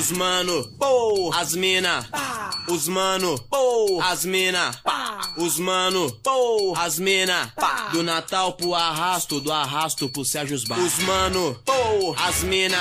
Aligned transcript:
Os 0.00 0.12
mano, 0.12 0.64
pô, 0.78 1.30
as 1.38 1.54
mina. 1.54 2.08
Os 2.66 2.88
mano, 2.88 3.38
pô, 3.50 4.00
as 4.02 4.24
mina. 4.24 4.70
Os 5.36 5.58
mano, 5.58 6.10
pô, 6.22 6.74
as 6.74 6.98
mina. 6.98 7.52
Do 7.92 8.02
Natal 8.02 8.54
pro 8.54 8.74
arrasto, 8.74 9.42
do 9.42 9.52
arrasto 9.52 10.08
pro 10.08 10.24
Sérgio 10.24 10.58
Bar. 10.66 10.78
Os 10.78 11.00
mano, 11.00 11.54
pô, 11.66 12.16
as 12.18 12.42
mina. 12.42 12.78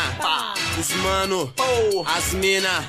Os 0.79 0.89
mano, 0.91 1.53
pô, 1.57 2.05
as 2.07 2.33
mina. 2.35 2.87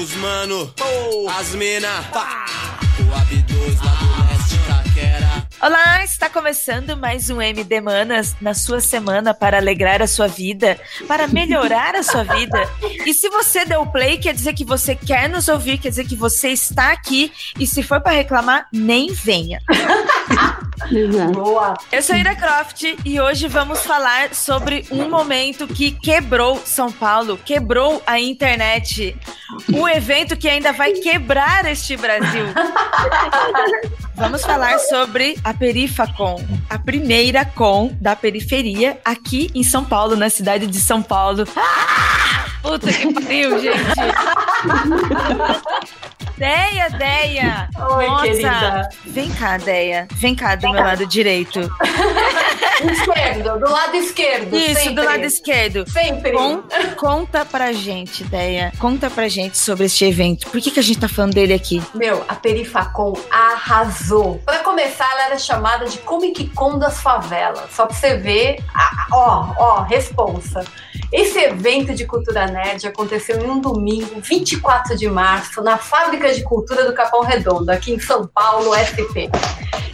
Os 0.00 0.14
mano, 0.14 0.72
pô, 0.74 1.28
as 1.28 1.54
mina. 1.54 2.08
O 2.10 2.67
Olá, 5.60 6.04
está 6.04 6.30
começando 6.30 6.96
mais 6.96 7.30
um 7.30 7.42
MD 7.42 7.80
Manas 7.80 8.36
na 8.40 8.54
sua 8.54 8.80
semana 8.80 9.34
para 9.34 9.56
alegrar 9.56 10.00
a 10.00 10.06
sua 10.06 10.28
vida, 10.28 10.78
para 11.08 11.26
melhorar 11.26 11.96
a 11.96 12.02
sua 12.04 12.22
vida. 12.22 12.62
E 13.04 13.12
se 13.12 13.28
você 13.28 13.64
deu 13.64 13.84
play, 13.86 14.18
quer 14.18 14.32
dizer 14.32 14.54
que 14.54 14.64
você 14.64 14.94
quer 14.94 15.28
nos 15.28 15.48
ouvir, 15.48 15.78
quer 15.78 15.88
dizer 15.88 16.06
que 16.06 16.14
você 16.14 16.50
está 16.50 16.92
aqui. 16.92 17.32
E 17.58 17.66
se 17.66 17.82
for 17.82 18.00
para 18.00 18.12
reclamar, 18.12 18.68
nem 18.72 19.12
venha. 19.12 19.60
Boa. 21.34 21.74
Eu 21.90 22.02
sou 22.02 22.14
Ira 22.14 22.36
Croft 22.36 22.84
e 23.04 23.20
hoje 23.20 23.48
vamos 23.48 23.80
falar 23.80 24.34
sobre 24.34 24.86
um 24.92 25.10
momento 25.10 25.66
que 25.66 25.90
quebrou 25.90 26.62
São 26.64 26.92
Paulo, 26.92 27.36
quebrou 27.36 28.00
a 28.06 28.20
internet. 28.20 29.16
Um 29.72 29.88
evento 29.88 30.36
que 30.36 30.48
ainda 30.48 30.72
vai 30.72 30.92
quebrar 30.92 31.66
este 31.66 31.96
Brasil. 31.96 32.44
Vamos 34.14 34.42
falar 34.42 34.78
sobre 34.80 35.36
a 35.48 35.54
Perifacon, 35.54 36.44
a 36.68 36.78
primeira 36.78 37.42
com 37.42 37.90
da 37.98 38.14
periferia 38.14 39.00
aqui 39.02 39.50
em 39.54 39.62
São 39.62 39.82
Paulo, 39.82 40.14
na 40.14 40.28
cidade 40.28 40.66
de 40.66 40.78
São 40.78 41.02
Paulo. 41.02 41.44
Ah! 41.56 42.47
Puta 42.62 42.92
que 42.92 43.12
pariu, 43.14 43.58
gente! 43.60 43.78
Deia, 46.36 46.88
Deia! 46.90 47.68
Oi, 47.96 48.06
Nossa! 48.06 48.24
querida. 48.24 48.88
Vem 49.06 49.30
cá, 49.30 49.56
Deia. 49.58 50.06
Vem 50.14 50.34
cá 50.36 50.54
do 50.54 50.70
meu 50.70 50.82
lado 50.82 51.06
direito. 51.06 51.60
Esquerdo, 52.92 53.58
do 53.58 53.70
lado 53.70 53.96
esquerdo. 53.96 54.56
Isso, 54.56 54.74
sempre. 54.74 54.94
do 54.94 55.04
lado 55.04 55.24
esquerdo. 55.24 55.90
Sempre. 55.90 56.32
Con- 56.32 56.62
conta 56.96 57.44
pra 57.44 57.72
gente, 57.72 58.22
Deia. 58.24 58.72
Conta 58.78 59.10
pra 59.10 59.26
gente 59.28 59.58
sobre 59.58 59.86
este 59.86 60.04
evento. 60.04 60.48
Por 60.48 60.60
que, 60.60 60.70
que 60.70 60.78
a 60.78 60.82
gente 60.82 61.00
tá 61.00 61.08
falando 61.08 61.34
dele 61.34 61.54
aqui? 61.54 61.82
Meu, 61.94 62.24
a 62.28 62.34
Perifacon 62.36 63.14
arrasou. 63.30 64.40
Pra 64.44 64.58
começar, 64.58 65.10
ela 65.12 65.24
era 65.26 65.38
chamada 65.38 65.86
de 65.86 65.98
Comic 65.98 66.48
Con 66.50 66.78
das 66.78 67.00
favelas. 67.00 67.70
Só 67.72 67.86
pra 67.86 67.96
você 67.96 68.16
ver, 68.16 68.62
a- 68.74 69.06
ó, 69.12 69.54
ó, 69.58 69.82
responsa. 69.82 70.64
Esse 71.12 71.38
evento 71.38 71.94
de 71.94 72.04
cultura 72.04 72.46
nerd 72.46 72.86
aconteceu 72.86 73.38
em 73.42 73.48
um 73.48 73.60
domingo, 73.60 74.20
24 74.20 74.94
de 74.96 75.08
março, 75.08 75.62
na 75.62 75.78
Fábrica 75.78 76.32
de 76.34 76.42
Cultura 76.42 76.84
do 76.84 76.92
Capão 76.92 77.22
Redondo, 77.22 77.70
aqui 77.70 77.92
em 77.94 77.98
São 77.98 78.26
Paulo, 78.26 78.74
SP. 78.76 79.30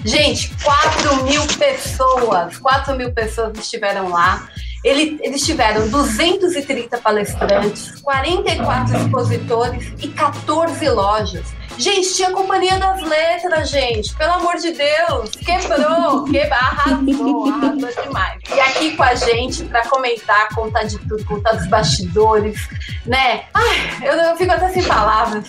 Gente, 0.04 0.50
4 0.62 1.22
mil 1.22 1.46
pessoas, 1.56 2.58
4 2.58 2.96
mil 2.96 3.12
pessoas 3.12 3.56
estiveram 3.58 4.08
lá. 4.10 4.48
Ele- 4.82 5.18
eles 5.22 5.42
tiveram 5.46 5.88
230 5.88 6.98
palestrantes, 6.98 8.00
44 8.02 8.96
expositores 8.98 9.92
e 10.02 10.08
14 10.08 10.88
lojas. 10.90 11.46
Gente, 11.76 12.14
tinha 12.14 12.30
Companhia 12.30 12.78
das 12.78 13.02
Letras, 13.02 13.70
gente. 13.70 14.14
Pelo 14.14 14.32
amor 14.34 14.56
de 14.56 14.72
Deus. 14.72 15.30
Quebrou. 15.30 16.24
Quebra, 16.24 16.56
arrasou, 16.56 17.46
arrasou 17.46 18.02
demais. 18.04 18.40
E 18.54 18.60
aqui 18.60 18.96
com 18.96 19.02
a 19.02 19.14
gente 19.14 19.64
para 19.64 19.86
comentar, 19.88 20.48
contar 20.54 20.84
de 20.84 20.98
tudo, 21.00 21.24
contar 21.24 21.52
dos 21.52 21.66
bastidores, 21.66 22.68
né? 23.04 23.44
Ai, 23.52 23.98
eu, 24.02 24.12
eu 24.14 24.36
fico 24.36 24.52
até 24.52 24.68
sem 24.68 24.84
palavras. 24.84 25.48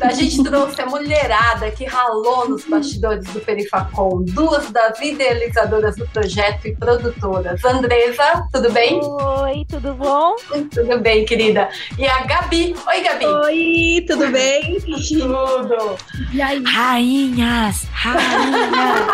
A 0.00 0.12
gente 0.12 0.42
trouxe 0.42 0.80
a 0.80 0.86
mulherada 0.86 1.70
que 1.70 1.84
ralou 1.84 2.48
nos 2.48 2.64
bastidores 2.64 3.26
do 3.26 3.40
Perifacom. 3.40 4.22
Duas 4.24 4.70
das 4.70 4.98
idealizadoras 5.00 5.96
do 5.96 6.06
projeto 6.08 6.66
e 6.66 6.76
produtoras. 6.76 7.62
Andresa, 7.64 8.48
tudo 8.52 8.70
bem? 8.70 9.00
Oi, 9.02 9.66
tudo 9.68 9.94
bom? 9.94 10.34
Tudo 10.72 10.98
bem, 11.00 11.24
querida. 11.24 11.68
E 11.98 12.06
a 12.06 12.24
Gabi. 12.24 12.74
Oi, 12.86 13.00
Gabi. 13.02 13.26
Oi, 13.26 14.04
tudo 14.06 14.28
bem? 14.30 14.78
Tudo. 15.58 15.96
E 16.32 16.40
aí? 16.40 16.62
Rainhas! 16.62 17.88
Rainhas! 17.90 19.08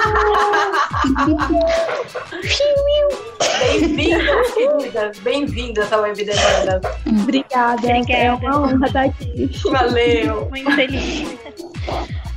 Bem-vindas, 3.59 4.53
queridas. 4.53 5.19
Bem-vindas 5.21 5.93
ao 5.93 6.07
Evidenciadas. 6.07 6.83
Obrigada, 7.07 7.87
é 7.89 8.33
uma 8.33 8.61
honra 8.61 8.87
estar 8.87 9.05
aqui. 9.05 9.51
Valeu. 9.71 10.49
Muito 10.51 10.71
feliz. 10.73 11.29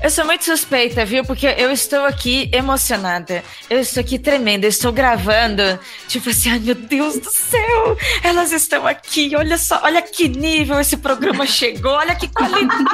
Eu 0.01 0.11
sou 0.11 0.25
muito 0.25 0.45
suspeita, 0.45 1.03
viu? 1.05 1.25
Porque 1.25 1.47
eu 1.57 1.72
estou 1.72 2.05
aqui 2.05 2.50
emocionada. 2.53 3.44
Eu 3.67 3.79
estou 3.79 4.01
aqui 4.01 4.19
tremendo. 4.19 4.63
Eu 4.63 4.69
estou 4.69 4.91
gravando. 4.91 5.79
Tipo 6.07 6.29
assim, 6.29 6.51
ai 6.51 6.59
meu 6.59 6.75
Deus 6.75 7.17
do 7.17 7.31
céu! 7.31 7.97
Elas 8.23 8.51
estão 8.51 8.85
aqui. 8.85 9.35
Olha 9.35 9.57
só, 9.57 9.81
olha 9.83 10.01
que 10.01 10.27
nível 10.27 10.79
esse 10.79 10.97
programa 10.97 11.45
chegou. 11.47 11.94
Olha 11.94 12.16
que 12.16 12.27
qualidade, 12.27 12.85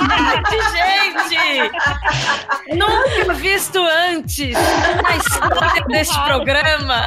gente! 1.29 1.71
Nunca 2.73 3.33
visto 3.33 3.79
antes 3.79 4.53
na 4.53 5.17
história 5.17 5.83
deste 5.89 6.19
programa. 6.23 7.05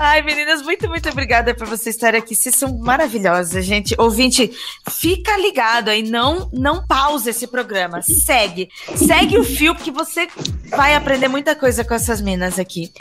Ai, 0.00 0.22
meninas, 0.22 0.62
muito, 0.62 0.88
muito 0.88 1.08
obrigada 1.08 1.54
por 1.54 1.66
vocês 1.66 1.94
estarem 1.94 2.20
aqui. 2.20 2.34
Vocês 2.34 2.54
são 2.54 2.78
maravilhosas, 2.78 3.64
gente. 3.64 3.94
Ouvinte, 3.98 4.50
fica 4.90 5.36
ligado 5.38 5.88
aí, 5.88 6.02
não, 6.08 6.48
não 6.52 6.86
pause 6.86 7.30
esse 7.30 7.46
programa. 7.46 8.00
Segue. 8.02 8.68
Segue 8.96 9.38
o 9.38 9.44
fio, 9.44 9.74
porque 9.74 9.90
você 9.90 10.28
vai 10.70 10.94
aprender 10.94 11.28
muita 11.28 11.54
coisa 11.54 11.84
com 11.84 11.94
essas 11.94 12.20
minas 12.20 12.58
aqui. 12.58 12.92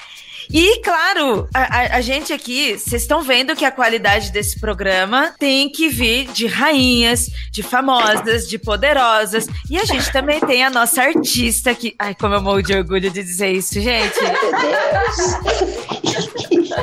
E, 0.49 0.79
claro, 0.81 1.45
a, 1.53 1.59
a- 1.59 1.95
a 1.97 2.01
gente 2.01 2.31
aqui, 2.31 2.77
vocês 2.77 3.01
estão 3.01 3.21
vendo 3.21 3.53
que 3.53 3.65
a 3.65 3.71
qualidade 3.71 4.31
desse 4.31 4.57
programa 4.61 5.33
tem 5.37 5.69
que 5.69 5.89
vir 5.89 6.27
de 6.31 6.47
rainhas, 6.47 7.25
de 7.51 7.61
famosas, 7.61 8.47
de 8.47 8.57
poderosas. 8.57 9.45
E 9.69 9.77
a 9.77 9.83
gente 9.83 10.09
também 10.09 10.39
tem 10.39 10.63
a 10.63 10.69
nossa 10.69 11.01
artista 11.01 11.71
aqui. 11.71 11.93
Ai, 11.99 12.15
como 12.15 12.33
eu 12.33 12.41
morro 12.41 12.61
de 12.61 12.73
orgulho 12.73 13.11
de 13.11 13.21
dizer 13.21 13.51
isso, 13.51 13.73
gente. 13.81 14.15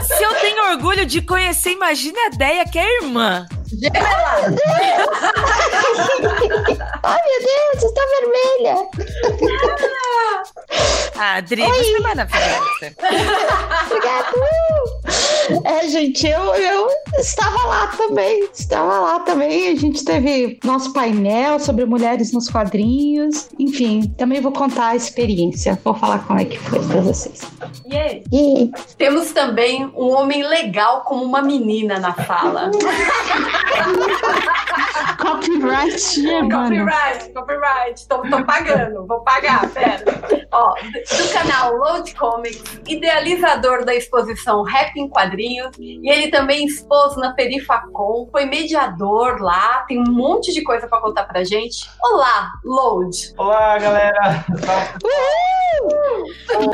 Se 0.06 0.23
eu 0.23 0.35
tenho 0.41 0.71
orgulho 0.73 1.06
de 1.06 1.23
conhecer, 1.23 1.71
imagina 1.73 2.19
a 2.27 2.37
Deia, 2.37 2.65
que 2.67 2.79
é 2.79 3.03
irmã. 3.03 3.47
Gemela. 3.81 4.55
Ai, 7.03 7.21
meu 7.23 7.41
Deus, 7.41 7.85
está 7.85 8.03
vermelha. 8.21 8.89
Ah, 11.17 11.37
Adri, 11.37 11.62
você 11.62 11.97
é 11.97 12.01
maravilhosa. 12.01 12.95
Obrigada. 13.87 14.35
É, 15.65 15.89
gente, 15.89 16.27
eu, 16.27 16.55
eu 16.55 16.89
estava 17.19 17.67
lá 17.67 17.87
também. 17.89 18.49
Estava 18.53 19.01
lá 19.01 19.21
também. 19.21 19.69
A 19.69 19.77
gente 19.77 20.05
teve 20.05 20.59
nosso 20.65 20.93
painel 20.93 21.61
sobre 21.61 21.85
mulheres 21.85 22.33
nos 22.33 22.49
quadrinhos. 22.49 23.49
Enfim, 23.59 24.12
também 24.17 24.41
vou 24.41 24.53
contar 24.53 24.89
a 24.89 24.97
experiência. 24.97 25.79
Vou 25.85 25.95
falar 25.95 26.27
como 26.27 26.41
é 26.41 26.45
que 26.45 26.59
foi 26.59 26.81
para 26.81 27.01
vocês. 27.01 27.43
Aí? 27.91 28.71
Temos 28.99 29.33
também 29.33 29.87
um 29.97 30.11
homem 30.11 30.43
legal 30.43 31.03
como 31.03 31.23
uma 31.25 31.43
menina 31.43 31.99
na 31.99 32.12
fala. 32.12 32.71
copyright, 35.19 36.23
né, 36.23 36.43
mano? 36.43 36.69
Copyright, 36.69 37.33
copyright. 37.33 38.09
Tô, 38.09 38.23
tô 38.23 38.45
pagando, 38.45 39.07
vou 39.07 39.21
pagar, 39.21 39.69
pera. 39.71 40.05
Ó, 40.53 40.75
do 40.75 41.33
canal 41.33 41.77
Load 41.77 42.15
Comics, 42.15 42.81
idealizador 42.87 43.85
da 43.85 43.95
exposição 43.95 44.63
Rap 44.63 44.97
em 44.97 45.09
Quadrinhos, 45.09 45.71
e 45.79 46.09
ele 46.09 46.29
também 46.31 46.65
expôs 46.67 47.17
na 47.17 47.33
Perifacom, 47.33 48.29
foi 48.31 48.45
mediador 48.45 49.41
lá, 49.41 49.85
tem 49.88 49.99
um 49.99 50.12
monte 50.12 50.53
de 50.53 50.62
coisa 50.62 50.87
pra 50.87 51.00
contar 51.00 51.25
pra 51.25 51.43
gente. 51.44 51.91
Olá, 52.03 52.53
Load. 52.65 53.35
Olá, 53.37 53.79
galera! 53.79 54.44
Uhul! 55.03 55.55
Eu 56.50 56.71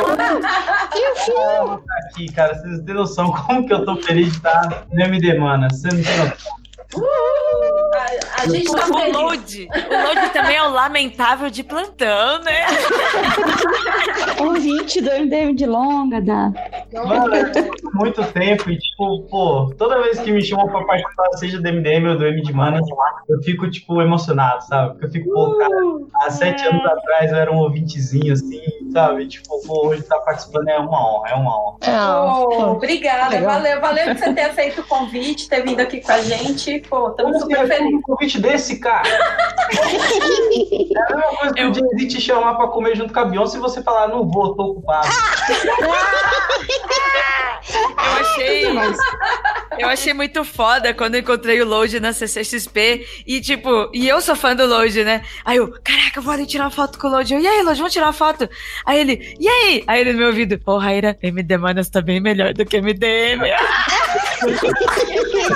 tô 1.79 1.93
aqui, 2.07 2.33
cara. 2.33 2.55
Vocês 2.55 2.79
não 2.79 2.85
têm 2.85 2.95
noção 2.95 3.33
como 3.33 3.67
que 3.67 3.73
eu 3.73 3.85
tô 3.85 3.97
feliz 3.97 4.31
de 4.31 4.37
estar 4.37 4.87
no 4.93 5.03
MD, 5.03 5.39
mana. 5.39 5.69
Você 5.71 5.89
não 5.89 6.03
tem 6.03 6.17
noção. 6.19 6.61
A, 6.97 8.43
a 8.43 8.49
gente 8.49 8.71
tá 8.73 8.87
O 8.89 8.95
feliz. 8.99 9.13
load, 9.17 9.69
o 9.71 10.03
load 10.05 10.31
também 10.33 10.57
é 10.57 10.63
o 10.63 10.71
lamentável 10.71 11.49
de 11.51 11.63
plantão, 11.63 12.41
né? 12.43 12.67
Ouvinte 14.41 15.01
do 15.01 15.11
MDM 15.11 15.55
de 15.55 15.67
longa, 15.67 16.21
dá. 16.21 16.51
Mano, 16.93 17.35
eu 17.35 17.53
tenho 17.53 17.71
muito 17.95 18.25
tempo 18.33 18.71
e, 18.71 18.79
tipo, 18.79 19.23
pô, 19.31 19.73
toda 19.79 20.03
vez 20.03 20.19
que 20.19 20.33
me 20.33 20.43
chamam 20.43 20.69
pra 20.69 20.85
participar, 20.85 21.29
seja 21.37 21.61
do 21.61 21.73
MDM 21.73 22.09
ou 22.09 22.19
do 22.19 22.27
M 22.27 22.43
de 22.43 22.53
Manas, 22.53 22.87
eu 23.29 23.43
fico, 23.43 23.71
tipo, 23.71 24.01
emocionado, 24.01 24.65
sabe? 24.65 24.93
Porque 24.93 25.07
eu 25.07 25.11
fico, 25.11 25.31
pô, 25.33 25.57
cara, 25.59 25.75
há 26.27 26.31
sete 26.31 26.67
anos 26.67 26.85
atrás 26.85 27.31
eu 27.31 27.39
era 27.39 27.53
um 27.53 27.59
ouvintezinho, 27.59 28.33
assim, 28.33 28.61
sabe? 28.93 29.27
Tipo, 29.29 29.61
pô, 29.67 29.89
hoje 29.89 30.03
tá 30.03 30.19
participando 30.21 30.69
é 30.69 30.79
uma 30.79 30.99
honra, 31.15 31.29
é 31.31 31.35
uma 31.35 31.57
honra. 31.57 31.77
Pô, 31.81 32.65
obrigada, 32.73 33.31
Legal. 33.37 33.55
valeu, 33.55 33.81
valeu 33.81 34.07
por 34.07 34.17
você 34.19 34.33
ter 34.33 34.43
aceito 34.43 34.81
o 34.81 34.85
convite, 34.87 35.49
ter 35.49 35.63
vindo 35.65 35.81
aqui 35.81 36.01
com 36.01 36.13
a 36.13 36.21
gente. 36.23 36.80
Pô, 36.89 37.11
estamos 37.11 37.33
Como 37.33 37.41
super 37.41 37.59
você 37.67 37.75
felizes. 37.75 37.95
um 37.95 38.03
convite 38.03 38.41
desse, 38.41 38.79
cara? 38.81 39.03
É 39.71 41.13
a 41.13 41.17
mesma 41.17 41.37
coisa 41.37 41.55
que 41.55 41.61
Eu- 41.63 41.71
o 41.71 41.75
Jay-Z 41.75 42.09
te 42.09 42.21
chamar 42.21 42.55
pra 42.55 42.67
comer 42.69 42.97
junto 42.97 43.13
com 43.13 43.21
a 43.21 43.25
Beyoncé 43.25 43.57
e 43.59 43.61
você 43.61 43.83
falar, 43.83 44.09
não 44.09 44.29
vou, 44.29 44.55
tô 44.55 44.63
ocupado. 44.65 45.09
Eu 47.73 48.13
achei. 48.21 48.65
Eu 49.79 49.89
achei 49.89 50.13
muito 50.15 50.45
foda 50.45 50.93
quando 50.93 51.15
eu 51.15 51.21
encontrei 51.21 51.61
o 51.63 51.67
Load 51.67 52.01
na 52.01 52.13
CCXP. 52.13 53.07
E, 53.27 53.41
tipo, 53.41 53.89
e 53.93 54.09
eu 54.09 54.21
sou 54.21 54.35
fã 54.35 54.55
do 54.57 54.67
Load, 54.67 55.05
né? 55.05 55.23
Aí 55.45 55.57
eu, 55.59 55.71
caraca, 55.85 56.19
eu 56.19 56.23
vou 56.23 56.33
ali 56.33 56.47
tirar 56.47 56.65
uma 56.65 56.71
foto 56.71 56.99
com 56.99 57.07
o 57.07 57.11
Load. 57.11 57.33
Eu, 57.33 57.41
e 57.41 57.47
aí, 57.47 57.63
Load, 57.63 57.79
vamos 57.79 57.93
tirar 57.93 58.07
uma 58.07 58.13
foto? 58.13 58.49
Aí 58.85 58.99
ele, 58.99 59.37
e 59.39 59.49
aí? 59.49 59.85
Aí 59.87 60.01
ele 60.01 60.13
no 60.13 60.19
meu 60.19 60.29
ouvido, 60.29 60.59
pô, 60.59 60.79
Raíra, 60.79 61.17
MD 61.23 61.57
Manas 61.59 61.89
tá 61.89 62.01
bem 62.03 62.21
melhor 62.21 62.53
do 62.55 62.65
que 62.65 62.81
MDM. 62.81 63.41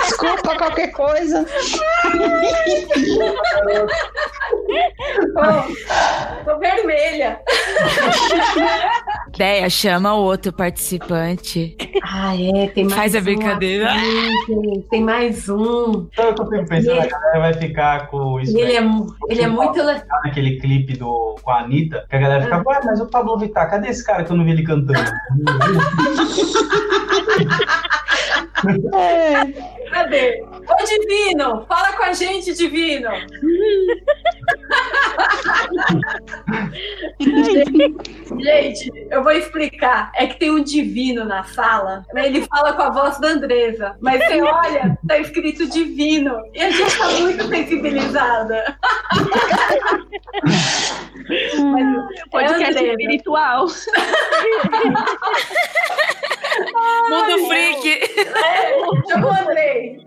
Desculpa 0.04 0.56
qualquer 0.56 0.88
coisa. 0.92 1.44
Tô 6.44 6.58
vermelha. 6.58 7.40
Ideia, 9.34 9.68
chama 9.70 10.14
o 10.14 10.22
outro 10.22 10.52
participante. 10.52 11.76
Ah, 12.02 12.34
é, 12.36 12.68
tem 12.68 12.84
mais 12.84 12.94
Faz 12.94 13.14
a 13.14 13.18
um 13.18 13.22
brincadeira. 13.22 13.90
aqui, 13.90 14.84
Tem 14.90 15.02
mais 15.02 15.48
um. 15.48 16.06
Então 16.12 16.26
eu 16.26 16.30
fico 16.32 16.66
pensando, 16.68 17.00
a 17.00 17.06
galera 17.06 17.40
vai 17.40 17.54
ficar 17.54 18.06
com 18.08 18.38
isso 18.40 18.56
ele 18.56 18.76
é, 18.76 18.82
ele 19.28 19.42
é 19.42 19.46
muito 19.48 19.82
legal. 19.82 20.04
naquele 20.24 20.58
clipe 20.60 20.96
do, 20.96 21.36
com 21.42 21.50
a 21.50 21.60
Anitta, 21.60 22.04
que 22.08 22.16
a 22.16 22.18
galera 22.18 22.44
fica, 22.44 22.62
ué, 22.66 22.80
mas 22.84 23.00
o 23.00 23.06
Pablo 23.06 23.38
Vittar, 23.38 23.70
cadê 23.70 23.88
esse 23.88 24.04
cara 24.04 24.24
que 24.24 24.30
eu 24.30 24.36
não 24.36 24.44
vi 24.44 24.52
ele 24.52 24.62
cantando? 24.62 24.94
É, 28.94 29.44
Cadê? 29.90 30.42
Ô, 30.42 30.84
Divino, 30.84 31.64
fala 31.66 31.92
com 31.92 32.04
a 32.04 32.12
gente, 32.12 32.52
Divino. 32.54 33.10
Gente, 38.40 39.06
eu 39.10 39.22
vou 39.22 39.32
explicar. 39.32 40.10
É 40.14 40.26
que 40.26 40.38
tem 40.38 40.50
um 40.50 40.62
divino 40.62 41.24
na 41.24 41.44
sala. 41.44 42.04
Ele 42.14 42.42
fala 42.46 42.72
com 42.72 42.82
a 42.82 42.90
voz 42.90 43.18
da 43.20 43.28
Andresa. 43.28 43.96
Mas 44.00 44.24
você 44.24 44.42
olha, 44.42 44.98
tá 45.06 45.18
escrito 45.18 45.68
divino. 45.68 46.40
E 46.52 46.62
a 46.62 46.70
gente 46.70 46.98
tá 46.98 47.08
muito 47.10 47.46
sensibilizada. 47.48 48.76
Mas 51.24 52.28
Podcast 52.30 52.62
é 52.62 52.66
Andresa. 52.68 52.90
espiritual. 52.90 53.66
Mundo 57.10 57.46
freak. 57.48 58.00
Chama 59.08 59.26
o 59.26 59.32
Andrei. 59.32 59.98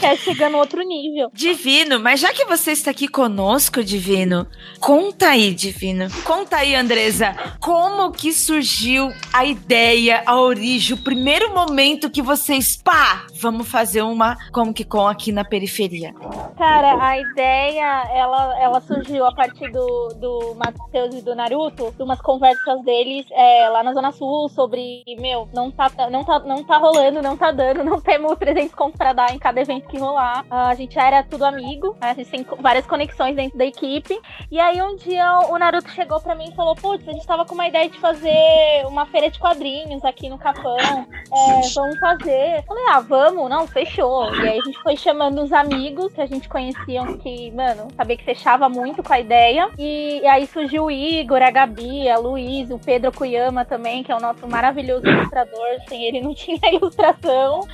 Quer 0.00 0.16
chegar 0.18 0.50
no 0.50 0.58
outro 0.58 0.82
nível. 0.82 1.30
Divino, 1.32 2.00
mas 2.00 2.20
já 2.20 2.32
que 2.32 2.44
você 2.44 2.72
está 2.72 2.90
aqui 2.90 3.06
conosco, 3.06 3.84
Divino, 3.84 4.46
conta 4.80 5.28
aí, 5.28 5.54
Divino. 5.54 6.08
Conta 6.24 6.56
aí, 6.56 6.74
Andresa, 6.74 7.36
como 7.60 8.10
que 8.10 8.32
surgiu 8.32 9.12
a 9.32 9.44
ideia, 9.44 10.22
a 10.26 10.40
origem, 10.40 10.96
o 10.96 11.02
primeiro 11.02 11.54
momento 11.54 12.10
que 12.10 12.20
vocês, 12.20 12.76
pá, 12.76 13.26
vamos 13.40 13.68
fazer 13.68 14.02
uma 14.02 14.36
como 14.52 14.74
que 14.74 14.84
com 14.84 15.06
aqui 15.06 15.30
na 15.30 15.44
periferia. 15.44 16.12
Cara, 16.56 17.02
a 17.02 17.18
ideia, 17.18 18.10
ela, 18.14 18.60
ela 18.60 18.80
surgiu 18.80 19.24
a 19.24 19.34
partir 19.34 19.70
do, 19.70 20.08
do 20.16 20.54
Matheus 20.56 21.14
e 21.14 21.22
do 21.22 21.34
Naruto, 21.34 21.92
de 21.96 22.02
umas 22.02 22.20
conversas 22.20 22.82
deles 22.84 23.26
é, 23.30 23.68
lá 23.68 23.82
na 23.82 23.92
Zona 23.92 24.12
Sul 24.12 24.48
sobre, 24.48 24.91
meu, 25.18 25.48
não 25.52 25.70
tá, 25.70 25.90
não, 26.10 26.24
tá, 26.24 26.38
não 26.40 26.64
tá 26.64 26.76
rolando, 26.76 27.22
não 27.22 27.36
tá 27.36 27.50
dando, 27.50 27.84
não 27.84 28.00
temos 28.00 28.36
300 28.38 28.74
contos 28.74 28.96
pra 28.96 29.12
dar 29.12 29.34
em 29.34 29.38
cada 29.38 29.60
evento 29.60 29.88
que 29.88 29.98
rolar. 29.98 30.44
Ah, 30.50 30.68
a 30.68 30.74
gente 30.74 30.94
já 30.94 31.06
era 31.06 31.22
tudo 31.22 31.44
amigo, 31.44 31.96
a 32.00 32.14
gente 32.14 32.30
tem 32.30 32.46
várias 32.60 32.86
conexões 32.86 33.34
dentro 33.34 33.58
da 33.58 33.64
equipe. 33.64 34.18
E 34.50 34.60
aí 34.60 34.80
um 34.82 34.96
dia 34.96 35.24
o 35.48 35.58
Naruto 35.58 35.90
chegou 35.90 36.20
pra 36.20 36.34
mim 36.34 36.50
e 36.50 36.54
falou, 36.54 36.74
putz, 36.74 37.06
a 37.08 37.12
gente 37.12 37.26
tava 37.26 37.44
com 37.44 37.54
uma 37.54 37.66
ideia 37.66 37.88
de 37.88 37.98
fazer 37.98 38.84
uma 38.86 39.06
feira 39.06 39.30
de 39.30 39.38
quadrinhos 39.38 40.04
aqui 40.04 40.28
no 40.28 40.38
Capão. 40.38 40.76
É, 40.76 41.68
vamos 41.74 41.98
fazer. 41.98 42.58
Eu 42.58 42.62
Falei, 42.64 42.84
ah, 42.90 43.00
vamos, 43.00 43.50
não, 43.50 43.66
fechou. 43.66 44.34
E 44.34 44.48
aí 44.48 44.58
a 44.58 44.64
gente 44.64 44.82
foi 44.82 44.96
chamando 44.96 45.42
os 45.42 45.52
amigos 45.52 46.12
que 46.12 46.20
a 46.20 46.26
gente 46.26 46.48
conhecia, 46.48 47.02
que, 47.22 47.50
mano, 47.52 47.88
sabia 47.96 48.16
que 48.16 48.24
fechava 48.24 48.68
muito 48.68 49.02
com 49.02 49.12
a 49.12 49.20
ideia. 49.20 49.70
E, 49.78 50.20
e 50.20 50.26
aí 50.26 50.46
surgiu 50.46 50.84
o 50.84 50.90
Igor, 50.90 51.42
a 51.42 51.50
Gabi, 51.50 52.08
a 52.08 52.18
Luiz, 52.18 52.70
o 52.70 52.78
Pedro 52.78 53.12
Kuyama 53.12 53.64
também, 53.64 54.02
que 54.02 54.12
é 54.12 54.16
o 54.16 54.20
nosso 54.20 54.46
maravilhoso 54.46 54.81
ilustrador. 54.82 55.68
Sem 55.88 56.04
ele 56.04 56.20
não 56.20 56.34
tinha 56.34 56.58
ilustração. 56.72 57.66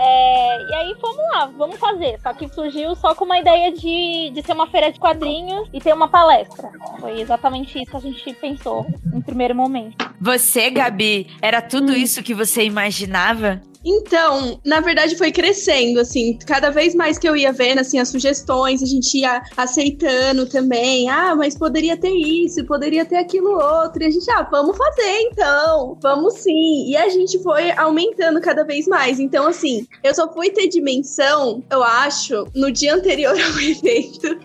É, 0.00 0.70
e 0.70 0.74
aí 0.74 0.94
fomos 1.00 1.18
lá, 1.32 1.46
vamos 1.46 1.76
fazer. 1.76 2.20
Só 2.22 2.32
que 2.32 2.48
surgiu 2.48 2.94
só 2.94 3.16
com 3.16 3.24
uma 3.24 3.38
ideia 3.38 3.72
de, 3.72 4.30
de 4.32 4.42
ser 4.42 4.52
uma 4.52 4.68
feira 4.68 4.92
de 4.92 5.00
quadrinhos 5.00 5.68
e 5.72 5.80
ter 5.80 5.92
uma 5.92 6.06
palestra. 6.06 6.70
Foi 7.00 7.20
exatamente 7.20 7.82
isso 7.82 7.90
que 7.90 7.96
a 7.96 8.00
gente 8.00 8.32
pensou 8.34 8.86
em 9.12 9.20
primeiro 9.20 9.56
momento. 9.56 9.96
Você, 10.20 10.70
Gabi, 10.70 11.26
era 11.42 11.60
tudo 11.60 11.92
isso 11.92 12.22
que 12.22 12.32
você 12.32 12.62
imaginava? 12.62 13.60
Então, 13.88 14.60
na 14.66 14.80
verdade, 14.80 15.16
foi 15.16 15.32
crescendo, 15.32 15.98
assim, 15.98 16.38
cada 16.46 16.68
vez 16.68 16.94
mais 16.94 17.18
que 17.18 17.26
eu 17.26 17.34
ia 17.34 17.50
vendo, 17.52 17.78
assim, 17.78 17.98
as 17.98 18.10
sugestões, 18.10 18.82
a 18.82 18.86
gente 18.86 19.18
ia 19.18 19.42
aceitando 19.56 20.44
também. 20.44 21.08
Ah, 21.08 21.34
mas 21.34 21.56
poderia 21.56 21.96
ter 21.96 22.12
isso, 22.12 22.66
poderia 22.66 23.06
ter 23.06 23.16
aquilo 23.16 23.50
outro. 23.50 24.02
E 24.02 24.06
a 24.06 24.10
gente, 24.10 24.30
ah, 24.30 24.46
vamos 24.50 24.76
fazer 24.76 25.20
então, 25.22 25.96
vamos 26.02 26.34
sim. 26.34 26.90
E 26.90 26.96
a 26.96 27.08
gente 27.08 27.42
foi 27.42 27.70
aumentando 27.72 28.42
cada 28.42 28.62
vez 28.62 28.86
mais. 28.86 29.18
Então, 29.18 29.46
assim, 29.46 29.86
eu 30.04 30.14
só 30.14 30.30
fui 30.30 30.50
ter 30.50 30.68
dimensão, 30.68 31.62
eu 31.70 31.82
acho, 31.82 32.44
no 32.54 32.70
dia 32.70 32.94
anterior 32.94 33.32
ao 33.40 33.60
evento. 33.60 34.38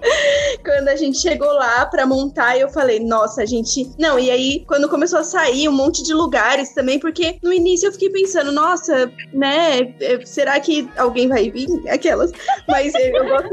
quando 0.64 0.88
a 0.88 0.96
gente 0.96 1.20
chegou 1.20 1.52
lá 1.52 1.86
pra 1.86 2.06
montar, 2.06 2.58
eu 2.58 2.70
falei, 2.70 3.00
nossa, 3.00 3.42
a 3.42 3.46
gente. 3.46 3.92
Não, 4.00 4.18
e 4.18 4.32
aí, 4.32 4.64
quando 4.66 4.88
começou 4.88 5.20
a 5.20 5.24
sair 5.24 5.68
um 5.68 5.74
monte 5.74 6.02
de 6.02 6.14
lugares 6.14 6.74
também, 6.74 6.98
porque 6.98 7.38
no 7.44 7.52
início 7.52 7.88
eu 7.88 7.92
fiquei 7.92 8.10
pensando, 8.10 8.50
nossa, 8.50 9.12
né? 9.34 9.94
é, 10.00 10.26
Será 10.26 10.60
que 10.60 10.88
alguém 10.98 11.28
vai 11.28 11.50
vir? 11.50 11.68
Aquelas. 11.90 12.32
Mas 12.68 12.94
eu 12.96 13.26
gosto 13.28 13.50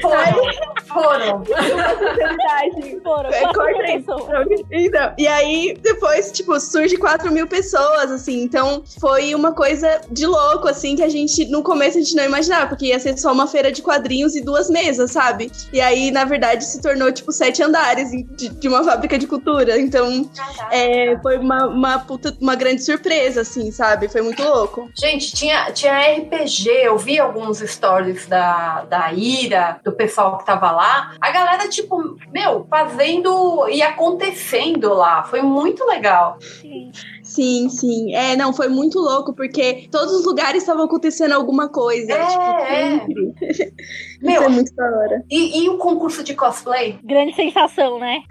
Foram. 0.00 0.42
Foram. 0.86 1.42
verdade. 1.42 3.00
Foram 3.02 3.30
É, 3.30 3.52
corta. 3.52 4.56
Então, 4.70 5.14
e 5.18 5.26
aí, 5.26 5.76
depois, 5.82 6.30
tipo, 6.32 6.58
surge 6.60 6.96
4 6.96 7.30
mil 7.32 7.46
pessoas, 7.46 8.10
assim. 8.10 8.42
Então, 8.42 8.82
foi 9.00 9.34
uma 9.34 9.52
coisa 9.52 10.00
de 10.10 10.26
louco, 10.26 10.68
assim, 10.68 10.96
que 10.96 11.02
a 11.02 11.08
gente, 11.08 11.46
no 11.46 11.62
começo, 11.62 11.98
a 11.98 12.00
gente 12.00 12.14
não 12.14 12.24
imaginava, 12.24 12.68
porque 12.68 12.86
ia 12.86 12.98
ser 12.98 13.16
só 13.18 13.32
uma 13.32 13.46
feira 13.46 13.72
de 13.72 13.82
quadrinhos 13.82 14.34
e 14.36 14.42
duas 14.42 14.68
mesas, 14.70 15.12
sabe? 15.12 15.50
E 15.72 15.80
aí, 15.80 16.10
na 16.10 16.24
verdade, 16.24 16.64
se 16.64 16.80
tornou, 16.80 17.10
tipo, 17.12 17.32
sete 17.32 17.62
andares 17.62 18.10
de, 18.10 18.48
de 18.48 18.68
uma 18.68 18.84
fábrica 18.84 19.18
de 19.18 19.26
cultura. 19.26 19.78
Então, 19.78 20.28
é, 20.70 21.16
foi 21.22 21.38
uma, 21.38 21.66
uma, 21.66 21.98
puta, 21.98 22.36
uma 22.40 22.54
grande 22.54 22.82
surpresa, 22.82 23.40
assim, 23.40 23.70
sabe? 23.70 24.08
Foi 24.08 24.20
muito 24.26 24.42
louco. 24.42 24.90
Gente, 24.94 25.32
tinha, 25.32 25.70
tinha 25.72 25.98
RPG, 25.98 26.68
eu 26.68 26.98
vi 26.98 27.18
alguns 27.18 27.58
stories 27.58 28.26
da, 28.26 28.82
da 28.84 29.12
Ira, 29.12 29.80
do 29.82 29.92
pessoal 29.92 30.38
que 30.38 30.46
tava 30.46 30.70
lá. 30.70 31.14
A 31.20 31.30
galera, 31.30 31.68
tipo, 31.68 32.16
meu, 32.32 32.66
fazendo 32.68 33.68
e 33.68 33.82
acontecendo 33.82 34.92
lá. 34.94 35.22
Foi 35.24 35.42
muito 35.42 35.84
legal. 35.86 36.38
Sim. 36.40 36.90
Sim, 37.26 37.68
sim. 37.68 38.14
É, 38.14 38.36
não, 38.36 38.52
foi 38.52 38.68
muito 38.68 38.98
louco, 39.00 39.34
porque 39.34 39.88
todos 39.90 40.12
os 40.14 40.24
lugares 40.24 40.62
estavam 40.62 40.84
acontecendo 40.84 41.32
alguma 41.32 41.68
coisa. 41.68 42.12
É, 42.12 42.26
tipo, 42.26 42.42
é. 42.42 42.90
sempre. 42.90 43.34
Meu, 44.22 44.34
Isso 44.42 44.44
é 44.44 44.48
muito 44.48 44.74
da 44.74 44.84
hora. 44.84 45.24
e, 45.30 45.64
e 45.64 45.68
o 45.68 45.76
concurso 45.76 46.22
de 46.24 46.34
cosplay? 46.34 46.98
Grande 47.04 47.34
sensação, 47.34 47.98
né? 47.98 48.20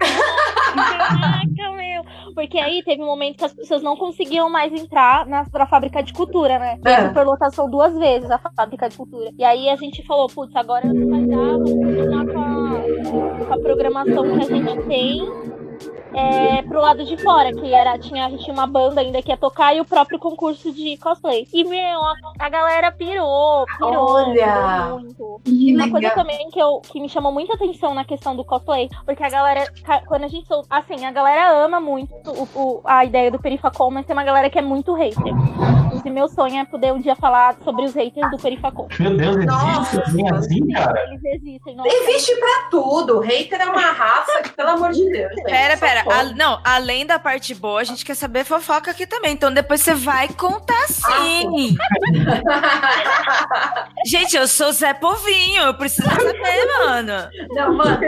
Caraca, 0.74 1.76
meu. 1.76 2.02
Porque 2.34 2.58
aí 2.58 2.82
teve 2.84 3.00
um 3.02 3.06
momento 3.06 3.36
que 3.38 3.44
as 3.44 3.54
pessoas 3.54 3.82
não 3.82 3.96
conseguiam 3.96 4.50
mais 4.50 4.72
entrar 4.72 5.26
na, 5.26 5.46
na 5.52 5.66
fábrica 5.66 6.02
de 6.02 6.12
cultura, 6.12 6.58
né? 6.58 6.78
Foi 6.82 6.92
É. 6.92 7.08
superlotação 7.08 7.70
duas 7.70 7.96
vezes 7.96 8.30
a 8.30 8.38
fábrica 8.38 8.88
de 8.88 8.96
cultura. 8.96 9.30
E 9.38 9.44
aí 9.44 9.68
a 9.68 9.76
gente 9.76 10.04
falou, 10.06 10.26
putz, 10.28 10.54
agora 10.56 10.86
não 10.92 11.08
vai 11.08 11.24
dar, 11.26 11.36
vamos 11.36 11.70
continuar 11.72 12.26
com 12.26 12.38
a, 12.40 13.46
com 13.46 13.54
a 13.54 13.58
programação 13.58 14.24
que 14.24 14.40
a 14.40 14.44
gente 14.44 14.86
tem. 14.86 15.22
É, 16.16 16.62
pro 16.62 16.80
lado 16.80 17.04
de 17.04 17.16
fora, 17.18 17.52
que 17.52 17.72
era, 17.74 17.98
tinha, 17.98 18.26
a 18.26 18.30
gente 18.30 18.42
tinha 18.44 18.54
uma 18.54 18.66
banda 18.66 19.00
ainda 19.00 19.20
que 19.20 19.30
ia 19.30 19.36
tocar 19.36 19.74
e 19.76 19.80
o 19.80 19.84
próprio 19.84 20.18
concurso 20.18 20.72
de 20.72 20.96
cosplay. 20.96 21.46
E, 21.52 21.62
meu, 21.64 22.00
a, 22.02 22.14
a 22.40 22.48
galera 22.48 22.90
pirou, 22.90 23.66
pirou, 23.78 24.12
Olha! 24.14 24.88
muito. 24.94 25.40
Que 25.44 25.74
Uma 25.76 25.90
coisa 25.90 26.10
também 26.10 26.48
que, 26.50 26.58
eu, 26.58 26.80
que 26.80 27.00
me 27.00 27.08
chamou 27.08 27.30
muita 27.32 27.54
atenção 27.54 27.94
na 27.94 28.04
questão 28.04 28.34
do 28.34 28.44
cosplay, 28.44 28.88
porque 29.04 29.22
a 29.22 29.28
galera, 29.28 29.64
quando 30.06 30.24
a 30.24 30.28
gente. 30.28 30.46
Assim, 30.70 31.04
a 31.04 31.10
galera 31.10 31.50
ama 31.64 31.80
muito 31.80 32.12
o- 32.26 32.48
o- 32.54 32.80
a 32.84 33.04
ideia 33.04 33.30
do 33.30 33.38
Perifacom, 33.38 33.90
mas 33.90 34.06
tem 34.06 34.14
uma 34.16 34.24
galera 34.24 34.48
que 34.48 34.58
é 34.58 34.62
muito 34.62 34.94
hater. 34.94 35.32
E 36.04 36.10
meu 36.10 36.28
sonho 36.28 36.58
é 36.60 36.64
poder 36.64 36.92
um 36.92 37.00
dia 37.00 37.16
falar 37.16 37.56
sobre 37.64 37.84
os 37.84 37.92
haters 37.94 38.30
do 38.30 38.38
Perifacom. 38.38 38.86
Meu 39.00 39.16
Deus, 39.16 39.36
existe 39.36 39.46
Nossa. 39.46 40.36
assim, 40.36 40.68
cara? 40.68 41.04
Eles 41.08 41.24
existem, 41.24 41.74
nossa. 41.76 41.88
Existe 41.88 42.34
pra 42.36 42.68
tudo. 42.70 43.18
Hater 43.20 43.60
é 43.60 43.66
uma 43.66 43.80
raça 43.92 44.42
que, 44.42 44.50
pelo 44.50 44.70
amor 44.70 44.92
de 44.92 45.10
Deus. 45.10 45.34
Pera, 45.44 45.76
pera. 45.76 46.04
A- 46.10 46.24
não, 46.34 46.60
além 46.64 47.06
da 47.06 47.18
parte 47.18 47.54
boa, 47.54 47.80
a 47.80 47.84
gente 47.84 48.04
quer 48.04 48.14
saber 48.14 48.44
fofoca 48.44 48.90
aqui 48.90 49.06
também. 49.06 49.32
Então 49.32 49.52
depois 49.52 49.80
você 49.80 49.94
vai 49.94 50.28
contar 50.28 50.86
sim. 50.88 51.76
gente, 54.06 54.36
eu 54.36 54.46
sou 54.48 54.72
Zé 54.72 54.94
Povinho. 54.94 55.62
Eu 55.64 55.74
preciso 55.74 56.08
saber, 56.08 56.66
mano. 56.78 57.28
Não, 57.50 57.74
mano, 57.74 57.98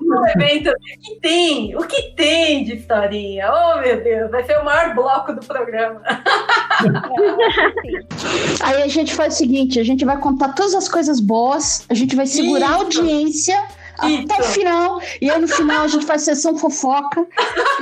no 0.00 0.26
evento, 0.28 0.70
o 0.70 0.74
que 1.00 1.16
tem? 1.20 1.76
O 1.76 1.86
que 1.86 2.02
tem 2.14 2.64
de 2.64 2.76
historinha? 2.76 3.50
Oh, 3.52 3.80
meu 3.80 4.02
Deus, 4.02 4.30
vai 4.30 4.44
ser 4.44 4.58
o 4.58 4.64
maior 4.64 4.94
bloco 4.94 5.32
do 5.32 5.40
programa. 5.46 6.00
Aí 8.62 8.82
a 8.82 8.88
gente 8.88 9.14
faz 9.14 9.34
o 9.34 9.36
seguinte: 9.38 9.78
a 9.80 9.84
gente 9.84 10.04
vai 10.04 10.16
contar 10.18 10.50
todas 10.50 10.74
as 10.74 10.88
coisas 10.88 11.20
boas, 11.20 11.84
a 11.88 11.94
gente 11.94 12.14
vai 12.16 12.26
segurar 12.26 12.68
a 12.68 12.72
Isso. 12.72 12.80
audiência 13.00 13.62
até 14.00 14.36
o 14.36 14.40
Isso. 14.40 14.52
final, 14.52 15.00
e 15.20 15.30
aí 15.30 15.40
no 15.40 15.48
final 15.48 15.84
a 15.84 15.88
gente 15.88 16.06
faz 16.06 16.22
sessão 16.22 16.56
fofoca, 16.56 17.26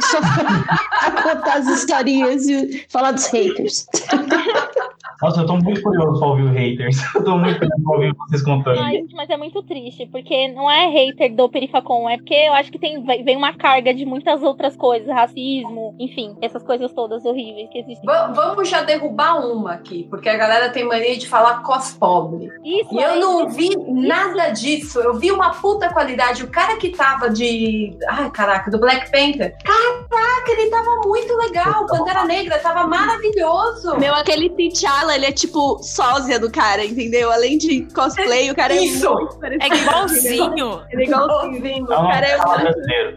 só 0.00 0.18
pra 0.20 1.22
contar 1.22 1.54
as 1.58 1.66
historinhas 1.68 2.46
e 2.46 2.84
falar 2.88 3.12
dos 3.12 3.26
haters. 3.26 3.86
Nossa, 5.20 5.40
eu 5.40 5.46
tô 5.46 5.56
muito 5.56 5.82
curioso 5.82 6.18
pra 6.18 6.28
ouvir 6.28 6.42
o 6.44 6.48
haters. 6.52 6.98
Eu 7.14 7.24
tô 7.24 7.36
muito 7.36 7.58
curioso 7.58 7.82
pra 7.82 7.92
ouvir 7.94 8.14
vocês 8.16 8.42
contando. 8.42 8.76
Gente, 8.76 9.14
mas 9.14 9.28
é 9.28 9.36
muito 9.36 9.62
triste, 9.62 10.06
porque 10.06 10.48
não 10.48 10.70
é 10.70 10.86
hater 10.88 11.34
do 11.34 11.48
Perifacom, 11.48 12.08
é 12.08 12.16
porque 12.16 12.34
eu 12.34 12.52
acho 12.52 12.70
que 12.70 12.78
tem, 12.78 13.02
vem 13.04 13.36
uma 13.36 13.52
carga 13.52 13.92
de 13.92 14.04
muitas 14.04 14.42
outras 14.42 14.76
coisas, 14.76 15.08
racismo, 15.08 15.94
enfim, 15.98 16.36
essas 16.40 16.62
coisas 16.62 16.92
todas 16.92 17.24
horríveis 17.24 17.68
que 17.70 17.78
existem. 17.78 18.04
Va- 18.06 18.28
Vamos 18.28 18.68
já 18.68 18.82
derrubar 18.82 19.44
uma 19.44 19.72
aqui, 19.72 20.06
porque 20.08 20.28
a 20.28 20.36
galera 20.36 20.68
tem 20.70 20.84
mania 20.84 21.16
de 21.18 21.26
falar 21.28 21.62
cospobre. 21.62 22.48
Isso 22.64 22.94
E 22.94 23.02
eu 23.02 23.10
aí, 23.10 23.20
não 23.20 23.48
vi 23.48 23.70
nada 23.88 24.50
disso. 24.50 25.00
Eu 25.00 25.14
vi 25.14 25.32
uma 25.32 25.50
puta 25.50 25.92
qualidade. 25.92 26.44
O 26.44 26.48
cara 26.50 26.76
que 26.76 26.90
tava 26.90 27.28
de. 27.30 27.96
Ai, 28.08 28.30
caraca, 28.30 28.70
do 28.70 28.78
Black 28.78 29.10
Panther. 29.10 29.56
Caraca, 29.64 30.50
ele 30.52 30.70
tava 30.70 31.00
muito 31.06 31.34
legal. 31.36 31.86
Pantera 31.86 32.24
Negra 32.24 32.58
tava 32.58 32.86
maravilhoso. 32.86 33.98
Meu, 33.98 34.14
aquele 34.14 34.48
T'Challa, 34.50 35.07
ele 35.10 35.26
é 35.26 35.32
tipo 35.32 35.82
sósia 35.82 36.38
do 36.38 36.50
cara, 36.50 36.84
entendeu? 36.84 37.30
Além 37.32 37.58
de 37.58 37.82
cosplay, 37.94 38.50
o 38.50 38.54
cara 38.54 38.74
é 38.74 38.84
Isso. 38.84 39.12
muito 39.12 39.38
parecido. 39.38 39.74
É 39.74 39.78
igualzinho. 39.78 40.82
Ele 40.90 41.02
é 41.02 41.06
igualzinho. 41.06 41.92
É 41.92 41.96
uma 41.96 42.12
cara 42.12 42.26
é 42.26 42.36
fala 42.36 42.58
muito- 42.58 42.72
brasileiro. 42.72 43.16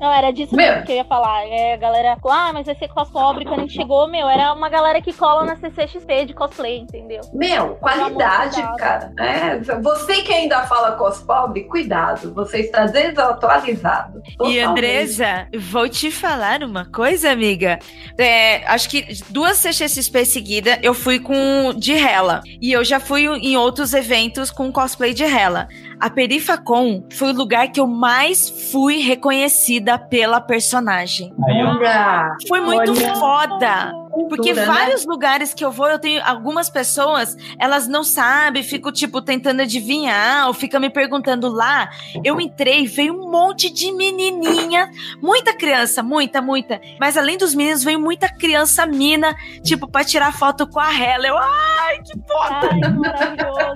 Não, 0.00 0.12
era 0.12 0.30
disso 0.30 0.54
mesmo 0.54 0.84
que 0.84 0.92
eu 0.92 0.96
ia 0.96 1.04
falar. 1.04 1.46
É, 1.46 1.74
a 1.74 1.76
galera, 1.76 2.16
ah, 2.28 2.52
mas 2.52 2.66
vai 2.66 2.74
ser 2.76 2.88
cospobre. 2.88 3.44
Quando 3.44 3.60
a 3.60 3.62
gente 3.62 3.74
chegou, 3.74 4.08
meu, 4.08 4.28
era 4.28 4.52
uma 4.52 4.68
galera 4.68 5.00
que 5.00 5.12
cola 5.12 5.44
na 5.44 5.56
CCXP 5.56 6.26
de 6.26 6.34
cosplay, 6.34 6.78
entendeu? 6.78 7.20
Meu, 7.32 7.76
qualidade, 7.76 8.62
cara. 8.78 9.12
É, 9.18 9.58
você 9.80 10.22
que 10.22 10.32
ainda 10.32 10.62
fala 10.66 10.92
cospobre, 10.92 11.64
cuidado. 11.64 12.32
Você 12.34 12.60
está 12.60 12.86
desatualizado. 12.86 14.22
E 14.26 14.32
Totalmente. 14.36 14.60
Andresa, 14.60 15.48
vou 15.58 15.88
te 15.88 16.10
falar 16.10 16.62
uma 16.62 16.84
coisa, 16.84 17.30
amiga. 17.30 17.78
É, 18.18 18.66
acho 18.66 18.88
que 18.88 19.06
duas 19.30 19.58
CXP 19.62 20.24
seguida 20.56 20.78
eu 20.82 20.94
fui 20.94 21.18
com 21.18 21.72
de 21.76 21.92
Hela. 21.92 22.40
E 22.60 22.72
eu 22.72 22.84
já 22.84 22.98
fui 22.98 23.26
em 23.26 23.56
outros 23.56 23.92
eventos 23.92 24.50
com 24.50 24.72
cosplay 24.72 25.12
de 25.12 25.24
Hela. 25.24 25.68
A 26.00 26.08
Perifacon 26.10 27.04
foi 27.10 27.32
o 27.32 27.36
lugar 27.36 27.68
que 27.68 27.80
eu 27.80 27.86
mais 27.86 28.48
fui 28.70 28.98
reconhecida 28.98 29.98
pela 29.98 30.40
personagem. 30.40 31.32
Olha, 31.38 32.36
Foi 32.48 32.60
muito 32.60 32.90
Olha. 32.92 33.14
foda. 33.16 34.05
Porque 34.24 34.48
cultura, 34.48 34.66
né? 34.66 34.66
vários 34.66 35.04
lugares 35.04 35.52
que 35.52 35.64
eu 35.64 35.70
vou, 35.70 35.88
eu 35.88 35.98
tenho 35.98 36.22
algumas 36.24 36.70
pessoas, 36.70 37.36
elas 37.58 37.86
não 37.86 38.02
sabem, 38.02 38.62
fico 38.62 38.90
tipo 38.90 39.20
tentando 39.20 39.60
adivinhar, 39.60 40.46
ou 40.46 40.54
fica 40.54 40.80
me 40.80 40.88
perguntando 40.88 41.48
lá. 41.48 41.90
Eu 42.24 42.40
entrei, 42.40 42.86
veio 42.86 43.14
um 43.14 43.30
monte 43.30 43.70
de 43.70 43.92
menininha, 43.92 44.90
muita 45.20 45.52
criança, 45.52 46.02
muita, 46.02 46.40
muita. 46.40 46.80
Mas 46.98 47.16
além 47.16 47.36
dos 47.36 47.54
meninos, 47.54 47.84
veio 47.84 48.00
muita 48.00 48.28
criança 48.28 48.86
mina, 48.86 49.34
tipo, 49.62 49.86
pra 49.86 50.04
tirar 50.04 50.32
foto 50.32 50.66
com 50.66 50.80
a 50.80 50.92
Hela. 50.92 51.26
Eu, 51.26 51.36
ai, 51.36 52.02
que 52.02 52.18
foda! 52.26 52.70
Ai, 52.72 52.92
maravilhoso. 52.92 53.66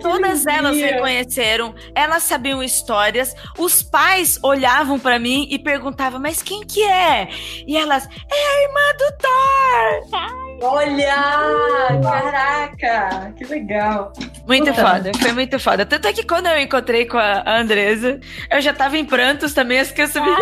Todas 0.02 0.46
elas 0.46 0.76
reconheceram, 0.76 1.74
elas 1.94 2.24
sabiam 2.24 2.62
histórias, 2.62 3.34
os 3.56 3.82
pais 3.82 4.38
olhavam 4.42 4.98
pra 4.98 5.18
mim 5.18 5.46
e 5.50 5.58
perguntavam, 5.58 6.18
mas 6.18 6.42
quem 6.42 6.62
que 6.66 6.82
é? 6.82 7.28
E 7.66 7.76
elas, 7.76 8.06
é 8.06 8.34
a 8.34 8.62
irmã 8.62 8.79
do 8.98 9.08
Thor! 9.22 10.49
Olha, 10.60 12.00
caraca, 12.02 13.32
que 13.36 13.44
legal. 13.44 14.12
Muito 14.46 14.66
Puta. 14.66 14.86
foda, 14.86 15.12
foi 15.20 15.32
muito 15.32 15.58
foda. 15.58 15.86
Tanto 15.86 16.08
é 16.08 16.12
que 16.12 16.24
quando 16.24 16.46
eu 16.46 16.58
encontrei 16.58 17.06
com 17.06 17.18
a 17.18 17.58
Andresa, 17.58 18.20
eu 18.50 18.60
já 18.60 18.72
tava 18.72 18.98
em 18.98 19.04
prantos 19.04 19.52
também, 19.52 19.78
as 19.78 19.90
crianças 19.90 20.22
me 20.22 20.28
ai, 20.28 20.36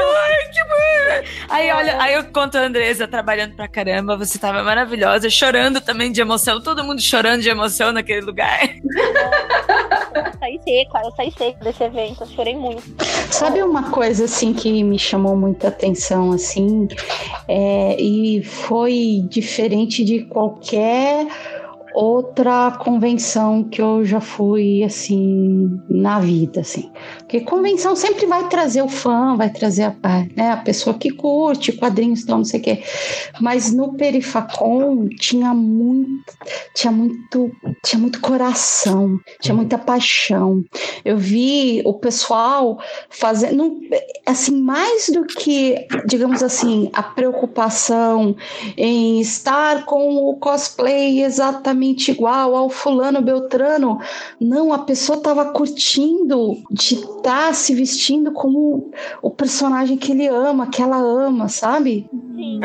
que 0.53 0.65
bom! 0.65 1.29
Aí, 1.49 1.71
olha, 1.73 2.03
aí 2.03 2.15
eu 2.15 2.25
conto 2.25 2.57
a 2.57 2.63
Andresa 2.63 3.07
trabalhando 3.07 3.55
pra 3.55 3.69
caramba, 3.69 4.17
você 4.17 4.39
tava 4.39 4.63
maravilhosa, 4.63 5.31
chorando 5.31 5.81
também 5.81 6.11
de 6.11 6.21
emoção, 6.21 6.61
todo 6.61 6.85
mundo 6.85 7.01
chorando 7.01 7.43
de 7.43 7.49
emoção 7.49 7.93
naquele 7.93 8.21
lugar. 8.23 8.61
Eu 10.19 10.33
saí 10.39 10.61
seca, 10.65 11.01
eu 11.05 11.11
saí 11.13 11.33
seca 11.37 11.65
desse 11.65 11.85
evento, 11.85 12.23
eu 12.23 12.27
chorei 12.29 12.57
muito. 12.57 12.83
Sabe 13.31 13.63
uma 13.63 13.91
coisa 13.91 14.25
assim 14.25 14.53
que 14.53 14.83
me 14.83 14.99
chamou 14.99 15.37
muita 15.37 15.69
atenção 15.69 16.33
assim, 16.33 16.89
é, 17.47 18.01
e 18.01 18.43
foi 18.43 19.23
diferente 19.29 20.05
de 20.09 20.25
qualquer 20.25 21.27
outra 21.95 22.71
convenção 22.83 23.63
que 23.63 23.83
eu 23.83 24.05
já 24.07 24.21
fui 24.21 24.83
assim 24.83 25.79
na 25.87 26.19
vida 26.19 26.63
assim 26.63 26.91
porque 27.29 27.43
convenção 27.43 27.95
sempre 27.95 28.25
vai 28.25 28.49
trazer 28.49 28.81
o 28.81 28.89
fã 28.89 29.37
vai 29.37 29.51
trazer 29.51 29.83
a, 29.83 29.95
né, 30.35 30.53
a 30.53 30.57
pessoa 30.57 30.97
que 30.97 31.11
curte 31.11 31.73
quadrinhos 31.73 32.25
não 32.25 32.43
sei 32.43 32.59
o 32.59 32.63
quê. 32.63 32.83
Mas 33.39 33.71
no 33.71 33.93
Perifacon 33.93 35.07
tinha 35.21 35.53
muito 35.53 36.35
tinha 36.75 36.91
muito 36.91 37.53
tinha 37.85 38.01
muito 38.01 38.19
coração 38.23 39.21
tinha 39.43 39.55
muita 39.55 39.77
paixão. 39.77 40.65
Eu 41.05 41.19
vi 41.19 41.83
o 41.85 41.93
pessoal 41.93 42.81
fazendo 43.11 43.79
assim 44.25 44.59
mais 44.63 45.11
do 45.11 45.27
que 45.27 45.87
digamos 46.07 46.43
assim 46.43 46.89
a 46.95 47.03
preocupação 47.03 48.35
em 48.75 49.21
estar 49.21 49.85
com 49.85 50.17
o 50.17 50.37
cosplay 50.37 51.23
exatamente 51.23 52.11
igual 52.11 52.57
ao 52.57 52.71
fulano 52.71 53.21
beltrano 53.21 54.01
não 54.41 54.73
a 54.73 54.79
pessoa 54.79 55.19
estava 55.19 55.53
curtindo 55.53 56.57
de 56.71 57.18
estar 57.19 57.55
se 57.55 57.75
vestindo 57.75 58.33
como 58.33 58.91
o 59.23 59.31
personagem 59.31 59.97
que 59.97 60.13
ele 60.13 60.27
ama 60.27 60.69
que 60.69 60.83
ela 60.83 60.99
ama 60.99 61.49
sabe 61.49 62.09
Sim. 62.39 62.61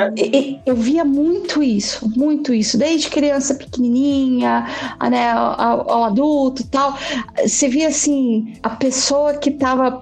eu 0.67 0.75
via 0.75 1.03
muito 1.03 1.63
isso, 1.63 2.07
muito 2.15 2.53
isso, 2.53 2.77
desde 2.77 3.09
criança 3.09 3.55
pequenininha, 3.55 4.67
né, 5.09 5.31
ao, 5.31 5.89
ao 5.89 6.03
adulto 6.03 6.61
e 6.61 6.65
tal. 6.65 6.95
Você 7.41 7.67
via 7.67 7.87
assim, 7.87 8.53
a 8.61 8.69
pessoa 8.69 9.33
que 9.33 9.49
tava. 9.49 9.99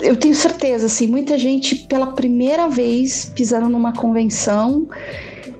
Eu 0.00 0.16
tenho 0.16 0.34
certeza, 0.34 0.86
assim, 0.86 1.06
muita 1.06 1.38
gente 1.38 1.76
pela 1.76 2.08
primeira 2.08 2.68
vez 2.68 3.30
pisando 3.32 3.68
numa 3.68 3.92
convenção. 3.92 4.88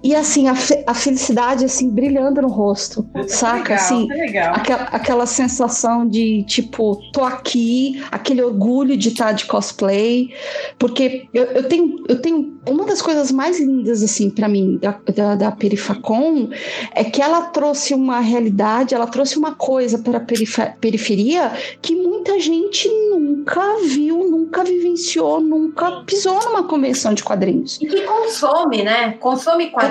E 0.02 0.14
assim, 0.14 0.48
a, 0.48 0.54
fe- 0.54 0.82
a 0.86 0.94
felicidade 0.94 1.64
assim, 1.64 1.90
brilhando 1.90 2.40
no 2.42 2.48
rosto, 2.48 3.06
saca? 3.28 3.58
legal, 3.62 3.76
assim, 3.76 4.06
que 4.08 4.14
legal. 4.14 4.54
Aquela, 4.54 4.82
aquela 4.84 5.26
sensação 5.26 6.06
de 6.08 6.42
tipo, 6.44 6.96
tô 7.12 7.22
aqui, 7.22 8.02
aquele 8.10 8.42
orgulho 8.42 8.96
de 8.96 9.08
estar 9.08 9.32
de 9.32 9.44
cosplay, 9.46 10.30
porque 10.78 11.28
eu, 11.34 11.44
eu 11.44 11.68
tenho, 11.68 11.96
eu 12.08 12.20
tenho 12.20 12.58
uma 12.68 12.84
das 12.84 13.00
coisas 13.02 13.30
mais 13.30 13.58
lindas 13.58 14.02
assim 14.02 14.28
para 14.30 14.48
mim 14.48 14.78
da, 14.80 14.98
da, 15.14 15.34
da 15.34 15.50
Perifacon 15.50 16.50
é 16.94 17.04
que 17.04 17.20
ela 17.22 17.42
trouxe 17.42 17.94
uma 17.94 18.20
realidade, 18.20 18.94
ela 18.94 19.06
trouxe 19.06 19.38
uma 19.38 19.54
coisa 19.54 19.98
para 19.98 20.18
a 20.18 20.20
perife- 20.20 20.72
periferia 20.80 21.52
que 21.80 21.94
muita 21.94 22.38
gente 22.38 22.88
nunca 23.10 23.76
viu, 23.84 24.30
nunca 24.30 24.62
vivenciou, 24.64 25.40
nunca 25.40 26.02
pisou 26.06 26.38
numa 26.44 26.64
convenção 26.64 27.14
de 27.14 27.22
quadrinhos. 27.24 27.78
E 27.80 27.86
que 27.86 28.02
consome, 28.02 28.82
né? 28.82 29.12
Consome 29.18 29.70
quadrinhos, 29.70 29.89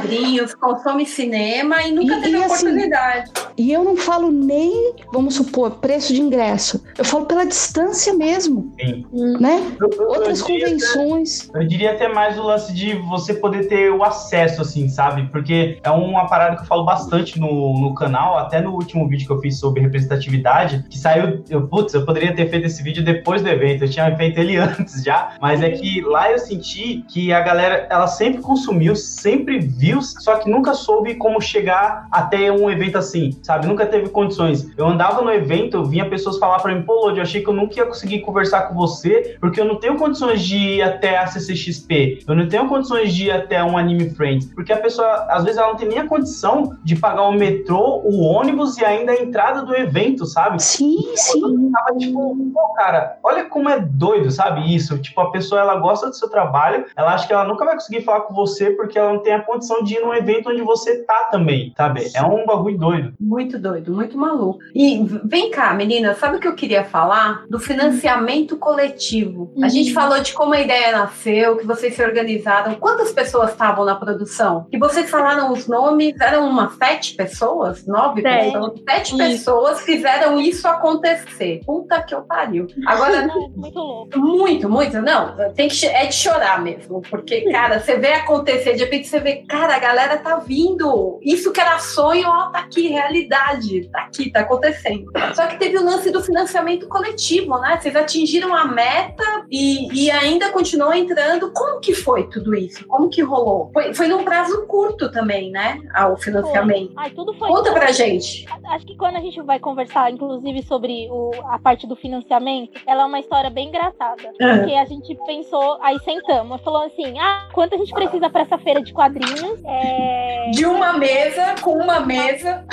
consome 0.59 1.05
cinema 1.05 1.81
e 1.83 1.91
nunca 1.91 2.15
E- 2.17 2.21
teve 2.21 2.37
e 2.37 2.43
assim, 2.43 2.67
oportunidade. 2.67 3.31
E 3.57 3.71
eu 3.73 3.83
não 3.83 3.95
falo 3.97 4.31
nem, 4.31 4.93
vamos 5.11 5.35
supor, 5.35 5.71
preço 5.71 6.13
de 6.13 6.21
ingresso. 6.21 6.83
Eu 6.97 7.03
falo 7.03 7.25
pela 7.25 7.45
distância 7.45 8.13
mesmo, 8.13 8.73
Sim. 8.79 9.05
né? 9.39 9.61
Eu- 9.79 9.89
eu- 9.89 10.01
eu 10.01 10.07
Outras 10.09 10.41
até- 10.41 10.53
convenções. 10.59 11.49
Eu 11.53 11.67
diria 11.67 11.91
até 11.91 12.07
mais 12.07 12.37
o 12.37 12.43
lance 12.43 12.73
de 12.73 12.93
você 12.95 13.33
poder 13.33 13.67
ter 13.67 13.91
o 13.91 14.03
acesso, 14.03 14.61
assim, 14.61 14.87
sabe? 14.89 15.27
Porque 15.31 15.79
é 15.83 15.89
uma 15.91 16.27
parada 16.27 16.55
que 16.55 16.61
eu 16.61 16.65
falo 16.67 16.85
bastante 16.85 17.39
no, 17.39 17.79
no 17.79 17.93
canal, 17.93 18.37
até 18.37 18.61
no 18.61 18.71
último 18.73 19.07
vídeo 19.07 19.27
que 19.27 19.33
eu 19.33 19.39
fiz 19.41 19.59
sobre 19.59 19.81
representatividade, 19.81 20.85
que 20.89 20.97
saiu. 20.97 21.43
Eu, 21.49 21.67
putz, 21.67 21.93
eu 21.93 22.05
poderia 22.05 22.33
ter 22.35 22.49
feito 22.49 22.65
esse 22.67 22.81
vídeo 22.81 23.03
depois 23.03 23.41
do 23.41 23.49
evento, 23.49 23.83
eu 23.83 23.89
tinha 23.89 24.15
feito 24.15 24.39
ele 24.39 24.57
antes 24.57 25.03
já, 25.03 25.33
mas 25.41 25.61
é 25.61 25.69
que 25.71 26.01
lá 26.01 26.31
eu 26.31 26.39
senti 26.39 27.03
que 27.07 27.31
a 27.33 27.41
galera, 27.41 27.87
ela 27.89 28.07
sempre 28.07 28.41
consumiu, 28.41 28.95
sempre 28.95 29.59
viu, 29.59 29.88
só 30.01 30.35
que 30.35 30.49
nunca 30.49 30.73
soube 30.73 31.15
como 31.15 31.41
chegar 31.41 32.07
até 32.11 32.51
um 32.51 32.69
evento 32.69 32.97
assim, 32.97 33.37
sabe? 33.43 33.67
Nunca 33.67 33.85
teve 33.85 34.09
condições. 34.09 34.71
Eu 34.77 34.87
andava 34.87 35.21
no 35.21 35.31
evento, 35.31 35.77
eu 35.77 35.85
vinha 35.85 36.09
pessoas 36.09 36.37
falar 36.37 36.59
pra 36.59 36.73
mim, 36.73 36.83
pô, 36.83 36.93
Lodi, 37.05 37.17
eu 37.17 37.23
achei 37.23 37.41
que 37.41 37.49
eu 37.49 37.53
nunca 37.53 37.77
ia 37.77 37.85
conseguir 37.85 38.21
conversar 38.21 38.63
com 38.63 38.75
você, 38.75 39.37
porque 39.39 39.59
eu 39.59 39.65
não 39.65 39.75
tenho 39.75 39.97
condições 39.97 40.41
de 40.43 40.57
ir 40.57 40.81
até 40.81 41.17
a 41.17 41.27
CCXP, 41.27 42.23
eu 42.27 42.35
não 42.35 42.47
tenho 42.47 42.67
condições 42.67 43.13
de 43.13 43.25
ir 43.25 43.31
até 43.31 43.63
um 43.63 43.77
Anime 43.77 44.09
Friends, 44.11 44.47
porque 44.53 44.73
a 44.73 44.77
pessoa, 44.77 45.27
às 45.29 45.43
vezes, 45.43 45.57
ela 45.57 45.69
não 45.69 45.75
tem 45.75 45.87
nem 45.87 45.99
a 45.99 46.07
condição 46.07 46.77
de 46.83 46.95
pagar 46.95 47.23
o 47.23 47.31
metrô, 47.31 48.01
o 48.03 48.21
ônibus 48.21 48.77
e 48.77 48.85
ainda 48.85 49.11
a 49.11 49.21
entrada 49.21 49.63
do 49.63 49.75
evento, 49.75 50.25
sabe? 50.25 50.61
Sim, 50.61 50.97
sim. 51.15 51.71
tava 51.71 51.97
tipo, 51.97 52.35
pô, 52.53 52.73
cara, 52.75 53.17
olha 53.23 53.45
como 53.45 53.69
é 53.69 53.79
doido, 53.79 54.31
sabe? 54.31 54.73
Isso. 54.73 54.97
Tipo, 54.97 55.21
a 55.21 55.31
pessoa 55.31 55.61
ela 55.61 55.75
gosta 55.75 56.07
do 56.07 56.15
seu 56.15 56.29
trabalho, 56.29 56.85
ela 56.95 57.13
acha 57.13 57.27
que 57.27 57.33
ela 57.33 57.45
nunca 57.45 57.65
vai 57.65 57.75
conseguir 57.75 58.01
falar 58.01 58.21
com 58.21 58.33
você 58.33 58.71
porque 58.71 58.97
ela 58.97 59.13
não 59.13 59.19
tem 59.19 59.33
a 59.33 59.41
condição 59.41 59.78
de 59.83 59.95
ir 59.95 60.01
num 60.01 60.13
evento 60.13 60.49
onde 60.49 60.61
você 60.61 61.03
tá 61.03 61.27
também, 61.31 61.73
sabe? 61.75 62.09
É 62.15 62.21
um 62.23 62.45
bagulho 62.45 62.77
doido. 62.77 63.13
Muito 63.19 63.57
doido, 63.59 63.93
muito 63.93 64.17
maluco. 64.17 64.59
E 64.73 65.03
vem 65.25 65.51
cá, 65.51 65.73
menina, 65.73 66.13
sabe 66.15 66.37
o 66.37 66.39
que 66.39 66.47
eu 66.47 66.55
queria 66.55 66.83
falar? 66.83 67.43
Do 67.49 67.59
financiamento 67.59 68.57
coletivo. 68.57 69.51
A 69.57 69.63
Uhum. 69.63 69.69
gente 69.69 69.93
falou 69.93 70.19
de 70.21 70.33
como 70.33 70.53
a 70.53 70.61
ideia 70.61 70.91
nasceu, 70.91 71.57
que 71.57 71.65
vocês 71.65 71.95
se 71.95 72.03
organizaram. 72.03 72.75
Quantas 72.75 73.11
pessoas 73.11 73.51
estavam 73.51 73.85
na 73.85 73.95
produção? 73.95 74.65
Que 74.71 74.77
vocês 74.77 75.09
falaram 75.09 75.51
os 75.51 75.67
nomes, 75.67 76.19
eram 76.19 76.47
umas 76.49 76.73
sete 76.75 77.15
pessoas? 77.15 77.85
Nove 77.85 78.21
Sete. 78.21 78.51
pessoas? 78.51 78.73
Sete 78.89 79.07
Isso. 79.07 79.17
pessoas 79.17 79.81
fizeram 79.81 80.39
isso 80.39 80.67
acontecer. 80.67 81.61
Puta 81.65 82.01
que 82.01 82.13
eu 82.13 82.21
pariu. 82.21 82.67
Agora, 82.85 83.25
Não, 83.25 83.49
muito 83.55 83.79
louco. 83.79 84.19
muito, 84.19 84.69
muito. 84.69 85.01
Não, 85.01 85.35
tem 85.55 85.67
que, 85.67 85.85
é 85.85 86.05
de 86.05 86.15
chorar 86.15 86.61
mesmo. 86.61 87.01
Porque, 87.09 87.41
cara, 87.51 87.79
você 87.79 87.97
vê 87.97 88.13
acontecer, 88.13 88.73
de 88.73 88.83
repente 88.83 89.07
você 89.07 89.19
vê, 89.19 89.43
cara, 89.47 89.68
a 89.75 89.79
galera 89.79 90.17
tá 90.17 90.37
vindo. 90.37 91.19
Isso 91.21 91.51
que 91.51 91.59
era 91.59 91.79
sonho, 91.79 92.27
ó, 92.27 92.49
tá 92.49 92.59
aqui, 92.59 92.87
realidade. 92.87 93.89
Tá 93.89 94.01
aqui, 94.01 94.31
tá 94.31 94.41
acontecendo. 94.41 95.11
Só 95.33 95.47
que 95.47 95.57
teve 95.57 95.77
o 95.77 95.83
lance 95.83 96.11
do 96.11 96.21
financiamento 96.21 96.87
coletivo, 96.87 97.57
né? 97.59 97.77
Vocês 97.79 97.95
atingiram 97.95 98.55
a 98.55 98.65
meta 98.65 99.23
e, 99.49 99.87
e 99.93 100.11
ainda 100.11 100.51
continuou 100.51 100.93
entrando. 100.93 101.51
Como 101.51 101.79
que 101.79 101.93
foi 101.93 102.27
tudo 102.27 102.55
isso? 102.55 102.85
Como 102.87 103.09
que 103.09 103.21
rolou? 103.21 103.69
Foi, 103.73 103.93
foi 103.93 104.07
num 104.07 104.23
prazo 104.23 104.65
curto 104.67 105.11
também, 105.11 105.51
né? 105.51 105.79
O 106.11 106.17
financiamento. 106.17 106.93
Ai, 106.97 107.11
tudo 107.11 107.33
foi. 107.33 107.49
Conta 107.49 107.71
pra 107.71 107.91
gente. 107.91 108.45
Acho 108.65 108.85
que 108.85 108.95
quando 108.95 109.17
a 109.17 109.21
gente 109.21 109.41
vai 109.41 109.59
conversar, 109.59 110.11
inclusive, 110.11 110.63
sobre 110.63 111.07
o, 111.09 111.31
a 111.45 111.59
parte 111.59 111.87
do 111.87 111.95
financiamento, 111.95 112.79
ela 112.85 113.03
é 113.03 113.05
uma 113.05 113.19
história 113.19 113.49
bem 113.49 113.67
engraçada. 113.67 114.21
Porque 114.37 114.73
a 114.73 114.85
gente 114.85 115.15
pensou, 115.25 115.77
aí 115.81 115.99
sentamos, 115.99 116.61
falou 116.61 116.83
assim: 116.83 117.17
ah, 117.19 117.49
quanto 117.53 117.75
a 117.75 117.77
gente 117.77 117.93
precisa 117.93 118.29
pra 118.29 118.41
essa 118.41 118.57
feira 118.57 118.81
de 118.81 118.93
quadrinhos? 118.93 119.58
É. 119.65 120.51
De 120.51 120.65
uma 120.65 120.93
mesa, 120.93 121.55
com 121.61 121.73
uma 121.77 121.99
mesa. 121.99 122.65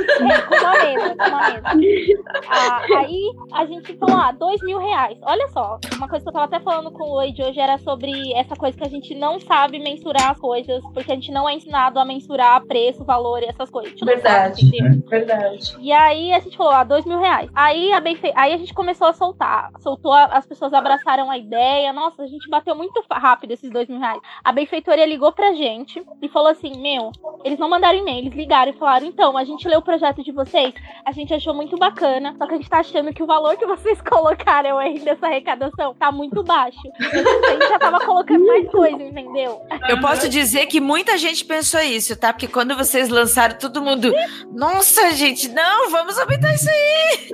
É, 0.00 0.40
com 0.42 0.54
uma 0.54 0.72
mesa, 0.72 1.16
com 1.16 1.28
uma 1.28 1.74
mesa. 1.74 2.24
Ah, 2.48 2.82
aí 2.98 3.30
a 3.52 3.64
gente 3.66 3.96
falou, 3.96 4.16
ah, 4.16 4.32
dois 4.32 4.60
mil 4.62 4.78
reais. 4.78 5.18
Olha 5.22 5.48
só, 5.48 5.78
uma 5.96 6.08
coisa 6.08 6.24
que 6.24 6.28
eu 6.28 6.32
tava 6.32 6.44
até 6.46 6.60
falando 6.60 6.90
com 6.90 7.04
o 7.04 7.12
Oi 7.18 7.32
de 7.32 7.42
hoje 7.42 7.60
era 7.60 7.78
sobre 7.78 8.32
essa 8.34 8.56
coisa 8.56 8.76
que 8.76 8.84
a 8.84 8.90
gente 8.90 9.14
não 9.14 9.38
sabe 9.40 9.78
mensurar 9.78 10.30
as 10.30 10.38
coisas, 10.38 10.82
porque 10.92 11.12
a 11.12 11.14
gente 11.14 11.30
não 11.30 11.48
é 11.48 11.54
ensinado 11.54 11.98
a 11.98 12.04
mensurar 12.04 12.60
preço, 12.66 13.04
valor 13.04 13.42
e 13.42 13.46
essas 13.46 13.70
coisas. 13.70 13.98
Sabe, 13.98 14.12
Verdade. 14.12 14.66
entendeu? 14.66 15.02
Verdade. 15.08 15.76
E 15.80 15.92
aí 15.92 16.32
a 16.32 16.40
gente 16.40 16.56
falou, 16.56 16.72
ah, 16.72 16.84
dois 16.84 17.04
mil 17.04 17.18
reais. 17.18 17.50
Aí 17.54 17.92
a, 17.92 18.00
Benfe... 18.00 18.32
aí 18.34 18.52
a 18.52 18.56
gente 18.58 18.74
começou 18.74 19.06
a 19.06 19.12
soltar. 19.12 19.70
Soltou, 19.78 20.12
a- 20.12 20.24
as 20.26 20.46
pessoas 20.46 20.72
abraçaram 20.72 21.30
a 21.30 21.38
ideia. 21.38 21.92
Nossa, 21.92 22.22
a 22.22 22.26
gente 22.26 22.48
bateu 22.48 22.74
muito 22.74 23.02
rápido 23.10 23.52
esses 23.52 23.70
dois 23.70 23.88
mil 23.88 23.98
reais. 24.00 24.20
A 24.42 24.52
benfeitoria 24.52 25.06
ligou 25.06 25.32
pra 25.32 25.52
gente 25.52 26.02
e 26.22 26.28
falou 26.30 26.48
assim: 26.48 26.80
Meu, 26.80 27.12
eles 27.44 27.58
não 27.58 27.68
mandaram 27.68 27.98
e-mail, 27.98 28.18
eles 28.18 28.34
ligaram 28.34 28.72
e 28.72 28.78
falaram: 28.78 29.06
Então, 29.06 29.36
a 29.36 29.44
gente 29.44 29.68
leu 29.68 29.78
o 29.80 29.82
projeto 29.82 30.22
de 30.22 30.32
vocês, 30.32 30.74
a 31.04 31.12
gente 31.12 31.32
achou 31.32 31.54
muito 31.54 31.76
bacana, 31.76 32.34
só 32.38 32.46
que 32.46 32.54
a 32.54 32.56
gente 32.56 32.70
tá 32.70 32.78
achando 32.78 33.12
que 33.12 33.22
o 33.22 33.26
valor 33.26 33.56
que 33.56 33.66
vocês 33.66 34.00
colocaram 34.02 34.78
aí 34.78 34.98
nessa 35.00 35.26
arrecadação 35.26 35.94
tá 35.94 36.10
muito 36.10 36.42
baixo. 36.42 36.80
A 37.00 37.50
gente 37.52 37.68
já 37.68 37.78
tava 37.78 38.00
colocando 38.00 38.46
mais 38.46 38.70
coisa, 38.70 39.02
entendeu? 39.02 39.60
Eu 39.88 40.00
posso 40.00 40.28
dizer 40.28 40.66
que 40.66 40.80
muita 40.80 41.16
gente 41.18 41.44
pensou 41.44 41.80
isso, 41.80 42.18
tá? 42.18 42.32
Porque 42.32 42.48
quando 42.48 42.76
vocês 42.76 43.08
lançaram, 43.08 43.56
todo 43.58 43.82
mundo. 43.82 44.12
Nossa, 44.52 45.12
gente, 45.12 45.48
não, 45.48 45.90
vamos 45.90 46.18
aumentar 46.18 46.54
isso 46.54 46.68
aí. 46.68 47.28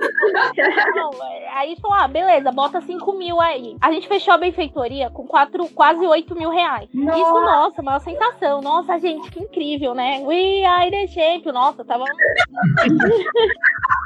Não, 0.94 1.10
aí 1.54 1.76
falou, 1.80 1.96
ah, 1.96 2.08
beleza, 2.08 2.50
bota 2.52 2.80
5 2.80 3.12
mil 3.12 3.40
aí. 3.40 3.76
A 3.80 3.92
gente 3.92 4.08
fechou 4.08 4.34
a 4.34 4.38
benfeitoria 4.38 5.10
com 5.10 5.26
quatro, 5.26 5.68
quase 5.68 6.06
8 6.06 6.34
mil 6.34 6.50
reais. 6.50 6.88
Isso, 6.92 7.40
nossa, 7.40 7.82
uma 7.82 8.00
sensação. 8.00 8.60
Nossa, 8.60 8.75
gente, 8.98 9.30
que 9.30 9.40
incrível, 9.40 9.94
né? 9.94 10.20
We 10.24 10.64
are 10.64 10.90
the 10.90 11.06
champion. 11.06 11.52
Nossa, 11.52 11.84
tava... 11.84 12.04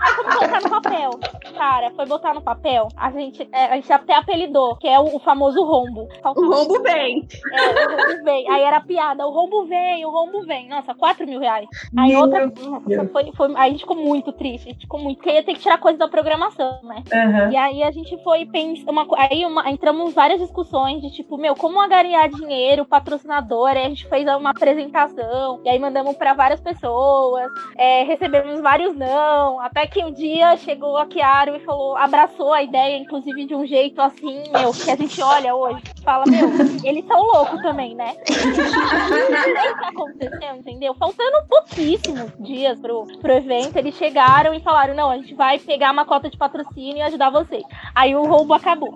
aí 0.00 0.14
fomos 0.14 0.34
botar 0.34 0.60
no 0.60 0.70
papel. 0.70 1.10
Cara, 1.56 1.90
foi 1.90 2.06
botar 2.06 2.34
no 2.34 2.42
papel. 2.42 2.88
A 2.96 3.10
gente, 3.10 3.48
é, 3.52 3.66
a 3.66 3.74
gente 3.74 3.92
até 3.92 4.14
apelidou, 4.14 4.76
que 4.76 4.88
é 4.88 4.98
o, 4.98 5.16
o 5.16 5.18
famoso 5.18 5.62
rombo. 5.64 6.08
O 6.24 6.52
rombo 6.52 6.82
vem. 6.82 7.26
É, 7.52 7.86
o 7.86 7.96
rombo 7.96 8.24
vem. 8.24 8.50
Aí 8.50 8.62
era 8.62 8.80
piada, 8.80 9.26
o 9.26 9.30
rombo 9.30 9.64
vem, 9.66 10.04
o 10.04 10.10
rombo 10.10 10.42
vem. 10.42 10.68
Nossa, 10.68 10.94
4 10.94 11.26
mil 11.26 11.40
reais. 11.40 11.68
Aí 11.96 12.10
Meu 12.10 12.20
outra. 12.20 12.46
Nossa, 12.46 13.08
foi, 13.12 13.32
foi, 13.32 13.48
aí 13.56 13.68
a 13.68 13.70
gente 13.70 13.80
ficou 13.80 13.96
muito 13.96 14.32
triste. 14.32 14.68
A 14.68 14.72
gente 14.72 14.82
ficou 14.82 15.00
muito. 15.00 15.18
Porque 15.18 15.32
ia 15.32 15.42
ter 15.42 15.54
que 15.54 15.60
tirar 15.60 15.78
coisa 15.78 15.98
da 15.98 16.08
programação, 16.08 16.80
né? 16.82 17.02
Aham. 17.12 17.52
E 17.52 17.56
aí 17.56 17.82
a 17.82 17.90
gente 17.90 18.22
foi 18.22 18.46
pensar. 18.46 18.90
Uma, 18.90 19.06
aí 19.16 19.44
uma- 19.44 19.70
entramos 19.70 20.10
em 20.10 20.14
várias 20.14 20.40
discussões 20.40 21.00
de 21.02 21.10
tipo, 21.10 21.36
meu, 21.36 21.54
como 21.54 21.80
angariar 21.80 22.28
dinheiro, 22.28 22.84
patrocinador. 22.84 23.68
Aí 23.68 23.84
a 23.84 23.88
gente 23.88 24.08
fez 24.08 24.26
uma 24.26 24.54
apresentação. 24.60 25.60
E 25.64 25.68
aí 25.68 25.78
mandamos 25.78 26.16
pra 26.16 26.34
várias 26.34 26.60
pessoas. 26.60 27.50
é, 27.76 28.02
recebemos 28.04 28.60
vários 28.60 28.94
não. 28.94 29.58
Até 29.60 29.86
que 29.86 30.04
um 30.04 30.12
dia 30.12 30.56
chegou 30.58 30.98
a 30.98 31.08
Chiaro 31.10 31.56
e 31.56 31.60
falou, 31.60 31.96
abraçou 31.96 32.52
a 32.52 32.62
ideia, 32.62 32.98
inclusive 32.98 33.46
de 33.46 33.54
um 33.54 33.66
jeito 33.66 34.00
assim, 34.02 34.42
meu, 34.52 34.72
que 34.72 34.90
a 34.90 34.96
gente 34.96 35.22
olha 35.22 35.54
hoje. 35.54 35.82
Fala, 36.04 36.24
meu, 36.26 36.50
eles 36.84 37.06
são 37.06 37.22
loucos 37.22 37.62
também, 37.62 37.94
né? 37.94 38.14
Não 38.28 39.44
sei 39.54 39.70
o 39.70 39.78
que 39.78 39.84
aconteceu, 39.84 40.56
entendeu? 40.56 40.94
Faltando 40.94 41.46
pouquíssimos 41.48 42.30
dias 42.38 42.78
pro, 42.78 43.06
pro 43.20 43.32
evento, 43.32 43.76
eles 43.76 43.94
chegaram 43.94 44.52
e 44.52 44.60
falaram: 44.60 44.94
não, 44.94 45.10
a 45.10 45.16
gente 45.16 45.34
vai 45.34 45.58
pegar 45.58 45.92
uma 45.92 46.04
cota 46.04 46.28
de 46.28 46.36
patrocínio 46.36 46.98
e 46.98 47.02
ajudar 47.02 47.30
vocês. 47.30 47.62
Aí 47.94 48.14
o 48.14 48.24
roubo 48.24 48.54
acabou. 48.54 48.94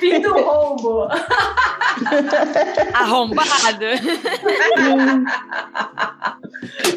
Fim 0.00 0.20
do 0.20 0.32
roubo. 0.32 1.08
Arrombado. 2.94 3.86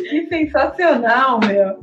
Que 0.10 0.28
sensacional, 0.28 1.40
meu. 1.40 1.80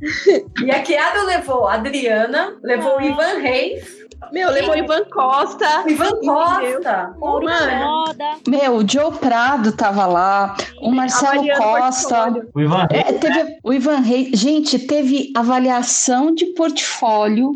E 0.64 0.70
a 0.70 0.82
Kiara 0.82 1.22
levou 1.22 1.66
a 1.66 1.74
Adriana, 1.74 2.56
levou 2.62 2.98
o 2.98 3.02
Ivan 3.02 3.38
Reis, 3.38 4.05
Meu, 4.32 4.50
levou 4.50 4.74
o 4.74 4.78
Ivan 4.78 5.04
Costa. 5.04 5.84
o 5.84 5.90
Ivan 5.90 6.20
Costa. 6.24 7.14
Mano. 7.18 7.84
Roda. 7.84 8.24
Meu, 8.48 8.76
o 8.76 8.88
Joe 8.88 9.12
Prado 9.12 9.72
tava 9.72 10.06
lá, 10.06 10.56
o 10.80 10.90
Marcelo 10.90 11.44
Costa. 11.56 12.34
O 12.54 12.60
Ivan 12.60 12.86
É, 12.90 13.12
teve 13.12 13.58
o 13.62 13.72
Ivan 13.72 14.00
Reis. 14.00 14.38
Gente, 14.38 14.78
teve 14.78 15.32
avaliação 15.34 16.34
de 16.34 16.46
portfólio 16.46 17.52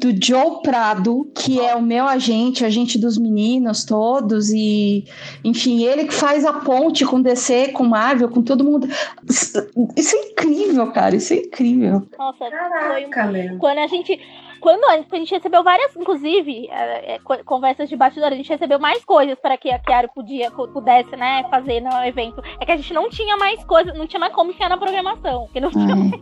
do 0.00 0.14
Joe 0.22 0.62
Prado, 0.62 1.30
que 1.34 1.60
é 1.60 1.74
o 1.74 1.82
meu 1.82 2.06
agente, 2.06 2.62
o 2.62 2.66
agente 2.66 2.98
dos 2.98 3.18
meninos 3.18 3.84
todos, 3.84 4.50
e 4.50 5.04
enfim, 5.42 5.84
ele 5.84 6.04
que 6.04 6.14
faz 6.14 6.44
a 6.44 6.52
ponte 6.52 7.04
com 7.04 7.20
DC, 7.20 7.68
com 7.68 7.84
Marvel, 7.84 8.28
com 8.28 8.42
todo 8.42 8.64
mundo. 8.64 8.88
Isso 9.28 10.04
isso 10.04 10.16
é 10.16 10.20
incrível, 10.30 10.86
cara. 10.92 11.16
Isso 11.16 11.32
é 11.32 11.36
incrível. 11.38 12.02
Nossa, 12.18 12.38
foi 12.38 13.06
um 13.06 13.10
Caraca, 13.10 13.32
meu. 13.32 13.58
Quando 13.58 13.78
a 13.78 13.86
gente. 13.86 14.20
Quando 14.64 14.82
a 14.84 14.96
gente 15.18 15.34
recebeu 15.34 15.62
várias, 15.62 15.94
inclusive, 15.94 16.70
é, 16.70 17.16
é, 17.16 17.18
conversas 17.44 17.86
de 17.86 17.94
bastidor, 17.94 18.32
a 18.32 18.34
gente 18.34 18.48
recebeu 18.48 18.78
mais 18.78 19.04
coisas 19.04 19.38
para 19.38 19.58
que 19.58 19.70
a 19.70 19.78
Chiara 19.78 20.08
podia, 20.08 20.50
pudesse, 20.50 21.14
né, 21.16 21.44
fazer 21.50 21.82
no 21.82 21.90
evento. 22.02 22.42
É 22.58 22.64
que 22.64 22.72
a 22.72 22.76
gente 22.78 22.94
não 22.94 23.10
tinha 23.10 23.36
mais 23.36 23.62
coisas, 23.64 23.92
não 23.94 24.06
tinha 24.06 24.18
mais 24.18 24.32
como 24.32 24.52
enfiar 24.52 24.70
na 24.70 24.78
programação. 24.78 25.42
Porque 25.42 25.60
não 25.60 25.70
tinha 25.70 25.94
mais. 25.94 26.12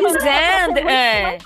Pois 0.00 0.16
é, 0.24 1.36
é, 1.36 1.38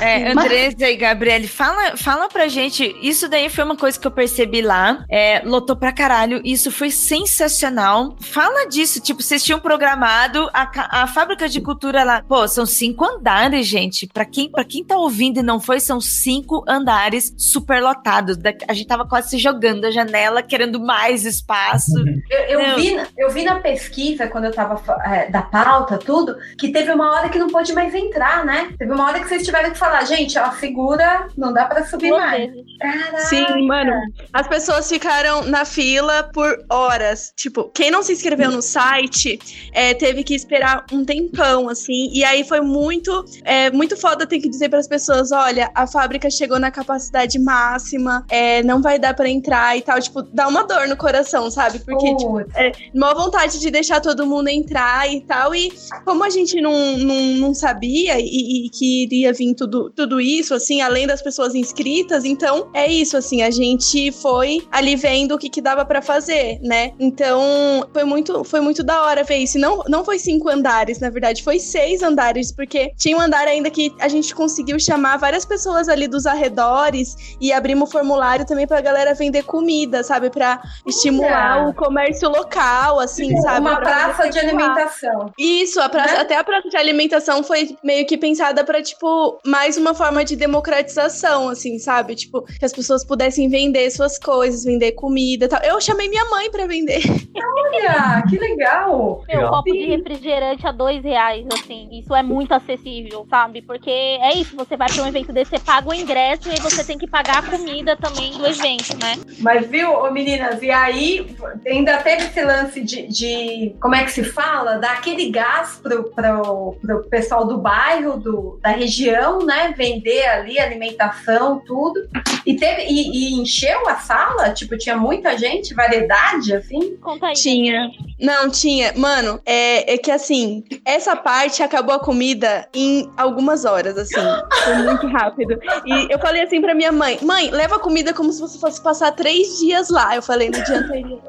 é, 0.00 0.32
Andressa 0.32 0.90
e 0.90 0.96
Gabriele, 0.96 1.46
fala, 1.46 1.96
fala 1.96 2.28
pra 2.28 2.48
gente. 2.48 2.92
Isso 3.00 3.28
daí 3.28 3.48
foi 3.48 3.62
uma 3.62 3.76
coisa 3.76 3.96
que 4.00 4.06
eu 4.08 4.10
percebi 4.10 4.62
lá. 4.62 5.04
É, 5.08 5.42
lotou 5.44 5.76
pra 5.76 5.92
caralho. 5.92 6.40
Isso 6.44 6.72
foi 6.72 6.90
sensacional. 6.90 8.16
Fala 8.20 8.66
disso. 8.66 9.00
Tipo, 9.00 9.22
vocês 9.22 9.44
tinham 9.44 9.60
programado 9.60 10.50
a, 10.52 11.02
a 11.02 11.06
fábrica 11.06 11.48
de 11.48 11.60
cultura 11.60 12.02
lá. 12.02 12.24
Pô, 12.26 12.48
são 12.48 12.66
cinco 12.66 13.04
andares, 13.04 13.64
gente. 13.64 14.08
Pra 14.08 14.24
quem, 14.24 14.50
pra 14.56 14.64
quem 14.64 14.82
tá 14.82 14.96
ouvindo 14.96 15.38
e 15.38 15.42
não 15.42 15.60
foi, 15.60 15.78
são 15.78 16.00
cinco 16.00 16.64
andares 16.66 17.34
super 17.36 17.82
lotados. 17.82 18.38
A 18.66 18.72
gente 18.72 18.86
tava 18.86 19.06
quase 19.06 19.28
se 19.28 19.38
jogando 19.38 19.84
a 19.84 19.90
janela, 19.90 20.42
querendo 20.42 20.80
mais 20.80 21.26
espaço. 21.26 21.92
Eu, 22.30 22.60
eu 22.60 22.76
vi, 22.76 22.96
eu 23.18 23.30
vi 23.30 23.44
na 23.44 23.56
pesquisa, 23.60 24.26
quando 24.26 24.46
eu 24.46 24.52
tava 24.52 24.82
é, 25.04 25.30
da 25.30 25.42
pauta, 25.42 25.98
tudo, 25.98 26.34
que 26.58 26.72
teve 26.72 26.90
uma 26.90 27.10
hora 27.12 27.28
que 27.28 27.38
não 27.38 27.48
pôde 27.48 27.74
mais 27.74 27.94
entrar, 27.94 28.46
né? 28.46 28.72
Teve 28.78 28.92
uma 28.92 29.04
hora 29.04 29.20
que 29.20 29.28
vocês 29.28 29.44
tiveram 29.44 29.70
que 29.70 29.78
falar, 29.78 30.02
gente, 30.06 30.38
ó, 30.38 30.50
segura, 30.52 31.28
não 31.36 31.52
dá 31.52 31.66
pra 31.66 31.84
subir 31.84 32.10
mais. 32.10 32.50
Caraca. 32.80 33.18
Sim, 33.26 33.66
mano. 33.66 33.92
As 34.32 34.48
pessoas 34.48 34.88
ficaram 34.88 35.44
na 35.44 35.66
fila 35.66 36.22
por 36.32 36.64
horas. 36.70 37.30
Tipo, 37.36 37.64
quem 37.74 37.90
não 37.90 38.02
se 38.02 38.14
inscreveu 38.14 38.50
no 38.50 38.62
site 38.62 39.38
é, 39.74 39.92
teve 39.92 40.24
que 40.24 40.34
esperar 40.34 40.86
um 40.90 41.04
tempão, 41.04 41.68
assim. 41.68 42.08
E 42.10 42.24
aí 42.24 42.42
foi 42.42 42.62
muito, 42.62 43.22
é, 43.44 43.70
muito 43.70 43.98
foda 43.98 44.26
ter 44.26 44.38
que 44.38 44.45
dizer 44.48 44.68
para 44.68 44.78
as 44.78 44.88
pessoas: 44.88 45.32
olha, 45.32 45.70
a 45.74 45.86
fábrica 45.86 46.30
chegou 46.30 46.58
na 46.58 46.70
capacidade 46.70 47.38
máxima, 47.38 48.24
é, 48.28 48.62
não 48.62 48.80
vai 48.80 48.98
dar 48.98 49.14
para 49.14 49.28
entrar 49.28 49.76
e 49.76 49.82
tal. 49.82 50.00
Tipo, 50.00 50.22
dá 50.22 50.48
uma 50.48 50.64
dor 50.64 50.88
no 50.88 50.96
coração, 50.96 51.50
sabe? 51.50 51.78
Porque, 51.80 52.10
uh. 52.10 52.16
tipo, 52.16 52.40
é, 52.54 52.72
uma 52.94 53.14
vontade 53.14 53.58
de 53.58 53.70
deixar 53.70 54.00
todo 54.00 54.26
mundo 54.26 54.48
entrar 54.48 55.12
e 55.12 55.20
tal. 55.20 55.54
E 55.54 55.72
como 56.04 56.24
a 56.24 56.30
gente 56.30 56.60
não, 56.60 56.96
não, 56.96 57.22
não 57.36 57.54
sabia 57.54 58.18
e, 58.18 58.66
e 58.66 58.70
que 58.70 59.04
iria 59.04 59.32
vir 59.32 59.54
tudo, 59.54 59.90
tudo 59.90 60.20
isso, 60.20 60.54
assim, 60.54 60.80
além 60.80 61.06
das 61.06 61.22
pessoas 61.22 61.54
inscritas, 61.54 62.24
então 62.24 62.68
é 62.74 62.90
isso, 62.90 63.16
assim, 63.16 63.42
a 63.42 63.50
gente 63.50 64.12
foi 64.12 64.66
ali 64.70 64.96
vendo 64.96 65.34
o 65.34 65.38
que, 65.38 65.48
que 65.48 65.60
dava 65.60 65.84
para 65.84 66.02
fazer, 66.02 66.58
né? 66.62 66.92
Então 66.98 67.86
foi 67.92 68.04
muito, 68.04 68.44
foi 68.44 68.60
muito 68.60 68.82
da 68.82 69.02
hora 69.02 69.24
ver 69.24 69.38
isso. 69.38 69.58
Não, 69.58 69.82
não 69.88 70.04
foi 70.04 70.18
cinco 70.18 70.48
andares, 70.48 70.98
na 70.98 71.10
verdade, 71.10 71.42
foi 71.42 71.58
seis 71.58 72.02
andares, 72.02 72.52
porque 72.52 72.92
tinha 72.96 73.16
um 73.16 73.20
andar 73.20 73.46
ainda 73.46 73.70
que 73.70 73.92
a 74.00 74.08
gente 74.08 74.34
conseguiu 74.36 74.78
chamar 74.78 75.16
várias 75.16 75.44
pessoas 75.44 75.88
ali 75.88 76.06
dos 76.06 76.26
arredores 76.26 77.36
e 77.40 77.52
abrimos 77.52 77.90
formulário 77.90 78.46
também 78.46 78.66
pra 78.66 78.80
galera 78.80 79.14
vender 79.14 79.42
comida, 79.42 80.04
sabe? 80.04 80.30
Pra 80.30 80.62
estimular 80.86 81.68
o 81.68 81.74
comércio 81.74 82.28
local, 82.28 83.00
assim, 83.00 83.32
Uma 83.32 83.42
sabe? 83.42 83.60
Uma 83.60 83.76
praça 83.80 84.28
de 84.28 84.38
alimentação. 84.38 85.32
Isso, 85.38 85.80
a 85.80 85.88
praça, 85.88 86.14
né? 86.14 86.20
até 86.20 86.36
a 86.36 86.44
praça 86.44 86.68
de 86.68 86.76
alimentação 86.76 87.42
foi 87.42 87.76
meio 87.82 88.06
que 88.06 88.16
pensada 88.16 88.62
para 88.62 88.82
tipo, 88.82 89.40
mais 89.44 89.76
uma 89.76 89.94
forma 89.94 90.24
de 90.24 90.36
democratização, 90.36 91.48
assim, 91.48 91.78
sabe? 91.78 92.14
Tipo, 92.14 92.42
que 92.42 92.64
as 92.64 92.72
pessoas 92.72 93.04
pudessem 93.04 93.48
vender 93.48 93.90
suas 93.90 94.18
coisas, 94.18 94.64
vender 94.64 94.92
comida 94.92 95.46
e 95.46 95.48
tal. 95.48 95.62
Eu 95.62 95.80
chamei 95.80 96.08
minha 96.08 96.24
mãe 96.26 96.50
para 96.50 96.66
vender. 96.66 97.02
Olha, 97.36 98.22
que 98.28 98.38
legal! 98.38 99.22
Meu, 99.28 99.48
copo 99.48 99.72
de 99.72 99.86
refrigerante 99.86 100.66
a 100.66 100.72
dois 100.72 101.02
reais, 101.02 101.46
assim, 101.52 101.88
isso 101.92 102.14
é 102.14 102.22
muito 102.22 102.52
acessível, 102.52 103.26
sabe? 103.30 103.62
Porque 103.62 103.90
é 104.26 104.38
isso, 104.38 104.56
você 104.56 104.76
vai 104.76 104.88
para 104.88 105.02
um 105.02 105.06
evento 105.06 105.32
desse, 105.32 105.50
você 105.50 105.58
paga 105.58 105.88
o 105.88 105.94
ingresso 105.94 106.48
e 106.48 106.60
você 106.60 106.84
tem 106.84 106.98
que 106.98 107.06
pagar 107.06 107.38
a 107.38 107.42
comida 107.42 107.96
também 107.96 108.32
do 108.32 108.46
evento, 108.46 108.96
né? 108.98 109.16
Mas 109.38 109.66
viu, 109.66 109.92
ô 109.92 110.10
meninas, 110.10 110.60
e 110.62 110.70
aí 110.70 111.26
ainda 111.66 111.98
teve 111.98 112.24
esse 112.24 112.42
lance 112.42 112.80
de, 112.82 113.06
de 113.06 113.76
como 113.80 113.94
é 113.94 114.04
que 114.04 114.12
se 114.12 114.24
fala? 114.24 114.78
Dar 114.78 114.92
aquele 114.92 115.30
gás 115.30 115.78
pro, 115.82 116.04
pro, 116.10 116.76
pro 116.80 117.04
pessoal 117.04 117.46
do 117.46 117.58
bairro, 117.58 118.18
do, 118.18 118.58
da 118.62 118.70
região, 118.70 119.44
né? 119.44 119.74
Vender 119.76 120.26
ali 120.26 120.58
alimentação, 120.58 121.62
tudo. 121.64 122.08
E, 122.44 122.54
teve, 122.54 122.82
e, 122.82 123.10
e 123.10 123.40
encheu 123.40 123.88
a 123.88 123.96
sala? 123.96 124.50
Tipo, 124.50 124.78
tinha 124.78 124.96
muita 124.96 125.36
gente, 125.36 125.74
variedade, 125.74 126.54
assim? 126.54 126.96
Conta 126.96 127.26
aí. 127.26 127.34
Tinha. 127.34 127.90
Não, 128.20 128.48
tinha. 128.48 128.92
Mano, 128.96 129.40
é, 129.44 129.94
é 129.94 129.98
que 129.98 130.10
assim, 130.10 130.64
essa 130.84 131.14
parte 131.16 131.62
acabou 131.62 131.94
a 131.94 131.98
comida 131.98 132.68
em 132.72 133.10
algumas 133.16 133.64
horas, 133.64 133.96
assim. 134.06 134.64
Foi 134.64 134.74
muito 134.74 135.06
rápido. 135.06 135.58
E 135.84 136.12
eu 136.12 136.18
falei 136.18 136.42
assim 136.42 136.60
pra 136.60 136.74
minha 136.74 136.92
mãe: 136.92 137.18
mãe, 137.22 137.50
leva 137.50 137.78
comida 137.78 138.12
como 138.12 138.32
se 138.32 138.40
você 138.40 138.58
fosse 138.58 138.80
passar 138.80 139.12
três 139.12 139.58
dias 139.58 139.88
lá. 139.88 140.14
Eu 140.14 140.22
falei 140.22 140.48
no 140.48 140.62
dia 140.64 140.78
anterior. 140.78 141.20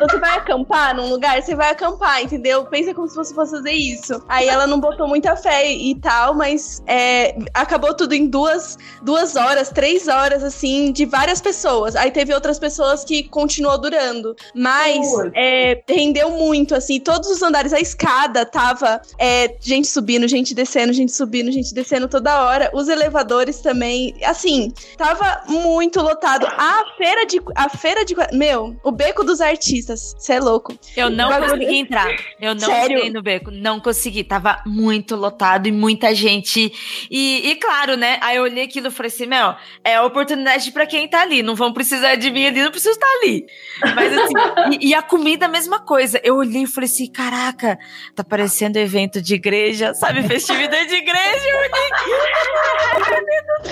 Você 0.00 0.18
vai 0.18 0.38
acampar 0.38 0.94
num 0.94 1.08
lugar? 1.08 1.40
Você 1.42 1.54
vai 1.54 1.70
acampar, 1.70 2.22
entendeu? 2.22 2.64
Pensa 2.66 2.94
como 2.94 3.08
se 3.08 3.14
você 3.14 3.34
fosse 3.34 3.52
fazer 3.52 3.72
isso. 3.72 4.22
Aí 4.28 4.48
ela 4.48 4.66
não 4.66 4.80
botou 4.80 5.06
muita 5.08 5.36
fé 5.36 5.72
e 5.72 5.94
tal, 5.96 6.34
mas 6.34 6.82
é, 6.86 7.36
acabou 7.54 7.94
tudo 7.94 8.14
em 8.14 8.26
duas, 8.26 8.78
duas 9.02 9.36
horas, 9.36 9.70
três 9.70 10.08
horas, 10.08 10.42
assim, 10.42 10.92
de 10.92 11.04
várias 11.04 11.40
pessoas. 11.40 11.96
Aí 11.96 12.10
teve 12.10 12.34
outras 12.34 12.58
pessoas 12.58 13.04
que 13.04 13.24
continuou 13.24 13.78
durando. 13.78 14.34
Mas 14.54 15.06
é, 15.34 15.82
rendeu 15.88 16.30
muito, 16.30 16.74
assim, 16.74 17.00
todos 17.00 17.28
os 17.28 17.42
andares, 17.42 17.72
a 17.72 17.80
escada 17.80 18.44
tava 18.44 19.00
é, 19.18 19.54
gente 19.60 19.88
subindo, 19.88 20.26
gente 20.26 20.54
descendo, 20.54 20.92
gente 20.92 21.12
subindo, 21.12 21.50
gente 21.50 21.72
descendo 21.74 21.91
toda 22.08 22.44
hora. 22.44 22.70
Os 22.72 22.88
elevadores 22.88 23.60
também, 23.60 24.14
assim, 24.24 24.72
tava 24.96 25.42
muito 25.48 26.00
lotado. 26.00 26.46
A 26.46 26.84
feira 26.96 27.26
de. 27.26 27.40
A 27.54 27.68
feira 27.68 28.04
de. 28.04 28.14
Meu, 28.32 28.76
o 28.82 28.90
beco 28.90 29.24
dos 29.24 29.40
artistas. 29.40 30.14
Você 30.18 30.34
é 30.34 30.40
louco. 30.40 30.78
Eu 30.96 31.10
não 31.10 31.30
consegui 31.40 31.76
entrar. 31.76 32.08
Eu 32.40 32.54
não 32.54 32.60
Sério? 32.60 32.96
entrei 32.98 33.12
no 33.12 33.22
beco. 33.22 33.50
Não 33.50 33.80
consegui. 33.80 34.24
Tava 34.24 34.62
muito 34.66 35.16
lotado 35.16 35.66
e 35.66 35.72
muita 35.72 36.14
gente. 36.14 36.72
E, 37.10 37.50
e 37.50 37.54
claro, 37.56 37.96
né? 37.96 38.18
Aí 38.20 38.36
eu 38.36 38.44
olhei 38.44 38.64
aquilo 38.64 38.88
e 38.88 38.90
falei 38.90 39.08
assim: 39.08 39.26
Meu, 39.26 39.54
é 39.84 40.00
oportunidade 40.00 40.70
para 40.72 40.86
quem 40.86 41.08
tá 41.08 41.22
ali. 41.22 41.42
Não 41.42 41.54
vão 41.54 41.72
precisar 41.72 42.14
de 42.16 42.30
mim 42.30 42.46
ali, 42.46 42.62
não 42.62 42.70
preciso 42.70 42.94
estar 42.94 43.10
ali. 43.20 43.46
Mas 43.94 44.18
assim, 44.18 44.34
e, 44.80 44.88
e, 44.88 44.94
a 44.94 45.02
comida, 45.02 45.46
a 45.46 45.48
mesma 45.48 45.80
coisa. 45.80 46.20
Eu 46.22 46.36
olhei 46.36 46.62
e 46.62 46.66
falei 46.66 46.88
assim: 46.88 47.10
Caraca, 47.10 47.78
tá 48.14 48.24
parecendo 48.24 48.78
evento 48.78 49.20
de 49.20 49.34
igreja, 49.34 49.94
sabe? 49.94 50.22
Festividade 50.22 50.88
de 50.88 50.94
igreja. 50.94 51.44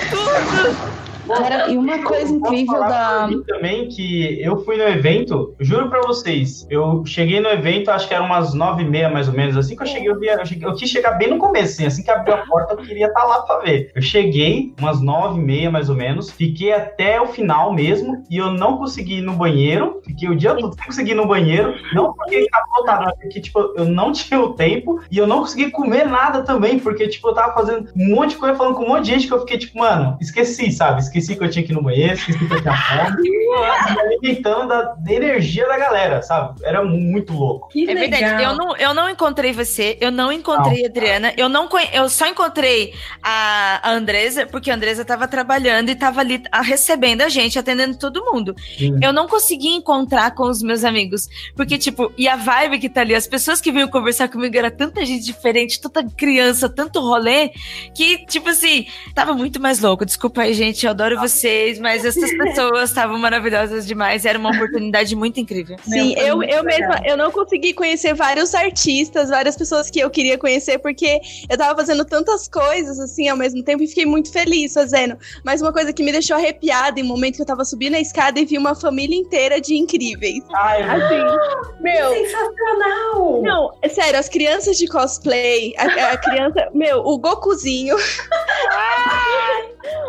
Tudo. 0.09 1.10
Era, 1.29 1.69
e 1.69 1.77
uma 1.77 1.99
coisa 2.03 2.33
incrível 2.33 2.79
da. 2.79 3.29
também 3.47 3.87
que 3.87 4.41
eu 4.41 4.63
fui 4.63 4.77
no 4.77 4.83
evento, 4.83 5.55
juro 5.59 5.89
pra 5.89 6.01
vocês, 6.01 6.65
eu 6.69 7.05
cheguei 7.05 7.39
no 7.39 7.49
evento, 7.49 7.91
acho 7.91 8.07
que 8.07 8.13
eram 8.13 8.25
umas 8.25 8.53
nove 8.53 8.83
e 8.83 8.85
meia 8.87 9.09
mais 9.09 9.27
ou 9.27 9.33
menos. 9.33 9.55
Assim 9.55 9.75
que 9.75 9.83
eu 9.83 9.87
cheguei, 9.87 10.09
eu, 10.09 10.19
vi, 10.19 10.27
eu, 10.27 10.45
cheguei, 10.45 10.67
eu 10.67 10.75
quis 10.75 10.89
chegar 10.89 11.11
bem 11.11 11.29
no 11.29 11.37
começo, 11.37 11.73
assim, 11.73 11.85
assim 11.85 12.03
que 12.03 12.11
abriu 12.11 12.35
a 12.35 12.45
porta, 12.45 12.73
eu 12.73 12.77
queria 12.77 13.07
estar 13.07 13.21
tá 13.21 13.25
lá 13.25 13.41
pra 13.41 13.59
ver. 13.59 13.91
Eu 13.95 14.01
cheguei 14.01 14.73
umas 14.79 15.01
nove 15.01 15.39
e 15.39 15.43
meia 15.43 15.69
mais 15.69 15.89
ou 15.89 15.95
menos, 15.95 16.31
fiquei 16.31 16.73
até 16.73 17.21
o 17.21 17.27
final 17.27 17.73
mesmo, 17.73 18.23
e 18.29 18.37
eu 18.37 18.51
não 18.51 18.77
consegui 18.77 19.19
ir 19.19 19.21
no 19.21 19.33
banheiro, 19.33 20.01
fiquei 20.05 20.29
o 20.29 20.35
dia 20.35 20.55
todo 20.55 20.75
sem 20.75 20.85
conseguir 20.85 21.11
ir 21.11 21.15
no 21.15 21.27
banheiro, 21.27 21.75
não 21.93 22.13
porque 22.13 22.37
estava 22.37 22.65
lotado, 22.77 23.05
mas 23.05 23.15
porque, 23.19 23.41
tipo, 23.41 23.59
eu 23.77 23.85
não 23.85 24.11
tinha 24.13 24.39
o 24.39 24.53
tempo, 24.53 25.01
e 25.11 25.17
eu 25.17 25.27
não 25.27 25.39
consegui 25.39 25.71
comer 25.71 26.05
nada 26.05 26.41
também, 26.43 26.79
porque, 26.79 27.07
tipo, 27.07 27.29
eu 27.29 27.33
tava 27.33 27.53
fazendo 27.53 27.89
um 27.95 28.15
monte 28.15 28.31
de 28.31 28.37
coisa, 28.37 28.55
falando 28.55 28.75
com 28.75 28.83
um 28.83 28.89
monte 28.89 29.05
de 29.05 29.11
gente 29.11 29.27
que 29.27 29.33
eu 29.33 29.39
fiquei, 29.39 29.57
tipo, 29.57 29.77
mano, 29.77 30.17
esqueci, 30.19 30.71
sabe? 30.71 31.01
Esqueci 31.11 31.35
que 31.35 31.43
eu 31.43 31.49
tinha 31.49 31.65
que 31.65 31.73
ir 31.73 31.75
no 31.75 31.83
banheiro, 31.83 32.13
esqueci 32.13 32.39
que 32.39 32.53
eu 32.53 32.61
tinha 32.61 32.73
fome. 32.73 33.29
alimentando 33.99 34.67
da, 34.67 34.81
da, 34.93 35.13
energia 35.13 35.67
da 35.67 35.77
galera, 35.77 36.21
sabe? 36.21 36.61
Era 36.63 36.83
muito 36.83 37.33
louco. 37.33 37.67
Que 37.69 37.89
é 37.89 37.93
legal. 37.93 38.09
verdade. 38.09 38.43
Eu 38.43 38.55
não, 38.55 38.77
eu 38.77 38.93
não 38.93 39.09
encontrei 39.09 39.51
você, 39.51 39.97
eu 39.99 40.09
não 40.09 40.31
encontrei 40.31 40.79
não. 40.79 40.85
a 40.85 40.87
Adriana, 40.87 41.33
eu, 41.35 41.49
não, 41.49 41.67
eu 41.91 42.09
só 42.09 42.27
encontrei 42.27 42.93
a, 43.21 43.89
a 43.89 43.91
Andresa, 43.91 44.45
porque 44.45 44.71
a 44.71 44.75
Andresa 44.75 45.03
tava 45.03 45.27
trabalhando 45.27 45.89
e 45.89 45.95
tava 45.95 46.21
ali 46.21 46.41
recebendo 46.63 47.21
a 47.21 47.29
gente, 47.29 47.59
atendendo 47.59 47.97
todo 47.97 48.23
mundo. 48.23 48.55
Sim. 48.77 48.97
Eu 49.01 49.11
não 49.11 49.27
consegui 49.27 49.69
encontrar 49.69 50.33
com 50.33 50.43
os 50.43 50.63
meus 50.63 50.85
amigos, 50.85 51.27
porque, 51.55 51.77
tipo, 51.77 52.11
e 52.17 52.29
a 52.29 52.37
vibe 52.37 52.79
que 52.79 52.89
tá 52.89 53.01
ali, 53.01 53.13
as 53.13 53.27
pessoas 53.27 53.59
que 53.59 53.71
vinham 53.71 53.89
conversar 53.89 54.29
comigo 54.29 54.57
era 54.57 54.71
tanta 54.71 55.05
gente 55.05 55.25
diferente, 55.25 55.81
tanta 55.81 56.03
criança, 56.03 56.69
tanto 56.69 57.01
rolê, 57.01 57.49
que, 57.93 58.25
tipo 58.27 58.47
assim, 58.47 58.87
tava 59.13 59.33
muito 59.33 59.59
mais 59.59 59.81
louco. 59.81 60.05
Desculpa 60.05 60.43
aí, 60.43 60.53
gente, 60.53 60.85
eu 60.85 60.93
adoro 61.01 61.19
vocês, 61.19 61.79
mas 61.79 62.05
essas 62.05 62.31
pessoas 62.37 62.89
estavam 62.89 63.17
maravilhosas 63.17 63.87
demais. 63.87 64.25
Era 64.25 64.37
uma 64.37 64.51
oportunidade 64.51 65.15
muito 65.15 65.39
incrível. 65.39 65.75
Sim, 65.83 66.13
Meu, 66.15 66.25
eu, 66.25 66.37
muito 66.37 66.53
eu 66.53 66.63
legal. 66.63 66.89
mesma, 66.89 67.07
eu 67.07 67.17
não 67.17 67.31
consegui 67.31 67.73
conhecer 67.73 68.13
vários 68.13 68.53
artistas, 68.53 69.29
várias 69.29 69.57
pessoas 69.57 69.89
que 69.89 69.99
eu 69.99 70.09
queria 70.09 70.37
conhecer, 70.37 70.77
porque 70.79 71.19
eu 71.49 71.57
tava 71.57 71.75
fazendo 71.75 72.05
tantas 72.05 72.47
coisas, 72.47 72.99
assim, 72.99 73.27
ao 73.27 73.37
mesmo 73.37 73.63
tempo, 73.63 73.83
e 73.83 73.87
fiquei 73.87 74.05
muito 74.05 74.31
feliz 74.31 74.73
fazendo. 74.73 75.17
Mas 75.43 75.61
uma 75.61 75.73
coisa 75.73 75.91
que 75.91 76.03
me 76.03 76.11
deixou 76.11 76.35
arrepiada 76.37 76.99
em 76.99 77.03
um 77.03 77.07
momento 77.07 77.35
que 77.35 77.41
eu 77.41 77.45
tava 77.45 77.65
subindo 77.65 77.95
a 77.95 77.99
escada 77.99 78.39
e 78.39 78.45
vi 78.45 78.57
uma 78.57 78.75
família 78.75 79.17
inteira 79.17 79.59
de 79.59 79.75
incríveis. 79.75 80.43
Ai, 80.53 80.81
Assim, 80.83 81.79
meu, 81.79 82.13
Sensacional! 82.13 83.41
não, 83.41 83.73
é 83.81 83.89
sério, 83.89 84.19
as 84.19 84.29
crianças 84.29 84.77
de 84.77 84.87
cosplay, 84.87 85.73
a, 85.77 86.11
a 86.11 86.17
criança, 86.17 86.69
meu, 86.73 86.99
o 86.99 87.17
Gokuzinho. 87.17 87.95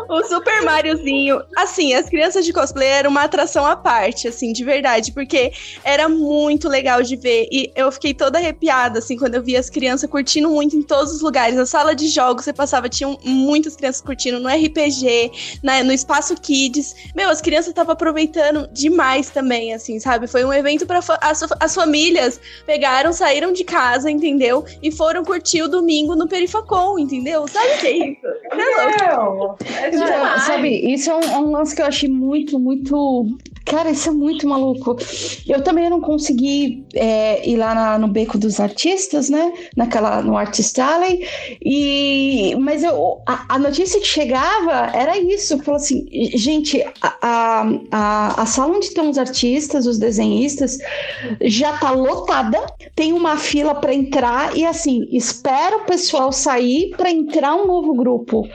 O 0.09 0.23
Super 0.25 0.61
Assim, 1.55 1.93
as 1.93 2.07
crianças 2.09 2.45
de 2.45 2.53
cosplay 2.53 2.87
eram 2.87 3.09
uma 3.11 3.23
atração 3.23 3.65
à 3.65 3.75
parte, 3.75 4.27
assim, 4.27 4.51
de 4.53 4.63
verdade, 4.63 5.11
porque 5.11 5.51
era 5.83 6.07
muito 6.09 6.67
legal 6.69 7.01
de 7.01 7.15
ver 7.15 7.47
e 7.51 7.71
eu 7.75 7.91
fiquei 7.91 8.13
toda 8.13 8.37
arrepiada, 8.37 8.99
assim, 8.99 9.17
quando 9.17 9.35
eu 9.35 9.43
vi 9.43 9.55
as 9.57 9.69
crianças 9.69 10.09
curtindo 10.09 10.49
muito 10.49 10.75
em 10.75 10.81
todos 10.81 11.11
os 11.13 11.21
lugares. 11.21 11.55
Na 11.55 11.65
sala 11.65 11.95
de 11.95 12.07
jogos, 12.07 12.45
você 12.45 12.53
passava, 12.53 12.89
tinham 12.89 13.17
muitas 13.23 13.75
crianças 13.75 14.01
curtindo, 14.01 14.39
no 14.39 14.49
RPG, 14.49 15.31
na- 15.63 15.83
no 15.83 15.91
Espaço 15.93 16.35
Kids. 16.35 16.95
Meu, 17.15 17.29
as 17.29 17.41
crianças 17.41 17.69
estavam 17.69 17.93
aproveitando 17.93 18.67
demais 18.71 19.29
também, 19.29 19.73
assim, 19.73 19.99
sabe? 19.99 20.27
Foi 20.27 20.43
um 20.43 20.53
evento 20.53 20.85
para 20.85 20.99
as, 21.21 21.43
as 21.59 21.75
famílias 21.75 22.39
pegaram, 22.65 23.13
saíram 23.13 23.51
de 23.53 23.63
casa, 23.63 24.09
entendeu? 24.09 24.65
E 24.81 24.91
foram 24.91 25.23
curtir 25.23 25.61
o 25.61 25.67
domingo 25.67 26.15
no 26.15 26.27
Perifacon, 26.27 26.99
entendeu? 26.99 27.47
Sabe 27.47 27.67
o 27.73 27.77
que 27.79 27.87
é 27.87 27.91
isso? 28.09 28.21
Você 28.53 28.61
é 29.73 29.87
é 29.87 29.89
demais. 29.89 30.43
sabe, 30.43 30.72
isso 30.73 31.09
é 31.09 31.15
um, 31.15 31.21
é 31.21 31.39
um 31.39 31.51
lance 31.51 31.75
que 31.75 31.81
eu 31.81 31.85
achei 31.85 32.09
muito, 32.09 32.59
muito. 32.59 33.25
Cara, 33.65 33.91
isso 33.91 34.09
é 34.09 34.11
muito 34.11 34.45
maluco. 34.47 34.97
Eu 35.47 35.63
também 35.63 35.89
não 35.89 36.01
consegui 36.01 36.85
é, 36.93 37.47
ir 37.47 37.55
lá 37.55 37.73
na- 37.73 37.97
no 37.97 38.09
Beco 38.09 38.37
dos 38.37 38.59
Artistas, 38.59 39.29
né? 39.29 39.53
Naquela, 39.75 40.21
no 40.21 40.35
Artist 40.37 40.77
Alley. 40.81 41.25
E, 41.63 42.55
mas 42.59 42.83
eu, 42.83 43.21
a, 43.25 43.55
a 43.55 43.59
notícia 43.59 43.99
que 44.01 44.05
chegava 44.05 44.91
era 44.95 45.17
isso. 45.17 45.57
Falou 45.63 45.77
assim, 45.77 46.05
gente, 46.35 46.83
a, 47.01 47.65
a, 47.91 48.41
a, 48.41 48.45
sala 48.45 48.75
onde 48.75 48.87
estão 48.87 49.09
os 49.09 49.17
artistas, 49.17 49.85
os 49.87 49.97
desenhistas, 49.97 50.77
já 51.41 51.77
tá 51.77 51.91
lotada. 51.91 52.59
Tem 52.95 53.13
uma 53.13 53.37
fila 53.37 53.75
para 53.75 53.93
entrar 53.93 54.55
e 54.57 54.65
assim, 54.65 55.07
espera 55.11 55.77
o 55.77 55.85
pessoal 55.85 56.31
sair 56.31 56.91
para 56.97 57.09
entrar 57.09 57.55
um 57.55 57.65
novo 57.65 57.93
grupo 57.95 58.47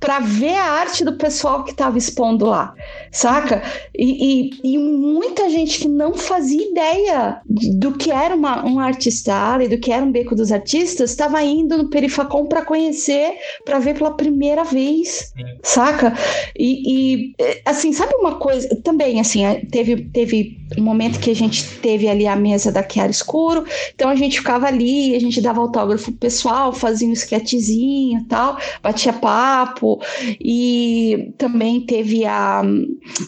para 0.00 0.18
ver 0.20 0.54
a 0.56 0.64
arte 0.64 1.04
do 1.04 1.16
pessoal 1.16 1.64
que 1.64 1.70
estava 1.70 1.96
expondo 1.98 2.46
lá, 2.46 2.74
saca? 3.12 3.62
E, 3.96 4.48
e- 4.50 4.53
e 4.62 4.78
muita 4.78 5.50
gente 5.50 5.80
que 5.80 5.88
não 5.88 6.14
fazia 6.14 6.62
ideia 6.70 7.40
do 7.46 7.92
que 7.92 8.10
era 8.10 8.34
uma, 8.34 8.64
um 8.64 8.78
artista 8.78 9.58
e 9.60 9.68
do 9.68 9.78
que 9.78 9.90
era 9.90 10.04
um 10.04 10.12
beco 10.12 10.34
dos 10.34 10.52
artistas 10.52 11.10
estava 11.10 11.42
indo 11.42 11.76
no 11.76 11.90
Perifacom 11.90 12.46
para 12.46 12.64
conhecer, 12.64 13.34
para 13.64 13.78
ver 13.78 13.94
pela 13.94 14.16
primeira 14.16 14.64
vez, 14.64 15.32
saca? 15.62 16.14
E, 16.56 16.82
e, 16.86 17.34
eh, 17.38 17.62
assim, 17.64 17.92
sabe 17.92 18.14
uma 18.14 18.36
coisa? 18.36 18.68
Também, 18.82 19.20
assim, 19.20 19.44
eh, 19.44 19.62
teve, 19.70 20.08
teve 20.10 20.58
um 20.78 20.82
momento 20.82 21.18
que 21.20 21.30
a 21.30 21.34
gente 21.34 21.64
teve 21.80 22.08
ali 22.08 22.26
a 22.26 22.36
mesa 22.36 22.70
da 22.70 22.86
Chiara 22.86 23.10
Escuro, 23.10 23.64
então 23.94 24.08
a 24.08 24.14
gente 24.14 24.38
ficava 24.38 24.66
ali, 24.66 25.14
a 25.14 25.20
gente 25.20 25.40
dava 25.40 25.60
autógrafo 25.60 26.10
pro 26.12 26.20
pessoal, 26.20 26.72
fazia 26.72 27.08
um 27.08 27.12
sketchzinho 27.12 28.20
e 28.20 28.24
tal, 28.24 28.58
batia 28.82 29.12
papo, 29.12 30.00
e 30.40 31.32
também 31.38 31.80
teve 31.80 32.24
a, 32.24 32.62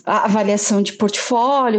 a 0.04 0.24
avaliação 0.24 0.82
de 0.82 0.92
portfólio 0.92 1.15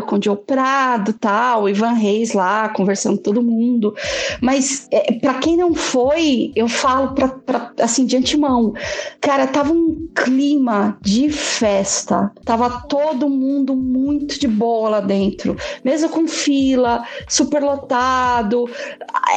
com 0.05 0.17
o 0.17 0.23
Joe 0.23 0.37
Prado 0.37 1.13
tal, 1.13 1.67
Ivan 1.69 1.93
Reis 1.93 2.33
lá, 2.33 2.69
conversando 2.69 3.17
com 3.17 3.23
todo 3.23 3.41
mundo. 3.41 3.95
Mas 4.41 4.87
é, 4.91 5.13
para 5.13 5.35
quem 5.35 5.57
não 5.57 5.73
foi, 5.73 6.51
eu 6.55 6.67
falo 6.67 7.13
pra, 7.13 7.27
pra, 7.27 7.71
assim 7.81 8.05
de 8.05 8.17
antemão, 8.17 8.73
cara, 9.19 9.47
tava 9.47 9.71
um 9.71 10.07
clima 10.15 10.97
de 11.01 11.29
festa, 11.29 12.31
tava 12.45 12.85
todo 12.87 13.29
mundo 13.29 13.75
muito 13.75 14.39
de 14.39 14.47
boa 14.47 14.89
lá 14.89 14.99
dentro, 14.99 15.55
mesmo 15.83 16.09
com 16.09 16.27
fila, 16.27 17.03
super 17.27 17.61
lotado, 17.61 18.69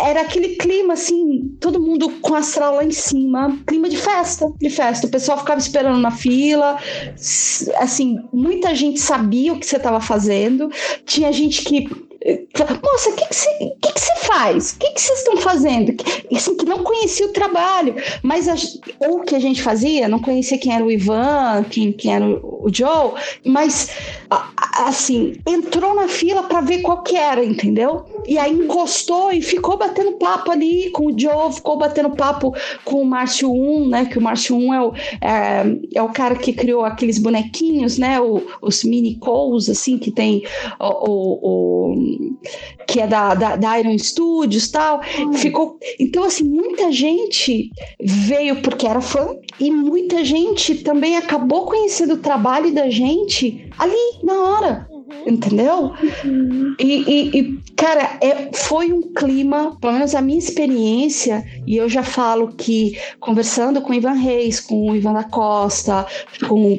era 0.04 0.22
aquele 0.22 0.56
clima 0.56 0.94
assim, 0.94 1.56
todo 1.60 1.80
mundo 1.80 2.10
com 2.20 2.34
astral 2.34 2.76
lá 2.76 2.84
em 2.84 2.92
cima, 2.92 3.58
clima 3.66 3.88
de 3.88 3.96
festa, 3.96 4.52
de 4.58 4.70
festa. 4.70 5.06
O 5.06 5.10
pessoal 5.10 5.38
ficava 5.38 5.58
esperando 5.58 5.98
na 5.98 6.10
fila, 6.10 6.78
assim, 7.78 8.18
muita 8.32 8.74
gente 8.74 9.00
sabia 9.00 9.52
o 9.52 9.58
que 9.58 9.66
você 9.66 9.76
estava 9.76 9.89
fazendo, 9.98 10.70
tinha 11.04 11.32
gente 11.32 11.64
que 11.64 11.88
Moça, 12.82 13.10
o 13.10 13.14
que 13.14 13.26
que 13.28 13.34
você 13.34 13.48
que 13.80 13.92
que 13.94 14.00
você 14.00 14.14
faz? 14.26 14.72
O 14.72 14.78
que 14.78 14.90
que 14.90 15.00
vocês 15.00 15.18
estão 15.20 15.36
fazendo? 15.38 15.92
Que- 15.94 16.20
Assim, 16.36 16.56
que 16.56 16.64
não 16.64 16.78
conhecia 16.84 17.26
o 17.26 17.32
trabalho, 17.32 17.94
mas 18.22 18.46
a, 18.48 18.54
ou 19.08 19.20
que 19.20 19.34
a 19.34 19.40
gente 19.40 19.62
fazia, 19.62 20.08
não 20.08 20.20
conhecia 20.20 20.56
quem 20.58 20.72
era 20.74 20.84
o 20.84 20.90
Ivan, 20.90 21.64
quem, 21.68 21.92
quem 21.92 22.14
era 22.14 22.24
o, 22.24 22.66
o 22.66 22.70
Joe, 22.72 23.12
mas 23.44 23.90
assim, 24.78 25.34
entrou 25.46 25.94
na 25.94 26.08
fila 26.08 26.44
para 26.44 26.60
ver 26.60 26.82
qual 26.82 27.02
que 27.02 27.16
era, 27.16 27.44
entendeu? 27.44 28.04
E 28.26 28.38
aí 28.38 28.52
encostou 28.52 29.32
e 29.32 29.42
ficou 29.42 29.76
batendo 29.76 30.12
papo 30.12 30.50
ali 30.50 30.90
com 30.90 31.06
o 31.06 31.18
Joe, 31.18 31.52
ficou 31.52 31.76
batendo 31.76 32.10
papo 32.10 32.54
com 32.84 33.02
o 33.02 33.04
Márcio 33.04 33.50
1, 33.52 33.88
né? 33.88 34.04
Que 34.06 34.18
o 34.18 34.22
Márcio 34.22 34.56
1 34.56 34.74
é 34.74 34.82
o, 34.82 34.92
é, 35.20 35.76
é 35.96 36.02
o 36.02 36.08
cara 36.10 36.36
que 36.36 36.52
criou 36.52 36.84
aqueles 36.84 37.18
bonequinhos, 37.18 37.98
né? 37.98 38.20
O- 38.20 38.42
os 38.62 38.84
mini 38.84 39.16
Coles, 39.16 39.68
assim, 39.68 39.98
que 39.98 40.10
tem 40.10 40.42
o- 40.78 41.94
o- 41.94 42.09
que 42.86 43.00
é 43.00 43.06
da, 43.06 43.34
da, 43.34 43.56
da 43.56 43.78
Iron 43.78 43.96
Studios 43.98 44.70
tal. 44.70 45.00
Ficou. 45.34 45.78
Então, 45.98 46.24
assim, 46.24 46.44
muita 46.44 46.90
gente 46.92 47.70
veio 48.02 48.60
porque 48.62 48.86
era 48.86 49.00
fã 49.00 49.28
e 49.58 49.70
muita 49.70 50.24
gente 50.24 50.76
também 50.76 51.16
acabou 51.16 51.66
conhecendo 51.66 52.14
o 52.14 52.18
trabalho 52.18 52.72
da 52.72 52.88
gente 52.90 53.68
ali 53.78 53.94
na 54.22 54.34
hora. 54.34 54.90
Entendeu? 55.26 55.92
E, 56.78 56.84
e- 56.84 57.38
e, 57.38 57.58
cara, 57.74 58.16
é, 58.20 58.50
foi 58.54 58.92
um 58.92 59.02
clima, 59.12 59.76
pelo 59.80 59.94
menos 59.94 60.14
a 60.14 60.22
minha 60.22 60.38
experiência, 60.38 61.44
e 61.66 61.76
eu 61.76 61.88
já 61.88 62.02
falo 62.04 62.52
que 62.54 62.96
conversando 63.18 63.80
com 63.80 63.90
o 63.90 63.94
Ivan 63.94 64.12
Reis, 64.12 64.60
com 64.60 64.88
o 64.88 64.94
Ivan 64.96 65.12
da 65.12 65.24
Costa, 65.24 66.06
com 66.48 66.78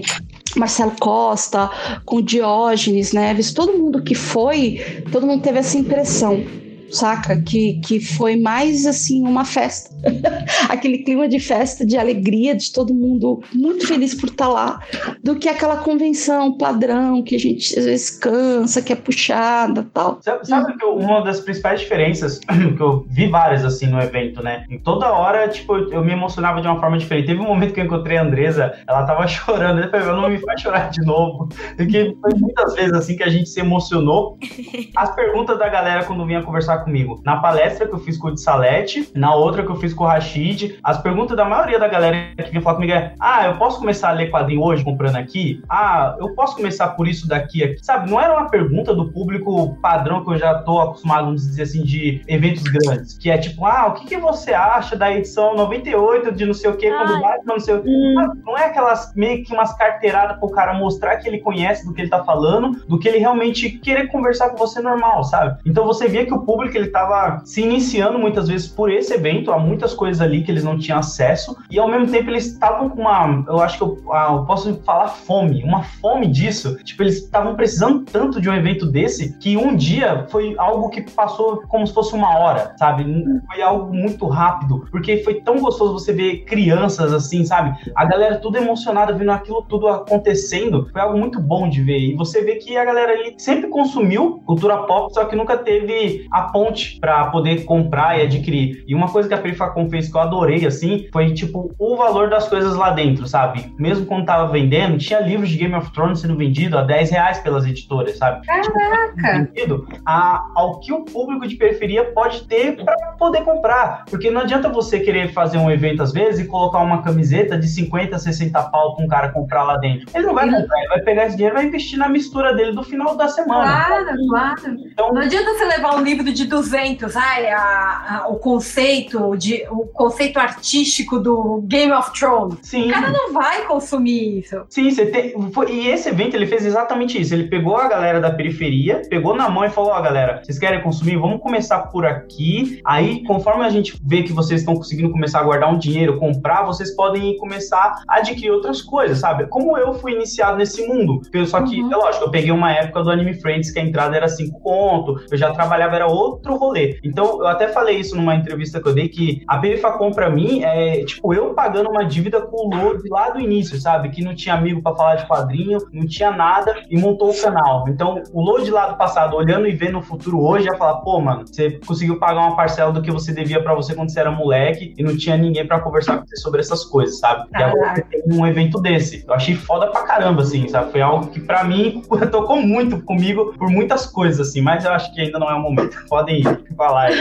Marcelo 0.56 0.94
Costa, 1.00 1.70
com 2.06 2.22
Diógenes 2.22 3.14
Neves, 3.14 3.54
todo 3.54 3.78
mundo 3.78 4.02
que 4.04 4.16
foi, 4.16 5.04
todo 5.12 5.26
mundo 5.26 5.42
teve 5.42 5.60
essa 5.60 5.78
impressão. 5.78 6.44
Saca? 6.92 7.42
Que, 7.42 7.80
que 7.82 8.00
foi 8.00 8.36
mais 8.36 8.86
assim 8.86 9.24
uma 9.24 9.46
festa. 9.46 9.96
Aquele 10.70 11.00
clima 11.00 11.28
de 11.28 11.40
festa, 11.40 11.86
de 11.86 11.98
alegria, 11.98 12.56
de 12.56 12.72
todo 12.72 12.94
mundo 12.94 13.42
muito 13.54 13.88
feliz 13.88 14.14
por 14.14 14.30
estar 14.30 14.48
lá, 14.48 14.80
do 15.24 15.36
que 15.36 15.48
aquela 15.48 15.78
convenção 15.78 16.58
padrão 16.58 17.24
que 17.24 17.36
a 17.36 17.40
gente 17.40 17.78
às 17.78 17.86
vezes 17.86 18.10
cansa, 18.10 18.82
que 18.82 18.94
é 18.94 18.96
puxada 18.96 19.88
tal. 19.94 20.20
Sabe, 20.22 20.48
sabe 20.48 20.78
que 20.78 20.86
uma 20.86 21.22
das 21.22 21.40
principais 21.40 21.80
diferenças, 21.80 22.40
que 22.76 22.82
eu 22.82 23.06
vi 23.08 23.28
várias 23.28 23.64
assim 23.64 23.88
no 23.88 24.00
evento, 24.00 24.44
né? 24.44 24.66
Em 24.70 24.80
toda 24.80 25.12
hora, 25.12 25.48
tipo, 25.48 25.76
eu, 25.76 25.92
eu 25.92 26.04
me 26.04 26.12
emocionava 26.12 26.62
de 26.62 26.68
uma 26.68 26.80
forma 26.80 26.98
diferente. 26.98 27.28
Teve 27.28 27.40
um 27.40 27.48
momento 27.48 27.74
que 27.74 27.80
eu 27.80 27.86
encontrei 27.86 28.18
a 28.18 28.24
Andresa, 28.24 28.74
ela 28.88 29.04
tava 29.06 29.26
chorando, 29.28 29.82
eu 29.82 29.90
falei, 29.90 30.08
não 30.08 30.30
me 30.30 30.40
faz 30.40 30.62
chorar 30.62 30.90
de 30.90 31.02
novo. 31.06 31.50
Porque 31.78 32.16
foi 32.22 32.32
muitas 32.38 32.74
vezes 32.76 32.94
assim 32.94 33.16
que 33.16 33.24
a 33.24 33.30
gente 33.30 33.50
se 33.50 33.60
emocionou. 33.60 34.38
As 34.96 35.14
perguntas 35.16 35.58
da 35.58 35.70
galera 35.70 36.04
quando 36.04 36.26
vinha 36.26 36.42
conversar 36.42 36.81
comigo. 36.84 37.22
Na 37.24 37.38
palestra 37.38 37.88
que 37.88 37.94
eu 37.94 38.00
fiz 38.00 38.18
com 38.18 38.30
o 38.30 38.34
de 38.34 38.42
Salete, 38.42 39.10
na 39.16 39.36
outra 39.36 39.64
que 39.64 39.70
eu 39.70 39.76
fiz 39.76 39.94
com 39.94 40.04
o 40.04 40.08
Rashid, 40.08 40.80
as 40.84 41.02
perguntas 41.02 41.38
da 41.38 41.46
maioria 41.46 41.80
da 41.80 41.88
galera 41.88 42.34
que 42.38 42.50
vinha 42.50 42.62
falar 42.62 42.76
comigo 42.76 42.94
é: 42.94 43.14
Ah, 43.20 43.48
eu 43.48 43.58
posso 43.58 43.80
começar 43.80 44.10
a 44.10 44.14
ler 44.14 44.32
quadrinho 44.32 44.62
hoje 44.62 44.84
comprando 44.84 45.16
aqui? 45.18 45.62
Ah, 45.70 46.16
eu 46.20 46.34
posso 46.34 46.56
começar 46.56 46.90
por 46.90 47.08
isso 47.08 47.28
daqui 47.28 47.52
aqui? 47.52 47.78
Sabe, 47.82 48.10
não 48.10 48.20
era 48.20 48.34
uma 48.34 48.50
pergunta 48.50 48.94
do 48.94 49.12
público 49.12 49.76
padrão 49.82 50.24
que 50.24 50.32
eu 50.32 50.38
já 50.38 50.56
tô 50.60 50.80
acostumado, 50.80 51.26
vamos 51.26 51.42
dizer 51.42 51.64
assim, 51.64 51.84
de 51.84 52.22
eventos 52.28 52.64
grandes. 52.64 53.18
Que 53.18 53.30
é 53.30 53.38
tipo, 53.38 53.66
ah, 53.66 53.88
o 53.88 53.94
que, 53.94 54.06
que 54.06 54.18
você 54.18 54.54
acha 54.54 54.96
da 54.96 55.12
edição 55.12 55.56
98 55.56 56.32
de 56.32 56.46
não 56.46 56.54
sei 56.54 56.70
o 56.70 56.78
que, 56.78 56.90
quando 56.90 57.14
Ai. 57.14 57.22
vai, 57.22 57.40
não 57.46 57.60
sei 57.60 57.76
o 57.76 57.84
que. 57.84 58.14
Não 58.46 58.58
é 58.58 58.66
aquelas 58.66 59.14
meio 59.16 59.44
que 59.44 59.54
umas 59.54 59.74
carteiradas 59.74 60.38
pro 60.38 60.50
cara 60.50 60.74
mostrar 60.74 61.18
que 61.18 61.28
ele 61.28 61.40
conhece 61.40 61.86
do 61.86 61.94
que 61.94 62.02
ele 62.02 62.10
tá 62.10 62.24
falando, 62.24 62.84
do 62.88 62.98
que 62.98 63.08
ele 63.08 63.18
realmente 63.18 63.70
querer 63.70 64.08
conversar 64.08 64.50
com 64.50 64.58
você 64.58 64.82
normal, 64.82 65.24
sabe? 65.24 65.60
Então 65.66 65.86
você 65.86 66.08
via 66.08 66.26
que 66.26 66.34
o 66.34 66.42
público 66.42 66.71
público 66.72 66.78
ele 66.78 66.88
tava 66.88 67.42
se 67.44 67.62
iniciando 67.62 68.18
muitas 68.18 68.48
vezes 68.48 68.68
por 68.68 68.90
esse 68.90 69.14
evento, 69.14 69.52
há 69.52 69.60
muitas 69.60 69.94
coisas 69.94 70.22
ali 70.22 70.44
que 70.44 70.52
eles 70.52 70.64
não 70.64 70.78
tinham 70.80 71.00
acesso, 71.00 71.58
e 71.70 71.78
ao 71.78 71.90
mesmo 71.90 72.08
tempo 72.08 72.30
eles 72.30 72.48
estavam 72.48 72.90
com 72.90 73.02
uma, 73.02 73.44
eu 73.48 73.62
acho 73.62 73.78
que 73.78 73.84
eu, 73.84 73.98
ah, 74.12 74.30
eu 74.34 74.46
posso 74.46 74.74
falar 74.84 75.10
fome, 75.10 75.64
uma 75.64 75.84
fome 75.84 76.28
disso. 76.28 76.78
Tipo, 76.84 77.04
eles 77.04 77.18
estavam 77.18 77.56
precisando 77.56 78.04
tanto 78.06 78.40
de 78.40 78.50
um 78.50 78.56
evento 78.56 78.86
desse 78.86 79.38
que 79.40 79.58
um 79.58 79.76
dia 79.76 80.26
foi 80.30 80.56
algo 80.58 80.90
que 80.90 81.02
passou 81.02 81.62
como 81.68 81.86
se 81.86 81.94
fosse 81.94 82.14
uma 82.14 82.38
hora, 82.38 82.74
sabe? 82.78 83.04
Foi 83.48 83.62
algo 83.62 83.94
muito 83.94 84.26
rápido, 84.28 84.86
porque 84.92 85.18
foi 85.18 85.36
tão 85.42 85.60
gostoso 85.60 85.94
você 85.94 86.14
ver 86.14 86.46
crianças 86.46 87.12
assim, 87.12 87.44
sabe? 87.44 87.78
A 87.96 88.06
galera 88.06 88.38
tudo 88.38 88.58
emocionada 88.58 89.14
vendo 89.14 89.32
aquilo 89.32 89.64
tudo 89.64 89.88
acontecendo. 89.88 90.88
Foi 90.92 91.02
algo 91.02 91.18
muito 91.18 91.40
bom 91.40 91.70
de 91.70 91.82
ver. 91.82 92.00
E 92.00 92.16
você 92.16 92.42
vê 92.42 92.56
que 92.56 92.78
a 92.78 92.86
galera 92.86 93.14
ali 93.14 93.36
sempre 93.38 93.70
consumiu 93.70 94.42
cultura 94.46 94.78
pop, 94.84 95.14
só 95.14 95.26
que 95.26 95.36
nunca 95.36 95.58
teve 95.58 96.28
a 96.32 96.52
ponte 96.62 97.00
para 97.00 97.26
poder 97.28 97.64
comprar 97.66 98.20
e 98.20 98.24
adquirir. 98.24 98.84
E 98.88 98.94
uma 98.94 99.10
coisa 99.12 99.28
que 99.28 99.34
a 99.34 99.38
Perifacom 99.38 99.90
fez 99.90 100.10
que 100.10 100.16
eu 100.16 100.22
adorei, 100.22 100.66
assim, 100.66 101.08
foi 101.12 101.34
tipo 101.34 101.74
o 101.80 101.96
valor 101.96 102.30
das 102.30 102.48
coisas 102.48 102.76
lá 102.76 102.92
dentro, 102.92 103.28
sabe? 103.28 103.74
Mesmo 103.80 104.06
quando 104.06 104.26
tava 104.26 104.52
vendendo, 104.52 104.98
tinha 104.98 105.20
livros 105.20 105.50
de 105.50 105.58
Game 105.58 105.74
of 105.74 105.92
Thrones 105.92 106.20
sendo 106.20 106.36
vendido 106.36 106.78
a 106.78 106.84
10 106.84 107.10
reais 107.10 107.40
pelas 107.40 107.66
editoras, 107.66 108.18
sabe? 108.18 108.46
Caraca! 108.46 109.46
Vendido 109.56 109.88
a, 110.06 110.46
ao 110.56 110.80
que 110.80 110.94
o 110.94 111.04
público 111.04 111.48
de 111.48 111.56
periferia 111.56 112.06
pode 112.14 112.44
ter 112.44 112.84
para 112.84 112.96
poder 113.18 113.44
comprar. 113.44 114.06
Porque 114.06 114.30
não 114.30 114.42
adianta 114.42 114.70
você 114.70 115.00
querer 115.00 115.34
fazer 115.34 115.58
um 115.58 115.72
evento 115.72 116.04
às 116.04 116.12
vezes 116.12 116.42
e 116.42 116.48
colocar 116.48 116.80
uma 116.80 117.02
camiseta 117.02 117.58
de 117.58 117.68
50, 117.68 118.20
60 118.20 118.62
pau 118.64 118.96
pra 118.96 119.06
um 119.06 119.08
cara 119.08 119.30
comprar 119.30 119.64
lá 119.64 119.78
dentro. 119.78 120.08
Ele 120.14 120.28
não 120.28 120.34
vai 120.36 120.46
comprar, 120.46 120.80
ele 120.80 120.90
vai 120.90 121.00
pegar 121.02 121.26
esse 121.26 121.36
dinheiro 121.36 121.56
e 121.56 121.60
vai 121.60 121.68
investir 121.68 121.98
na 121.98 122.08
mistura 122.08 122.54
dele 122.54 122.74
do 122.74 122.84
final 122.84 123.16
da 123.18 123.28
semana. 123.28 123.86
Claro, 123.86 124.06
claro. 124.30 124.62
Então, 124.86 125.14
Não 125.14 125.22
adianta 125.22 125.54
você 125.54 125.66
levar 125.66 125.96
um 125.96 126.04
livro 126.04 126.32
de 126.32 126.41
200, 126.46 127.16
ai, 127.16 127.48
a- 127.50 128.22
a- 128.24 128.28
o 128.30 128.36
conceito 128.38 129.36
de 129.38 129.66
o 129.70 129.86
conceito 129.88 130.38
artístico 130.40 131.20
do 131.20 131.62
Game 131.68 131.92
of 131.92 132.12
Thrones. 132.18 132.58
sim. 132.62 132.88
O 132.90 132.94
cara 132.94 133.10
não 133.12 133.34
vai 133.34 133.66
consumir 133.66 134.40
isso. 134.40 134.62
Sim, 134.70 134.90
você 134.92 135.06
tem. 135.06 135.34
foi- 135.52 135.72
e 135.72 135.88
esse 135.90 136.10
evento 136.10 136.36
ele 136.36 136.46
fez 136.48 136.66
exatamente 136.66 137.20
isso. 137.20 137.34
Ele 137.34 137.48
pegou 137.48 137.78
a 137.78 137.88
galera 137.88 138.20
da 138.20 138.32
periferia, 138.32 139.02
pegou 139.10 139.36
na 139.36 139.50
mão 139.50 139.66
e 139.66 139.70
falou: 139.70 139.92
Ó, 139.92 140.02
galera, 140.02 140.42
vocês 140.44 140.58
querem 140.60 140.82
consumir? 140.82 141.18
Vamos 141.18 141.42
começar 141.42 141.80
por 141.88 142.06
aqui. 142.06 142.80
Aí, 142.86 143.24
conforme 143.24 143.64
a 143.66 143.70
gente 143.70 143.98
vê 144.04 144.24
que 144.24 144.32
vocês 144.34 144.62
estão 144.62 144.76
conseguindo 144.76 145.12
começar 145.12 145.40
a 145.40 145.44
guardar 145.44 145.72
um 145.72 145.78
dinheiro, 145.78 146.18
comprar, 146.20 146.64
vocês 146.64 146.96
podem 146.96 147.36
começar 147.38 148.02
a 148.08 148.18
adquirir 148.18 148.52
outras 148.52 148.82
coisas, 148.82 149.20
sabe? 149.20 149.48
Como 149.48 149.78
eu 149.78 149.94
fui 149.96 150.14
iniciado 150.14 150.58
nesse 150.58 150.86
mundo. 150.88 151.22
Só 151.48 151.62
que, 151.62 151.80
é 151.82 151.96
lógico, 151.96 152.26
eu 152.26 152.32
peguei 152.32 152.52
uma 152.52 152.72
época 152.72 153.04
do 153.04 153.10
Anime 153.12 153.34
Friends 153.34 153.72
que 153.72 153.80
a 153.80 153.84
entrada 153.84 154.16
era 154.16 154.28
5 154.28 154.60
conto, 154.62 155.20
eu 155.32 155.38
já 155.38 155.52
trabalhava, 155.52 155.96
era 155.96 156.08
outro 156.08 156.31
rolê. 156.56 157.00
Então, 157.04 157.40
eu 157.40 157.48
até 157.48 157.68
falei 157.68 157.98
isso 157.98 158.16
numa 158.16 158.36
entrevista 158.36 158.82
que 158.82 158.88
eu 158.88 158.94
dei, 158.94 159.10
que 159.10 159.44
a 159.48 159.58
Perifacom 159.58 160.12
pra 160.12 160.30
mim 160.30 160.64
é, 160.64 161.04
tipo, 161.04 161.34
eu 161.34 161.54
pagando 161.54 161.90
uma 161.90 162.06
dívida 162.06 162.42
com 162.42 162.68
o 162.68 162.76
Lodi 162.76 163.10
lá 163.10 163.30
do 163.30 163.40
início, 163.40 163.80
sabe? 163.80 164.10
Que 164.10 164.24
não 164.24 164.36
tinha 164.36 164.56
amigo 164.56 164.82
pra 164.82 164.96
falar 164.96 165.16
de 165.16 165.28
quadrinho, 165.28 165.80
não 165.92 166.08
tinha 166.08 166.32
nada 166.32 166.76
e 166.90 166.98
montou 166.98 167.32
o 167.32 167.42
canal. 167.42 167.86
Então, 167.88 168.22
o 168.34 168.42
Lodi 168.42 168.72
lá 168.72 168.88
do 168.88 168.98
passado, 168.98 169.36
olhando 169.36 169.68
e 169.68 169.72
vendo 169.72 170.00
o 170.00 170.02
futuro 170.02 170.42
hoje, 170.42 170.66
ia 170.66 170.78
falar, 170.78 170.96
pô, 171.02 171.20
mano, 171.20 171.48
você 171.48 171.72
conseguiu 171.86 172.20
pagar 172.20 172.42
uma 172.42 172.56
parcela 172.56 172.92
do 172.92 173.02
que 173.02 173.12
você 173.12 173.34
devia 173.34 173.62
pra 173.62 173.74
você 173.74 173.94
quando 173.94 174.12
você 174.12 174.20
era 174.20 174.32
moleque 174.32 174.94
e 174.98 175.04
não 175.04 175.16
tinha 175.18 175.38
ninguém 175.38 175.66
pra 175.66 175.80
conversar 175.80 176.18
com 176.18 176.26
você 176.26 176.38
sobre 176.38 176.62
essas 176.62 176.86
coisas, 176.86 177.20
sabe? 177.20 177.48
E 177.52 177.64
agora 177.64 177.96
você 177.96 178.02
tem 178.04 178.22
um 178.28 178.46
evento 178.46 178.80
desse. 178.80 179.24
Eu 179.28 179.34
achei 179.34 179.56
foda 179.56 179.88
pra 179.88 180.04
caramba, 180.04 180.42
assim, 180.42 180.68
sabe? 180.68 180.92
Foi 180.92 181.02
algo 181.02 181.28
que 181.28 181.40
pra 181.40 181.64
mim 181.64 182.02
tocou 182.32 182.62
muito 182.62 183.02
comigo 183.02 183.54
por 183.58 183.70
muitas 183.70 184.06
coisas, 184.06 184.50
assim, 184.50 184.62
mas 184.62 184.86
eu 184.86 184.92
acho 184.92 185.14
que 185.14 185.22
ainda 185.22 185.40
não 185.40 185.50
é 185.50 185.56
o 185.56 185.60
momento. 185.60 185.98
Podem 186.22 186.44
falar 186.78 187.08
aí. 187.12 187.16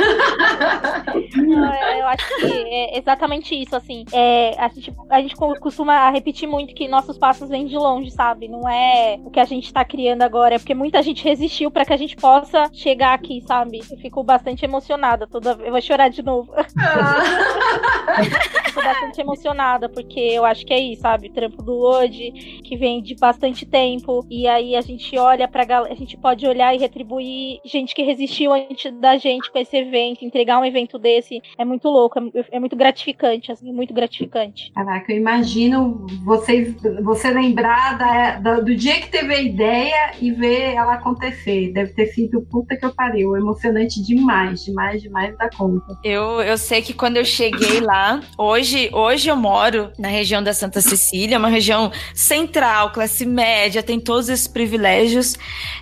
Não, 1.36 1.72
é, 1.72 2.00
eu 2.00 2.06
acho 2.06 2.26
que 2.36 2.44
é 2.46 2.98
exatamente 2.98 3.54
isso, 3.54 3.74
assim. 3.74 4.04
É, 4.12 4.54
a, 4.58 4.68
gente, 4.68 4.92
a 5.08 5.20
gente 5.20 5.36
co- 5.36 5.58
costuma 5.58 6.10
repetir 6.10 6.48
muito 6.48 6.74
que 6.74 6.86
nossos 6.88 7.16
passos 7.18 7.48
vêm 7.48 7.66
de 7.66 7.76
longe, 7.76 8.10
sabe? 8.10 8.48
Não 8.48 8.68
é 8.68 9.18
o 9.24 9.30
que 9.30 9.40
a 9.40 9.44
gente 9.44 9.72
tá 9.72 9.84
criando 9.84 10.22
agora, 10.22 10.54
é 10.54 10.58
porque 10.58 10.74
muita 10.74 11.02
gente 11.02 11.24
resistiu 11.24 11.70
pra 11.70 11.84
que 11.84 11.92
a 11.92 11.96
gente 11.96 12.16
possa 12.16 12.68
chegar 12.72 13.14
aqui, 13.14 13.42
sabe? 13.46 13.80
Eu 13.90 13.98
fico 13.98 14.22
bastante 14.22 14.64
emocionada 14.64 15.26
toda 15.26 15.58
Eu 15.64 15.72
vou 15.72 15.80
chorar 15.80 16.08
de 16.08 16.22
novo. 16.22 16.52
Fico 18.66 18.82
bastante 18.82 19.20
emocionada, 19.20 19.88
porque 19.88 20.20
eu 20.20 20.44
acho 20.44 20.64
que 20.64 20.72
é 20.72 20.78
isso, 20.78 21.02
sabe? 21.02 21.28
O 21.28 21.32
trampo 21.32 21.62
do 21.62 21.72
Lodi, 21.74 22.30
que 22.64 22.76
vem 22.76 23.02
de 23.02 23.14
bastante 23.16 23.66
tempo. 23.66 24.24
E 24.30 24.46
aí 24.46 24.76
a 24.76 24.80
gente 24.80 25.16
olha 25.18 25.48
pra 25.48 25.64
galera, 25.64 25.92
a 25.92 25.96
gente 25.96 26.16
pode 26.16 26.46
olhar 26.46 26.74
e 26.74 26.78
retribuir 26.78 27.60
gente 27.64 27.94
que 27.94 28.02
resistiu 28.02 28.52
antes 28.52 28.89
da 28.90 29.16
gente 29.18 29.50
com 29.50 29.58
esse 29.58 29.76
evento, 29.76 30.24
entregar 30.24 30.58
um 30.58 30.64
evento 30.64 30.98
desse. 30.98 31.42
É 31.58 31.64
muito 31.64 31.88
louco, 31.88 32.18
é, 32.18 32.56
é 32.56 32.60
muito 32.60 32.76
gratificante, 32.76 33.50
assim, 33.52 33.72
muito 33.72 33.92
gratificante. 33.94 34.70
Caraca, 34.74 35.12
eu 35.12 35.16
imagino 35.18 36.06
vocês, 36.24 36.74
você 37.02 37.30
lembrar 37.30 37.98
da- 37.98 38.36
da- 38.36 38.60
do 38.60 38.74
dia 38.74 39.00
que 39.00 39.08
teve 39.08 39.34
a 39.34 39.40
ideia 39.40 40.12
e 40.20 40.30
ver 40.30 40.74
ela 40.74 40.94
acontecer. 40.94 41.72
Deve 41.72 41.92
ter 41.92 42.06
sido 42.06 42.40
puta 42.42 42.76
que 42.76 42.84
eu 42.84 42.94
pariu. 42.94 43.36
Emocionante 43.36 44.02
demais, 44.02 44.64
demais, 44.64 45.02
demais 45.02 45.36
da 45.38 45.48
conta. 45.50 45.96
Eu, 46.04 46.40
eu 46.42 46.56
sei 46.58 46.82
que 46.82 46.92
quando 46.92 47.16
eu 47.16 47.24
cheguei 47.24 47.80
lá, 47.80 48.20
hoje, 48.38 48.90
hoje 48.92 49.28
eu 49.28 49.36
moro 49.36 49.90
na 49.98 50.08
região 50.08 50.42
da 50.42 50.52
Santa 50.52 50.80
Cecília, 50.80 51.38
uma 51.38 51.48
região 51.48 51.90
central, 52.14 52.92
classe 52.92 53.24
média, 53.26 53.82
tem 53.82 53.98
todos 53.98 54.28
esses 54.28 54.46
privilégios, 54.48 55.34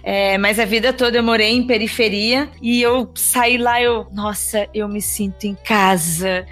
é, 0.03 0.39
mas 0.39 0.59
a 0.59 0.65
vida 0.65 0.93
toda 0.93 1.19
eu 1.19 1.23
morei 1.23 1.51
em 1.51 1.67
periferia 1.67 2.49
e 2.63 2.81
eu 2.83 2.98
saí 3.15 3.59
lá, 3.59 3.83
eu, 3.83 4.07
nossa, 4.13 4.67
eu 4.73 4.89
me 4.89 5.03
sinto 5.03 5.45
em 5.45 5.55
casa. 5.55 6.47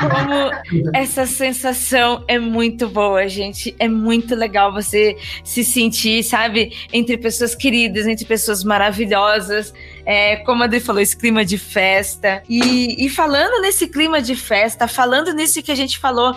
Como 0.00 0.90
essa 0.94 1.26
sensação 1.26 2.24
é 2.28 2.38
muito 2.38 2.88
boa, 2.88 3.28
gente. 3.28 3.74
É 3.78 3.88
muito 3.88 4.34
legal 4.34 4.72
você 4.72 5.16
se 5.42 5.64
sentir, 5.64 6.22
sabe, 6.22 6.72
entre 6.92 7.16
pessoas 7.16 7.54
queridas, 7.54 8.06
entre 8.06 8.24
pessoas 8.24 8.62
maravilhosas. 8.62 9.72
É, 10.12 10.36
como 10.38 10.62
a 10.62 10.64
Adri 10.66 10.80
falou, 10.80 11.00
esse 11.00 11.16
clima 11.16 11.44
de 11.44 11.56
festa. 11.56 12.42
E, 12.48 13.04
e 13.06 13.08
falando 13.08 13.60
nesse 13.62 13.86
clima 13.86 14.20
de 14.20 14.34
festa, 14.34 14.88
falando 14.88 15.32
nisso 15.32 15.62
que 15.62 15.70
a 15.70 15.74
gente 15.76 15.98
falou, 15.98 16.34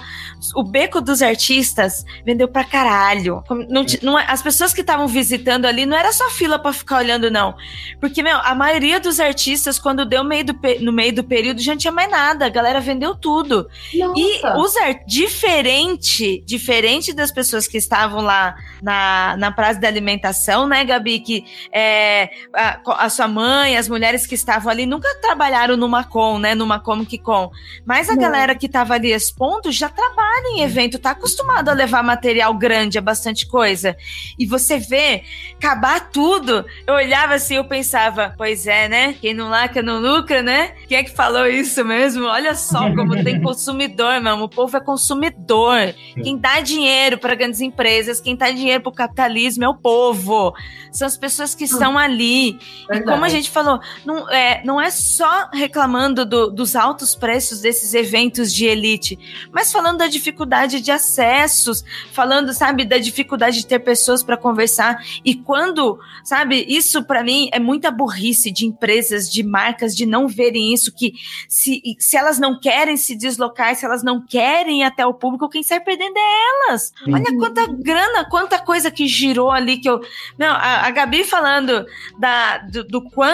o 0.56 0.64
Beco 0.64 1.02
dos 1.02 1.24
Artistas 1.24 2.06
vendeu 2.24 2.48
pra 2.48 2.64
caralho. 2.64 3.44
Não 3.70 3.84
não 4.04 4.20
é- 4.20 4.26
as 4.28 4.44
pessoas 4.44 4.74
que 4.74 4.82
estavam 4.82 5.08
visitando 5.08 5.66
ali 5.66 5.88
não 5.88 5.98
era 5.98 6.12
só 6.12 6.30
fila 6.30 6.60
pra 6.60 6.72
ficar 6.72 6.98
olhando, 6.98 7.32
não. 7.32 7.56
Porque, 8.00 8.22
meu, 8.22 8.38
a 8.38 8.54
maioria 8.54 9.00
dos 9.00 9.20
artistas, 9.20 9.80
quando 9.80 10.06
deu 10.06 10.24
meio 10.24 10.46
do 10.46 10.54
no 10.82 10.92
meio 10.94 11.14
do 11.16 11.24
período, 11.24 11.60
já 11.62 11.72
não 11.72 11.80
tinha 11.80 11.92
mais 11.92 12.12
nada. 12.12 12.46
A 12.46 12.50
galera 12.50 12.80
vendeu 12.80 13.16
tudo. 13.16 13.68
E 13.92 13.98
Nossa. 14.04 14.58
os 14.60 14.78
ar- 14.78 15.04
diferente, 15.08 16.44
diferente 16.46 17.12
das 17.14 17.32
pessoas 17.32 17.68
que 17.68 17.78
estavam 17.78 18.22
lá 18.22 18.56
na, 18.82 19.36
na 19.38 19.52
praça 19.52 19.80
da 19.80 19.88
alimentação, 19.88 20.68
né, 20.68 20.84
Gabi? 20.86 21.20
Que 21.22 21.46
é, 21.72 22.30
a, 22.54 22.80
a 23.06 23.10
sua 23.10 23.28
mãe, 23.28 23.63
as 23.78 23.88
mulheres 23.88 24.28
que 24.28 24.36
estavam 24.36 24.72
ali 24.72 24.86
nunca 24.86 25.08
trabalharam 25.22 25.78
numa 25.78 26.04
com, 26.04 26.38
né? 26.38 26.54
Numa 26.56 26.80
Comic 26.80 27.18
Con. 27.18 27.52
Mas 27.86 28.10
a 28.10 28.16
Não. 28.16 28.22
galera 28.22 28.56
que 28.56 28.68
tava 28.68 28.94
ali 28.96 29.12
expondo 29.12 29.72
já 29.72 29.90
trabalha 29.90 30.48
em 30.56 30.62
evento, 30.62 31.00
tá 31.00 31.12
acostumado 31.12 31.70
a 31.70 31.74
levar 31.74 32.04
material 32.04 32.54
grande, 32.54 32.98
é 32.98 33.02
bastante 33.02 33.48
coisa. 33.48 33.96
E 34.38 34.46
você 34.46 34.78
vê 34.78 35.24
acabar 35.58 36.10
tudo. 36.12 36.66
Eu 36.86 36.96
olhava 36.96 37.36
assim, 37.36 37.56
eu 37.56 37.66
pensava, 37.66 38.34
pois 38.38 38.68
é, 38.68 38.88
né? 38.90 39.14
Quem 39.14 39.34
não 39.34 39.50
lacra 39.50 39.82
não 39.82 40.00
lucra, 40.00 40.42
né? 40.42 40.74
Quem 40.88 40.98
é 40.98 41.04
que 41.04 41.12
falou 41.12 41.48
isso 41.48 41.84
mesmo? 41.86 42.26
Olha 42.26 42.56
só 42.56 42.94
como 42.94 43.24
tem 43.24 43.40
consumidor, 43.42 44.20
meu. 44.22 44.34
O 44.38 44.50
povo 44.50 44.76
é 44.76 44.80
consumidor. 44.82 45.94
Quem 46.22 46.38
dá 46.38 46.60
dinheiro 46.60 47.18
para 47.18 47.36
grandes 47.36 47.62
empresas, 47.62 48.20
quem 48.20 48.36
dá 48.36 48.50
dinheiro 48.52 48.82
para 48.84 48.90
o 48.90 48.94
capitalismo 48.94 49.64
é 49.64 49.70
o 49.70 49.76
povo. 49.76 50.54
São 50.92 51.08
as 51.08 51.18
pessoas 51.18 51.56
que 51.56 51.64
estão 51.64 51.98
ali. 51.98 52.60
E 52.92 53.02
como 53.02 53.24
a 53.26 53.30
gente 53.30 53.43
falou, 53.50 53.80
não 54.06 54.30
é, 54.30 54.62
não 54.64 54.80
é 54.82 54.90
só 54.92 55.50
reclamando 55.52 56.26
do- 56.26 56.50
dos 56.52 56.76
altos 56.76 57.16
preços 57.16 57.62
desses 57.62 57.94
eventos 57.94 58.54
de 58.54 58.66
elite, 58.66 59.18
mas 59.52 59.72
falando 59.72 59.98
da 59.98 60.08
dificuldade 60.08 60.82
de 60.82 60.92
acessos, 60.92 61.84
falando, 62.12 62.54
sabe, 62.54 62.86
da 62.86 62.98
dificuldade 62.98 63.58
de 63.58 63.68
ter 63.68 63.80
pessoas 63.80 64.24
para 64.24 64.38
conversar. 64.38 65.02
E 65.24 65.36
quando, 65.36 66.00
sabe, 66.24 66.66
isso 66.68 67.04
para 67.04 67.24
mim 67.24 67.50
é 67.52 67.60
muita 67.60 67.90
burrice 67.92 68.52
de 68.52 68.66
empresas, 68.66 69.32
de 69.32 69.44
marcas, 69.44 69.96
de 69.96 70.06
não 70.06 70.28
verem 70.28 70.74
isso, 70.74 70.94
que 70.94 71.14
se, 71.48 71.82
se 72.00 72.18
elas 72.18 72.40
não 72.40 72.60
querem 72.60 72.98
se 72.98 73.16
deslocar, 73.16 73.76
se 73.76 73.86
elas 73.86 74.04
não 74.04 74.22
querem 74.26 74.82
ir 74.82 74.84
até 74.84 75.06
o 75.06 75.14
público, 75.14 75.50
quem 75.50 75.64
sai 75.64 75.80
perdendo 75.80 76.18
é 76.18 76.68
elas. 76.70 76.94
Olha 77.08 77.38
quanta 77.38 77.68
grana, 77.68 78.26
quanta 78.30 78.60
coisa 78.60 78.90
que 78.92 79.08
girou 79.08 79.52
ali 79.52 79.78
que 79.78 79.90
eu. 79.90 80.02
Não, 80.38 80.48
a, 80.48 80.86
a 80.88 80.92
Gabi 80.92 81.24
falando 81.24 81.86
da, 82.20 82.58
do, 82.60 82.84
do 82.84 83.02
quanto 83.02 83.33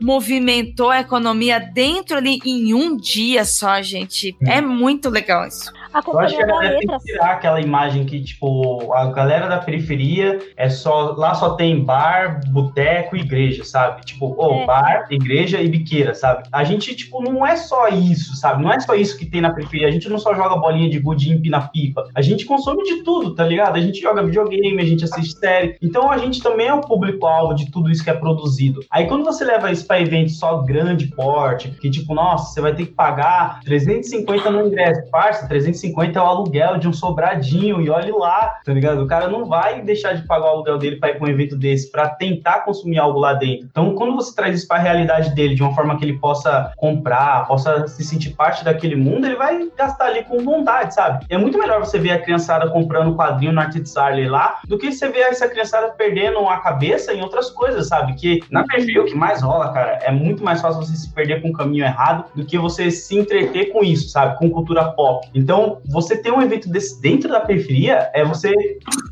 movimentou 0.00 0.90
a 0.90 1.00
economia 1.00 1.58
dentro 1.58 2.16
ali 2.16 2.38
em 2.44 2.74
um 2.74 2.96
dia 2.96 3.44
só, 3.44 3.80
gente. 3.82 4.36
É 4.42 4.60
muito 4.60 5.08
legal 5.08 5.46
isso. 5.46 5.72
A 5.92 5.98
Eu 6.06 6.18
acho 6.20 6.36
que 6.36 6.42
companhia 6.42 6.44
a 6.44 6.46
da 6.46 6.52
galera 6.52 6.78
tem 6.78 6.88
letra. 6.88 6.98
que 6.98 7.04
tirar 7.12 7.30
aquela 7.32 7.60
imagem 7.60 8.04
que, 8.04 8.22
tipo, 8.22 8.92
a 8.92 9.06
galera 9.06 9.48
da 9.48 9.58
periferia 9.58 10.38
é 10.56 10.68
só. 10.68 11.14
Lá 11.16 11.34
só 11.34 11.50
tem 11.54 11.82
bar, 11.84 12.40
boteco 12.48 13.16
e 13.16 13.20
igreja, 13.20 13.64
sabe? 13.64 14.02
Tipo, 14.04 14.34
ô, 14.38 14.62
É. 14.62 14.66
bar, 14.66 15.06
igreja 15.10 15.60
e 15.60 15.68
biqueira, 15.68 16.14
sabe? 16.14 16.44
A 16.52 16.62
gente, 16.64 16.94
tipo, 16.94 17.22
não 17.22 17.44
é 17.44 17.56
só 17.56 17.88
isso, 17.88 18.36
sabe? 18.36 18.62
Não 18.62 18.72
é 18.72 18.78
só 18.78 18.94
isso 18.94 19.18
que 19.18 19.26
tem 19.26 19.40
na 19.40 19.52
periferia. 19.52 19.88
A 19.88 19.90
gente 19.90 20.08
não 20.08 20.18
só 20.18 20.34
joga 20.34 20.56
bolinha 20.56 20.88
de 20.88 20.98
gude 21.00 21.28
e 21.28 21.32
empina 21.34 21.60
pipa. 21.68 22.08
A 22.14 22.22
gente 22.22 22.44
consome 22.44 22.82
de 22.84 23.02
tudo, 23.02 23.34
tá 23.34 23.44
ligado? 23.44 23.76
A 23.76 23.80
gente 23.80 24.00
joga 24.00 24.22
videogame, 24.22 24.80
a 24.80 24.84
gente 24.86 25.04
assiste 25.04 25.38
série. 25.38 25.76
Então 25.82 26.10
a 26.10 26.18
gente 26.18 26.40
também 26.42 26.68
é 26.68 26.74
o 26.74 26.80
público-alvo 26.80 27.54
de 27.54 27.70
tudo 27.70 27.90
isso 27.90 28.04
que 28.04 28.10
é 28.10 28.14
produzido. 28.14 28.80
Aí 28.90 29.06
quando 29.06 29.24
você 29.24 29.44
leva 29.44 29.70
isso 29.70 29.86
pra 29.86 30.00
evento 30.00 30.30
só 30.30 30.58
grande 30.58 31.06
porte, 31.08 31.70
que 31.80 31.90
tipo, 31.90 32.14
nossa, 32.14 32.52
você 32.52 32.60
vai 32.60 32.74
ter 32.74 32.86
que 32.86 32.92
pagar 32.92 33.60
350 33.64 34.50
no 34.50 34.66
ingresso. 34.66 35.10
Parça, 35.10 35.48
350 35.48 35.79
é 35.86 36.20
o 36.20 36.24
aluguel 36.24 36.78
de 36.78 36.88
um 36.88 36.92
sobradinho, 36.92 37.80
e 37.80 37.90
olhe 37.90 38.12
lá, 38.12 38.60
tá 38.64 38.72
ligado? 38.72 39.02
O 39.02 39.06
cara 39.06 39.28
não 39.28 39.44
vai 39.44 39.82
deixar 39.82 40.14
de 40.14 40.26
pagar 40.26 40.46
o 40.46 40.50
aluguel 40.50 40.78
dele 40.78 40.96
pra 40.96 41.10
ir 41.10 41.18
pra 41.18 41.26
um 41.26 41.30
evento 41.30 41.56
desse, 41.56 41.90
pra 41.90 42.08
tentar 42.08 42.60
consumir 42.60 42.98
algo 42.98 43.18
lá 43.18 43.34
dentro. 43.34 43.66
Então, 43.70 43.94
quando 43.94 44.14
você 44.14 44.34
traz 44.34 44.58
isso 44.58 44.68
pra 44.68 44.78
realidade 44.78 45.34
dele, 45.34 45.54
de 45.54 45.62
uma 45.62 45.74
forma 45.74 45.96
que 45.98 46.04
ele 46.04 46.18
possa 46.18 46.72
comprar, 46.76 47.46
possa 47.46 47.86
se 47.86 48.04
sentir 48.04 48.30
parte 48.30 48.64
daquele 48.64 48.96
mundo, 48.96 49.26
ele 49.26 49.36
vai 49.36 49.68
gastar 49.76 50.06
ali 50.06 50.24
com 50.24 50.44
vontade, 50.44 50.94
sabe? 50.94 51.24
É 51.28 51.38
muito 51.38 51.58
melhor 51.58 51.80
você 51.80 51.98
ver 51.98 52.10
a 52.10 52.18
criançada 52.18 52.68
comprando 52.70 53.14
quadrinho 53.14 53.52
no 53.52 53.60
Art 53.60 53.76
Charlie 53.86 54.28
lá, 54.28 54.58
do 54.66 54.78
que 54.78 54.92
você 54.92 55.08
ver 55.08 55.20
essa 55.20 55.48
criançada 55.48 55.90
perdendo 55.90 56.38
a 56.48 56.58
cabeça 56.58 57.12
em 57.12 57.22
outras 57.22 57.50
coisas, 57.50 57.88
sabe? 57.88 58.14
Que 58.14 58.40
na 58.50 58.64
periferia 58.64 59.02
o 59.02 59.06
que 59.06 59.14
mais 59.14 59.42
rola, 59.42 59.72
cara, 59.72 59.98
é 60.02 60.10
muito 60.10 60.42
mais 60.44 60.60
fácil 60.60 60.82
você 60.82 60.94
se 60.96 61.12
perder 61.12 61.42
com 61.42 61.48
o 61.48 61.52
caminho 61.52 61.84
errado 61.84 62.24
do 62.34 62.44
que 62.44 62.58
você 62.58 62.90
se 62.90 63.18
entreter 63.18 63.72
com 63.72 63.82
isso, 63.82 64.08
sabe? 64.08 64.38
Com 64.38 64.50
cultura 64.50 64.84
pop. 64.92 65.28
Então, 65.34 65.69
você 65.88 66.16
ter 66.16 66.32
um 66.32 66.42
evento 66.42 66.68
desse 66.68 67.00
dentro 67.00 67.28
da 67.28 67.40
periferia 67.40 68.10
é 68.14 68.24
você 68.24 68.52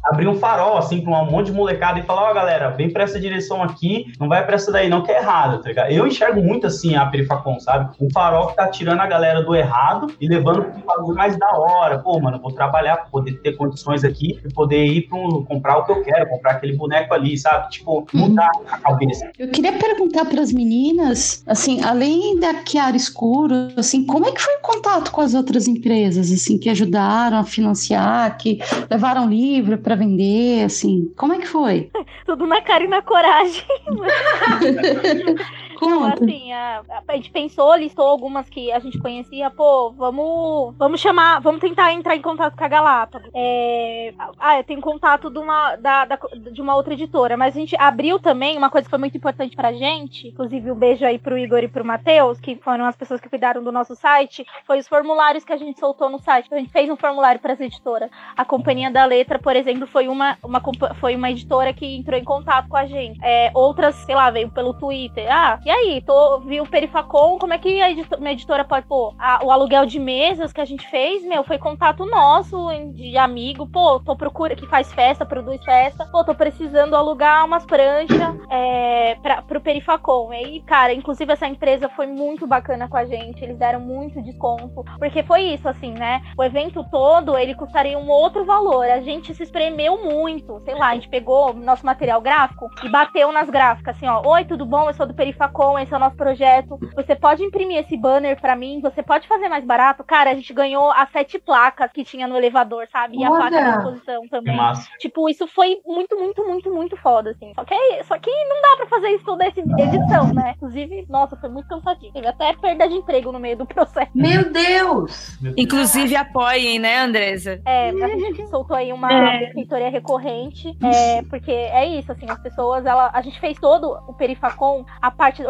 abrir 0.05 0.29
um 0.29 0.37
farol, 0.37 0.79
assim, 0.79 1.01
pra 1.01 1.23
um 1.23 1.31
monte 1.31 1.47
de 1.47 1.53
molecada 1.53 1.99
e 1.99 2.03
falar, 2.03 2.31
ó, 2.31 2.35
galera, 2.35 2.71
vem 2.71 2.91
pra 2.91 3.05
essa 3.05 3.21
direção 3.21 3.63
aqui, 3.63 4.13
não 4.19 4.29
vai 4.29 4.45
pra 4.45 4.55
essa 4.55 4.73
daí 4.73 4.89
não, 4.89 5.03
que 5.03 5.13
é 5.13 5.19
errado, 5.19 5.63
tá 5.63 5.69
ligado? 5.69 5.91
Eu 5.91 6.07
enxergo 6.07 6.41
muito 6.41 6.67
assim 6.67 6.95
a 6.95 7.07
Perifacom, 7.07 7.59
sabe? 7.61 7.91
Um 8.01 8.09
farol 8.11 8.49
que 8.49 8.57
tá 8.57 8.69
tirando 8.69 9.01
a 9.01 9.07
galera 9.07 9.43
do 9.43 9.55
errado 9.55 10.09
e 10.21 10.29
levando 10.29 10.61
um 10.61 10.81
bagulho 10.81 11.17
mais 11.17 11.39
da 11.39 11.51
hora. 11.59 11.99
Pô, 11.99 12.19
mano, 12.21 12.41
vou 12.41 12.53
trabalhar 12.53 12.97
pra 12.97 13.07
poder 13.07 13.33
ter 13.41 13.57
condições 13.57 14.05
aqui 14.05 14.39
e 14.45 14.53
poder 14.53 14.85
ir 14.85 15.09
pra 15.09 15.19
um, 15.19 15.45
comprar 15.45 15.79
o 15.79 15.85
que 15.85 15.93
eu 15.93 16.03
quero, 16.03 16.29
comprar 16.29 16.53
aquele 16.53 16.77
boneco 16.77 17.13
ali, 17.13 17.37
sabe? 17.37 17.71
Tipo, 17.71 18.07
mudar 18.15 18.51
a 18.71 18.79
cabeça. 18.79 19.31
Eu 19.39 19.49
queria 19.49 19.73
perguntar 19.73 20.25
para 20.25 20.41
as 20.41 20.53
meninas, 20.53 21.43
assim, 21.47 21.83
além 21.83 22.39
da 22.39 22.65
Chiara 22.65 22.97
Escuro, 22.97 23.69
assim, 23.77 24.05
como 24.05 24.27
é 24.27 24.33
que 24.33 24.41
foi 24.41 24.55
o 24.57 24.61
contato 24.61 25.11
com 25.11 25.21
as 25.21 25.35
outras 25.35 25.69
empresas, 25.69 26.31
assim, 26.31 26.48
que 26.57 26.71
ajudaram 26.71 27.39
a 27.39 27.45
financiar, 27.45 28.39
que 28.39 28.61
levaram 28.89 29.29
livro 29.29 29.77
para 29.77 29.97
vender, 29.97 30.65
assim, 30.65 31.13
como 31.17 31.35
é 31.35 31.39
que 31.39 31.47
foi? 31.49 31.91
Tudo 32.25 32.47
na 32.47 32.63
cara 32.63 32.85
e 32.85 32.89
na 32.89 33.03
coragem. 33.03 33.65
Conta. 35.79 36.25
assim, 36.25 36.53
a, 36.53 36.83
a 37.07 37.17
gente 37.17 37.31
pensou, 37.31 37.75
listou 37.77 38.07
algumas 38.07 38.49
que 38.49 38.71
a 38.73 38.79
gente 38.79 38.99
conhecia, 38.99 39.51
pô, 39.51 39.91
vamos, 39.93 40.75
vamos 40.77 41.01
chamar, 41.01 41.41
vamos 41.41 41.61
tentar 41.61 41.93
entrar 41.93 42.17
em 42.17 42.23
contato 42.23 42.57
com 42.57 42.65
a 42.65 42.69
Galápagos. 42.69 43.31
É, 43.35 44.13
ah, 44.39 44.59
eu 44.59 44.65
tenho 44.65 44.81
contato 44.81 45.31
de 45.31 45.39
uma, 45.39 45.77
da, 45.77 46.05
da- 46.05 46.19
de 46.53 46.61
uma 46.61 46.75
outra 46.77 46.95
editora, 46.95 47.37
mas 47.37 47.57
a 47.57 47.61
gente 47.61 47.77
abriu 47.79 48.19
também 48.19 48.57
uma 48.57 48.71
coisa 48.71 48.85
que 48.87 48.91
foi 48.91 48.99
muito 48.99 49.17
importante 49.17 49.55
pra 49.57 49.73
gente, 49.73 50.29
inclusive 50.29 50.71
um 50.71 50.75
beijo 50.75 51.05
aí 51.05 51.19
pro 51.19 51.39
Igor 51.39 51.61
e 51.61 51.69
pro 51.69 51.85
Matheus, 51.85 52.41
que 52.41 52.57
foram 52.57 52.85
as 52.85 52.97
pessoas 52.97 53.21
que 53.21 53.29
cuidaram 53.29 53.63
do 53.63 53.73
nosso 53.73 53.95
site, 53.95 54.45
foi 54.67 54.79
os 54.79 54.89
formulários 54.89 55.45
que 55.45 55.53
a 55.53 55.57
gente 55.57 55.79
soltou 55.79 56.09
no 56.09 56.19
site. 56.19 56.49
A 56.53 56.59
gente 56.59 56.73
fez 56.73 56.89
um 56.91 56.97
formulário 56.97 57.41
para 57.41 57.53
as 57.53 57.61
editoras. 57.61 58.11
A 58.37 58.45
Companhia 58.45 58.91
da 58.91 59.05
Letra, 59.05 59.39
por 59.39 59.55
exemplo, 59.57 59.87
foi 59.87 60.09
uma, 60.09 60.37
uma, 60.43 60.61
foi 61.01 61.15
uma 61.17 61.31
editora 61.31 61.73
que 61.73 61.97
entrou 61.97 62.19
em 62.19 62.25
contato 62.25 62.69
com 62.69 62.77
a 62.77 62.87
gente. 62.87 63.19
É, 63.23 63.51
outras, 63.55 63.95
sei 63.97 64.15
lá, 64.15 64.31
veio 64.31 64.51
pelo 64.51 64.75
Twitter. 64.75 65.27
Ah, 65.31 65.59
e 65.69 65.71
aí? 65.71 66.01
Tô, 66.01 66.41
vi 66.41 66.63
o 66.63 66.67
Perifacom, 66.67 67.39
como 67.39 67.53
é 67.53 67.59
que 67.59 67.79
a 67.83 67.91
edito- 67.91 68.17
uma 68.17 68.31
editora 68.33 68.65
pode. 68.65 68.87
Pô, 68.87 69.15
a- 69.19 69.41
o 69.45 69.51
aluguel 69.51 69.85
de 69.85 70.01
mesas 70.01 70.51
que 70.51 70.63
a 70.63 70.65
gente 70.65 70.89
fez, 70.89 71.23
meu, 71.25 71.45
foi 71.45 71.59
contato 71.59 72.07
nosso, 72.07 72.57
de 72.95 73.19
amigo. 73.19 73.67
Pô, 73.67 74.01
tô 74.01 74.17
procura 74.17 74.57
que 74.57 74.67
faz 74.67 74.91
festa, 74.93 75.27
produz 75.27 75.63
festa. 75.63 76.07
Pô, 76.11 76.25
tô 76.25 76.35
precisando 76.35 76.97
alugar 76.97 77.45
umas 77.45 77.67
pranchas 77.67 78.35
é, 78.49 79.17
pra, 79.23 79.43
pro 79.43 79.61
Perifacom. 79.61 80.33
E 80.33 80.37
aí, 80.37 80.61
cara, 80.63 80.95
inclusive 80.95 81.31
essa 81.33 81.47
empresa 81.47 81.87
foi 81.91 82.07
muito 82.07 82.47
bacana 82.47 82.89
com 82.89 82.97
a 82.97 83.05
gente. 83.05 83.45
Eles 83.45 83.59
deram 83.59 83.81
muito 83.81 84.23
desconto. 84.23 84.83
Porque 84.99 85.23
foi 85.23 85.43
isso, 85.43 85.69
assim, 85.69 85.93
né? 85.93 86.23
O 86.39 86.43
evento 86.43 86.83
todo, 86.91 87.37
ele 87.37 87.55
custaria 87.55 87.99
um 87.99 88.09
outro 88.09 88.43
valor. 88.47 88.87
A 88.87 89.01
gente 89.03 89.35
se 89.35 89.43
espremeu 89.43 90.03
muito. 90.03 90.63
Sei 90.65 90.75
lá, 90.75 90.89
a 90.89 90.95
gente 90.95 91.11
pegou 91.11 91.53
nosso 91.53 91.85
material 91.85 92.23
gráfico 92.23 92.71
e 92.83 92.89
bateu 92.89 93.31
nas 93.33 93.51
gráficas, 93.51 93.97
assim, 93.97 94.07
ó. 94.09 94.23
Oi, 94.27 94.47
tudo 94.47 94.65
bom? 94.65 94.89
Eu 94.89 94.95
sou 94.95 95.07
do 95.07 95.13
Perifacom, 95.59 95.79
esse 95.79 95.93
é 95.93 95.97
o 95.97 96.01
nosso 96.01 96.17
projeto. 96.17 96.79
Você 96.95 97.17
pode 97.17 97.43
imprimir 97.43 97.79
esse 97.79 97.97
banner 97.97 98.41
pra 98.41 98.55
mim? 98.55 98.81
Você 98.81 99.03
pode 99.03 99.27
fazer 99.27 99.49
mais 99.49 99.65
barato? 99.65 100.05
Cara, 100.05 100.31
a 100.31 100.35
gente 100.35 100.53
ganhou 100.55 100.91
as 100.93 101.11
sete 101.11 101.39
placas 101.39 101.91
que 101.93 102.05
tinha 102.05 102.27
no 102.29 102.37
elevador, 102.37 102.87
sabe? 102.91 103.19
E 103.19 103.25
a 103.25 103.29
placa 103.29 103.45
Olha! 103.57 103.65
da 103.65 103.77
exposição 103.79 104.23
Que 104.23 104.29
também. 104.29 104.57
massa. 104.57 104.89
Tipo, 104.99 105.29
isso 105.29 105.47
foi 105.49 105.79
muito, 105.85 106.17
muito, 106.17 106.45
muito, 106.47 106.73
muito 106.73 106.97
foda, 106.99 107.31
assim. 107.31 107.53
Só 107.55 107.65
que, 107.65 107.75
só 108.05 108.19
que 108.19 108.31
não 108.31 108.63
dá 108.63 108.77
pra 108.77 108.87
fazer 108.87 109.09
isso 109.11 109.25
toda 109.25 109.45
essa 109.45 109.61
edição, 109.61 110.33
né? 110.33 110.53
Inclusive, 110.57 111.07
nossa, 111.09 111.37
foi 111.37 111.49
muito 111.49 111.69
cansativo. 111.69 112.13
Teve 112.13 112.29
até 112.29 112.53
perda 112.55 112.89
de 112.89 112.95
emprego 112.95 113.33
no 113.33 113.41
meio 113.41 113.57
do 113.57 113.67
processo. 113.67 114.11
Meu 114.15 114.51
Deus! 114.53 115.37
Meu 115.41 115.53
Deus. 115.53 115.55
Inclusive 115.57 116.15
apoiem, 116.17 116.79
né, 116.79 116.99
Andresa? 117.01 117.61
É, 117.67 117.89
a 117.91 118.09
gente 118.19 118.47
soltou 118.49 118.77
aí 118.77 118.93
uma 118.93 119.09
É. 119.13 119.51
recorrente, 119.91 120.77
é, 120.83 121.23
porque 121.23 121.51
é 121.51 121.87
isso, 121.87 122.13
assim, 122.13 122.27
as 122.29 122.39
pessoas, 122.41 122.85
ela, 122.87 123.11
a 123.13 123.21
gente 123.23 123.39
fez 123.41 123.59
todo 123.59 123.99
o 124.07 124.13
Perifacom, 124.15 124.85
a 125.01 125.11
parte 125.11 125.43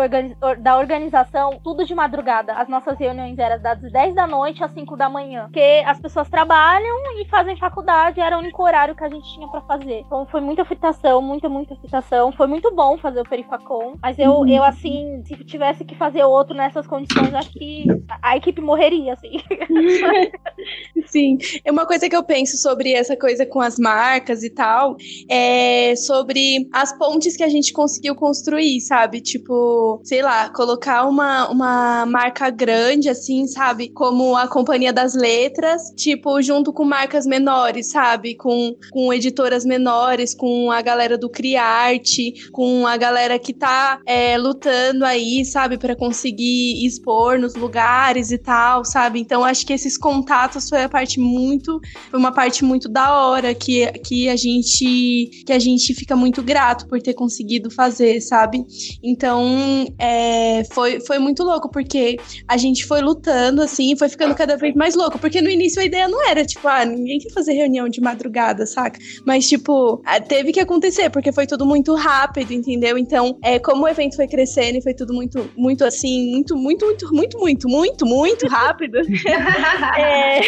da 0.61 0.79
organização, 0.79 1.59
tudo 1.63 1.85
de 1.85 1.95
madrugada. 1.95 2.53
As 2.53 2.69
nossas 2.69 2.99
reuniões 2.99 3.39
eram 3.39 3.61
das 3.61 3.81
10 3.81 4.15
da 4.15 4.27
noite 4.27 4.63
às 4.63 4.73
5 4.73 4.97
da 4.97 5.09
manhã, 5.09 5.45
porque 5.45 5.83
as 5.87 6.01
pessoas 6.01 6.29
trabalham 6.29 6.97
e 7.21 7.25
fazem 7.29 7.57
faculdade, 7.57 8.21
era 8.21 8.37
o 8.37 8.41
único 8.41 8.63
horário 8.63 8.95
que 8.95 9.05
a 9.05 9.09
gente 9.09 9.33
tinha 9.35 9.49
pra 9.49 9.61
fazer. 9.63 10.01
Então 10.01 10.27
foi 10.27 10.41
muita 10.41 10.65
fritação, 10.65 11.21
muita, 11.23 11.49
muita 11.49 11.75
fritação. 11.77 12.33
Foi 12.33 12.47
muito 12.47 12.75
bom 12.75 12.99
fazer 12.99 13.21
o 13.21 13.29
Perifacom, 13.29 13.97
mas 14.03 14.19
eu, 14.19 14.47
eu 14.47 14.63
assim, 14.63 15.23
se 15.25 15.37
tivesse 15.45 15.85
que 15.85 15.95
fazer 15.95 16.25
outro 16.25 16.55
nessas 16.55 16.87
condições, 16.87 17.35
acho 17.35 17.51
que 17.53 17.85
a, 18.09 18.31
a 18.31 18.37
equipe 18.37 18.61
morreria, 18.61 19.15
assim. 19.15 19.41
Sim, 21.07 21.39
é 21.65 21.73
uma 21.73 21.87
coisa 21.87 22.09
que 22.09 22.17
eu 22.17 22.23
penso 22.23 22.57
sobre 22.59 22.93
essa 22.93 23.17
coisa 23.17 23.47
com 23.47 23.61
as 23.61 23.79
marcas 23.79 24.43
e 24.43 24.51
tal, 24.51 24.97
é 25.29 25.95
sobre 25.97 26.69
as 26.73 26.93
pontes 26.97 27.37
que 27.37 27.43
a 27.43 27.49
gente 27.49 27.73
conseguiu 27.73 28.15
construir, 28.15 28.81
sabe? 28.81 29.21
Tipo, 29.21 29.88
sei 30.05 30.23
lá, 30.23 30.49
colocar 30.51 31.07
uma, 31.07 31.49
uma 31.49 32.07
marca 32.07 32.51
grande, 32.51 33.09
assim, 33.09 33.47
sabe? 33.47 33.89
Como 33.89 34.37
a 34.37 34.49
Companhia 34.49 34.93
das 34.93 35.15
Letras, 35.15 35.91
tipo, 35.97 36.41
junto 36.43 36.73
com 36.73 36.85
marcas 36.85 37.27
menores, 37.27 37.91
sabe? 37.91 38.35
Com, 38.35 38.75
com 38.91 39.13
editoras 39.13 39.65
menores, 39.65 40.35
com 40.35 40.71
a 40.71 40.81
galera 40.83 41.17
do 41.17 41.29
Criarte, 41.29 42.51
com 42.53 42.87
a 42.87 42.97
galera 42.97 43.39
que 43.39 43.53
tá 43.53 44.01
é, 44.07 44.37
lutando 44.37 45.05
aí, 45.05 45.45
sabe? 45.45 45.79
Pra 45.79 45.97
conseguir 45.97 46.87
expor 46.87 47.39
nos 47.39 47.55
lugares 47.55 48.31
e 48.31 48.39
tal, 48.39 48.85
sabe? 48.85 49.21
Então, 49.21 49.45
acho 49.45 49.67
que 49.67 49.73
esses 49.73 49.97
contatos 49.97 50.69
foi 50.69 50.83
a 50.83 50.89
parte 50.89 51.21
muito 51.21 51.81
foi 52.11 52.19
uma 52.19 52.33
parte 52.33 52.65
muito 52.65 52.89
da 52.89 53.15
hora 53.15 53.55
que, 53.55 53.87
que 54.05 54.29
a 54.29 54.37
gente 54.37 55.31
que 55.45 55.53
a 55.53 55.59
gente 55.59 55.95
fica 55.95 56.17
muito 56.17 56.43
grato 56.43 56.87
por 56.87 57.01
ter 57.01 57.15
conseguido 57.15 57.71
fazer, 57.71 58.21
sabe? 58.21 58.65
Então 59.03 59.78
é, 59.99 60.63
foi, 60.73 61.01
foi 61.01 61.19
muito 61.19 61.43
louco, 61.43 61.71
porque 61.71 62.19
a 62.47 62.57
gente 62.57 62.87
foi 62.87 63.01
lutando 63.01 63.63
assim, 63.63 63.97
foi 63.97 64.09
ficando 64.09 64.35
cada 64.35 64.57
vez 64.57 64.75
mais 64.75 64.95
louco, 64.95 65.19
porque 65.19 65.41
no 65.41 65.51
início 65.51 65.81
a 65.81 65.85
ideia 65.85 66.09
não 66.09 66.27
era 66.29 66.45
tipo, 66.45 66.67
ah, 66.69 66.85
ninguém 66.85 67.19
quer 67.19 67.33
fazer 67.33 67.53
reunião 67.53 67.89
de 67.89 68.01
madrugada, 68.01 68.67
saca? 68.67 68.99
Mas 69.27 69.49
tipo, 69.49 70.03
teve 70.29 70.53
que 70.53 70.61
acontecer, 70.61 71.11
porque 71.11 71.33
foi 71.33 71.47
tudo 71.47 71.65
muito 71.67 71.95
rápido, 71.95 72.53
entendeu? 72.53 72.99
Então, 72.99 73.39
é, 73.43 73.59
como 73.59 73.85
o 73.85 73.89
evento 73.89 74.17
foi 74.17 74.27
crescendo 74.27 74.79
e 74.79 74.83
foi 74.83 74.95
tudo 74.95 75.15
muito, 75.15 75.51
muito 75.57 75.85
assim, 75.85 76.31
muito, 76.33 76.57
muito, 76.57 76.87
muito, 76.87 77.15
muito, 77.15 77.39
muito, 77.39 77.69
muito, 77.69 78.07
muito 78.07 78.47
rápido. 78.49 78.99
É, 79.99 80.41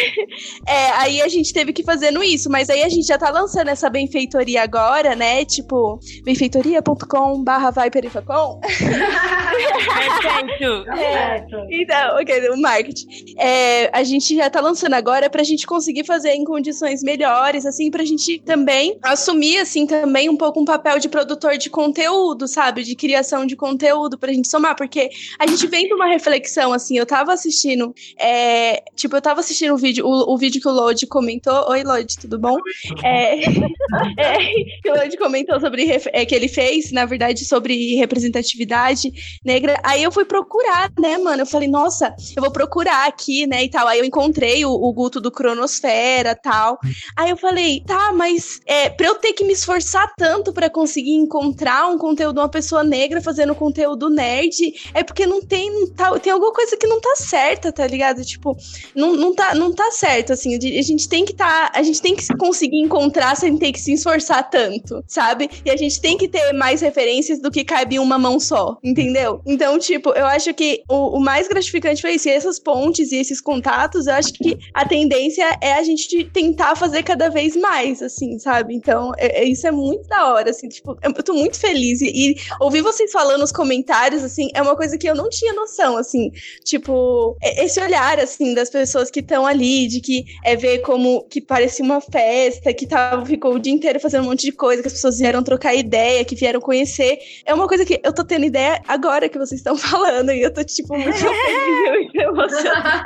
é, 0.67 0.91
aí 0.97 1.21
a 1.21 1.27
gente 1.27 1.53
teve 1.53 1.73
que 1.73 1.83
fazendo 1.83 2.23
isso, 2.23 2.49
mas 2.49 2.69
aí 2.69 2.83
a 2.83 2.89
gente 2.89 3.05
já 3.05 3.17
tá 3.17 3.29
lançando 3.29 3.69
essa 3.69 3.89
benfeitoria 3.89 4.63
agora, 4.63 5.15
né? 5.15 5.43
Tipo, 5.45 5.99
benfeitoria.com 6.23 7.43
barra 7.43 7.71
vai 7.71 7.89
perifacom. 7.89 8.61
Perfeito. 9.21 10.85
Certo. 10.95 11.55
Então, 11.69 12.15
ok, 12.17 12.49
o 12.49 12.57
marketing. 12.57 13.07
É, 13.37 13.89
a 13.95 14.03
gente 14.03 14.35
já 14.35 14.49
tá 14.49 14.59
lançando 14.59 14.93
agora 14.93 15.29
pra 15.29 15.43
gente 15.43 15.65
conseguir 15.65 16.05
fazer 16.05 16.31
em 16.31 16.43
condições 16.43 17.03
melhores, 17.03 17.65
assim, 17.65 17.89
pra 17.91 18.03
gente 18.03 18.39
também 18.39 18.97
assumir, 19.03 19.57
assim, 19.59 19.85
também 19.85 20.29
um 20.29 20.37
pouco 20.37 20.59
um 20.59 20.65
papel 20.65 20.99
de 20.99 21.09
produtor 21.09 21.57
de 21.57 21.69
conteúdo, 21.69 22.47
sabe? 22.47 22.83
De 22.83 22.95
criação 22.95 23.45
de 23.45 23.55
conteúdo 23.55 24.17
pra 24.17 24.33
gente 24.33 24.47
somar, 24.47 24.75
porque 24.75 25.09
a 25.39 25.47
gente 25.47 25.67
vem 25.67 25.87
de 25.87 25.93
uma 25.93 26.07
reflexão, 26.07 26.73
assim, 26.73 26.97
eu 26.97 27.05
tava 27.05 27.33
assistindo, 27.33 27.93
é, 28.19 28.83
tipo, 28.95 29.15
eu 29.15 29.21
tava 29.21 29.39
assistindo 29.39 29.73
o 29.73 29.77
vídeo, 29.77 30.05
o, 30.05 30.33
o 30.33 30.37
vídeo 30.37 30.61
que 30.61 30.67
o 30.67 30.71
Lodi 30.71 31.05
comentou. 31.07 31.69
Oi, 31.69 31.83
Lodi, 31.83 32.17
tudo 32.19 32.39
bom? 32.39 32.57
É, 33.03 33.39
é, 34.17 34.37
que 34.81 34.89
o 34.89 34.95
Lodi 34.95 35.17
comentou 35.17 35.59
sobre, 35.59 35.89
é, 36.13 36.25
que 36.25 36.35
ele 36.35 36.47
fez, 36.47 36.91
na 36.91 37.05
verdade, 37.05 37.45
sobre 37.45 37.95
representatividade 37.95 39.00
negra. 39.43 39.79
Aí 39.83 40.03
eu 40.03 40.11
fui 40.11 40.25
procurar, 40.25 40.91
né, 40.99 41.17
mano? 41.17 41.41
Eu 41.41 41.45
falei, 41.45 41.67
nossa, 41.67 42.13
eu 42.35 42.41
vou 42.41 42.51
procurar 42.51 43.07
aqui, 43.07 43.47
né, 43.47 43.63
e 43.63 43.69
tal. 43.69 43.87
Aí 43.87 43.99
eu 43.99 44.05
encontrei 44.05 44.65
o, 44.65 44.71
o 44.71 44.93
Guto 44.93 45.21
do 45.21 45.31
Cronosfera 45.31 46.35
tal. 46.35 46.79
Aí 47.15 47.29
eu 47.29 47.37
falei, 47.37 47.81
tá, 47.85 48.11
mas 48.11 48.59
é, 48.65 48.89
pra 48.89 49.07
eu 49.07 49.15
ter 49.15 49.33
que 49.33 49.43
me 49.43 49.53
esforçar 49.53 50.13
tanto 50.17 50.53
pra 50.53 50.69
conseguir 50.69 51.15
encontrar 51.15 51.87
um 51.87 51.97
conteúdo 51.97 52.35
de 52.35 52.41
uma 52.41 52.49
pessoa 52.49 52.83
negra 52.83 53.21
fazendo 53.21 53.55
conteúdo 53.55 54.09
nerd, 54.09 54.73
é 54.93 55.03
porque 55.03 55.25
não 55.25 55.41
tem, 55.41 55.71
não 55.71 55.87
tá, 55.89 56.19
tem 56.19 56.31
alguma 56.31 56.53
coisa 56.53 56.75
que 56.77 56.87
não 56.87 56.99
tá 56.99 57.15
certa, 57.15 57.71
tá 57.71 57.85
ligado? 57.85 58.23
Tipo, 58.23 58.57
não, 58.95 59.15
não, 59.15 59.33
tá, 59.33 59.53
não 59.55 59.73
tá 59.73 59.91
certo, 59.91 60.33
assim. 60.33 60.55
A 60.55 60.81
gente 60.81 61.07
tem 61.07 61.25
que 61.25 61.33
tá. 61.33 61.71
A 61.73 61.83
gente 61.83 62.01
tem 62.01 62.15
que 62.15 62.25
conseguir 62.37 62.79
encontrar 62.79 63.35
sem 63.35 63.57
ter 63.57 63.71
que 63.71 63.79
se 63.79 63.93
esforçar 63.93 64.49
tanto, 64.49 65.03
sabe? 65.07 65.49
E 65.65 65.69
a 65.69 65.77
gente 65.77 65.99
tem 66.01 66.17
que 66.17 66.27
ter 66.27 66.53
mais 66.53 66.81
referências 66.81 67.39
do 67.39 67.51
que 67.51 67.63
cabe 67.63 67.95
em 67.95 67.99
uma 67.99 68.17
mão 68.17 68.39
só, 68.39 68.77
entendeu? 68.91 69.41
Então, 69.45 69.77
tipo, 69.79 70.09
eu 70.11 70.25
acho 70.25 70.53
que 70.53 70.83
o, 70.89 71.17
o 71.17 71.19
mais 71.19 71.47
gratificante 71.47 72.01
foi 72.01 72.13
isso. 72.15 72.27
E 72.29 72.31
essas 72.31 72.59
pontes 72.59 73.11
e 73.11 73.17
esses 73.17 73.41
contatos, 73.41 74.07
eu 74.07 74.13
acho 74.13 74.33
que 74.33 74.57
a 74.73 74.87
tendência 74.87 75.45
é 75.61 75.73
a 75.73 75.83
gente 75.83 76.25
tentar 76.25 76.75
fazer 76.75 77.03
cada 77.03 77.29
vez 77.29 77.55
mais, 77.55 78.01
assim, 78.01 78.37
sabe? 78.39 78.75
Então, 78.75 79.11
é- 79.17 79.41
é- 79.41 79.45
isso 79.45 79.65
é 79.67 79.71
muito 79.71 80.07
da 80.07 80.33
hora, 80.33 80.49
assim, 80.51 80.67
tipo, 80.67 80.97
eu 81.01 81.13
tô 81.23 81.33
muito 81.33 81.59
feliz. 81.59 82.01
E, 82.01 82.11
e 82.13 82.35
ouvir 82.59 82.81
vocês 82.81 83.11
falando 83.11 83.41
nos 83.41 83.51
comentários, 83.51 84.23
assim, 84.23 84.49
é 84.53 84.61
uma 84.61 84.75
coisa 84.75 84.97
que 84.97 85.07
eu 85.09 85.15
não 85.15 85.29
tinha 85.29 85.53
noção, 85.53 85.97
assim. 85.97 86.31
Tipo, 86.63 87.35
esse 87.41 87.79
olhar, 87.81 88.19
assim, 88.19 88.53
das 88.53 88.69
pessoas 88.69 89.09
que 89.09 89.19
estão 89.19 89.45
ali, 89.45 89.87
de 89.87 90.01
que 90.01 90.25
é 90.43 90.55
ver 90.55 90.79
como 90.79 91.23
que 91.29 91.41
parecia 91.41 91.83
uma 91.83 92.01
festa, 92.01 92.73
que 92.73 92.85
tava, 92.87 93.25
ficou 93.25 93.55
o 93.55 93.59
dia 93.59 93.73
inteiro 93.73 93.99
fazendo 93.99 94.23
um 94.23 94.29
monte 94.29 94.45
de 94.45 94.51
coisa, 94.51 94.81
que 94.81 94.87
as 94.87 94.93
pessoas 94.93 95.17
vieram 95.19 95.43
trocar 95.43 95.73
ideia, 95.75 96.23
que 96.25 96.35
vieram 96.35 96.59
conhecer. 96.59 97.19
É 97.45 97.53
uma 97.53 97.67
coisa 97.67 97.85
que 97.85 97.99
eu 98.03 98.13
tô 98.13 98.23
tendo 98.23 98.45
ideia 98.45 98.80
agora 98.87 99.29
que 99.29 99.37
vocês 99.37 99.59
estão 99.59 99.75
falando, 99.77 100.31
e 100.31 100.41
eu 100.41 100.53
tô, 100.53 100.63
tipo, 100.63 100.97
muito 100.97 101.17
feliz 101.17 102.11
emocionada. 102.13 103.01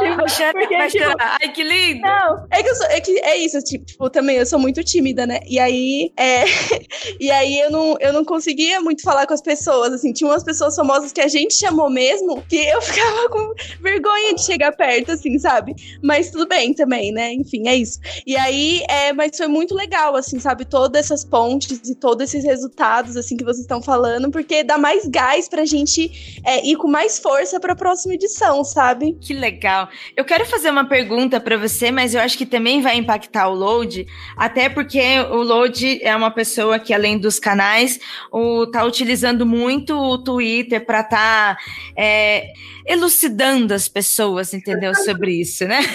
Tipo, 0.00 0.16
porque, 0.52 0.86
tipo. 0.88 1.16
Ai, 1.18 1.52
que 1.52 1.62
lindo. 1.62 2.00
não, 2.00 2.46
é 2.50 2.62
que 2.62 2.68
eu 2.68 2.74
sou, 2.74 2.86
é 2.86 3.00
que 3.00 3.18
é 3.20 3.36
isso, 3.36 3.60
tipo, 3.62 4.08
também 4.08 4.36
eu 4.36 4.46
sou 4.46 4.58
muito 4.58 4.82
tímida, 4.82 5.26
né? 5.26 5.40
E 5.46 5.58
aí, 5.58 6.12
é, 6.16 6.44
e 7.20 7.30
aí 7.30 7.58
eu 7.60 7.70
não, 7.70 7.96
eu 8.00 8.12
não 8.12 8.24
conseguia 8.24 8.80
muito 8.80 9.02
falar 9.02 9.26
com 9.26 9.34
as 9.34 9.42
pessoas, 9.42 9.92
assim, 9.92 10.12
tinha 10.12 10.28
umas 10.28 10.42
pessoas 10.42 10.74
famosas 10.74 11.12
que 11.12 11.20
a 11.20 11.28
gente 11.28 11.54
chamou 11.54 11.90
mesmo, 11.90 12.42
que 12.48 12.56
eu 12.56 12.80
ficava 12.80 13.28
com 13.28 13.52
vergonha 13.80 14.34
de 14.34 14.42
chegar 14.42 14.72
perto, 14.72 15.12
assim, 15.12 15.38
sabe? 15.38 15.74
Mas 16.02 16.30
tudo 16.30 16.46
bem 16.46 16.72
também, 16.72 17.12
né? 17.12 17.32
Enfim, 17.32 17.68
é 17.68 17.76
isso. 17.76 18.00
E 18.26 18.36
aí, 18.36 18.82
é, 18.88 19.12
mas 19.12 19.36
foi 19.36 19.48
muito 19.48 19.74
legal, 19.74 20.16
assim, 20.16 20.38
sabe? 20.38 20.64
Todas 20.64 21.06
essas 21.06 21.24
pontes 21.24 21.88
e 21.88 21.94
todos 21.94 22.24
esses 22.24 22.44
resultados, 22.44 23.16
assim, 23.16 23.36
que 23.36 23.44
vocês 23.44 23.60
estão 23.60 23.82
falando, 23.82 24.30
porque 24.30 24.62
dá 24.62 24.78
mais 24.78 24.89
gás 25.08 25.48
pra 25.48 25.64
gente 25.64 26.40
é, 26.44 26.66
ir 26.66 26.76
com 26.76 26.88
mais 26.88 27.18
força 27.18 27.58
pra 27.60 27.74
próxima 27.74 28.14
edição, 28.14 28.64
sabe? 28.64 29.16
Que 29.20 29.34
legal. 29.34 29.88
Eu 30.16 30.24
quero 30.24 30.44
fazer 30.46 30.70
uma 30.70 30.84
pergunta 30.84 31.40
pra 31.40 31.56
você, 31.56 31.90
mas 31.90 32.14
eu 32.14 32.20
acho 32.20 32.36
que 32.36 32.46
também 32.46 32.80
vai 32.80 32.96
impactar 32.96 33.48
o 33.48 33.54
Load, 33.54 34.06
até 34.36 34.68
porque 34.68 35.00
o 35.30 35.42
Load 35.42 36.02
é 36.02 36.14
uma 36.14 36.30
pessoa 36.30 36.78
que, 36.78 36.92
além 36.92 37.18
dos 37.18 37.38
canais, 37.38 37.98
o, 38.32 38.66
tá 38.66 38.84
utilizando 38.84 39.44
muito 39.46 39.94
o 39.94 40.18
Twitter 40.18 40.84
pra 40.84 41.02
tá 41.02 41.56
é, 41.96 42.52
elucidando 42.86 43.74
as 43.74 43.88
pessoas, 43.88 44.52
entendeu? 44.54 44.94
Sobre 44.94 45.40
isso, 45.40 45.64
né? 45.66 45.80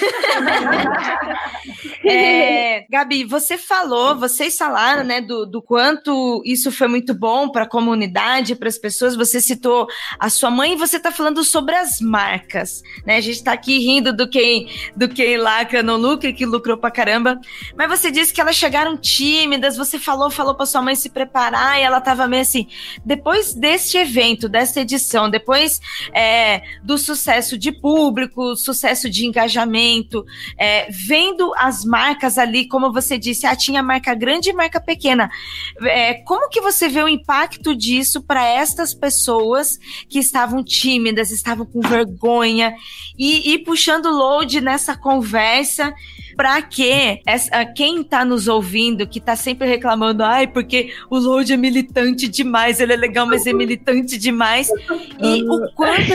É, 2.08 2.86
Gabi, 2.88 3.24
você 3.24 3.58
falou, 3.58 4.16
vocês 4.16 4.56
falaram, 4.56 5.04
né, 5.04 5.22
do, 5.22 5.44
do 5.44 5.60
quanto 5.60 6.40
isso 6.46 6.72
foi 6.72 6.88
muito 6.88 7.16
bom 7.16 7.50
para 7.50 7.64
a 7.64 7.68
comunidade, 7.68 8.56
para 8.56 8.68
as 8.68 8.78
pessoas. 8.86 9.16
Você 9.16 9.42
citou 9.42 9.88
a 10.20 10.30
sua 10.30 10.52
mãe 10.52 10.74
e 10.74 10.76
você 10.76 10.98
está 10.98 11.12
falando 11.12 11.44
sobre 11.44 11.76
as 11.76 12.00
marcas, 12.00 12.84
né? 13.04 13.18
A 13.18 13.22
gente 13.22 13.38
está 13.38 13.54
aqui 13.54 13.80
rindo 13.80 14.16
do 14.16 14.30
quem, 14.30 14.70
do 14.96 15.10
quem 15.10 15.38
lacra 15.38 15.82
não 15.82 15.98
lucra, 15.98 16.32
que 16.32 16.46
lucrou 16.46 16.78
pra 16.78 16.92
caramba. 16.92 17.40
Mas 17.76 17.90
você 17.90 18.12
disse 18.12 18.32
que 18.32 18.40
elas 18.40 18.56
chegaram 18.56 18.96
tímidas. 18.96 19.76
Você 19.76 19.98
falou, 19.98 20.30
falou 20.30 20.54
para 20.54 20.68
sua 20.68 20.84
mãe 20.84 20.94
se 20.94 21.10
preparar 21.10 21.80
e 21.80 21.82
ela 21.82 21.98
estava 21.98 22.28
meio 22.28 22.44
assim. 22.44 22.68
Depois 23.04 23.56
deste 23.56 23.98
evento, 23.98 24.48
desta 24.48 24.82
edição, 24.82 25.32
depois 25.32 25.82
é, 26.14 26.62
do 26.84 26.96
sucesso 26.96 27.58
de 27.58 27.72
público, 27.72 28.56
sucesso 28.56 29.10
de 29.10 29.26
engajamento, 29.26 30.24
é, 30.60 30.88
vendo 30.92 31.52
as 31.58 31.84
marcas 31.84 32.38
ali, 32.38 32.68
como 32.68 32.94
você 32.94 33.18
disse, 33.18 33.48
ah, 33.48 33.56
tinha 33.56 33.82
marca 33.82 34.14
grande 34.14 34.52
e 34.52 34.54
marca 34.54 34.80
pequena. 34.80 35.28
É, 35.82 36.14
como 36.26 36.50
que 36.50 36.62
você 36.62 36.88
vê 36.88 37.02
o 37.02 37.10
impacto 37.10 37.76
disso 37.76 38.22
para 38.22 38.46
estas 38.76 38.94
pessoas 38.94 39.80
que 40.10 40.20
estavam 40.20 40.62
tímidas, 40.62 41.32
estavam 41.32 41.66
com 41.66 41.80
vergonha 41.80 42.76
e, 43.18 43.54
e 43.54 43.60
puxando 43.60 44.10
load 44.10 44.60
nessa 44.60 44.98
conversa? 44.98 45.94
Para 46.36 46.62
que 46.62 47.22
essa, 47.26 47.66
quem 47.66 48.04
tá 48.04 48.26
nos 48.26 48.48
ouvindo, 48.48 49.08
que 49.08 49.20
tá 49.20 49.36
sempre 49.36 49.68
reclamando, 49.68 50.24
ai, 50.24 50.48
porque 50.48 50.94
o 51.10 51.18
Load 51.18 51.54
é 51.54 51.58
militante 51.58 52.28
demais, 52.28 52.80
ele 52.80 52.94
é 52.94 52.96
legal, 52.96 53.26
mas 53.26 53.46
é 53.46 53.54
militante 53.54 54.18
demais. 54.18 54.70
E 55.22 55.44
o 55.44 55.72
quanto 55.74 56.14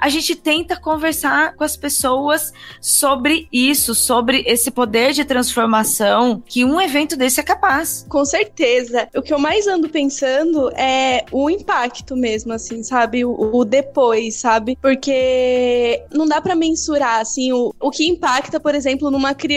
a 0.00 0.08
gente, 0.08 0.36
tenta 0.36 0.76
conversar 0.76 1.54
com 1.54 1.64
as 1.64 1.76
pessoas 1.76 2.52
sobre 2.80 3.48
isso, 3.52 3.94
sobre 3.94 4.44
esse 4.46 4.70
poder 4.70 5.12
de 5.12 5.24
transformação 5.24 6.42
que 6.44 6.64
um 6.64 6.80
evento 6.80 7.16
desse 7.16 7.40
é 7.40 7.42
capaz. 7.42 8.06
Com 8.08 8.24
certeza. 8.24 9.08
O 9.14 9.22
que 9.22 9.32
eu 9.32 9.38
mais 9.38 9.66
ando 9.66 9.88
pensando 9.88 10.70
é 10.76 11.24
o 11.32 11.48
impacto 11.50 12.16
mesmo, 12.16 12.52
assim, 12.52 12.82
sabe? 12.82 13.24
O, 13.24 13.50
o 13.52 13.64
depois, 13.64 14.36
sabe? 14.36 14.76
Porque 14.80 16.02
não 16.12 16.26
dá 16.26 16.40
pra 16.40 16.54
mensurar, 16.54 17.20
assim, 17.20 17.52
o, 17.52 17.74
o 17.80 17.90
que 17.90 18.06
impacta, 18.06 18.60
por 18.60 18.74
exemplo, 18.74 19.10
numa 19.10 19.34
criança, 19.34 19.55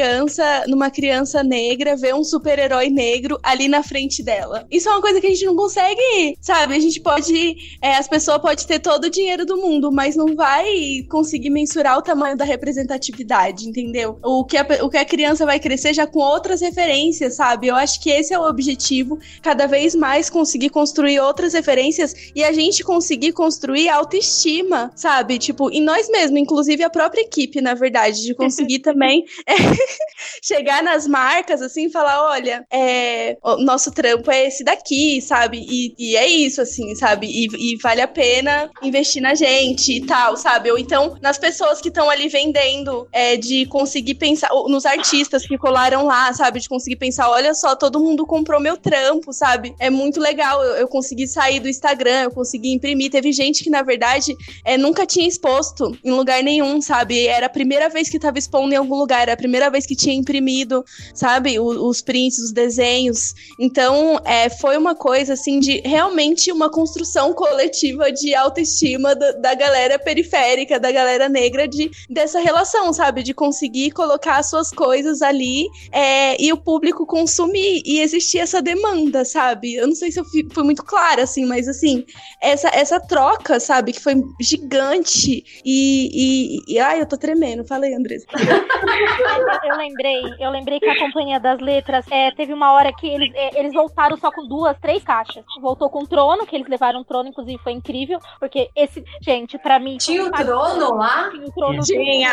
numa 0.68 0.90
criança 0.90 1.44
negra 1.44 1.96
ver 1.96 2.14
um 2.14 2.24
super-herói 2.24 2.90
negro 2.90 3.40
ali 3.44 3.68
na 3.68 3.84
frente 3.84 4.24
dela. 4.24 4.66
Isso 4.72 4.90
é 4.90 4.92
uma 4.92 5.02
coisa 5.02 5.20
que 5.20 5.28
a 5.28 5.30
gente 5.30 5.46
não 5.46 5.56
consegue, 5.56 6.38
sabe? 6.42 6.76
A 6.76 6.80
gente 6.80 7.00
pode, 7.00 7.78
é, 7.82 7.96
as 7.96 8.08
pessoas 8.08 8.40
podem 8.40 8.66
ter 8.66 8.80
todo 8.80 9.06
o 9.06 9.10
dinheiro 9.10 9.46
do 9.46 9.58
mundo, 9.58 9.92
mas 9.92 10.16
não 10.16 10.36
vai 10.36 11.06
conseguir 11.10 11.50
mensurar 11.50 11.98
o 11.98 12.02
tamanho 12.02 12.38
da 12.38 12.46
representatividade, 12.46 13.68
entendeu? 13.68 14.20
O 14.24 14.44
que 14.44 14.58
a, 14.58 14.66
o 14.82 14.90
que 14.90 14.98
a 14.98 15.06
criança 15.06 15.46
vai 15.46 15.60
crescer 15.60 15.94
já 15.94 16.06
com 16.06 16.20
outras 16.20 16.62
referências, 16.62 17.36
sabe? 17.36 17.68
Eu 17.68 17.76
acho 17.76 18.02
que 18.02 18.10
esse 18.10 18.34
é 18.34 18.40
o 18.40 18.48
objetivo, 18.48 19.20
cada 19.42 19.68
vez 19.68 19.96
mais 19.96 20.30
conseguir 20.30 20.70
construir 20.70 21.20
outras 21.20 21.54
referências 21.54 22.32
e 22.36 22.44
a 22.44 22.52
gente 22.52 22.84
conseguir 22.84 23.34
construir 23.34 23.90
autoestima, 23.90 24.92
sabe? 24.96 25.38
Tipo, 25.38 25.70
em 25.72 25.82
nós 25.82 26.10
mesmos, 26.10 26.40
inclusive 26.40 26.84
a 26.84 26.90
própria 26.90 27.22
equipe, 27.22 27.62
na 27.62 27.74
verdade, 27.74 28.22
de 28.24 28.34
conseguir 28.34 28.80
também 28.90 29.26
é, 29.46 29.54
chegar 30.42 30.84
nas 30.84 31.08
marcas, 31.08 31.62
assim, 31.62 31.90
falar, 31.90 32.24
olha, 32.24 32.66
é, 32.72 33.38
o 33.44 33.58
nosso 33.58 33.92
trampo 33.92 34.32
é 34.32 34.48
esse 34.48 34.64
daqui, 34.64 35.22
sabe? 35.22 35.66
E, 35.70 35.96
e 35.98 36.16
é 36.16 36.28
isso, 36.28 36.62
assim, 36.62 36.96
sabe? 36.96 37.28
E, 37.28 37.74
e 37.74 37.78
vale 37.82 38.02
a 38.02 38.08
pena 38.08 38.70
investir 38.82 39.22
na 39.22 39.34
gente 39.36 39.94
e 39.94 40.06
tal, 40.06 40.36
sabe? 40.38 40.72
Ou 40.72 40.78
então 40.78 41.18
nas 41.22 41.38
pessoas 41.38 41.82
que 41.82 41.90
estão 41.90 42.10
ali 42.10 42.28
vendendo, 42.28 43.08
é, 43.12 43.38
de 43.38 43.66
conseguir 43.68 44.16
pensar, 44.16 44.50
nos 44.68 44.86
artistas 44.86 45.46
que 45.46 45.58
colaram 45.58 46.06
lá, 46.06 46.32
sabe? 46.34 46.60
De 46.60 46.70
conseguir 46.70 46.98
pensar, 46.98 47.30
olha 47.30 47.54
só, 47.54 47.76
todo 47.76 48.00
mundo 48.00 48.26
comprou 48.26 48.60
meu 48.60 48.78
trampo, 48.78 49.34
sabe? 49.34 49.76
É 49.80 49.90
muito 49.90 50.20
legal, 50.20 50.64
eu, 50.64 50.76
eu 50.76 50.88
consegui 50.88 51.28
sair 51.28 51.60
do 51.60 51.68
Instagram, 51.68 52.24
eu 52.24 52.32
consegui 52.32 52.74
imprimir. 52.74 53.12
Teve 53.12 53.32
gente 53.32 53.64
que, 53.64 53.70
na 53.70 53.82
verdade, 53.82 54.36
é, 54.66 54.78
nunca 54.78 55.06
tinha 55.06 55.28
exposto 55.28 55.98
em 56.04 56.12
lugar 56.12 56.44
nenhum, 56.44 56.82
sabe? 56.82 57.28
Era 57.28 57.48
a 57.48 57.50
primeira 57.50 57.90
vez 57.90 58.10
que 58.10 58.20
tava 58.20 58.38
expondo 58.38 58.74
em 58.74 58.78
algum 58.78 58.96
lugar, 58.96 59.24
era 59.24 59.34
a 59.34 59.38
primeira 59.38 59.70
vez 59.70 59.79
responsáveis 59.80 59.86
que 59.86 59.96
tinham 59.96 60.18
imprimido, 60.18 60.86
sabe, 61.14 61.60
os, 61.60 61.78
os 61.78 62.02
prints, 62.02 62.40
os 62.40 62.52
desenhos. 62.52 63.34
Então, 63.58 64.20
é, 64.26 64.50
foi 64.50 64.78
uma 64.78 64.96
coisa, 64.96 65.34
assim, 65.34 65.60
de 65.60 65.82
realmente 65.86 66.52
uma 66.52 66.70
construção 66.70 67.34
coletiva 67.34 68.12
de 68.12 68.36
autoestima 68.36 69.16
da, 69.16 69.54
galera 69.54 69.98
periférica, 69.98 70.80
da 70.80 70.92
galera 70.92 71.30
negra, 71.30 71.68
de, 71.68 71.90
dessa 72.10 72.40
relação, 72.40 72.92
sabe, 72.94 73.24
de 73.24 73.34
conseguir 73.34 73.92
colocar 73.92 74.38
as 74.38 74.50
suas 74.50 74.72
coisas 74.72 75.22
ali 75.22 75.68
é, 75.92 76.42
e 76.42 76.52
o 76.52 76.58
público 76.58 77.06
consumir. 77.06 77.82
E 77.86 78.00
existia 78.00 78.44
essa 78.44 78.62
demanda, 78.62 79.24
sabe? 79.26 79.76
Eu 79.76 79.88
não 79.88 79.96
sei 79.96 80.12
se 80.12 80.20
eu 80.20 80.26
fui, 80.26 80.48
fui 80.52 80.64
muito 80.64 80.84
clara, 80.84 81.24
assim, 81.24 81.46
mas, 81.46 81.68
assim, 81.68 82.06
essa, 82.42 82.70
essa 82.70 83.00
troca, 83.00 83.60
sabe, 83.60 83.94
que 83.94 84.02
foi 84.02 84.16
gigante. 84.40 85.44
E, 85.66 86.60
e, 86.68 86.76
e 86.76 86.80
ai, 86.80 87.02
eu 87.02 87.06
tô 87.06 87.18
tremendo. 87.18 87.66
Falei, 87.66 87.94
Andressa. 87.94 88.26
eu 89.70 89.78
lembrei, 89.78 90.22
eu 90.40 90.50
lembrei 90.50 90.80
que 90.80 90.90
a 90.90 90.98
Companhia 90.98 91.40
das 91.40 91.60
Letras 91.60 92.06
é, 92.12 92.32
teve 92.32 92.54
uma 92.54 92.74
hora 92.74 92.92
que 92.92 93.08
eles, 93.08 93.32
é, 93.36 93.60
eles 93.60 93.74
voltaram 93.74 94.18
só 94.18 94.32
com 94.32 94.48
duas, 94.48 94.78
três 94.80 95.04
caixas. 95.04 95.44
Voltou 95.62 95.90
com 95.90 96.04
o 96.04 96.08
trono, 96.08 96.46
que 96.46 96.56
eles 96.56 96.68
levaram 96.68 97.02
o 97.02 97.06
trono, 97.06 97.30
inclusive 97.30 97.62
foi 97.62 97.74
incrível, 97.74 98.20
porque 98.40 98.70
esse, 98.76 99.04
gente, 99.22 99.58
pra 99.58 99.80
mim. 99.80 99.98
Tinha 99.98 100.26
o 100.26 100.32
trono 100.32 100.96
lá? 100.96 101.30
Tinha 101.30 101.46
o 101.46 101.52
trono. 101.52 101.84
Tinha. 101.84 102.32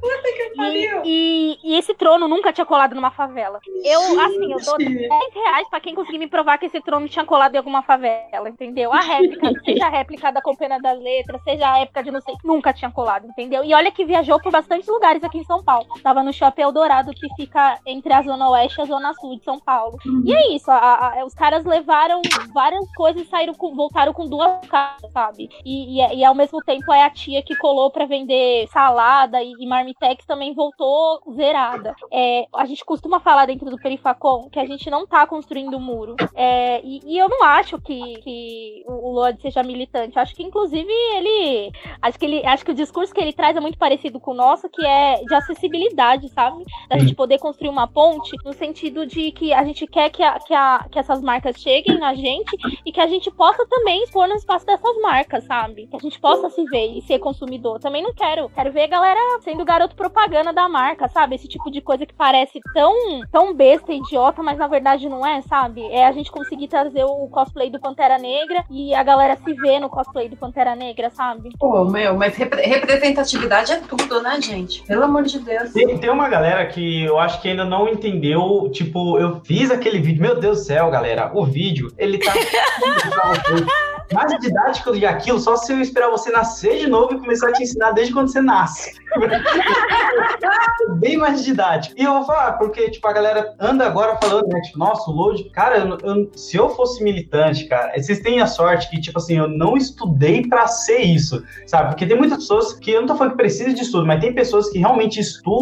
Puta 0.00 0.32
que 0.32 0.52
pariu. 0.56 1.02
E, 1.04 1.58
e, 1.62 1.72
e, 1.72 1.78
esse 1.78 1.94
trono 1.94 2.26
nunca 2.26 2.52
tinha 2.52 2.64
colado 2.64 2.94
numa 2.94 3.10
favela. 3.10 3.60
Eu, 3.84 4.20
assim, 4.20 4.52
eu 4.52 4.58
dou 4.58 4.78
10 4.78 5.08
reais 5.34 5.68
pra 5.68 5.80
quem 5.80 5.94
conseguir 5.94 6.18
me 6.18 6.26
provar 6.26 6.58
que 6.58 6.66
esse 6.66 6.80
trono 6.80 7.08
tinha 7.08 7.24
colado 7.24 7.54
em 7.54 7.58
alguma 7.58 7.82
favela, 7.82 8.48
entendeu? 8.48 8.92
A 8.92 9.00
réplica, 9.00 9.50
seja 9.64 9.86
a 9.86 9.90
réplica 9.90 10.32
da 10.32 10.40
Companhia 10.40 10.80
das 10.80 10.98
Letras, 10.98 11.42
seja 11.42 11.70
a 11.70 11.78
época 11.80 12.02
de 12.02 12.10
não 12.10 12.20
sei, 12.20 12.34
nunca 12.42 12.72
tinha 12.72 12.90
colado, 12.90 13.26
entendeu? 13.26 13.62
E 13.62 13.74
olha 13.74 13.92
que 13.92 14.04
viajou 14.04 14.40
por 14.40 14.50
bastantes 14.50 14.88
lugares 14.88 15.22
aqui 15.22 15.38
em 15.38 15.44
São 15.44 15.62
Paulo. 15.62 15.86
Tava 16.02 16.22
no 16.22 16.32
Shopping 16.32 16.62
Eldorado, 16.62 17.12
que 17.12 17.28
fica 17.34 17.78
entre 17.86 18.12
a 18.12 18.22
Zona 18.22 18.48
Oeste 18.50 18.80
e 18.80 18.82
a 18.82 18.86
Zona 18.86 19.14
Sul 19.14 19.36
de 19.36 19.44
São 19.44 19.58
Paulo. 19.58 19.98
Uhum. 20.04 20.22
E 20.24 20.34
é 20.34 20.54
isso, 20.54 20.70
a, 20.70 21.20
a, 21.20 21.24
os 21.24 21.34
caras 21.34 21.64
levaram 21.64 22.20
várias 22.52 22.90
coisas 22.94 23.22
e 23.22 23.26
saíram 23.26 23.54
com, 23.54 23.74
voltaram 23.74 24.12
com 24.12 24.28
duas 24.28 24.66
caixas, 24.66 25.12
sabe? 25.12 25.48
E, 25.64 26.00
e, 26.00 26.18
e, 26.18 26.24
ao 26.24 26.34
mesmo 26.34 26.62
tempo 26.62 26.92
é 26.92 27.02
a 27.02 27.10
tia 27.10 27.42
que 27.42 27.56
colou 27.56 27.90
pra 27.90 28.06
vender 28.06 28.66
salada 28.68 29.42
e, 29.42 29.52
e 29.58 29.66
Marmitex 29.66 30.24
também 30.24 30.54
voltou 30.54 31.20
zerada. 31.34 31.94
É, 32.10 32.46
a 32.54 32.64
gente 32.64 32.84
costuma 32.84 33.20
falar 33.20 33.46
dentro 33.46 33.70
do 33.70 33.76
Perifacom 33.76 34.48
que 34.50 34.58
a 34.58 34.66
gente 34.66 34.88
não 34.90 35.06
tá 35.06 35.26
construindo 35.26 35.76
um 35.76 35.80
muro. 35.80 36.16
É, 36.34 36.80
e, 36.84 37.00
e, 37.04 37.18
eu 37.18 37.28
não 37.28 37.44
acho 37.44 37.80
que, 37.80 38.16
que 38.22 38.84
o 38.86 39.12
Lorde 39.12 39.40
seja 39.42 39.62
militante. 39.62 40.18
Acho 40.18 40.34
que, 40.34 40.42
inclusive, 40.42 40.90
ele. 40.90 41.72
Acho 42.00 42.18
que 42.18 42.24
ele. 42.24 42.46
Acho 42.46 42.64
que 42.64 42.70
o 42.70 42.74
discurso 42.74 43.12
que 43.12 43.20
ele 43.20 43.32
traz 43.32 43.56
é 43.56 43.60
muito 43.60 43.78
parecido 43.78 44.20
com 44.20 44.32
o 44.32 44.34
nosso, 44.34 44.68
que 44.68 44.84
é 44.84 45.22
de 45.24 45.34
acessibilidade, 45.34 45.89
sabe? 46.28 46.64
Da 46.88 46.98
gente 46.98 47.14
poder 47.14 47.38
construir 47.38 47.68
uma 47.68 47.86
ponte 47.86 48.30
no 48.44 48.52
sentido 48.52 49.06
de 49.06 49.30
que 49.32 49.52
a 49.52 49.64
gente 49.64 49.86
quer 49.86 50.10
que, 50.10 50.22
a, 50.22 50.38
que, 50.38 50.54
a, 50.54 50.86
que 50.90 50.98
essas 50.98 51.20
marcas 51.20 51.56
cheguem 51.56 51.98
na 51.98 52.14
gente 52.14 52.56
e 52.84 52.92
que 52.92 53.00
a 53.00 53.06
gente 53.06 53.30
possa 53.30 53.66
também 53.66 54.02
expor 54.04 54.28
no 54.28 54.34
espaço 54.34 54.66
dessas 54.66 55.00
marcas, 55.00 55.44
sabe? 55.44 55.86
Que 55.86 55.96
a 55.96 56.00
gente 56.00 56.20
possa 56.20 56.48
se 56.50 56.64
ver 56.64 56.96
e 56.96 57.02
ser 57.02 57.18
consumidor. 57.18 57.78
Também 57.78 58.02
não 58.02 58.12
quero. 58.12 58.48
Quero 58.50 58.72
ver 58.72 58.84
a 58.84 58.88
galera 58.88 59.40
sendo 59.42 59.64
garoto 59.64 59.96
propaganda 59.96 60.52
da 60.52 60.68
marca, 60.68 61.08
sabe? 61.08 61.36
Esse 61.36 61.48
tipo 61.48 61.70
de 61.70 61.80
coisa 61.80 62.06
que 62.06 62.14
parece 62.14 62.60
tão, 62.74 62.94
tão 63.30 63.54
besta 63.54 63.92
e 63.92 63.98
idiota, 63.98 64.42
mas 64.42 64.58
na 64.58 64.66
verdade 64.66 65.08
não 65.08 65.26
é, 65.26 65.42
sabe? 65.42 65.84
É 65.90 66.06
a 66.06 66.12
gente 66.12 66.30
conseguir 66.30 66.68
trazer 66.68 67.04
o 67.04 67.28
cosplay 67.28 67.70
do 67.70 67.80
Pantera 67.80 68.18
Negra 68.18 68.64
e 68.70 68.94
a 68.94 69.02
galera 69.02 69.36
se 69.36 69.52
ver 69.54 69.78
no 69.78 69.88
cosplay 69.88 70.28
do 70.28 70.36
Pantera 70.36 70.74
Negra, 70.74 71.10
sabe? 71.10 71.50
Pô, 71.58 71.84
meu, 71.84 72.16
mas 72.16 72.36
repre 72.36 72.62
representatividade 72.62 73.72
é 73.72 73.76
tudo, 73.76 74.22
né, 74.22 74.40
gente? 74.40 74.82
Pelo 74.82 75.04
amor 75.04 75.22
de 75.24 75.38
Deus. 75.38 75.72
Tem, 75.86 75.98
tem 75.98 76.10
uma 76.10 76.28
galera 76.28 76.66
que 76.66 77.04
eu 77.04 77.18
acho 77.18 77.40
que 77.40 77.48
ainda 77.48 77.64
não 77.64 77.88
entendeu. 77.88 78.70
Tipo, 78.72 79.18
eu 79.18 79.40
fiz 79.44 79.70
aquele 79.70 79.98
vídeo. 79.98 80.20
Meu 80.20 80.38
Deus 80.38 80.58
do 80.58 80.64
céu, 80.64 80.90
galera. 80.90 81.30
O 81.34 81.44
vídeo, 81.44 81.92
ele 81.96 82.18
tá. 82.18 82.32
mais 84.12 84.36
didático 84.40 84.92
do 84.92 84.98
que 84.98 85.06
aquilo, 85.06 85.38
só 85.38 85.56
se 85.56 85.72
eu 85.72 85.80
esperar 85.80 86.10
você 86.10 86.30
nascer 86.30 86.78
de 86.78 86.86
novo 86.86 87.14
e 87.14 87.20
começar 87.20 87.48
a 87.48 87.52
te 87.52 87.62
ensinar 87.62 87.92
desde 87.92 88.12
quando 88.12 88.28
você 88.28 88.40
nasce. 88.40 88.92
Bem 90.98 91.16
mais 91.16 91.44
didático. 91.44 91.94
E 91.96 92.04
eu 92.04 92.12
vou 92.14 92.24
falar, 92.24 92.52
porque, 92.54 92.90
tipo, 92.90 93.06
a 93.06 93.12
galera 93.12 93.54
anda 93.58 93.86
agora 93.86 94.18
falando, 94.20 94.48
né? 94.48 94.60
Tipo, 94.62 94.78
nossa, 94.78 95.10
o 95.10 95.14
load. 95.14 95.44
Cara, 95.50 95.78
eu, 95.78 95.98
eu, 96.02 96.30
se 96.34 96.56
eu 96.56 96.68
fosse 96.70 97.02
militante, 97.02 97.66
cara, 97.66 97.92
vocês 97.96 98.20
têm 98.20 98.40
a 98.40 98.46
sorte 98.46 98.90
que, 98.90 99.00
tipo 99.00 99.18
assim, 99.18 99.38
eu 99.38 99.48
não 99.48 99.76
estudei 99.76 100.46
pra 100.46 100.66
ser 100.66 101.00
isso, 101.00 101.42
sabe? 101.66 101.90
Porque 101.90 102.06
tem 102.06 102.16
muitas 102.16 102.38
pessoas 102.38 102.72
que 102.72 102.90
eu 102.90 103.00
não 103.00 103.08
tô 103.08 103.14
falando 103.14 103.32
que 103.32 103.38
precisa 103.38 103.72
de 103.72 103.82
estudo, 103.82 104.06
mas 104.06 104.20
tem 104.20 104.34
pessoas 104.34 104.70
que 104.70 104.78
realmente 104.78 105.20
estudam 105.20 105.59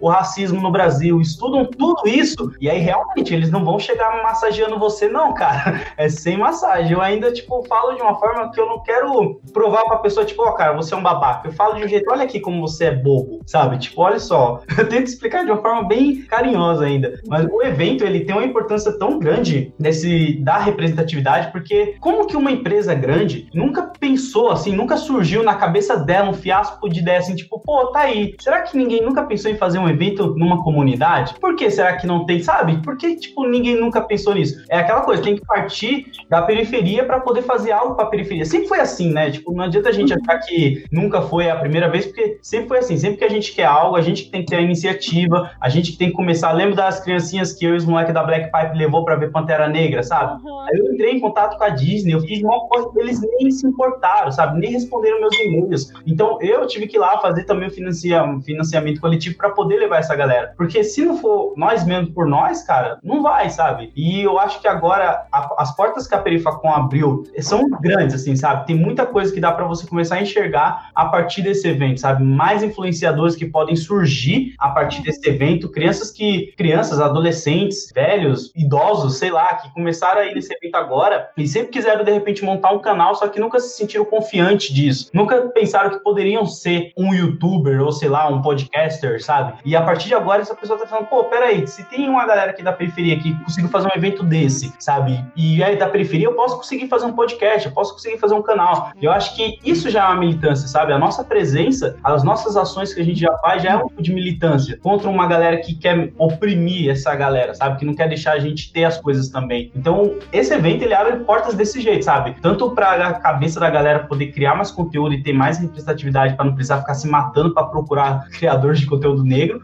o 0.00 0.08
racismo 0.08 0.60
no 0.60 0.70
Brasil, 0.70 1.20
estudam 1.20 1.64
tudo 1.64 2.06
isso, 2.06 2.52
e 2.60 2.68
aí 2.68 2.78
realmente 2.78 3.34
eles 3.34 3.50
não 3.50 3.64
vão 3.64 3.78
chegar 3.78 4.22
massageando 4.22 4.78
você, 4.78 5.08
não, 5.08 5.32
cara. 5.34 5.88
É 5.96 6.08
sem 6.08 6.36
massagem. 6.36 6.92
Eu 6.92 7.00
ainda, 7.00 7.32
tipo, 7.32 7.64
falo 7.66 7.94
de 7.94 8.02
uma 8.02 8.14
forma 8.18 8.52
que 8.52 8.60
eu 8.60 8.66
não 8.66 8.82
quero 8.82 9.40
provar 9.52 9.82
pra 9.84 9.98
pessoa, 9.98 10.24
tipo, 10.24 10.42
ó, 10.42 10.50
oh, 10.50 10.52
cara, 10.52 10.74
você 10.74 10.94
é 10.94 10.96
um 10.96 11.02
babaca. 11.02 11.48
Eu 11.48 11.52
falo 11.52 11.74
de 11.74 11.84
um 11.84 11.88
jeito, 11.88 12.10
olha 12.10 12.22
aqui 12.22 12.38
como 12.38 12.60
você 12.60 12.86
é 12.86 12.94
bobo, 12.94 13.40
sabe? 13.46 13.78
Tipo, 13.78 14.02
olha 14.02 14.18
só. 14.18 14.60
Eu 14.78 14.88
tento 14.88 15.06
explicar 15.06 15.44
de 15.44 15.50
uma 15.50 15.60
forma 15.60 15.88
bem 15.88 16.22
carinhosa 16.22 16.84
ainda. 16.84 17.20
Mas 17.26 17.46
o 17.50 17.62
evento, 17.62 18.04
ele 18.04 18.20
tem 18.20 18.34
uma 18.34 18.44
importância 18.44 18.96
tão 18.96 19.18
grande 19.18 19.72
nesse 19.78 20.38
da 20.40 20.58
representatividade, 20.58 21.50
porque 21.50 21.96
como 22.00 22.26
que 22.26 22.36
uma 22.36 22.50
empresa 22.50 22.94
grande 22.94 23.48
nunca 23.52 23.82
pensou 23.98 24.50
assim, 24.50 24.74
nunca 24.74 24.96
surgiu 24.96 25.42
na 25.42 25.54
cabeça 25.54 25.96
dela 25.96 26.30
um 26.30 26.34
fiasco 26.34 26.88
de 26.88 27.00
ideia 27.00 27.18
assim, 27.18 27.34
tipo, 27.34 27.60
pô, 27.60 27.86
tá 27.88 28.00
aí. 28.00 28.34
Será 28.40 28.62
que 28.62 28.76
ninguém 28.76 29.02
nunca 29.02 29.24
pensou 29.24 29.37
em 29.46 29.56
fazer 29.56 29.78
um 29.78 29.88
evento 29.88 30.34
numa 30.36 30.62
comunidade? 30.62 31.34
Por 31.40 31.56
que 31.56 31.70
será 31.70 31.96
que 31.96 32.06
não 32.06 32.24
tem, 32.24 32.42
sabe? 32.42 32.80
Porque, 32.82 33.16
tipo, 33.16 33.46
ninguém 33.46 33.78
nunca 33.78 34.00
pensou 34.00 34.34
nisso. 34.34 34.64
É 34.68 34.78
aquela 34.78 35.02
coisa, 35.02 35.22
tem 35.22 35.36
que 35.36 35.44
partir 35.44 36.10
da 36.28 36.42
periferia 36.42 37.04
para 37.04 37.20
poder 37.20 37.42
fazer 37.42 37.72
algo 37.72 37.94
pra 37.94 38.06
periferia. 38.06 38.44
Sempre 38.44 38.68
foi 38.68 38.80
assim, 38.80 39.12
né? 39.12 39.30
Tipo, 39.30 39.52
não 39.52 39.64
adianta 39.64 39.88
a 39.88 39.92
gente 39.92 40.12
achar 40.12 40.38
que 40.38 40.84
nunca 40.90 41.22
foi 41.22 41.50
a 41.50 41.56
primeira 41.56 41.88
vez, 41.88 42.06
porque 42.06 42.38
sempre 42.42 42.68
foi 42.68 42.78
assim. 42.78 42.96
Sempre 42.96 43.18
que 43.18 43.24
a 43.24 43.30
gente 43.30 43.52
quer 43.52 43.64
algo, 43.64 43.96
a 43.96 44.00
gente 44.00 44.30
tem 44.30 44.42
que 44.42 44.50
ter 44.50 44.56
a 44.56 44.60
iniciativa, 44.60 45.50
a 45.60 45.68
gente 45.68 45.96
tem 45.96 46.08
que 46.08 46.14
começar. 46.14 46.52
Lembro 46.52 46.74
das 46.74 47.00
criancinhas 47.00 47.52
que 47.52 47.64
eu 47.64 47.74
e 47.74 47.76
os 47.76 47.84
moleques 47.84 48.14
da 48.14 48.22
Black 48.22 48.50
Pipe 48.50 48.76
levou 48.76 49.04
para 49.04 49.16
ver 49.16 49.30
Pantera 49.30 49.68
Negra, 49.68 50.02
sabe? 50.02 50.42
Uhum. 50.42 50.60
Aí 50.60 50.78
eu 50.78 50.92
entrei 50.92 51.12
em 51.12 51.20
contato 51.20 51.56
com 51.56 51.64
a 51.64 51.68
Disney, 51.68 52.14
eu 52.14 52.20
fiz 52.20 52.42
uma 52.42 52.60
coisa 52.68 52.90
que 52.90 52.98
eles 52.98 53.20
nem 53.20 53.50
se 53.50 53.66
importaram, 53.66 54.30
sabe? 54.30 54.58
Nem 54.58 54.70
responderam 54.70 55.20
meus 55.20 55.38
e-mails. 55.38 55.92
Então 56.06 56.38
eu 56.40 56.66
tive 56.66 56.86
que 56.86 56.96
ir 56.96 57.00
lá 57.00 57.18
fazer 57.18 57.44
também 57.44 57.68
o 57.68 57.70
financia, 57.70 58.22
financiamento 58.44 59.00
coletivo 59.00 59.27
para 59.34 59.50
poder 59.50 59.76
levar 59.76 59.98
essa 59.98 60.14
galera. 60.14 60.54
Porque 60.56 60.82
se 60.84 61.04
não 61.04 61.18
for 61.18 61.54
nós 61.56 61.84
mesmos 61.84 62.10
por 62.10 62.26
nós, 62.26 62.62
cara, 62.62 62.98
não 63.02 63.22
vai, 63.22 63.50
sabe? 63.50 63.92
E 63.96 64.22
eu 64.22 64.38
acho 64.38 64.60
que 64.60 64.68
agora 64.68 65.26
a, 65.32 65.54
as 65.58 65.74
portas 65.74 66.06
que 66.06 66.14
a 66.14 66.18
Perifacom 66.18 66.70
abriu 66.70 67.24
são 67.40 67.68
grandes, 67.80 68.14
assim, 68.14 68.36
sabe? 68.36 68.66
Tem 68.66 68.76
muita 68.76 69.06
coisa 69.06 69.32
que 69.32 69.40
dá 69.40 69.52
para 69.52 69.66
você 69.66 69.86
começar 69.86 70.16
a 70.16 70.22
enxergar 70.22 70.90
a 70.94 71.06
partir 71.06 71.42
desse 71.42 71.68
evento, 71.68 72.00
sabe? 72.00 72.22
Mais 72.24 72.62
influenciadores 72.62 73.36
que 73.36 73.46
podem 73.46 73.76
surgir 73.76 74.54
a 74.58 74.70
partir 74.70 75.02
desse 75.02 75.28
evento, 75.28 75.68
crianças 75.70 76.10
que 76.10 76.52
crianças, 76.56 77.00
adolescentes, 77.00 77.90
velhos, 77.94 78.52
idosos, 78.54 79.18
sei 79.18 79.30
lá, 79.30 79.54
que 79.54 79.72
começaram 79.72 80.20
aí 80.20 80.34
nesse 80.34 80.54
evento 80.54 80.74
agora 80.76 81.30
e 81.36 81.46
sempre 81.46 81.70
quiseram 81.70 82.04
de 82.04 82.12
repente 82.12 82.44
montar 82.44 82.72
um 82.72 82.78
canal, 82.78 83.14
só 83.14 83.28
que 83.28 83.40
nunca 83.40 83.60
se 83.60 83.76
sentiram 83.76 84.04
confiantes 84.04 84.74
disso. 84.74 85.10
Nunca 85.12 85.40
pensaram 85.48 85.90
que 85.90 86.00
poderiam 86.00 86.46
ser 86.46 86.92
um 86.96 87.14
youtuber 87.14 87.80
ou 87.80 87.92
sei 87.92 88.08
lá, 88.08 88.28
um 88.28 88.42
podcaster, 88.42 89.17
sabe? 89.20 89.54
E 89.64 89.76
a 89.76 89.82
partir 89.82 90.08
de 90.08 90.14
agora 90.14 90.42
essa 90.42 90.54
pessoa 90.54 90.78
tá 90.78 90.86
falando, 90.86 91.06
pô, 91.06 91.24
peraí, 91.24 91.66
se 91.66 91.84
tem 91.84 92.08
uma 92.08 92.26
galera 92.26 92.50
aqui 92.50 92.62
da 92.62 92.72
periferia 92.72 93.18
que 93.18 93.34
conseguiu 93.44 93.70
fazer 93.70 93.88
um 93.88 93.96
evento 93.96 94.22
desse, 94.22 94.72
sabe? 94.78 95.24
E 95.36 95.62
aí 95.62 95.76
da 95.76 95.88
periferia 95.88 96.26
eu 96.26 96.34
posso 96.34 96.56
conseguir 96.56 96.88
fazer 96.88 97.06
um 97.06 97.12
podcast, 97.12 97.66
eu 97.66 97.72
posso 97.72 97.92
conseguir 97.92 98.18
fazer 98.18 98.34
um 98.34 98.42
canal. 98.42 98.92
E 99.00 99.04
eu 99.04 99.12
acho 99.12 99.34
que 99.34 99.58
isso 99.64 99.90
já 99.90 100.04
é 100.04 100.06
uma 100.06 100.16
militância, 100.16 100.68
sabe? 100.68 100.92
A 100.92 100.98
nossa 100.98 101.24
presença, 101.24 101.96
as 102.02 102.22
nossas 102.22 102.56
ações 102.56 102.92
que 102.92 103.00
a 103.00 103.04
gente 103.04 103.20
já 103.20 103.36
faz 103.38 103.62
já 103.62 103.70
é 103.70 103.76
um 103.76 103.86
tipo 103.88 104.02
de 104.02 104.12
militância 104.12 104.78
contra 104.82 105.08
uma 105.08 105.26
galera 105.26 105.58
que 105.58 105.74
quer 105.74 106.12
oprimir 106.18 106.90
essa 106.90 107.14
galera, 107.14 107.54
sabe? 107.54 107.78
Que 107.78 107.84
não 107.84 107.94
quer 107.94 108.08
deixar 108.08 108.32
a 108.32 108.38
gente 108.38 108.72
ter 108.72 108.84
as 108.84 108.98
coisas 108.98 109.28
também. 109.28 109.70
Então, 109.74 110.14
esse 110.32 110.52
evento 110.54 110.82
ele 110.82 110.94
abre 110.94 111.16
portas 111.24 111.54
desse 111.54 111.80
jeito, 111.80 112.04
sabe? 112.04 112.36
Tanto 112.40 112.70
para 112.70 113.08
a 113.08 113.14
cabeça 113.14 113.58
da 113.60 113.70
galera 113.70 114.00
poder 114.00 114.28
criar 114.28 114.54
mais 114.54 114.70
conteúdo 114.70 115.14
e 115.14 115.22
ter 115.22 115.32
mais 115.32 115.58
representatividade 115.58 116.34
para 116.34 116.44
não 116.44 116.54
precisar 116.54 116.78
ficar 116.80 116.94
se 116.94 117.08
matando 117.08 117.52
para 117.54 117.64
procurar 117.64 118.28
criadores 118.38 118.80
de 118.80 118.86
conteúdo 118.86 119.07
negro, 119.16 119.62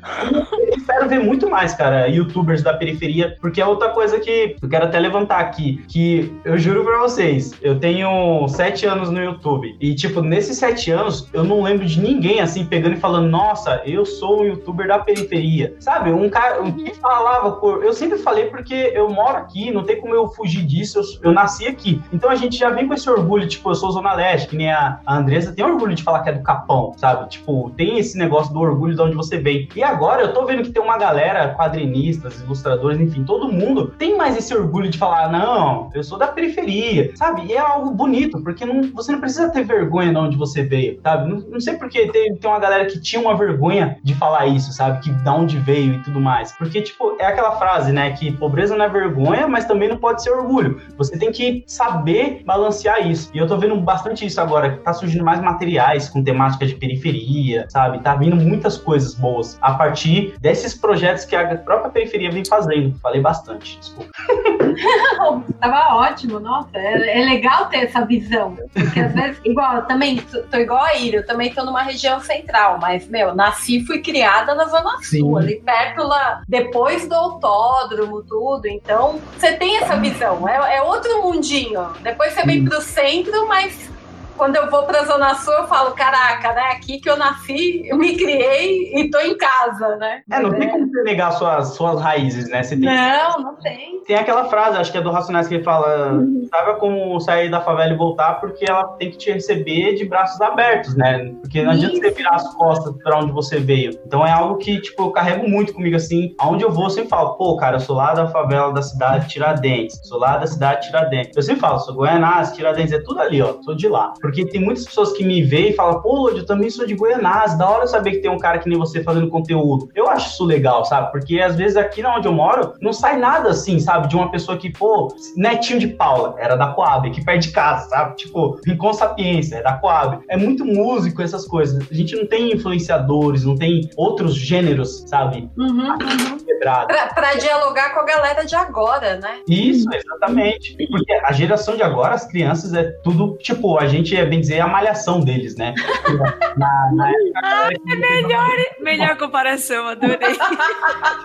espero 0.77 1.09
ver 1.09 1.21
muito 1.21 1.49
mais, 1.49 1.75
cara, 1.75 2.07
youtubers 2.09 2.63
da 2.63 2.75
periferia, 2.75 3.37
porque 3.41 3.61
é 3.61 3.67
outra 3.67 3.91
coisa 3.91 4.19
que 4.21 4.57
eu 4.61 4.69
quero 4.69 4.85
até 4.85 4.99
levantar 4.99 5.41
aqui, 5.41 5.83
que 5.89 6.33
eu 6.45 6.59
juro 6.59 6.85
pra 6.85 6.99
vocês, 6.99 7.53
eu 7.63 7.79
tenho 7.79 8.47
sete 8.49 8.87
anos 8.87 9.11
no 9.11 9.23
YouTube, 9.23 9.77
e 9.81 9.95
tipo, 9.95 10.21
nesses 10.21 10.59
sete 10.59 10.91
anos, 10.91 11.29
eu 11.33 11.45
não 11.45 11.63
lembro 11.63 11.87
de 11.87 12.01
ninguém, 12.01 12.41
assim, 12.41 12.65
pegando 12.65 12.97
e 12.97 13.01
falando, 13.01 13.29
nossa, 13.29 13.83
eu 13.85 14.05
sou 14.05 14.43
um 14.43 14.45
youtuber 14.45 14.87
da 14.87 14.99
periferia, 14.99 15.75
sabe? 15.79 16.11
Um 16.11 16.29
cara 16.29 16.63
um 16.63 16.73
que 16.73 16.95
falava, 16.95 17.53
por... 17.53 17.85
eu 17.85 17.93
sempre 17.93 18.19
falei 18.19 18.47
porque 18.47 18.93
eu 18.95 19.09
moro 19.11 19.37
aqui, 19.37 19.71
não 19.71 19.85
tem 19.85 20.01
como 20.01 20.15
eu 20.15 20.29
fugir 20.29 20.65
disso, 20.65 20.99
eu, 20.99 21.31
eu 21.31 21.33
nasci 21.33 21.67
aqui. 21.67 22.01
Então 22.13 22.31
a 22.31 22.35
gente 22.35 22.57
já 22.57 22.71
vem 22.71 22.87
com 22.87 22.95
esse 22.95 23.09
orgulho, 23.09 23.47
tipo, 23.49 23.71
eu 23.71 23.75
sou 23.75 23.91
Zona 23.91 24.15
Leste, 24.15 24.49
que 24.49 24.57
nem 24.57 24.71
a, 24.71 25.01
a 25.05 25.17
Andressa 25.17 25.53
tem 25.53 25.65
orgulho 25.65 25.95
de 25.95 26.03
falar 26.03 26.23
que 26.23 26.31
é 26.31 26.33
do 26.33 26.43
Capão, 26.43 26.95
sabe? 26.97 27.29
Tipo, 27.29 27.71
tem 27.77 27.99
esse 27.99 28.17
negócio 28.19 28.53
do 28.53 28.61
orgulho 28.61 28.95
de 28.95 29.03
onde 29.03 29.15
você 29.15 29.34
vem. 29.39 29.69
E 29.75 29.83
agora 29.83 30.23
eu 30.23 30.33
tô 30.33 30.45
vendo 30.45 30.63
que 30.63 30.71
tem 30.71 30.83
uma 30.83 30.99
galera, 30.99 31.55
quadrinistas, 31.55 32.41
ilustradores, 32.41 33.01
enfim, 33.01 33.25
todo 33.25 33.53
mundo 33.53 33.93
tem 33.99 34.17
mais 34.17 34.37
esse 34.37 34.55
orgulho 34.55 34.91
de 34.91 34.99
falar, 34.99 35.31
não, 35.31 35.91
eu 35.95 36.03
sou 36.03 36.19
da 36.19 36.29
periferia, 36.29 37.13
sabe? 37.17 37.47
E 37.47 37.53
é 37.53 37.59
algo 37.59 37.91
bonito, 37.91 38.43
porque 38.43 38.65
não, 38.65 38.83
você 38.93 39.13
não 39.13 39.21
precisa 39.21 39.51
ter 39.51 39.65
vergonha 39.65 40.11
de 40.11 40.19
onde 40.19 40.37
você 40.37 40.63
veio, 40.63 41.01
sabe? 41.03 41.31
Não, 41.31 41.39
não 41.41 41.61
sei 41.61 41.75
porque 41.75 42.07
tem, 42.09 42.35
tem 42.37 42.51
uma 42.51 42.59
galera 42.59 42.87
que 42.87 43.01
tinha 43.01 43.21
uma 43.21 43.37
vergonha 43.37 43.99
de 44.03 44.15
falar 44.15 44.47
isso, 44.47 44.73
sabe? 44.73 45.01
Que 45.01 45.11
da 45.11 45.35
onde 45.35 45.59
veio 45.59 45.95
e 45.95 46.03
tudo 46.03 46.21
mais. 46.21 46.53
Porque, 46.53 46.83
tipo, 46.83 47.17
é 47.19 47.27
aquela 47.27 47.53
frase, 47.53 47.93
né? 47.93 48.13
Que 48.13 48.33
pobreza 48.33 48.77
não 48.77 48.85
é 48.85 48.89
vergonha, 48.89 49.47
mas 49.47 49.65
também 49.65 49.89
não 49.89 49.97
pode 49.97 50.23
ser 50.23 50.31
orgulho. 50.31 50.81
Você 50.97 51.19
tem 51.19 51.31
que 51.31 51.65
saber 51.67 52.43
balancear 52.45 53.07
isso. 53.09 53.31
E 53.35 53.39
eu 53.39 53.47
tô 53.47 53.57
vendo 53.57 53.77
bastante 53.81 54.25
isso 54.25 54.41
agora, 54.41 54.77
que 54.77 54.83
tá 54.83 54.93
surgindo 54.93 55.25
mais 55.25 55.41
materiais 55.41 56.09
com 56.09 56.23
temática 56.23 56.67
de 56.67 56.75
periferia, 56.75 57.67
sabe? 57.69 58.01
Tá 58.01 58.15
vindo 58.15 58.37
muitas 58.37 58.77
coisas 58.77 59.15
boas 59.25 59.57
a 59.63 59.73
partir 59.73 60.35
desses 60.39 60.75
projetos 60.75 61.25
que 61.25 61.35
a 61.35 61.57
própria 61.57 61.91
periferia 61.91 62.31
vem 62.31 62.45
fazendo. 62.45 62.95
Falei 63.01 63.23
bastante, 63.23 63.79
desculpa. 63.79 64.11
Tava 65.61 65.97
ótimo, 65.97 66.39
nossa. 66.39 66.69
É, 66.75 67.21
é, 67.21 67.25
legal 67.25 67.67
ter 67.67 67.85
essa 67.85 68.05
visão. 68.05 68.59
Porque 68.75 69.01
às 69.01 69.15
vezes, 69.15 69.41
igual, 69.45 69.77
eu 69.77 69.83
também 69.87 70.19
tô 70.51 70.59
igual 70.59 70.83
a 70.83 70.95
Ira, 70.97 71.19
eu 71.19 71.27
também 71.27 71.53
tô 71.55 71.65
numa 71.65 71.83
região 71.83 72.21
central, 72.21 72.79
mas, 72.79 73.09
meu, 73.09 73.35
nasci 73.35 73.79
e 73.79 73.87
fui 73.87 74.01
criada 74.01 74.55
na 74.55 74.67
Zona 74.67 74.91
Sul, 75.03 75.03
Sim. 75.03 75.39
ali 75.39 75.61
perto 75.61 76.03
lá, 76.03 76.43
depois 76.47 77.09
do 77.09 77.15
autódromo, 77.15 78.23
tudo. 78.23 78.67
Então, 78.67 79.21
você 79.39 79.53
tem 79.55 79.79
essa 79.79 79.97
visão. 79.97 80.47
É, 80.47 80.77
é 80.77 80.83
outro 80.83 81.23
mundinho. 81.23 81.89
Depois 82.03 82.35
você 82.35 82.43
vem 82.43 82.65
pro 82.65 82.81
centro, 82.83 83.49
mas 83.49 83.94
quando 84.37 84.57
eu 84.57 84.71
vou 84.71 84.85
pra 84.85 85.05
Zona 85.05 85.35
Sul, 85.35 85.53
eu 85.55 85.67
falo, 85.67 85.93
caraca, 85.93 86.53
né? 86.53 86.73
Aqui 86.73 87.01
que 87.01 87.09
eu 87.09 87.17
nasci, 87.17 87.87
eu 87.87 87.97
me 87.97 88.17
criei 88.17 88.93
e 88.95 89.11
tô 89.11 89.19
em 89.19 89.37
casa, 89.37 89.97
né? 89.97 90.23
É, 90.31 90.41
não 90.41 90.53
é. 90.55 90.59
tem 90.59 90.69
como 90.71 90.87
você 90.87 91.03
negar 91.03 91.33
suas, 91.33 91.75
suas 91.75 92.01
raízes, 92.01 92.49
né? 92.49 92.63
Você 92.63 92.77
tem 92.77 92.85
não, 92.85 93.37
que... 93.37 93.43
não 93.43 93.55
tem. 93.57 94.03
Tem 94.07 94.17
aquela 94.17 94.45
frase, 94.47 94.77
acho 94.77 94.93
que 94.93 94.99
é 94.99 95.01
do 95.01 95.11
Racionais, 95.11 95.49
que 95.49 95.55
ele 95.55 95.65
fala, 95.65 96.13
uhum. 96.13 96.47
sabe 96.51 96.79
como 96.79 97.19
sair 97.21 97.51
da 97.51 97.61
favela 97.61 97.93
e 97.93 97.97
voltar, 97.97 98.35
porque 98.35 98.65
ela 98.69 98.85
tem 98.99 99.11
que 99.11 99.17
te 99.17 99.33
receber 99.33 99.95
de 99.95 100.05
braços 100.05 100.41
abertos, 100.41 100.95
né? 100.95 101.33
Porque 101.41 101.63
não 101.63 101.73
Isso. 101.73 101.87
adianta 101.87 102.09
você 102.09 102.15
virar 102.15 102.35
as 102.37 102.55
costas 102.55 102.95
pra 103.03 103.19
onde 103.19 103.33
você 103.33 103.59
veio. 103.59 103.99
Então 104.07 104.27
é 104.27 104.31
algo 104.31 104.59
que, 104.59 104.81
tipo, 104.81 105.05
eu 105.05 105.11
carrego 105.11 105.49
muito 105.49 105.73
comigo, 105.73 105.97
assim, 105.97 106.35
aonde 106.39 106.65
eu 106.65 106.71
vou, 106.71 106.85
eu 106.85 106.91
sempre 106.91 107.09
falo, 107.09 107.35
pô, 107.35 107.57
cara, 107.57 107.77
eu 107.77 107.81
sou 107.81 107.97
lá 107.97 108.13
da 108.13 108.27
favela 108.27 108.73
da 108.73 108.83
cidade 108.83 109.27
de 109.27 109.33
Tiradentes, 109.33 110.01
sou 110.05 110.19
lá 110.19 110.37
da 110.37 110.47
cidade 110.47 110.83
de 110.83 110.87
Tiradentes. 110.89 111.37
Eu 111.37 111.43
sempre 111.43 111.61
falo, 111.61 111.79
sou 111.79 111.95
Goianás, 111.95 112.53
Tiradentes, 112.53 112.93
é 112.93 113.01
tudo 113.01 113.21
ali, 113.21 113.41
ó, 113.41 113.55
sou 113.63 113.75
de 113.75 113.89
lá. 113.89 114.13
Porque 114.25 114.47
tem 114.47 114.59
muitas 114.59 114.87
pessoas 114.87 115.13
que 115.13 115.23
me 115.23 115.43
veem 115.43 115.69
e 115.69 115.73
falam, 115.75 116.01
pô, 116.01 116.31
eu 116.31 116.47
também 116.47 116.71
sou 116.71 116.87
de 116.87 116.95
Goianás, 116.95 117.59
da 117.59 117.69
hora 117.69 117.87
saber 117.87 118.13
que 118.13 118.19
tem 118.21 118.31
um 118.31 118.39
cara 118.39 118.59
que 118.59 118.67
nem 118.67 118.79
você 118.79 119.03
fazendo 119.03 119.29
conteúdo. 119.29 119.91
Eu 119.95 120.09
acho 120.09 120.31
isso 120.31 120.47
legal, 120.47 120.83
sabe? 120.87 121.13
Porque 121.13 121.39
às 121.43 121.57
vezes 121.57 121.77
aqui 121.77 122.03
onde 122.07 122.27
eu 122.27 122.33
moro, 122.33 122.73
não 122.81 122.91
sai 122.91 123.19
nada 123.19 123.51
assim, 123.51 123.79
sabe? 123.79 124.09
De 124.09 124.17
uma 124.17 124.31
pessoa 124.31 124.57
que, 124.57 124.73
pô, 124.73 125.15
netinho 125.37 125.79
de 125.79 125.89
Paula, 125.89 126.37
era 126.39 126.57
da 126.57 126.69
Coab, 126.69 127.07
aqui 127.07 127.23
perto 127.23 127.43
de 127.43 127.51
casa, 127.51 127.87
sabe? 127.91 128.17
Tipo, 128.17 128.59
Rincon 128.67 128.95
Sapiência, 128.95 129.57
é 129.57 129.63
da 129.63 129.75
Coab. 129.75 130.25
É 130.27 130.39
muito 130.39 130.65
músico, 130.65 131.21
essas 131.21 131.47
coisas. 131.47 131.87
A 131.91 131.95
gente 131.95 132.17
não 132.17 132.27
tem 132.27 132.51
influenciadores, 132.51 133.45
não 133.45 133.57
tem 133.57 133.91
outros 133.95 134.35
gêneros, 134.35 135.05
sabe? 135.07 135.51
Uhum, 135.59 135.91
uhum. 135.91 136.39
Pra, 136.61 136.87
pra, 136.87 137.35
dialogar 137.35 137.93
com 137.93 138.01
a 138.01 138.05
galera 138.05 138.45
de 138.47 138.55
agora, 138.55 139.17
né? 139.17 139.41
Isso, 139.47 139.87
exatamente. 139.93 140.75
Porque 140.89 141.13
a 141.13 141.31
geração 141.33 141.77
de 141.77 141.83
agora, 141.83 142.15
as 142.15 142.27
crianças, 142.27 142.73
é 142.73 142.85
tudo, 143.03 143.37
tipo, 143.37 143.79
a 143.79 143.87
gente 143.87 144.14
é 144.17 144.27
bem 144.27 144.41
dizer 144.41 144.61
a 144.61 144.67
malhação 144.67 145.21
deles, 145.21 145.57
né? 145.57 145.75
Na, 146.57 146.93
na 146.93 147.11
época, 147.11 147.41
ah, 147.43 147.69
é 147.73 147.97
melhor, 147.97 148.57
melhor 148.81 149.17
comparação, 149.17 149.89
adorei. 149.89 150.37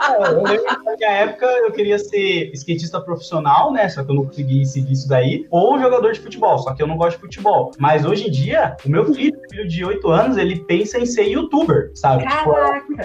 É, 0.09 0.33
eu 0.33 0.43
lembro 0.43 0.65
que 0.65 0.83
na 0.83 0.95
minha 0.95 1.11
época 1.11 1.45
eu 1.45 1.71
queria 1.71 1.99
ser 1.99 2.51
skatista 2.53 2.99
profissional, 2.99 3.71
né? 3.71 3.87
Só 3.89 4.03
que 4.03 4.09
eu 4.09 4.15
não 4.15 4.25
consegui 4.25 4.65
seguir 4.65 4.93
isso 4.93 5.07
daí. 5.07 5.45
Ou 5.51 5.79
jogador 5.79 6.11
de 6.13 6.19
futebol, 6.19 6.57
só 6.57 6.73
que 6.73 6.81
eu 6.81 6.87
não 6.87 6.97
gosto 6.97 7.17
de 7.17 7.21
futebol. 7.21 7.71
Mas 7.77 8.05
hoje 8.05 8.27
em 8.27 8.31
dia, 8.31 8.75
o 8.83 8.89
meu 8.89 9.13
filho, 9.13 9.39
filho 9.51 9.67
de 9.67 9.85
8 9.85 10.07
anos, 10.09 10.37
ele 10.37 10.61
pensa 10.61 10.97
em 10.97 11.05
ser 11.05 11.27
youtuber, 11.27 11.91
sabe? 11.93 12.25
Tipo, 12.27 12.55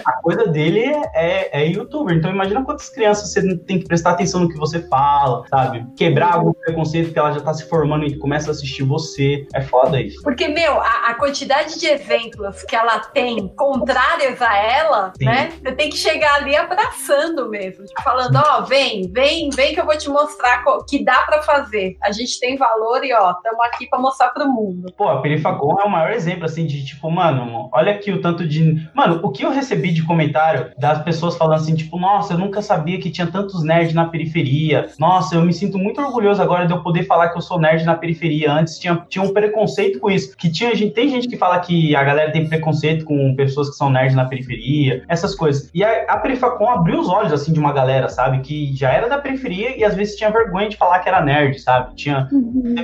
a 0.05 0.12
coisa 0.22 0.47
dele 0.47 0.84
é, 1.14 1.62
é, 1.62 1.66
youtuber. 1.68 2.16
Então 2.16 2.30
imagina 2.30 2.64
quantas 2.64 2.88
crianças 2.88 3.32
você 3.32 3.57
tem 3.59 3.78
que 3.78 3.86
prestar 3.86 4.11
atenção 4.12 4.40
no 4.40 4.49
que 4.49 4.57
você 4.57 4.86
fala, 4.88 5.47
sabe? 5.49 5.86
Quebrar 5.97 6.34
algum 6.34 6.53
preconceito 6.53 7.12
que 7.12 7.18
ela 7.18 7.32
já 7.32 7.40
tá 7.40 7.53
se 7.55 7.68
formando 7.68 8.05
e 8.05 8.18
começa 8.18 8.51
a 8.51 8.53
assistir 8.53 8.82
você. 8.82 9.47
É 9.55 9.61
foda 9.61 10.01
isso. 10.01 10.22
Porque, 10.22 10.49
meu, 10.49 10.80
a, 10.80 11.11
a 11.11 11.14
quantidade 11.14 11.78
de 11.78 11.86
exemplos 11.86 12.62
que 12.62 12.76
ela 12.76 12.99
tem 13.01 13.49
contrários 13.49 14.40
a 14.40 14.57
ela, 14.57 15.12
Sim. 15.18 15.26
né? 15.26 15.53
Você 15.62 15.72
tem 15.72 15.90
que 15.90 15.97
chegar 15.97 16.36
ali 16.36 16.57
abraçando 16.57 17.49
mesmo. 17.49 17.84
Tipo, 17.84 18.03
falando, 18.03 18.36
ó, 18.36 18.61
oh, 18.61 18.66
vem, 18.66 19.11
vem, 19.12 19.51
vem 19.51 19.74
que 19.74 19.80
eu 19.80 19.86
vou 19.86 19.97
te 19.97 20.09
mostrar 20.09 20.62
que 20.88 21.05
dá 21.05 21.22
para 21.22 21.42
fazer. 21.42 21.97
A 22.03 22.12
gente 22.12 22.38
tem 22.40 22.57
valor 22.57 23.05
e, 23.05 23.12
ó, 23.12 23.32
estamos 23.32 23.64
aqui 23.66 23.86
para 23.88 23.99
mostrar 23.99 24.30
pro 24.30 24.49
mundo. 24.49 24.92
Pô, 24.97 25.09
a 25.09 25.20
Perifacon 25.20 25.80
é 25.80 25.84
o 25.84 25.90
maior 25.90 26.12
exemplo, 26.12 26.45
assim, 26.45 26.66
de 26.66 26.84
tipo, 26.84 27.11
mano, 27.11 27.68
olha 27.72 27.92
aqui 27.92 28.12
o 28.12 28.20
tanto 28.20 28.47
de. 28.47 28.88
Mano, 28.95 29.20
o 29.22 29.30
que 29.30 29.45
eu 29.45 29.51
recebi 29.51 29.84
de 29.93 30.03
comentário 30.03 30.70
das 30.78 31.03
pessoas 31.03 31.37
falando 31.37 31.61
assim, 31.61 31.74
tipo, 31.74 31.99
nossa, 31.99 32.35
eu 32.35 32.39
nunca 32.39 32.62
sabia 32.62 32.99
que 32.99 33.11
tinha 33.11 33.26
tantos 33.26 33.62
nerds 33.62 33.95
na 33.95 34.07
periferia. 34.07 34.89
Nossa, 34.99 35.35
eu 35.35 35.43
me 35.43 35.53
sinto 35.53 35.78
muito 35.78 36.01
orgulhoso 36.01 36.43
agora 36.43 36.66
de 36.66 36.72
eu 36.72 36.82
poder 36.82 37.05
falar 37.05 37.30
que 37.30 37.39
eu 37.39 37.43
sou 37.43 37.59
nerd 37.59 37.85
na 37.85 37.95
periferia. 37.95 38.53
Antes 38.53 38.78
tinha, 38.78 39.05
tinha 39.09 39.24
um 39.24 39.32
preconceito 39.32 39.99
com 39.99 40.11
isso. 40.11 40.37
Que 40.37 40.51
tinha 40.51 40.74
gente, 40.74 40.95
tem 40.95 41.09
gente 41.09 41.28
que 41.28 41.37
fala 41.37 41.59
que 41.61 41.95
a 41.95 42.03
galera 42.05 42.32
tem 42.32 42.49
preconceito 42.49 43.05
com 43.05 43.35
pessoas 43.35 43.70
que 43.70 43.76
são 43.76 43.91
nerds 43.91 44.14
na 44.14 44.24
periferia, 44.24 45.05
essas 45.09 45.35
coisas. 45.35 45.70
E 45.74 45.82
a, 45.82 46.05
a 46.09 46.16
Perifacon 46.18 46.68
abriu 46.68 47.01
os 47.01 47.09
olhos, 47.09 47.32
assim, 47.32 47.53
de 47.53 47.59
uma 47.59 47.72
galera, 47.72 48.09
sabe? 48.09 48.41
Que 48.41 48.74
já 48.74 48.91
era 48.91 49.09
da 49.09 49.18
periferia 49.18 49.76
e 49.76 49.85
às 49.85 49.95
vezes 49.95 50.16
tinha 50.16 50.30
vergonha 50.30 50.68
de 50.68 50.76
falar 50.76 51.01
que 51.01 51.09
era 51.09 51.22
nerd, 51.22 51.59
sabe? 51.61 51.95
Tinha. 51.95 52.28
Uhum. 52.32 52.74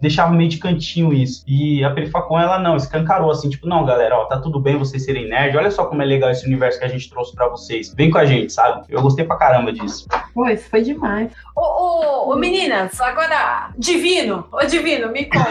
Deixava 0.00 0.32
meio 0.32 0.48
de 0.48 0.58
cantinho 0.58 1.12
isso. 1.12 1.42
E 1.46 1.84
a 1.84 1.90
Perifacon, 1.90 2.38
ela 2.38 2.58
não, 2.58 2.76
escancarou, 2.76 3.30
assim, 3.30 3.48
tipo, 3.48 3.66
não, 3.66 3.84
galera, 3.84 4.16
ó, 4.16 4.24
tá 4.24 4.38
tudo 4.38 4.60
bem 4.60 4.76
vocês 4.76 5.04
serem 5.04 5.28
nerd. 5.28 5.56
Olha 5.56 5.70
só 5.70 5.84
como 5.84 6.02
é 6.02 6.04
legal 6.04 6.30
esse 6.38 6.46
universo 6.46 6.78
que 6.78 6.84
a 6.84 6.88
gente 6.88 7.10
trouxe 7.10 7.34
para 7.34 7.48
vocês. 7.48 7.92
Vem 7.94 8.10
com 8.10 8.18
a 8.18 8.24
gente, 8.24 8.52
sabe? 8.52 8.84
Eu 8.88 9.02
gostei 9.02 9.24
pra 9.24 9.36
caramba 9.36 9.72
disso. 9.72 10.06
Pô, 10.32 10.46
isso 10.48 10.68
foi 10.70 10.82
demais. 10.82 11.32
Ô, 11.60 12.28
ô, 12.28 12.32
ô 12.32 12.36
meninas, 12.36 13.00
agora, 13.00 13.70
Divino, 13.76 14.46
ô 14.52 14.64
Divino, 14.64 15.10
me 15.10 15.24
conta. 15.24 15.48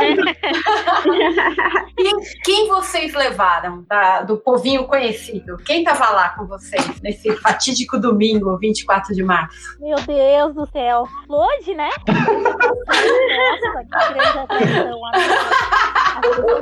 quem, 1.97 2.13
quem 2.45 2.67
vocês 2.69 3.13
levaram 3.13 3.83
da, 3.89 4.21
do 4.21 4.37
povinho 4.37 4.85
conhecido? 4.85 5.57
Quem 5.65 5.83
tava 5.83 6.09
lá 6.11 6.29
com 6.29 6.45
vocês 6.45 7.01
nesse 7.01 7.29
fatídico 7.35 7.99
domingo, 7.99 8.57
24 8.57 9.13
de 9.13 9.21
março? 9.21 9.77
Meu 9.81 9.97
Deus 9.97 10.55
do 10.55 10.65
céu. 10.67 11.05
Hoje, 11.27 11.75
né? 11.75 11.89
Nossa, 12.07 13.83
que 13.83 14.13
grande 14.13 14.39
atenção. 14.39 15.01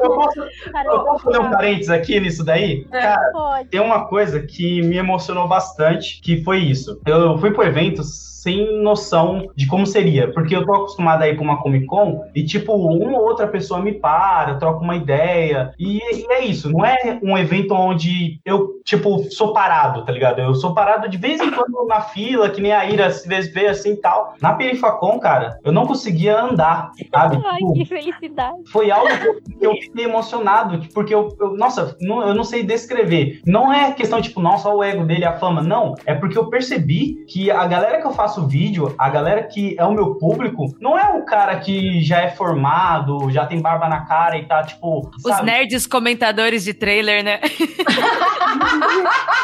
Eu 0.02 0.16
posso, 0.16 0.40
eu 0.42 1.04
posso 1.04 1.24
fazer 1.24 1.40
um 1.40 1.52
parênteses 1.52 1.92
aqui 1.92 2.20
nisso 2.20 2.44
daí? 2.44 2.88
É, 2.92 3.00
Cara, 3.00 3.32
pode. 3.32 3.70
tem 3.70 3.80
uma 3.80 4.08
coisa 4.08 4.42
que 4.42 4.82
me 4.82 4.98
emocionou 4.98 5.48
bastante, 5.48 6.20
que 6.20 6.44
foi 6.44 6.58
isso. 6.62 7.00
Eu 7.06 7.38
fui 7.38 7.52
pro 7.52 7.64
evento 7.64 8.02
sem 8.46 8.80
noção 8.84 9.50
de 9.56 9.66
como 9.66 9.88
seria. 9.88 10.32
Porque 10.32 10.56
eu 10.56 10.64
tô 10.64 10.72
acostumado 10.72 11.24
a 11.24 11.28
ir 11.28 11.34
pra 11.34 11.44
uma 11.44 11.58
Comic 11.58 11.88
Con 11.88 12.24
e, 12.36 12.44
tipo, 12.44 12.74
uma 12.74 13.18
ou 13.18 13.26
outra 13.26 13.48
pessoa 13.48 13.82
me 13.82 13.92
para, 13.92 14.56
troca 14.56 14.84
uma 14.84 14.96
ideia. 14.96 15.74
E, 15.80 15.98
e, 15.98 16.32
é 16.32 16.46
isso. 16.46 16.72
Não 16.72 16.86
é 16.86 17.20
um 17.24 17.36
evento 17.36 17.74
onde 17.74 18.40
eu, 18.46 18.80
tipo, 18.86 19.24
sou 19.32 19.52
parado, 19.52 20.06
tá 20.06 20.12
ligado? 20.12 20.40
Eu 20.40 20.54
sou 20.54 20.76
parado 20.76 21.10
de 21.10 21.18
vez 21.18 21.42
em 21.42 21.50
quando 21.50 21.88
na 21.88 22.02
fila, 22.02 22.50
que 22.50 22.62
nem 22.62 22.72
a 22.72 22.86
Ira 22.86 23.10
vezes 23.10 23.52
vê 23.52 23.68
assim 23.68 23.94
e 23.94 23.98
tal. 23.98 24.36
Na 24.40 24.54
Perifacon, 24.54 25.20
cara, 25.20 25.60
eu 25.64 25.72
não 25.72 25.88
conseguia 25.88 26.40
andar, 26.40 26.92
sabe? 27.12 27.42
Ai, 27.44 27.58
tipo, 27.58 27.74
que 27.74 27.86
felicidade. 27.86 28.58
Foi 28.72 28.92
algo 28.92 29.10
que 29.18 29.28
eu 29.28 29.36
eu 29.66 29.74
fiquei 29.74 30.06
emocionado, 30.06 30.88
porque 30.94 31.14
eu, 31.14 31.36
eu 31.40 31.56
nossa, 31.56 31.96
não, 32.00 32.28
eu 32.28 32.34
não 32.34 32.44
sei 32.44 32.64
descrever. 32.64 33.42
Não 33.46 33.74
é 33.74 33.92
questão, 33.92 34.22
tipo, 34.22 34.40
nossa, 34.40 34.70
o 34.70 34.84
ego 34.84 35.04
dele, 35.04 35.26
a 35.26 35.34
fama. 35.34 35.62
Não. 35.62 35.96
É 36.06 36.14
porque 36.14 36.38
eu 36.38 36.50
percebi 36.50 37.26
que 37.28 37.50
a 37.50 37.66
galera 37.66 38.00
que 38.00 38.08
eu 38.08 38.12
faço 38.12 38.35
vídeo, 38.44 38.94
a 38.98 39.10
galera 39.10 39.44
que 39.44 39.76
é 39.78 39.86
o 39.86 39.94
meu 39.94 40.16
público, 40.16 40.76
não 40.80 40.98
é 40.98 41.18
o 41.18 41.24
cara 41.24 41.60
que 41.60 42.02
já 42.02 42.22
é 42.22 42.30
formado, 42.30 43.30
já 43.32 43.46
tem 43.46 43.62
barba 43.62 43.88
na 43.88 44.06
cara 44.06 44.38
e 44.38 44.46
tá, 44.46 44.64
tipo. 44.64 45.10
Os 45.16 45.22
sabe? 45.22 45.46
nerds 45.46 45.88
comentadores 45.88 46.64
de 46.64 46.74
trailer, 46.74 47.24
né? 47.24 47.40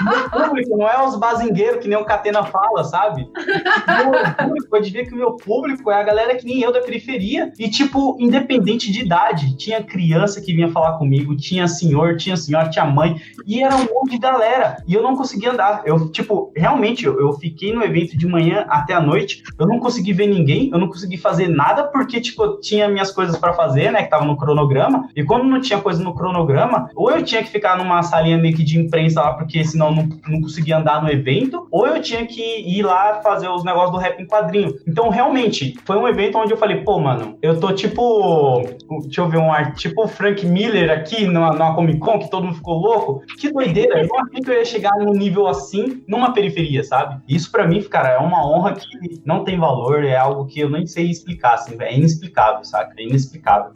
Meu 0.02 0.30
público 0.30 0.78
não 0.78 0.88
é 0.88 1.06
os 1.06 1.18
bazingueiros 1.18 1.82
que 1.82 1.88
nem 1.88 1.98
o 1.98 2.06
Catena 2.06 2.44
fala, 2.44 2.84
sabe? 2.84 3.28
Meu 3.88 4.36
público, 4.36 4.70
pode 4.70 4.90
ver 4.90 5.06
que 5.06 5.14
o 5.14 5.18
meu 5.18 5.34
público 5.34 5.92
é 5.92 5.96
a 5.96 6.04
galera 6.04 6.36
que 6.36 6.46
nem 6.46 6.62
eu 6.62 6.72
da 6.72 6.82
periferia. 6.82 7.52
E, 7.60 7.70
tipo, 7.70 8.18
independente 8.20 8.92
de 8.92 9.02
idade. 9.02 9.56
Tinha 9.58 9.84
criança 9.84 10.42
que 10.42 10.54
vinha 10.54 10.70
falar 10.70 10.98
comigo, 10.98 11.36
tinha 11.36 11.68
senhor, 11.68 12.18
tinha 12.18 12.38
senhora, 12.38 12.70
tinha 12.70 12.86
mãe. 12.86 13.16
E 13.46 13.62
era 13.64 13.76
um 13.76 13.86
monte 13.86 14.12
de 14.12 14.18
galera. 14.18 14.78
E 14.88 14.94
eu 14.94 15.04
não 15.04 15.16
conseguia 15.16 15.52
andar. 15.52 15.84
Eu, 15.86 16.10
tipo, 16.10 16.52
realmente, 16.56 17.06
eu, 17.06 17.20
eu 17.20 17.34
fiquei 17.34 17.74
no 17.74 17.84
evento 17.84 18.18
de 18.18 18.28
manhã 18.28 18.66
até 18.82 18.94
a 18.94 19.02
noite. 19.02 19.44
Eu 19.58 19.68
não 19.68 19.80
consegui 19.80 20.14
ver 20.14 20.28
ninguém, 20.28 20.70
eu 20.72 20.80
não 20.80 20.88
consegui 20.88 21.18
fazer 21.18 21.48
nada, 21.48 21.84
porque, 21.84 22.20
tipo, 22.20 22.44
eu 22.44 22.60
tinha 22.60 22.88
minhas 22.88 23.12
coisas 23.12 23.38
pra 23.38 23.54
fazer, 23.54 23.92
né? 23.92 24.04
Que 24.04 24.10
tava 24.10 24.26
no 24.26 24.38
cronograma. 24.38 25.10
E 25.16 25.24
quando 25.24 25.46
não 25.46 25.62
tinha 25.62 25.80
coisa 25.80 26.04
no 26.04 26.14
cronograma, 26.14 26.90
ou 26.96 27.12
eu 27.12 27.24
tinha 27.24 27.44
que 27.44 27.50
ficar 27.50 27.78
numa 27.78 28.04
salinha 28.04 28.38
meio 28.38 28.56
que 28.56 28.64
de 28.64 28.80
imprensa 28.80 29.22
lá, 29.22 29.34
porque 29.34 29.64
senão 29.64 29.94
não, 29.94 30.10
não 30.28 30.42
conseguia 30.42 30.78
andar 30.78 31.02
no 31.02 31.10
evento, 31.10 31.68
ou 31.72 31.88
eu 31.88 32.02
tinha 32.02 32.26
que 32.26 32.42
ir 32.42 32.84
lá 32.84 33.22
fazer 33.22 33.48
os 33.50 33.64
negócios 33.64 33.92
do 33.92 33.98
rap 33.98 34.22
em 34.22 34.28
quadrinho. 34.28 34.74
Então, 34.88 35.10
realmente, 35.10 35.76
foi 35.86 35.98
um 35.98 36.08
evento 36.08 36.38
onde 36.38 36.52
eu 36.52 36.58
falei, 36.58 36.78
pô, 36.78 37.00
mano, 37.00 37.38
eu 37.42 37.60
tô 37.60 37.72
tipo. 37.72 38.62
Deixa 39.04 39.22
eu 39.22 39.30
ver 39.30 39.38
um 39.38 39.52
ar, 39.52 39.74
tipo 39.74 40.08
Frank 40.08 40.46
Miller 40.46 40.92
aqui 40.92 41.26
numa, 41.26 41.52
numa 41.52 41.76
Comic 41.76 42.00
Con, 42.00 42.20
que 42.20 42.30
todo 42.30 42.46
mundo 42.46 42.56
ficou 42.56 42.78
louco. 42.78 43.24
Que 43.40 43.52
doideira, 43.52 44.02
eu 44.02 44.08
não 44.08 44.20
achei 44.20 44.42
que 44.42 44.50
eu 44.50 44.56
ia 44.56 44.66
chegar 44.66 44.92
num 45.00 45.14
nível 45.14 45.48
assim, 45.48 46.04
numa 46.08 46.34
periferia, 46.34 46.84
sabe? 46.84 47.22
Isso 47.28 47.52
pra 47.52 47.68
mim, 47.68 47.82
cara, 47.82 48.10
é 48.10 48.18
uma 48.18 48.48
honra 48.48 48.61
que 48.74 49.22
não 49.26 49.44
tem 49.44 49.58
valor, 49.60 50.04
é 50.04 50.16
algo 50.16 50.46
que 50.46 50.60
eu 50.60 50.70
nem 50.70 50.86
sei 50.86 51.10
explicar, 51.10 51.56
assim, 51.56 51.76
é 51.80 51.96
inexplicável, 51.96 52.64
saca? 52.64 52.94
É 52.98 53.04
inexplicável. 53.04 53.72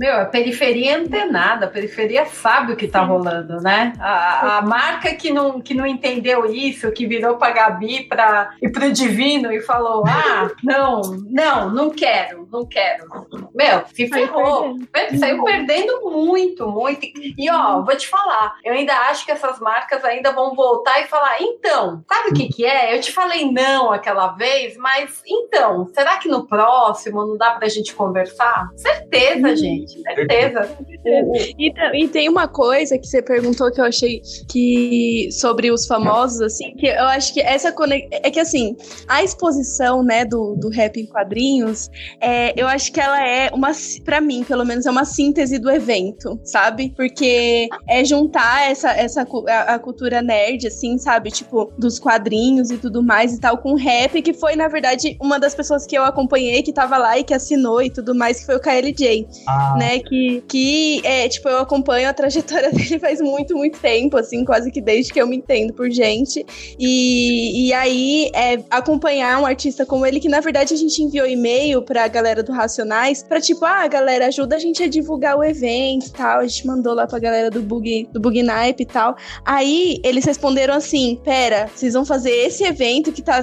Meu, 0.00 0.18
a 0.18 0.24
periferia 0.24 0.92
é 0.92 0.94
antenada, 0.94 1.66
a 1.66 1.68
periferia 1.68 2.24
sabe 2.24 2.72
o 2.72 2.76
que 2.76 2.88
tá 2.88 3.02
rolando, 3.02 3.60
né? 3.60 3.92
A, 4.00 4.56
a 4.56 4.62
marca 4.62 5.14
que 5.14 5.30
não, 5.30 5.60
que 5.60 5.74
não 5.74 5.86
entendeu 5.86 6.46
isso, 6.50 6.90
que 6.90 7.06
virou 7.06 7.36
pra 7.36 7.50
Gabi 7.50 8.04
pra, 8.04 8.48
e 8.62 8.70
pro 8.70 8.90
Divino 8.90 9.52
e 9.52 9.60
falou: 9.60 10.02
ah, 10.06 10.50
não, 10.64 11.02
não, 11.28 11.68
não 11.68 11.90
quero, 11.90 12.48
não 12.50 12.64
quero. 12.64 13.04
Meu, 13.54 13.84
se 13.92 14.08
Saiu 14.08 14.26
ferrou. 14.26 14.76
Saiu 15.18 15.44
perdendo 15.44 16.10
muito, 16.10 16.66
muito. 16.66 17.06
E 17.36 17.50
ó, 17.50 17.82
vou 17.82 17.94
te 17.94 18.08
falar, 18.08 18.54
eu 18.64 18.72
ainda 18.72 18.94
acho 19.10 19.26
que 19.26 19.32
essas 19.32 19.60
marcas 19.60 20.02
ainda 20.02 20.32
vão 20.32 20.54
voltar 20.54 21.02
e 21.02 21.08
falar: 21.08 21.42
então, 21.42 22.02
sabe 22.10 22.30
o 22.30 22.32
que 22.32 22.48
que 22.48 22.64
é? 22.64 22.96
Eu 22.96 23.02
te 23.02 23.12
falei 23.12 23.52
não 23.52 23.92
aquela 23.92 24.28
vez, 24.28 24.78
mas 24.78 25.22
então, 25.26 25.86
será 25.92 26.16
que 26.16 26.28
no 26.28 26.46
próximo 26.46 27.26
não 27.26 27.36
dá 27.36 27.50
pra 27.50 27.68
gente 27.68 27.94
conversar? 27.94 28.70
Certeza, 28.76 29.54
gente, 29.54 29.89
certeza. 30.02 30.76
E, 31.58 31.72
e 31.94 32.08
tem 32.08 32.28
uma 32.28 32.48
coisa 32.48 32.98
que 32.98 33.06
você 33.06 33.22
perguntou 33.22 33.70
que 33.70 33.80
eu 33.80 33.84
achei 33.84 34.22
que 34.48 35.28
sobre 35.32 35.70
os 35.70 35.86
famosos, 35.86 36.40
assim, 36.40 36.74
que 36.76 36.86
eu 36.86 37.04
acho 37.04 37.32
que 37.32 37.40
essa 37.40 37.72
conex... 37.72 38.08
é 38.10 38.30
que 38.30 38.40
assim, 38.40 38.76
a 39.08 39.22
exposição, 39.22 40.02
né, 40.02 40.24
do, 40.24 40.54
do 40.56 40.68
rap 40.68 41.00
em 41.00 41.06
quadrinhos, 41.06 41.90
é, 42.20 42.52
eu 42.60 42.66
acho 42.66 42.92
que 42.92 43.00
ela 43.00 43.26
é 43.26 43.50
uma, 43.52 43.72
para 44.04 44.20
mim, 44.20 44.44
pelo 44.44 44.64
menos, 44.64 44.86
é 44.86 44.90
uma 44.90 45.04
síntese 45.04 45.58
do 45.58 45.70
evento, 45.70 46.38
sabe? 46.44 46.92
Porque 46.96 47.68
é 47.88 48.04
juntar 48.04 48.70
essa, 48.70 48.90
essa 48.90 49.26
a, 49.48 49.74
a 49.74 49.78
cultura 49.78 50.22
nerd, 50.22 50.66
assim, 50.66 50.98
sabe? 50.98 51.30
Tipo, 51.30 51.72
dos 51.78 51.98
quadrinhos 51.98 52.70
e 52.70 52.78
tudo 52.78 53.02
mais 53.02 53.34
e 53.34 53.40
tal, 53.40 53.58
com 53.58 53.74
rap, 53.74 54.20
que 54.22 54.32
foi, 54.32 54.56
na 54.56 54.68
verdade, 54.68 55.16
uma 55.20 55.38
das 55.38 55.54
pessoas 55.54 55.86
que 55.86 55.96
eu 55.96 56.04
acompanhei, 56.04 56.62
que 56.62 56.72
tava 56.72 56.96
lá 56.98 57.18
e 57.18 57.24
que 57.24 57.34
assinou 57.34 57.82
e 57.82 57.90
tudo 57.90 58.14
mais, 58.14 58.40
que 58.40 58.46
foi 58.46 58.56
o 58.56 58.60
KLJ 58.60 59.26
Ah, 59.46 59.74
né? 59.80 59.98
Que, 59.98 60.42
que 60.46 61.00
é, 61.04 61.28
tipo, 61.28 61.48
eu 61.48 61.58
acompanho 61.58 62.08
a 62.08 62.12
trajetória 62.12 62.70
dele 62.72 62.98
faz 62.98 63.20
muito, 63.20 63.56
muito 63.56 63.78
tempo, 63.78 64.16
assim, 64.16 64.44
quase 64.44 64.70
que 64.70 64.80
desde 64.80 65.12
que 65.12 65.20
eu 65.20 65.26
me 65.26 65.36
entendo 65.36 65.72
por 65.72 65.90
gente. 65.90 66.44
E, 66.78 67.68
e 67.68 67.72
aí, 67.72 68.30
é, 68.34 68.62
acompanhar 68.70 69.40
um 69.40 69.46
artista 69.46 69.86
como 69.86 70.04
ele, 70.06 70.20
que 70.20 70.28
na 70.28 70.40
verdade 70.40 70.74
a 70.74 70.76
gente 70.76 71.02
enviou 71.02 71.26
e-mail 71.26 71.82
pra 71.82 72.06
galera 72.08 72.42
do 72.42 72.52
Racionais, 72.52 73.22
pra 73.22 73.40
tipo, 73.40 73.64
ah, 73.64 73.86
galera, 73.88 74.26
ajuda 74.26 74.56
a 74.56 74.58
gente 74.58 74.82
a 74.82 74.88
divulgar 74.88 75.36
o 75.36 75.44
evento 75.44 76.06
e 76.06 76.10
tal. 76.10 76.40
A 76.40 76.46
gente 76.46 76.66
mandou 76.66 76.94
lá 76.94 77.06
pra 77.06 77.18
galera 77.18 77.50
do 77.50 77.62
Bug, 77.62 78.08
do 78.12 78.20
Bug 78.20 78.42
Naipe 78.42 78.82
e 78.82 78.86
tal. 78.86 79.16
Aí 79.44 80.00
eles 80.04 80.24
responderam 80.24 80.74
assim: 80.74 81.18
pera, 81.24 81.68
vocês 81.74 81.94
vão 81.94 82.04
fazer 82.04 82.30
esse 82.30 82.64
evento 82.64 83.12
que 83.12 83.22
tá. 83.22 83.40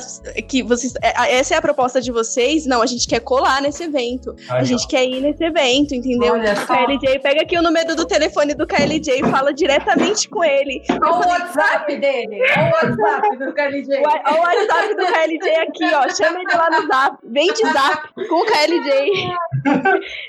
que 0.48 0.64
vocês. 0.64 0.94
é, 1.02 1.38
Essa 1.38 1.56
é 1.56 1.58
a 1.58 1.62
proposta 1.62 2.02
de 2.02 2.12
vocês? 2.12 2.66
Não, 2.66 2.82
a 2.82 2.86
gente 2.86 3.08
quer 3.08 3.20
colar 3.20 3.62
nesse 3.62 3.84
evento. 3.84 4.36
A 4.50 4.64
gente 4.64 4.88
quer 4.88 5.06
ir 5.06 5.22
nesse 5.22 5.44
evento, 5.44 5.94
entendeu? 5.96 6.17
Olha 6.24 6.54
O 6.54 6.56
só. 6.56 6.86
KLJ, 6.86 7.20
pega 7.20 7.42
aqui 7.42 7.58
o 7.58 7.62
número 7.62 7.96
do 7.96 8.06
telefone 8.06 8.54
do 8.54 8.66
KLJ 8.68 9.20
e 9.20 9.30
fala 9.30 9.54
diretamente 9.54 10.30
com 10.30 10.44
ele. 10.44 10.82
Olha 10.90 11.12
o 11.12 11.30
WhatsApp 11.30 11.96
dele. 11.98 12.40
Olha 12.42 12.96
o 12.96 13.02
WhatsApp 13.02 13.38
do 13.38 13.54
KLJ. 13.54 13.98
Olha 14.06 14.32
o 14.32 14.42
WhatsApp 14.42 14.96
do 14.96 15.06
KLJ 15.06 15.56
aqui, 15.58 15.94
ó. 15.94 16.10
Chama 16.10 16.40
ele 16.40 16.54
lá 16.54 16.70
no 16.70 16.88
zap. 16.88 17.18
Vem 17.24 17.54
de 17.54 17.64
zap 17.72 18.14
com 18.28 18.36
o 18.36 18.46
KLJ. 18.46 19.12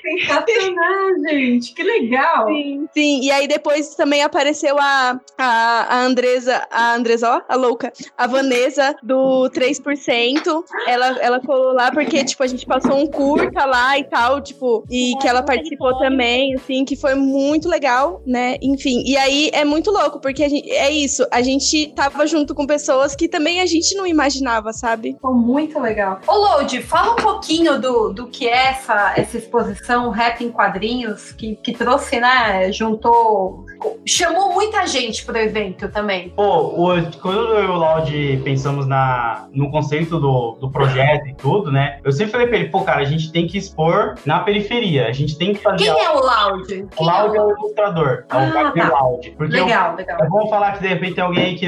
Sensacional, 0.01 1.09
gente. 1.27 1.73
Que 1.73 1.83
legal. 1.83 2.47
Sim, 2.47 2.87
sim. 2.93 3.21
E 3.21 3.31
aí 3.31 3.47
depois 3.47 3.95
também 3.95 4.23
apareceu 4.23 4.77
a, 4.79 5.19
a, 5.37 5.95
a 5.95 6.01
Andresa, 6.01 6.67
a 6.71 6.93
Andresa, 6.95 7.29
ó, 7.29 7.41
a 7.47 7.55
louca, 7.55 7.91
a 8.17 8.27
Vanessa 8.27 8.95
do 9.03 9.49
3%. 9.51 10.63
Ela, 10.87 11.07
ela 11.19 11.39
colou 11.39 11.73
lá 11.73 11.91
porque, 11.91 12.23
tipo, 12.23 12.43
a 12.43 12.47
gente 12.47 12.65
passou 12.65 12.97
um 12.97 13.07
curta 13.07 13.65
lá 13.65 13.97
e 13.97 14.03
tal, 14.03 14.41
tipo, 14.41 14.83
e 14.89 15.13
que 15.21 15.27
ela 15.27 15.43
participou 15.43 15.78
também, 15.97 16.55
assim, 16.55 16.85
que 16.85 16.95
foi 16.95 17.15
muito 17.15 17.67
legal, 17.67 18.21
né? 18.25 18.57
Enfim, 18.61 19.03
e 19.05 19.17
aí 19.17 19.49
é 19.53 19.63
muito 19.63 19.91
louco, 19.91 20.19
porque 20.19 20.43
a 20.43 20.49
gente, 20.49 20.69
é 20.71 20.91
isso, 20.91 21.25
a 21.31 21.41
gente 21.41 21.87
tava 21.95 22.25
junto 22.27 22.53
com 22.53 22.65
pessoas 22.65 23.15
que 23.15 23.27
também 23.27 23.61
a 23.61 23.65
gente 23.65 23.95
não 23.95 24.05
imaginava, 24.05 24.73
sabe? 24.73 25.13
Ficou 25.13 25.33
muito 25.33 25.79
legal. 25.79 26.19
Ô, 26.27 26.33
Load, 26.33 26.81
fala 26.83 27.13
um 27.13 27.15
pouquinho 27.15 27.79
do, 27.79 28.13
do 28.13 28.27
que 28.27 28.47
é 28.47 28.69
essa, 28.69 29.13
essa 29.15 29.37
exposição 29.37 30.09
Rap 30.09 30.43
em 30.43 30.51
Quadrinhos, 30.51 31.31
que, 31.31 31.55
que 31.55 31.73
trouxe, 31.73 32.19
né? 32.19 32.71
Juntou. 32.71 33.65
Chamou 34.05 34.53
muita 34.53 34.85
gente 34.85 35.25
pro 35.25 35.37
evento 35.37 35.89
também. 35.89 36.29
Pô, 36.29 36.91
o, 36.91 37.11
quando 37.21 37.39
eu 37.53 37.63
e 37.63 37.67
o 37.67 37.75
Laud 37.75 38.41
pensamos 38.43 38.85
na, 38.85 39.47
no 39.53 39.71
conceito 39.71 40.19
do, 40.19 40.57
do 40.59 40.69
projeto 40.69 41.27
e 41.27 41.35
tudo, 41.35 41.71
né? 41.71 41.99
Eu 42.03 42.11
sempre 42.11 42.31
falei 42.31 42.47
pra 42.47 42.57
ele, 42.57 42.69
pô, 42.69 42.81
cara, 42.81 43.01
a 43.01 43.05
gente 43.05 43.31
tem 43.31 43.47
que 43.47 43.57
expor 43.57 44.15
na 44.25 44.39
periferia. 44.39 45.07
A 45.07 45.11
gente 45.11 45.37
tem 45.37 45.53
que 45.53 45.61
Quem 45.77 45.89
é 46.05 46.09
o 46.09 46.19
Loud? 46.19 46.87
O 46.97 47.03
Laud 47.03 47.35
é 47.35 47.39
é 47.39 47.41
o... 47.43 47.51
ilustrador. 47.51 48.07
É 48.07 48.25
Ah, 48.29 48.37
o 48.37 48.51
Wagner 48.51 48.89
tá. 48.89 48.93
Laud. 48.99 49.31
Porque 49.31 49.55
eu- 49.57 49.65
Legal, 49.65 49.95
legal. 49.95 50.17
É 50.21 50.27
bom 50.27 50.49
falar 50.49 50.73
que 50.73 50.79
de 50.81 50.87
repente 50.87 51.15
tem 51.15 51.23
alguém 51.23 51.55
que. 51.55 51.65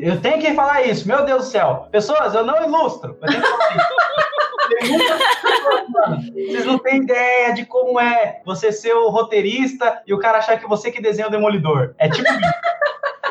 Eu 0.00 0.20
tenho 0.20 0.38
que 0.40 0.54
falar 0.54 0.82
isso, 0.82 1.06
meu 1.08 1.24
Deus 1.24 1.44
do 1.46 1.50
céu. 1.50 1.88
Pessoas, 1.90 2.34
eu 2.34 2.44
não 2.44 2.62
ilustro. 2.62 3.16
Eu 3.20 3.28
tenho 3.28 3.42
que 3.42 3.48
falar 3.48 3.70
isso. 3.76 4.10
Vocês 6.34 6.64
não 6.64 6.78
têm 6.78 7.02
ideia 7.02 7.52
de 7.54 7.64
como 7.66 7.98
é 7.98 8.40
você 8.44 8.70
ser 8.72 8.92
o 8.94 9.08
roteirista 9.10 10.02
e 10.06 10.14
o 10.14 10.18
cara 10.18 10.38
achar 10.38 10.58
que 10.58 10.68
você 10.68 10.90
que 10.90 11.00
desenha 11.02 11.28
o 11.28 11.30
demolidor. 11.30 11.94
É 11.98 12.08
tipo 12.08 12.28
isso. 12.28 12.40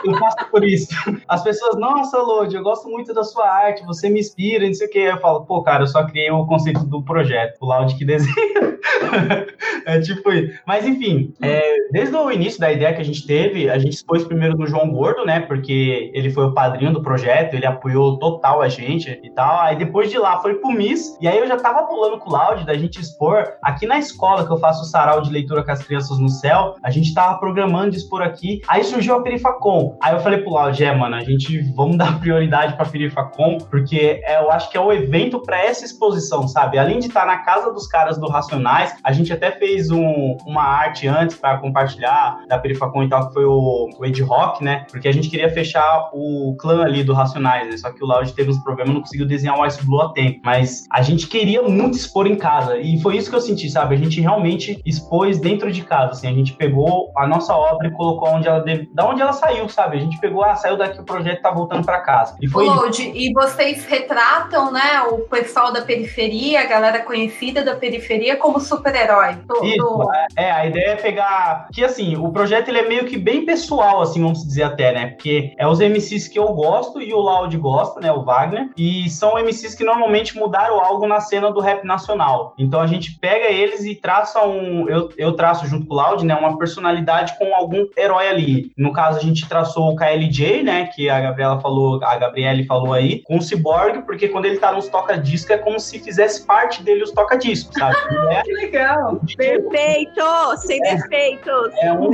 Eu 0.05 0.19
passo 0.19 0.49
por 0.51 0.63
isso. 0.63 0.87
As 1.27 1.43
pessoas, 1.43 1.75
nossa, 1.77 2.17
Lodi, 2.19 2.55
eu 2.55 2.63
gosto 2.63 2.89
muito 2.89 3.13
da 3.13 3.23
sua 3.23 3.47
arte, 3.47 3.85
você 3.85 4.09
me 4.09 4.19
inspira, 4.19 4.65
não 4.65 4.73
sei 4.73 4.87
o 4.87 4.89
quê. 4.89 4.99
Eu 4.99 5.19
falo, 5.19 5.45
pô, 5.45 5.61
cara, 5.61 5.83
eu 5.83 5.87
só 5.87 6.05
criei 6.05 6.31
o 6.31 6.45
conceito 6.45 6.85
do 6.85 7.03
projeto, 7.03 7.57
o 7.61 7.65
Laud 7.65 7.95
que 7.95 8.05
desenha. 8.05 8.35
é 9.85 9.99
tipo 9.99 10.31
isso. 10.31 10.59
Mas 10.65 10.85
enfim, 10.85 11.33
é, 11.41 11.61
desde 11.91 12.15
o 12.15 12.31
início 12.31 12.59
da 12.59 12.71
ideia 12.71 12.93
que 12.93 13.01
a 13.01 13.05
gente 13.05 13.25
teve, 13.25 13.69
a 13.69 13.77
gente 13.77 13.93
expôs 13.93 14.23
primeiro 14.23 14.57
no 14.57 14.67
João 14.67 14.89
Gordo, 14.89 15.25
né? 15.25 15.39
Porque 15.41 16.11
ele 16.13 16.29
foi 16.29 16.45
o 16.45 16.53
padrinho 16.53 16.93
do 16.93 17.01
projeto, 17.01 17.53
ele 17.53 17.65
apoiou 17.65 18.17
total 18.19 18.61
a 18.61 18.69
gente 18.69 19.19
e 19.23 19.29
tal. 19.31 19.61
Aí 19.61 19.75
depois 19.75 20.09
de 20.09 20.17
lá 20.17 20.39
foi 20.39 20.55
pro 20.55 20.71
Miss, 20.71 21.17
e 21.21 21.27
aí 21.27 21.37
eu 21.37 21.47
já 21.47 21.57
tava 21.57 21.85
pulando 21.87 22.17
com 22.19 22.29
o 22.29 22.33
Laud 22.33 22.65
da 22.65 22.73
gente 22.75 22.99
expor 22.99 23.53
aqui 23.61 23.85
na 23.85 23.99
escola 23.99 24.45
que 24.45 24.51
eu 24.51 24.57
faço 24.57 24.83
o 24.83 24.85
sarau 24.85 25.21
de 25.21 25.31
leitura 25.31 25.63
com 25.63 25.71
as 25.71 25.83
crianças 25.83 26.17
no 26.19 26.29
céu. 26.29 26.75
A 26.83 26.89
gente 26.91 27.13
tava 27.13 27.39
programando 27.39 27.91
de 27.91 27.97
expor 27.97 28.21
aqui. 28.21 28.61
Aí 28.67 28.83
surgiu 28.83 29.15
a 29.15 29.21
Perifacom. 29.21 29.88
Aí 30.01 30.13
eu 30.13 30.19
falei 30.19 30.39
pro 30.39 30.51
Loud, 30.51 30.83
é, 30.83 30.95
mano, 30.95 31.15
a 31.15 31.23
gente 31.23 31.59
vamos 31.73 31.97
dar 31.97 32.19
prioridade 32.19 32.75
pra 32.75 32.85
Perifacom, 32.85 33.57
porque 33.57 34.21
é, 34.23 34.41
eu 34.41 34.51
acho 34.51 34.69
que 34.69 34.77
é 34.77 34.81
o 34.81 34.91
evento 34.91 35.41
pra 35.41 35.63
essa 35.63 35.85
exposição, 35.85 36.47
sabe? 36.47 36.77
Além 36.77 36.99
de 36.99 37.07
estar 37.07 37.25
na 37.25 37.37
casa 37.37 37.71
dos 37.71 37.87
caras 37.87 38.17
do 38.17 38.27
Racionais, 38.27 38.95
a 39.03 39.11
gente 39.11 39.31
até 39.31 39.51
fez 39.51 39.89
um, 39.91 40.37
uma 40.45 40.63
arte 40.63 41.07
antes 41.07 41.35
pra 41.37 41.57
compartilhar 41.57 42.39
da 42.47 42.57
Perifacom 42.57 43.03
e 43.03 43.09
tal, 43.09 43.27
que 43.27 43.33
foi 43.33 43.45
o, 43.45 43.89
o 43.97 44.05
Ed 44.05 44.21
Rock, 44.23 44.63
né? 44.63 44.85
Porque 44.91 45.07
a 45.07 45.11
gente 45.11 45.29
queria 45.29 45.49
fechar 45.49 46.09
o 46.13 46.55
clã 46.59 46.83
ali 46.83 47.03
do 47.03 47.13
Racionais, 47.13 47.69
né? 47.69 47.77
Só 47.77 47.91
que 47.91 48.03
o 48.03 48.07
Loud 48.07 48.31
teve 48.33 48.49
uns 48.49 48.59
problemas, 48.59 48.93
não 48.93 49.01
conseguiu 49.01 49.25
desenhar 49.25 49.57
o 49.57 49.65
Ice 49.65 49.85
Blue 49.85 50.01
a 50.01 50.13
tempo. 50.13 50.39
Mas 50.43 50.85
a 50.91 51.01
gente 51.01 51.27
queria 51.27 51.61
muito 51.63 51.97
expor 51.97 52.27
em 52.27 52.35
casa. 52.35 52.77
E 52.77 52.99
foi 53.01 53.17
isso 53.17 53.29
que 53.29 53.35
eu 53.35 53.41
senti, 53.41 53.69
sabe? 53.69 53.95
A 53.95 53.97
gente 53.97 54.21
realmente 54.21 54.81
expôs 54.85 55.39
dentro 55.39 55.71
de 55.71 55.83
casa, 55.83 56.11
assim. 56.11 56.27
A 56.27 56.33
gente 56.33 56.53
pegou 56.53 57.11
a 57.15 57.27
nossa 57.27 57.55
obra 57.55 57.87
e 57.87 57.91
colocou 57.91 58.29
onde 58.29 58.47
ela 58.47 58.59
deve... 58.59 58.89
da 58.93 59.07
onde 59.07 59.21
ela 59.21 59.33
saiu, 59.33 59.67
sabe? 59.69 59.78
A 59.85 59.99
gente 59.99 60.19
pegou, 60.19 60.43
ah, 60.43 60.55
saiu 60.55 60.77
daqui 60.77 60.99
o 60.99 61.03
projeto, 61.03 61.41
tá 61.41 61.51
voltando 61.51 61.85
para 61.85 61.99
casa. 62.01 62.35
E 62.41 62.47
foi 62.47 62.67
e 63.13 63.33
vocês 63.33 63.85
retratam, 63.85 64.71
né, 64.71 65.01
o 65.09 65.19
pessoal 65.19 65.71
da 65.71 65.81
periferia, 65.81 66.61
a 66.61 66.65
galera 66.65 66.99
conhecida 67.03 67.63
da 67.63 67.75
periferia 67.75 68.37
como 68.37 68.59
super-herói. 68.59 69.37
Isso, 69.63 70.11
é, 70.35 70.51
a 70.51 70.65
ideia 70.65 70.91
é 70.91 70.95
pegar 70.95 71.67
que 71.71 71.83
assim, 71.83 72.15
o 72.17 72.31
projeto 72.31 72.69
ele 72.69 72.79
é 72.79 72.87
meio 72.87 73.05
que 73.05 73.17
bem 73.17 73.45
pessoal, 73.45 74.01
assim, 74.01 74.21
vamos 74.21 74.45
dizer 74.45 74.63
até, 74.63 74.91
né? 74.91 75.07
Porque 75.07 75.53
é 75.57 75.67
os 75.67 75.79
MCs 75.79 76.27
que 76.27 76.39
eu 76.39 76.47
gosto 76.49 77.01
e 77.01 77.13
o 77.13 77.19
Loud 77.19 77.55
gosta, 77.57 77.99
né, 77.99 78.11
o 78.11 78.23
Wagner, 78.23 78.69
e 78.77 79.09
são 79.09 79.37
MCs 79.37 79.75
que 79.75 79.83
normalmente 79.83 80.37
mudaram 80.37 80.79
algo 80.79 81.07
na 81.07 81.19
cena 81.19 81.51
do 81.51 81.59
rap 81.59 81.83
nacional. 81.85 82.53
Então 82.57 82.79
a 82.81 82.87
gente 82.87 83.17
pega 83.19 83.51
eles 83.51 83.85
e 83.85 83.95
traça 83.95 84.45
um, 84.45 84.87
eu, 84.89 85.09
eu 85.17 85.33
traço 85.33 85.67
junto 85.67 85.87
com 85.87 85.93
o 85.93 85.97
Loud, 85.97 86.25
né, 86.25 86.35
uma 86.35 86.57
personalidade 86.57 87.37
com 87.37 87.53
algum 87.53 87.85
herói 87.97 88.27
ali. 88.27 88.71
No 88.77 88.93
caso 88.93 89.19
a 89.19 89.21
gente 89.21 89.47
traçou 89.47 89.68
o 89.77 89.95
KLJ, 89.95 90.63
né, 90.63 90.85
que 90.93 91.09
a 91.09 91.19
Gabriela 91.19 91.59
falou, 91.59 92.03
a 92.03 92.17
Gabriele 92.17 92.65
falou 92.65 92.93
aí, 92.93 93.21
com 93.23 93.37
o 93.37 93.41
Cyborg, 93.41 94.03
porque 94.03 94.27
quando 94.27 94.45
ele 94.45 94.57
tá 94.57 94.71
nos 94.71 94.87
toca-disco 94.87 95.53
é 95.53 95.57
como 95.57 95.79
se 95.79 95.99
fizesse 95.99 96.45
parte 96.45 96.81
dele 96.83 97.03
os 97.03 97.11
toca-discos, 97.11 97.75
sabe? 97.77 97.95
É, 98.31 98.41
que 98.43 98.53
legal! 98.53 99.19
Perfeito! 99.35 100.57
Sem 100.57 100.79
é, 100.85 100.95
defeitos! 100.95 101.71
É 101.81 101.93
um 101.93 102.09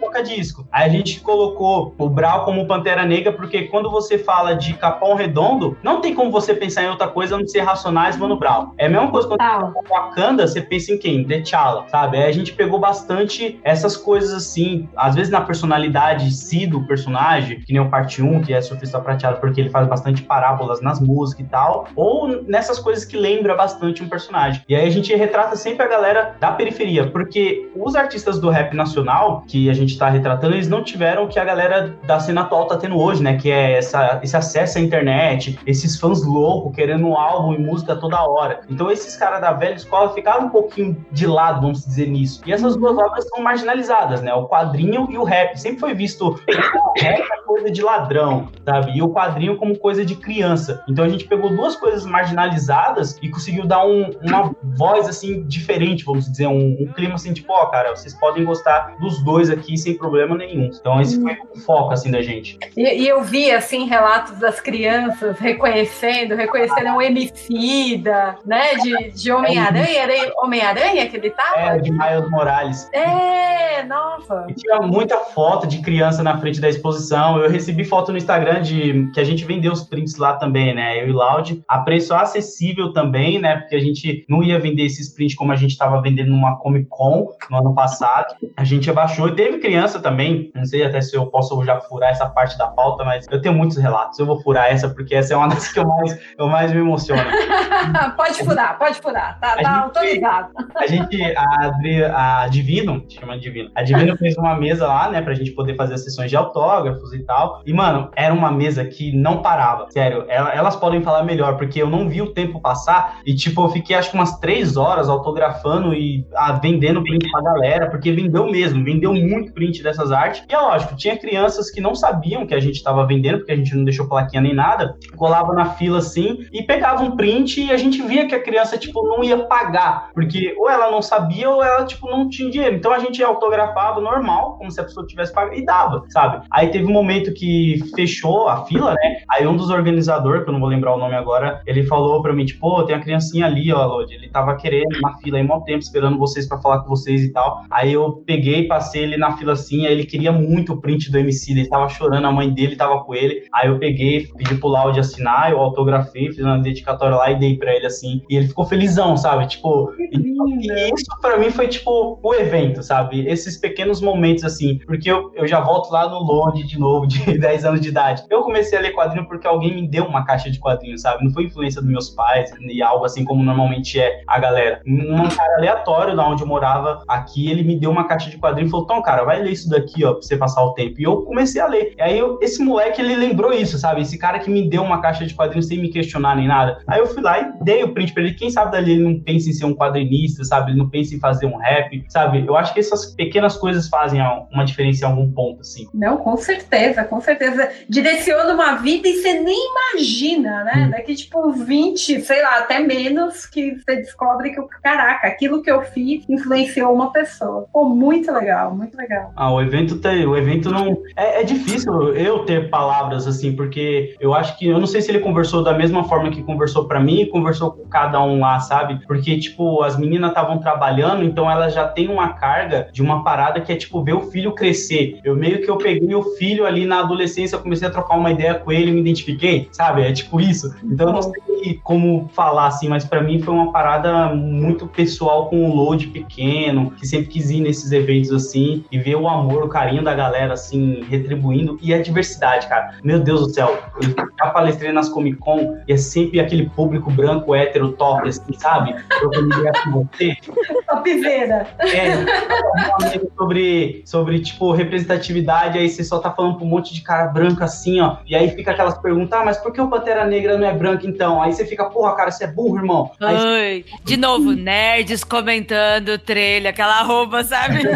toca-disco. 0.00 0.66
Aí 0.70 0.86
a 0.86 0.92
gente 0.92 1.20
colocou 1.20 1.94
o 1.98 2.08
Brau 2.08 2.44
como 2.44 2.66
Pantera 2.66 3.04
Negra, 3.04 3.32
porque 3.32 3.64
quando 3.64 3.90
você 3.90 4.18
fala 4.18 4.54
de 4.54 4.74
Capão 4.74 5.14
Redondo, 5.14 5.76
não 5.82 6.00
tem 6.00 6.14
como 6.14 6.30
você 6.30 6.54
pensar 6.54 6.84
em 6.84 6.88
outra 6.88 7.08
coisa 7.08 7.36
não 7.36 7.46
ser 7.46 7.60
Racionais, 7.60 8.16
Mano 8.16 8.36
Brown. 8.36 8.72
É 8.76 8.86
a 8.86 8.88
mesma 8.88 9.10
coisa 9.10 9.28
quando 9.28 9.40
ah. 9.40 9.72
você 9.74 9.88
fala 9.88 10.02
Wakanda, 10.02 10.46
você 10.46 10.60
pensa 10.60 10.92
em 10.92 10.98
quem? 10.98 11.24
T'Challa, 11.24 11.86
sabe? 11.88 12.16
Aí 12.16 12.24
a 12.24 12.32
gente 12.32 12.52
pegou 12.52 12.78
bastante 12.78 13.60
essas 13.62 13.96
coisas 13.96 14.32
assim, 14.32 14.88
às 14.96 15.14
vezes 15.14 15.30
na 15.30 15.40
personalidade 15.40 16.01
si 16.30 16.66
do 16.66 16.86
personagem, 16.86 17.60
que 17.60 17.72
nem 17.72 17.80
o 17.80 17.88
parte 17.88 18.22
1, 18.22 18.42
que 18.42 18.52
é 18.52 18.60
surfista 18.60 19.00
prateado, 19.00 19.40
porque 19.40 19.60
ele 19.60 19.70
faz 19.70 19.86
bastante 19.86 20.22
parábolas 20.22 20.80
nas 20.80 21.00
músicas 21.00 21.46
e 21.46 21.48
tal, 21.48 21.88
ou 21.94 22.42
nessas 22.46 22.78
coisas 22.78 23.04
que 23.04 23.16
lembra 23.16 23.54
bastante 23.54 24.02
um 24.02 24.08
personagem. 24.08 24.62
E 24.68 24.74
aí 24.74 24.86
a 24.86 24.90
gente 24.90 25.14
retrata 25.14 25.56
sempre 25.56 25.84
a 25.84 25.88
galera 25.88 26.36
da 26.40 26.52
periferia, 26.52 27.06
porque 27.10 27.70
os 27.74 27.94
artistas 27.94 28.38
do 28.38 28.50
rap 28.50 28.74
nacional 28.74 29.44
que 29.46 29.68
a 29.68 29.72
gente 29.72 29.98
tá 29.98 30.08
retratando, 30.08 30.54
eles 30.54 30.68
não 30.68 30.82
tiveram 30.82 31.24
o 31.24 31.28
que 31.28 31.38
a 31.38 31.44
galera 31.44 31.94
da 32.04 32.18
cena 32.20 32.42
atual 32.42 32.66
tá 32.66 32.76
tendo 32.76 32.98
hoje, 32.98 33.22
né? 33.22 33.36
Que 33.36 33.50
é 33.50 33.78
essa, 33.78 34.20
esse 34.22 34.36
acesso 34.36 34.78
à 34.78 34.80
internet, 34.80 35.58
esses 35.66 35.98
fãs 35.98 36.24
loucos 36.24 36.74
querendo 36.74 37.06
um 37.06 37.16
álbum 37.16 37.54
e 37.54 37.58
música 37.58 37.96
toda 37.96 38.22
hora. 38.22 38.60
Então 38.68 38.90
esses 38.90 39.16
caras 39.16 39.40
da 39.40 39.52
velha 39.52 39.74
escola 39.74 40.12
ficaram 40.14 40.46
um 40.46 40.50
pouquinho 40.50 40.96
de 41.10 41.26
lado, 41.26 41.60
vamos 41.60 41.84
dizer 41.84 42.08
nisso. 42.08 42.42
E 42.46 42.52
essas 42.52 42.76
duas 42.76 42.96
obras 42.96 43.28
são 43.28 43.42
marginalizadas, 43.42 44.22
né? 44.22 44.32
O 44.34 44.46
quadrinho 44.46 45.08
e 45.10 45.18
o 45.18 45.24
rap. 45.24 45.58
Sempre 45.58 45.80
foi 45.80 45.91
visto 45.94 46.28
o 46.28 47.00
rap 47.00 47.20
é 47.20 47.36
coisa 47.44 47.70
de 47.70 47.82
ladrão, 47.82 48.48
sabe? 48.64 48.96
E 48.96 49.02
o 49.02 49.10
quadrinho 49.10 49.56
como 49.56 49.78
coisa 49.78 50.04
de 50.04 50.16
criança. 50.16 50.82
Então 50.88 51.04
a 51.04 51.08
gente 51.08 51.24
pegou 51.24 51.50
duas 51.50 51.76
coisas 51.76 52.06
marginalizadas 52.06 53.18
e 53.22 53.28
conseguiu 53.28 53.66
dar 53.66 53.84
um, 53.84 54.10
uma 54.22 54.54
voz 54.76 55.08
assim 55.08 55.42
diferente, 55.44 56.04
vamos 56.04 56.30
dizer, 56.30 56.46
um, 56.46 56.76
um 56.80 56.92
clima 56.92 57.14
assim, 57.14 57.32
tipo, 57.32 57.52
ó, 57.52 57.64
oh, 57.64 57.66
cara, 57.66 57.94
vocês 57.94 58.14
podem 58.14 58.44
gostar 58.44 58.96
dos 59.00 59.22
dois 59.22 59.50
aqui 59.50 59.76
sem 59.76 59.96
problema 59.96 60.36
nenhum. 60.36 60.70
Então 60.72 61.00
esse 61.00 61.20
foi 61.20 61.36
o 61.54 61.58
foco 61.60 61.92
assim 61.92 62.10
da 62.10 62.22
gente. 62.22 62.58
E, 62.76 63.02
e 63.02 63.08
eu 63.08 63.22
vi 63.22 63.50
assim 63.50 63.86
relatos 63.86 64.38
das 64.38 64.60
crianças 64.60 65.38
reconhecendo, 65.38 66.34
reconhecendo 66.34 66.90
um 66.90 67.02
Emicida, 67.02 68.36
né, 68.46 68.76
de, 68.76 69.10
de 69.10 69.32
Homem-Aranha, 69.32 70.02
era 70.02 70.32
Homem-Aranha 70.38 71.08
que 71.08 71.16
ele 71.16 71.30
tava? 71.30 71.60
É, 71.60 71.78
de 71.78 71.90
Miles 71.90 72.30
Morales. 72.30 72.88
É, 72.92 73.82
nossa. 73.84 74.46
E 74.48 74.54
tinha 74.54 74.80
muita 74.80 75.18
foto 75.18 75.66
de 75.66 75.81
criança 75.82 76.22
na 76.22 76.38
frente 76.38 76.60
da 76.60 76.68
exposição. 76.68 77.38
Eu 77.38 77.50
recebi 77.50 77.84
foto 77.84 78.12
no 78.12 78.18
Instagram 78.18 78.62
de 78.62 79.10
que 79.12 79.20
a 79.20 79.24
gente 79.24 79.44
vendeu 79.44 79.72
os 79.72 79.82
prints 79.82 80.16
lá 80.16 80.34
também, 80.34 80.74
né? 80.74 81.02
Eu 81.02 81.08
e 81.08 81.12
Loud, 81.12 81.62
a 81.68 81.78
preço 81.78 82.14
acessível 82.14 82.92
também, 82.92 83.38
né? 83.38 83.56
Porque 83.56 83.76
a 83.76 83.80
gente 83.80 84.24
não 84.28 84.42
ia 84.42 84.58
vender 84.58 84.84
esses 84.84 85.12
prints 85.12 85.36
como 85.36 85.52
a 85.52 85.56
gente 85.56 85.72
estava 85.72 86.00
vendendo 86.00 86.30
numa 86.30 86.56
Comic 86.56 86.86
Con 86.88 87.28
no 87.50 87.58
ano 87.58 87.74
passado. 87.74 88.34
A 88.56 88.64
gente 88.64 88.88
abaixou 88.88 89.28
e 89.28 89.34
teve 89.34 89.58
criança 89.58 90.00
também. 90.00 90.50
Não 90.54 90.64
sei 90.64 90.84
até 90.84 91.00
se 91.00 91.16
eu 91.16 91.26
posso 91.26 91.62
já 91.64 91.80
furar 91.80 92.10
essa 92.10 92.26
parte 92.26 92.56
da 92.56 92.68
pauta, 92.68 93.04
mas 93.04 93.26
eu 93.30 93.40
tenho 93.40 93.54
muitos 93.54 93.76
relatos. 93.76 94.18
Eu 94.18 94.26
vou 94.26 94.40
furar 94.40 94.70
essa 94.70 94.88
porque 94.88 95.14
essa 95.14 95.34
é 95.34 95.36
uma 95.36 95.48
das 95.48 95.72
que 95.72 95.78
eu 95.78 95.86
mais, 95.86 96.18
eu 96.38 96.48
mais 96.48 96.72
me 96.72 96.78
emociono. 96.78 97.22
pode 98.16 98.44
furar, 98.44 98.78
pode 98.78 99.00
furar. 99.00 99.38
Tá, 99.40 99.56
tá 99.56 99.80
autorizado. 99.82 100.52
A 100.76 100.86
gente, 100.86 101.22
a, 101.36 101.66
Adri, 101.66 102.04
a 102.04 102.48
Divino, 102.48 103.04
chama 103.08 103.38
Divino, 103.38 103.70
a 103.74 103.82
Divino 103.82 104.16
fez 104.16 104.36
uma 104.36 104.56
mesa 104.56 104.86
lá, 104.86 105.10
né, 105.10 105.20
pra 105.20 105.34
gente 105.34 105.50
poder 105.52 105.71
fazer 105.76 105.94
as 105.94 106.04
sessões 106.04 106.30
de 106.30 106.36
autógrafos 106.36 107.12
e 107.12 107.20
tal. 107.20 107.62
E, 107.64 107.72
mano, 107.72 108.10
era 108.16 108.32
uma 108.32 108.50
mesa 108.50 108.84
que 108.84 109.12
não 109.12 109.42
parava. 109.42 109.86
Sério, 109.90 110.24
elas 110.28 110.76
podem 110.76 111.02
falar 111.02 111.22
melhor, 111.22 111.56
porque 111.56 111.80
eu 111.80 111.88
não 111.88 112.08
vi 112.08 112.22
o 112.22 112.32
tempo 112.32 112.60
passar 112.60 113.20
e, 113.26 113.34
tipo, 113.34 113.62
eu 113.62 113.68
fiquei 113.70 113.96
acho 113.96 114.10
que 114.10 114.16
umas 114.16 114.38
três 114.38 114.76
horas 114.76 115.08
autografando 115.08 115.94
e 115.94 116.26
ah, 116.34 116.52
vendendo 116.52 117.02
print 117.02 117.30
pra 117.30 117.42
galera, 117.42 117.90
porque 117.90 118.12
vendeu 118.12 118.46
mesmo, 118.50 118.84
vendeu 118.84 119.12
muito 119.14 119.52
print 119.52 119.82
dessas 119.82 120.12
artes. 120.12 120.44
E 120.48 120.54
é 120.54 120.58
lógico, 120.58 120.96
tinha 120.96 121.16
crianças 121.16 121.70
que 121.70 121.80
não 121.80 121.94
sabiam 121.94 122.46
que 122.46 122.54
a 122.54 122.60
gente 122.60 122.82
tava 122.82 123.06
vendendo, 123.06 123.38
porque 123.38 123.52
a 123.52 123.56
gente 123.56 123.74
não 123.74 123.84
deixou 123.84 124.08
plaquinha 124.08 124.42
nem 124.42 124.54
nada, 124.54 124.96
colava 125.16 125.52
na 125.52 125.66
fila 125.74 125.98
assim 125.98 126.46
e 126.52 126.62
pegava 126.62 127.02
um 127.02 127.16
print 127.16 127.62
e 127.62 127.70
a 127.70 127.76
gente 127.76 128.02
via 128.02 128.26
que 128.26 128.34
a 128.34 128.42
criança, 128.42 128.78
tipo, 128.78 129.06
não 129.06 129.22
ia 129.22 129.38
pagar, 129.44 130.10
porque 130.14 130.54
ou 130.58 130.68
ela 130.68 130.90
não 130.90 131.02
sabia 131.02 131.48
ou 131.48 131.62
ela, 131.62 131.84
tipo, 131.84 132.08
não 132.08 132.28
tinha 132.28 132.50
dinheiro. 132.50 132.76
Então 132.76 132.92
a 132.92 132.98
gente 132.98 133.22
autografava 133.22 134.00
normal, 134.00 134.56
como 134.58 134.70
se 134.70 134.80
a 134.80 134.84
pessoa 134.84 135.06
tivesse 135.06 135.32
pago, 135.32 135.54
dava, 135.64 136.04
sabe? 136.08 136.44
Aí 136.50 136.68
teve 136.68 136.86
um 136.86 136.92
momento 136.92 137.32
que 137.32 137.80
fechou 137.94 138.48
a 138.48 138.64
fila, 138.66 138.94
né? 138.94 139.22
Aí 139.30 139.46
um 139.46 139.56
dos 139.56 139.70
organizadores, 139.70 140.44
que 140.44 140.48
eu 140.48 140.52
não 140.52 140.60
vou 140.60 140.68
lembrar 140.68 140.94
o 140.94 140.98
nome 140.98 141.14
agora, 141.14 141.60
ele 141.66 141.84
falou 141.84 142.22
pra 142.22 142.32
mim, 142.32 142.44
tipo, 142.44 142.60
pô, 142.60 142.84
tem 142.84 142.94
a 142.94 143.00
criancinha 143.00 143.46
ali, 143.46 143.72
ó, 143.72 143.84
Lodi, 143.84 144.14
ele 144.14 144.28
tava 144.28 144.54
querendo 144.56 145.00
na 145.00 145.16
fila 145.18 145.38
aí, 145.38 145.44
um 145.44 145.60
tempo, 145.60 145.80
esperando 145.80 146.18
vocês 146.18 146.48
para 146.48 146.60
falar 146.60 146.80
com 146.80 146.88
vocês 146.88 147.22
e 147.22 147.32
tal. 147.32 147.64
Aí 147.70 147.92
eu 147.92 148.22
peguei, 148.26 148.66
passei 148.66 149.02
ele 149.02 149.16
na 149.16 149.36
fila 149.36 149.52
assim, 149.52 149.86
aí 149.86 149.92
ele 149.92 150.04
queria 150.04 150.32
muito 150.32 150.72
o 150.72 150.80
print 150.80 151.10
do 151.10 151.18
MC, 151.18 151.52
ele 151.52 151.68
tava 151.68 151.88
chorando, 151.88 152.26
a 152.26 152.32
mãe 152.32 152.48
dele 152.50 152.76
tava 152.76 153.02
com 153.04 153.14
ele. 153.14 153.42
Aí 153.52 153.68
eu 153.68 153.78
peguei, 153.78 154.28
pedi 154.36 154.54
pro 154.54 154.68
Laude 154.68 155.00
assinar, 155.00 155.50
eu 155.50 155.58
autografei, 155.58 156.30
fiz 156.32 156.44
uma 156.44 156.58
dedicatória 156.58 157.16
lá 157.16 157.30
e 157.30 157.38
dei 157.38 157.56
pra 157.56 157.74
ele 157.74 157.86
assim. 157.86 158.22
E 158.30 158.36
ele 158.36 158.48
ficou 158.48 158.64
felizão, 158.64 159.16
sabe? 159.16 159.46
Tipo, 159.46 159.92
e 159.98 160.94
isso 160.94 161.04
para 161.20 161.38
mim 161.38 161.50
foi 161.50 161.68
tipo 161.68 162.18
o 162.22 162.34
evento, 162.34 162.82
sabe? 162.82 163.26
Esses 163.26 163.56
pequenos 163.56 164.00
momentos 164.00 164.44
assim, 164.44 164.78
porque 164.86 165.10
eu, 165.10 165.32
eu 165.34 165.41
já 165.46 165.60
volto 165.60 165.90
lá 165.90 166.08
no 166.08 166.18
Load 166.18 166.62
de 166.62 166.78
novo, 166.78 167.06
de 167.06 167.18
10 167.38 167.64
anos 167.64 167.80
de 167.80 167.88
idade. 167.88 168.24
Eu 168.30 168.42
comecei 168.42 168.78
a 168.78 168.80
ler 168.80 168.92
quadrinho 168.92 169.26
porque 169.26 169.46
alguém 169.46 169.74
me 169.74 169.86
deu 169.86 170.04
uma 170.04 170.24
caixa 170.24 170.50
de 170.50 170.58
quadrinhos, 170.58 171.02
sabe? 171.02 171.24
Não 171.24 171.32
foi 171.32 171.44
influência 171.44 171.80
dos 171.80 171.90
meus 171.90 172.10
pais 172.10 172.52
e 172.60 172.82
algo 172.82 173.04
assim 173.04 173.24
como 173.24 173.42
normalmente 173.42 173.98
é 174.00 174.22
a 174.26 174.38
galera. 174.38 174.80
Um 174.86 175.28
cara 175.28 175.56
aleatório 175.56 176.16
da 176.16 176.26
onde 176.26 176.42
eu 176.42 176.46
morava 176.46 177.02
aqui, 177.08 177.50
ele 177.50 177.62
me 177.62 177.78
deu 177.78 177.90
uma 177.90 178.04
caixa 178.04 178.30
de 178.30 178.38
quadrinhos 178.38 178.68
e 178.68 178.70
falou: 178.70 178.84
Então, 178.84 179.02
cara, 179.02 179.24
vai 179.24 179.40
ler 179.40 179.52
isso 179.52 179.68
daqui, 179.68 180.04
ó, 180.04 180.12
pra 180.12 180.22
você 180.22 180.36
passar 180.36 180.62
o 180.64 180.74
tempo. 180.74 181.00
E 181.00 181.04
eu 181.04 181.22
comecei 181.22 181.60
a 181.60 181.66
ler. 181.66 181.94
E 181.96 182.02
aí 182.02 182.18
eu, 182.18 182.38
esse 182.40 182.62
moleque, 182.62 183.00
ele 183.00 183.16
lembrou 183.16 183.52
isso, 183.52 183.78
sabe? 183.78 184.02
Esse 184.02 184.18
cara 184.18 184.38
que 184.38 184.50
me 184.50 184.68
deu 184.68 184.82
uma 184.82 185.00
caixa 185.00 185.26
de 185.26 185.34
quadrinhos 185.34 185.66
sem 185.66 185.78
me 185.78 185.88
questionar 185.88 186.36
nem 186.36 186.48
nada. 186.48 186.78
Aí 186.86 187.00
eu 187.00 187.06
fui 187.06 187.22
lá 187.22 187.40
e 187.40 187.64
dei 187.64 187.82
o 187.82 187.92
print 187.92 188.12
pra 188.12 188.22
ele. 188.22 188.34
Quem 188.34 188.50
sabe 188.50 188.72
dali 188.72 188.92
ele 188.92 189.04
não 189.04 189.20
pensa 189.20 189.48
em 189.48 189.52
ser 189.52 189.64
um 189.64 189.74
quadrinista, 189.74 190.44
sabe? 190.44 190.72
Ele 190.72 190.78
não 190.78 190.88
pensa 190.88 191.14
em 191.14 191.18
fazer 191.18 191.46
um 191.46 191.56
rap, 191.56 192.04
sabe? 192.08 192.44
Eu 192.46 192.56
acho 192.56 192.72
que 192.74 192.80
essas 192.80 193.14
pequenas 193.14 193.56
coisas 193.56 193.88
fazem 193.88 194.20
uma 194.50 194.64
diferença 194.64 195.04
em 195.04 195.08
algum 195.08 195.31
ponto, 195.32 195.60
assim. 195.60 195.88
Não, 195.94 196.16
com 196.18 196.36
certeza 196.36 197.04
com 197.04 197.20
certeza. 197.20 197.70
Direciona 197.88 198.54
uma 198.54 198.76
vida 198.76 199.08
e 199.08 199.14
você 199.14 199.34
nem 199.34 199.70
imagina, 199.70 200.64
né? 200.64 200.88
Daqui, 200.90 201.14
tipo, 201.14 201.52
20, 201.52 202.20
sei 202.20 202.42
lá, 202.42 202.58
até 202.58 202.80
menos, 202.80 203.46
que 203.46 203.76
você 203.76 203.96
descobre 203.96 204.50
que, 204.50 204.62
caraca, 204.82 205.26
aquilo 205.26 205.62
que 205.62 205.70
eu 205.70 205.82
fiz 205.82 206.24
influenciou 206.28 206.92
uma 206.92 207.12
pessoa. 207.12 207.66
Pô, 207.72 207.88
muito 207.88 208.32
legal, 208.32 208.74
muito 208.74 208.96
legal. 208.96 209.32
Ah, 209.36 209.52
o 209.52 209.60
evento 209.60 209.98
tem, 209.98 210.26
o 210.26 210.36
evento 210.36 210.70
não. 210.70 210.96
É, 211.16 211.40
é 211.40 211.44
difícil 211.44 212.14
eu 212.14 212.44
ter 212.44 212.70
palavras 212.70 213.26
assim, 213.26 213.54
porque 213.54 214.16
eu 214.20 214.34
acho 214.34 214.58
que. 214.58 214.66
Eu 214.66 214.78
não 214.78 214.86
sei 214.86 215.00
se 215.00 215.10
ele 215.10 215.20
conversou 215.20 215.62
da 215.62 215.74
mesma 215.74 216.04
forma 216.04 216.30
que 216.30 216.42
conversou 216.42 216.86
para 216.86 217.00
mim 217.00 217.20
e 217.20 217.26
conversou 217.26 217.72
com 217.72 217.88
cada 217.88 218.22
um 218.22 218.40
lá, 218.40 218.58
sabe? 218.60 219.04
Porque, 219.06 219.38
tipo, 219.38 219.82
as 219.82 219.98
meninas 219.98 220.30
estavam 220.30 220.58
trabalhando, 220.58 221.22
então 221.22 221.50
elas 221.50 221.74
já 221.74 221.86
têm 221.86 222.08
uma 222.08 222.34
carga 222.34 222.88
de 222.92 223.02
uma 223.02 223.22
parada 223.22 223.60
que 223.60 223.72
é, 223.72 223.76
tipo, 223.76 224.02
ver 224.02 224.14
o 224.14 224.22
filho 224.22 224.54
crescer. 224.54 225.20
Eu 225.24 225.36
meio 225.36 225.60
que 225.62 225.70
eu 225.70 225.76
peguei 225.76 226.14
o 226.14 226.22
filho 226.36 226.66
ali 226.66 226.84
na 226.84 227.00
adolescência, 227.00 227.58
comecei 227.58 227.88
a 227.88 227.90
trocar 227.90 228.16
uma 228.16 228.30
ideia 228.30 228.54
com 228.54 228.72
ele, 228.72 228.90
me 228.90 229.00
identifiquei, 229.00 229.68
sabe? 229.72 230.02
É 230.02 230.12
tipo 230.12 230.40
isso. 230.40 230.74
Então 230.84 231.08
eu 231.08 231.12
não 231.12 231.22
sei 231.22 231.80
como 231.82 232.28
falar 232.32 232.66
assim, 232.66 232.88
mas 232.88 233.04
para 233.04 233.22
mim 233.22 233.40
foi 233.40 233.54
uma 233.54 233.72
parada 233.72 234.34
muito 234.34 234.86
pessoal 234.86 235.48
com 235.48 235.64
o 235.64 235.74
load 235.74 236.08
pequeno, 236.08 236.90
que 236.92 237.06
sempre 237.06 237.28
quis 237.28 237.50
ir 237.50 237.60
nesses 237.60 237.92
eventos 237.92 238.32
assim 238.32 238.84
e 238.90 238.98
ver 238.98 239.16
o 239.16 239.28
amor, 239.28 239.62
o 239.64 239.68
carinho 239.68 240.02
da 240.02 240.14
galera 240.14 240.54
assim 240.54 241.02
retribuindo 241.08 241.78
e 241.80 241.94
a 241.94 242.02
diversidade, 242.02 242.66
cara. 242.66 242.96
Meu 243.02 243.20
Deus 243.20 243.40
do 243.42 243.50
céu, 243.50 243.78
eu 244.02 244.26
já 244.38 244.50
palestrei 244.50 244.92
nas 244.92 245.08
Comic 245.08 245.38
Con 245.38 245.78
e 245.86 245.92
é 245.92 245.96
sempre 245.96 246.40
aquele 246.40 246.68
público 246.70 247.10
branco, 247.10 247.54
hétero, 247.54 247.92
top, 247.92 248.28
assim, 248.28 248.52
sabe? 248.54 248.94
Eu 249.20 249.30
ideia 249.46 249.72
com 249.84 250.04
você. 250.04 250.36
Topzera. 250.88 251.66
É, 251.80 253.18
sobre, 253.36 254.02
sobre, 254.04 254.40
tipo, 254.40 254.72
representatividade, 255.12 255.78
aí 255.78 255.88
você 255.88 256.02
só 256.02 256.18
tá 256.18 256.30
falando 256.30 256.56
pra 256.56 256.64
um 256.64 256.68
monte 256.68 256.94
de 256.94 257.02
cara 257.02 257.26
branco 257.28 257.62
assim, 257.62 258.00
ó, 258.00 258.16
e 258.26 258.34
aí 258.34 258.50
fica 258.50 258.72
aquelas 258.72 258.98
perguntas, 258.98 259.38
ah, 259.38 259.44
mas 259.44 259.58
por 259.58 259.72
que 259.72 259.80
o 259.80 259.88
Pantera 259.88 260.24
Negra 260.24 260.56
não 260.56 260.66
é 260.66 260.72
branco 260.72 261.06
então? 261.06 261.42
Aí 261.42 261.52
você 261.52 261.64
fica, 261.66 261.84
porra, 261.84 262.14
cara, 262.14 262.30
você 262.30 262.44
é 262.44 262.46
burro, 262.46 262.78
irmão. 262.78 263.10
Aí 263.20 263.36
você... 263.36 263.46
Oi, 263.46 263.84
de 264.04 264.16
novo, 264.16 264.52
nerds 264.52 265.24
comentando 265.24 266.10
o 266.10 266.18
trailer, 266.18 266.70
aquela 266.70 267.02
roupa, 267.02 267.44
sabe? 267.44 267.82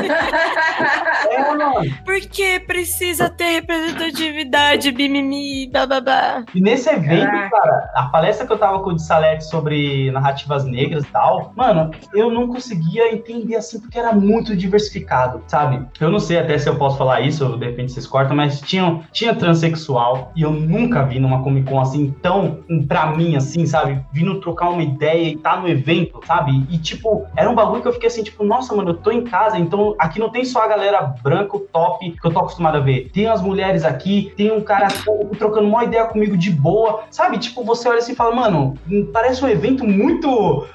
É, 1.28 1.40
mano. 1.40 1.74
Porque 2.04 2.60
precisa 2.60 3.28
ter 3.28 3.60
representatividade, 3.60 4.92
bimimi, 4.92 5.66
bababá. 5.66 6.44
E 6.54 6.60
nesse 6.60 6.88
evento, 6.88 7.26
Caraca. 7.26 7.50
cara, 7.50 7.90
a 7.94 8.02
palestra 8.04 8.46
que 8.46 8.52
eu 8.52 8.58
tava 8.58 8.80
com 8.80 8.90
o 8.90 8.96
de 8.96 9.02
Salete 9.02 9.44
sobre 9.44 10.10
narrativas 10.12 10.64
negras 10.64 11.04
e 11.04 11.08
tal, 11.08 11.52
mano, 11.56 11.90
eu 12.14 12.30
não 12.30 12.48
conseguia 12.48 13.12
entender 13.12 13.56
assim, 13.56 13.80
porque 13.80 13.98
era 13.98 14.12
muito 14.12 14.56
diversificado, 14.56 15.42
sabe? 15.46 15.84
Eu 16.00 16.10
não 16.10 16.20
sei 16.20 16.38
até 16.38 16.56
se 16.58 16.68
eu 16.68 16.76
posso 16.76 16.96
falar 16.96 17.05
isso, 17.20 17.44
ou 17.44 17.56
de 17.56 17.66
repente 17.66 17.92
vocês 17.92 18.06
cortam, 18.06 18.36
mas 18.36 18.60
tinha, 18.60 19.00
tinha 19.12 19.34
transexual 19.34 20.32
e 20.34 20.42
eu 20.42 20.50
nunca 20.50 21.04
vi 21.04 21.18
numa 21.18 21.42
Comic 21.42 21.68
Con 21.68 21.80
assim, 21.80 22.14
tão 22.22 22.58
pra 22.86 23.06
mim, 23.14 23.36
assim, 23.36 23.66
sabe? 23.66 24.00
Vindo 24.12 24.40
trocar 24.40 24.70
uma 24.70 24.82
ideia 24.82 25.30
e 25.30 25.36
tá 25.36 25.56
no 25.56 25.68
evento, 25.68 26.20
sabe? 26.26 26.66
E 26.70 26.78
tipo, 26.78 27.26
era 27.36 27.48
um 27.50 27.54
bagulho 27.54 27.82
que 27.82 27.88
eu 27.88 27.92
fiquei 27.92 28.08
assim, 28.08 28.22
tipo, 28.22 28.44
nossa, 28.44 28.74
mano, 28.74 28.90
eu 28.90 28.94
tô 28.94 29.10
em 29.10 29.22
casa, 29.24 29.58
então 29.58 29.94
aqui 29.98 30.18
não 30.18 30.30
tem 30.30 30.44
só 30.44 30.62
a 30.62 30.68
galera 30.68 31.14
branco 31.22 31.60
top 31.72 32.10
que 32.10 32.26
eu 32.26 32.32
tô 32.32 32.40
acostumado 32.40 32.76
a 32.76 32.80
ver. 32.80 33.10
Tem 33.12 33.26
as 33.26 33.40
mulheres 33.40 33.84
aqui, 33.84 34.32
tem 34.36 34.50
um 34.50 34.60
cara 34.60 34.88
trocando 35.38 35.68
uma 35.68 35.84
ideia 35.84 36.04
comigo 36.06 36.36
de 36.36 36.50
boa, 36.50 37.04
sabe? 37.10 37.38
Tipo, 37.38 37.64
você 37.64 37.88
olha 37.88 37.98
assim 37.98 38.12
e 38.12 38.16
fala, 38.16 38.34
mano, 38.34 38.74
parece 39.12 39.44
um 39.44 39.48
evento 39.48 39.84
muito, 39.84 40.66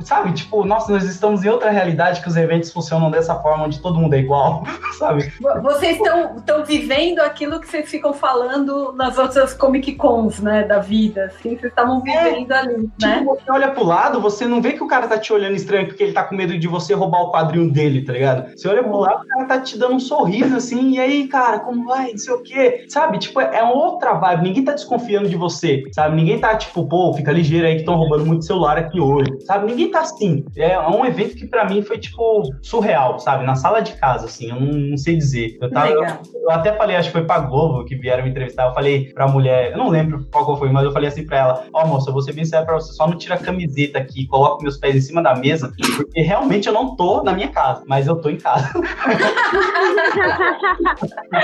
sabe? 0.00 0.32
Tipo, 0.32 0.64
nossa, 0.64 0.92
nós 0.92 1.04
estamos 1.04 1.44
em 1.44 1.48
outra 1.48 1.70
realidade 1.70 2.20
que 2.20 2.28
os 2.28 2.36
eventos 2.36 2.72
funcionam 2.72 3.10
dessa 3.10 3.34
forma, 3.36 3.64
onde 3.64 3.80
todo 3.80 3.98
mundo 3.98 4.14
é 4.14 4.18
igual, 4.18 4.64
sabe? 4.98 5.32
Vocês 5.64 5.96
estão 5.98 6.62
vivendo 6.62 7.20
aquilo 7.20 7.58
que 7.58 7.66
vocês 7.66 7.90
ficam 7.90 8.12
falando 8.12 8.92
nas 8.92 9.16
outras 9.16 9.54
Comic 9.54 9.94
Cons, 9.94 10.38
né, 10.38 10.62
da 10.62 10.78
vida. 10.78 11.24
Assim, 11.24 11.56
vocês 11.56 11.72
estavam 11.72 12.02
vivendo 12.02 12.52
ali, 12.52 12.90
né? 13.00 13.20
Tipo, 13.20 13.34
você 13.34 13.50
olha 13.50 13.70
pro 13.70 13.82
lado, 13.82 14.20
você 14.20 14.46
não 14.46 14.60
vê 14.60 14.74
que 14.74 14.84
o 14.84 14.86
cara 14.86 15.08
tá 15.08 15.16
te 15.16 15.32
olhando 15.32 15.56
estranho 15.56 15.86
porque 15.86 16.02
ele 16.02 16.12
tá 16.12 16.22
com 16.22 16.34
medo 16.34 16.58
de 16.58 16.68
você 16.68 16.92
roubar 16.92 17.22
o 17.22 17.32
quadrinho 17.32 17.72
dele, 17.72 18.04
tá 18.04 18.12
ligado? 18.12 18.50
Você 18.54 18.68
olha 18.68 18.84
pro 18.84 18.98
lado, 18.98 19.22
o 19.22 19.26
cara 19.26 19.46
tá 19.46 19.58
te 19.58 19.78
dando 19.78 19.94
um 19.94 19.98
sorriso 20.00 20.54
assim, 20.54 20.90
e 20.90 21.00
aí, 21.00 21.28
cara, 21.28 21.60
como 21.60 21.86
vai? 21.86 22.10
Não 22.10 22.18
sei 22.18 22.34
o 22.34 22.42
quê. 22.42 22.84
Sabe? 22.90 23.18
Tipo, 23.18 23.40
é 23.40 23.62
outra 23.62 24.12
vibe. 24.12 24.42
Ninguém 24.42 24.64
tá 24.64 24.72
desconfiando 24.72 25.30
de 25.30 25.36
você, 25.36 25.82
sabe? 25.94 26.14
Ninguém 26.14 26.38
tá 26.38 26.54
tipo, 26.56 26.86
pô, 26.86 27.14
fica 27.14 27.32
ligeiro 27.32 27.66
aí 27.66 27.76
que 27.76 27.80
estão 27.80 27.96
roubando 27.96 28.26
muito 28.26 28.44
celular 28.44 28.76
aqui 28.76 29.00
hoje, 29.00 29.30
sabe? 29.46 29.64
Ninguém 29.70 29.90
tá 29.90 30.00
assim. 30.00 30.44
É 30.58 30.78
um 30.78 31.06
evento 31.06 31.36
que 31.36 31.46
pra 31.46 31.64
mim 31.64 31.80
foi, 31.80 31.96
tipo, 31.96 32.42
surreal, 32.60 33.18
sabe? 33.18 33.46
Na 33.46 33.54
sala 33.54 33.80
de 33.80 33.94
casa, 33.94 34.26
assim, 34.26 34.50
eu 34.50 34.60
não, 34.60 34.90
não 34.90 34.96
sei 34.98 35.16
dizer. 35.16 35.53
Eu, 35.60 35.70
tava, 35.70 35.88
eu, 35.90 36.02
eu 36.02 36.50
até 36.50 36.72
falei, 36.76 36.96
acho 36.96 37.08
que 37.08 37.12
foi 37.18 37.24
pra 37.24 37.38
Globo 37.40 37.84
que 37.84 37.94
vieram 37.96 38.22
me 38.24 38.30
entrevistar. 38.30 38.66
Eu 38.68 38.74
falei 38.74 39.12
pra 39.12 39.26
mulher, 39.28 39.72
eu 39.72 39.78
não 39.78 39.88
lembro 39.88 40.26
qual 40.32 40.56
foi, 40.58 40.70
mas 40.70 40.84
eu 40.84 40.92
falei 40.92 41.08
assim 41.08 41.26
pra 41.26 41.38
ela: 41.38 41.64
Ó, 41.72 41.86
moça, 41.86 42.10
eu 42.10 42.12
vou 42.12 42.22
ser 42.22 42.32
bem 42.32 42.44
sério 42.44 42.66
pra 42.66 42.74
você, 42.76 42.92
só 42.92 43.06
não 43.06 43.16
tira 43.18 43.34
a 43.34 43.38
camiseta 43.38 43.98
aqui, 43.98 44.26
coloca 44.26 44.62
meus 44.62 44.76
pés 44.76 44.94
em 44.96 45.00
cima 45.00 45.22
da 45.22 45.34
mesa, 45.34 45.72
porque 45.96 46.20
realmente 46.20 46.66
eu 46.68 46.72
não 46.74 46.96
tô 46.96 47.22
na 47.22 47.32
minha 47.32 47.48
casa, 47.48 47.82
mas 47.86 48.06
eu 48.06 48.16
tô 48.16 48.28
em 48.28 48.36
casa. 48.36 48.70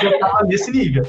Eu 0.03 0.19
tava 0.19 0.45
nesse 0.45 0.71
nível. 0.71 1.03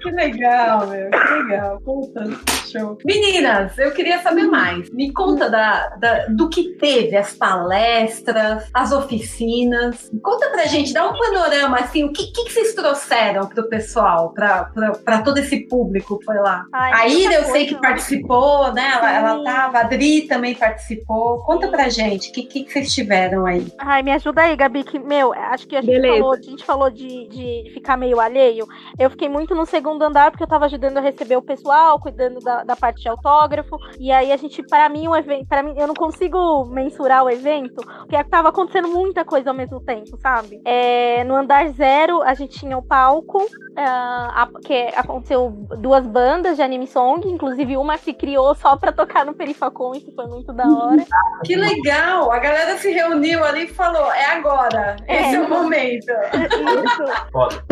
Que 0.00 0.10
legal, 0.10 0.86
meu. 0.86 1.10
Que 1.10 1.34
legal. 1.42 1.80
Puta, 1.80 2.24
show. 2.70 2.96
Meninas, 3.04 3.76
eu 3.78 3.90
queria 3.92 4.18
saber 4.20 4.44
mais. 4.44 4.90
Me 4.90 5.12
conta 5.12 5.50
da, 5.50 5.88
da- 5.96 6.26
do 6.28 6.48
que 6.48 6.74
teve, 6.76 7.16
as 7.16 7.34
palestras, 7.34 8.68
as 8.72 8.92
oficinas. 8.92 10.10
Conta 10.22 10.50
pra 10.50 10.66
gente, 10.66 10.92
dá 10.92 11.08
um 11.08 11.16
panorama, 11.16 11.78
assim, 11.78 12.04
o 12.04 12.12
que, 12.12 12.23
que, 12.32 12.44
que 12.44 12.52
vocês 12.52 12.74
trouxeram 12.74 13.46
pro 13.48 13.68
pessoal, 13.68 14.30
pra, 14.32 14.64
pra, 14.64 14.92
pra 14.92 15.22
todo 15.22 15.38
esse 15.38 15.60
público 15.68 16.18
que 16.18 16.24
foi 16.24 16.36
lá? 16.36 16.64
Ai, 16.72 16.92
A 16.92 17.08
Ira, 17.08 17.18
muita 17.18 17.34
eu 17.34 17.44
sei 17.52 17.66
que 17.66 17.74
participou, 17.80 18.72
né? 18.72 18.92
Ela, 18.94 19.12
ela 19.12 19.36
Sim. 19.38 19.44
tava, 19.44 19.78
a 19.78 19.80
Adri 19.82 20.22
também 20.22 20.54
participou. 20.54 21.42
Conta 21.44 21.68
pra 21.68 21.88
gente, 21.88 22.30
o 22.30 22.32
que, 22.32 22.42
que, 22.42 22.64
que 22.64 22.72
vocês 22.72 22.92
tiveram 22.92 23.46
aí? 23.46 23.66
Ai, 23.78 24.02
me 24.02 24.12
ajuda 24.12 24.42
aí, 24.42 24.56
Gabi, 24.56 24.84
que, 24.84 24.98
meu, 24.98 25.32
acho 25.32 25.66
que 25.66 25.76
a 25.76 25.80
gente 25.80 25.90
Beleza. 25.92 26.18
falou, 26.18 26.32
a 26.32 26.42
gente 26.42 26.64
falou 26.64 26.90
de, 26.90 27.28
de 27.28 27.70
ficar 27.72 27.96
meio 27.96 28.20
alheio. 28.20 28.66
Eu 28.98 29.10
fiquei 29.10 29.28
muito 29.28 29.54
no 29.54 29.66
segundo 29.66 30.02
andar 30.02 30.30
porque 30.30 30.42
eu 30.42 30.48
tava 30.48 30.66
ajudando 30.66 30.98
a 30.98 31.00
receber 31.00 31.36
o 31.36 31.42
pessoal, 31.42 31.98
cuidando 31.98 32.40
da, 32.40 32.64
da 32.64 32.76
parte 32.76 33.02
de 33.02 33.08
autógrafo. 33.08 33.76
E 33.98 34.10
aí 34.12 34.32
a 34.32 34.36
gente, 34.36 34.62
para 34.62 34.88
mim, 34.88 35.08
o 35.08 35.16
evento, 35.16 35.46
para 35.46 35.62
mim, 35.62 35.74
eu 35.76 35.86
não 35.86 35.94
consigo 35.94 36.64
mensurar 36.66 37.24
o 37.24 37.30
evento, 37.30 37.82
porque 37.98 38.22
tava 38.24 38.48
acontecendo 38.48 38.88
muita 38.88 39.24
coisa 39.24 39.50
ao 39.50 39.56
mesmo 39.56 39.80
tempo, 39.80 40.16
sabe? 40.20 40.60
É, 40.64 41.24
no 41.24 41.34
andar 41.34 41.68
zero, 41.70 42.03
a 42.22 42.34
gente 42.34 42.58
tinha 42.58 42.76
o 42.78 42.82
palco, 42.82 43.44
ah, 43.76 44.42
a- 44.42 44.60
que 44.60 44.74
aconteceu 44.96 45.50
duas 45.78 46.06
bandas 46.06 46.56
de 46.56 46.62
anime 46.62 46.86
song, 46.86 47.28
inclusive 47.28 47.76
uma 47.76 47.96
se 47.98 48.12
criou 48.12 48.54
só 48.54 48.76
pra 48.76 48.92
tocar 48.92 49.24
no 49.24 49.34
Perifacon, 49.34 49.94
isso 49.94 50.12
foi 50.14 50.26
muito 50.26 50.52
da 50.52 50.64
hora. 50.66 51.04
Que 51.44 51.56
legal! 51.56 52.30
A 52.32 52.38
galera 52.38 52.76
se 52.78 52.90
reuniu 52.90 53.44
ali 53.44 53.64
e 53.64 53.68
falou: 53.68 54.10
é 54.12 54.26
agora, 54.26 54.96
esse 55.08 55.34
é, 55.34 55.38
É. 55.38 55.40
o 55.40 55.48
momento. 55.48 56.12
Isso. 56.44 57.30
Foda. 57.32 57.64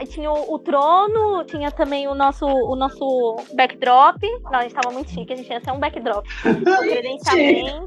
É, 0.00 0.04
tinha 0.06 0.30
o, 0.30 0.54
o 0.54 0.58
trono, 0.58 1.44
tinha 1.44 1.70
também 1.70 2.08
o 2.08 2.14
nosso, 2.14 2.46
o 2.46 2.74
nosso 2.76 3.36
backdrop. 3.54 4.16
Não, 4.50 4.58
a 4.60 4.62
gente 4.62 4.74
tava 4.74 4.92
muito 4.92 5.10
chique, 5.10 5.32
a 5.32 5.36
gente 5.36 5.46
tinha 5.46 5.58
até 5.58 5.72
um 5.72 5.78
backdrop. 5.78 6.26
Credenciamento. 6.80 7.86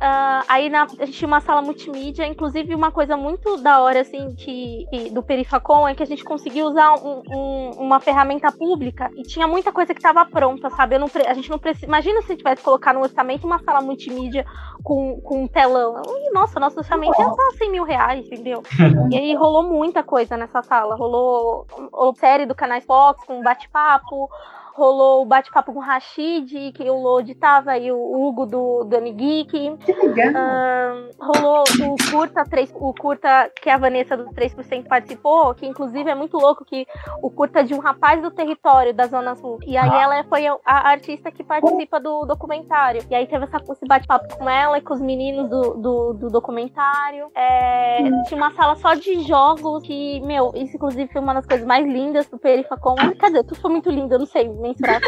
Ah, 0.00 0.42
aí 0.48 0.68
na- 0.68 0.84
a 0.84 1.04
gente 1.06 1.12
tinha 1.12 1.28
uma 1.28 1.40
sala 1.40 1.62
multimídia, 1.62 2.26
inclusive 2.26 2.74
uma 2.74 2.90
coisa 2.90 3.16
muito 3.16 3.56
da 3.58 3.80
hora, 3.80 4.00
assim, 4.00 4.34
que, 4.34 4.65
que- 4.90 5.10
do 5.10 5.22
Perifacon 5.22 5.86
é 5.88 5.94
que 5.94 6.02
a 6.02 6.06
gente 6.06 6.24
conseguiu 6.24 6.66
usar 6.66 6.94
um- 6.94 7.22
um- 7.30 7.70
uma 7.78 8.00
ferramenta 8.00 8.50
pública 8.52 9.10
e 9.16 9.22
tinha 9.22 9.46
muita 9.46 9.72
coisa 9.72 9.94
que 9.94 10.00
tava 10.00 10.24
pronta, 10.24 10.70
sabe? 10.70 10.98
Não 10.98 11.08
a 11.26 11.34
gente 11.34 11.50
não 11.50 11.58
precisa. 11.58 11.86
Imagina 11.86 12.22
se 12.22 12.36
tivesse 12.36 12.62
colocado 12.62 12.96
no 12.96 13.02
orçamento 13.02 13.46
uma 13.46 13.58
sala 13.62 13.80
multimídia 13.80 14.44
com, 14.82 15.20
com 15.20 15.42
um 15.44 15.48
telão. 15.48 16.00
Ih, 16.04 16.32
Nossa, 16.32 16.60
nosso 16.60 16.78
orçamento 16.78 17.18
ia 17.20 17.26
estar 17.28 17.50
100 17.58 17.70
mil 17.70 17.84
reais, 17.84 18.26
entendeu? 18.26 18.62
E 19.12 19.16
aí 19.18 19.34
rolou 19.34 19.62
muita 19.62 20.02
coisa 20.02 20.36
nessa 20.36 20.62
sala. 20.62 20.96
Rolou, 20.96 21.66
rolou 21.92 22.14
série 22.14 22.46
do 22.46 22.54
canais 22.54 22.84
Fox 22.84 23.24
com 23.24 23.42
bate-papo. 23.42 24.28
Rolou 24.76 25.22
o 25.22 25.24
bate-papo 25.24 25.72
com 25.72 25.78
o 25.78 25.82
Rashid, 25.82 26.72
que 26.72 26.90
o 26.90 27.00
Lodi 27.00 27.34
tava, 27.34 27.78
e 27.78 27.90
o 27.90 27.96
Hugo 27.96 28.44
do, 28.44 28.84
do 28.84 28.94
Amigeek. 28.94 29.74
Que 29.78 29.92
legal. 29.92 30.34
Ahn, 30.36 31.08
rolou 31.18 31.64
o 31.64 32.10
curta, 32.10 32.44
3, 32.44 32.74
o 32.74 32.92
curta 32.92 33.50
que 33.62 33.70
a 33.70 33.78
Vanessa 33.78 34.18
do 34.18 34.26
3% 34.26 34.86
participou, 34.86 35.54
que 35.54 35.66
inclusive 35.66 36.10
é 36.10 36.14
muito 36.14 36.36
louco 36.36 36.62
que 36.62 36.86
o 37.22 37.30
curta 37.30 37.64
de 37.64 37.72
um 37.72 37.78
rapaz 37.78 38.20
do 38.20 38.30
território 38.30 38.92
da 38.92 39.06
Zona 39.06 39.34
Sul. 39.34 39.58
E 39.66 39.78
aí 39.78 39.88
ela 39.88 40.22
foi 40.24 40.46
a, 40.46 40.58
a 40.62 40.90
artista 40.90 41.30
que 41.30 41.42
participa 41.42 41.98
do 41.98 42.26
documentário. 42.26 43.02
E 43.08 43.14
aí 43.14 43.26
teve 43.26 43.44
essa, 43.44 43.56
esse 43.56 43.86
bate-papo 43.86 44.36
com 44.36 44.48
ela 44.48 44.76
e 44.76 44.82
com 44.82 44.92
os 44.92 45.00
meninos 45.00 45.48
do, 45.48 45.74
do, 45.74 46.12
do 46.12 46.28
documentário. 46.28 47.30
É, 47.34 48.02
Tinha 48.26 48.36
uma 48.36 48.52
sala 48.52 48.76
só 48.76 48.92
de 48.92 49.20
jogos 49.22 49.82
que, 49.84 50.20
meu, 50.20 50.52
isso 50.54 50.76
inclusive 50.76 51.10
foi 51.10 51.22
uma 51.22 51.32
das 51.32 51.46
coisas 51.46 51.66
mais 51.66 51.86
lindas 51.86 52.28
do 52.28 52.38
Perifacon. 52.38 52.96
Quer 53.18 53.28
dizer, 53.28 53.44
tudo 53.44 53.60
foi 53.60 53.70
muito 53.70 53.90
lindo, 53.90 54.14
eu 54.14 54.18
não 54.18 54.26
sei. 54.26 54.48
Mensurar. 54.68 55.00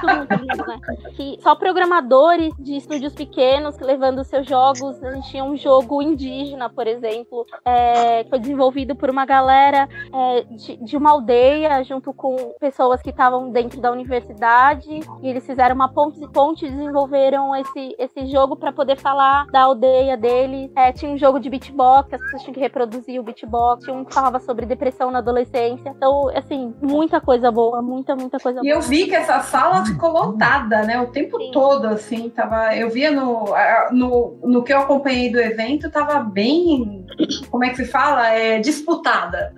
Tudo 0.00 0.16
muito 0.16 0.34
lindo, 0.34 0.66
né? 0.66 0.78
Que 1.14 1.38
só 1.40 1.54
programadores 1.54 2.54
de 2.58 2.76
estúdios 2.76 3.14
pequenos 3.14 3.78
levando 3.78 4.24
seus 4.24 4.46
jogos. 4.46 5.02
A 5.02 5.12
gente 5.12 5.30
tinha 5.30 5.44
um 5.44 5.56
jogo 5.56 6.02
indígena, 6.02 6.68
por 6.68 6.86
exemplo, 6.86 7.46
é, 7.64 8.24
que 8.24 8.30
foi 8.30 8.38
desenvolvido 8.38 8.94
por 8.94 9.10
uma 9.10 9.24
galera 9.24 9.88
é, 10.12 10.42
de, 10.42 10.76
de 10.76 10.96
uma 10.96 11.10
aldeia, 11.10 11.82
junto 11.84 12.12
com 12.12 12.36
pessoas 12.60 13.02
que 13.02 13.10
estavam 13.10 13.50
dentro 13.50 13.80
da 13.80 13.90
universidade. 13.90 15.00
E 15.22 15.28
eles 15.28 15.44
fizeram 15.46 15.74
uma 15.74 15.88
ponte, 15.88 16.20
ponte 16.28 16.66
e 16.66 16.70
desenvolveram 16.70 17.54
esse, 17.56 17.94
esse 17.98 18.26
jogo 18.26 18.56
para 18.56 18.72
poder 18.72 18.96
falar 18.98 19.46
da 19.46 19.62
aldeia 19.62 20.16
deles. 20.16 20.70
É, 20.76 20.92
tinha 20.92 21.10
um 21.12 21.18
jogo 21.18 21.38
de 21.38 21.48
beatbox, 21.50 22.12
as 22.12 22.20
pessoas 22.20 22.42
tinham 22.42 22.54
que 22.54 22.60
reproduzir 22.60 23.20
o 23.20 23.22
beatbox. 23.22 23.84
Tinha 23.84 23.96
um 23.96 24.04
que 24.04 24.14
falava 24.14 24.38
sobre 24.40 24.66
depressão 24.66 25.10
na 25.10 25.18
adolescência. 25.18 25.90
Então, 25.96 26.28
assim, 26.34 26.74
muita 26.80 27.20
coisa 27.20 27.50
boa, 27.50 27.80
muita, 27.82 28.14
muita 28.16 28.38
coisa 28.38 28.60
E 28.60 28.62
boa. 28.62 28.74
eu 28.74 28.82
vi 28.92 29.06
que 29.06 29.14
essa 29.14 29.40
sala 29.40 29.86
ficou 29.86 30.10
lotada, 30.10 30.82
né? 30.82 31.00
O 31.00 31.06
tempo 31.06 31.38
Sim. 31.38 31.50
todo, 31.50 31.86
assim, 31.86 32.28
tava. 32.28 32.76
Eu 32.76 32.90
via 32.90 33.10
no, 33.10 33.46
no, 33.90 34.38
no 34.44 34.62
que 34.62 34.70
eu 34.72 34.80
acompanhei 34.80 35.30
do 35.32 35.40
evento, 35.40 35.90
tava 35.90 36.20
bem. 36.20 37.06
Como 37.50 37.64
é 37.64 37.70
que 37.70 37.76
se 37.76 37.86
fala? 37.86 38.28
É, 38.28 38.58
disputada. 38.58 39.52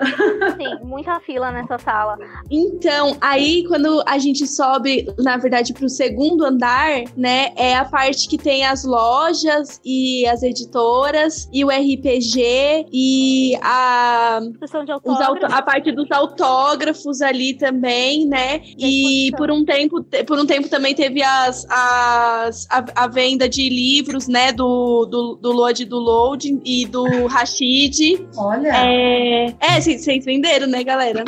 Sim, 0.57 0.85
muita 0.85 1.19
fila 1.21 1.51
nessa 1.51 1.79
sala. 1.79 2.17
Então, 2.51 3.17
aí 3.21 3.65
quando 3.67 4.03
a 4.07 4.19
gente 4.19 4.47
sobe, 4.47 5.07
na 5.19 5.37
verdade, 5.37 5.73
pro 5.73 5.89
segundo 5.89 6.45
andar, 6.45 7.03
né, 7.17 7.53
é 7.57 7.75
a 7.77 7.85
parte 7.85 8.29
que 8.29 8.39
tem 8.39 8.65
as 8.65 8.85
lojas 8.85 9.81
e 9.85 10.27
as 10.29 10.43
editoras 10.43 11.49
e 11.53 11.65
o 11.65 11.69
RPG 11.71 12.87
e 12.93 13.57
a, 13.63 14.41
Sessão 14.61 14.85
de 14.85 14.93
auto- 14.93 15.11
a 15.51 15.63
parte 15.63 15.91
dos 15.93 16.11
autógrafos 16.11 17.21
ali 17.21 17.55
também, 17.55 18.27
né? 18.27 18.61
E 18.79 19.24
exposição. 19.29 19.37
por 19.39 19.51
um 19.51 19.65
tempo, 19.65 20.05
por 20.27 20.39
um 20.39 20.47
tempo 20.47 20.69
também 20.69 20.95
teve 20.95 21.23
as, 21.23 21.67
as 21.71 22.67
a, 22.71 22.85
a 23.05 23.07
venda 23.09 23.49
de 23.49 23.69
livros, 23.69 24.29
né, 24.29 24.53
do 24.53 25.07
do, 25.07 25.39
do 25.41 25.53
Load 25.53 25.85
do 25.85 25.99
Load 25.99 26.61
e 26.65 26.87
do 26.87 27.27
Rashid. 27.27 28.27
Olha. 28.37 28.69
É, 28.75 29.47
é 29.61 29.81
vocês 29.81 30.05
vocês 30.05 30.25
venderam, 30.25 30.67
né, 30.67 30.83
galera? 30.85 31.25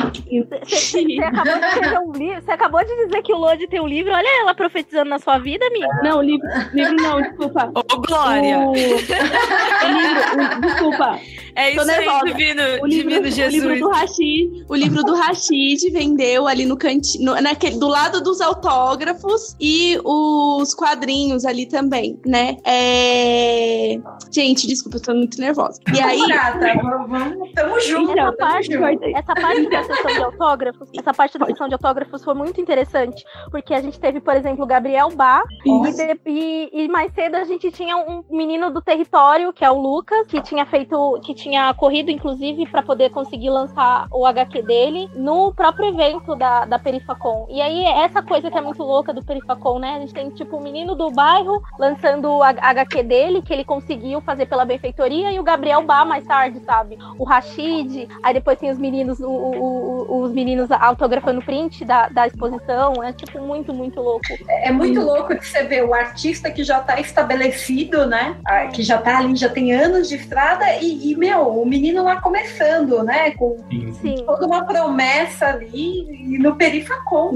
Você 0.65 0.99
acabou 1.23 1.59
de 1.59 1.65
escrever 1.65 1.99
um 1.99 2.11
livro. 2.11 2.41
Você 2.41 2.51
acabou 2.51 2.85
de 2.85 2.95
dizer 3.05 3.21
que 3.21 3.33
o 3.33 3.37
Lodi 3.37 3.67
tem 3.67 3.81
um 3.81 3.87
livro. 3.87 4.11
Olha 4.13 4.41
ela 4.41 4.53
profetizando 4.53 5.09
na 5.09 5.19
sua 5.19 5.37
vida, 5.37 5.65
amiga. 5.67 5.87
Não, 6.03 6.21
livro, 6.21 6.47
livro 6.73 6.95
não, 6.95 7.21
desculpa. 7.21 7.71
Ô, 7.73 8.01
Glória! 8.01 8.59
O, 8.59 8.71
o 8.71 8.75
livro, 8.75 10.57
o- 10.57 10.61
desculpa. 10.61 11.19
É 11.57 11.71
isso 11.71 11.89
aí, 11.91 12.07
divino, 12.25 12.61
O 12.83 12.85
livro, 12.85 13.09
divino 13.09 13.27
o 13.27 13.31
Jesus. 13.31 13.53
livro 13.53 13.79
do 13.79 13.89
Rashid, 13.89 14.65
o 14.69 14.75
livro 14.75 15.03
do 15.03 15.15
Rashid 15.15 15.89
vendeu 15.91 16.47
ali 16.47 16.65
no 16.65 16.77
cantinho, 16.77 17.33
naquele, 17.41 17.79
do 17.79 17.87
lado 17.87 18.21
dos 18.21 18.39
autógrafos 18.41 19.55
e 19.59 19.97
os 20.05 20.75
quadrinhos 20.75 21.45
ali 21.45 21.65
também, 21.65 22.19
né? 22.25 22.57
É... 22.63 23.97
Gente, 24.31 24.67
desculpa, 24.67 24.97
eu 24.97 25.01
tô 25.01 25.13
muito 25.15 25.39
nervosa. 25.39 25.79
E 25.95 25.99
aí, 25.99 26.19
vamos, 26.19 27.09
vamos- 27.09 27.51
tamo 27.53 27.79
junto. 27.81 28.11
Então, 28.11 28.27
Essa 28.27 28.37
parte, 28.37 28.73
junto. 28.73 29.03
essa 29.17 29.33
parte 29.35 29.69
da 29.69 29.83
sessão 29.83 30.13
de 30.13 30.23
autógrafos, 30.23 30.89
essa 30.97 31.13
parte 31.13 31.37
da 31.39 31.45
sessão 31.47 31.67
de 31.67 31.73
autógrafos 31.73 32.23
foi 32.23 32.33
muito 32.35 32.61
interessante, 32.61 33.23
porque 33.49 33.73
a 33.73 33.81
gente 33.81 33.99
teve, 33.99 34.19
por 34.19 34.35
exemplo, 34.35 34.63
o 34.63 34.67
Gabriel 34.67 35.09
Bá, 35.15 35.43
e, 35.65 35.91
de- 35.93 36.19
e- 36.27 36.69
e 36.83 36.87
mais 36.87 37.11
cedo 37.13 37.35
a 37.35 37.43
gente 37.45 37.71
tinha 37.71 37.97
um 37.97 38.23
menino 38.29 38.69
do 38.71 38.81
território, 38.81 39.51
que 39.51 39.65
é 39.65 39.71
o 39.71 39.79
Lucas, 39.81 40.27
que 40.27 40.41
tinha 40.41 40.65
feito, 40.65 41.19
que 41.23 41.33
tinha 41.33 41.46
corrido, 41.77 42.09
inclusive, 42.11 42.65
para 42.67 42.81
poder 42.81 43.09
conseguir 43.09 43.49
lançar 43.49 44.07
o 44.11 44.25
HQ 44.25 44.61
dele 44.63 45.09
no 45.15 45.53
próprio 45.53 45.87
evento 45.89 46.35
da, 46.35 46.65
da 46.65 46.79
Perifacon. 46.79 47.47
E 47.49 47.61
aí, 47.61 47.83
essa 47.85 48.21
coisa 48.21 48.49
que 48.51 48.57
é 48.57 48.61
muito 48.61 48.83
louca 48.83 49.13
do 49.13 49.23
Perifacon, 49.23 49.79
né? 49.79 49.95
A 49.95 49.99
gente 49.99 50.13
tem, 50.13 50.29
tipo, 50.29 50.57
o 50.57 50.61
menino 50.61 50.95
do 50.95 51.09
bairro 51.11 51.61
lançando 51.79 52.29
o 52.29 52.43
HQ 52.43 53.03
dele, 53.03 53.41
que 53.41 53.53
ele 53.53 53.63
conseguiu 53.63 54.21
fazer 54.21 54.45
pela 54.45 54.65
benfeitoria, 54.65 55.31
e 55.31 55.39
o 55.39 55.43
Gabriel 55.43 55.83
Bá 55.83 56.03
mais 56.05 56.25
tarde, 56.25 56.59
sabe? 56.65 56.97
O 57.17 57.23
Rashid, 57.23 58.07
aí 58.23 58.33
depois 58.33 58.57
tem 58.59 58.69
os 58.71 58.77
meninos, 58.77 59.19
o- 59.19 59.29
o- 59.29 60.21
os 60.23 60.31
meninos 60.31 60.69
autografando 60.71 61.41
print 61.41 61.85
da, 61.85 62.07
da 62.09 62.27
exposição. 62.27 62.93
É, 63.03 63.13
tipo, 63.13 63.39
muito, 63.39 63.73
muito 63.73 64.01
louco. 64.01 64.25
É 64.63 64.71
muito 64.71 64.99
louco 65.01 65.33
de 65.37 65.45
você 65.45 65.63
ver 65.63 65.83
o 65.85 65.93
artista 65.93 66.51
que 66.51 66.63
já 66.63 66.79
tá 66.79 66.99
estabelecido, 66.99 68.05
né? 68.05 68.35
Ah, 68.45 68.67
Que 68.67 68.83
já 68.83 68.97
tá 68.97 69.17
ali, 69.19 69.35
já 69.35 69.49
tem 69.49 69.73
anos 69.73 70.09
de 70.09 70.15
estrada, 70.15 70.65
e, 70.81 71.11
e, 71.11 71.15
meu, 71.15 71.36
o 71.39 71.65
menino 71.65 72.03
lá 72.03 72.19
começando, 72.21 73.03
né? 73.03 73.31
Com 73.31 73.57
Sim. 74.01 74.15
toda 74.25 74.45
uma 74.45 74.63
promessa 74.65 75.47
ali, 75.47 76.05
e 76.09 76.37
no 76.39 76.55
Perifacon. 76.55 77.31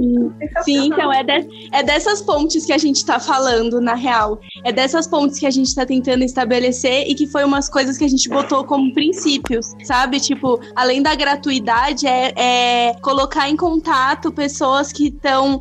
Sim, 0.64 0.88
então 0.88 1.12
é, 1.12 1.24
de- 1.24 1.70
é 1.72 1.84
dessas 1.84 2.22
pontes 2.22 2.66
que 2.66 2.74
a 2.74 2.78
gente 2.78 3.06
tá 3.06 3.20
falando, 3.20 3.80
na 3.82 3.94
real. 3.96 4.40
É 4.64 4.72
dessas 4.72 5.08
pontes 5.08 5.40
que 5.40 5.46
a 5.46 5.52
gente 5.52 5.74
tá 5.74 5.86
tentando 5.86 6.24
estabelecer 6.24 7.06
e 7.08 7.16
que 7.16 7.28
foi 7.28 7.44
umas 7.44 7.70
coisas 7.70 7.98
que 7.98 8.04
a 8.04 8.10
gente 8.10 8.28
botou 8.30 8.64
como 8.64 8.94
princípios, 8.94 9.74
sabe? 9.84 10.20
Tipo, 10.20 10.60
além 10.76 11.02
da 11.02 11.16
gratuidade, 11.16 12.06
é, 12.08 12.34
é 12.36 12.94
colocar 13.02 13.50
em 13.50 13.56
contato 13.56 14.32
pessoas 14.32 14.92
que 14.92 15.08
estão 15.08 15.60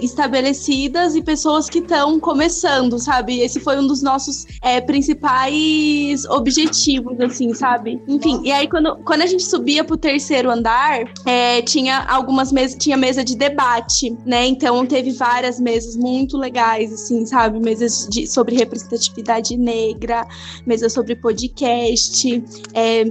estabelecidas 0.00 1.14
e 1.16 1.22
pessoas 1.22 1.68
que 1.68 1.78
estão 1.78 2.18
começando, 2.20 2.98
sabe? 2.98 3.40
Esse 3.40 3.60
foi 3.60 3.78
um 3.78 3.86
dos 3.86 4.02
nossos 4.02 4.46
é, 4.62 4.80
principais 4.80 6.24
objetivos, 6.26 7.18
assim, 7.20 7.52
sabe? 7.54 7.63
Enfim, 8.06 8.40
e 8.44 8.52
aí 8.52 8.68
quando, 8.68 8.96
quando 9.04 9.22
a 9.22 9.26
gente 9.26 9.42
subia 9.42 9.82
pro 9.82 9.96
terceiro 9.96 10.50
andar, 10.50 11.04
é, 11.24 11.62
tinha 11.62 12.04
algumas 12.08 12.52
mesas, 12.52 12.76
tinha 12.76 12.96
mesa 12.96 13.24
de 13.24 13.36
debate, 13.36 14.14
né? 14.26 14.46
Então 14.46 14.84
teve 14.84 15.12
várias 15.12 15.58
mesas 15.58 15.96
muito 15.96 16.36
legais, 16.36 16.92
assim, 16.92 17.24
sabe? 17.24 17.58
Mesas 17.58 18.06
de, 18.10 18.26
sobre 18.26 18.56
representatividade 18.56 19.56
negra, 19.56 20.26
mesa 20.66 20.88
sobre 20.90 21.16
podcast, 21.16 22.44
é, 22.74 23.04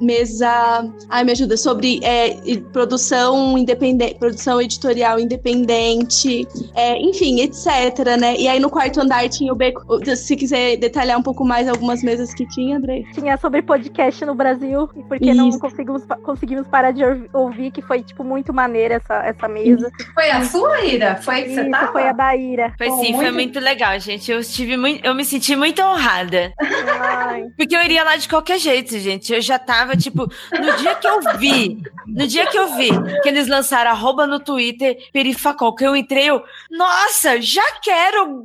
mesa. 0.00 0.90
Ai, 1.08 1.22
me 1.24 1.32
ajuda, 1.32 1.56
sobre 1.56 2.00
é, 2.02 2.36
produção 2.72 3.56
independente, 3.56 4.16
produção 4.16 4.60
editorial 4.60 5.20
independente, 5.20 6.48
é, 6.74 6.98
enfim, 7.00 7.40
etc, 7.40 8.18
né? 8.18 8.36
E 8.36 8.48
aí 8.48 8.58
no 8.58 8.70
quarto 8.70 9.00
andar 9.00 9.28
tinha 9.28 9.52
o 9.52 9.56
beco. 9.56 9.82
Se 10.16 10.34
quiser 10.34 10.76
detalhar 10.76 11.18
um 11.18 11.22
pouco 11.22 11.44
mais 11.44 11.68
algumas 11.68 12.02
mesas 12.02 12.34
que 12.34 12.46
tinha, 12.48 12.76
André. 12.76 13.04
Tinha 13.14 13.36
sobre 13.36 13.62
podcast 13.62 13.99
no 14.26 14.34
Brasil, 14.34 14.88
e 14.96 15.02
porque 15.04 15.34
não 15.34 15.48
Isso. 15.48 15.58
conseguimos, 15.58 16.02
conseguimos 16.22 16.66
parar 16.68 16.90
de 16.92 17.04
ouvi- 17.04 17.30
ouvir, 17.32 17.70
que 17.70 17.82
foi, 17.82 18.02
tipo, 18.02 18.24
muito 18.24 18.52
maneira 18.52 18.94
essa, 18.94 19.22
essa 19.24 19.48
mesa. 19.48 19.90
Foi 20.14 20.30
a 20.30 20.44
sua, 20.44 20.80
Ira? 20.84 21.16
Foi 21.16 21.42
que 21.42 21.54
você 21.54 21.60
Isso, 21.62 21.70
tava? 21.70 21.92
foi 21.92 22.02
a 22.08 22.12
da 22.12 22.36
Ira. 22.36 22.72
Foi 22.78 22.88
Bom, 22.88 22.98
sim, 23.00 23.12
foi 23.14 23.24
muito- 23.24 23.34
muito 23.34 23.60
legal, 23.60 23.98
gente. 24.00 24.30
Eu 24.30 24.40
estive 24.40 24.76
muito, 24.76 25.04
eu 25.04 25.14
me 25.14 25.24
senti 25.24 25.54
muito 25.56 25.82
honrada. 25.82 26.52
Ai, 26.60 27.44
Porque 27.56 27.76
eu 27.76 27.82
iria 27.82 28.02
lá 28.04 28.16
de 28.16 28.28
qualquer 28.28 28.58
jeito, 28.58 28.98
gente. 28.98 29.32
Eu 29.32 29.40
já 29.40 29.58
tava, 29.58 29.96
tipo, 29.96 30.26
no 30.52 30.76
dia 30.76 30.94
que 30.94 31.06
eu 31.06 31.20
vi, 31.38 31.82
no 32.06 32.26
dia 32.26 32.46
que 32.46 32.58
eu 32.58 32.68
vi 32.76 32.90
que 33.22 33.28
eles 33.28 33.46
lançaram 33.48 33.90
arroba 33.90 34.26
no 34.26 34.40
Twitter, 34.40 34.96
Perifacol, 35.12 35.74
que 35.74 35.84
eu 35.84 35.94
entrei, 35.96 36.30
eu, 36.30 36.42
nossa, 36.70 37.40
já 37.40 37.64
quero. 37.82 38.44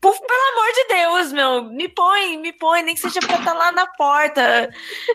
Pelo 0.00 0.14
amor 0.52 0.72
de 0.74 0.88
Deus, 0.88 1.32
meu, 1.32 1.64
me 1.64 1.88
põe, 1.88 2.36
me 2.38 2.52
põe, 2.52 2.82
nem 2.82 2.94
que 2.94 3.00
seja 3.00 3.20
pra 3.20 3.36
estar 3.36 3.52
lá 3.52 3.70
na 3.72 3.86
porta. 3.86 4.31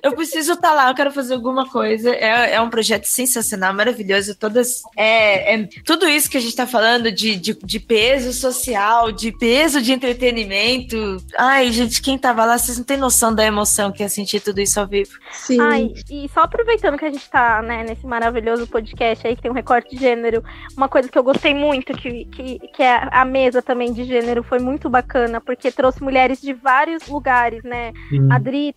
Eu 0.04 0.14
preciso 0.14 0.54
estar 0.54 0.74
lá, 0.74 0.90
eu 0.90 0.96
quero 0.96 1.12
fazer 1.12 1.34
alguma 1.34 1.70
coisa. 1.70 2.10
É, 2.10 2.54
é 2.54 2.62
um 2.62 2.70
projeto 2.70 3.06
sensacional, 3.06 3.74
maravilhoso. 3.74 4.36
Todas. 4.36 4.82
É, 4.96 5.56
é- 5.56 5.70
tudo 5.86 6.08
isso 6.08 6.30
que 6.30 6.38
a 6.38 6.42
gente 6.42 6.56
tá 6.56 6.68
falando 6.68 7.12
de, 7.12 7.36
de, 7.36 7.54
de 7.54 7.80
peso 7.80 8.34
social, 8.34 9.12
de 9.12 9.32
peso 9.32 9.82
de 9.82 9.92
entretenimento. 9.94 11.18
Ai, 11.38 11.72
gente, 11.72 12.02
quem 12.02 12.18
tava 12.18 12.46
lá, 12.46 12.58
vocês 12.58 12.78
não 12.78 12.86
têm 12.86 12.98
noção 12.98 13.34
da 13.34 13.46
emoção 13.46 13.92
que 13.92 14.04
é 14.04 14.08
sentir 14.08 14.40
tudo 14.40 14.60
isso 14.60 14.80
ao 14.80 14.88
vivo. 14.88 15.12
Sim. 15.32 15.60
Ai, 15.60 15.94
e 16.10 16.30
só 16.34 16.42
aproveitando 16.42 16.98
que 16.98 17.06
a 17.06 17.12
gente 17.12 17.30
tá, 17.30 17.62
né, 17.62 17.84
nesse 17.84 18.06
maravilhoso 18.06 18.68
podcast 18.68 19.26
aí, 19.26 19.36
que 19.36 19.42
tem 19.42 19.52
um 19.52 19.54
recorte 19.56 19.96
de 19.96 20.02
gênero, 20.02 20.44
uma 20.76 20.88
coisa 20.88 21.10
que 21.10 21.18
eu 21.18 21.24
gostei 21.24 21.54
muito, 21.54 21.94
que, 21.94 22.26
que, 22.26 22.60
que 22.60 22.84
é 22.84 23.08
a 23.12 23.26
mesa 23.26 23.62
também 23.62 23.94
de 23.94 24.04
gênero, 24.04 24.44
foi 24.44 24.60
muito 24.60 24.90
bacana, 24.90 25.42
porque 25.42 25.72
trouxe 25.72 26.02
mulheres 26.02 26.42
de 26.42 26.54
vários 26.54 27.08
lugares, 27.08 27.64
né? 27.64 27.94
Sim. 28.10 28.28
A 28.32 28.38
Dri 28.38 28.74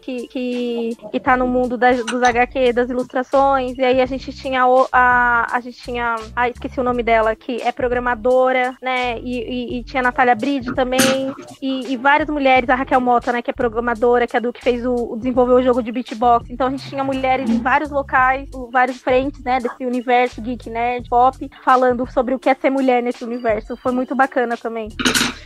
que, 0.00 0.26
que, 0.28 0.96
que 1.10 1.20
tá 1.20 1.36
no 1.36 1.46
mundo 1.46 1.76
das, 1.76 2.04
dos 2.04 2.22
HQ, 2.22 2.72
das 2.72 2.88
ilustrações, 2.90 3.76
e 3.78 3.84
aí 3.84 4.00
a 4.00 4.06
gente 4.06 4.32
tinha 4.32 4.66
o- 4.66 4.86
a, 4.92 5.46
a 5.54 5.60
gente 5.60 5.76
tinha, 5.78 6.16
ah, 6.36 6.48
esqueci 6.48 6.78
o 6.80 6.82
nome 6.84 7.02
dela, 7.02 7.34
que 7.34 7.60
é 7.62 7.72
programadora, 7.72 8.76
né, 8.82 9.18
e, 9.18 9.38
e- 9.76 9.78
e 9.78 9.84
tinha 9.84 10.00
a 10.00 10.04
Natália 10.04 10.34
Bride 10.34 10.74
também, 10.74 11.00
e, 11.60 11.92
e 11.92 11.96
várias 11.96 12.28
mulheres, 12.28 12.68
a 12.68 12.74
Raquel 12.74 13.00
Mota, 13.00 13.32
né, 13.32 13.42
que 13.42 13.50
é 13.50 13.54
programadora, 13.54 14.26
que 14.26 14.36
é 14.36 14.40
do 14.40 14.52
que 14.52 14.62
fez 14.62 14.84
o, 14.84 14.94
o- 14.94 15.16
desenvolveu 15.16 15.56
o 15.56 15.62
jogo 15.62 15.82
de 15.82 15.90
beatbox, 15.92 16.50
então 16.50 16.66
a 16.66 16.70
gente 16.70 16.88
tinha 16.88 17.02
mulheres 17.04 17.48
em 17.50 17.60
vários 17.60 17.90
locais, 17.90 18.48
vários 18.72 18.98
frentes, 18.98 19.42
né, 19.42 19.58
desse 19.60 19.84
universo 19.84 20.40
geek, 20.40 20.68
nerd, 20.70 21.08
pop, 21.08 21.50
falando 21.64 22.06
sobre 22.10 22.34
o 22.34 22.38
que 22.38 22.48
é 22.48 22.54
ser 22.54 22.70
mulher 22.70 23.02
nesse 23.02 23.24
universo, 23.24 23.76
foi 23.76 23.92
muito 23.92 24.14
bacana 24.14 24.56
também. 24.56 24.88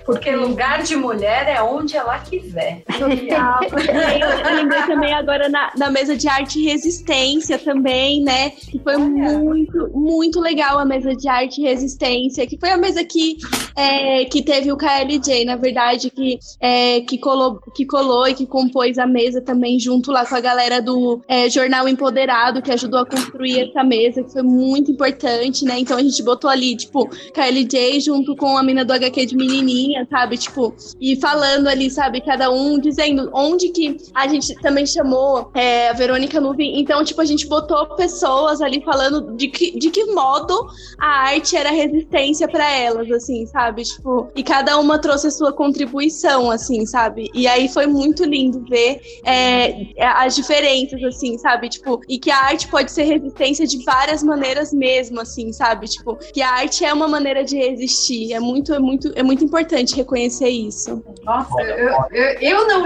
Porque 0.05 0.35
lugar 0.35 0.83
de 0.83 0.97
mulher 0.97 1.47
é 1.49 1.61
onde 1.63 1.97
ela 1.97 2.19
quiser. 2.19 2.83
Eu, 4.21 4.57
lembrei 4.57 4.83
também 4.83 5.13
agora 5.13 5.49
na, 5.49 5.71
na 5.77 5.91
mesa 5.91 6.17
de 6.17 6.29
arte 6.29 6.63
resistência 6.63 7.59
também, 7.59 8.23
né? 8.23 8.51
Que 8.51 8.79
foi 8.79 8.97
muito, 8.97 9.91
muito 9.95 10.41
legal 10.41 10.79
a 10.79 10.85
mesa 10.85 11.15
de 11.15 11.29
arte 11.29 11.61
resistência, 11.61 12.47
que 12.47 12.59
foi 12.59 12.71
a 12.71 12.77
mesa 12.77 13.05
que, 13.05 13.37
é, 13.77 14.25
que 14.25 14.43
teve 14.43 14.73
o 14.73 14.77
KLJ, 14.77 15.45
na 15.45 15.57
verdade, 15.57 16.11
que, 16.11 16.39
é, 16.61 17.01
que, 17.03 17.19
colou, 17.19 17.61
que 17.75 17.85
colou 17.85 18.27
e 18.29 18.35
que 18.35 18.47
compôs 18.47 18.99
a 18.99 19.07
mesa 19.07 19.41
também, 19.41 19.79
junto 19.79 20.11
lá 20.11 20.25
com 20.27 20.35
a 20.35 20.41
galera 20.41 20.81
do 20.81 21.21
é, 21.29 21.49
Jornal 21.49 21.89
Empoderado, 21.89 22.63
que 22.63 22.73
ajudou 22.73 23.01
a 23.01 23.07
construir 23.07 23.69
essa 23.69 23.85
mesa, 23.85 24.23
que 24.23 24.33
foi 24.33 24.43
muito 24.43 24.91
importante, 24.91 25.65
né? 25.65 25.79
Então 25.79 25.97
a 25.97 26.03
gente 26.03 26.23
botou 26.23 26.51
ali, 26.51 26.77
tipo, 26.77 27.09
KLJ 27.33 28.01
junto 28.01 28.35
com 28.37 28.57
a 28.57 28.63
mina 28.63 28.85
do 28.85 28.93
HQ 28.93 29.27
de 29.27 29.37
menininha, 29.37 30.07
sabe? 30.11 30.37
Tipo, 30.37 30.75
e 31.01 31.17
falando 31.17 31.69
ali, 31.69 31.91
sabe? 31.91 32.21
Cada 32.21 32.51
um 32.51 32.79
dizendo 32.79 33.31
onde 33.33 33.69
que 33.69 33.97
a 34.15 34.27
gente 34.27 34.55
também 34.57 34.87
chamou 34.87 35.51
é, 35.55 35.91
a 35.91 35.93
Verônica 35.93 36.41
Nuvem. 36.41 36.81
Então, 36.81 37.05
tipo, 37.05 37.21
a 37.21 37.25
gente 37.25 37.47
botou 37.47 37.87
pessoas 37.97 38.61
ali 38.61 38.83
falando 38.83 39.37
de 39.37 39.49
que, 39.49 39.79
de 39.79 39.91
que 39.91 40.05
modo 40.07 40.67
a 40.99 41.29
arte 41.29 41.57
era 41.57 41.71
resistência 41.71 42.49
para 42.49 42.71
elas, 42.71 43.11
assim, 43.11 43.47
sabe? 43.47 43.83
Tipo, 43.83 44.29
e 44.35 44.43
cada 44.43 44.79
uma 44.79 44.99
trouxe 44.99 45.29
a 45.29 45.31
sua 45.31 45.53
contribuição, 45.53 46.51
assim, 46.51 46.87
sabe? 46.87 47.31
E 47.35 47.47
aí 47.47 47.69
foi 47.69 47.87
muito 47.87 48.25
lindo 48.25 48.65
ver 48.69 49.01
é, 49.25 49.87
as 49.99 50.35
diferenças, 50.35 51.03
assim, 51.05 51.39
sabe? 51.39 51.69
Tipo, 51.69 52.01
e 52.09 52.19
que 52.19 52.31
a 52.31 52.39
arte 52.39 52.69
pode 52.69 52.91
ser 52.91 53.05
resistência 53.05 53.67
de 53.67 53.85
várias 53.85 54.23
maneiras 54.23 54.73
mesmo, 54.73 55.21
assim, 55.21 55.53
sabe? 55.53 55.87
Tipo, 55.87 56.17
que 56.17 56.43
a 56.43 56.51
arte 56.51 56.85
é 56.85 56.93
uma 56.93 57.09
maneira 57.09 57.45
de 57.45 57.57
resistir. 57.57 58.33
É 58.33 58.41
muito, 58.41 58.73
é 58.73 58.79
muito, 58.79 59.13
é 59.15 59.23
muito 59.23 59.45
importante 59.45 59.95
reconhecer 59.95 60.49
isso. 60.49 61.03
Nossa, 61.25 61.61
eu, 61.63 61.89
eu, 62.11 62.39
eu, 62.41 62.69
não, 62.69 62.85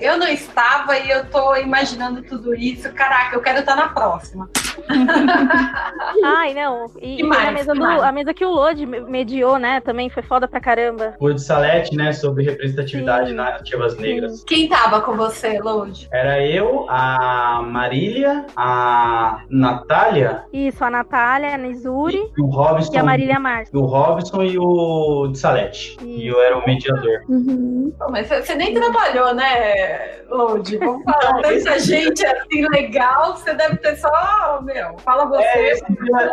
eu 0.00 0.18
não 0.18 0.28
estava 0.28 0.59
e 0.94 1.10
eu 1.10 1.24
tô 1.26 1.56
imaginando 1.56 2.22
tudo 2.22 2.54
isso. 2.54 2.92
Caraca, 2.92 3.36
eu 3.36 3.40
quero 3.40 3.60
estar 3.60 3.76
na 3.76 3.88
próxima. 3.88 4.48
Ai, 6.24 6.54
não. 6.54 6.86
E, 7.00 7.22
mais, 7.22 7.48
a, 7.48 7.52
mesa 7.52 7.74
do, 7.74 7.84
a 7.84 8.12
mesa 8.12 8.34
que 8.34 8.44
o 8.44 8.50
Lodi 8.50 8.86
mediou, 8.86 9.58
né? 9.58 9.80
Também 9.80 10.10
foi 10.10 10.22
foda 10.22 10.48
pra 10.48 10.60
caramba. 10.60 11.14
O 11.18 11.32
de 11.32 11.42
Salete, 11.42 11.96
né? 11.96 12.12
Sobre 12.12 12.44
representatividade 12.44 13.30
Sim. 13.30 13.36
narrativas 13.36 13.96
negras. 13.96 14.44
Quem 14.44 14.68
tava 14.68 15.00
com 15.00 15.16
você, 15.16 15.58
Lodi? 15.60 16.08
Era 16.12 16.44
eu, 16.44 16.86
a 16.88 17.62
Marília, 17.62 18.46
a 18.56 19.42
Natália. 19.48 20.44
Isso, 20.52 20.84
a 20.84 20.90
Natália, 20.90 21.54
a 21.54 21.58
Nizuri. 21.58 22.20
E 22.36 22.40
o 22.40 22.46
Robson. 22.46 22.92
E 22.94 22.98
a 22.98 23.02
Marília 23.02 23.38
Márcia. 23.38 23.78
O 23.78 23.86
Robson 23.86 24.42
e 24.42 24.58
o 24.58 25.28
de 25.28 25.38
Salete. 25.38 25.96
E 26.02 26.26
eu 26.26 26.40
era 26.40 26.58
o 26.58 26.66
mediador. 26.66 27.22
Uhum. 27.28 27.92
mas 28.10 28.28
você 28.28 28.54
nem 28.54 28.74
trabalhou, 28.74 29.34
né, 29.34 30.20
Lodi? 30.28 30.49
Vamos 30.78 31.04
falar. 31.04 31.42
Tanta 31.42 31.78
gente 31.78 32.26
assim 32.26 32.66
legal, 32.68 33.36
você 33.36 33.54
deve 33.54 33.76
ter 33.76 33.96
só 33.96 34.60
meu, 34.62 34.98
fala 34.98 35.26
você. 35.26 35.42
É, 35.42 35.72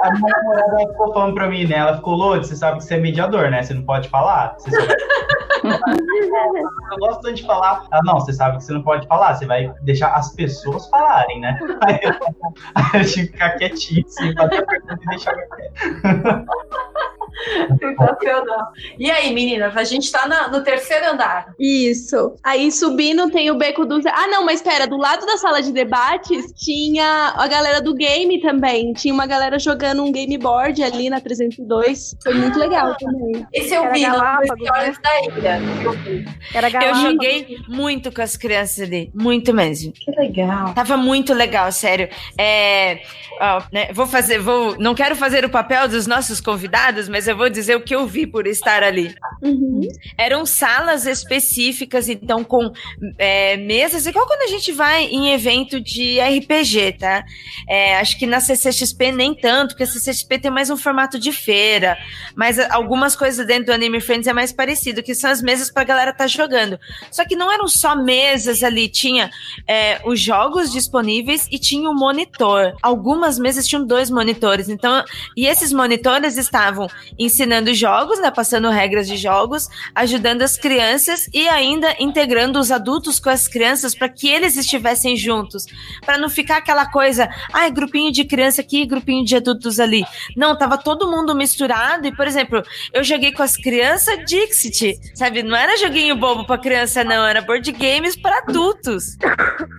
a 0.04 0.12
minha 0.12 0.38
namorada 0.38 0.92
ficou 0.92 1.14
falando 1.14 1.34
pra 1.34 1.48
mim, 1.48 1.66
né? 1.66 1.78
Ela 1.78 1.96
ficou, 1.98 2.16
Lodi, 2.16 2.48
você 2.48 2.56
sabe 2.56 2.78
que 2.78 2.84
você 2.84 2.96
é 2.96 3.00
mediador, 3.00 3.50
né? 3.50 3.64
Você 3.64 3.74
não 3.74 3.84
pode 3.84 4.10
falar. 4.10 4.56
Você 4.58 4.70
eu 5.64 6.98
gosto 7.00 7.22
tanto 7.22 7.36
de 7.36 7.46
falar. 7.46 7.86
Ela, 7.92 8.04
não, 8.04 8.16
você 8.16 8.34
sabe 8.34 8.58
que 8.58 8.64
você 8.64 8.74
não 8.74 8.82
pode 8.82 9.08
falar, 9.08 9.36
você 9.36 9.46
vai 9.46 9.74
deixar 9.82 10.10
as 10.14 10.34
pessoas 10.34 10.88
falarem, 10.90 11.40
né? 11.42 11.58
Aí 11.82 12.00
eu, 12.02 12.12
aí 12.76 13.02
eu 13.02 13.06
tive 13.06 13.28
que 13.28 13.34
ficar 13.34 13.52
quietinho, 13.52 14.06
assim, 14.06 14.34
fazer 14.34 14.58
a 14.58 14.66
pergunta 14.66 15.00
e 15.02 15.08
deixar 15.08 15.34
quieto. 15.34 16.46
Sensacional. 17.80 18.68
E 18.98 19.10
aí, 19.10 19.34
meninas, 19.34 19.76
a 19.76 19.84
gente 19.84 20.12
tá 20.12 20.28
na, 20.28 20.48
no 20.50 20.64
terceiro 20.64 21.12
andar. 21.12 21.54
Isso. 21.60 22.36
Aí 22.44 22.72
subindo 22.72 23.30
tem 23.30 23.50
o 23.52 23.56
beco 23.56 23.86
dos. 23.86 24.06
Ah, 24.06 24.28
não, 24.28 24.46
mas 24.46 24.62
espera, 24.62 24.88
do 24.88 24.98
lado 24.98 25.26
da 25.26 25.38
sala 25.38 25.62
de 25.62 25.72
debates 25.72 26.54
tinha 26.54 27.34
a 27.36 27.48
galera 27.48 27.82
do 27.82 27.94
game 27.94 28.40
também. 28.42 28.94
Tinha 28.94 29.14
uma 29.14 29.26
galera 29.26 29.58
jogando 29.60 30.04
um 30.04 30.12
game 30.12 30.38
board 30.38 30.82
ali 30.84 31.10
na 31.10 31.20
302. 31.20 32.16
Foi 32.22 32.34
muito 32.34 32.58
legal 32.60 32.96
também. 32.98 33.46
Esse 33.54 33.74
eu 33.74 33.92
vi 33.92 34.06
no 34.06 34.18
né? 34.18 34.96
da 35.02 35.22
Ilha. 35.24 35.62
Era 36.54 36.86
eu 36.86 36.96
joguei 36.96 37.58
muito 37.68 38.12
com 38.12 38.22
as 38.22 38.38
crianças 38.38 38.82
ali. 38.82 39.12
Muito 39.14 39.54
mesmo. 39.54 39.92
Que 39.94 40.12
legal. 40.12 40.74
Tava 40.74 40.98
muito 40.98 41.34
legal, 41.34 41.72
sério. 41.72 42.10
É, 42.38 43.02
ó, 43.40 43.62
né, 43.72 43.90
vou 43.94 44.06
fazer, 44.06 44.40
vou. 44.40 44.78
Não 44.78 44.94
quero 44.94 45.16
fazer 45.16 45.46
o 45.46 45.50
papel 45.50 45.88
dos 45.88 46.06
nossos 46.06 46.42
convidados, 46.42 47.10
mas 47.10 47.17
eu 47.26 47.38
vou 47.38 47.50
dizer 47.50 47.78
o 47.78 47.82
que 47.82 47.96
eu 47.96 48.06
vi 48.06 48.28
por 48.28 48.46
estar 48.46 48.84
ali. 48.84 49.16
Uhum. 49.42 49.88
Eram 50.18 50.46
salas 50.46 51.06
específicas, 51.06 52.10
então, 52.10 52.44
com 52.44 52.72
é, 53.18 53.56
mesas, 53.56 54.06
igual 54.06 54.28
quando 54.28 54.42
a 54.42 54.48
gente 54.48 54.74
vai 54.74 55.06
em 55.06 55.34
evento 55.34 55.80
de 55.80 56.20
RPG, 56.20 56.98
tá? 57.00 57.24
É, 57.68 57.98
acho 57.98 58.20
que 58.20 58.26
na 58.26 58.42
CCXP 58.42 59.12
nem 59.12 59.34
tanto, 59.34 59.70
porque 59.70 59.84
a 59.84 59.88
CCXP 59.88 60.40
tem 60.40 60.52
mais 60.52 60.70
um 60.70 60.76
formato 60.78 61.18
de 61.18 61.32
feira, 61.32 61.98
mas 62.36 62.60
algumas 62.60 63.16
coisas 63.16 63.46
dentro 63.48 63.68
do 63.68 63.72
Anime 63.72 64.02
Friends 64.02 64.28
é 64.28 64.34
mais 64.34 64.52
parecido, 64.52 65.02
que 65.02 65.16
são 65.16 65.30
as 65.30 65.42
mesas 65.42 65.72
pra 65.72 65.84
galera 65.84 66.12
tá 66.12 66.28
jogando. 66.28 66.78
Só 67.10 67.24
que 67.24 67.36
não 67.36 67.52
eram 67.52 67.68
só 67.68 67.96
mesas 67.96 68.64
ali, 68.64 68.90
tinha 68.90 69.32
é, 69.68 70.02
os 70.06 70.20
jogos 70.20 70.72
disponíveis 70.72 71.48
e 71.52 71.58
tinha 71.58 71.90
um 71.90 71.96
monitor. 71.96 72.76
Algumas 72.82 73.40
mesas 73.40 73.68
tinham 73.68 73.86
dois 73.86 74.10
monitores, 74.10 74.68
então, 74.68 75.04
e 75.36 75.48
esses 75.48 75.72
monitores 75.72 76.38
estavam 76.38 76.88
ensinando 77.18 77.74
jogos, 77.74 78.20
né, 78.20 78.32
passando 78.32 78.70
regras 78.70 79.08
de 79.08 79.18
jogos, 79.18 79.70
ajudando 79.94 80.42
as 80.42 80.58
crianças 80.58 81.30
e 81.34 81.48
ainda 81.48 81.96
integrando 82.00 82.60
os 82.60 82.72
adultos 82.72 83.20
com 83.20 83.30
as 83.30 83.48
crianças 83.48 83.96
para 83.96 84.10
que 84.10 84.28
eles 84.30 84.58
estivessem 84.58 85.16
juntos, 85.16 85.66
para 86.06 86.18
não 86.18 86.30
ficar 86.30 86.58
aquela 86.58 86.86
coisa, 86.86 87.30
ai, 87.54 87.72
grupinho 87.72 88.12
de 88.12 88.26
criança 88.26 88.62
aqui, 88.62 88.86
grupinho 88.86 89.26
de 89.26 89.36
adultos 89.36 89.80
ali. 89.80 90.04
Não, 90.36 90.58
tava 90.58 90.78
todo 90.78 91.10
mundo 91.10 91.36
misturado 91.36 92.08
e, 92.08 92.16
por 92.16 92.28
exemplo, 92.28 92.64
eu 92.94 93.04
joguei 93.04 93.32
com 93.32 93.44
as 93.44 93.56
crianças 93.56 94.18
Dixit, 94.26 95.00
sabe? 95.14 95.44
Não 95.44 95.56
era 95.56 95.78
joguinho 95.78 96.16
bobo 96.16 96.46
para 96.46 96.58
criança 96.58 97.04
não, 97.04 97.26
era 97.26 97.42
board 97.42 97.72
games 97.72 98.16
para 98.16 98.40
adultos. 98.40 99.18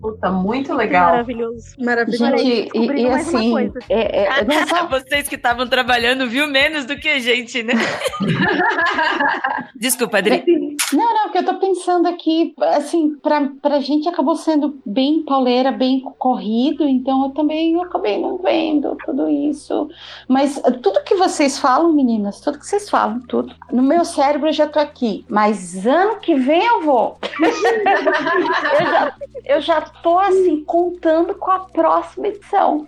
Puta, 0.01 0.31
muito 0.31 0.73
legal. 0.75 1.11
Maravilhoso. 1.11 1.67
Maravilhoso. 1.79 2.37
Gente, 2.39 2.71
e, 2.75 3.03
e 3.03 3.09
assim, 3.09 3.73
é, 3.89 4.25
é, 4.25 4.29
vocês 4.89 5.29
que 5.29 5.35
estavam 5.35 5.67
trabalhando 5.67 6.29
viu 6.29 6.47
menos 6.47 6.85
do 6.85 6.97
que 6.97 7.18
gente, 7.21 7.63
né? 7.63 7.75
Desculpa, 9.75 10.19
Adri. 10.19 10.77
Não, 10.93 11.15
não, 11.15 11.23
porque 11.25 11.39
eu 11.39 11.45
tô 11.45 11.55
pensando 11.55 12.09
aqui, 12.09 12.55
assim, 12.75 13.15
pra, 13.17 13.49
pra 13.61 13.81
gente 13.81 14.09
acabou 14.09 14.37
sendo 14.37 14.81
bem 14.87 15.23
pauleira, 15.23 15.71
bem 15.71 16.01
corrido, 16.19 16.85
então 16.85 17.25
eu 17.25 17.31
também 17.31 17.75
eu 17.75 17.83
acabei 17.83 18.19
não 18.19 18.39
vendo 18.39 18.97
tudo 19.05 19.29
isso. 19.29 19.89
Mas 20.27 20.61
tudo 20.83 21.05
que 21.05 21.15
vocês 21.15 21.59
falam, 21.59 21.93
meninas, 21.93 22.41
tudo 22.41 22.59
que 22.59 22.67
vocês 22.67 22.89
falam, 22.89 23.21
tudo, 23.29 23.55
no 23.71 23.83
meu 23.83 24.05
cérebro 24.05 24.49
eu 24.49 24.53
já 24.53 24.67
tô 24.67 24.79
aqui, 24.79 25.27
mas 25.29 25.87
ano 25.87 26.17
que 26.21 26.35
vem 26.35 26.65
eu 26.65 26.83
vou. 26.83 27.19
eu, 27.41 28.87
já, 28.87 29.15
eu 29.45 29.61
já 29.61 29.81
tô, 29.81 30.19
assim, 30.19 30.65
contando 30.65 31.35
com 31.35 31.51
a 31.51 31.61
próxima 31.61 32.29
edição. 32.29 32.87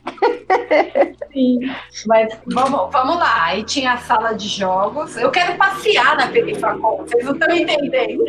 Sim, 1.32 1.61
mas 2.07 2.39
vamos, 2.47 2.90
vamos 2.90 3.16
lá, 3.16 3.44
aí 3.44 3.62
tinha 3.65 3.93
a 3.93 3.98
sala 3.98 4.19
de 4.36 4.48
jogos, 4.48 5.16
eu 5.16 5.30
quero 5.30 5.56
passear 5.56 6.16
na 6.16 6.28
Perifacom, 6.28 6.98
vocês 6.98 7.24
não 7.24 7.32
estão 7.32 7.56
entendendo. 7.56 8.22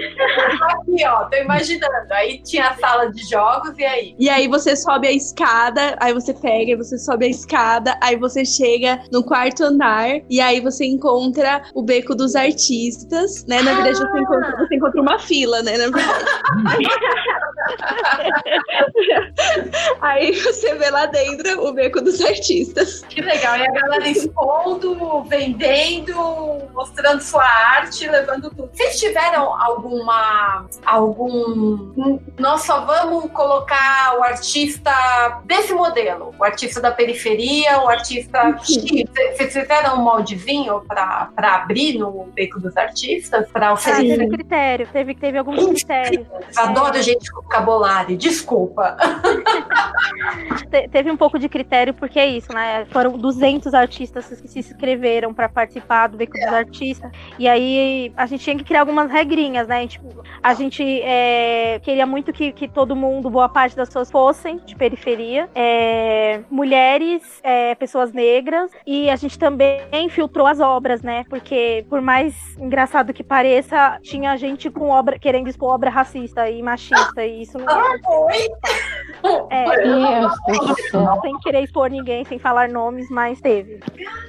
Aqui, 0.62 1.06
ó, 1.06 1.26
tô 1.26 1.38
imaginando. 1.38 2.12
Aí 2.12 2.42
tinha 2.42 2.70
a 2.70 2.76
sala 2.76 3.12
de 3.12 3.30
jogos, 3.30 3.78
e 3.78 3.84
aí? 3.84 4.16
E 4.18 4.30
aí 4.30 4.48
você 4.48 4.76
sobe 4.76 5.08
a 5.08 5.12
escada, 5.12 5.98
aí 6.00 6.14
você 6.14 6.34
pega, 6.34 6.78
você 6.78 6.98
sobe 6.98 7.26
a 7.26 7.30
escada, 7.30 7.98
aí 8.02 8.16
você 8.16 8.46
chega 8.46 9.02
no 9.12 9.24
quarto 9.24 9.64
andar, 9.64 10.22
e 10.30 10.40
aí 10.40 10.62
você 10.62 10.86
encontra 10.86 11.62
o 11.74 11.84
beco 11.84 12.16
dos 12.16 12.36
artistas, 12.36 13.46
né? 13.46 13.62
Na 13.62 13.74
verdade, 13.74 13.98
você, 13.98 14.20
encontra, 14.20 14.58
você 14.58 14.76
encontra 14.76 15.02
uma 15.02 15.20
fila, 15.20 15.62
né? 15.62 15.78
Na 15.78 15.90
verdade. 15.90 16.26
aí 20.02 20.34
você 20.34 20.74
vê 20.76 20.90
lá 20.90 21.06
dentro 21.06 21.66
o 21.66 21.74
beco 21.74 22.02
dos 22.02 22.22
artistas. 22.22 23.02
Que 23.10 23.22
legal. 23.22 23.58
E 23.58 23.68
a 23.68 23.72
galera 23.72 24.10
expondo, 24.10 25.24
vendendo, 25.24 25.81
mostrando 26.74 27.22
sua 27.22 27.44
arte, 27.44 28.08
levando 28.08 28.50
tudo. 28.50 28.70
Vocês 28.74 29.00
tiveram 29.00 29.54
alguma. 29.54 30.66
algum. 30.86 32.20
Nós 32.40 32.64
só 32.64 32.86
vamos 32.86 33.32
colocar 33.32 34.18
o 34.18 34.24
artista 34.24 34.92
desse 35.46 35.74
modelo, 35.74 36.34
o 36.38 36.44
artista 36.44 36.80
da 36.80 36.92
periferia, 36.92 37.80
o 37.80 37.88
artista 37.88 38.58
X. 38.60 39.04
Vocês 39.36 39.54
fizeram 39.54 39.96
um 39.96 40.04
moldezinho 40.04 40.82
para 40.88 41.30
abrir 41.38 41.98
no 41.98 42.26
beco 42.34 42.60
dos 42.60 42.76
artistas? 42.78 43.50
Para 43.52 43.74
oferecer? 43.74 44.14
Ah, 44.14 44.18
teve 44.18 44.30
critério, 44.30 44.88
teve, 44.92 45.16
teve 45.16 45.38
alguns 45.38 45.66
critérios. 45.66 46.28
Adoro 46.56 46.98
é. 46.98 47.02
gente 47.02 47.32
com 47.32 47.42
vocabulário, 47.42 48.18
desculpa. 48.18 48.98
Te, 50.70 50.88
teve 50.88 51.12
um 51.12 51.18
pouco 51.18 51.38
de 51.38 51.50
critério, 51.50 51.94
porque 51.94 52.20
é 52.20 52.28
isso, 52.28 52.54
né? 52.54 52.86
Foram 52.92 53.18
200 53.18 53.74
artistas 53.74 54.28
que 54.28 54.48
se 54.48 54.60
inscreveram 54.60 55.34
para 55.34 55.50
participar 55.50 55.71
do 56.12 56.18
beco 56.18 56.34
dos 56.34 56.54
artistas. 56.54 57.10
E 57.40 57.48
aí 57.48 58.12
a 58.16 58.26
gente 58.26 58.44
tinha 58.44 58.58
que 58.58 58.64
criar 58.64 58.82
algumas 58.82 59.10
regras 59.10 59.32
negrinhas, 59.32 59.68
né? 59.68 59.88
Tipo, 59.88 60.24
a 60.44 60.54
gente 60.54 60.84
é, 61.04 61.80
queria 61.82 62.06
muito 62.06 62.34
que, 62.34 62.52
que 62.52 62.68
todo 62.68 62.96
mundo, 62.96 63.30
boa 63.30 63.48
parte 63.48 63.76
das 63.76 63.88
pessoas 63.88 64.12
fossem 64.12 64.58
de 64.66 64.76
periferia. 64.76 65.50
É, 65.56 66.42
mulheres, 66.50 67.40
é, 67.44 67.74
pessoas 67.76 68.12
negras. 68.12 68.72
E 68.86 69.10
a 69.10 69.16
gente 69.16 69.40
também 69.40 70.10
filtrou 70.10 70.46
as 70.46 70.60
obras, 70.60 71.02
né? 71.02 71.24
Porque, 71.30 71.86
por 71.90 72.02
mais 72.02 72.36
engraçado 72.58 73.14
que 73.14 73.24
pareça, 73.24 74.00
tinha 74.02 74.36
gente 74.38 74.70
com 74.70 74.90
obra 74.90 75.18
querendo 75.18 75.48
expor 75.48 75.72
obra 75.72 75.90
racista 75.90 76.50
e 76.50 76.62
machista. 76.62 77.26
E 77.26 77.44
isso 77.44 77.58
não 77.58 77.66
Ah, 77.70 77.96
foi? 78.04 78.50
é, 79.50 79.78
Deus 79.84 80.34
sem 81.22 81.38
querer 81.40 81.64
expor 81.64 81.90
ninguém, 81.90 82.26
sem 82.26 82.38
falar 82.40 82.68
nomes, 82.70 83.10
mas 83.10 83.40
teve. 83.40 83.80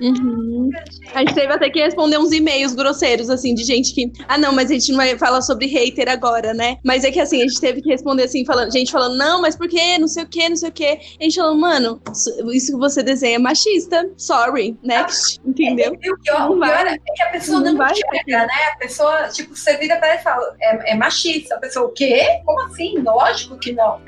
Uhum. 0.00 0.70
A 1.14 1.20
gente 1.20 1.31
teve 1.34 1.52
até 1.52 1.70
que 1.70 1.80
responder 1.80 2.18
uns 2.18 2.32
e-mails 2.32 2.74
grosseiros, 2.74 3.30
assim, 3.30 3.54
de 3.54 3.64
gente 3.64 3.94
que. 3.94 4.10
Ah, 4.28 4.38
não, 4.38 4.52
mas 4.52 4.70
a 4.70 4.74
gente 4.74 4.90
não 4.90 4.98
vai 4.98 5.16
falar 5.18 5.42
sobre 5.42 5.66
hater 5.66 6.08
agora, 6.08 6.54
né? 6.54 6.78
Mas 6.84 7.04
é 7.04 7.10
que 7.10 7.20
assim, 7.20 7.42
a 7.42 7.46
gente 7.46 7.60
teve 7.60 7.82
que 7.82 7.88
responder 7.88 8.24
assim, 8.24 8.44
falando, 8.44 8.72
gente 8.72 8.92
falando, 8.92 9.16
não, 9.16 9.40
mas 9.40 9.56
por 9.56 9.68
quê? 9.68 9.98
Não 9.98 10.08
sei 10.08 10.24
o 10.24 10.28
quê, 10.28 10.48
não 10.48 10.56
sei 10.56 10.68
o 10.68 10.72
quê. 10.72 10.98
A 11.20 11.24
gente 11.24 11.36
falando, 11.36 11.60
mano, 11.60 12.00
isso 12.52 12.72
que 12.72 12.78
você 12.78 13.02
desenha 13.02 13.36
é 13.36 13.38
machista. 13.38 14.08
Sorry, 14.16 14.76
next. 14.82 15.40
Entendeu? 15.46 15.96
E 16.00 16.12
o 16.12 16.18
pior, 16.18 16.50
o 16.50 16.60
pior 16.60 16.86
é 16.86 16.98
que 16.98 17.22
a 17.22 17.30
pessoa 17.30 17.60
Não 17.60 17.72
não, 17.72 17.78
vai 17.78 17.92
enxerga, 17.92 18.46
né? 18.46 18.54
A 18.74 18.78
pessoa, 18.78 19.28
tipo, 19.28 19.56
você 19.56 19.76
vira 19.76 19.96
pra 19.96 20.08
ela 20.08 20.20
e 20.20 20.22
fala, 20.22 20.56
é, 20.60 20.92
é 20.92 20.94
machista. 20.94 21.56
A 21.56 21.58
pessoa, 21.58 21.86
o 21.86 21.90
quê? 21.90 22.40
Como 22.44 22.60
assim? 22.62 22.98
Lógico 22.98 23.58
que 23.58 23.72
não. 23.72 24.00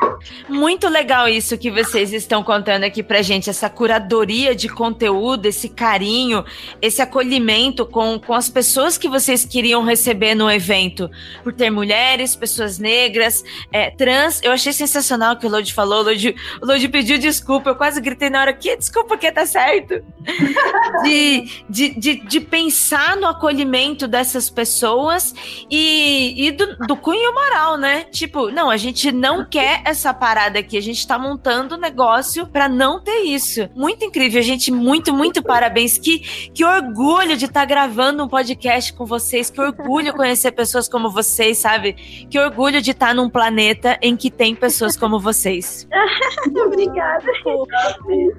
Muito 0.49 0.89
legal 0.89 1.29
isso 1.29 1.59
que 1.59 1.71
vocês 1.71 2.13
estão 2.13 2.43
contando 2.43 2.85
aqui 2.85 3.03
pra 3.03 3.23
gente, 3.23 3.51
essa 3.51 3.69
curadoria 3.69 4.55
de 4.55 4.69
conteúdo, 4.69 5.47
esse 5.47 5.69
carinho, 5.69 6.45
esse 6.81 7.03
acolhimento 7.15 7.86
com, 7.86 8.19
com 8.19 8.35
as 8.35 8.49
pessoas 8.49 8.99
que 8.99 9.09
vocês 9.09 9.45
queriam 9.45 9.85
receber 9.85 10.35
no 10.35 10.51
evento. 10.51 11.09
Por 11.45 11.53
ter 11.53 11.70
mulheres, 11.70 12.35
pessoas 12.35 12.81
negras, 12.81 13.45
é, 13.73 13.89
trans. 13.89 14.43
Eu 14.43 14.51
achei 14.51 14.73
sensacional 14.73 15.35
o 15.35 15.39
que 15.39 15.47
o 15.47 15.49
Lodi 15.49 15.73
falou. 15.73 16.01
O 16.01 16.03
Lodi, 16.03 16.35
o 16.61 16.66
Lodi 16.66 16.89
pediu 16.89 17.16
desculpa, 17.16 17.70
eu 17.70 17.77
quase 17.77 18.01
gritei 18.01 18.28
na 18.28 18.41
hora 18.41 18.53
que 18.53 18.77
desculpa 18.77 19.16
que 19.16 19.31
tá 19.31 19.47
certo. 19.47 20.03
De, 21.05 21.65
de, 21.69 22.01
de, 22.01 22.15
de 22.27 22.41
pensar 22.41 23.16
no 23.16 23.27
acolhimento 23.27 24.09
dessas 24.09 24.49
pessoas 24.49 25.35
e, 25.70 26.47
e 26.47 26.51
do, 26.51 26.77
do 26.86 26.97
cunho 26.97 27.35
moral, 27.35 27.77
né? 27.77 28.05
Tipo, 28.05 28.51
não, 28.51 28.70
a 28.70 28.77
gente 28.77 29.12
não 29.12 29.45
quer 29.45 29.82
essa 29.85 30.15
parada 30.15 30.59
aqui, 30.59 30.78
a 30.78 30.81
gente 30.81 31.07
tá 31.07 31.19
montando 31.19 31.74
um 31.74 31.78
negócio 31.78 32.47
pra 32.47 32.69
não 32.69 33.03
ter 33.03 33.24
isso. 33.24 33.69
Muito 33.74 34.05
incrível, 34.05 34.41
gente, 34.41 34.70
muito, 34.70 35.12
muito 35.12 35.43
parabéns. 35.43 35.99
Que, 35.99 36.20
que 36.55 36.65
orgulho 36.65 37.03
de 37.05 37.44
estar 37.44 37.66
gravando 37.66 38.24
um 38.24 38.28
podcast 38.28 38.90
com 38.94 39.05
vocês, 39.05 39.51
que 39.51 39.60
orgulho 39.60 40.12
conhecer 40.16 40.52
pessoas 40.52 40.89
como 40.89 41.10
vocês, 41.10 41.59
sabe? 41.59 41.93
Que 42.31 42.39
orgulho 42.39 42.81
de 42.81 42.93
estar 42.93 43.14
num 43.14 43.28
planeta 43.28 43.98
em 44.01 44.16
que 44.16 44.31
tem 44.31 44.55
pessoas 44.55 44.97
como 44.97 45.20
vocês. 45.20 45.86
obrigada. 46.66 47.24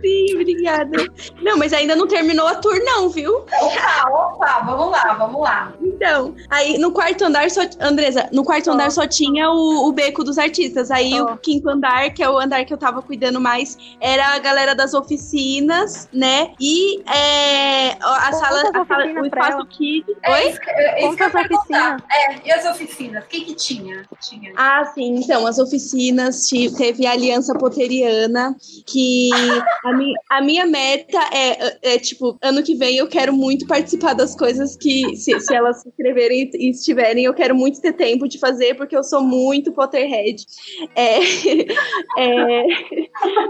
Sim, 0.02 0.26
obrigada. 0.34 0.98
Não, 1.44 1.58
mas 1.58 1.74
ainda 1.74 1.96
não 1.96 2.08
terminou 2.08 2.48
a 2.48 2.56
tour, 2.56 2.76
não, 2.84 3.08
viu? 3.08 3.36
Opa, 3.36 4.10
opa, 4.10 4.64
vamos 4.66 4.92
lá, 4.92 5.14
vamos 5.14 5.42
lá. 5.42 5.74
Então, 5.82 6.34
aí 6.50 6.80
no 6.80 6.92
quarto 6.92 7.24
andar 7.24 7.52
só. 7.52 7.62
Andresa, 7.80 8.30
no 8.32 8.44
quarto 8.44 8.72
andar 8.72 8.92
só 8.92 9.06
tinha 9.06 9.50
o, 9.52 9.88
o 9.88 9.92
beco 9.92 10.24
dos 10.24 10.40
artistas. 10.40 10.90
Aí 10.90 11.22
o 11.22 11.38
quinto 11.38 11.70
andar, 11.70 12.10
que 12.12 12.24
é 12.24 12.30
o 12.30 12.40
andar 12.40 12.66
que 12.66 12.74
eu 12.74 12.78
tava 12.78 13.02
cuidando 13.04 13.40
mais, 13.40 13.78
era 14.00 14.36
a 14.36 14.40
galera 14.40 14.74
das 14.74 14.96
oficinas, 14.96 16.10
né? 16.12 16.52
E 16.60 17.04
é, 17.08 17.92
a 18.02 18.32
Conta 18.32 18.45
sala, 18.50 18.62
a 18.74 18.86
sala 18.86 19.22
o 19.22 19.26
espaço. 19.26 19.66
Kid. 19.68 20.06
É 20.24 20.32
Oi? 20.32 20.50
isso, 20.50 20.60
que- 20.60 20.70
é 20.70 21.08
isso 21.08 21.18
que 21.18 21.24
eu 21.24 21.28
oficinas. 21.28 22.02
É, 22.12 22.48
e 22.48 22.52
as 22.52 22.66
oficinas? 22.66 23.24
O 23.24 23.28
que 23.28 23.42
que 23.42 23.56
tinha? 23.56 24.06
Tinha. 24.22 24.54
Ah, 24.56 24.86
sim. 24.94 25.16
Então, 25.16 25.46
as 25.48 25.58
oficinas, 25.58 26.48
teve 26.78 27.06
a 27.06 27.12
Aliança 27.12 27.54
Poteriana, 27.58 28.56
que 28.86 29.30
a, 29.84 29.94
mi, 29.94 30.14
a 30.30 30.42
minha 30.42 30.66
meta 30.66 31.20
é, 31.34 31.94
é, 31.94 32.00
tipo, 32.00 32.38
ano 32.42 32.64
que 32.64 32.76
vem 32.76 32.98
eu 32.98 33.08
quero 33.08 33.34
muito 33.34 33.68
participar 33.68 34.14
das 34.14 34.36
coisas 34.36 34.76
que, 34.76 35.16
se, 35.16 35.40
se 35.40 35.54
elas 35.54 35.82
se 35.82 35.90
inscreverem 35.90 36.50
e 36.54 36.70
estiverem, 36.70 37.26
eu 37.26 37.34
quero 37.34 37.56
muito 37.56 37.82
ter 37.82 37.94
tempo 37.94 38.28
de 38.28 38.40
fazer, 38.40 38.76
porque 38.76 38.96
eu 38.96 39.04
sou 39.04 39.22
muito 39.22 39.72
Potterhead. 39.72 40.46
É, 40.96 41.20
é, 42.18 42.66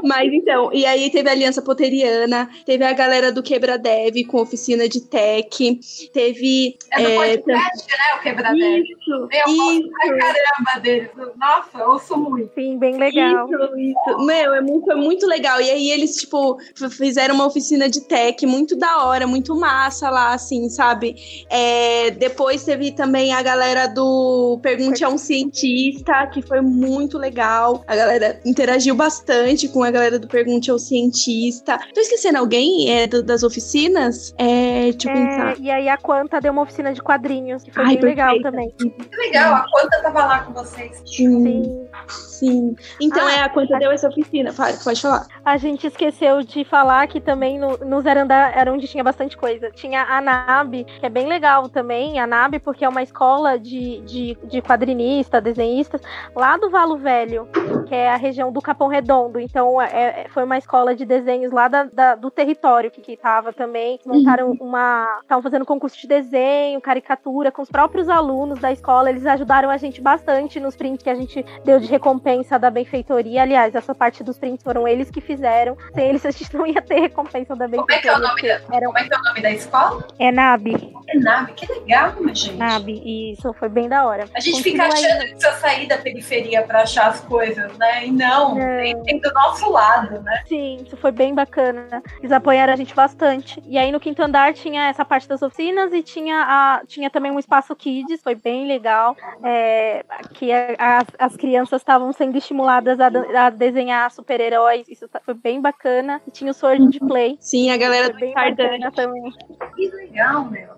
mas 0.03 0.31
então, 0.33 0.71
e 0.73 0.85
aí 0.85 1.09
teve 1.09 1.29
a 1.29 1.31
Aliança 1.31 1.61
Poteriana, 1.61 2.49
teve 2.65 2.83
a 2.83 2.93
galera 2.93 3.31
do 3.31 3.43
Quebra 3.43 3.77
Dev 3.77 4.25
com 4.27 4.41
oficina 4.41 4.84
de 4.87 5.01
tech, 5.01 5.79
teve. 6.13 6.77
É 6.91 7.01
do 7.01 7.07
é, 7.07 7.15
podcast, 7.37 7.87
né? 7.87 8.15
O 8.17 8.21
Quebradeira. 8.23 8.77
Isso, 8.79 9.11
Eu 9.11 9.53
isso. 9.77 9.89
caramba 10.19 10.79
deles. 10.81 11.09
Nossa, 11.37 11.77
eu 11.79 11.89
ouço 11.91 12.17
muito. 12.17 12.53
Sim, 12.55 12.77
bem 12.77 12.97
legal. 12.97 13.47
Isso, 13.49 13.77
isso. 13.77 14.25
Meu, 14.25 14.53
é 14.53 14.61
muito, 14.61 14.91
é 14.91 14.95
muito 14.95 15.25
legal. 15.27 15.61
E 15.61 15.69
aí 15.69 15.91
eles, 15.91 16.15
tipo, 16.15 16.57
fizeram 16.89 17.35
uma 17.35 17.45
oficina 17.47 17.89
de 17.89 18.01
tech 18.01 18.45
muito 18.45 18.75
da 18.75 19.05
hora, 19.05 19.27
muito 19.27 19.55
massa 19.55 20.09
lá, 20.09 20.33
assim, 20.33 20.69
sabe? 20.69 21.15
É, 21.49 22.11
depois 22.11 22.63
teve 22.63 22.91
também 22.91 23.33
a 23.33 23.41
galera 23.41 23.87
do 23.87 24.59
Pergunte 24.61 25.03
a 25.03 25.09
um 25.09 25.17
Cientista, 25.17 26.27
que 26.27 26.41
foi 26.41 26.61
muito 26.61 27.17
legal. 27.17 27.83
A 27.87 27.95
galera 27.95 28.39
interagiu 28.45 28.95
bastante 28.95 29.67
com 29.67 29.83
a 29.83 29.91
galera 29.91 30.17
do 30.19 30.27
Pergunte 30.27 30.69
ao 30.71 30.79
Cientista. 30.79 31.77
Tô 31.93 31.99
esquecendo 31.99 32.37
alguém 32.37 32.89
é, 32.91 33.07
do- 33.07 33.23
das 33.23 33.43
oficinas? 33.43 34.33
É, 34.37 34.74
pensar. 34.93 35.51
É, 35.53 35.55
e 35.59 35.71
aí 35.71 35.89
a 35.89 35.97
Quanta 35.97 36.39
deu 36.41 36.51
uma 36.51 36.61
oficina 36.61 36.93
de 36.93 37.01
quadrinhos, 37.01 37.63
que 37.63 37.71
foi 37.71 37.83
Ai, 37.83 37.95
bem 37.97 38.05
legal 38.05 38.27
perfeita. 38.39 38.51
também. 38.51 38.69
Que 39.09 39.15
legal, 39.17 39.55
a 39.55 39.65
Quanta 39.71 40.01
tava 40.01 40.25
lá 40.25 40.39
com 40.43 40.53
vocês. 40.53 41.01
Sim, 41.05 41.43
Sim. 41.43 41.87
sim. 42.07 42.75
Então 43.01 43.25
Ah, 43.25 43.31
é 43.33 43.41
a 43.43 43.49
quanta 43.49 43.77
deu 43.79 43.91
essa 43.91 44.07
oficina. 44.09 44.51
Fala, 44.51 44.73
pode 44.83 45.01
falar. 45.01 45.25
A 45.43 45.57
gente 45.57 45.87
esqueceu 45.87 46.41
de 46.43 46.63
falar 46.65 47.07
que 47.07 47.19
também 47.21 47.57
no, 47.57 47.77
no 47.77 48.01
Zerandá 48.01 48.51
era 48.55 48.71
onde 48.71 48.87
tinha 48.87 49.03
bastante 49.03 49.37
coisa. 49.37 49.71
Tinha 49.71 50.03
a 50.03 50.19
NAB, 50.21 50.83
que 50.83 51.05
é 51.05 51.09
bem 51.09 51.27
legal 51.27 51.69
também. 51.69 52.19
A 52.19 52.27
NAB, 52.27 52.59
porque 52.59 52.83
é 52.83 52.89
uma 52.89 53.01
escola 53.03 53.57
de, 53.57 54.01
de, 54.01 54.37
de 54.43 54.61
quadrinistas, 54.61 55.41
desenhistas, 55.41 56.01
lá 56.35 56.57
do 56.57 56.69
Valo 56.69 56.97
Velho, 56.97 57.47
que 57.87 57.95
é 57.95 58.09
a 58.09 58.15
região 58.17 58.51
do 58.51 58.61
Capão 58.61 58.87
Redondo. 58.87 59.39
Então, 59.39 59.81
é- 59.81 60.23
é- 60.25 60.25
foi 60.29 60.43
uma 60.43 60.57
escola 60.57 60.93
de 60.95 61.05
desenhos 61.05 61.51
lá 61.53 61.67
da- 61.67 61.83
da- 61.91 62.15
do 62.15 62.29
território 62.29 62.91
que, 62.91 63.01
que 63.01 63.15
tava 63.17 63.53
também. 63.53 63.99
Montaram 64.05 64.55
uma. 64.65 65.19
Estavam 65.21 65.41
fazendo 65.43 65.65
concurso 65.65 65.99
de 65.99 66.07
desenho, 66.07 66.81
caricatura, 66.81 67.51
com 67.51 67.61
os 67.61 67.69
próprios 67.69 68.09
alunos 68.09 68.59
da 68.59 68.71
escola. 68.71 69.09
Eles 69.09 69.25
ajudaram 69.25 69.69
a 69.69 69.77
gente 69.77 70.01
bastante 70.01 70.59
nos 70.59 70.75
prints 70.75 71.03
que 71.03 71.09
a 71.09 71.15
gente 71.15 71.45
deu 71.63 71.79
de 71.79 71.87
recompensa 71.87 72.57
da 72.59 72.69
benfeitoria. 72.69 73.41
Aliás, 73.41 73.75
essa 73.75 73.93
parte 73.95 74.23
dos 74.23 74.37
prints 74.37 74.63
foram 74.63 74.87
eles 74.87 75.09
que 75.09 75.21
fizeram. 75.21 75.77
Sem 75.93 76.09
eles, 76.09 76.25
a 76.25 76.31
gente 76.31 76.55
não 76.55 76.65
ia 76.65 76.81
ter 76.81 76.99
recompensa 76.99 77.55
da 77.55 77.67
Como 77.69 77.85
é 77.91 77.97
que 77.99 78.07
é 78.07 78.15
o 78.15 78.19
benfeitoria. 78.19 78.59
nome 78.59 78.69
da, 78.69 78.85
como 78.85 78.97
é 78.97 79.03
que 79.03 79.13
é 79.13 79.17
o 79.17 79.23
nome 79.23 79.41
da 79.41 79.51
escola? 79.51 80.07
é 80.19 80.31
NAB. 80.31 80.67
É 81.09 81.17
NAB. 81.19 81.53
Que 81.53 81.65
legal, 81.71 82.13
gente. 82.33 82.53
NAB. 82.53 82.89
Isso 83.33 83.53
foi 83.53 83.69
bem 83.69 83.87
da 83.89 84.05
hora. 84.05 84.25
A 84.33 84.39
gente 84.39 84.55
Continua 84.57 84.85
fica 84.89 84.97
aí. 84.97 85.05
achando 85.05 85.21
que 85.25 85.35
precisa 85.35 85.51
sair 85.59 85.87
da 85.87 85.97
periferia 85.97 86.61
pra 86.63 86.81
achar 86.81 87.07
as 87.07 87.19
coisas, 87.21 87.77
né? 87.77 88.05
E 88.07 88.11
não, 88.11 88.55
Não. 88.55 88.77
Tem, 88.77 89.03
tem 89.03 89.19
do 89.19 89.31
nosso 89.33 89.69
lado, 89.71 90.21
né? 90.21 90.43
Sim, 90.47 90.77
isso 90.85 90.97
foi 90.97 91.11
bem 91.11 91.33
bacana. 91.33 92.01
Eles 92.19 92.31
apoiaram 92.31 92.73
a 92.73 92.75
gente 92.75 92.93
bastante. 92.95 93.61
E 93.67 93.77
aí 93.77 93.91
no 93.91 93.99
quinto 93.99 94.21
andar 94.23 94.53
tinha 94.55 94.87
essa 94.89 95.05
parte 95.05 95.27
das 95.27 95.41
oficinas 95.41 95.93
e 95.93 96.01
tinha, 96.01 96.41
a, 96.41 96.81
tinha 96.87 97.09
também 97.09 97.31
um 97.31 97.39
espaço 97.39 97.75
kids, 97.75 98.21
foi 98.23 98.35
bem 98.35 98.67
legal. 98.67 99.15
É, 99.43 100.03
que 100.33 100.51
a- 100.51 100.75
as, 100.79 101.05
as 101.19 101.35
crianças 101.37 101.81
estavam 101.81 102.11
sendo 102.13 102.37
estimuladas 102.37 102.99
a, 102.99 103.11
a 103.45 103.49
desenhar 103.49 104.09
super-heróis, 104.11 104.87
isso 104.87 105.07
tá- 105.07 105.21
foi 105.23 105.33
bem 105.33 105.61
bacana. 105.61 106.21
E 106.27 106.31
tinha 106.31 106.51
o 106.51 106.53
Sword 106.53 106.87
de 106.89 106.99
Play. 106.99 107.37
Sim, 107.39 107.69
a 107.71 107.77
galera 107.77 108.05
Foi 108.05 108.13
do 108.13 108.19
bem 108.19 108.29
Stardust. 108.29 108.69
bacana 108.79 108.91
também. 108.91 109.33
Que 109.75 109.89
legal, 109.89 110.45
meu. 110.45 110.69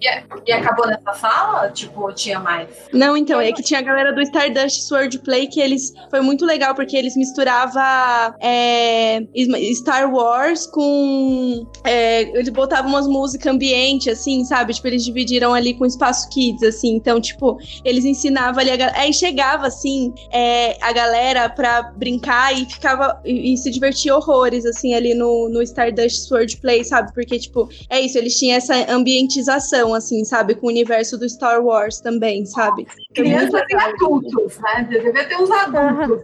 E, 0.00 0.50
e 0.50 0.52
acabou 0.52 0.86
nessa 0.86 1.12
sala? 1.14 1.70
Tipo, 1.70 2.12
tinha 2.12 2.40
mais? 2.40 2.68
Não, 2.92 3.16
então, 3.16 3.40
é 3.40 3.52
que 3.52 3.62
tinha 3.62 3.80
a 3.80 3.82
galera 3.82 4.12
do 4.12 4.20
Stardust 4.22 4.82
Swordplay 4.88 5.46
que 5.46 5.60
eles. 5.60 5.92
Foi 6.10 6.20
muito 6.20 6.44
legal, 6.44 6.74
porque 6.74 6.96
eles 6.96 7.16
misturavam 7.16 7.82
é, 8.40 9.20
Star 9.74 10.12
Wars 10.12 10.66
com. 10.66 11.66
é, 11.84 12.22
eles 12.22 12.48
botavam 12.48 12.95
umas 12.96 13.06
músicas 13.06 13.52
ambiente, 13.52 14.10
assim, 14.10 14.44
sabe? 14.44 14.74
Tipo, 14.74 14.88
eles 14.88 15.04
dividiram 15.04 15.54
ali 15.54 15.74
com 15.74 15.86
espaço 15.86 16.28
kids, 16.28 16.62
assim. 16.62 16.94
Então, 16.96 17.20
tipo, 17.20 17.58
eles 17.84 18.04
ensinavam 18.04 18.60
ali 18.60 18.70
a 18.70 18.76
galera. 18.76 18.98
Aí 18.98 19.12
chegava, 19.12 19.66
assim, 19.66 20.12
é, 20.32 20.76
a 20.82 20.92
galera 20.92 21.48
pra 21.48 21.82
brincar 21.82 22.52
e 22.52 22.66
ficava. 22.66 23.20
E, 23.24 23.52
e 23.52 23.56
se 23.56 23.70
divertia 23.70 24.14
horrores, 24.14 24.64
assim, 24.66 24.94
ali 24.94 25.14
no, 25.14 25.48
no 25.48 25.62
Stardust 25.62 26.26
Swordplay, 26.26 26.84
sabe? 26.84 27.12
Porque, 27.12 27.38
tipo, 27.38 27.68
é 27.88 28.00
isso, 28.00 28.18
eles 28.18 28.38
tinham 28.38 28.56
essa 28.56 28.74
ambientização. 28.92 29.94
assim, 29.94 30.24
sabe? 30.24 30.54
Com 30.54 30.66
o 30.66 30.70
universo 30.70 31.18
do 31.18 31.28
Star 31.28 31.62
Wars 31.62 32.00
também, 32.00 32.44
sabe? 32.46 32.86
Crianças 33.14 33.62
e 33.68 33.74
adultos, 33.74 34.58
né? 34.58 34.86
Devia 34.88 35.24
ter 35.24 35.36
uns 35.36 35.50
adultos. 35.50 36.22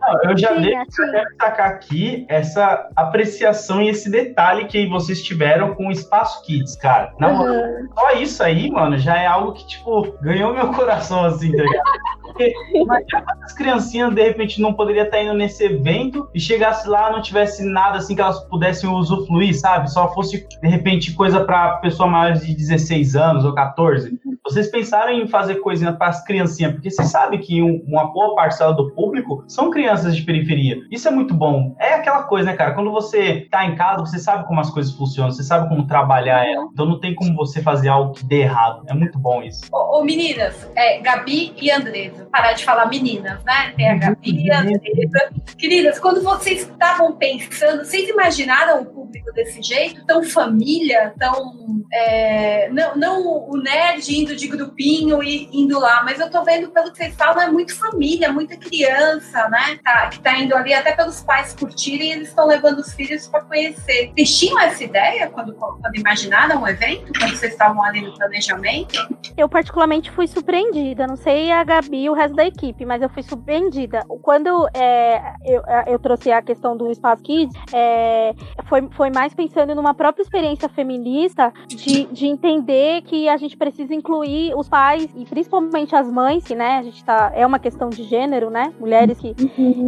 Não, 0.00 0.30
eu 0.30 0.38
já 0.38 0.54
Sim, 0.54 0.62
devo 0.62 0.80
assim. 0.80 0.96
já 0.96 1.06
devo 1.06 1.28
destacar 1.28 1.70
aqui 1.70 2.26
essa 2.28 2.88
apreciação 2.96 3.82
e 3.82 3.88
esse 3.88 4.10
detalhe 4.10 4.66
que 4.66 4.86
vocês 4.86 5.22
tiveram 5.22 5.69
com 5.74 5.88
o 5.88 5.90
Espaço 5.90 6.42
Kids, 6.44 6.76
cara. 6.76 7.12
Na 7.18 7.28
moral, 7.32 7.54
Aham. 7.54 7.88
só 7.94 8.12
isso 8.12 8.42
aí, 8.42 8.70
mano, 8.70 8.98
já 8.98 9.16
é 9.16 9.26
algo 9.26 9.52
que, 9.52 9.66
tipo, 9.66 10.12
ganhou 10.22 10.52
meu 10.54 10.68
coração, 10.74 11.24
assim, 11.24 11.50
tá 11.52 11.62
ligado? 11.62 11.82
Porque 12.22 12.52
imagina 12.74 13.22
quantas 13.24 13.52
criancinhas, 13.52 14.14
de 14.14 14.22
repente, 14.22 14.60
não 14.62 14.72
poderia 14.72 15.02
estar 15.02 15.20
indo 15.22 15.34
nesse 15.34 15.64
evento 15.64 16.28
e 16.34 16.40
chegasse 16.40 16.88
lá 16.88 17.10
não 17.10 17.20
tivesse 17.20 17.62
nada, 17.64 17.98
assim, 17.98 18.14
que 18.14 18.20
elas 18.20 18.38
pudessem 18.44 18.88
usufruir, 18.88 19.58
sabe? 19.58 19.90
Só 19.90 20.12
fosse, 20.14 20.46
de 20.60 20.68
repente, 20.68 21.12
coisa 21.12 21.44
pra 21.44 21.76
pessoa 21.76 22.08
maior 22.08 22.34
de 22.34 22.54
16 22.54 23.16
anos 23.16 23.44
ou 23.44 23.52
14. 23.54 24.18
Vocês 24.44 24.68
pensaram 24.70 25.12
em 25.12 25.26
fazer 25.28 25.56
coisinha 25.56 25.92
para 25.92 26.08
as 26.08 26.24
criancinhas, 26.24 26.72
porque 26.72 26.90
vocês 26.90 27.08
sabem 27.08 27.38
que 27.38 27.62
um- 27.62 27.82
uma 27.86 28.10
boa 28.12 28.34
parcela 28.34 28.72
do 28.72 28.90
público 28.92 29.44
são 29.46 29.70
crianças 29.70 30.16
de 30.16 30.22
periferia. 30.22 30.78
Isso 30.90 31.06
é 31.06 31.10
muito 31.10 31.34
bom. 31.34 31.74
É 31.78 31.94
aquela 31.94 32.22
coisa, 32.22 32.46
né, 32.50 32.56
cara? 32.56 32.72
Quando 32.74 32.90
você 32.90 33.46
tá 33.50 33.64
em 33.66 33.74
casa, 33.76 34.00
você 34.00 34.18
sabe 34.18 34.46
como 34.46 34.60
as 34.60 34.70
coisas 34.70 34.92
funcionam, 34.94 35.30
você 35.30 35.42
sabe 35.42 35.59
como 35.68 35.86
trabalhar 35.86 36.46
ela. 36.46 36.68
Então 36.72 36.86
não 36.86 36.98
tem 36.98 37.14
como 37.14 37.34
você 37.34 37.62
fazer 37.62 37.88
algo 37.88 38.14
que 38.14 38.24
dê 38.24 38.42
errado. 38.42 38.84
É 38.88 38.94
muito 38.94 39.18
bom 39.18 39.42
isso. 39.42 39.62
Ô, 39.72 39.98
ô, 39.98 40.04
meninas, 40.04 40.68
é, 40.74 41.00
Gabi 41.00 41.52
e 41.60 41.70
Andresa. 41.70 42.28
Parar 42.30 42.52
de 42.52 42.64
falar 42.64 42.86
meninas, 42.86 43.42
né? 43.44 43.72
Tem 43.76 43.88
a 43.88 43.94
Gabi 43.96 44.46
e 44.46 44.50
a 44.50 44.60
Andresa. 44.60 45.30
Queridas, 45.58 45.98
quando 45.98 46.22
vocês 46.22 46.62
estavam 46.62 47.12
pensando, 47.16 47.84
vocês 47.84 48.08
imaginaram 48.08 48.82
o 48.82 48.86
público 48.86 49.32
desse 49.32 49.62
jeito? 49.62 50.04
Tão 50.06 50.22
família, 50.22 51.14
tão. 51.18 51.54
é, 51.92 52.68
não, 52.70 52.96
não 52.96 53.26
o 53.48 53.56
nerd 53.56 54.08
indo 54.16 54.36
de 54.36 54.46
grupinho 54.48 55.22
e 55.22 55.48
indo 55.52 55.78
lá, 55.78 56.02
mas 56.04 56.20
eu 56.20 56.30
tô 56.30 56.42
vendo 56.44 56.70
pelo 56.70 56.90
que 56.90 56.98
vocês 56.98 57.14
falam, 57.14 57.42
é 57.42 57.50
muito 57.50 57.76
família, 57.76 58.32
muita 58.32 58.56
criança, 58.56 59.48
né? 59.48 59.78
Tá, 59.82 60.08
que 60.08 60.20
tá 60.20 60.38
indo 60.38 60.54
ali 60.54 60.72
até 60.72 60.92
pelos 60.92 61.20
pais 61.22 61.54
curtirem, 61.54 62.12
eles 62.12 62.28
estão 62.28 62.46
levando 62.46 62.78
os 62.78 62.92
filhos 62.92 63.26
para 63.26 63.42
conhecer. 63.42 64.12
Vocês 64.14 64.38
tinham 64.38 64.60
essa 64.60 64.84
ideia 64.84 65.28
quando, 65.44 65.54
quando 65.54 65.96
imaginaram 65.96 66.62
o 66.62 66.68
evento? 66.68 67.12
Quando 67.18 67.36
vocês 67.36 67.52
estavam 67.52 67.82
ali 67.82 68.00
no 68.02 68.12
planejamento? 68.14 68.98
Eu 69.36 69.48
particularmente 69.48 70.10
fui 70.10 70.26
surpreendida. 70.26 71.06
Não 71.06 71.16
sei 71.16 71.50
a 71.50 71.64
Gabi 71.64 72.04
e 72.04 72.10
o 72.10 72.12
resto 72.12 72.34
da 72.34 72.44
equipe, 72.44 72.84
mas 72.84 73.02
eu 73.02 73.08
fui 73.08 73.22
surpreendida. 73.22 74.04
Quando 74.22 74.68
é, 74.74 75.34
eu, 75.44 75.62
eu 75.86 75.98
trouxe 75.98 76.30
a 76.30 76.42
questão 76.42 76.76
do 76.76 76.90
Espaço 76.90 77.22
Kids, 77.22 77.54
é, 77.72 78.34
foi, 78.66 78.88
foi 78.92 79.10
mais 79.10 79.34
pensando 79.34 79.74
numa 79.74 79.94
própria 79.94 80.22
experiência 80.22 80.68
feminista 80.68 81.52
de, 81.68 82.06
de 82.06 82.26
entender 82.26 83.02
que 83.02 83.28
a 83.28 83.36
gente 83.36 83.56
precisa 83.56 83.94
incluir 83.94 84.54
os 84.54 84.68
pais 84.68 85.08
e 85.14 85.24
principalmente 85.24 85.94
as 85.94 86.10
mães, 86.10 86.44
que 86.44 86.54
né, 86.54 86.78
a 86.78 86.82
gente 86.82 87.04
tá. 87.04 87.32
É 87.34 87.46
uma 87.46 87.58
questão 87.58 87.88
de 87.88 88.02
gênero, 88.04 88.50
né? 88.50 88.72
Mulheres 88.78 89.18
que 89.18 89.34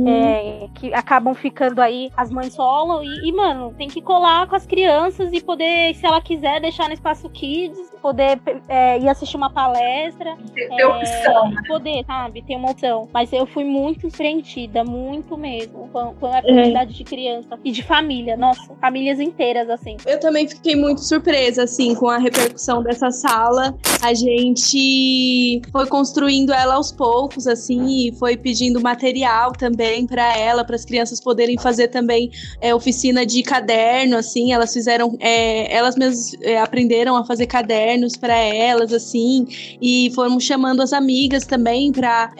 é, 0.06 0.68
que 0.74 0.94
acabam 0.94 1.34
ficando 1.34 1.80
aí 1.80 2.10
as 2.16 2.30
mães 2.30 2.54
solo 2.54 3.02
e, 3.02 3.28
e, 3.28 3.32
mano, 3.32 3.74
tem 3.76 3.88
que 3.88 4.00
colar 4.00 4.46
com 4.46 4.56
as 4.56 4.66
crianças 4.66 5.32
e 5.32 5.40
poder, 5.42 5.94
se 5.94 6.06
ela 6.06 6.20
quiser, 6.20 6.60
deixar 6.60 6.88
no 6.88 6.94
espaço 6.94 7.28
kids, 7.30 7.91
poder 8.02 8.40
é, 8.68 8.98
ir 8.98 9.08
assistir 9.08 9.36
uma 9.36 9.50
palestra, 9.50 10.36
Ter, 10.52 10.68
ter 10.68 10.84
opção, 10.84 11.50
né? 11.50 11.62
poder, 11.68 12.04
sabe, 12.04 12.42
ter 12.42 12.56
uma 12.56 12.72
opção. 12.72 13.08
Mas 13.12 13.32
eu 13.32 13.46
fui 13.46 13.64
muito 13.64 14.02
surpreendida, 14.02 14.82
muito 14.82 15.36
mesmo, 15.36 15.88
com, 15.92 16.14
com 16.14 16.26
a 16.26 16.42
quantidade 16.42 16.92
de 16.92 17.04
criança 17.04 17.58
e 17.64 17.70
de 17.70 17.82
família, 17.82 18.36
nossa, 18.36 18.74
famílias 18.80 19.20
inteiras, 19.20 19.70
assim. 19.70 19.96
Eu 20.04 20.18
também 20.18 20.48
fiquei 20.48 20.74
muito 20.74 21.00
surpresa, 21.02 21.62
assim, 21.62 21.94
com 21.94 22.08
a 22.08 22.18
repercussão 22.18 22.82
dessa 22.82 23.10
sala. 23.10 23.74
A 24.02 24.12
gente 24.12 25.62
foi 25.70 25.86
construindo 25.86 26.52
ela 26.52 26.74
aos 26.74 26.90
poucos, 26.90 27.46
assim, 27.46 28.08
e 28.08 28.16
foi 28.16 28.36
pedindo 28.36 28.80
material 28.80 29.52
também 29.52 30.06
para 30.06 30.36
ela, 30.36 30.64
para 30.64 30.74
as 30.74 30.84
crianças 30.84 31.20
poderem 31.20 31.56
fazer 31.58 31.88
também 31.88 32.30
é, 32.60 32.74
oficina 32.74 33.24
de 33.24 33.42
caderno, 33.42 34.16
assim. 34.16 34.52
Elas 34.52 34.72
fizeram, 34.72 35.16
é, 35.20 35.74
elas 35.74 35.94
mesmas 35.96 36.34
é, 36.42 36.58
aprenderam 36.58 37.16
a 37.16 37.24
fazer 37.24 37.46
cadernos 37.92 38.16
para 38.16 38.36
elas, 38.36 38.92
assim, 38.92 39.46
e 39.80 40.10
foram 40.14 40.38
chamando 40.40 40.80
as 40.80 40.92
amigas 40.92 41.44
também 41.44 41.92
para 41.92 42.30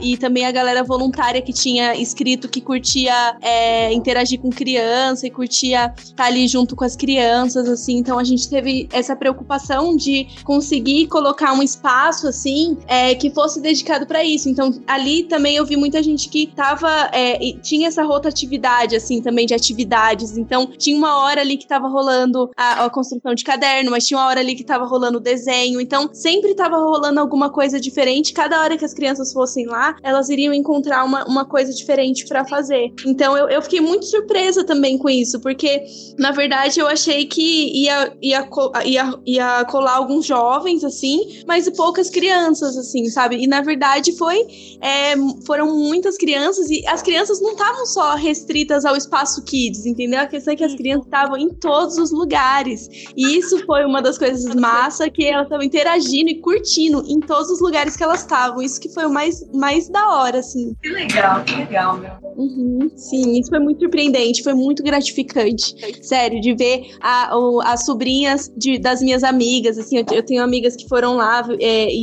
e 0.00 0.16
também 0.16 0.46
a 0.46 0.52
galera 0.52 0.82
voluntária 0.82 1.40
que 1.42 1.52
tinha 1.52 1.94
escrito 1.94 2.48
que 2.48 2.60
curtia 2.60 3.36
é, 3.40 3.92
interagir 3.92 4.40
com 4.40 4.50
criança 4.50 5.26
e 5.26 5.30
curtia 5.30 5.92
estar 6.02 6.24
ali 6.24 6.48
junto 6.48 6.74
com 6.74 6.84
as 6.84 6.96
crianças, 6.96 7.68
assim. 7.68 7.98
Então 7.98 8.18
a 8.18 8.24
gente 8.24 8.48
teve 8.48 8.88
essa 8.92 9.14
preocupação 9.14 9.96
de 9.96 10.26
conseguir 10.44 11.06
colocar 11.08 11.52
um 11.52 11.62
espaço, 11.62 12.28
assim, 12.28 12.76
é, 12.86 13.14
que 13.14 13.30
fosse 13.30 13.60
dedicado 13.60 14.06
para 14.06 14.24
isso. 14.24 14.48
Então 14.48 14.72
ali 14.86 15.24
também 15.24 15.56
eu 15.56 15.66
vi 15.66 15.76
muita 15.76 16.02
gente 16.02 16.28
que 16.28 16.46
tava, 16.46 17.10
é, 17.12 17.38
tinha 17.62 17.88
essa 17.88 18.02
rotatividade, 18.02 18.96
assim, 18.96 19.20
também 19.20 19.46
de 19.46 19.54
atividades. 19.54 20.36
Então 20.36 20.66
tinha 20.66 20.96
uma 20.96 21.18
hora 21.18 21.40
ali 21.40 21.56
que 21.56 21.66
tava 21.66 21.88
rolando 21.88 22.50
a, 22.56 22.84
a 22.84 22.90
construção 22.90 23.34
de 23.34 23.44
caderno, 23.44 23.90
mas 23.90 24.06
tinha 24.06 24.18
uma 24.18 24.26
hora 24.26 24.40
ali 24.40 24.53
que 24.54 24.64
tava 24.64 24.84
rolando 24.84 25.18
o 25.18 25.20
desenho. 25.20 25.80
Então 25.80 26.08
sempre 26.12 26.54
tava 26.54 26.76
rolando 26.76 27.20
alguma 27.20 27.50
coisa 27.50 27.80
diferente. 27.80 28.32
Cada 28.32 28.60
hora 28.60 28.76
que 28.76 28.84
as 28.84 28.94
crianças 28.94 29.32
fossem 29.32 29.66
lá, 29.66 29.96
elas 30.02 30.28
iriam 30.28 30.52
encontrar 30.52 31.04
uma, 31.04 31.24
uma 31.26 31.44
coisa 31.44 31.72
diferente 31.72 32.26
para 32.26 32.44
fazer. 32.44 32.92
Então 33.06 33.36
eu, 33.36 33.48
eu 33.48 33.62
fiquei 33.62 33.80
muito 33.80 34.06
surpresa 34.06 34.64
também 34.64 34.98
com 34.98 35.08
isso, 35.08 35.40
porque 35.40 35.84
na 36.18 36.30
verdade 36.30 36.80
eu 36.80 36.86
achei 36.86 37.26
que 37.26 37.82
ia, 37.82 38.16
ia, 38.22 38.48
ia, 38.84 39.14
ia 39.26 39.64
colar 39.64 39.96
alguns 39.96 40.26
jovens, 40.26 40.84
assim, 40.84 41.42
mas 41.46 41.68
poucas 41.70 42.10
crianças, 42.10 42.76
assim, 42.76 43.06
sabe? 43.06 43.36
E 43.36 43.46
na 43.46 43.60
verdade 43.60 44.16
foi 44.16 44.46
é, 44.80 45.14
foram 45.46 45.76
muitas 45.76 46.16
crianças 46.16 46.70
e 46.70 46.86
as 46.86 47.02
crianças 47.02 47.40
não 47.40 47.52
estavam 47.52 47.86
só 47.86 48.14
restritas 48.14 48.84
ao 48.84 48.96
espaço 48.96 49.42
kids, 49.44 49.86
entendeu? 49.86 50.20
A 50.20 50.26
questão 50.26 50.52
é 50.54 50.56
que 50.56 50.64
as 50.64 50.74
crianças 50.74 51.06
estavam 51.06 51.36
em 51.36 51.50
todos 51.50 51.98
os 51.98 52.10
lugares. 52.10 52.88
E 53.16 53.36
isso 53.36 53.64
foi 53.64 53.84
uma 53.84 54.00
das 54.00 54.18
coisas 54.18 54.43
massa 54.54 55.08
que 55.10 55.24
elas 55.24 55.44
estavam 55.44 55.64
interagindo 55.64 56.30
e 56.30 56.40
curtindo 56.40 57.04
em 57.06 57.20
todos 57.20 57.50
os 57.50 57.60
lugares 57.60 57.96
que 57.96 58.02
elas 58.02 58.20
estavam. 58.20 58.60
Isso 58.62 58.80
que 58.80 58.88
foi 58.88 59.04
o 59.06 59.10
mais, 59.10 59.44
mais 59.52 59.88
da 59.88 60.08
hora, 60.08 60.38
assim. 60.40 60.74
Que 60.82 60.88
legal, 60.90 61.42
que 61.44 61.54
legal, 61.54 61.96
meu. 61.98 62.10
Uhum, 62.36 62.90
sim, 62.96 63.38
isso 63.38 63.48
foi 63.48 63.60
muito 63.60 63.78
surpreendente, 63.80 64.42
foi 64.42 64.54
muito 64.54 64.82
gratificante. 64.82 65.74
Sério, 66.04 66.40
de 66.40 66.52
ver 66.54 66.82
a- 67.00 67.36
o- 67.36 67.60
as 67.62 67.84
sobrinhas 67.86 68.50
de- 68.56 68.78
das 68.78 69.00
minhas 69.00 69.22
amigas, 69.22 69.78
assim, 69.78 69.98
eu, 69.98 70.04
eu 70.10 70.22
tenho 70.24 70.42
amigas 70.42 70.74
que 70.74 70.88
foram 70.88 71.14
lá 71.16 71.46
é, 71.60 71.88
e, 71.88 71.94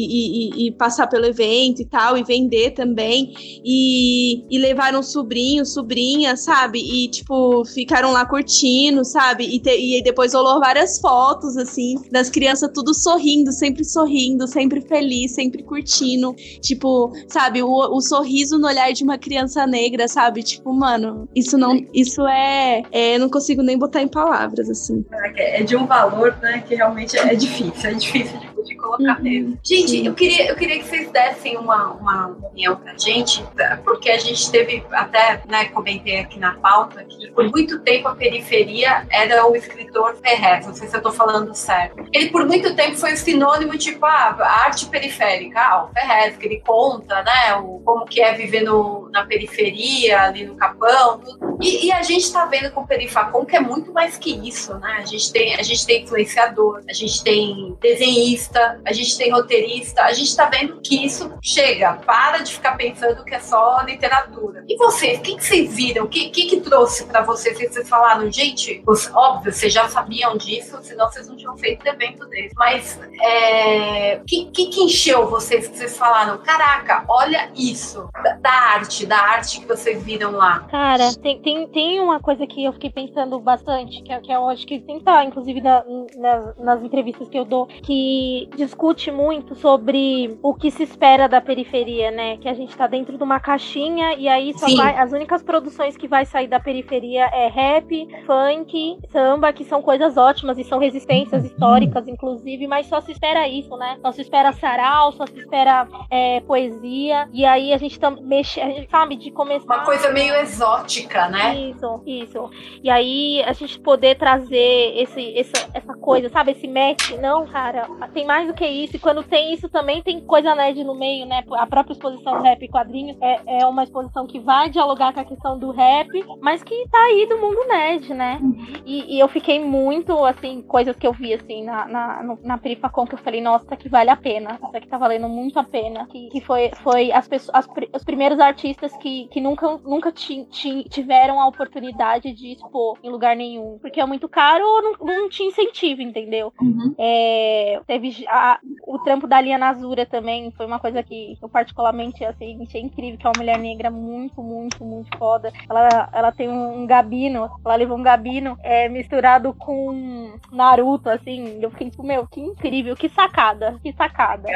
e- 0.65 0.67
e 0.67 0.71
passar 0.71 1.07
pelo 1.07 1.25
evento 1.25 1.81
e 1.81 1.85
tal, 1.85 2.17
e 2.17 2.23
vender 2.23 2.71
também, 2.71 3.33
e, 3.63 4.43
e 4.49 4.57
levaram 4.57 5.03
sobrinhos, 5.03 5.73
sobrinhas, 5.73 6.41
sabe? 6.41 6.79
E, 6.79 7.09
tipo, 7.09 7.63
ficaram 7.65 8.11
lá 8.11 8.25
curtindo, 8.25 9.03
sabe? 9.03 9.43
E, 9.43 9.59
te- 9.59 9.77
e 9.97 10.01
depois 10.03 10.33
rolou 10.33 10.59
várias 10.59 10.99
fotos, 10.99 11.57
assim, 11.57 11.95
das 12.11 12.29
crianças 12.31 12.71
tudo 12.73 12.93
sorrindo, 12.93 13.51
sempre 13.51 13.83
sorrindo, 13.83 14.47
sempre 14.47 14.81
feliz, 14.81 15.33
sempre 15.33 15.63
curtindo. 15.63 16.33
Tipo, 16.61 17.11
sabe, 17.27 17.61
o, 17.61 17.69
o 17.69 18.01
sorriso 18.01 18.57
no 18.57 18.67
olhar 18.67 18.91
de 18.91 19.03
uma 19.03 19.17
criança 19.17 19.67
negra, 19.67 20.07
sabe? 20.07 20.41
Tipo, 20.41 20.73
mano, 20.73 21.27
isso 21.35 21.57
não. 21.57 21.85
Isso 21.93 22.25
é. 22.25 22.83
é 22.91 23.15
eu 23.15 23.19
não 23.19 23.29
consigo 23.29 23.61
nem 23.61 23.77
botar 23.77 24.01
em 24.01 24.07
palavras, 24.07 24.69
assim. 24.69 25.05
É 25.35 25.63
de 25.63 25.75
um 25.75 25.85
valor, 25.85 26.37
né, 26.41 26.63
que 26.67 26.75
realmente 26.75 27.17
é 27.17 27.35
difícil, 27.35 27.89
é 27.89 27.93
difícil 27.93 28.39
de, 28.39 28.47
de 28.63 28.75
colocar 28.75 29.17
Uhum, 29.17 29.23
mesmo. 29.23 29.59
Gente, 29.63 29.89
sim. 29.89 30.07
eu 30.07 30.13
queria, 30.13 30.47
eu 30.47 30.55
queria 30.55 30.79
que 30.79 30.85
vocês 30.85 31.09
dessem 31.11 31.57
uma, 31.57 31.91
uma 31.91 32.27
opinião 32.27 32.75
pra 32.75 32.97
gente, 32.97 33.43
porque 33.83 34.09
a 34.09 34.17
gente 34.17 34.49
teve, 34.51 34.83
até, 34.91 35.41
né, 35.47 35.65
comentei 35.65 36.19
aqui 36.19 36.39
na 36.39 36.55
pauta, 36.55 37.03
que 37.03 37.31
por 37.31 37.49
muito 37.49 37.79
tempo 37.79 38.07
a 38.07 38.15
periferia 38.15 39.05
era 39.09 39.45
o 39.47 39.55
escritor 39.55 40.15
Ferrez, 40.17 40.65
não 40.65 40.73
sei 40.73 40.87
se 40.87 40.95
eu 40.95 41.01
tô 41.01 41.11
falando 41.11 41.53
certo. 41.53 42.05
Ele 42.11 42.29
por 42.29 42.45
muito 42.45 42.75
tempo 42.75 42.97
foi 42.97 43.13
o 43.13 43.17
sinônimo, 43.17 43.77
tipo, 43.77 44.05
ah, 44.05 44.35
arte 44.65 44.85
periférica, 44.87 45.59
ah, 45.59 45.85
o 45.85 45.93
Ferrez, 45.93 46.37
que 46.37 46.45
ele 46.45 46.61
conta, 46.65 47.23
né, 47.23 47.55
o, 47.55 47.81
como 47.83 48.05
que 48.05 48.21
é 48.21 48.33
viver 48.33 48.61
no, 48.61 49.09
na 49.11 49.25
periferia, 49.25 50.21
ali 50.23 50.45
no 50.45 50.55
Capão. 50.55 51.21
E, 51.61 51.87
e 51.87 51.91
a 51.91 52.01
gente 52.01 52.31
tá 52.31 52.45
vendo 52.45 52.71
com 52.71 52.81
o 52.81 52.87
Perifacom 52.87 53.45
que 53.45 53.55
é 53.55 53.59
muito 53.59 53.91
mais 53.93 54.17
que 54.17 54.31
isso, 54.47 54.73
né? 54.79 54.97
A 54.99 55.05
gente 55.05 55.31
tem, 55.31 55.55
a 55.55 55.61
gente 55.61 55.85
tem 55.85 56.03
influenciador, 56.03 56.81
a 56.89 56.93
gente 56.93 57.23
tem 57.23 57.77
desenhista, 57.79 58.50
a 58.85 58.91
gente 58.93 59.17
tem 59.17 59.31
roteirista, 59.31 60.03
a 60.03 60.13
gente 60.13 60.35
tá 60.35 60.45
vendo 60.45 60.81
que 60.81 61.05
isso 61.05 61.31
chega, 61.41 61.93
para 62.05 62.39
de 62.39 62.53
ficar 62.53 62.75
pensando 62.75 63.23
que 63.23 63.33
é 63.35 63.39
só 63.39 63.81
literatura. 63.81 64.63
E 64.67 64.75
vocês, 64.77 65.19
o 65.19 65.21
que, 65.21 65.35
que 65.35 65.43
vocês 65.43 65.73
viram? 65.73 66.05
O 66.05 66.07
que, 66.07 66.29
que, 66.29 66.45
que 66.47 66.61
trouxe 66.61 67.05
para 67.05 67.21
vocês? 67.21 67.57
Vocês 67.57 67.87
falaram, 67.87 68.31
gente, 68.31 68.81
os, 68.87 69.09
óbvio, 69.13 69.51
vocês 69.51 69.71
já 69.73 69.87
sabiam 69.87 70.37
disso, 70.37 70.77
senão 70.81 71.09
vocês 71.11 71.27
não 71.27 71.35
tinham 71.35 71.57
feito 71.57 71.85
evento 71.85 72.25
desse. 72.27 72.53
Mas 72.55 72.99
é, 73.21 74.19
o 74.21 74.25
que, 74.25 74.45
que, 74.45 74.67
que 74.67 74.81
encheu 74.83 75.27
vocês 75.27 75.67
que 75.67 75.77
vocês 75.77 75.97
falaram? 75.97 76.37
Caraca, 76.39 77.03
olha 77.07 77.49
isso, 77.55 78.09
da, 78.23 78.33
da 78.35 78.51
arte, 78.51 79.05
da 79.05 79.17
arte 79.17 79.59
que 79.61 79.65
vocês 79.67 80.01
viram 80.03 80.31
lá. 80.31 80.61
Cara, 80.69 81.13
tem, 81.21 81.41
tem, 81.41 81.67
tem 81.67 81.99
uma 81.99 82.19
coisa 82.19 82.45
que 82.47 82.63
eu 82.63 82.73
fiquei 82.73 82.89
pensando 82.89 83.39
bastante, 83.39 84.01
que, 84.03 84.11
é- 84.11 84.19
que 84.19 84.31
eu 84.31 84.47
acho 84.49 84.65
que 84.65 84.79
tem 84.79 84.95
que 84.95 85.01
estar, 85.01 85.23
inclusive, 85.25 85.61
na- 85.61 85.83
na- 86.17 86.53
nas 86.57 86.83
entrevistas 86.83 87.27
que 87.29 87.37
eu 87.37 87.45
dou, 87.45 87.67
que 87.67 88.40
discute 88.55 89.11
muito 89.11 89.55
sobre 89.55 90.37
o 90.41 90.53
que 90.53 90.71
se 90.71 90.83
espera 90.83 91.27
da 91.27 91.41
periferia, 91.41 92.11
né? 92.11 92.37
Que 92.37 92.47
a 92.47 92.53
gente 92.53 92.75
tá 92.75 92.87
dentro 92.87 93.17
de 93.17 93.23
uma 93.23 93.39
caixinha 93.39 94.13
e 94.15 94.27
aí 94.27 94.53
só 94.57 94.67
Sim. 94.67 94.77
vai. 94.77 94.97
As 94.97 95.11
únicas 95.11 95.41
produções 95.43 95.97
que 95.97 96.07
vai 96.07 96.25
sair 96.25 96.47
da 96.47 96.59
periferia 96.59 97.25
é 97.25 97.47
rap, 97.47 98.07
funk, 98.25 98.99
samba, 99.11 99.53
que 99.53 99.63
são 99.63 99.81
coisas 99.81 100.17
ótimas 100.17 100.57
e 100.57 100.63
são 100.63 100.79
resistências 100.79 101.45
históricas, 101.45 102.07
inclusive, 102.07 102.67
mas 102.67 102.87
só 102.87 103.01
se 103.01 103.11
espera 103.11 103.47
isso, 103.47 103.75
né? 103.77 103.97
Só 104.01 104.11
se 104.11 104.21
espera 104.21 104.51
sarau, 104.53 105.11
só 105.11 105.25
se 105.25 105.37
espera 105.37 105.87
é, 106.09 106.39
poesia. 106.41 107.27
E 107.33 107.45
aí 107.45 107.73
a 107.73 107.77
gente 107.77 107.99
tá 107.99 108.11
mexe, 108.11 108.59
a 108.59 108.67
gente 108.67 108.89
sabe 108.89 109.15
de 109.15 109.31
começar. 109.31 109.65
Uma 109.65 109.85
coisa 109.85 110.11
meio 110.11 110.35
exótica, 110.35 111.27
né? 111.27 111.55
Isso, 111.55 112.01
isso. 112.05 112.49
E 112.83 112.89
aí 112.89 113.43
a 113.43 113.53
gente 113.53 113.79
poder 113.79 114.15
trazer 114.17 114.93
esse, 114.95 115.37
essa, 115.37 115.69
essa 115.73 115.93
coisa, 115.95 116.29
sabe? 116.29 116.51
Esse 116.51 116.67
match. 116.67 117.11
Não, 117.19 117.45
cara, 117.47 117.87
tem 118.13 118.25
mais 118.31 118.47
do 118.47 118.53
que 118.53 118.65
isso. 118.65 118.95
E 118.95 118.99
quando 118.99 119.23
tem 119.23 119.53
isso 119.53 119.67
também 119.69 120.01
tem 120.01 120.21
coisa 120.21 120.55
nerd 120.55 120.83
no 120.83 120.95
meio, 120.95 121.25
né? 121.25 121.43
A 121.51 121.67
própria 121.67 121.93
exposição 121.93 122.41
rap 122.41 122.63
e 122.63 122.67
quadrinhos 122.69 123.17
é, 123.21 123.61
é 123.61 123.65
uma 123.65 123.83
exposição 123.83 124.25
que 124.25 124.39
vai 124.39 124.69
dialogar 124.69 125.13
com 125.13 125.19
a 125.19 125.25
questão 125.25 125.59
do 125.59 125.71
rap, 125.71 126.09
mas 126.41 126.63
que 126.63 126.87
tá 126.89 126.97
aí 126.99 127.25
do 127.27 127.37
mundo 127.37 127.67
nerd, 127.67 128.13
né? 128.13 128.39
E, 128.85 129.15
e 129.15 129.19
eu 129.19 129.27
fiquei 129.27 129.59
muito, 129.59 130.23
assim, 130.25 130.61
coisas 130.61 130.95
que 130.95 131.05
eu 131.05 131.13
vi, 131.13 131.33
assim, 131.33 131.63
na, 131.63 131.87
na, 131.87 132.37
na 132.41 132.57
Perifacon, 132.57 133.05
que 133.05 133.15
eu 133.15 133.19
falei, 133.19 133.41
nossa, 133.41 133.73
aqui 133.73 133.89
vale 133.89 134.09
a 134.09 134.15
pena. 134.15 134.57
Isso 134.63 134.77
aqui 134.77 134.87
tá 134.87 134.97
valendo 134.97 135.27
muito 135.27 135.59
a 135.59 135.63
pena. 135.63 136.07
Que, 136.07 136.29
que 136.29 136.41
foi, 136.41 136.71
foi 136.81 137.11
as 137.11 137.27
pessoas, 137.27 137.55
as 137.55 137.67
os 137.93 138.03
primeiros 138.03 138.39
artistas 138.39 138.95
que, 138.97 139.27
que 139.27 139.41
nunca, 139.41 139.77
nunca 139.83 140.11
ti- 140.11 140.45
ti- 140.49 140.85
tiveram 140.89 141.39
a 141.41 141.47
oportunidade 141.47 142.31
de 142.33 142.53
expor 142.53 142.97
em 143.03 143.09
lugar 143.09 143.35
nenhum. 143.35 143.77
Porque 143.81 143.99
é 143.99 144.05
muito 144.05 144.27
caro 144.29 144.63
ou 144.65 144.81
não, 144.81 144.93
não 145.21 145.29
tinha 145.29 145.49
incentivo, 145.49 146.01
entendeu? 146.01 146.53
É, 146.97 147.81
teve 147.87 148.20
a- 148.27 148.59
o 148.87 148.99
trampo 148.99 149.27
da 149.27 149.39
Lia 149.41 149.57
Nazura 149.57 150.05
também 150.05 150.51
foi 150.51 150.65
uma 150.65 150.79
coisa 150.79 151.01
que 151.03 151.37
eu 151.41 151.49
particularmente 151.49 152.23
assim, 152.25 152.61
achei 152.63 152.81
incrível, 152.81 153.17
que 153.19 153.25
é 153.25 153.29
uma 153.29 153.37
mulher 153.39 153.57
negra 153.57 153.89
muito, 153.91 154.41
muito, 154.41 154.83
muito 154.83 155.17
foda. 155.17 155.51
Ela, 155.69 156.09
ela 156.13 156.31
tem 156.31 156.49
um, 156.49 156.81
um 156.81 156.87
gabino, 156.87 157.49
ela 157.63 157.75
levou 157.75 157.97
um 157.97 158.03
gabino 158.03 158.57
é, 158.63 158.87
misturado 158.89 159.53
com 159.53 160.33
Naruto, 160.51 161.09
assim. 161.09 161.59
Eu 161.61 161.71
fiquei 161.71 161.89
tipo, 161.89 162.03
meu, 162.03 162.25
que 162.27 162.39
incrível, 162.41 162.95
que 162.95 163.09
sacada, 163.09 163.79
que 163.81 163.93
sacada. 163.93 164.47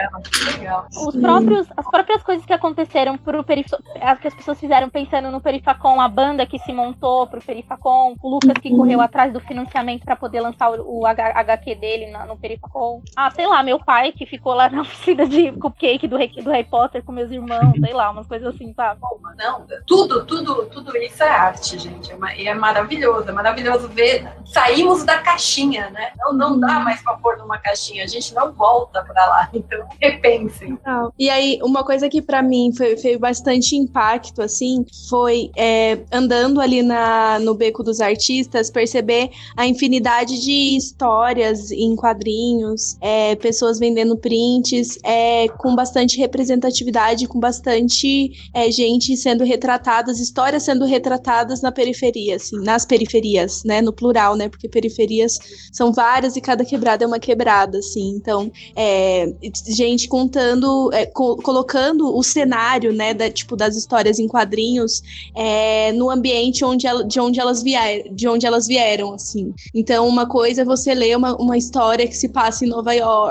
Legal. 0.58 0.88
Os 1.08 1.16
próprios, 1.16 1.68
as 1.76 1.90
próprias 1.90 2.24
coisas 2.24 2.46
que 2.46 2.54
aconteceram 2.54 3.18
pro 3.18 3.44
Perifacon, 3.44 3.84
as 4.02 4.20
que 4.20 4.28
as 4.28 4.34
pessoas 4.34 4.60
fizeram 4.60 4.90
pensando 4.90 5.32
no 5.32 5.42
Perifacon, 5.42 6.00
a 6.00 6.08
banda 6.08 6.46
que 6.46 6.60
se 6.60 6.74
montou 6.74 7.28
pro 7.28 7.42
Perifacon, 7.42 8.16
o 8.22 8.30
Lucas 8.30 8.58
que 8.62 8.70
correu 8.76 9.02
atrás 9.02 9.32
do 9.34 9.40
financiamento 9.40 10.04
pra 10.06 10.16
poder 10.16 10.42
lançar 10.42 10.72
o, 10.72 11.00
o 11.02 11.06
HQ 11.06 11.76
dele 11.76 12.08
na- 12.12 12.26
no 12.26 12.38
Perifacon. 12.38 13.02
Ah, 13.16 13.30
sei 13.32 13.48
lá, 13.48 13.55
meu 13.64 13.80
pai 13.80 14.11
que 14.11 14.26
ficou 14.26 14.53
lá 14.53 14.69
na 14.69 14.82
oficina 14.84 15.27
de 15.27 15.52
cupcake 15.53 16.07
do, 16.07 16.18
Harry- 16.18 16.41
do 16.41 16.49
Harry 16.52 16.68
Potter 16.68 17.03
com 17.03 17.11
meus 17.11 17.32
irmãos, 17.32 17.73
sei 17.80 17.94
lá, 17.94 18.11
umas 18.11 18.27
coisas 18.27 18.53
assim, 18.53 18.73
sabe? 18.73 18.99
Não, 19.38 19.65
tudo, 19.86 20.26
tudo, 20.26 20.65
tudo 20.68 20.95
isso 20.98 21.22
é 21.23 21.30
arte, 21.30 21.77
gente. 21.77 22.11
É, 22.11 22.41
e 22.41 22.48
é 22.48 22.53
maravilhoso, 22.53 23.30
é 23.30 23.32
maravilhoso 23.32 23.88
ver. 23.90 24.27
Saímos 24.45 25.03
da 25.03 25.18
caixinha, 25.19 25.90
né? 25.90 26.11
Não, 26.18 26.34
não 26.34 26.60
dá 26.60 26.80
mais 26.80 27.02
pra 27.02 27.15
pôr 27.15 27.38
numa 27.38 27.57
caixinha, 27.57 28.03
a 28.03 28.07
gente 28.07 28.34
não 28.34 28.52
volta 28.53 29.03
pra 29.03 29.26
lá. 29.26 29.49
Então, 29.56 29.88
repensem. 30.02 30.72
Legal. 30.72 31.14
E 31.18 31.30
aí, 31.30 31.60
uma 31.64 31.84
coisa 31.84 32.10
que 32.10 32.22
pra 32.22 32.41
mim 32.44 32.72
foi, 32.76 32.98
fez 32.98 33.18
bastante 33.18 33.76
impacto, 33.76 34.41
assim, 34.41 34.86
foi 35.10 35.49
é, 35.56 35.99
andando 36.11 36.60
ali 36.61 36.84
na, 36.84 37.40
no 37.40 37.56
Beco 37.56 37.82
dos 37.84 38.02
Artistas, 38.02 38.69
perceber 38.69 39.30
a 39.57 39.65
infinidade 39.65 40.40
de 40.44 40.76
histórias 40.77 41.72
em 41.72 41.95
quadrinhos, 41.95 42.98
é, 43.02 43.36
pessoas 43.46 43.78
vendendo 43.78 44.18
prints, 44.18 44.98
é, 45.04 45.48
com 45.50 45.76
bastante 45.76 46.18
representatividade, 46.18 47.28
com 47.28 47.40
bastante 47.40 48.32
é, 48.52 48.72
gente 48.72 49.16
sendo 49.16 49.44
retratadas, 49.44 50.20
histórias 50.20 50.64
sendo 50.64 50.84
retratadas 50.84 51.62
na 51.62 51.72
periferia, 51.72 52.38
assim, 52.38 52.58
nas 52.64 52.88
periferias, 52.88 53.64
né, 53.64 53.82
no 53.82 53.94
plural, 53.94 54.36
né, 54.36 54.50
porque 54.50 54.68
periferias 54.68 55.38
são 55.72 55.94
várias 55.94 56.36
e 56.36 56.42
cada 56.42 56.66
quebrada 56.66 57.04
é 57.04 57.08
uma 57.08 57.20
quebrada, 57.20 57.78
assim, 57.78 58.16
então 58.18 58.52
é, 58.76 59.32
gente 59.68 60.08
contando, 60.08 60.92
é, 60.92 61.06
co- 61.06 61.36
colocando 61.38 62.18
o 62.18 62.24
cenário, 62.24 62.92
né, 62.92 63.14
da, 63.14 63.30
tipo, 63.30 63.56
das 63.56 63.76
histórias 63.76 64.18
em 64.18 64.28
quadrinhos 64.28 65.04
é, 65.36 65.92
no 65.92 66.10
ambiente 66.10 66.66
onde 66.66 66.88
ela- 66.88 67.04
de, 67.04 67.20
onde 67.20 67.40
elas 67.40 67.62
vier, 67.62 68.12
de 68.12 68.28
onde 68.28 68.44
elas 68.48 68.66
vieram, 68.66 69.14
assim. 69.14 69.54
Então, 69.74 70.08
uma 70.08 70.28
coisa 70.28 70.64
é 70.64 70.66
você 70.66 70.96
ler 70.96 71.16
uma, 71.16 71.36
uma 71.36 71.56
história 71.58 72.08
que 72.08 72.18
se 72.18 72.28
passa 72.30 72.66
em 72.66 72.70
Nova 72.70 72.92
York, 72.94 73.24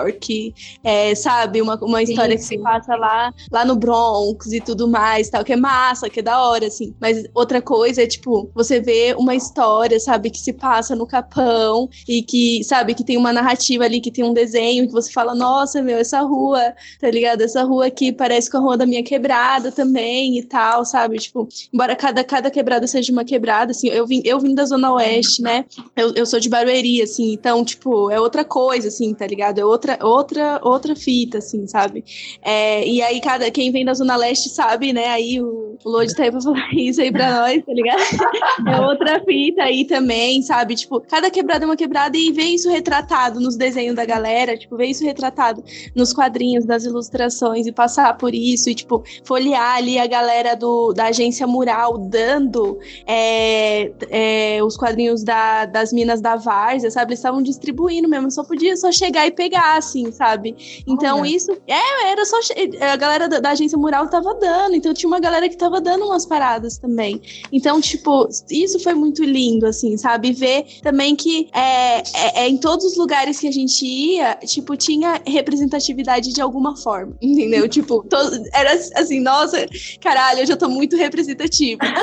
é, 0.82 1.14
sabe? 1.14 1.60
Uma, 1.60 1.76
uma 1.76 2.02
história 2.02 2.36
que 2.36 2.42
se 2.42 2.58
passa 2.58 2.94
lá, 2.96 3.32
lá 3.50 3.64
no 3.64 3.76
Bronx 3.76 4.52
e 4.52 4.60
tudo 4.60 4.88
mais, 4.88 5.28
tal, 5.28 5.44
que 5.44 5.52
é 5.52 5.56
massa, 5.56 6.08
que 6.10 6.20
é 6.20 6.22
da 6.22 6.42
hora, 6.42 6.66
assim. 6.66 6.94
Mas 7.00 7.24
outra 7.34 7.60
coisa 7.60 8.02
é, 8.02 8.06
tipo, 8.06 8.50
você 8.54 8.80
vê 8.80 9.14
uma 9.18 9.34
história, 9.34 9.98
sabe, 10.00 10.30
que 10.30 10.38
se 10.38 10.52
passa 10.52 10.94
no 10.94 11.06
Capão 11.06 11.88
e 12.08 12.22
que, 12.22 12.62
sabe, 12.64 12.94
que 12.94 13.04
tem 13.04 13.16
uma 13.16 13.32
narrativa 13.32 13.84
ali, 13.84 14.00
que 14.00 14.10
tem 14.10 14.24
um 14.24 14.32
desenho 14.32 14.86
que 14.86 14.92
você 14.92 15.12
fala, 15.12 15.34
nossa, 15.34 15.82
meu, 15.82 15.98
essa 15.98 16.20
rua, 16.20 16.74
tá 17.00 17.10
ligado? 17.10 17.42
Essa 17.42 17.62
rua 17.62 17.86
aqui 17.86 18.12
parece 18.12 18.50
com 18.50 18.58
a 18.58 18.60
rua 18.60 18.76
da 18.76 18.86
minha 18.86 19.02
quebrada 19.02 19.70
também 19.70 20.38
e 20.38 20.42
tal, 20.42 20.84
sabe? 20.84 21.18
Tipo, 21.18 21.48
embora 21.72 21.94
cada, 21.96 22.24
cada 22.24 22.50
quebrada 22.50 22.86
seja 22.86 23.12
uma 23.12 23.24
quebrada, 23.24 23.72
assim, 23.72 23.88
eu 23.88 24.06
vim, 24.06 24.22
eu 24.24 24.38
vim 24.40 24.54
da 24.54 24.64
Zona 24.64 24.92
Oeste, 24.92 25.42
né? 25.42 25.64
Eu, 25.96 26.14
eu 26.14 26.26
sou 26.26 26.40
de 26.40 26.48
Barueri, 26.48 27.02
assim, 27.02 27.32
então, 27.32 27.64
tipo, 27.64 28.10
é 28.10 28.20
outra 28.20 28.44
coisa, 28.44 28.88
assim, 28.88 29.12
tá 29.14 29.26
ligado? 29.26 29.58
É 29.58 29.64
outra, 29.64 29.84
outra, 30.02 30.61
outra 30.62 30.94
fita, 30.97 31.39
assim, 31.39 31.66
sabe? 31.66 32.05
É, 32.43 32.86
e 32.86 33.02
aí, 33.02 33.20
cada, 33.20 33.51
quem 33.51 33.70
vem 33.70 33.85
da 33.85 33.94
Zona 33.94 34.16
Leste 34.16 34.48
sabe, 34.48 34.93
né? 34.93 35.06
Aí 35.09 35.40
o, 35.40 35.77
o 35.85 35.89
Lodi 35.89 36.15
tá 36.15 36.24
aí 36.24 36.31
pra 36.32 36.40
falar 36.40 36.74
isso 36.74 37.01
aí 37.01 37.12
pra 37.12 37.31
nós, 37.40 37.65
tá 37.65 37.73
ligado? 37.73 38.01
É 38.66 38.81
outra 38.81 39.23
fita 39.24 39.62
aí 39.62 39.85
também, 39.85 40.40
sabe? 40.43 40.74
Tipo, 40.74 41.01
cada 41.01 41.31
quebrada 41.31 41.65
é 41.65 41.66
uma 41.66 41.77
quebrada 41.77 42.16
e 42.16 42.32
vê 42.32 42.44
isso 42.44 42.70
retratado 42.70 43.40
nos 43.40 43.56
desenhos 43.56 43.94
da 43.94 44.05
galera, 44.05 44.56
tipo, 44.56 44.77
vê 44.77 44.86
isso 44.86 45.05
retratado 45.05 45.62
nos 45.94 46.12
quadrinhos, 46.12 46.65
nas 46.65 46.85
ilustrações 46.85 47.66
e 47.66 47.73
passar 47.73 48.16
por 48.16 48.35
isso 48.35 48.70
e, 48.70 48.74
tipo, 48.74 49.02
folhear 49.24 49.77
ali 49.77 49.98
a 49.98 50.06
galera 50.06 50.55
do, 50.55 50.93
da 50.93 51.06
agência 51.06 51.47
Mural 51.47 51.98
dando 51.98 52.78
é, 53.06 53.93
é, 54.11 54.62
os 54.62 54.77
quadrinhos 54.77 55.23
da, 55.23 55.66
das 55.66 55.93
minas 55.93 56.20
da 56.20 56.36
Várzea, 56.36 56.90
sabe? 56.90 57.11
Eles 57.11 57.19
estavam 57.19 57.43
distribuindo 57.43 58.09
mesmo, 58.09 58.31
só 58.31 58.44
podia 58.44 58.77
só 58.77 58.90
chegar 58.93 59.27
e 59.27 59.31
pegar, 59.31 59.73
assim, 59.76 60.10
sabe? 60.12 60.82
Então 60.86 61.20
Olha. 61.20 61.28
isso, 61.28 61.52
é, 61.66 62.10
era 62.10 62.24
só, 62.24 62.36
a 62.80 62.96
galera 62.96 63.28
da, 63.28 63.40
da 63.40 63.51
agência 63.51 63.76
Mural 63.78 64.09
tava 64.09 64.34
dando, 64.34 64.74
então 64.76 64.92
tinha 64.94 65.09
uma 65.09 65.20
galera 65.20 65.48
que 65.48 65.56
tava 65.56 65.80
dando 65.80 66.05
umas 66.06 66.26
paradas 66.26 66.78
também. 66.78 67.20
Então, 67.52 67.80
tipo, 67.80 68.28
isso 68.51 68.78
foi 68.80 68.94
muito 68.94 69.22
lindo, 69.24 69.66
assim, 69.66 69.96
sabe? 69.96 70.32
Ver 70.32 70.64
também 70.82 71.14
que 71.16 71.48
é, 71.52 71.98
é, 71.98 72.44
é 72.44 72.48
em 72.48 72.56
todos 72.56 72.84
os 72.84 72.96
lugares 72.96 73.38
que 73.38 73.48
a 73.48 73.52
gente 73.52 73.84
ia, 73.84 74.34
tipo, 74.46 74.76
tinha 74.76 75.20
representatividade 75.26 76.32
de 76.32 76.40
alguma 76.40 76.76
forma, 76.76 77.14
entendeu? 77.22 77.68
Tipo, 77.68 78.02
to- 78.09 78.16
era 78.52 78.72
assim, 78.72 79.20
nossa, 79.20 79.66
caralho, 80.01 80.40
eu 80.40 80.46
já 80.46 80.56
tô 80.56 80.68
muito 80.68 80.96
representativa. 80.96 81.80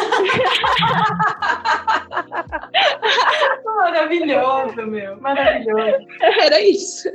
Maravilhoso, 3.66 4.88
meu. 4.88 5.20
Maravilhoso. 5.20 6.06
Era 6.40 6.62
isso. 6.62 7.10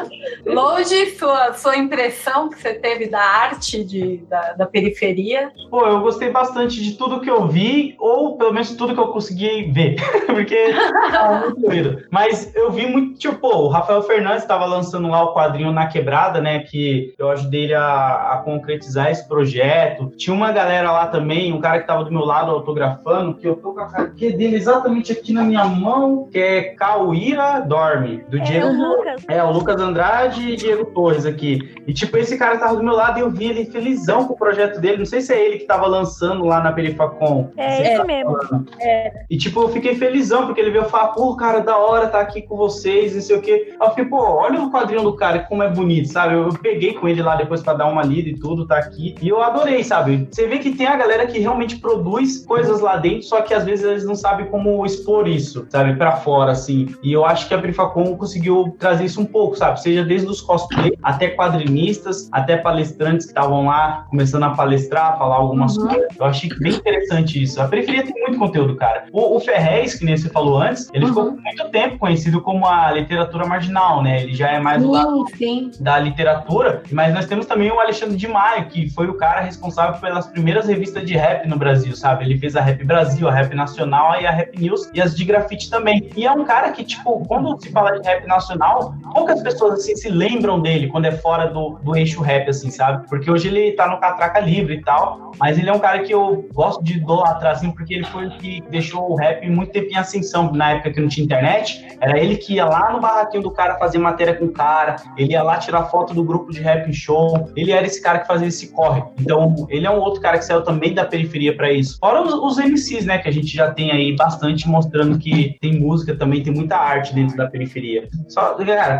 Lodi, 0.46 1.10
sua, 1.18 1.52
sua 1.54 1.76
impressão 1.76 2.48
que 2.48 2.60
você 2.60 2.74
teve 2.74 3.08
da 3.08 3.20
arte 3.20 3.82
de, 3.84 4.18
da, 4.28 4.52
da 4.52 4.66
periferia? 4.66 5.50
Pô, 5.70 5.86
eu 5.86 6.00
gostei 6.00 6.30
bastante 6.30 6.82
de 6.82 6.92
tudo 6.92 7.20
que 7.20 7.30
eu 7.30 7.46
vi, 7.46 7.94
ou 7.98 8.36
pelo 8.36 8.52
menos 8.52 8.74
tudo 8.76 8.94
que 8.94 9.00
eu 9.00 9.08
consegui 9.08 9.70
ver, 9.72 9.96
porque 10.26 10.74
tá 11.10 11.42
muito 11.44 11.60
doido. 11.60 12.02
Mas 12.10 12.54
eu 12.54 12.70
vi 12.70 12.86
muito, 12.86 13.18
tipo, 13.18 13.34
pô, 13.36 13.56
o 13.64 13.68
Rafael 13.68 14.02
Fernandes 14.02 14.42
estava 14.42 14.64
lançando 14.64 15.08
lá 15.08 15.24
o 15.24 15.34
quadrinho 15.34 15.72
Na 15.72 15.86
Quebrada, 15.86 16.40
né, 16.40 16.60
que 16.60 17.14
eu 17.18 17.30
ajudei 17.30 17.64
ele 17.64 17.74
a, 17.74 18.32
a 18.32 18.42
concretizar 18.44 19.10
esse 19.10 19.26
projeto. 19.26 20.12
Tinha 20.16 20.34
uma 20.34 20.52
galera 20.52 20.90
lá 20.92 21.06
também, 21.06 21.52
um 21.52 21.60
cara 21.60 21.80
que 21.80 21.86
tava 21.86 22.04
do 22.04 22.12
meu 22.12 22.24
lado 22.24 22.50
autografando, 22.50 23.34
que 23.34 23.46
eu 23.46 23.56
tô 23.56 23.72
com 23.72 23.80
a 23.80 23.86
cara 23.86 24.04
dele 24.08 24.56
exatamente 24.56 25.12
aqui 25.12 25.32
na 25.32 25.42
minha 25.42 25.64
mão, 25.64 26.28
que 26.30 26.38
é 26.38 26.62
Cauíra 26.74 27.60
Dorme, 27.60 28.24
do 28.28 28.38
Diego 28.40 28.68
o 28.68 28.96
Lucas. 28.96 29.24
é, 29.28 29.42
o 29.42 29.50
Lucas 29.50 29.80
Andrade 29.84 30.44
de 30.44 30.56
Diego 30.56 30.86
Torres 30.86 31.26
aqui. 31.26 31.74
E, 31.86 31.92
tipo, 31.92 32.16
esse 32.16 32.36
cara 32.36 32.58
tava 32.58 32.76
do 32.76 32.82
meu 32.82 32.94
lado 32.94 33.18
e 33.18 33.22
eu 33.22 33.30
vi 33.30 33.46
ele 33.46 33.66
felizão 33.66 34.24
com 34.26 34.34
o 34.34 34.36
projeto 34.36 34.80
dele. 34.80 34.98
Não 34.98 35.06
sei 35.06 35.20
se 35.20 35.32
é 35.32 35.44
ele 35.44 35.58
que 35.58 35.66
tava 35.66 35.86
lançando 35.86 36.44
lá 36.44 36.60
na 36.62 36.72
Perifacom. 36.72 37.50
É 37.56 37.82
esse 37.82 37.96
tá 37.96 38.04
mesmo. 38.04 38.36
É. 38.80 39.24
E, 39.28 39.36
tipo, 39.36 39.60
eu 39.60 39.68
fiquei 39.68 39.94
felizão, 39.94 40.46
porque 40.46 40.60
ele 40.60 40.70
veio 40.70 40.84
falar, 40.84 41.08
pô, 41.08 41.36
cara, 41.36 41.60
da 41.60 41.76
hora 41.76 42.08
tá 42.08 42.20
aqui 42.20 42.42
com 42.42 42.56
vocês, 42.56 43.14
não 43.14 43.22
sei 43.22 43.36
o 43.36 43.40
quê. 43.40 43.74
Aí 43.80 43.86
eu 43.86 43.90
fiquei, 43.90 44.04
pô, 44.06 44.18
olha 44.18 44.62
o 44.62 44.70
quadrinho 44.70 45.02
do 45.02 45.16
cara, 45.16 45.40
como 45.40 45.62
é 45.62 45.68
bonito, 45.68 46.08
sabe? 46.08 46.34
Eu, 46.34 46.44
eu 46.44 46.52
peguei 46.54 46.94
com 46.94 47.08
ele 47.08 47.22
lá 47.22 47.36
depois 47.36 47.62
pra 47.62 47.74
dar 47.74 47.86
uma 47.86 48.02
lida 48.02 48.28
e 48.28 48.38
tudo, 48.38 48.66
tá 48.66 48.78
aqui. 48.78 49.14
E 49.20 49.28
eu 49.28 49.42
adorei, 49.42 49.82
sabe? 49.84 50.28
Você 50.30 50.46
vê 50.46 50.58
que 50.58 50.72
tem 50.72 50.86
a 50.86 50.96
galera 50.96 51.26
que 51.26 51.38
realmente 51.38 51.78
produz 51.78 52.44
coisas 52.44 52.80
lá 52.80 52.96
dentro, 52.96 53.22
só 53.22 53.40
que 53.40 53.52
às 53.52 53.64
vezes 53.64 53.84
eles 53.84 54.04
não 54.04 54.14
sabem 54.14 54.46
como 54.46 54.84
expor 54.84 55.28
isso, 55.28 55.66
sabe? 55.68 55.96
Pra 55.96 56.12
fora, 56.12 56.52
assim. 56.52 56.94
E 57.02 57.12
eu 57.12 57.24
acho 57.24 57.48
que 57.48 57.54
a 57.54 57.58
Perifacom 57.58 58.16
conseguiu 58.16 58.74
trazer 58.78 59.04
isso 59.04 59.20
um 59.20 59.26
pouco, 59.26 59.56
sabe? 59.56 59.73
Seja 59.76 60.04
desde 60.04 60.28
os 60.28 60.40
cosplay, 60.40 60.96
até 61.02 61.28
quadrinistas, 61.28 62.28
até 62.32 62.56
palestrantes 62.56 63.26
que 63.26 63.32
estavam 63.32 63.66
lá 63.66 64.06
começando 64.08 64.44
a 64.44 64.50
palestrar, 64.50 65.18
falar 65.18 65.36
algumas 65.36 65.76
coisas. 65.76 66.16
Eu 66.18 66.26
achei 66.26 66.50
bem 66.60 66.74
interessante 66.74 67.42
isso. 67.42 67.60
A 67.60 67.68
periferia 67.68 68.04
tem 68.04 68.14
muito 68.22 68.38
conteúdo, 68.38 68.76
cara. 68.76 69.04
O, 69.12 69.36
o 69.36 69.40
Ferrez, 69.40 69.94
que 69.94 70.04
nem 70.04 70.16
você 70.16 70.28
falou 70.28 70.60
antes, 70.60 70.88
ele 70.92 71.06
ficou 71.06 71.32
por 71.32 71.40
muito 71.40 71.68
tempo 71.70 71.98
conhecido 71.98 72.40
como 72.40 72.66
a 72.66 72.92
literatura 72.92 73.46
marginal, 73.46 74.02
né? 74.02 74.22
Ele 74.22 74.34
já 74.34 74.50
é 74.50 74.60
mais 74.60 74.82
do 74.82 74.90
lado 74.90 75.26
Sim, 75.36 75.70
sim. 75.72 75.82
da 75.82 75.98
literatura, 75.98 76.82
mas 76.90 77.14
nós 77.14 77.26
temos 77.26 77.46
também 77.46 77.70
o 77.70 77.80
Alexandre 77.80 78.16
de 78.16 78.28
Maio, 78.28 78.66
que 78.66 78.88
foi 78.90 79.06
o 79.06 79.14
cara 79.14 79.40
responsável 79.40 80.00
pelas 80.00 80.26
primeiras 80.26 80.66
revistas 80.66 81.04
de 81.04 81.16
rap 81.16 81.46
no 81.48 81.56
Brasil, 81.56 81.94
sabe? 81.96 82.24
Ele 82.24 82.38
fez 82.38 82.56
a 82.56 82.60
Rap 82.60 82.84
Brasil, 82.84 83.28
a 83.28 83.32
Rap 83.32 83.54
Nacional 83.54 84.20
e 84.20 84.26
a 84.26 84.30
Rap 84.30 84.58
News 84.58 84.90
e 84.92 85.00
as 85.00 85.16
de 85.16 85.24
grafite 85.24 85.70
também. 85.70 86.10
E 86.16 86.26
é 86.26 86.30
um 86.30 86.44
cara 86.44 86.70
que, 86.72 86.84
tipo, 86.84 87.24
quando 87.26 87.60
se 87.60 87.70
fala 87.70 87.98
de 87.98 88.06
rap 88.06 88.26
nacional, 88.26 88.94
poucas 89.12 89.42
pessoas 89.42 89.63
assim 89.72 89.96
se 89.96 90.08
lembram 90.08 90.60
dele 90.60 90.88
quando 90.88 91.06
é 91.06 91.12
fora 91.12 91.46
do, 91.46 91.78
do 91.82 91.96
eixo 91.96 92.22
rap, 92.22 92.48
assim, 92.48 92.70
sabe? 92.70 93.06
Porque 93.08 93.30
hoje 93.30 93.48
ele 93.48 93.72
tá 93.72 93.88
no 93.88 93.98
Catraca 93.98 94.40
Livre 94.40 94.74
e 94.74 94.82
tal, 94.82 95.32
mas 95.38 95.58
ele 95.58 95.68
é 95.68 95.72
um 95.72 95.78
cara 95.78 96.00
que 96.00 96.12
eu 96.12 96.48
gosto 96.52 96.82
de 96.82 96.98
idolatrar, 96.98 97.52
assim, 97.52 97.70
porque 97.70 97.94
ele 97.94 98.04
foi 98.04 98.26
o 98.26 98.30
que 98.38 98.62
deixou 98.70 99.10
o 99.10 99.16
rap 99.16 99.48
muito 99.48 99.72
tempo 99.72 99.90
em 99.90 99.96
ascensão, 99.96 100.52
na 100.52 100.72
época 100.72 100.92
que 100.92 101.00
não 101.00 101.08
tinha 101.08 101.24
internet, 101.24 101.84
era 102.00 102.18
ele 102.18 102.36
que 102.36 102.54
ia 102.54 102.64
lá 102.64 102.92
no 102.92 103.00
barraquinho 103.00 103.42
do 103.42 103.50
cara 103.50 103.76
fazer 103.76 103.98
matéria 103.98 104.34
com 104.34 104.46
o 104.46 104.52
cara, 104.52 104.96
ele 105.16 105.32
ia 105.32 105.42
lá 105.42 105.58
tirar 105.58 105.84
foto 105.84 106.14
do 106.14 106.24
grupo 106.24 106.52
de 106.52 106.60
rap 106.60 106.88
em 106.88 106.92
show, 106.92 107.50
ele 107.56 107.72
era 107.72 107.86
esse 107.86 108.02
cara 108.02 108.20
que 108.20 108.26
fazia 108.26 108.48
esse 108.48 108.68
corre. 108.68 109.02
Então, 109.20 109.66
ele 109.68 109.86
é 109.86 109.90
um 109.90 109.98
outro 109.98 110.20
cara 110.20 110.38
que 110.38 110.44
saiu 110.44 110.62
também 110.62 110.94
da 110.94 111.04
periferia 111.04 111.56
pra 111.56 111.72
isso. 111.72 111.98
Fora 111.98 112.22
os, 112.22 112.34
os 112.34 112.58
MCs, 112.58 113.04
né, 113.04 113.18
que 113.18 113.28
a 113.28 113.32
gente 113.32 113.54
já 113.54 113.70
tem 113.70 113.90
aí 113.90 114.14
bastante 114.14 114.68
mostrando 114.68 115.18
que 115.18 115.56
tem 115.60 115.78
música 115.78 116.16
também, 116.16 116.42
tem 116.42 116.52
muita 116.52 116.76
arte 116.76 117.14
dentro 117.14 117.36
da 117.36 117.46
periferia. 117.46 118.08
Só, 118.28 118.54
cara, 118.54 118.94
a 118.94 118.98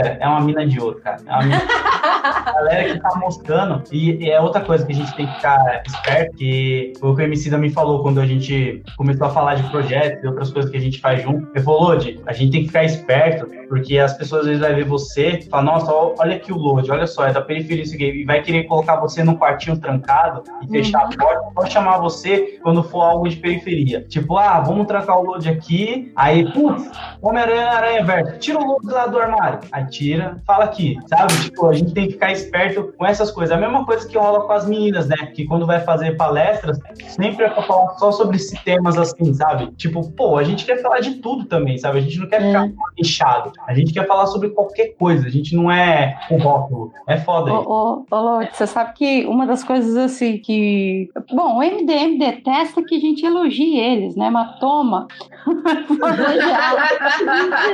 é 0.00 0.28
uma 0.28 0.40
mina 0.40 0.66
de 0.66 0.80
ouro, 0.80 1.00
cara. 1.00 1.20
É 1.26 1.32
uma 1.32 1.42
mina 1.42 1.62
a 2.22 2.52
galera 2.52 2.92
que 2.92 3.00
tá 3.00 3.10
mostrando. 3.16 3.82
E, 3.92 4.24
e 4.24 4.30
é 4.30 4.40
outra 4.40 4.60
coisa 4.60 4.84
que 4.84 4.92
a 4.92 4.94
gente 4.94 5.14
tem 5.16 5.26
que 5.26 5.34
ficar 5.34 5.82
esperto, 5.86 6.36
que 6.36 6.92
foi 6.98 7.10
o 7.10 7.16
que 7.16 7.22
o 7.22 7.24
MC 7.24 7.56
me 7.56 7.70
falou 7.70 8.02
quando 8.02 8.20
a 8.20 8.26
gente 8.26 8.82
começou 8.96 9.26
a 9.26 9.30
falar 9.30 9.54
de 9.54 9.68
projetos 9.70 10.22
e 10.22 10.26
outras 10.26 10.50
coisas 10.50 10.70
que 10.70 10.76
a 10.76 10.80
gente 10.80 11.00
faz 11.00 11.22
junto. 11.22 11.48
Ele 11.54 11.64
falou, 11.64 11.82
Lodi, 11.82 12.20
a 12.26 12.32
gente 12.32 12.52
tem 12.52 12.60
que 12.62 12.66
ficar 12.68 12.84
esperto, 12.84 13.46
porque 13.68 13.98
as 13.98 14.14
pessoas 14.14 14.42
às 14.42 14.46
vezes 14.46 14.60
vão 14.60 14.74
ver 14.74 14.84
você 14.84 15.28
e 15.30 15.42
falar, 15.42 15.62
nossa, 15.62 15.92
olha 15.92 16.36
aqui 16.36 16.52
o 16.52 16.56
Lodi, 16.56 16.90
olha 16.90 17.06
só, 17.06 17.26
é 17.26 17.32
da 17.32 17.40
periferia 17.40 17.82
isso 17.82 17.94
aqui, 17.94 18.22
e 18.22 18.24
vai 18.24 18.42
querer 18.42 18.64
colocar 18.64 18.96
você 18.96 19.22
num 19.22 19.36
quartinho 19.36 19.78
trancado 19.78 20.42
e 20.62 20.68
fechar 20.68 21.02
a 21.02 21.08
porta, 21.08 21.50
pode 21.54 21.72
chamar 21.72 21.98
você 21.98 22.58
quando 22.62 22.82
for 22.82 23.02
algo 23.02 23.28
de 23.28 23.36
periferia. 23.36 24.04
Tipo, 24.08 24.36
ah, 24.36 24.60
vamos 24.60 24.86
trancar 24.86 25.18
o 25.18 25.24
Lodi 25.24 25.48
aqui, 25.48 26.12
aí, 26.16 26.50
putz, 26.52 26.90
Homem-Aranha, 27.20 27.70
Aranha 27.70 28.04
Verso, 28.04 28.38
tira 28.38 28.58
o 28.58 28.66
Lodi 28.66 28.86
lá 28.86 29.06
do 29.06 29.18
armário. 29.18 29.60
Aí 29.72 29.86
tira, 29.86 30.36
fala 30.46 30.64
aqui, 30.64 30.96
sabe? 31.06 31.32
Tipo, 31.42 31.66
a 31.66 31.74
gente 31.74 31.92
tem 31.92 32.06
que 32.06 32.12
ficar 32.12 32.32
esperto 32.32 32.92
com 32.96 33.06
essas 33.06 33.30
coisas. 33.30 33.54
A 33.54 33.60
mesma 33.60 33.84
coisa 33.84 34.06
que 34.08 34.16
rola 34.16 34.46
com 34.46 34.52
as 34.52 34.66
meninas, 34.66 35.08
né? 35.08 35.16
Que 35.34 35.44
quando 35.44 35.66
vai 35.66 35.80
fazer 35.80 36.16
palestras, 36.16 36.78
sempre 37.08 37.44
é 37.44 37.48
pra 37.48 37.62
falar 37.62 37.90
só 37.98 38.12
sobre 38.12 38.36
esses 38.36 38.58
temas 38.62 38.96
assim, 38.96 39.34
sabe? 39.34 39.70
Tipo, 39.72 40.10
pô, 40.12 40.36
a 40.36 40.44
gente 40.44 40.64
quer 40.64 40.80
falar 40.80 41.00
de 41.00 41.16
tudo 41.16 41.44
também, 41.44 41.78
sabe? 41.78 41.98
A 41.98 42.00
gente 42.00 42.18
não 42.18 42.28
quer 42.28 42.40
ficar 42.40 42.68
fechado. 42.96 43.52
A 43.66 43.74
gente 43.74 43.92
quer 43.92 44.06
falar 44.06 44.26
sobre 44.26 44.50
qualquer 44.50 44.94
coisa. 44.98 45.26
A 45.26 45.30
gente 45.30 45.54
não 45.54 45.70
é 45.70 46.18
um 46.30 46.38
rótulo. 46.38 46.92
É 47.06 47.16
foda 47.18 47.50
aí. 47.50 47.56
Ô, 47.56 48.04
ô, 48.10 48.16
ô, 48.16 48.40
você 48.52 48.66
sabe 48.66 48.92
que 48.94 49.26
uma 49.26 49.46
das 49.46 49.62
coisas 49.64 49.96
assim 49.96 50.38
que. 50.38 51.08
Bom, 51.32 51.58
o 51.58 51.62
MDM 51.62 52.18
detesta 52.18 52.82
que 52.82 52.94
a 52.96 53.00
gente 53.00 53.24
elogie 53.24 53.78
eles, 53.78 54.16
né? 54.16 54.30
Mas 54.30 54.58
toma. 54.58 55.06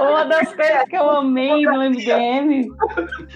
Uma 0.01 0.24
das 0.24 0.52
coisas 0.55 0.85
que 0.89 0.97
eu 0.97 1.11
amei 1.11 1.65
no 1.65 1.78
MDM 1.90 2.69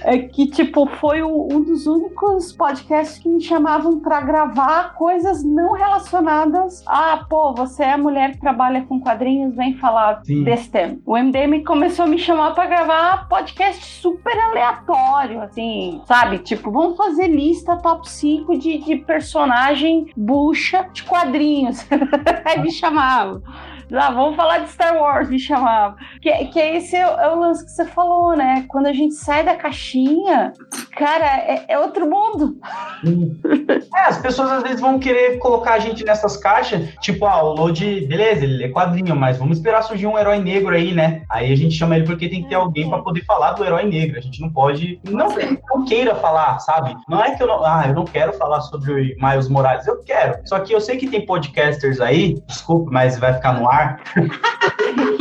é 0.04 0.18
que, 0.18 0.46
tipo, 0.46 0.86
foi 0.86 1.22
o- 1.22 1.48
um 1.50 1.62
dos 1.62 1.86
únicos 1.86 2.52
podcasts 2.52 3.18
que 3.18 3.28
me 3.28 3.40
chamavam 3.40 3.98
pra 4.00 4.20
gravar 4.20 4.94
coisas 4.94 5.42
não 5.44 5.72
relacionadas 5.72 6.84
a, 6.86 7.24
pô, 7.28 7.52
você 7.54 7.82
é 7.84 7.96
mulher 7.96 8.32
que 8.32 8.40
trabalha 8.40 8.82
com 8.82 9.00
quadrinhos, 9.00 9.54
vem 9.54 9.74
falar 9.74 10.20
Sim. 10.24 10.44
desse 10.44 10.70
tema. 10.70 10.96
O 11.04 11.16
MDM 11.16 11.64
começou 11.64 12.04
a 12.04 12.08
me 12.08 12.18
chamar 12.18 12.37
pra 12.54 12.66
gravar 12.66 13.28
podcast 13.28 13.84
super 13.84 14.38
aleatório, 14.38 15.42
assim, 15.42 16.00
sabe? 16.06 16.38
Tipo, 16.38 16.70
vamos 16.70 16.96
fazer 16.96 17.26
lista 17.26 17.76
top 17.76 18.08
5 18.08 18.56
de, 18.56 18.78
de 18.78 18.96
personagem 18.96 20.10
bucha 20.16 20.88
de 20.92 21.02
quadrinhos. 21.02 21.84
Aí 22.44 22.60
me 22.60 22.70
chamavam. 22.70 23.42
Lá, 23.90 24.10
vamos 24.10 24.36
falar 24.36 24.58
de 24.58 24.68
Star 24.70 24.96
Wars, 24.96 25.28
me 25.30 25.38
chamava. 25.38 25.96
Que, 26.20 26.30
que 26.46 26.58
esse 26.60 26.94
é, 26.94 27.06
o- 27.06 27.18
é 27.20 27.28
o 27.34 27.38
lance 27.38 27.64
que 27.64 27.70
você 27.70 27.84
falou, 27.86 28.36
né? 28.36 28.64
Quando 28.68 28.86
a 28.86 28.92
gente 28.92 29.14
sai 29.14 29.42
da 29.42 29.54
caixinha, 29.56 30.52
cara, 30.96 31.24
é, 31.24 31.64
é 31.68 31.78
outro 31.78 32.08
mundo. 32.08 32.56
É, 33.96 34.00
as 34.08 34.18
pessoas 34.18 34.50
às 34.52 34.62
vezes 34.62 34.80
vão 34.80 34.98
querer 34.98 35.38
colocar 35.38 35.74
a 35.74 35.78
gente 35.78 36.04
nessas 36.04 36.36
caixas, 36.36 36.88
tipo, 37.00 37.24
ah, 37.26 37.42
o 37.42 37.52
Lodi, 37.54 38.06
beleza, 38.06 38.44
ele 38.44 38.62
é 38.64 38.68
quadrinho, 38.68 39.16
mas 39.16 39.36
vamos 39.38 39.56
esperar 39.58 39.82
surgir 39.82 40.06
um 40.06 40.16
herói 40.18 40.38
negro 40.38 40.74
aí, 40.74 40.94
né? 40.94 41.22
Aí 41.30 41.52
a 41.52 41.56
gente 41.56 41.74
chama 41.74 41.96
ele 41.96 42.04
porque 42.06 42.28
tem 42.28 42.42
que 42.42 42.48
ter 42.48 42.54
alguém 42.54 42.88
pra 42.88 42.98
poder 42.98 43.24
falar 43.24 43.52
do 43.52 43.64
herói 43.64 43.84
negro. 43.84 44.18
A 44.18 44.20
gente 44.20 44.40
não 44.40 44.50
pode, 44.50 45.00
não, 45.04 45.28
não 45.70 45.84
queira 45.84 46.14
falar, 46.16 46.58
sabe? 46.60 46.94
Não 47.08 47.22
é 47.22 47.34
que 47.34 47.42
eu 47.42 47.46
não, 47.46 47.64
ah, 47.64 47.84
eu 47.88 47.94
não 47.94 48.04
quero 48.04 48.32
falar 48.34 48.60
sobre 48.62 48.92
o 48.92 49.26
Miles 49.26 49.48
Morales, 49.48 49.86
eu 49.86 50.02
quero. 50.04 50.38
Só 50.44 50.60
que 50.60 50.72
eu 50.72 50.80
sei 50.80 50.96
que 50.96 51.08
tem 51.08 51.24
podcasters 51.26 52.00
aí, 52.00 52.40
desculpa, 52.46 52.90
mas 52.92 53.18
vai 53.18 53.34
ficar 53.34 53.54
no 53.54 53.68
ar. 53.68 53.77
Aye. 53.78 55.08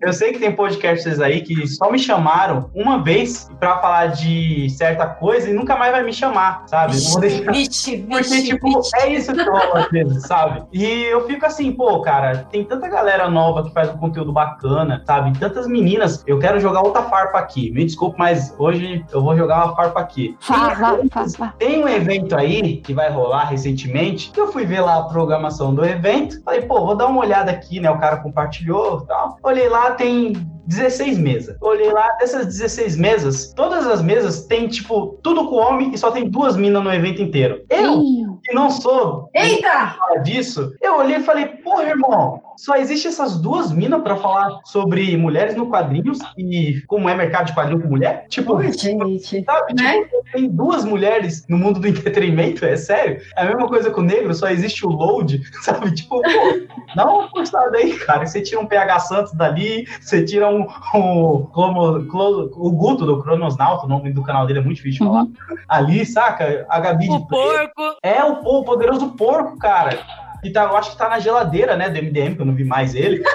Eu 0.00 0.12
sei 0.12 0.32
que 0.32 0.38
tem 0.38 0.52
podcasters 0.52 1.20
aí 1.20 1.40
que 1.40 1.66
só 1.66 1.90
me 1.90 1.98
chamaram 1.98 2.70
uma 2.74 3.02
vez 3.02 3.48
pra 3.58 3.78
falar 3.78 4.06
de 4.08 4.68
certa 4.70 5.06
coisa 5.06 5.50
e 5.50 5.52
nunca 5.52 5.76
mais 5.76 5.92
vai 5.92 6.02
me 6.02 6.12
chamar, 6.12 6.64
sabe? 6.66 6.92
Deixar 6.92 7.52
Vixe, 7.52 7.98
porque, 7.98 8.22
vixe, 8.22 8.44
tipo, 8.44 8.66
vixe. 8.66 8.96
é 8.96 9.12
isso 9.12 9.32
que 9.32 9.42
rola 9.42 9.80
às 9.80 9.90
vezes, 9.90 10.26
sabe? 10.26 10.64
E 10.72 10.84
eu 11.04 11.26
fico 11.26 11.46
assim, 11.46 11.72
pô, 11.72 12.00
cara, 12.00 12.46
tem 12.50 12.64
tanta 12.64 12.88
galera 12.88 13.28
nova 13.28 13.64
que 13.64 13.72
faz 13.72 13.88
um 13.90 13.96
conteúdo 13.96 14.32
bacana, 14.32 15.02
sabe? 15.06 15.36
Tantas 15.38 15.66
meninas. 15.66 16.22
Eu 16.26 16.38
quero 16.38 16.60
jogar 16.60 16.82
outra 16.82 17.02
farpa 17.02 17.38
aqui. 17.38 17.70
Me 17.70 17.84
desculpe, 17.84 18.18
mas 18.18 18.54
hoje 18.58 19.04
eu 19.12 19.22
vou 19.22 19.36
jogar 19.36 19.64
uma 19.64 19.74
farpa 19.76 20.00
aqui. 20.00 20.36
Vá, 20.46 20.74
vá. 20.74 20.98
Tem 21.58 21.82
um 21.82 21.88
evento 21.88 22.36
aí 22.36 22.78
que 22.78 22.92
vai 22.92 23.10
rolar 23.10 23.44
recentemente. 23.46 24.30
que 24.30 24.40
Eu 24.40 24.52
fui 24.52 24.64
ver 24.64 24.80
lá 24.80 24.98
a 24.98 25.02
programação 25.04 25.74
do 25.74 25.84
evento. 25.84 26.42
Falei, 26.42 26.62
pô, 26.62 26.84
vou 26.84 26.94
dar 26.94 27.06
uma 27.06 27.20
olhada 27.20 27.50
aqui, 27.50 27.80
né? 27.80 27.90
O 27.90 27.98
cara 27.98 28.18
compartilhou 28.18 28.45
e 29.02 29.06
tal. 29.06 29.38
Olhei 29.42 29.68
lá, 29.68 29.92
tem 29.92 30.34
16 30.66 31.18
mesas. 31.18 31.56
Olhei 31.60 31.90
lá, 31.90 32.08
dessas 32.18 32.46
16 32.46 32.96
mesas, 32.96 33.52
todas 33.54 33.86
as 33.86 34.02
mesas 34.02 34.46
tem, 34.46 34.68
tipo, 34.68 35.18
tudo 35.22 35.48
com 35.48 35.56
homem 35.56 35.92
e 35.92 35.98
só 35.98 36.10
tem 36.10 36.28
duas 36.28 36.56
minas 36.56 36.82
no 36.82 36.92
evento 36.92 37.22
inteiro. 37.22 37.64
Eu, 37.70 38.02
que 38.42 38.54
não 38.54 38.70
sou 38.70 39.30
Eita! 39.34 39.96
disso, 40.22 40.72
eu 40.80 40.98
olhei 40.98 41.16
e 41.16 41.22
falei, 41.22 41.46
porra, 41.46 41.84
irmão, 41.84 42.40
só 42.56 42.76
existe 42.76 43.08
essas 43.08 43.38
duas 43.38 43.70
minas 43.70 44.02
pra 44.02 44.16
falar 44.16 44.60
sobre 44.64 45.16
mulheres 45.16 45.54
no 45.54 45.68
quadrinhos 45.68 46.18
e 46.38 46.82
como 46.86 47.08
é 47.08 47.14
mercado 47.14 47.46
de 47.46 47.54
quadrinho 47.54 47.82
com 47.82 47.88
mulher? 47.88 48.26
Tipo, 48.28 48.54
Ui, 48.56 48.72
gente. 48.72 49.44
sabe? 49.44 49.74
Né? 49.74 50.02
Tipo, 50.02 50.24
tem 50.32 50.48
duas 50.48 50.84
mulheres 50.84 51.44
no 51.48 51.58
mundo 51.58 51.80
do 51.80 51.86
entretenimento, 51.88 52.64
é 52.64 52.76
sério? 52.76 53.20
É 53.36 53.42
a 53.42 53.44
mesma 53.44 53.68
coisa 53.68 53.90
com 53.90 54.00
o 54.00 54.04
negro, 54.04 54.34
só 54.34 54.48
existe 54.48 54.86
o 54.86 54.90
load, 54.90 55.42
sabe? 55.62 55.94
Tipo, 55.94 56.22
pô, 56.22 56.22
dá 56.94 57.04
uma 57.04 57.28
forçada 57.28 57.76
aí, 57.76 57.94
cara. 57.98 58.26
Você 58.26 58.40
tira 58.40 58.60
um 58.60 58.66
PH 58.66 58.98
Santos 59.00 59.32
dali, 59.34 59.86
você 60.00 60.24
tira 60.24 60.48
um, 60.48 60.55
Clo- 60.64 62.50
o 62.56 62.70
Guto 62.72 63.04
do 63.04 63.22
Cronosnauta, 63.22 63.86
o 63.86 63.88
nome 63.88 64.12
do 64.12 64.22
canal 64.22 64.46
dele 64.46 64.60
é 64.60 64.62
muito 64.62 64.76
difícil 64.76 65.06
de 65.06 65.12
falar. 65.12 65.26
Ali, 65.68 66.04
saca? 66.06 66.66
A 66.68 66.80
Gabi 66.80 67.06
de 67.08 67.10
O 67.14 67.26
porco. 67.26 67.82
é 68.02 68.24
o, 68.24 68.40
o 68.42 68.64
poderoso 68.64 69.08
porco, 69.12 69.58
cara. 69.58 69.98
Que 70.46 70.52
tá, 70.52 70.64
eu 70.64 70.76
acho 70.76 70.92
que 70.92 70.98
tá 70.98 71.08
na 71.08 71.18
geladeira, 71.18 71.76
né, 71.76 71.88
do 71.90 71.98
MDM, 72.02 72.34
que 72.36 72.42
eu 72.42 72.46
não 72.46 72.54
vi 72.54 72.64
mais 72.64 72.94
ele. 72.94 73.22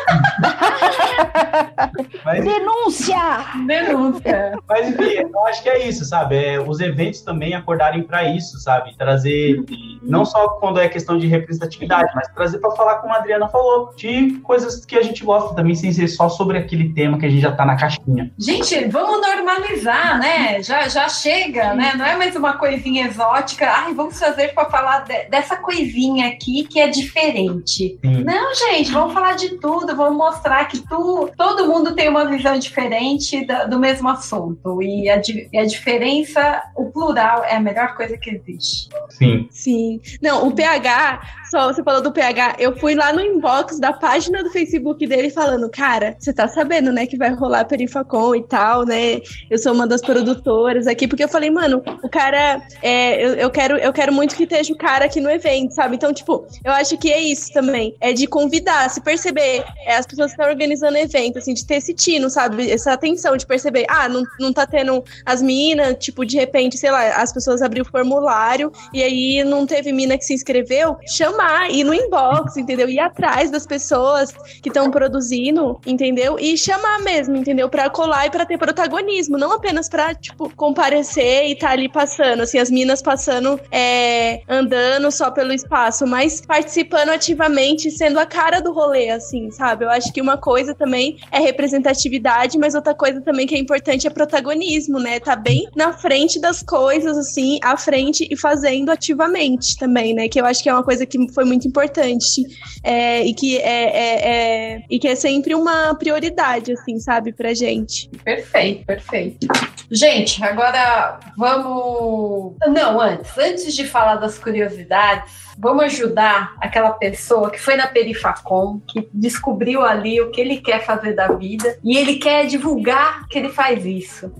Mas, 2.23 2.43
Denúncia! 2.43 3.17
Denúncia. 3.65 4.57
mas 4.67 4.89
enfim, 4.89 5.27
eu 5.33 5.47
acho 5.47 5.63
que 5.63 5.69
é 5.69 5.87
isso, 5.87 6.05
sabe? 6.05 6.35
É, 6.35 6.59
os 6.59 6.79
eventos 6.79 7.21
também 7.21 7.53
acordarem 7.53 8.03
para 8.03 8.23
isso, 8.23 8.59
sabe? 8.59 8.95
Trazer, 8.97 9.63
não 10.03 10.23
só 10.23 10.47
quando 10.59 10.79
é 10.79 10.87
questão 10.87 11.17
de 11.17 11.27
representatividade, 11.27 12.11
mas 12.15 12.27
trazer 12.29 12.59
para 12.59 12.71
falar, 12.71 12.95
como 12.97 13.13
a 13.13 13.17
Adriana 13.17 13.47
falou, 13.49 13.91
de 13.95 14.33
coisas 14.43 14.85
que 14.85 14.97
a 14.97 15.01
gente 15.01 15.23
gosta 15.23 15.55
também, 15.55 15.73
sem 15.75 15.91
ser 15.91 16.07
só 16.07 16.29
sobre 16.29 16.57
aquele 16.57 16.93
tema 16.93 17.17
que 17.17 17.25
a 17.25 17.29
gente 17.29 17.41
já 17.41 17.51
tá 17.51 17.65
na 17.65 17.75
caixinha. 17.75 18.31
Gente, 18.37 18.85
vamos 18.85 19.19
normalizar, 19.21 20.19
né? 20.19 20.61
Já, 20.61 20.87
já 20.87 21.09
chega, 21.09 21.73
né? 21.73 21.93
Não 21.95 22.05
é 22.05 22.15
mais 22.15 22.35
uma 22.35 22.53
coisinha 22.53 23.07
exótica. 23.07 23.67
Ai, 23.69 23.93
vamos 23.93 24.19
fazer 24.19 24.49
para 24.53 24.69
falar 24.69 24.99
de- 25.05 25.25
dessa 25.29 25.55
coisinha 25.57 26.27
aqui 26.27 26.65
que 26.65 26.79
é 26.79 26.87
diferente. 27.01 27.99
Sim. 28.03 28.23
Não, 28.23 28.53
gente, 28.55 28.91
vamos 28.91 29.13
falar 29.13 29.35
de 29.35 29.57
tudo, 29.57 29.95
vamos 29.95 30.17
mostrar 30.17 30.65
que 30.65 30.79
tu, 30.87 31.29
todo 31.37 31.67
mundo 31.67 31.93
tem 31.95 32.09
uma 32.09 32.25
visão 32.25 32.57
diferente 32.57 33.45
da- 33.45 33.65
do 33.65 33.79
mesmo 33.79 34.07
assunto. 34.09 34.81
E 34.81 35.09
a, 35.09 35.21
e 35.51 35.57
a 35.57 35.65
diferença, 35.65 36.61
o 36.75 36.85
plural, 36.91 37.43
é 37.43 37.55
a 37.55 37.59
melhor 37.59 37.95
coisa 37.95 38.17
que 38.17 38.29
existe. 38.29 38.89
Sim. 39.09 39.47
Sim. 39.51 40.01
Não, 40.21 40.47
o 40.47 40.51
PH, 40.53 41.21
só 41.51 41.67
você 41.67 41.83
falou 41.83 42.01
do 42.01 42.13
PH, 42.13 42.55
eu 42.59 42.73
fui 42.77 42.95
lá 42.95 43.11
no 43.11 43.19
inbox 43.19 43.77
da 43.77 43.91
página 43.91 44.41
do 44.41 44.49
Facebook 44.51 45.05
dele 45.05 45.29
falando, 45.29 45.69
cara, 45.69 46.15
você 46.17 46.31
tá 46.31 46.47
sabendo, 46.47 46.93
né, 46.93 47.05
que 47.05 47.17
vai 47.17 47.33
rolar 47.33 47.65
Perifacon 47.65 48.35
e 48.35 48.43
tal, 48.47 48.85
né? 48.85 49.19
Eu 49.49 49.59
sou 49.59 49.73
uma 49.73 49.85
das 49.85 49.99
produtoras 49.99 50.87
aqui, 50.87 51.09
porque 51.09 51.25
eu 51.25 51.27
falei, 51.27 51.51
mano, 51.51 51.83
o 52.01 52.07
cara, 52.07 52.61
é, 52.81 53.21
eu, 53.21 53.33
eu 53.33 53.49
quero, 53.49 53.77
eu 53.77 53.91
quero 53.91 54.13
muito 54.13 54.33
que 54.33 54.43
esteja 54.43 54.71
o 54.71 54.77
cara 54.77 55.03
aqui 55.03 55.19
no 55.19 55.29
evento, 55.29 55.75
sabe? 55.75 55.97
Então, 55.97 56.13
tipo, 56.13 56.47
eu 56.63 56.71
acho 56.71 56.97
que 56.97 57.11
é 57.11 57.19
isso 57.19 57.51
também, 57.51 57.97
é 57.99 58.13
de 58.13 58.27
convidar, 58.27 58.89
se 58.89 59.01
perceber, 59.01 59.65
é, 59.85 59.97
as 59.97 60.07
pessoas 60.07 60.31
que 60.31 60.39
estão 60.39 60.49
organizando 60.49 60.97
evento, 60.97 61.37
assim, 61.37 61.53
de 61.53 61.65
ter 61.65 61.75
esse 61.75 61.93
tino, 61.93 62.29
sabe? 62.29 62.71
Essa 62.71 62.93
atenção 62.93 63.35
de 63.35 63.45
perceber, 63.45 63.85
ah, 63.89 64.07
não, 64.07 64.23
não 64.39 64.53
tá 64.53 64.65
tendo 64.65 65.03
as 65.25 65.41
minas, 65.41 65.97
tipo, 65.99 66.25
de 66.25 66.37
repente, 66.37 66.77
sei 66.77 66.91
lá, 66.91 67.09
as 67.17 67.33
pessoas 67.33 67.61
abriram 67.61 67.85
o 67.85 67.91
formulário 67.91 68.71
e 68.93 69.03
aí 69.03 69.43
não 69.43 69.65
teve 69.65 69.91
mina 69.91 70.17
que 70.17 70.23
se 70.23 70.33
inscreveu, 70.33 70.95
chamar, 71.41 71.71
ir 71.71 71.83
no 71.83 71.93
inbox, 71.93 72.57
entendeu? 72.57 72.87
Ir 72.87 72.99
atrás 72.99 73.49
das 73.49 73.65
pessoas 73.65 74.31
que 74.61 74.69
estão 74.69 74.91
produzindo, 74.91 75.79
entendeu? 75.85 76.37
E 76.39 76.57
chamar 76.57 76.99
mesmo, 76.99 77.35
entendeu? 77.35 77.67
Pra 77.69 77.89
colar 77.89 78.27
e 78.27 78.29
pra 78.29 78.45
ter 78.45 78.57
protagonismo, 78.57 79.37
não 79.37 79.51
apenas 79.51 79.89
pra, 79.89 80.13
tipo, 80.13 80.49
comparecer 80.55 81.49
e 81.49 81.55
tá 81.55 81.71
ali 81.71 81.89
passando, 81.89 82.41
assim, 82.41 82.59
as 82.59 82.69
minas 82.69 83.01
passando, 83.01 83.59
é, 83.71 84.41
andando 84.47 85.11
só 85.11 85.31
pelo 85.31 85.53
espaço, 85.53 86.05
mas 86.05 86.41
participando 86.41 87.09
ativamente, 87.09 87.89
sendo 87.89 88.19
a 88.19 88.25
cara 88.25 88.61
do 88.61 88.71
rolê, 88.71 89.09
assim, 89.09 89.49
sabe? 89.51 89.85
Eu 89.85 89.89
acho 89.89 90.13
que 90.13 90.21
uma 90.21 90.37
coisa 90.37 90.75
também 90.75 91.17
é 91.31 91.39
representatividade, 91.39 92.57
mas 92.57 92.75
outra 92.75 92.93
coisa 92.93 93.21
também 93.21 93.47
que 93.47 93.55
é 93.55 93.59
importante 93.59 94.05
é 94.05 94.09
protagonismo, 94.09 94.99
né? 94.99 95.19
Tá 95.19 95.35
bem 95.35 95.67
na 95.75 95.93
frente 95.93 96.39
das 96.39 96.61
coisas, 96.61 97.17
assim, 97.17 97.59
à 97.63 97.75
frente 97.77 98.27
e 98.29 98.35
fazendo 98.35 98.91
ativamente 98.91 99.77
também, 99.77 100.13
né? 100.13 100.27
Que 100.27 100.39
eu 100.39 100.45
acho 100.45 100.61
que 100.61 100.69
é 100.69 100.73
uma 100.73 100.83
coisa 100.83 101.05
que 101.05 101.17
foi 101.33 101.45
muito 101.45 101.67
importante 101.67 102.43
é, 102.83 103.23
e 103.25 103.33
que 103.33 103.57
é, 103.57 103.83
é- 103.83 104.29
é- 104.75 104.83
e 104.89 104.99
que 104.99 105.07
é 105.07 105.15
sempre 105.15 105.55
uma 105.55 105.93
prioridade, 105.95 106.71
assim, 106.73 106.99
sabe, 106.99 107.31
pra 107.33 107.53
gente. 107.53 108.09
Perfeito, 108.23 108.85
perfeito. 108.85 109.47
Gente, 109.89 110.43
agora 110.43 111.19
vamos. 111.37 112.55
Não, 112.67 112.99
antes, 112.99 113.37
antes 113.37 113.73
de 113.75 113.85
falar 113.85 114.15
das 114.15 114.37
curiosidades, 114.39 115.31
vamos 115.61 115.83
ajudar 115.85 116.55
aquela 116.59 116.91
pessoa 116.91 117.51
que 117.51 117.59
foi 117.59 117.75
na 117.75 117.87
Perifacom, 117.87 118.81
que 118.87 119.07
descobriu 119.13 119.83
ali 119.83 120.19
o 120.19 120.31
que 120.31 120.41
ele 120.41 120.57
quer 120.57 120.83
fazer 120.83 121.13
da 121.13 121.27
vida 121.27 121.77
e 121.83 121.95
ele 121.97 122.15
quer 122.15 122.47
divulgar 122.47 123.27
que 123.27 123.37
ele 123.37 123.49
faz 123.49 123.85
isso. 123.85 124.31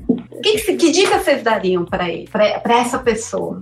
Que, 0.41 0.57
que, 0.57 0.75
que 0.75 0.91
dica 0.91 1.19
vocês 1.19 1.43
dariam 1.43 1.85
para 1.85 2.09
ele, 2.09 2.27
para 2.27 2.77
essa 2.79 2.97
pessoa? 2.97 3.59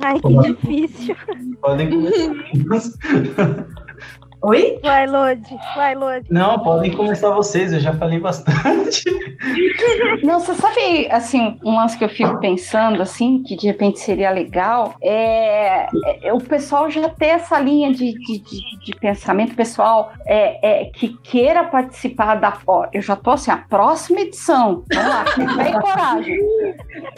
Ai, 0.00 0.18
que 0.18 0.54
difícil. 0.54 1.16
Podem 1.60 1.90
começar. 1.90 2.98
Oi? 4.40 4.78
Vai, 4.82 5.06
Lodi. 5.06 5.58
Vai, 5.74 5.94
Lodi. 5.96 6.26
Não, 6.30 6.60
podem 6.60 6.92
começar 6.92 7.30
vocês, 7.30 7.72
eu 7.72 7.80
já 7.80 7.92
falei 7.94 8.20
bastante. 8.20 9.02
Não, 10.22 10.38
você 10.38 10.54
sabe, 10.54 11.08
assim, 11.10 11.58
um 11.64 11.76
lance 11.76 11.98
que 11.98 12.04
eu 12.04 12.08
fico 12.08 12.38
pensando, 12.38 13.02
assim, 13.02 13.42
que 13.42 13.56
de 13.56 13.66
repente 13.66 13.98
seria 13.98 14.30
legal, 14.30 14.94
é, 15.02 15.88
é 16.22 16.32
o 16.32 16.38
pessoal 16.38 16.90
já 16.90 17.08
ter 17.08 17.26
essa 17.26 17.58
linha 17.58 17.92
de, 17.92 18.12
de, 18.12 18.38
de, 18.38 18.78
de 18.84 18.92
pensamento 19.00 19.54
pessoal 19.54 20.12
é, 20.26 20.82
é, 20.82 20.84
que 20.86 21.16
queira 21.18 21.64
participar 21.64 22.36
da. 22.36 22.58
Ó, 22.66 22.86
eu 22.92 23.02
já 23.02 23.16
tô 23.16 23.32
assim, 23.32 23.50
a 23.50 23.56
próxima 23.56 24.20
edição. 24.20 24.84
Vamos 24.92 25.56
lá, 25.56 25.68
e 25.68 25.80
coragem. 25.80 26.38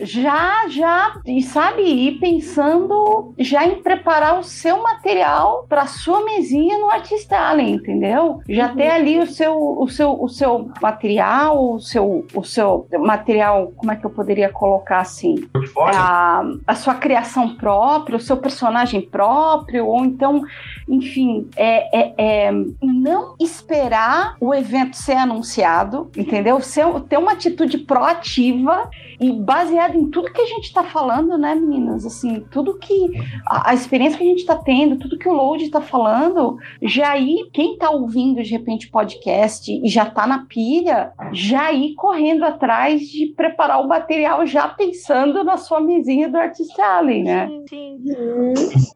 Já, 0.03 0.69
já, 0.69 1.21
e 1.27 1.43
sabe, 1.43 1.83
ir 1.83 2.19
pensando 2.19 3.35
já 3.39 3.67
em 3.67 3.83
preparar 3.83 4.39
o 4.39 4.45
seu 4.45 4.83
material 4.83 5.67
para 5.69 5.87
sua 5.87 6.25
mesinha 6.25 6.79
no 6.79 6.91
Artist 7.11 7.33
Alley, 7.35 7.71
entendeu? 7.73 8.41
Já 8.49 8.69
ter 8.69 8.89
ali 8.89 9.19
o 9.19 9.27
seu, 9.27 9.57
o 9.59 9.89
seu, 9.89 10.23
o 10.23 10.29
seu 10.29 10.71
material, 10.81 11.75
o 11.75 11.81
seu, 11.81 12.25
o 12.33 12.45
seu 12.45 12.87
material, 13.01 13.73
como 13.77 13.91
é 13.91 13.97
que 13.97 14.07
eu 14.07 14.11
poderia 14.11 14.49
colocar 14.49 15.01
assim? 15.01 15.35
A, 15.79 16.43
a 16.67 16.75
sua 16.77 16.95
criação 16.95 17.57
própria, 17.57 18.17
o 18.17 18.21
seu 18.21 18.37
personagem 18.37 19.01
próprio, 19.01 19.87
ou 19.87 20.05
então, 20.05 20.43
enfim, 20.89 21.49
é, 21.57 21.99
é- 22.01 22.15
é 22.47 22.53
não 22.81 23.35
esperar 23.41 24.37
o 24.41 24.55
evento 24.55 24.97
ser 24.97 25.15
anunciado, 25.17 26.11
entendeu? 26.17 26.61
Ser, 26.61 26.87
ter 27.09 27.19
uma 27.19 27.33
atitude 27.33 27.79
proativa 27.79 28.89
e 29.19 29.33
baseada 29.33 29.97
em 29.97 30.09
tudo 30.11 30.33
que 30.33 30.41
a 30.41 30.47
gente 30.47 30.65
está 30.65 30.85
falando, 30.85 31.37
né, 31.37 31.55
meninas? 31.55 32.07
Assim, 32.07 32.41
tudo 32.51 32.79
que 32.79 33.11
a, 33.47 33.71
a 33.71 33.75
experiência 33.75 34.17
que 34.17 34.25
a 34.25 34.29
gente 34.29 34.41
está 34.41 34.57
tendo, 34.57 34.97
tudo 34.97 35.19
que 35.19 35.29
o 35.29 35.33
Load 35.33 35.65
está 35.65 35.81
falando, 35.81 36.57
já 36.81 37.00
ir, 37.17 37.51
quem 37.53 37.75
está 37.75 37.91
ouvindo 37.91 38.43
de 38.43 38.51
repente 38.51 38.91
podcast 38.91 39.71
e 39.71 39.89
já 39.89 40.05
está 40.05 40.27
na 40.27 40.47
pilha, 40.47 41.13
já 41.33 41.73
ir 41.73 41.95
correndo 41.95 42.45
atrás 42.45 43.01
de 43.03 43.33
preparar 43.37 43.81
o 43.81 43.89
material 43.89 44.45
já 44.47 44.69
pensando 44.69 45.43
na 45.45 45.57
sua 45.57 45.81
mesinha 45.81 46.29
do 46.29 46.37
Artist 46.39 46.79
Alley, 46.81 47.23
né? 47.23 47.47
Sim, 47.69 47.99
sim. 48.05 48.13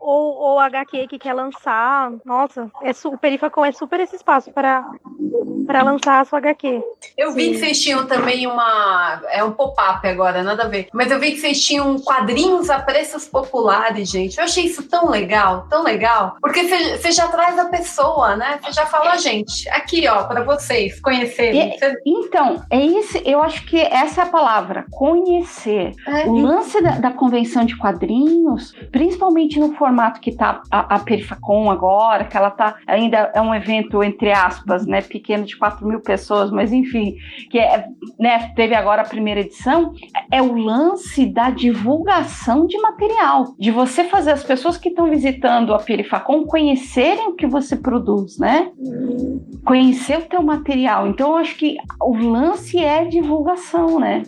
Ou, 0.01 0.35
ou 0.35 0.59
HQ 0.59 1.07
que 1.09 1.19
quer 1.19 1.33
lançar. 1.35 2.13
Nossa, 2.25 2.71
é 2.83 2.93
su- 2.93 3.09
o 3.11 3.19
Perifacom 3.19 3.65
é 3.65 3.73
super 3.73 4.01
esse 4.01 4.17
espaço 4.17 4.53
para 4.53 4.85
para 5.67 5.83
lançar 5.83 6.21
a 6.21 6.25
sua 6.27 6.39
HQ. 6.41 6.83
Eu 7.17 7.33
vi 7.33 7.53
que 7.53 7.59
vocês 7.59 7.81
tinham 7.83 8.07
também 8.07 8.47
uma. 8.47 9.23
É 9.31 9.43
um 9.43 9.53
pop-up 9.53 10.07
agora, 10.07 10.43
nada 10.43 10.65
a 10.65 10.69
ver. 10.69 10.89
Mas 10.93 11.11
eu 11.11 11.19
vi 11.19 11.33
que 11.33 11.39
vocês 11.39 11.65
tinham 11.65 11.99
quadrinhos 12.01 12.69
a 12.69 12.81
preços 12.81 13.27
populares, 13.27 14.11
gente. 14.11 14.37
Eu 14.37 14.45
achei 14.45 14.65
isso 14.67 14.87
tão 14.89 15.09
legal, 15.09 15.67
tão 15.71 15.83
legal. 15.83 16.37
Porque 16.43 16.65
você 16.99 17.11
já 17.13 17.29
traz 17.29 17.59
a 17.59 17.65
pessoa, 17.67 17.94
né? 18.37 18.59
Você 18.63 18.73
já 18.73 18.87
fala, 18.87 19.17
gente, 19.19 19.69
aqui, 19.71 20.07
ó, 20.09 20.25
pra 20.25 20.43
vocês 20.43 21.01
conhecerem. 21.01 21.71
E- 21.71 21.95
Então, 22.07 22.63
é 22.71 22.81
isso, 22.81 23.19
eu 23.25 23.43
acho 23.43 23.65
que 23.67 23.81
essa 23.81 24.23
é 24.23 24.25
a 24.25 24.29
palavra, 24.29 24.85
conhecer. 24.93 25.93
é, 26.07 26.27
O 26.27 26.35
lance 26.37 26.81
da, 26.83 26.93
da 26.99 27.11
convenção 27.11 27.65
de 27.65 27.77
quadrinhos, 27.77 28.73
principalmente 28.91 29.59
no 29.59 29.75
formato 29.75 30.21
que 30.21 30.33
tá 30.33 30.63
a, 30.71 30.97
a 30.97 30.99
Perifacom 30.99 31.71
agora, 31.71 32.25
que 32.25 32.37
ela 32.37 32.51
tá 32.51 32.77
ainda 32.87 33.31
é 33.35 33.41
um 33.41 33.55
evento, 33.55 34.03
entre 34.03 34.33
aspas, 34.33 34.87
né, 34.87 35.01
pequeno 35.03 35.45
de 35.45 35.57
4 35.57 35.87
mil 35.87 36.01
pessoas, 36.01 36.51
mas 36.51 36.73
enfim, 36.73 37.17
que 37.51 37.59
é, 37.59 37.87
né, 38.19 38.53
teve 38.57 38.75
agora 38.75 39.03
a 39.03 39.07
primeira 39.09 39.41
edição, 39.41 39.93
é 40.31 40.41
o 40.43 40.55
lance 40.57 41.27
da 41.27 41.51
divulgação 41.51 42.67
de 42.67 42.79
material, 42.79 43.55
de 43.59 43.71
você 43.71 44.05
fazer 44.05 44.33
as 44.33 44.43
pessoas 44.43 44.77
que 44.77 44.89
estão 44.89 45.09
visitando 45.09 45.73
a 45.75 45.79
Perifacom 45.79 46.45
conhecerem 46.45 47.29
o 47.29 47.35
que 47.35 47.47
você 47.47 47.77
produz, 47.85 48.39
né? 48.39 48.73
Conhecer 49.65 50.19
o 50.19 50.23
teu 50.23 50.43
material. 50.43 51.07
Então, 51.07 51.33
eu 51.33 51.37
acho 51.37 51.57
que 51.57 51.77
o 52.01 52.17
lance 52.17 52.79
é 52.79 53.05
divulgação, 53.05 54.01
né? 54.01 54.23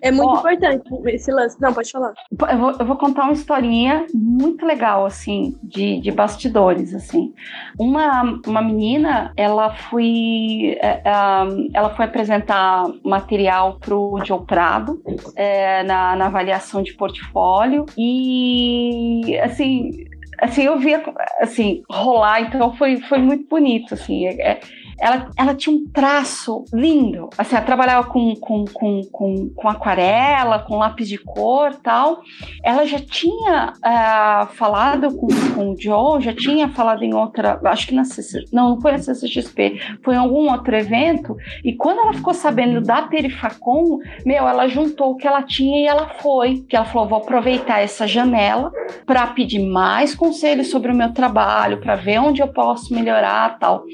É 0.00 0.10
muito 0.10 0.30
Ó. 0.30 0.38
importante 0.38 0.88
esse 1.06 1.30
lance. 1.30 1.60
Não, 1.60 1.72
pode 1.72 1.92
falar. 1.92 2.14
Eu 2.50 2.58
vou, 2.58 2.72
eu 2.72 2.86
vou 2.86 2.96
contar 2.96 3.24
uma 3.24 3.32
historinha 3.32 4.06
muito 4.14 4.64
legal, 4.64 5.04
assim, 5.04 5.54
de, 5.62 6.00
de 6.00 6.10
bastidores, 6.10 6.94
assim. 6.94 7.32
Uma, 7.78 8.40
uma 8.46 8.62
menina, 8.62 9.32
ela 9.36 9.74
foi, 9.74 10.78
é, 10.80 11.02
ah, 11.04 11.46
ela 11.74 11.94
foi 11.94 12.06
apresentar 12.06 12.90
material 13.04 13.78
pro 13.78 14.18
Joe 14.24 14.40
Prado 14.46 15.02
é, 15.36 15.82
na, 15.82 16.16
na 16.16 16.26
avaliação 16.26 16.82
de 16.82 16.94
portfólio 16.94 17.84
e, 17.96 19.38
assim... 19.42 20.05
Assim, 20.40 20.62
eu 20.64 20.78
via, 20.78 21.02
assim, 21.40 21.82
rolar, 21.90 22.40
então 22.42 22.74
foi, 22.76 23.00
foi 23.02 23.18
muito 23.18 23.48
bonito, 23.48 23.94
assim, 23.94 24.26
é- 24.26 24.52
é- 24.52 24.60
ela, 24.98 25.30
ela 25.36 25.54
tinha 25.54 25.74
um 25.74 25.86
traço 25.88 26.64
lindo. 26.72 27.28
Assim, 27.36 27.56
ela 27.56 27.64
trabalhava 27.64 28.06
com, 28.08 28.34
com, 28.36 28.64
com, 28.64 29.00
com, 29.10 29.48
com 29.54 29.68
aquarela, 29.68 30.60
com 30.60 30.76
lápis 30.78 31.08
de 31.08 31.18
cor 31.18 31.74
tal. 31.82 32.22
Ela 32.62 32.84
já 32.86 32.98
tinha 32.98 33.72
uh, 33.76 34.46
falado 34.54 35.14
com, 35.16 35.28
com 35.54 35.72
o 35.72 35.76
Joe, 35.80 36.22
já 36.22 36.32
tinha 36.32 36.68
falado 36.68 37.02
em 37.02 37.14
outra, 37.14 37.60
acho 37.64 37.88
que 37.88 37.94
na 37.94 38.04
CC, 38.04 38.44
não, 38.52 38.70
não 38.70 38.80
foi 38.80 38.92
na 38.92 38.98
CCXP, 38.98 39.80
foi 40.02 40.14
em 40.14 40.18
algum 40.18 40.50
outro 40.50 40.74
evento. 40.76 41.36
E 41.64 41.74
quando 41.74 42.00
ela 42.00 42.12
ficou 42.12 42.34
sabendo 42.34 42.80
da 42.80 43.02
Perifacom, 43.02 43.98
meu, 44.24 44.48
ela 44.48 44.68
juntou 44.68 45.12
o 45.12 45.16
que 45.16 45.26
ela 45.26 45.42
tinha 45.42 45.80
e 45.80 45.86
ela 45.86 46.08
foi. 46.20 46.64
Que 46.68 46.76
ela 46.76 46.86
falou: 46.86 47.08
vou 47.08 47.18
aproveitar 47.18 47.80
essa 47.80 48.06
janela 48.06 48.72
para 49.04 49.26
pedir 49.28 49.58
mais 49.58 50.14
conselhos 50.14 50.68
sobre 50.68 50.90
o 50.90 50.94
meu 50.94 51.12
trabalho, 51.12 51.80
para 51.80 51.96
ver 51.96 52.18
onde 52.18 52.40
eu 52.40 52.48
posso 52.48 52.94
melhorar 52.94 53.58
tal. 53.58 53.84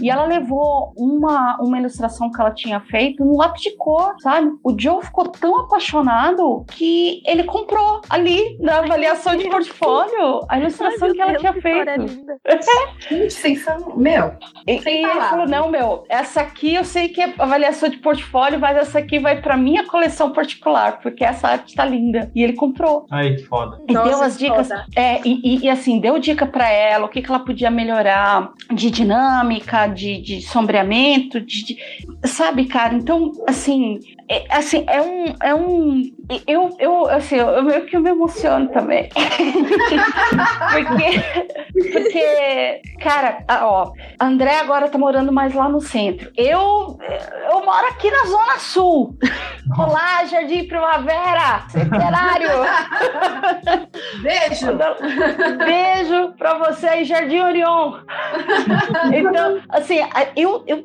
E 0.00 0.10
ela 0.10 0.24
levou 0.24 0.51
uma, 0.96 1.58
uma 1.60 1.78
ilustração 1.78 2.30
que 2.30 2.40
ela 2.40 2.50
tinha 2.50 2.80
feito 2.80 3.24
no 3.24 3.36
lápis 3.36 3.62
de 3.62 3.76
cor, 3.76 4.14
sabe? 4.20 4.50
O 4.64 4.74
Joe 4.78 5.02
ficou 5.02 5.28
tão 5.28 5.60
apaixonado 5.60 6.64
que 6.70 7.22
ele 7.26 7.44
comprou 7.44 8.00
ali 8.08 8.56
na 8.60 8.78
avaliação 8.78 9.36
de 9.36 9.48
portfólio 9.48 10.40
a 10.48 10.58
ilustração 10.58 11.08
Ai, 11.08 11.14
que 11.14 11.20
ela 11.20 11.30
Deus, 11.32 11.40
tinha 11.40 11.52
feito. 11.54 12.32
Gente, 13.08 13.32
sensacional. 13.32 13.96
Meu. 13.96 14.32
E, 14.66 14.78
e 14.78 15.04
ele 15.04 15.20
falou: 15.22 15.46
não, 15.46 15.70
meu, 15.70 16.04
essa 16.08 16.40
aqui 16.40 16.74
eu 16.74 16.84
sei 16.84 17.08
que 17.08 17.20
é 17.20 17.34
avaliação 17.38 17.88
de 17.88 17.98
portfólio, 17.98 18.58
mas 18.58 18.76
essa 18.76 18.98
aqui 18.98 19.18
vai 19.18 19.40
para 19.40 19.56
minha 19.56 19.86
coleção 19.86 20.32
particular, 20.32 21.00
porque 21.00 21.24
essa 21.24 21.48
arte 21.48 21.74
tá 21.74 21.84
linda. 21.84 22.30
E 22.34 22.42
ele 22.42 22.54
comprou. 22.54 23.06
Ai, 23.10 23.34
que 23.34 23.44
foda. 23.44 23.80
E 23.88 23.92
Nossa, 23.92 24.08
deu 24.08 24.22
as 24.22 24.38
dicas. 24.38 24.70
É, 24.94 25.20
e, 25.24 25.40
e, 25.42 25.64
e, 25.64 25.70
assim, 25.70 26.00
deu 26.00 26.18
dica 26.18 26.46
para 26.46 26.68
ela, 26.68 27.06
o 27.06 27.08
que, 27.08 27.22
que 27.22 27.28
ela 27.28 27.40
podia 27.40 27.70
melhorar 27.70 28.52
de 28.72 28.90
dinâmica, 28.90 29.86
de, 29.86 30.20
de 30.20 30.41
sombreamento, 30.42 31.40
de, 31.40 31.64
de, 31.64 31.78
sabe, 32.24 32.66
cara? 32.66 32.94
Então, 32.94 33.32
assim, 33.46 33.98
é, 34.32 34.46
assim, 34.48 34.84
é 34.88 35.02
um, 35.02 35.34
é 35.42 35.54
um 35.54 36.02
eu, 36.46 36.74
eu, 36.78 37.06
assim, 37.10 37.36
eu 37.36 37.62
meio 37.62 37.84
que 37.84 37.98
me 37.98 38.10
emociono 38.10 38.68
também. 38.68 39.10
porque, 40.72 41.20
porque, 41.82 42.82
cara, 43.02 43.44
ó, 43.62 43.92
André 44.20 44.60
agora 44.60 44.88
tá 44.88 44.96
morando 44.96 45.32
mais 45.32 45.52
lá 45.52 45.68
no 45.68 45.80
centro. 45.80 46.30
Eu, 46.36 46.98
eu 47.50 47.64
moro 47.64 47.86
aqui 47.88 48.10
na 48.10 48.24
Zona 48.24 48.58
Sul. 48.58 49.18
Olá, 49.76 50.24
Jardim 50.24 50.66
Primavera, 50.66 51.64
centenário. 51.68 52.48
Beijo. 54.22 54.66
Beijo 55.58 56.32
pra 56.38 56.58
você 56.58 56.86
aí, 56.86 57.04
Jardim 57.04 57.40
Orion. 57.40 57.98
Então, 59.12 59.60
assim, 59.68 59.98
eu, 60.36 60.64
eu 60.66 60.84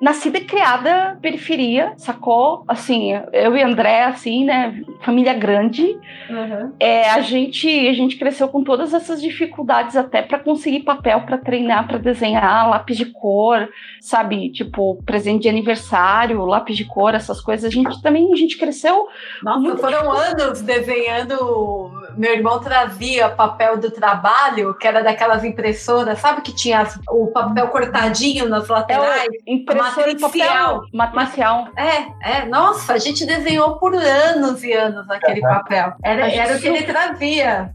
nasci 0.00 0.28
e 0.28 0.40
criada 0.40 1.18
periferia, 1.20 1.94
sacou? 1.96 2.64
Assim, 2.68 3.12
eu 3.32 3.56
e 3.56 3.62
André, 3.62 4.04
assim, 4.04 4.44
né? 4.44 4.82
Família 5.00 5.32
grande. 5.32 5.98
Uhum. 6.28 6.72
É, 6.78 7.08
a 7.10 7.20
gente 7.22 7.88
a 7.88 7.92
gente 7.94 8.16
cresceu 8.16 8.48
com 8.48 8.62
todas 8.62 8.92
essas 8.92 9.22
dificuldades 9.22 9.96
até 9.96 10.20
para 10.20 10.38
conseguir 10.38 10.80
papel 10.80 11.22
para 11.22 11.38
treinar, 11.38 11.88
para 11.88 11.98
desenhar, 11.98 12.68
lápis 12.68 12.96
de 12.96 13.06
cor, 13.06 13.68
sabe? 14.00 14.50
Tipo, 14.50 15.02
presente 15.04 15.42
de 15.42 15.48
aniversário, 15.48 16.44
lápis 16.44 16.76
de 16.76 16.84
cor, 16.84 17.14
essas 17.14 17.40
coisas. 17.40 17.64
A 17.64 17.72
gente 17.72 18.02
também 18.02 18.32
a 18.32 18.36
gente 18.36 18.58
cresceu. 18.58 19.06
Nossa, 19.42 19.76
foram 19.78 20.12
anos 20.12 20.60
desenhando. 20.60 21.90
Meu 22.16 22.34
irmão 22.34 22.60
trazia 22.60 23.28
papel 23.28 23.78
do 23.78 23.90
trabalho, 23.90 24.74
que 24.74 24.86
era 24.86 25.02
daquelas 25.02 25.44
impressoras, 25.44 26.18
sabe 26.18 26.42
que 26.42 26.54
tinha 26.54 26.86
o 27.08 27.28
papel 27.28 27.68
cortadinho 27.68 28.48
nas 28.48 28.68
laterais? 28.68 29.28
É, 29.46 29.52
impressora 29.52 30.12
matricial. 30.12 30.82
Matricial. 30.92 31.68
É, 31.76 32.40
é. 32.40 32.44
Nossa, 32.46 32.57
a 32.88 32.98
gente 32.98 33.26
desenhou 33.26 33.76
por 33.76 33.94
anos 33.94 34.62
e 34.62 34.72
anos 34.72 35.06
naquele 35.06 35.40
papel. 35.40 35.92
Era, 36.02 36.32
era 36.32 36.56
o 36.56 36.60
que 36.60 36.68
ele 36.68 36.82
trazia. 36.82 37.70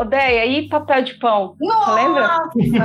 Ô, 0.00 0.04
Deia, 0.04 0.46
e 0.46 0.68
papel 0.68 1.02
de 1.02 1.14
pão? 1.14 1.54
Nossa, 1.60 1.94
lembra? 1.94 2.38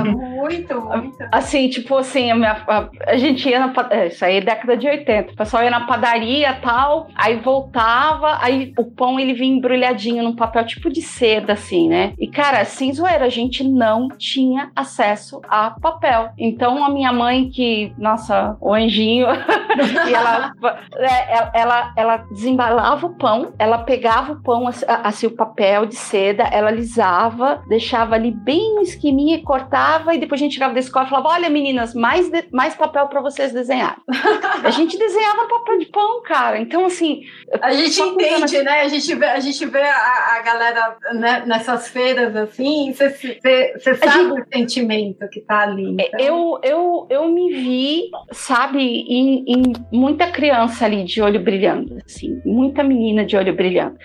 muito, 0.04 0.80
muito. 0.80 1.16
Assim, 1.30 1.68
tipo 1.68 1.96
assim, 1.96 2.30
a, 2.30 2.34
minha, 2.34 2.62
a, 2.66 2.88
a 3.06 3.16
gente 3.16 3.48
ia 3.48 3.58
na 3.58 3.72
é, 3.90 4.06
isso 4.06 4.24
aí 4.24 4.36
é 4.36 4.40
década 4.40 4.76
de 4.76 4.86
80. 4.86 5.32
O 5.32 5.36
pessoal 5.36 5.62
ia 5.62 5.70
na 5.70 5.86
padaria 5.86 6.58
tal, 6.62 7.08
aí 7.14 7.36
voltava, 7.36 8.38
aí 8.40 8.72
o 8.78 8.84
pão 8.84 9.18
ele 9.18 9.34
vinha 9.34 9.56
embrulhadinho 9.56 10.22
num 10.22 10.36
papel 10.36 10.64
tipo 10.64 10.90
de 10.90 11.02
seda, 11.02 11.54
assim, 11.54 11.88
né? 11.88 12.12
E, 12.18 12.26
cara, 12.26 12.64
sem 12.64 12.92
zoeira, 12.92 13.24
a 13.24 13.28
gente 13.28 13.64
não 13.64 14.08
tinha 14.08 14.70
acesso 14.74 15.40
a 15.48 15.70
papel. 15.70 16.30
Então, 16.38 16.84
a 16.84 16.90
minha 16.90 17.12
mãe, 17.12 17.50
que, 17.50 17.92
nossa, 17.98 18.56
o 18.60 18.72
anjinho, 18.72 19.26
e 20.08 20.14
ela, 20.14 20.52
ela, 20.92 21.50
ela, 21.54 21.92
ela 21.96 22.16
desembalava 22.30 23.06
o 23.06 23.16
pão, 23.16 23.54
ela 23.58 23.78
pegava 23.78 24.32
o 24.32 24.42
pão, 24.42 24.68
assim, 24.86 25.26
o 25.26 25.36
papel 25.36 25.86
de 25.86 25.96
seda, 25.96 26.44
ela 26.44 26.68
alisava, 26.68 27.62
deixava 27.68 28.14
ali 28.14 28.30
bem 28.30 28.74
no 28.74 28.82
esqueminha, 28.82 29.42
cortava 29.42 30.14
e 30.14 30.18
depois 30.18 30.40
a 30.40 30.44
gente 30.44 30.54
tirava 30.54 30.74
da 30.74 30.80
escola 30.80 31.06
e 31.06 31.10
falava: 31.10 31.28
Olha, 31.28 31.50
meninas, 31.50 31.94
mais, 31.94 32.28
de, 32.30 32.44
mais 32.52 32.74
papel 32.74 33.06
para 33.08 33.20
vocês 33.20 33.52
desenhar. 33.52 33.98
a 34.62 34.70
gente 34.70 34.98
desenhava 34.98 35.48
papel 35.48 35.78
de 35.78 35.86
pão, 35.86 36.22
cara. 36.22 36.58
Então, 36.58 36.86
assim. 36.86 37.22
A 37.60 37.72
gente 37.72 38.00
entende, 38.00 38.44
assim. 38.44 38.62
né? 38.62 38.80
A 38.80 38.88
gente 38.88 39.14
vê, 39.14 39.26
a, 39.26 39.40
gente 39.40 39.66
vê 39.66 39.82
a, 39.82 40.36
a 40.36 40.42
galera 40.42 40.96
né, 41.14 41.42
nessas 41.46 41.88
feiras 41.88 42.34
assim, 42.34 42.92
você 42.92 43.94
sabe 43.94 44.28
gente, 44.28 44.40
o 44.40 44.46
sentimento 44.52 45.28
que 45.28 45.40
tá 45.40 45.60
ali. 45.60 45.96
Então. 45.98 46.20
Eu, 46.20 46.60
eu, 46.62 47.06
eu 47.10 47.28
me 47.28 47.52
vi, 47.52 48.10
sabe, 48.32 48.80
em, 48.80 49.44
em 49.46 49.72
muita 49.92 50.26
criança 50.28 50.71
ali 50.80 51.04
de 51.04 51.20
olho 51.20 51.40
brilhando, 51.40 51.98
assim, 52.04 52.40
muita 52.44 52.82
menina 52.82 53.24
de 53.24 53.36
olho 53.36 53.54
brilhante. 53.54 53.96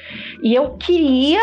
E 0.42 0.54
eu 0.54 0.72
queria, 0.72 1.40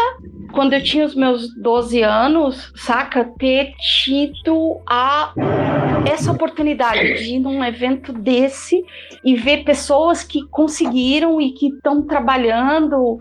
quando 0.52 0.72
eu 0.72 0.82
tinha 0.82 1.04
os 1.04 1.14
meus 1.14 1.54
12 1.54 2.02
anos, 2.02 2.72
saca, 2.76 3.24
ter 3.38 3.72
tido 4.04 4.80
a 4.88 5.32
essa 6.06 6.32
oportunidade 6.32 7.14
de 7.14 7.36
ir 7.36 7.38
num 7.38 7.64
evento 7.64 8.12
desse 8.12 8.84
e 9.24 9.34
ver 9.34 9.64
pessoas 9.64 10.22
que 10.22 10.46
conseguiram 10.48 11.40
e 11.40 11.52
que 11.52 11.68
estão 11.68 12.02
trabalhando 12.02 13.18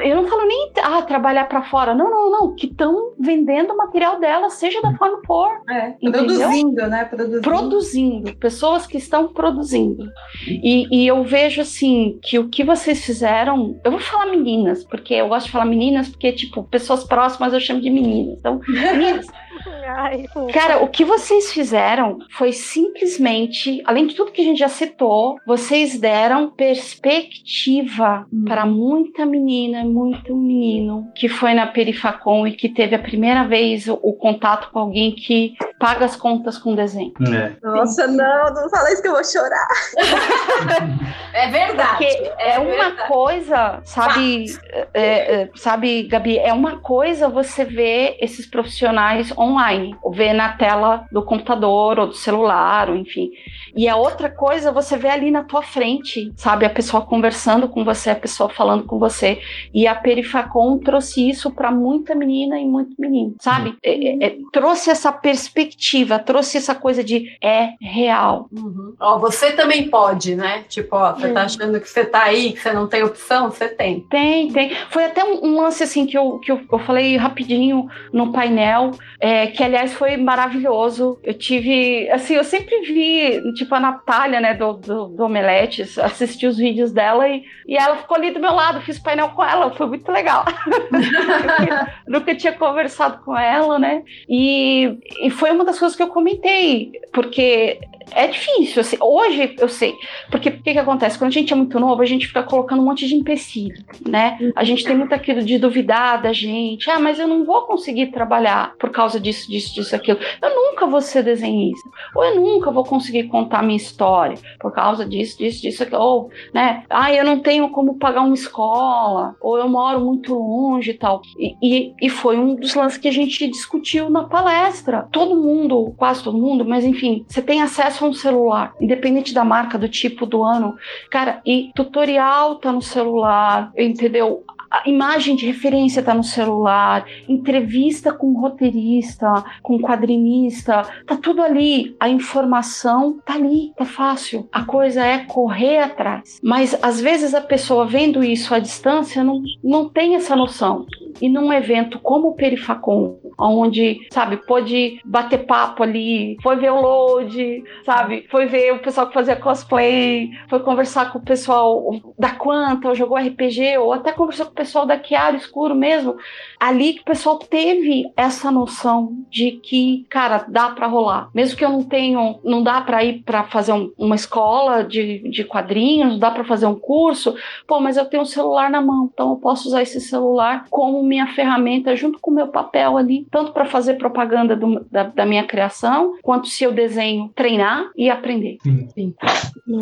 eu 0.00 0.16
não 0.16 0.28
falo 0.28 0.46
nem 0.46 0.70
ah, 0.82 1.02
trabalhar 1.02 1.46
para 1.46 1.62
fora, 1.62 1.94
não, 1.94 2.10
não, 2.10 2.30
não, 2.30 2.54
que 2.54 2.66
estão 2.66 3.14
vendendo 3.18 3.72
o 3.72 3.76
material 3.76 4.20
dela, 4.20 4.50
seja 4.50 4.82
da 4.82 4.94
forma 4.96 5.20
que 5.20 5.26
for. 5.26 5.50
É, 5.68 5.92
produzindo, 6.10 6.86
né? 6.86 7.04
Produzindo. 7.04 7.40
produzindo. 7.40 8.36
pessoas 8.36 8.86
que 8.86 8.98
estão 8.98 9.32
produzindo. 9.32 10.08
E, 10.46 10.86
e, 10.90 11.06
eu 11.06 11.24
vejo 11.24 11.62
assim 11.62 12.18
que 12.22 12.38
o 12.38 12.48
que 12.48 12.62
vocês 12.62 13.04
fizeram, 13.04 13.80
eu 13.82 13.90
vou 13.90 14.00
falar 14.00 14.26
meninas, 14.26 14.84
porque 14.84 15.14
eu 15.14 15.28
gosto 15.28 15.46
de 15.46 15.52
falar 15.52 15.64
meninas, 15.64 16.08
porque, 16.08 16.32
tipo, 16.32 16.62
pessoas 16.64 17.04
próximas 17.04 17.52
eu 17.52 17.60
chamo 17.60 17.80
de 17.80 17.90
meninas. 17.90 18.38
Então, 18.38 18.60
meninas. 18.68 19.26
Ai, 19.86 20.24
Cara, 20.52 20.82
o 20.82 20.88
que 20.88 21.04
vocês 21.04 21.52
fizeram 21.52 22.18
foi 22.30 22.52
simplesmente, 22.52 23.82
além 23.84 24.06
de 24.06 24.14
tudo 24.14 24.32
que 24.32 24.40
a 24.40 24.44
gente 24.44 24.58
já 24.58 24.68
citou, 24.68 25.36
vocês 25.46 25.98
deram 25.98 26.50
perspectiva 26.50 28.26
hum. 28.32 28.44
para 28.44 28.66
muita 29.14 29.24
menina, 29.24 29.84
muito 29.84 30.34
menino 30.34 31.12
que 31.14 31.28
foi 31.28 31.54
na 31.54 31.68
Perifacom 31.68 32.48
e 32.48 32.52
que 32.52 32.68
teve 32.68 32.96
a 32.96 32.98
primeira 32.98 33.46
vez 33.46 33.86
o, 33.86 33.94
o 34.02 34.12
contato 34.14 34.72
com 34.72 34.80
alguém 34.80 35.14
que 35.14 35.54
paga 35.78 36.04
as 36.04 36.16
contas 36.16 36.58
com 36.58 36.74
desenho. 36.74 37.12
É. 37.32 37.52
Nossa, 37.62 38.06
não, 38.06 38.54
não 38.54 38.68
fala 38.68 38.92
isso 38.92 39.02
que 39.02 39.08
eu 39.08 39.12
vou 39.12 39.24
chorar. 39.24 39.68
é 41.32 41.48
verdade. 41.48 41.90
Porque 41.90 42.32
é, 42.38 42.54
é 42.54 42.58
uma 42.58 42.88
verdade. 42.88 43.08
coisa, 43.08 43.80
sabe, 43.84 44.46
é, 44.92 45.42
é, 45.42 45.50
sabe, 45.54 46.04
Gabi, 46.04 46.38
é 46.38 46.52
uma 46.52 46.78
coisa 46.78 47.28
você 47.28 47.64
ver 47.64 48.16
esses 48.20 48.46
profissionais 48.46 49.36
online, 49.36 49.96
ou 50.02 50.12
ver 50.12 50.32
na 50.32 50.56
tela 50.56 51.04
do 51.12 51.22
computador 51.22 51.98
ou 51.98 52.06
do 52.08 52.14
celular, 52.14 52.88
ou 52.88 52.96
enfim. 52.96 53.30
E 53.76 53.88
a 53.88 53.96
outra 53.96 54.30
coisa, 54.30 54.72
você 54.72 54.96
vê 54.96 55.08
ali 55.08 55.30
na 55.30 55.44
tua 55.44 55.62
frente, 55.62 56.32
sabe, 56.36 56.64
a 56.64 56.70
pessoa 56.70 57.04
conversando 57.04 57.68
com 57.68 57.84
você, 57.84 58.10
a 58.10 58.16
pessoa 58.16 58.48
falando 58.48 58.84
com 58.84 58.98
você. 59.08 59.40
E 59.72 59.86
a 59.86 59.94
Perifacom 59.94 60.78
trouxe 60.78 61.28
isso 61.28 61.50
para 61.50 61.70
muita 61.70 62.14
menina 62.14 62.58
e 62.58 62.64
muito 62.64 62.94
menino, 62.98 63.34
sabe? 63.40 63.70
Uhum. 63.70 63.76
É, 63.82 64.26
é, 64.26 64.36
trouxe 64.52 64.90
essa 64.90 65.12
perspectiva, 65.12 66.18
trouxe 66.18 66.58
essa 66.58 66.74
coisa 66.74 67.02
de 67.04 67.36
é 67.42 67.74
real. 67.80 68.48
Uhum. 68.52 68.94
Ó, 68.98 69.18
você 69.18 69.52
também 69.52 69.88
pode, 69.88 70.34
né? 70.34 70.64
Tipo, 70.68 70.96
ó, 70.96 71.12
você 71.12 71.28
tá 71.28 71.28
é. 71.28 71.32
tá 71.32 71.42
achando 71.42 71.80
que 71.80 71.88
você 71.88 72.04
tá 72.04 72.22
aí, 72.24 72.52
que 72.52 72.60
você 72.60 72.72
não 72.72 72.86
tem 72.86 73.02
opção, 73.02 73.50
você 73.50 73.68
tem. 73.68 74.00
Tem, 74.10 74.50
tem. 74.52 74.74
Foi 74.90 75.04
até 75.04 75.24
um, 75.24 75.44
um 75.44 75.60
lance 75.60 75.82
assim 75.82 76.06
que 76.06 76.16
eu, 76.16 76.38
que 76.38 76.50
eu, 76.50 76.60
eu 76.70 76.78
falei 76.80 77.16
rapidinho 77.16 77.88
no 78.12 78.32
painel, 78.32 78.92
é, 79.20 79.46
que 79.48 79.62
aliás 79.62 79.92
foi 79.94 80.16
maravilhoso. 80.16 81.18
Eu 81.22 81.34
tive, 81.34 82.08
assim, 82.10 82.34
eu 82.34 82.44
sempre 82.44 82.80
vi, 82.82 83.52
tipo, 83.54 83.74
a 83.74 83.80
Natália, 83.80 84.40
né, 84.40 84.54
do, 84.54 84.74
do, 84.74 85.06
do 85.08 85.24
Omeletes, 85.24 85.98
assisti 85.98 86.46
os 86.46 86.56
vídeos 86.56 86.92
dela 86.92 87.28
e, 87.28 87.44
e 87.66 87.76
ela 87.76 87.96
ficou 87.96 88.16
ali 88.16 88.30
do 88.30 88.40
meu 88.40 88.52
lado, 88.52 88.80
fiz 88.94 88.98
painel 88.98 89.30
com 89.30 89.42
ela, 89.42 89.70
foi 89.72 89.86
muito 89.86 90.10
legal. 90.10 90.44
nunca, 90.90 91.92
nunca 92.06 92.34
tinha 92.34 92.52
conversado 92.52 93.22
com 93.24 93.36
ela, 93.36 93.78
né? 93.78 94.02
E, 94.28 94.98
e 95.20 95.30
foi 95.30 95.50
uma 95.50 95.64
das 95.64 95.78
coisas 95.78 95.96
que 95.96 96.02
eu 96.02 96.08
comentei, 96.08 96.92
porque 97.12 97.80
é 98.14 98.26
difícil. 98.26 98.80
Assim, 98.80 98.96
hoje 99.00 99.54
eu 99.58 99.68
sei. 99.68 99.94
Porque 100.30 100.48
o 100.48 100.62
que, 100.62 100.72
que 100.72 100.78
acontece? 100.78 101.18
Quando 101.18 101.28
a 101.28 101.32
gente 101.32 101.52
é 101.52 101.56
muito 101.56 101.78
novo, 101.78 102.00
a 102.00 102.06
gente 102.06 102.26
fica 102.26 102.42
colocando 102.42 102.80
um 102.80 102.84
monte 102.84 103.06
de 103.06 103.14
empecilho, 103.14 103.84
né? 104.06 104.38
A 104.54 104.64
gente 104.64 104.84
tem 104.84 104.96
muito 104.96 105.14
aquilo 105.14 105.42
de 105.42 105.58
duvidar 105.58 106.22
da 106.22 106.32
gente. 106.32 106.90
Ah, 106.90 106.98
mas 106.98 107.18
eu 107.18 107.26
não 107.26 107.44
vou 107.44 107.62
conseguir 107.62 108.06
trabalhar 108.08 108.74
por 108.78 108.90
causa 108.90 109.18
disso, 109.18 109.48
disso, 109.48 109.74
disso, 109.74 109.94
aquilo. 109.94 110.18
Eu 110.40 110.54
nunca 110.54 110.86
vou 110.86 111.00
ser 111.00 111.22
desenhista. 111.22 111.88
Ou 112.14 112.24
eu 112.24 112.36
nunca 112.36 112.70
vou 112.70 112.84
conseguir 112.84 113.24
contar 113.24 113.62
minha 113.62 113.76
história 113.76 114.38
por 114.60 114.72
causa 114.72 115.04
disso, 115.04 115.38
disso, 115.38 115.62
disso, 115.62 115.82
aquilo. 115.82 116.00
Ou, 116.00 116.30
né? 116.52 116.84
Ah, 116.88 117.12
eu 117.12 117.24
não 117.24 117.40
tenho 117.40 117.68
como 117.70 117.98
pagar 117.98 118.22
uma 118.22 118.34
escola. 118.34 119.34
Ou 119.40 119.58
eu 119.58 119.68
moro 119.68 120.00
muito 120.00 120.34
longe 120.34 120.90
e 120.90 120.94
tal. 120.94 121.22
E, 121.38 121.56
e, 121.62 121.94
e 122.00 122.08
foi 122.08 122.38
um 122.38 122.54
dos 122.54 122.74
lances 122.74 122.98
que 122.98 123.08
a 123.08 123.12
gente 123.12 123.48
discutiu 123.48 124.08
na 124.10 124.24
palestra. 124.24 125.08
Todo 125.10 125.36
mundo, 125.36 125.94
quase 125.96 126.22
todo 126.22 126.38
mundo, 126.38 126.64
mas 126.64 126.84
enfim, 126.84 127.24
você 127.28 127.42
tem 127.42 127.62
acesso 127.62 128.03
a 128.04 128.08
um 128.08 128.12
celular, 128.12 128.74
independente 128.80 129.34
da 129.34 129.44
marca, 129.44 129.78
do 129.78 129.88
tipo, 129.88 130.26
do 130.26 130.42
ano. 130.42 130.76
Cara, 131.10 131.40
e 131.44 131.70
tutorial 131.74 132.56
tá 132.56 132.72
no 132.72 132.82
celular, 132.82 133.72
entendeu? 133.76 134.44
a 134.74 134.88
imagem 134.88 135.36
de 135.36 135.46
referência 135.46 136.00
está 136.00 136.12
no 136.12 136.24
celular, 136.24 137.06
entrevista 137.28 138.12
com 138.12 138.32
roteirista, 138.32 139.44
com 139.62 139.78
quadrinista, 139.78 140.82
tá 141.06 141.16
tudo 141.16 141.42
ali. 141.42 141.94
A 142.00 142.08
informação 142.08 143.20
tá 143.24 143.34
ali, 143.34 143.72
tá 143.76 143.84
fácil. 143.84 144.48
A 144.50 144.64
coisa 144.64 145.04
é 145.04 145.18
correr 145.18 145.78
atrás. 145.78 146.40
Mas 146.42 146.76
às 146.82 147.00
vezes 147.00 147.34
a 147.34 147.40
pessoa 147.40 147.86
vendo 147.86 148.24
isso 148.24 148.52
à 148.52 148.58
distância 148.58 149.22
não, 149.22 149.40
não 149.62 149.88
tem 149.88 150.16
essa 150.16 150.34
noção. 150.34 150.86
E 151.20 151.28
num 151.28 151.52
evento 151.52 151.98
como 151.98 152.28
o 152.28 152.34
Perifacon, 152.34 153.18
onde, 153.38 154.06
sabe, 154.10 154.36
pôde 154.36 155.00
bater 155.04 155.46
papo 155.46 155.82
ali, 155.82 156.36
foi 156.42 156.56
ver 156.56 156.70
o 156.70 156.80
load, 156.80 157.62
sabe, 157.84 158.26
foi 158.30 158.46
ver 158.46 158.72
o 158.72 158.78
pessoal 158.78 159.06
que 159.06 159.14
fazia 159.14 159.36
cosplay, 159.36 160.30
foi 160.48 160.60
conversar 160.60 161.12
com 161.12 161.18
o 161.18 161.24
pessoal 161.24 162.00
da 162.18 162.30
Quanta, 162.30 162.88
ou 162.88 162.94
jogou 162.94 163.16
RPG, 163.16 163.78
ou 163.78 163.92
até 163.92 164.12
conversou 164.12 164.46
com 164.46 164.52
o 164.52 164.56
pessoal 164.56 164.86
da 164.86 165.02
Chiaro 165.02 165.36
Escuro 165.36 165.74
mesmo, 165.74 166.16
ali 166.58 166.94
que 166.94 167.02
o 167.02 167.04
pessoal 167.04 167.38
teve 167.38 168.10
essa 168.16 168.50
noção 168.50 169.24
de 169.30 169.52
que, 169.52 170.06
cara, 170.08 170.44
dá 170.48 170.70
para 170.70 170.86
rolar. 170.86 171.30
Mesmo 171.34 171.56
que 171.56 171.64
eu 171.64 171.70
não 171.70 171.82
tenha, 171.82 172.36
não 172.44 172.62
dá 172.62 172.80
para 172.80 173.04
ir 173.04 173.22
para 173.22 173.44
fazer 173.44 173.72
um, 173.72 173.92
uma 173.98 174.14
escola 174.14 174.82
de, 174.82 175.28
de 175.30 175.44
quadrinhos, 175.44 176.12
não 176.12 176.18
dá 176.18 176.30
para 176.30 176.44
fazer 176.44 176.66
um 176.66 176.74
curso, 176.74 177.34
pô, 177.66 177.80
mas 177.80 177.96
eu 177.96 178.04
tenho 178.04 178.22
um 178.22 178.26
celular 178.26 178.70
na 178.70 178.80
mão, 178.80 179.10
então 179.12 179.30
eu 179.30 179.36
posso 179.36 179.68
usar 179.68 179.82
esse 179.82 180.00
celular 180.00 180.66
como 180.70 181.03
minha 181.04 181.26
ferramenta 181.28 181.96
junto 181.96 182.18
com 182.18 182.30
o 182.30 182.34
meu 182.34 182.48
papel 182.48 182.96
ali, 182.96 183.26
tanto 183.30 183.52
para 183.52 183.64
fazer 183.64 183.94
propaganda 183.94 184.56
do, 184.56 184.84
da, 184.90 185.04
da, 185.04 185.26
minha 185.26 185.46
criação, 185.46 186.16
quanto 186.22 186.48
se 186.48 186.64
eu 186.64 186.72
desenho, 186.72 187.30
treinar 187.34 187.90
e 187.96 188.10
aprender. 188.10 188.58
Sim. 188.62 188.88
Sim. 188.88 189.14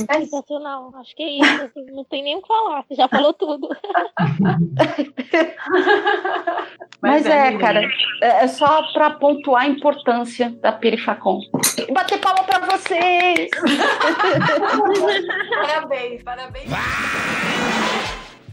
É 0.09 0.21
sensacional. 0.21 0.93
Acho 0.97 1.15
que 1.15 1.23
é 1.23 1.31
isso. 1.31 1.63
Assim, 1.63 1.85
não 1.93 2.05
tem 2.05 2.23
nem 2.23 2.37
o 2.37 2.43
que 2.43 2.49
falar. 2.49 2.85
Você 2.85 2.95
já 2.95 3.09
falou 3.09 3.33
tudo. 3.33 3.69
Mas, 7.01 7.25
Mas 7.25 7.27
é, 7.27 7.49
é 7.49 7.59
cara, 7.59 7.83
é, 8.23 8.45
é 8.45 8.47
só 8.47 8.83
para 8.93 9.11
pontuar 9.11 9.63
a 9.63 9.69
importância 9.69 10.51
da 10.61 10.73
Perifacom. 10.73 11.41
Bater 11.93 12.21
palma 12.21 12.45
para 12.45 12.61
vocês! 12.61 13.51
parabéns, 15.63 16.23
parabéns. 16.23 16.71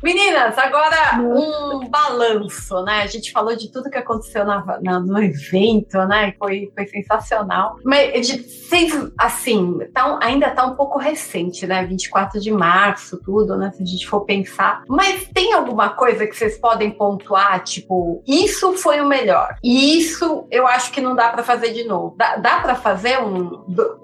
Meninas, 0.02 0.58
agora 0.58 1.20
um 1.20 1.88
balanço, 1.90 2.82
né? 2.84 3.02
A 3.02 3.08
gente 3.08 3.32
falou 3.32 3.56
de 3.56 3.72
tudo 3.72 3.90
que 3.90 3.98
aconteceu 3.98 4.46
na, 4.46 4.80
na, 4.82 5.00
no 5.00 5.22
evento, 5.22 5.98
né? 6.06 6.34
Foi, 6.38 6.72
foi 6.74 6.88
sensacional. 6.88 7.78
Mas 7.84 8.28
de, 8.28 8.44
vocês, 8.70 8.94
assim, 9.18 9.80
tá, 9.94 10.20
ainda 10.22 10.52
tá 10.52 10.66
um 10.66 10.76
pouco 10.76 11.00
recente, 11.00 11.66
né? 11.66 11.84
24 11.86 12.40
de 12.40 12.52
março, 12.52 13.18
tudo, 13.18 13.58
né? 13.58 13.72
Se 13.72 13.82
a 13.82 13.86
gente 13.86 14.08
for 14.08 14.22
pensar. 14.22 14.84
Mas 14.88 15.28
tem 15.34 15.54
alguma 15.54 15.90
coisa 15.90 16.28
que 16.28 16.36
vocês 16.36 16.58
podem 16.58 16.92
pontuar? 16.92 17.64
Tipo, 17.64 18.24
isso 18.28 18.74
foi 18.74 19.02
o 19.02 19.08
melhor. 19.08 19.56
E 19.64 19.98
isso 19.98 20.48
eu 20.52 20.68
acho 20.68 20.92
que 20.92 21.02
não 21.02 21.16
dá 21.16 21.30
para 21.30 21.44
fazer 21.44 21.74
de 21.74 21.84
novo. 21.84 22.16
Dá, 22.18 22.36
dá 22.38 22.60
para 22.60 22.76
fazer 22.76 23.20
um. 23.20 23.50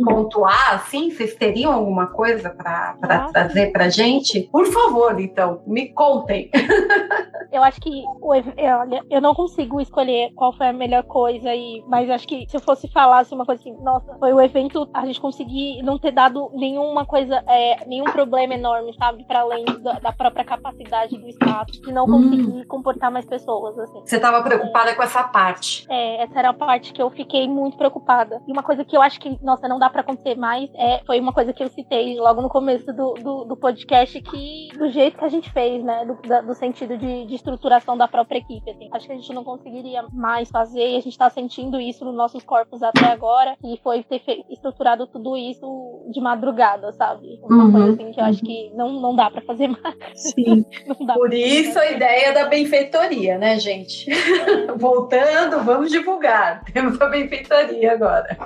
pontuar, 0.04 0.76
assim? 0.76 1.12
Vocês 1.12 1.36
teriam 1.36 1.72
alguma 1.72 2.08
coisa 2.08 2.50
para 2.50 3.30
trazer 3.32 3.72
pra 3.72 3.90
gente? 3.90 4.50
Por 4.52 4.66
favor, 4.66 5.20
então, 5.20 5.62
me 5.68 5.85
contem. 5.94 6.50
eu 7.52 7.64
acho 7.64 7.80
que 7.80 8.04
olha, 8.22 9.04
eu 9.10 9.22
não 9.22 9.34
consigo 9.34 9.80
escolher 9.80 10.32
qual 10.36 10.54
foi 10.54 10.68
a 10.68 10.74
melhor 10.74 11.04
coisa, 11.04 11.54
e, 11.54 11.84
mas 11.88 12.10
acho 12.10 12.28
que 12.28 12.46
se 12.50 12.58
eu 12.58 12.62
fosse 12.62 12.88
falar 12.88 13.20
assim, 13.20 13.36
uma 13.36 13.46
coisa 13.46 13.62
assim, 13.62 13.76
nossa, 13.82 14.16
foi 14.20 14.34
o 14.34 14.42
evento 14.42 14.90
a 14.94 15.06
gente 15.06 15.20
conseguir 15.20 15.82
não 15.84 15.98
ter 15.98 16.12
dado 16.12 16.50
nenhuma 16.54 17.06
coisa, 17.06 17.44
é, 17.48 17.86
nenhum 17.86 18.06
problema 18.06 18.54
enorme, 18.54 18.94
sabe? 18.98 19.24
Para 19.26 19.42
além 19.42 19.66
da, 19.82 19.94
da, 20.00 20.12
própria 20.12 20.44
capacidade 20.44 21.18
do 21.18 21.28
espaço, 21.28 21.82
de 21.82 21.92
não 21.92 22.06
conseguir 22.06 22.62
hum. 22.62 22.64
comportar 22.68 23.12
mais 23.12 23.26
pessoas. 23.26 23.78
Assim. 23.80 24.02
Você 24.06 24.16
estava 24.16 24.42
preocupada 24.44 24.92
é, 24.92 24.96
com 24.96 25.04
essa 25.04 25.24
parte. 25.24 25.86
É, 25.90 26.24
essa 26.24 26.40
era 26.40 26.50
a 26.50 26.54
parte 26.54 26.94
que 26.94 27.02
eu 27.02 27.10
fiquei 27.10 27.48
muito 27.48 27.78
preocupada. 27.78 28.42
E 28.48 28.52
uma 28.52 28.64
coisa 28.64 28.84
que 28.84 28.96
eu 28.96 29.02
acho 29.02 29.20
que, 29.20 29.38
nossa, 29.44 29.68
não 29.68 29.80
dá 29.80 29.90
para 29.90 30.02
acontecer 30.02 30.36
mais 30.36 30.70
é, 30.76 31.02
foi 31.06 31.20
uma 31.20 31.34
coisa 31.34 31.54
que 31.54 31.64
eu 31.64 31.70
citei 31.70 32.18
logo 32.20 32.42
no 32.42 32.50
começo 32.50 32.86
do, 32.94 33.14
do, 33.14 33.46
do 33.46 33.58
podcast, 33.58 34.22
que 34.22 34.70
do 34.78 34.90
jeito 34.90 35.18
que 35.18 35.26
a 35.26 35.30
gente 35.30 35.52
fez 35.52 35.75
né? 35.84 36.06
Do, 36.06 36.28
da, 36.28 36.42
do 36.42 36.54
sentido 36.54 36.98
de, 36.98 37.26
de, 37.26 37.36
estruturação 37.36 37.98
da 37.98 38.08
própria 38.08 38.40
equipe. 38.40 38.70
Assim. 38.70 38.90
Acho 38.92 39.08
que 39.08 39.14
a 39.14 39.16
gente 39.16 39.34
não 39.34 39.44
conseguiria 39.44 40.06
mais 40.12 40.50
fazer 40.50 40.92
e 40.92 40.98
a 40.98 41.00
gente 41.00 41.10
está 41.10 41.30
sentindo 41.30 41.80
isso 41.80 42.06
nos 42.06 42.16
nossos 42.16 42.44
corpos 42.44 42.82
até 42.84 43.06
agora. 43.06 43.56
E 43.64 43.80
foi 43.84 44.04
ter 44.04 44.22
estruturado 44.50 45.08
tudo 45.08 45.36
isso 45.38 46.06
de 46.10 46.20
madrugada, 46.22 46.92
sabe? 46.94 47.40
Uma 47.44 47.66
uhum, 47.66 47.72
coisa 47.72 47.92
assim 47.94 48.12
que 48.12 48.20
eu 48.20 48.26
acho 48.26 48.42
que 48.42 48.72
não, 48.76 49.02
não 49.02 49.16
dá 49.16 49.30
para 49.30 49.42
fazer 49.42 49.68
mais. 49.68 49.96
Sim. 50.16 50.66
Por 51.14 51.34
isso 51.34 51.78
a 51.80 51.92
ideia 51.92 52.34
da 52.34 52.46
benfeitoria, 52.46 53.38
né, 53.38 53.60
gente? 53.60 54.10
Voltando, 54.78 55.64
vamos 55.64 55.92
divulgar. 55.92 56.64
Temos 56.74 57.00
a 57.02 57.08
benfeitoria 57.08 57.94
agora. 57.94 58.38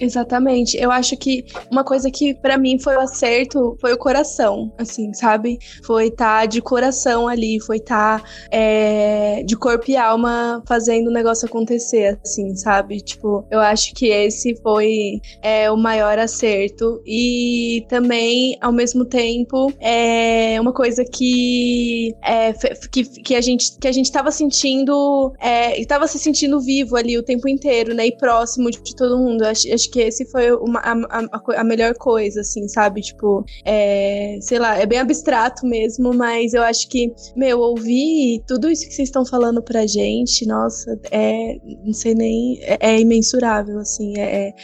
Exatamente. 0.00 0.76
Eu 0.76 0.90
acho 0.90 1.16
que 1.16 1.44
uma 1.70 1.84
coisa 1.84 2.10
que 2.10 2.34
para 2.34 2.58
mim 2.58 2.78
foi 2.78 2.96
o 2.96 3.00
um 3.00 3.02
acerto 3.02 3.76
foi 3.80 3.92
o 3.92 3.98
coração, 3.98 4.72
assim, 4.78 5.12
sabe? 5.12 5.58
Foi 5.84 6.06
estar 6.06 6.40
tá 6.40 6.46
de 6.52 6.60
coração 6.60 7.26
ali, 7.26 7.58
foi 7.60 7.78
estar 7.78 8.20
tá, 8.20 8.28
é, 8.50 9.42
de 9.44 9.56
corpo 9.56 9.90
e 9.90 9.96
alma 9.96 10.62
fazendo 10.66 11.08
o 11.08 11.12
negócio 11.12 11.46
acontecer, 11.46 12.18
assim, 12.22 12.54
sabe? 12.54 13.00
Tipo, 13.00 13.44
eu 13.50 13.60
acho 13.60 13.94
que 13.94 14.06
esse 14.06 14.54
foi 14.62 15.20
é, 15.42 15.70
o 15.70 15.76
maior 15.76 16.18
acerto. 16.18 17.02
E 17.06 17.84
também, 17.88 18.56
ao 18.60 18.72
mesmo 18.72 19.04
tempo, 19.04 19.72
é 19.80 20.60
uma 20.60 20.72
coisa 20.72 21.04
que, 21.04 22.14
é, 22.22 22.52
que, 22.90 23.04
que, 23.04 23.34
a 23.34 23.40
gente, 23.40 23.78
que 23.78 23.88
a 23.88 23.92
gente 23.92 24.12
tava 24.12 24.30
sentindo, 24.30 25.32
é, 25.40 25.82
tava 25.86 26.06
se 26.06 26.18
sentindo 26.18 26.60
vivo 26.60 26.96
ali 26.96 27.16
o 27.18 27.22
tempo 27.22 27.48
inteiro, 27.48 27.94
né? 27.94 28.06
E 28.06 28.16
próximo 28.16 28.70
de, 28.70 28.82
de 28.82 28.94
todo 28.94 29.18
mundo. 29.18 29.42
Acho, 29.42 29.72
acho 29.72 29.90
que 29.90 30.00
esse 30.00 30.24
foi 30.26 30.52
uma, 30.52 30.80
a, 30.80 30.92
a, 30.92 31.60
a 31.60 31.64
melhor 31.64 31.94
coisa, 31.94 32.40
assim, 32.42 32.68
sabe? 32.68 33.00
Tipo, 33.00 33.44
é, 33.64 34.38
sei 34.40 34.58
lá, 34.58 34.78
é 34.78 34.86
bem 34.86 34.98
abstrato 34.98 35.66
mesmo, 35.66 36.12
mas 36.12 36.41
mas 36.42 36.54
eu 36.54 36.62
acho 36.62 36.88
que, 36.88 37.12
meu, 37.36 37.60
ouvir 37.60 38.42
tudo 38.46 38.68
isso 38.68 38.86
que 38.86 38.92
vocês 38.92 39.08
estão 39.08 39.24
falando 39.24 39.62
pra 39.62 39.86
gente, 39.86 40.44
nossa, 40.46 40.98
é, 41.10 41.56
não 41.84 41.92
sei 41.92 42.14
nem, 42.14 42.58
é, 42.62 42.78
é 42.80 43.00
imensurável, 43.00 43.78
assim, 43.78 44.18
é, 44.18 44.48
é, 44.48 44.54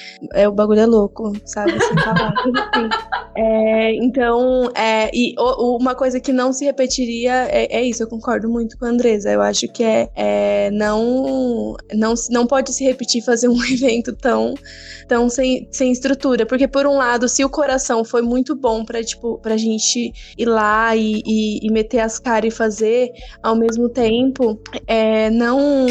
é, 0.43 0.49
o 0.49 0.53
bagulho 0.53 0.81
é 0.81 0.87
louco, 0.87 1.33
sabe, 1.45 1.73
assim, 1.73 1.95
falar. 2.03 2.35
é, 3.37 3.95
então, 3.95 4.71
é, 4.75 5.09
e 5.15 5.35
o, 5.39 5.77
uma 5.77 5.95
coisa 5.95 6.19
que 6.19 6.33
não 6.33 6.53
se 6.53 6.65
repetiria 6.65 7.47
é, 7.49 7.79
é, 7.79 7.83
isso, 7.83 8.03
eu 8.03 8.09
concordo 8.09 8.49
muito 8.49 8.77
com 8.77 8.85
a 8.85 8.89
Andresa, 8.89 9.31
eu 9.31 9.41
acho 9.41 9.69
que 9.69 9.85
é, 9.85 10.11
é 10.17 10.71
não, 10.73 11.77
não, 11.95 12.15
não 12.31 12.47
pode 12.47 12.73
se 12.73 12.83
repetir 12.83 13.23
fazer 13.23 13.49
um 13.49 13.63
evento 13.73 14.13
tão 14.17 14.55
tão 15.09 15.29
sem, 15.29 15.67
sem 15.73 15.91
estrutura. 15.91 16.45
Porque, 16.47 16.69
por 16.69 16.87
um 16.87 16.97
lado, 16.97 17.29
se 17.29 17.45
o 17.45 17.49
coração 17.49 18.05
foi 18.05 18.21
muito 18.21 18.55
bom 18.55 18.85
pra, 18.85 19.03
tipo, 19.03 19.39
pra 19.39 19.57
gente 19.57 20.13
ir 20.37 20.47
lá 20.47 20.95
e, 20.95 21.23
e, 21.25 21.67
e 21.69 21.73
meter 21.73 22.01
as 22.01 22.19
caras 22.19 22.53
e 22.53 22.57
fazer, 22.57 23.11
ao 23.43 23.57
mesmo 23.57 23.89
tempo, 23.89 24.61
é, 24.87 25.31
não, 25.31 25.87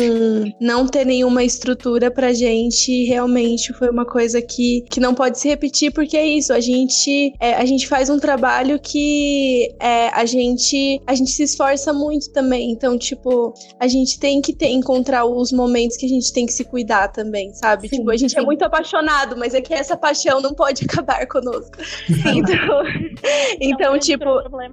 não 0.60 0.88
ter 0.88 1.06
nenhuma 1.06 1.44
estrutura 1.44 2.12
pra 2.12 2.34
gente 2.34 3.06
realmente 3.06 3.74
foi 3.74 3.90
uma 3.90 4.06
coisa 4.06 4.42
que, 4.42 4.84
que 4.90 5.00
não 5.00 5.14
pode 5.14 5.40
se 5.40 5.48
repetir, 5.48 5.92
porque 5.92 6.18
é 6.18 6.26
isso, 6.26 6.54
a 6.54 6.60
gente, 6.60 7.34
é, 7.40 7.54
a 7.54 7.66
gente 7.66 7.88
faz 7.88 8.10
um 8.10 8.20
trabalho 8.20 8.80
que 8.80 9.74
é, 9.80 10.10
a 10.10 10.26
gente 10.26 11.02
a 11.06 11.16
gente 11.16 11.32
se 11.32 11.44
esforça 11.44 11.94
muito 11.94 12.32
também. 12.32 12.72
Então, 12.72 12.98
tipo, 12.98 13.54
a 13.80 13.88
gente 13.88 14.20
tem 14.20 14.42
que 14.42 14.54
ter, 14.54 14.68
encontrar 14.68 15.26
os 15.26 15.52
momentos 15.52 15.98
que 15.98 16.06
a 16.06 16.10
gente 16.10 16.32
tem 16.34 16.46
que 16.46 16.54
se 16.54 16.64
cuidar 16.64 17.10
também, 17.10 17.54
sabe? 17.54 17.88
Sim, 17.88 17.98
tipo, 17.98 18.12
a 18.12 18.18
gente 18.18 18.36
é 18.36 18.40
sim. 18.40 18.44
é 18.44 18.46
muito 18.46 18.64
apaixonado 18.64 19.38
mas 19.38 19.54
é 19.54 19.62
que 19.62 19.74
essa 19.74 19.96
paixão 19.96 20.42
não 20.42 20.54
pode 20.54 20.84
acabar 20.90 21.26
conosco. 21.28 21.78
Então, 22.10 22.84
então 23.60 24.00
tipo, 24.00 24.26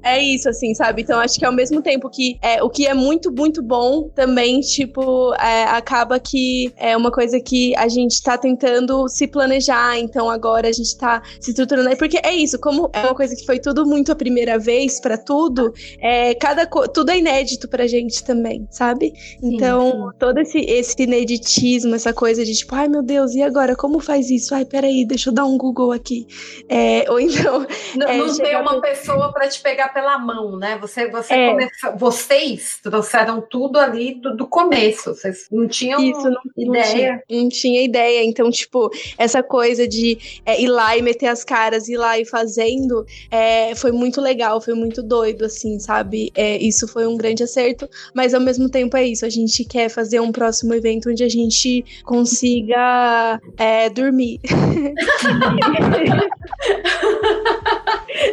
é 0.03 0.21
isso, 0.23 0.49
assim, 0.49 0.75
sabe? 0.75 0.94
Sabe? 0.95 1.03
Então 1.03 1.19
acho 1.19 1.39
que 1.39 1.45
ao 1.45 1.53
mesmo 1.53 1.83
tempo 1.83 2.09
que 2.09 2.39
é, 2.41 2.63
o 2.63 2.71
que 2.71 2.87
é 2.87 2.95
muito, 2.95 3.33
muito 3.33 3.63
bom, 3.63 4.09
também, 4.15 4.61
tipo, 4.61 5.35
é, 5.35 5.65
acaba 5.65 6.21
que 6.21 6.73
é 6.77 6.97
uma 6.97 7.11
coisa 7.11 7.41
que 7.41 7.75
a 7.77 7.89
gente 7.89 8.23
tá 8.23 8.39
tentando 8.39 9.09
se 9.09 9.27
planejar. 9.27 9.99
Então 9.99 10.31
agora 10.31 10.69
a 10.69 10.73
gente 10.73 10.97
tá 10.97 11.23
se 11.41 11.51
estruturando. 11.51 11.95
Porque 11.97 12.21
é 12.23 12.33
isso, 12.33 12.59
como 12.61 12.89
é 12.93 13.01
uma 13.01 13.15
coisa 13.15 13.35
que 13.35 13.45
foi 13.45 13.59
tudo 13.59 13.85
muito 13.85 14.13
a 14.13 14.15
primeira 14.15 14.59
vez 14.59 15.01
para 15.01 15.19
tudo, 15.19 15.73
é, 16.01 16.35
cada 16.35 16.67
tudo 16.67 17.11
é 17.11 17.19
inédito 17.19 17.69
pra 17.69 17.87
gente 17.87 18.23
também, 18.25 18.67
sabe? 18.71 19.13
Então, 19.43 20.11
sim. 20.11 20.19
todo 20.19 20.39
esse, 20.39 20.59
esse 20.59 21.03
ineditismo, 21.03 21.95
essa 21.95 22.13
coisa 22.13 22.45
de 22.45 22.55
tipo, 22.55 22.75
ai 22.75 22.89
meu 22.89 23.03
Deus, 23.03 23.35
e 23.35 23.43
agora? 23.43 23.75
Como 23.75 24.01
faz 24.01 24.31
isso? 24.31 24.55
Ai, 24.55 24.65
peraí, 24.65 25.05
deixa 25.07 25.31
eu 25.31 25.35
dar 25.35 25.45
um 25.45 25.59
Google 25.59 25.93
aqui. 25.93 26.27
É, 26.69 27.05
ou 27.11 27.19
então. 27.19 27.67
Não, 27.97 28.09
é, 28.09 28.17
não 28.17 28.37
tem 28.37 28.57
uma 28.57 28.81
pessoa 28.81 29.33
para 29.33 29.49
te 29.49 29.61
pegar 29.61 29.89
pela 29.89 30.19
mão, 30.19 30.57
né? 30.59 30.77
Você, 30.85 31.09
você 31.09 31.33
é. 31.33 31.69
vocês 31.97 32.79
trouxeram 32.83 33.41
tudo 33.41 33.79
ali 33.79 34.17
do, 34.17 34.37
do 34.37 34.47
começo. 34.47 35.15
Vocês 35.15 35.47
não 35.51 35.67
tinham 35.67 35.99
isso, 36.03 36.29
não, 36.29 36.43
ideia. 36.59 36.67
Não 36.67 36.83
tinha, 36.83 37.23
não 37.31 37.49
tinha, 37.49 37.83
ideia. 37.83 38.23
Então, 38.23 38.51
tipo, 38.51 38.91
essa 39.17 39.43
coisa 39.43 39.89
de 39.89 40.43
é, 40.45 40.61
ir 40.61 40.69
lá 40.69 40.95
e 40.95 41.01
meter 41.01 41.29
as 41.29 41.43
caras, 41.43 41.89
ir 41.89 41.97
lá 41.97 42.19
e 42.19 42.27
fazendo, 42.27 43.07
é, 43.31 43.75
foi 43.75 43.93
muito 43.93 44.21
legal, 44.21 44.61
foi 44.61 44.75
muito 44.75 45.03
doido, 45.03 45.47
assim, 45.47 45.79
sabe? 45.79 46.31
É, 46.35 46.59
isso 46.59 46.87
foi 46.87 47.07
um 47.07 47.17
grande 47.17 47.43
acerto, 47.43 47.89
mas 48.13 48.35
ao 48.35 48.41
mesmo 48.41 48.69
tempo 48.69 48.95
é 48.99 49.07
isso. 49.07 49.25
A 49.25 49.31
gente 49.31 49.65
quer 49.65 49.89
fazer 49.89 50.21
um 50.21 50.33
próximo 50.33 50.75
evento 50.75 51.09
onde 51.09 51.25
a 51.25 51.31
gente 51.31 51.83
consiga 52.05 53.41
é, 53.57 53.89
dormir. 53.89 54.39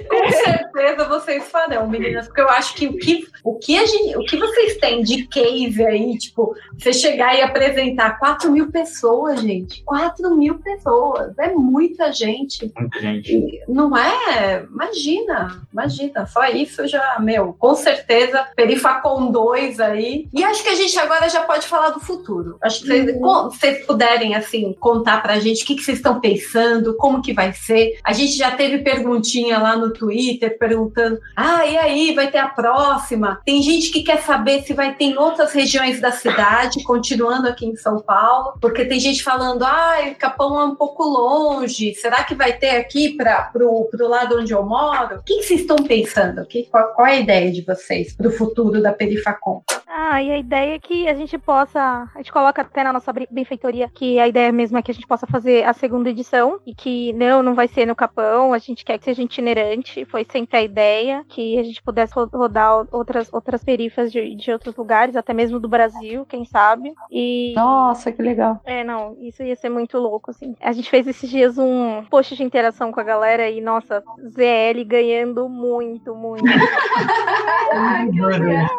Com 0.09 0.31
certeza 0.31 0.70
vocês 1.07 1.49
farão, 1.49 1.87
meninas, 1.87 2.27
porque 2.27 2.41
eu 2.41 2.49
acho 2.49 2.75
que 2.75 2.87
o 2.87 2.97
que, 2.97 3.27
o 3.43 3.55
que, 3.55 3.77
a 3.77 3.85
gente, 3.85 4.17
o 4.17 4.25
que 4.25 4.37
vocês 4.37 4.77
têm 4.77 5.03
de 5.03 5.27
case 5.27 5.83
aí, 5.85 6.17
tipo, 6.17 6.55
você 6.77 6.93
chegar 6.93 7.35
e 7.37 7.41
apresentar 7.41 8.17
4 8.19 8.51
mil 8.51 8.71
pessoas, 8.71 9.41
gente. 9.41 9.83
4 9.83 10.35
mil 10.35 10.59
pessoas. 10.59 11.37
É 11.37 11.49
muita 11.49 12.11
gente. 12.11 12.71
Muita 12.77 12.99
gente. 12.99 13.61
Não 13.67 13.95
é? 13.95 14.63
Imagina, 14.69 15.61
imagina. 15.71 16.25
Só 16.25 16.45
isso 16.45 16.87
já, 16.87 17.17
meu, 17.19 17.53
com 17.53 17.75
certeza, 17.75 18.47
Perifacon 18.55 19.31
2 19.31 19.79
aí. 19.79 20.27
E 20.33 20.43
acho 20.43 20.63
que 20.63 20.69
a 20.69 20.75
gente 20.75 20.97
agora 20.99 21.29
já 21.29 21.41
pode 21.41 21.67
falar 21.67 21.89
do 21.89 21.99
futuro. 21.99 22.57
Acho 22.61 22.81
que 22.81 22.87
vocês, 22.87 23.15
uhum. 23.15 23.49
vocês 23.49 23.85
puderem, 23.85 24.35
assim, 24.35 24.75
contar 24.79 25.21
pra 25.21 25.39
gente 25.39 25.63
o 25.63 25.65
que, 25.65 25.75
que 25.75 25.83
vocês 25.83 25.97
estão 25.97 26.19
pensando, 26.19 26.95
como 26.95 27.21
que 27.21 27.33
vai 27.33 27.53
ser. 27.53 27.99
A 28.03 28.13
gente 28.13 28.33
já 28.33 28.51
teve 28.51 28.79
perguntinha 28.79 29.59
lá 29.59 29.75
no 29.75 29.91
Twitter 29.93 30.57
perguntando: 30.61 31.19
ah, 31.35 31.65
e 31.65 31.75
aí, 31.75 32.13
vai 32.13 32.29
ter 32.29 32.37
a 32.37 32.47
próxima? 32.47 33.41
Tem 33.43 33.63
gente 33.63 33.89
que 33.89 34.03
quer 34.03 34.21
saber 34.21 34.61
se 34.61 34.75
vai 34.75 34.93
ter 34.93 35.05
em 35.05 35.17
outras 35.17 35.51
regiões 35.51 35.99
da 35.99 36.11
cidade, 36.11 36.83
continuando 36.83 37.47
aqui 37.47 37.65
em 37.65 37.75
São 37.75 37.99
Paulo, 37.99 38.53
porque 38.61 38.85
tem 38.85 38.99
gente 38.99 39.23
falando: 39.23 39.63
ah, 39.63 39.97
o 40.11 40.15
Capão 40.15 40.61
é 40.61 40.65
um 40.65 40.75
pouco 40.75 41.03
longe, 41.03 41.95
será 41.95 42.23
que 42.23 42.35
vai 42.35 42.53
ter 42.53 42.75
aqui 42.75 43.15
para 43.17 43.41
pro 43.43 44.07
lado 44.07 44.37
onde 44.37 44.53
eu 44.53 44.63
moro? 44.63 45.15
O 45.15 45.23
que, 45.23 45.41
vocês 45.41 45.61
estão 45.61 45.77
pensando? 45.77 46.45
Que, 46.45 46.63
qual, 46.63 46.93
qual 46.93 47.07
é 47.07 47.13
a 47.13 47.19
ideia 47.19 47.51
de 47.51 47.61
vocês 47.61 48.15
para 48.15 48.27
o 48.27 48.31
futuro 48.31 48.81
da 48.81 48.93
Perifacom? 48.93 49.63
Ah, 49.87 50.21
e 50.21 50.31
a 50.31 50.37
ideia 50.37 50.75
é 50.75 50.79
que 50.79 51.07
a 51.07 51.13
gente 51.13 51.37
possa. 51.37 52.09
A 52.13 52.17
gente 52.17 52.31
coloca 52.31 52.61
até 52.61 52.83
na 52.83 52.93
nossa 52.93 53.11
benfeitoria 53.29 53.89
que 53.93 54.19
a 54.19 54.27
ideia 54.27 54.51
mesmo 54.51 54.77
é 54.77 54.81
que 54.81 54.91
a 54.91 54.93
gente 54.93 55.07
possa 55.07 55.25
fazer 55.27 55.65
a 55.65 55.73
segunda 55.73 56.09
edição 56.09 56.59
e 56.65 56.73
que 56.73 57.13
não, 57.13 57.41
não 57.41 57.55
vai 57.55 57.67
ser 57.67 57.85
no 57.85 57.95
Capão, 57.95 58.53
a 58.53 58.57
gente 58.57 58.85
quer 58.85 58.97
que 58.97 59.05
seja 59.05 59.21
itinerante, 59.21 60.05
foi 60.05 60.25
sempre 60.29 60.50
a 60.57 60.61
ideia, 60.61 61.25
que 61.27 61.57
a 61.57 61.63
gente 61.63 61.81
pudesse 61.81 62.13
rodar 62.15 62.85
outras, 62.91 63.31
outras 63.31 63.63
perifas 63.63 64.11
de, 64.11 64.35
de 64.35 64.51
outros 64.51 64.75
lugares, 64.75 65.15
até 65.15 65.33
mesmo 65.33 65.59
do 65.59 65.67
Brasil, 65.67 66.25
quem 66.25 66.45
sabe. 66.45 66.93
E. 67.09 67.53
Nossa, 67.55 68.11
que 68.11 68.21
legal. 68.21 68.59
É, 68.65 68.83
não, 68.83 69.15
isso 69.19 69.43
ia 69.43 69.55
ser 69.55 69.69
muito 69.69 69.97
louco, 69.97 70.31
assim. 70.31 70.55
A 70.61 70.71
gente 70.71 70.89
fez 70.89 71.07
esses 71.07 71.29
dias 71.29 71.57
um 71.57 72.03
post 72.09 72.35
de 72.35 72.43
interação 72.43 72.91
com 72.91 72.99
a 72.99 73.03
galera 73.03 73.49
e, 73.49 73.61
nossa, 73.61 74.03
ZL 74.27 74.83
ganhando 74.85 75.47
muito, 75.47 76.15
muito. 76.15 76.43
Ai, 77.73 78.09
que 78.09 78.21
legal. 78.21 78.69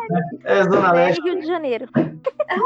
É, 0.44 0.64
Zona 0.64 0.92
Leste. 0.92 1.22
Rio 1.22 1.40
de 1.40 1.46
Janeiro. 1.46 1.88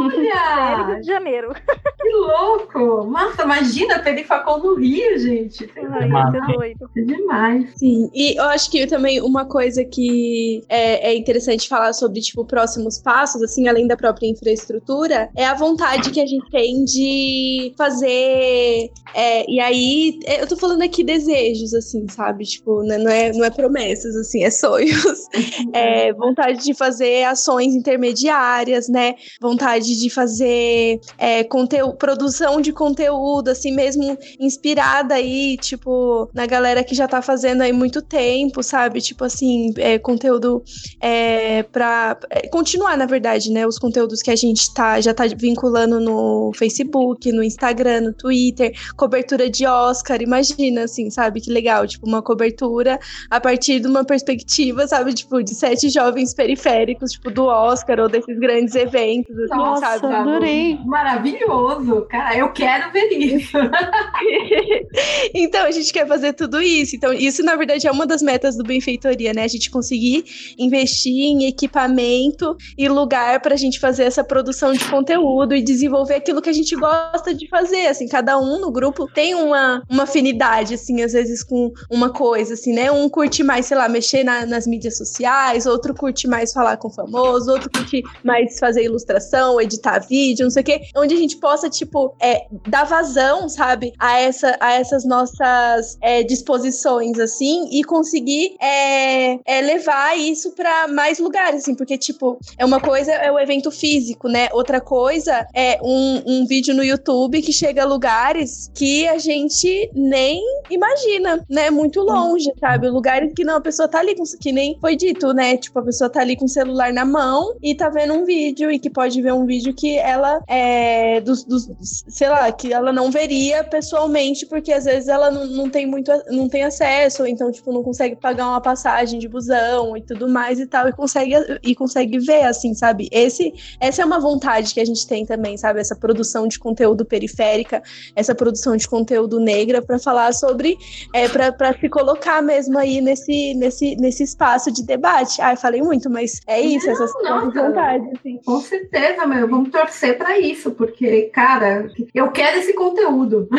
Olha! 0.01 0.87
Rio 0.87 1.01
de 1.01 1.07
Janeiro. 1.07 1.55
Que 2.01 2.11
louco! 2.11 3.07
Massa, 3.07 3.43
imagina 3.43 3.99
Perifacol 3.99 4.59
no 4.59 4.75
Rio, 4.75 5.19
gente. 5.19 5.71
Ai, 5.77 6.09
é 6.09 6.53
doido. 6.53 6.91
É 6.97 7.01
demais. 7.03 7.73
Sim, 7.77 8.11
e 8.15 8.37
eu 8.37 8.45
acho 8.45 8.71
que 8.71 8.79
também 8.97 9.21
uma 9.21 9.45
coisa 9.45 9.85
que 9.85 10.65
é, 10.71 11.11
é, 11.11 11.17
interessante 11.17 11.69
falar 11.69 11.93
sobre, 11.93 12.21
tipo, 12.23 12.47
próximos 12.47 12.99
passos, 12.99 13.43
assim, 13.43 13.69
além 13.69 13.87
da 13.87 13.95
própria 13.95 14.27
infraestrutura, 14.27 15.29
é 15.37 15.45
a 15.45 15.53
vontade 15.53 16.11
que 16.11 16.21
a 16.21 16.27
gente 16.27 16.51
tem 16.51 16.83
de 16.83 17.75
fazer. 17.77 18.91
É, 19.15 19.51
e 19.51 19.61
aí, 19.61 20.19
é, 20.25 20.41
eu 20.41 20.47
tô 20.47 20.57
falando 20.57 20.81
aqui 20.81 21.05
desejos, 21.05 21.75
assim, 21.75 22.07
sabe? 22.09 22.45
Tipo, 22.45 22.83
não, 22.83 23.11
é, 23.11 23.33
não 23.33 23.45
é 23.45 23.51
promessas, 23.51 24.17
assim, 24.17 24.43
é 24.43 24.51
sonhos. 24.51 25.27
É, 25.73 26.13
vontade 26.13 26.65
de 26.65 26.73
fazer 26.73 27.25
ações 27.25 27.75
intermediárias, 27.75 28.89
né? 28.89 29.15
Vontade 29.41 29.99
de 30.01 30.09
fazer 30.09 31.01
é, 31.19 31.45
conteúdo, 31.45 31.97
produção 31.97 32.61
de 32.61 32.73
conteúdo, 32.73 33.51
assim 33.51 33.73
mesmo, 33.73 34.17
inspirada 34.41 35.15
aí, 35.15 35.57
tipo, 35.59 36.31
na 36.33 36.47
galera 36.47 36.83
que 36.83 36.95
já 36.95 37.07
tá 37.07 37.21
fazendo 37.21 37.63
aí 37.63 37.73
muito 37.73 38.01
tempo, 38.01 38.63
sabe? 38.63 38.86
Tipo 38.91 39.25
assim, 39.25 39.73
é, 39.79 39.99
conteúdo 39.99 40.63
é, 41.01 41.63
pra 41.65 42.19
é, 42.31 42.49
continuar, 42.49 42.97
na 42.97 43.07
verdade, 43.07 43.51
né? 43.51 43.67
Os 43.67 43.79
conteúdos 43.79 44.23
que 44.23 44.31
a 44.31 44.37
gente 44.37 44.73
tá, 44.73 45.01
já 45.01 45.13
tá 45.13 45.25
vinculando 45.27 46.01
no 46.01 46.53
Facebook, 46.55 47.31
no 47.33 47.43
Instagram, 47.43 48.01
no 48.03 48.13
Twitter, 48.13 48.73
cobertura 48.97 49.51
de 49.51 49.67
Oscar, 49.67 50.23
imagina, 50.23 50.85
assim, 50.85 51.11
sabe? 51.11 51.41
Que 51.41 51.51
legal, 51.51 51.87
tipo, 51.87 52.07
uma 52.07 52.23
cobertura 52.23 52.99
a 53.31 53.41
partir 53.41 53.81
de 53.81 53.87
uma 53.87 54.05
perspectiva, 54.05 54.87
sabe? 54.87 55.15
Tipo, 55.15 55.43
de 55.43 55.55
sete 55.55 55.89
jovens 55.89 56.35
periféricos, 56.35 57.13
tipo, 57.13 57.31
do 57.31 57.47
Oscar 57.47 58.01
ou 58.01 58.09
desses 58.09 58.39
grandes 58.39 58.75
eventos, 58.75 59.37
assim, 59.39 59.57
Nossa, 59.57 59.99
sabe? 59.99 60.15
adorei. 60.15 60.79
Maravilhoso, 60.85 62.07
cara, 62.09 62.37
eu 62.37 62.53
quero 62.53 62.93
ver 62.93 63.09
isso. 63.13 63.57
então, 65.35 65.65
a 65.65 65.71
gente 65.71 65.93
quer 65.93 66.07
fazer 66.07 66.33
tudo 66.33 66.61
isso. 66.61 66.97
Então, 66.97 67.13
isso, 67.13 67.43
na 67.43 67.57
verdade, 67.57 67.87
é 67.87 67.91
uma 67.91 68.07
das 68.07 68.23
metas 68.23 68.57
do 68.57 68.65
Benfeitoria, 68.77 69.33
né? 69.33 69.45
A 69.45 69.49
gente 69.49 69.71
conseguir 69.71 70.25
investir 70.59 71.13
em 71.13 71.47
equipamento 71.47 72.57
e 72.77 72.89
lugar 72.89 73.41
para 73.41 73.55
a 73.55 73.59
gente 73.59 73.81
fazer 73.81 74.05
essa 74.05 74.23
produção 74.23 74.73
de 74.73 74.85
conteúdo 74.85 75.55
e 75.55 75.63
desenvolver 75.63 76.15
aquilo 76.15 76.43
que 76.43 76.51
a 76.51 76.53
gente 76.53 76.75
gosta 76.77 77.35
de 77.35 77.49
fazer. 77.49 77.87
Assim, 77.87 78.07
cada 78.07 78.39
um 78.39 78.61
no 78.61 78.71
grupo 78.71 79.07
tem 79.13 79.35
uma, 79.35 79.83
uma 79.89 80.03
afinidade, 80.05 80.75
assim, 80.75 81.03
às 81.03 81.13
vezes 81.13 81.43
com 81.43 81.73
uma 81.91 82.11
coisa, 82.11 82.55
assim, 82.55 82.73
né? 82.73 82.91
Um 82.91 83.09
curte 83.09 83.43
mais, 83.43 83.67
sei 83.67 83.77
lá, 83.77 83.89
mexer 83.89 84.23
na, 84.23 84.45
nas 84.45 84.67
mídias 84.67 84.97
sociais, 84.97 85.67
outro 85.67 85.95
curte 85.95 86.29
mais 86.29 86.53
falar 86.53 86.77
com 86.77 86.91
famoso, 86.91 87.51
outro 87.51 87.71
curte 87.71 88.03
mais 88.23 88.59
fazer 88.59 88.85
ilustração, 88.85 89.61
editar 89.61 90.01
vídeo, 90.01 90.45
não 90.45 90.51
sei 90.51 90.63
o 90.63 90.65
quê. 90.65 90.81
Onde 90.97 91.15
a 91.15 91.19
gente 91.19 91.37
possa, 91.39 91.71
tipo, 91.71 92.15
é, 92.21 92.47
dar 92.69 92.85
vazão, 92.85 93.49
sabe, 93.49 93.93
a, 93.99 94.19
essa, 94.19 94.57
a 94.61 94.75
essas 94.75 95.05
nossas 95.05 95.97
é, 96.01 96.23
disposições, 96.23 97.19
assim, 97.19 97.69
e 97.73 97.83
conseguir 97.85 98.57
é, 98.67 99.39
é 99.45 99.61
levar 99.61 100.19
isso 100.19 100.53
para 100.53 100.89
mais 100.89 101.19
lugares, 101.19 101.63
assim, 101.63 101.75
porque, 101.75 101.97
tipo, 101.97 102.39
é 102.59 102.65
uma 102.65 102.81
coisa 102.81 103.13
é 103.13 103.31
o 103.31 103.39
evento 103.39 103.71
físico, 103.71 104.29
né? 104.29 104.49
Outra 104.53 104.81
coisa 104.81 105.47
é 105.55 105.79
um, 105.83 106.23
um 106.27 106.47
vídeo 106.47 106.75
no 106.75 106.83
YouTube 106.83 107.41
que 107.43 107.53
chega 107.53 107.83
a 107.83 107.87
lugares 107.87 108.71
que 108.75 109.07
a 109.07 109.19
gente 109.19 109.91
nem 109.95 110.43
imagina, 110.69 111.45
né? 111.49 111.71
Muito 111.71 112.01
longe, 112.01 112.53
sabe? 112.59 112.89
Lugares 112.89 113.33
que 113.35 113.45
não, 113.45 113.57
a 113.57 113.61
pessoa 113.61 113.89
tá 113.89 114.01
ali, 114.01 114.17
com, 114.17 114.25
que 114.41 114.51
nem 114.51 114.77
foi 114.81 114.97
dito, 114.97 115.33
né? 115.33 115.57
Tipo, 115.57 115.79
a 115.79 115.83
pessoa 115.83 116.11
tá 116.11 116.21
ali 116.21 116.37
com 116.37 116.47
o 116.47 116.49
celular 116.49 116.93
na 116.93 117.05
mão 117.05 117.55
e 117.63 117.75
tá 117.75 117.89
vendo 117.89 118.15
um 118.15 118.25
vídeo 118.25 118.71
e 118.71 118.79
que 118.79 118.91
pode 118.91 119.21
ver 119.23 119.33
um 119.33 119.47
vídeo 119.47 119.75
que 119.75 119.97
ela 119.97 120.43
é 120.49 121.21
dos, 121.21 121.45
dos 121.45 121.69
sei 122.09 122.29
lá, 122.29 122.51
que 122.51 122.73
ela 122.73 122.93
não 122.93 123.11
veria 123.11 123.63
pessoalmente, 123.63 124.47
porque 124.47 124.73
às 124.73 124.85
vezes 124.85 125.09
ela 125.09 125.31
não, 125.31 125.47
não 125.47 125.71
tem 125.71 125.87
muito, 125.87 126.11
não 126.31 126.49
tem 126.49 126.65
acesso, 126.65 127.23
ou 127.23 127.29
então, 127.29 127.51
tipo, 127.53 127.73
não 127.73 127.83
consegue 127.83 128.17
pagar 128.17 128.49
uma 128.49 128.56
passagem 128.61 129.19
de 129.19 129.29
busão 129.29 129.97
e 129.97 130.03
tudo 130.03 130.29
mais 130.29 130.59
e 130.59 130.67
tal, 130.67 130.89
e 130.89 130.93
consegue, 130.93 131.35
e 131.63 131.75
consegue 131.75 132.19
ver, 132.19 132.45
assim, 132.45 132.75
sabe? 132.75 133.09
Esse, 133.13 133.53
essa 133.81 134.03
é 134.03 134.05
uma 134.05 134.21
vontade 134.21 134.73
que 134.73 134.81
a 134.81 134.85
gente 134.85 135.07
tem 135.07 135.25
também, 135.25 135.57
sabe? 135.57 135.81
Essa 135.81 135.97
produção 135.97 136.47
de 136.47 136.59
conteúdo 136.59 137.05
periférica, 137.05 137.83
essa 138.15 138.35
produção 138.35 138.77
de 138.77 138.89
conteúdo 138.89 139.39
negra 139.39 139.83
para 139.83 139.99
falar 139.99 140.33
sobre, 140.33 140.77
é, 141.13 141.29
para 141.29 141.79
se 141.79 141.89
colocar 141.89 142.43
mesmo 142.43 142.79
aí 142.79 143.01
nesse, 143.01 143.55
nesse, 143.55 143.97
nesse 143.97 144.23
espaço 144.23 144.71
de 144.73 144.85
debate. 144.85 145.41
Ah, 145.41 145.53
eu 145.53 145.57
falei 145.57 145.83
muito, 145.83 146.11
mas 146.11 146.41
é 146.47 146.61
isso, 146.61 146.87
não, 146.87 146.93
essas 146.93 147.13
nossa, 147.23 147.63
vontade, 147.63 148.11
assim. 148.19 148.41
Com 148.45 148.61
certeza, 148.61 149.27
meu. 149.27 149.49
Vamos 149.49 149.71
torcer 149.71 150.17
pra 150.19 150.39
isso, 150.39 150.73
porque, 150.73 151.23
cara, 151.33 151.91
eu 152.15 152.31
quero 152.31 152.59
esse 152.59 152.73
conteúdo. 152.75 153.49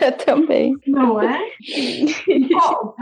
Eu 0.00 0.12
também. 0.12 0.76
Não 0.86 1.20
é? 1.20 1.38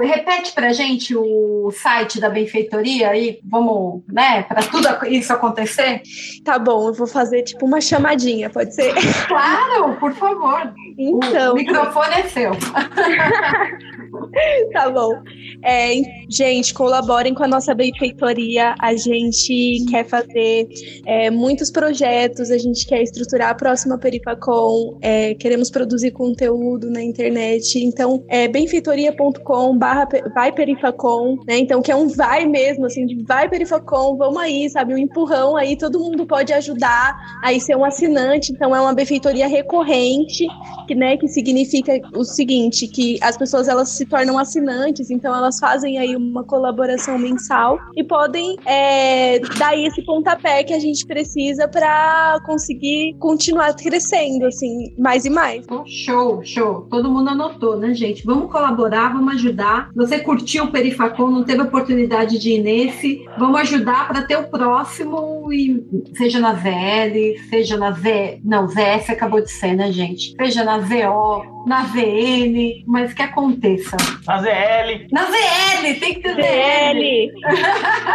Repete 0.01 0.53
pra 0.53 0.73
gente 0.73 1.15
o 1.17 1.71
site 1.73 2.21
da 2.21 2.29
benfeitoria 2.29 3.11
aí, 3.11 3.39
vamos, 3.45 4.03
né, 4.09 4.43
pra 4.43 4.63
tudo 4.63 4.89
isso 5.07 5.33
acontecer? 5.33 6.03
Tá 6.45 6.59
bom, 6.59 6.89
eu 6.89 6.95
vou 6.95 7.07
fazer 7.07 7.43
tipo 7.43 7.67
uma 7.67 7.81
chamadinha, 7.81 8.51
pode 8.51 8.75
ser? 8.75 8.95
Claro, 9.27 9.95
por 9.99 10.13
favor. 10.15 10.73
Então. 10.99 11.53
O 11.53 11.57
microfone 11.57 12.15
é 12.15 12.23
seu. 12.25 12.53
Tá 14.73 14.91
bom. 14.91 15.15
É, 15.63 15.95
gente, 16.29 16.75
colaborem 16.75 17.35
com 17.35 17.43
a 17.43 17.49
nossa 17.49 17.75
benfeitoria. 17.75 18.75
A 18.79 18.95
gente 18.95 19.85
quer 19.91 20.07
fazer 20.07 20.69
é, 21.07 21.31
muitos 21.31 21.71
projetos, 21.71 22.51
a 22.51 22.59
gente 22.59 22.87
quer 22.87 23.03
estruturar 23.03 23.51
a 23.51 23.55
próxima 23.55 23.99
Perifacom, 23.99 24.99
é, 25.01 25.35
queremos 25.35 25.71
produzir 25.71 26.11
conteúdo 26.13 26.91
na 26.91 27.03
internet. 27.03 27.79
Então, 27.79 28.25
é 28.29 28.47
benfeitoria.com 28.47 29.77
barra 29.77 30.07
vai 30.35 30.53
Perifacom, 30.53 31.39
né? 31.47 31.59
Então, 31.59 31.83
que 31.83 31.91
é 31.91 31.97
um 31.97 32.09
vai 32.09 32.47
mesmo, 32.47 32.87
assim, 32.87 33.07
de 33.07 33.23
vai 33.25 33.49
Perifacom, 33.49 34.17
vamos 34.17 34.39
aí, 34.39 34.69
sabe? 34.71 34.95
Um 34.95 34.99
empurrão 34.99 35.57
aí, 35.57 35.77
todo 35.77 35.99
mundo 35.99 36.27
pode 36.27 36.53
ajudar 36.53 37.17
aí 37.43 37.61
ser 37.61 37.77
um 37.77 37.85
assinante. 37.85 38.53
Então, 38.53 38.75
é 38.75 38.81
uma 38.81 38.95
benfeitoria 38.95 39.49
recorrente, 39.49 40.47
que, 40.87 40.95
né, 40.95 41.17
que 41.17 41.29
significa 41.29 41.93
o 42.15 42.25
seguinte, 42.25 42.87
que 42.87 43.19
as 43.23 43.37
pessoas 43.37 43.69
elas 43.69 43.91
se 43.91 44.07
tornam 44.07 44.18
assinantes, 44.39 45.11
então 45.11 45.35
elas 45.35 45.59
fazem 45.59 45.99
aí 45.99 46.17
uma 46.17 46.43
colaboração 46.43 47.19
mensal 47.19 47.79
e 47.97 48.03
podem 48.03 48.57
é, 48.65 49.39
dar 49.59 49.79
esse 49.79 50.03
pontapé 50.03 50.65
que 50.65 50.73
a 50.73 50.79
gente 50.79 51.07
precisa 51.07 51.69
para 51.69 52.41
conseguir 52.45 53.15
continuar 53.19 53.75
crescendo, 53.75 54.47
assim, 54.47 54.95
mais 54.99 55.25
e 55.25 55.31
mais. 55.31 55.67
Oh, 55.71 55.85
show, 55.87 56.43
show. 56.43 56.87
Todo 56.91 57.11
mundo 57.11 57.31
anotou, 57.31 57.77
né, 57.77 57.95
gente? 57.95 58.25
Vamos 58.25 58.51
colaborar, 58.51 59.13
vamos 59.13 59.35
ajudar. 59.35 59.91
Você 59.95 60.19
curtiu 60.19 60.65
o 60.65 60.73
Perifacom, 60.73 61.31
não 61.31 61.45
teve 61.45 61.63
oportunidade 61.63 62.39
de 62.39 62.53
ir 62.53 62.63
nesse, 62.63 63.25
vamos 63.39 63.61
ajudar 63.61 64.09
para 64.09 64.23
ter 64.23 64.37
o 64.37 64.49
próximo, 64.49 65.53
e 65.53 65.85
seja 66.17 66.39
na 66.39 66.53
VL, 66.53 67.39
seja 67.49 67.77
na 67.77 67.91
V. 67.91 68.41
Não, 68.45 68.67
VS 68.67 69.11
acabou 69.11 69.41
de 69.41 69.51
ser, 69.51 69.75
né, 69.75 69.93
gente? 69.93 70.35
Seja 70.37 70.65
na 70.65 70.79
VO, 70.79 71.65
na 71.67 71.83
VN, 71.83 72.85
mas 72.87 73.13
que 73.13 73.23
aconteça. 73.23 73.97
Na 74.27 74.39
ZL. 74.43 75.07
Na 75.11 75.25
VL, 75.25 75.95
tem 76.01 76.15
que 76.15 76.21
ter 76.21 76.35
VL. 76.35 77.33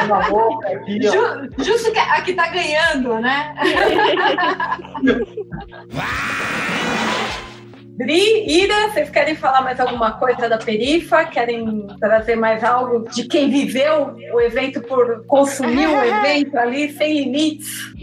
Na 0.07 0.19
boca 0.29 0.67
aqui, 0.69 0.99
ó. 1.07 1.11
Ju- 1.11 1.49
justo 1.63 1.91
que 1.91 1.99
a 1.99 2.21
que 2.21 2.33
tá 2.33 2.47
ganhando, 2.47 3.19
né? 3.19 3.53
Dri, 7.95 8.43
Ira, 8.47 8.89
vocês 8.89 9.09
querem 9.11 9.35
falar 9.35 9.61
mais 9.61 9.79
alguma 9.79 10.13
coisa 10.13 10.49
da 10.49 10.57
Perifa? 10.57 11.25
Querem 11.25 11.85
trazer 11.99 12.35
mais 12.35 12.63
algo 12.63 13.07
de 13.09 13.27
quem 13.27 13.51
viveu 13.51 14.15
o 14.33 14.41
evento 14.41 14.81
por 14.81 15.23
consumir 15.27 15.87
o 15.87 16.01
evento 16.03 16.57
ali 16.57 16.91
sem 16.91 17.23
limites? 17.23 17.93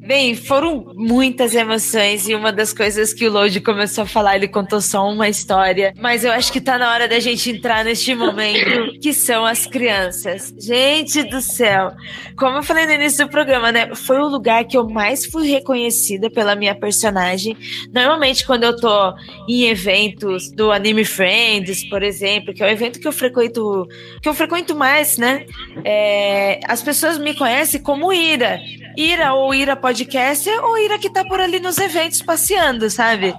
Bem, 0.00 0.34
foram 0.34 0.94
muitas 0.96 1.54
emoções 1.54 2.26
e 2.26 2.34
uma 2.34 2.50
das 2.50 2.72
coisas 2.72 3.12
que 3.12 3.28
o 3.28 3.30
Lodi 3.30 3.60
começou 3.60 4.04
a 4.04 4.06
falar, 4.06 4.36
ele 4.36 4.48
contou 4.48 4.80
só 4.80 5.06
uma 5.06 5.28
história, 5.28 5.92
mas 5.98 6.24
eu 6.24 6.32
acho 6.32 6.50
que 6.50 6.60
tá 6.60 6.78
na 6.78 6.90
hora 6.90 7.06
da 7.06 7.20
gente 7.20 7.50
entrar 7.50 7.84
neste 7.84 8.14
momento, 8.14 8.96
que 8.98 9.12
são 9.12 9.44
as 9.44 9.66
crianças. 9.66 10.54
Gente 10.58 11.22
do 11.24 11.42
céu, 11.42 11.92
como 12.34 12.56
eu 12.56 12.62
falei 12.62 12.86
no 12.86 12.92
início 12.92 13.26
do 13.26 13.30
programa, 13.30 13.70
né, 13.70 13.94
foi 13.94 14.18
o 14.18 14.28
lugar 14.28 14.64
que 14.64 14.76
eu 14.76 14.88
mais 14.88 15.26
fui 15.26 15.48
reconhecida 15.50 16.30
pela 16.30 16.56
minha 16.56 16.74
personagem. 16.74 17.54
Normalmente 17.92 18.46
quando 18.46 18.64
eu 18.64 18.74
tô 18.74 19.17
em 19.48 19.64
eventos 19.64 20.50
do 20.50 20.70
Anime 20.70 21.04
Friends, 21.04 21.88
por 21.88 22.02
exemplo, 22.02 22.52
que 22.52 22.62
é 22.62 22.66
o 22.66 22.70
evento 22.70 23.00
que 23.00 23.08
eu 23.08 23.12
frequento, 23.12 23.86
que 24.22 24.28
eu 24.28 24.34
frequento 24.34 24.74
mais, 24.74 25.18
né, 25.18 25.46
é, 25.84 26.60
as 26.66 26.82
pessoas 26.82 27.18
me 27.18 27.34
conhecem 27.34 27.80
como 27.80 28.12
Ira. 28.12 28.60
Ira 28.96 29.32
ou 29.32 29.54
Ira 29.54 29.76
Podcast 29.76 30.50
ou 30.50 30.76
Ira 30.76 30.98
que 30.98 31.08
tá 31.08 31.24
por 31.24 31.40
ali 31.40 31.60
nos 31.60 31.78
eventos 31.78 32.20
passeando, 32.20 32.90
sabe? 32.90 33.32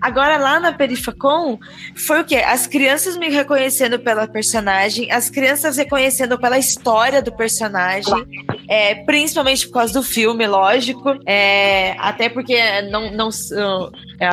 Agora 0.00 0.36
lá 0.36 0.60
na 0.60 0.72
Perifacom 0.72 1.58
foi 1.94 2.20
o 2.20 2.24
quê? 2.24 2.36
As 2.36 2.66
crianças 2.66 3.16
me 3.16 3.28
reconhecendo 3.30 3.98
pela 3.98 4.26
personagem, 4.26 5.10
as 5.10 5.30
crianças 5.30 5.76
reconhecendo 5.76 6.38
pela 6.38 6.58
história 6.58 7.22
do 7.22 7.32
personagem, 7.32 8.14
é, 8.68 8.96
principalmente 8.96 9.66
por 9.66 9.74
causa 9.74 9.94
do 9.94 10.02
filme, 10.02 10.46
lógico. 10.46 11.16
É, 11.26 11.96
até 11.98 12.28
porque 12.28 12.82
não, 12.90 13.12
não, 13.12 13.28
uh, 13.28 13.90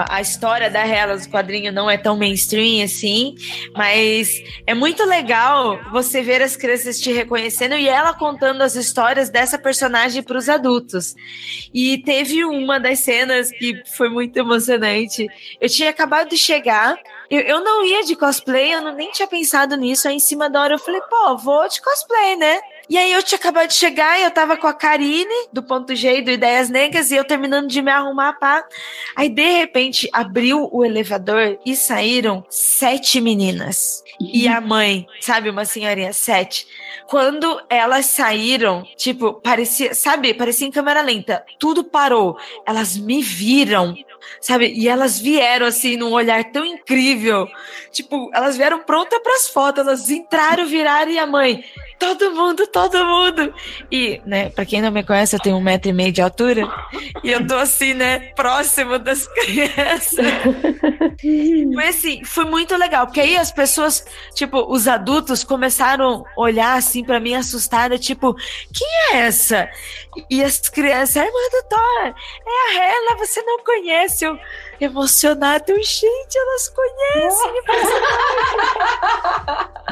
a 0.10 0.20
história 0.20 0.70
da 0.70 0.84
Hellas, 0.92 1.26
o 1.26 1.30
quadrinho, 1.30 1.72
não 1.72 1.90
é 1.90 1.98
tão 1.98 2.18
mainstream 2.18 2.84
assim, 2.84 3.36
mas 3.76 4.42
é 4.68 4.74
muito 4.74 5.04
legal 5.06 5.80
você 5.92 6.22
ver 6.22 6.42
as 6.42 6.56
crianças 6.56 7.00
te 7.00 7.12
reconhecendo 7.12 7.76
e 7.76 7.88
ela 7.88 8.14
contando 8.14 8.62
as 8.62 8.76
histórias 8.76 9.30
dessa 9.30 9.58
personagem 9.58 10.22
para 10.22 10.38
os 10.38 10.50
adultos. 10.50 11.16
E 11.74 12.00
teve 12.00 12.44
uma 12.46 12.80
das 12.80 13.00
cenas 13.00 13.50
que 13.52 13.82
foi 13.96 14.10
muito 14.10 14.38
emocionante. 14.38 15.28
Eu 15.60 15.70
tinha 15.70 15.90
acabado 15.90 16.30
de 16.30 16.38
chegar, 16.38 16.98
eu, 17.30 17.40
eu 17.42 17.64
não 17.64 17.86
ia 17.86 18.04
de 18.04 18.16
cosplay, 18.16 18.74
eu 18.74 18.82
não, 18.82 18.94
nem 18.94 19.12
tinha 19.12 19.28
pensado 19.28 19.76
nisso. 19.78 20.08
Aí 20.08 20.16
em 20.16 20.20
cima 20.20 20.50
da 20.50 20.62
hora 20.62 20.76
eu 20.76 20.80
falei, 20.80 21.02
pô, 21.10 21.38
vou 21.38 21.68
de 21.68 21.82
cosplay, 21.82 22.36
né? 22.36 22.60
E 22.92 22.98
aí 22.98 23.14
eu 23.14 23.24
tinha 23.24 23.40
acabado 23.40 23.70
de 23.70 23.76
chegar 23.76 24.20
e 24.20 24.24
eu 24.24 24.32
tava 24.32 24.58
com 24.58 24.68
a 24.68 24.74
Karine, 24.74 25.48
do 25.54 25.64
Ponto 25.64 25.96
G 25.96 26.22
do 26.22 26.30
Ideias 26.30 26.70
Negras, 26.70 27.10
e 27.10 27.16
eu 27.16 27.24
terminando 27.24 27.70
de 27.70 27.82
me 27.82 27.90
arrumar, 27.90 28.34
pá. 28.34 28.66
Aí, 29.16 29.30
de 29.30 29.50
repente, 29.60 30.10
abriu 30.12 30.68
o 30.70 30.84
elevador 30.84 31.58
e 31.66 31.74
saíram 31.74 32.46
sete 32.50 33.22
meninas. 33.22 34.04
E 34.20 34.46
a 34.46 34.60
mãe, 34.60 35.08
sabe, 35.22 35.50
uma 35.50 35.64
senhorinha, 35.64 36.12
sete. 36.12 36.68
Quando 37.08 37.62
elas 37.70 38.08
saíram, 38.08 38.86
tipo, 38.98 39.36
parecia, 39.36 39.96
sabe, 39.96 40.34
parecia 40.34 40.68
em 40.68 40.72
câmera 40.72 41.02
lenta. 41.02 41.46
Tudo 41.58 41.86
parou. 41.86 42.38
Elas 42.66 42.98
me 42.98 43.22
viram, 43.22 43.96
sabe? 44.42 44.74
E 44.76 44.90
elas 44.90 45.18
vieram, 45.18 45.66
assim, 45.66 45.96
num 45.96 46.12
olhar 46.12 46.52
tão 46.52 46.66
incrível. 46.66 47.48
Tipo, 47.92 48.30
elas 48.34 48.58
vieram 48.58 48.80
prontas 48.84 49.20
pras 49.20 49.48
fotos. 49.48 49.86
Elas 49.86 50.10
entraram, 50.10 50.66
viraram 50.66 51.12
e 51.12 51.20
a 51.20 51.28
mãe 51.28 51.64
todo 52.02 52.32
mundo, 52.32 52.66
todo 52.66 53.06
mundo. 53.06 53.54
E, 53.92 54.20
né, 54.26 54.50
pra 54.50 54.66
quem 54.66 54.82
não 54.82 54.90
me 54.90 55.04
conhece, 55.04 55.36
eu 55.36 55.40
tenho 55.40 55.56
um 55.56 55.62
metro 55.62 55.88
e 55.88 55.94
meio 55.94 56.12
de 56.12 56.20
altura. 56.20 56.68
E 57.24 57.32
eu 57.32 57.46
tô 57.46 57.56
assim, 57.56 57.94
né, 57.94 58.32
próximo 58.36 58.98
das 58.98 59.28
crianças. 59.46 60.26
Foi 61.22 61.88
assim, 61.88 62.24
foi 62.24 62.46
muito 62.46 62.76
legal. 62.76 63.06
Porque 63.06 63.20
aí 63.20 63.38
as 63.38 63.52
pessoas, 63.52 64.04
tipo, 64.34 64.66
os 64.68 64.88
adultos 64.88 65.44
começaram 65.44 66.26
a 66.36 66.42
olhar 66.42 66.76
assim 66.76 67.04
pra 67.04 67.20
mim 67.20 67.36
assustada, 67.36 68.00
tipo, 68.00 68.34
quem 68.74 68.88
é 69.12 69.28
essa? 69.28 69.70
E 70.28 70.44
as 70.44 70.58
crianças, 70.70 71.18
a 71.18 71.26
irmã 71.26 71.40
do 71.52 71.68
Thor, 71.70 72.16
é 72.48 72.80
a 72.80 72.84
Hela, 72.84 73.18
você 73.20 73.44
não 73.44 73.64
conhece. 73.64 74.26
Eu, 74.26 74.40
emocionada, 74.82 75.64
eu, 75.68 75.82
gente, 75.84 76.36
elas 76.38 76.70
conhecem. 76.70 77.52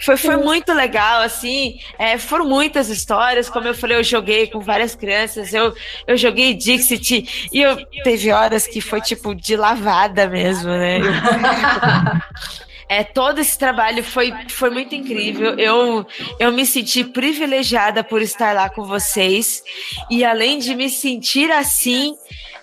Foi, 0.00 0.16
foi 0.16 0.36
muito 0.36 0.72
legal, 0.72 1.20
assim. 1.20 1.78
É, 1.98 2.18
foram 2.18 2.46
muitas 2.46 2.88
histórias. 2.88 3.48
Como 3.48 3.68
eu 3.68 3.74
falei, 3.74 3.98
eu 3.98 4.02
joguei 4.02 4.46
com 4.46 4.60
várias 4.60 4.94
crianças. 4.94 5.52
Eu, 5.52 5.74
eu 6.06 6.16
joguei 6.16 6.54
Dixit 6.54 7.48
e 7.52 7.60
eu 7.60 7.76
teve 8.02 8.32
horas 8.32 8.66
que 8.66 8.80
foi 8.80 9.00
tipo 9.00 9.34
de 9.34 9.54
lavada 9.54 10.26
mesmo, 10.26 10.70
né? 10.70 11.00
É, 12.88 13.02
todo 13.02 13.38
esse 13.38 13.58
trabalho 13.58 14.04
foi, 14.04 14.30
foi 14.50 14.68
muito 14.68 14.94
incrível. 14.94 15.58
Eu, 15.58 16.06
eu 16.38 16.52
me 16.52 16.66
senti 16.66 17.02
privilegiada 17.02 18.04
por 18.04 18.20
estar 18.20 18.54
lá 18.54 18.68
com 18.68 18.84
vocês. 18.84 19.62
E 20.10 20.22
além 20.22 20.58
de 20.58 20.74
me 20.74 20.90
sentir 20.90 21.50
assim, 21.50 22.14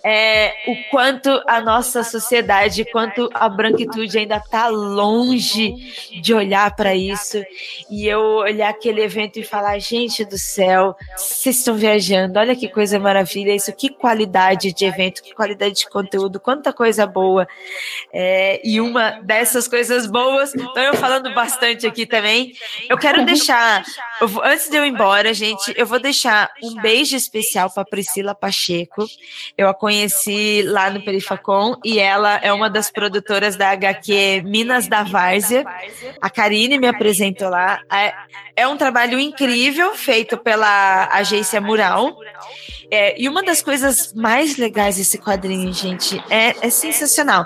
é, 0.04 0.54
o 0.68 0.76
quanto 0.90 1.30
a 1.48 1.62
nossa 1.62 2.04
sociedade, 2.04 2.86
quanto 2.92 3.30
a 3.34 3.50
branquitude 3.50 4.18
ainda 4.18 4.38
está 4.38 4.68
longe 4.68 5.74
de 6.22 6.34
olhar 6.34 6.76
para 6.76 6.96
isso. 6.96 7.44
E 7.90 8.08
eu 8.08 8.22
olhar 8.22 8.70
aquele 8.70 9.02
evento 9.02 9.40
e 9.40 9.44
falar: 9.44 9.78
gente 9.80 10.24
do 10.26 10.38
céu, 10.38 10.96
vocês 11.16 11.58
estão 11.58 11.76
viajando, 11.76 12.40
olha 12.40 12.56
que 12.56 12.68
coisa 12.68 13.00
maravilha 13.00 13.54
isso, 13.54 13.74
que 13.74 13.90
qualidade 13.90 14.74
de 14.74 14.86
evento, 14.86 15.22
que 15.22 15.34
qualidade 15.34 15.76
de 15.76 15.90
conteúdo, 15.90 16.40
quanta 16.40 16.72
coisa 16.72 17.06
boa. 17.06 17.48
É, 18.14 18.62
e 18.64 18.80
uma 18.80 19.20
dessas 19.22 19.68
coisas 19.68 20.06
boas, 20.08 20.54
então 20.56 20.84
eu 20.84 20.94
falando 20.96 21.34
bastante 21.34 21.86
aqui 21.86 22.06
também, 22.06 22.54
eu 22.90 22.98
quero 22.98 23.26
deixar, 23.26 23.84
eu 24.22 24.28
vou- 24.28 24.44
antes 24.44 24.70
de 24.70 24.78
eu 24.78 24.86
ir 24.86 24.90
embora, 24.90 25.34
gente, 25.34 25.74
eu 25.76 25.86
vou 25.86 26.00
deixar 26.00 26.52
um 26.64 26.76
beijo 26.82 27.16
especial 27.16 27.70
para 27.70 27.86
Priscila 27.86 28.34
Pacheco. 28.34 29.06
Eu 29.58 29.68
a 29.68 29.74
conheci 29.90 30.62
lá 30.62 30.92
no 30.92 31.02
Perifacom 31.02 31.76
e 31.84 31.98
ela 31.98 32.40
é 32.44 32.54
uma 32.54 32.70
das 32.70 32.92
produtoras 32.92 33.56
da 33.56 33.72
HQ 33.72 34.44
Minas 34.46 34.88
da 34.88 35.02
Várzea. 35.02 35.66
A 36.22 36.30
Karine 36.30 36.78
me 36.78 36.88
apresentou 36.88 37.50
lá. 37.50 37.82
É, 37.92 38.14
é 38.56 38.68
um 38.68 38.78
trabalho 38.78 39.20
incrível 39.20 39.96
feito 39.96 40.38
pela 40.38 41.10
agência 41.12 41.60
Mural. 41.60 42.16
É, 42.92 43.20
e 43.20 43.28
uma 43.28 43.42
das 43.42 43.64
coisas 43.64 44.14
mais 44.14 44.58
legais 44.58 44.98
desse 44.98 45.18
quadrinho, 45.18 45.74
gente, 45.74 46.24
é, 46.30 46.56
é 46.62 46.70
sensacional. 46.70 47.46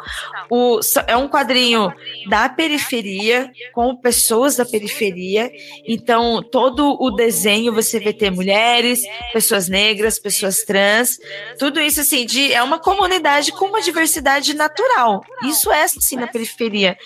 O, 0.49 0.81
é 1.07 1.15
um 1.15 1.29
quadrinho 1.29 1.93
da 2.27 2.49
periferia, 2.49 3.51
com 3.73 3.95
pessoas 3.95 4.55
da 4.55 4.65
periferia. 4.65 5.51
Então, 5.85 6.41
todo 6.41 6.97
o 6.99 7.11
desenho 7.11 7.73
você 7.73 7.99
vê 7.99 8.13
ter 8.13 8.31
mulheres, 8.31 9.03
pessoas 9.31 9.67
negras, 9.67 10.19
pessoas 10.19 10.63
trans. 10.63 11.19
Tudo 11.57 11.79
isso, 11.79 12.01
assim, 12.01 12.25
de, 12.25 12.53
é 12.53 12.61
uma 12.61 12.79
comunidade 12.79 13.51
com 13.51 13.65
uma 13.65 13.81
diversidade 13.81 14.53
natural. 14.53 15.21
Isso 15.43 15.71
é, 15.71 15.83
assim, 15.83 16.15
na 16.15 16.27
periferia. 16.27 16.97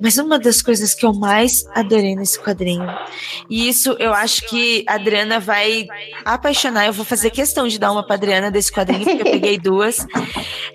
Mas 0.00 0.18
uma 0.18 0.38
das 0.38 0.62
coisas 0.62 0.94
que 0.94 1.04
eu 1.04 1.12
mais 1.12 1.64
adorei 1.74 2.14
nesse 2.14 2.40
quadrinho, 2.40 2.88
e 3.48 3.68
isso 3.68 3.96
eu 3.98 4.12
acho 4.12 4.48
que 4.48 4.84
a 4.88 4.94
Adriana 4.94 5.38
vai 5.38 5.86
apaixonar, 6.24 6.86
eu 6.86 6.92
vou 6.92 7.04
fazer 7.04 7.30
questão 7.30 7.68
de 7.68 7.78
dar 7.78 7.92
uma 7.92 8.04
pra 8.04 8.14
Adriana 8.14 8.50
desse 8.50 8.72
quadrinho, 8.72 9.04
porque 9.04 9.22
eu 9.22 9.32
peguei 9.32 9.58
duas. 9.60 10.06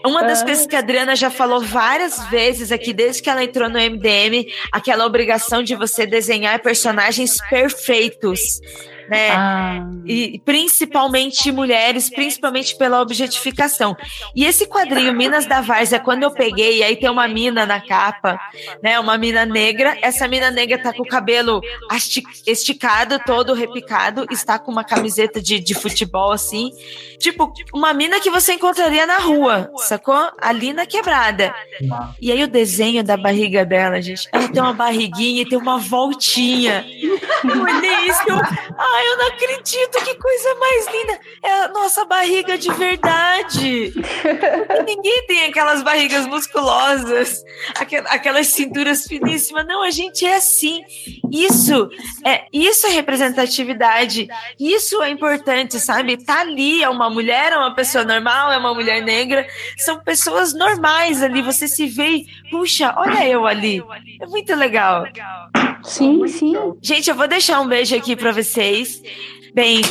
Uma 0.06 0.24
das 0.24 0.44
coisas 0.44 0.65
que 0.65 0.76
a 0.76 0.80
Adriana 0.80 1.15
já 1.15 1.30
falou 1.30 1.61
várias 1.61 2.24
vezes 2.30 2.72
aqui, 2.72 2.94
desde 2.94 3.22
que 3.22 3.30
ela 3.30 3.44
entrou 3.44 3.69
no 3.69 3.80
MDM, 3.89 4.51
aquela 4.72 5.05
obrigação 5.05 5.64
de 5.64 5.76
você 5.76 6.05
desenhar 6.05 6.61
personagens 6.61 7.38
perfeitos 7.49 8.59
né? 9.09 9.31
Ah. 9.31 9.88
E 10.05 10.39
principalmente 10.45 11.51
mulheres, 11.51 12.09
principalmente 12.09 12.75
pela 12.77 13.01
objetificação. 13.01 13.95
E 14.35 14.45
esse 14.45 14.67
quadrinho 14.67 15.13
Minas 15.13 15.45
da 15.45 15.61
Várzea, 15.61 15.99
quando 15.99 16.23
eu 16.23 16.31
peguei, 16.31 16.84
aí 16.84 16.95
tem 16.95 17.09
uma 17.09 17.27
mina 17.27 17.65
na 17.65 17.79
capa, 17.81 18.39
né? 18.81 18.99
Uma 18.99 19.17
mina 19.17 19.45
negra. 19.45 19.97
Essa 20.01 20.27
mina 20.27 20.51
negra 20.51 20.77
tá 20.77 20.93
com 20.93 21.03
o 21.03 21.07
cabelo 21.07 21.61
esticado, 22.45 23.19
todo 23.25 23.53
repicado, 23.53 24.25
está 24.31 24.57
com 24.59 24.71
uma 24.71 24.84
camiseta 24.84 25.41
de, 25.41 25.59
de 25.59 25.73
futebol 25.73 26.31
assim, 26.31 26.71
tipo 27.19 27.51
uma 27.73 27.93
mina 27.93 28.19
que 28.19 28.29
você 28.29 28.53
encontraria 28.53 29.05
na 29.05 29.17
rua, 29.17 29.71
sacou? 29.77 30.31
Ali 30.39 30.73
na 30.73 30.85
quebrada. 30.85 31.53
E 32.21 32.31
aí 32.31 32.43
o 32.43 32.47
desenho 32.47 33.03
da 33.03 33.17
barriga 33.17 33.65
dela, 33.65 34.01
gente, 34.01 34.27
ela 34.31 34.47
tem 34.47 34.61
uma 34.61 34.73
barriguinha 34.73 35.41
e 35.41 35.45
tem 35.45 35.57
uma 35.57 35.77
voltinha. 35.77 36.85
Olhei 37.43 38.07
isso, 38.07 38.21
eu, 38.27 38.38
Ai, 38.98 39.07
eu 39.07 39.18
não 39.18 39.28
acredito, 39.28 40.03
que 40.03 40.15
coisa 40.15 40.56
mais 40.56 40.88
linda. 40.88 41.19
É 41.44 41.52
a 41.65 41.68
nossa 41.68 42.03
barriga 42.06 42.57
de 42.57 42.74
verdade. 42.74 43.94
ninguém 44.88 45.28
tem 45.28 45.45
aquelas 45.45 45.84
barrigas 45.84 46.26
musculosas, 46.26 47.44
aquelas 48.10 48.48
cinturas 48.48 49.06
finíssimas. 49.06 49.68
Não, 49.68 49.84
a 49.84 49.91
gente 49.91 50.26
é 50.26 50.36
assim. 50.36 50.82
Isso 51.32 51.90
é, 52.26 52.45
isso 52.52 52.88
é 52.88 52.90
representatividade. 52.90 54.28
Isso 54.60 55.03
é 55.03 55.11
importante, 55.11 55.80
sabe? 55.80 56.18
Tá 56.18 56.41
ali, 56.41 56.82
é 56.82 56.90
uma 56.90 57.10
mulher, 57.10 57.53
é 57.53 57.57
uma 57.57 57.76
pessoa 57.76 58.03
normal, 58.03 58.52
é 58.52 58.57
uma 58.57 58.74
mulher 58.74 59.03
negra. 59.03 59.48
São 59.78 59.99
pessoas 59.99 60.56
normais 60.56 61.22
ali. 61.22 61.44
Você 61.44 61.68
se 61.68 61.86
vê 61.86 62.07
e, 62.07 62.28
puxa, 62.49 62.95
olha 62.98 63.28
eu 63.28 63.45
ali. 63.45 63.84
É 64.19 64.26
muito 64.26 64.56
legal. 64.56 65.06
Sim, 65.84 66.28
sim. 66.28 66.53
Gente, 66.82 67.10
eu 67.10 67.15
vou 67.15 67.28
deixar 67.28 67.61
um 67.61 67.68
beijo 67.68 67.95
aqui 67.95 68.15
para 68.15 68.32
vocês. 68.32 68.86
Bem, 69.53 69.81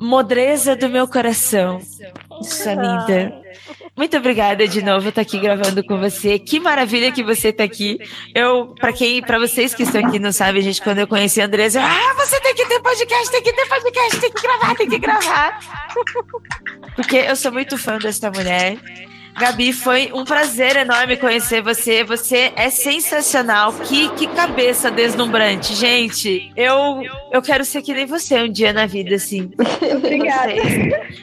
modreza 0.00 0.74
do 0.74 0.88
meu 0.88 1.06
coração. 1.06 1.78
Isso 2.40 2.68
é 2.68 2.74
linda. 2.74 3.44
Muito 3.96 4.16
obrigada 4.16 4.66
de 4.66 4.82
novo 4.82 5.08
estar 5.08 5.20
aqui 5.20 5.38
gravando 5.38 5.84
com 5.84 5.98
você. 5.98 6.38
Que 6.38 6.58
maravilha 6.58 7.12
que 7.12 7.22
você 7.22 7.48
está 7.48 7.62
aqui. 7.64 7.98
Eu, 8.34 8.74
para 8.74 8.92
quem, 8.92 9.22
para 9.22 9.38
vocês 9.38 9.74
que 9.74 9.84
estão 9.84 10.04
aqui 10.04 10.18
não 10.18 10.32
sabem, 10.32 10.62
gente, 10.62 10.82
quando 10.82 10.98
eu 10.98 11.06
conheci 11.06 11.40
a 11.40 11.44
Andresa, 11.44 11.80
ah, 11.80 12.14
você 12.14 12.40
tem 12.40 12.54
que 12.54 12.66
ter 12.66 12.80
podcast, 12.80 13.30
tem 13.30 13.42
que 13.42 13.52
ter 13.52 13.68
podcast, 13.68 14.20
tem 14.20 14.32
que 14.32 14.42
gravar, 14.42 14.74
tem 14.74 14.88
que 14.88 14.98
gravar. 14.98 15.60
Porque 16.96 17.16
eu 17.16 17.36
sou 17.36 17.52
muito 17.52 17.78
fã 17.78 17.98
dessa 17.98 18.30
mulher. 18.30 18.78
Gabi, 19.36 19.72
foi 19.72 20.10
um 20.14 20.24
prazer 20.24 20.76
enorme 20.76 21.16
conhecer 21.16 21.60
você. 21.60 22.04
Você 22.04 22.52
é 22.54 22.70
sensacional. 22.70 23.72
Que, 23.72 24.08
que 24.10 24.28
cabeça 24.28 24.92
deslumbrante, 24.92 25.74
gente. 25.74 26.52
Eu, 26.56 27.02
eu 27.32 27.42
quero 27.42 27.64
ser 27.64 27.82
que 27.82 27.92
nem 27.92 28.06
você 28.06 28.40
um 28.42 28.50
dia 28.50 28.72
na 28.72 28.86
vida, 28.86 29.16
assim. 29.16 29.50
Obrigada. 29.96 30.52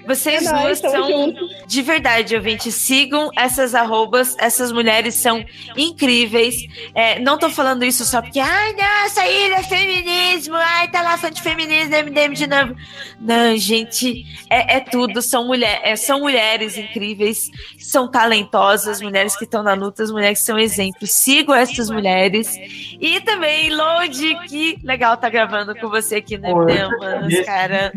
Vocês, 0.05 0.43
duas 0.43 0.79
são 0.79 1.07
juntos. 1.07 1.49
de 1.65 1.81
verdade, 1.81 2.35
ouvinte. 2.35 2.69
Sigam 2.69 3.29
essas 3.35 3.73
arrobas. 3.73 4.35
Essas 4.37 4.73
mulheres 4.73 5.15
são 5.15 5.45
incríveis. 5.77 6.57
É, 6.93 7.17
não 7.19 7.37
tô 7.37 7.49
falando 7.49 7.85
isso 7.85 8.03
só 8.03 8.21
porque, 8.21 8.39
ai, 8.41 8.73
nossa, 8.73 9.25
ilha 9.25 9.55
é 9.55 9.63
feminismo. 9.63 10.55
Ai, 10.55 10.89
tá 10.89 11.01
lá 11.01 11.17
fã 11.17 11.31
de 11.31 11.41
feminismo, 11.41 11.95
MDM 11.95 12.33
de 12.33 12.47
novo. 12.47 12.75
Não, 13.21 13.55
gente, 13.55 14.25
é, 14.49 14.77
é 14.77 14.79
tudo. 14.81 15.21
São, 15.21 15.47
mulher, 15.47 15.79
é, 15.81 15.95
são 15.95 16.19
mulheres 16.19 16.77
incríveis. 16.77 17.49
São 17.79 18.00
são 18.01 18.07
talentosas, 18.07 19.01
mulheres 19.01 19.35
que 19.35 19.43
estão 19.43 19.61
na 19.61 19.73
luta, 19.73 20.01
as 20.01 20.11
mulheres 20.11 20.39
que 20.39 20.45
são 20.45 20.57
exemplos. 20.57 21.11
Sigo 21.11 21.53
essas 21.53 21.89
mulheres. 21.89 22.55
E 22.99 23.19
também, 23.21 23.69
Lodi, 23.69 24.35
que 24.47 24.79
legal 24.83 25.15
tá 25.17 25.29
gravando 25.29 25.75
com 25.75 25.89
você 25.89 26.15
aqui 26.15 26.37
no 26.37 26.63
MD, 26.63 26.87
mano, 26.97 27.45
cara. 27.45 27.91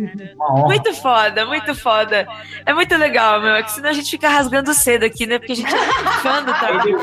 Muito 0.66 0.92
foda, 0.94 1.46
muito 1.46 1.74
foda. 1.74 2.26
É 2.66 2.74
muito 2.74 2.94
legal, 2.96 3.40
meu. 3.40 3.54
É 3.54 3.62
que 3.62 3.72
senão 3.72 3.88
a 3.90 3.92
gente 3.92 4.10
fica 4.10 4.28
rasgando 4.28 4.74
cedo 4.74 5.04
aqui, 5.04 5.26
né? 5.26 5.38
Porque 5.38 5.52
a 5.52 5.56
gente 5.56 5.74
é 5.74 5.78
fã 6.20 6.42
do 6.42 6.52
trabalho. 6.52 7.00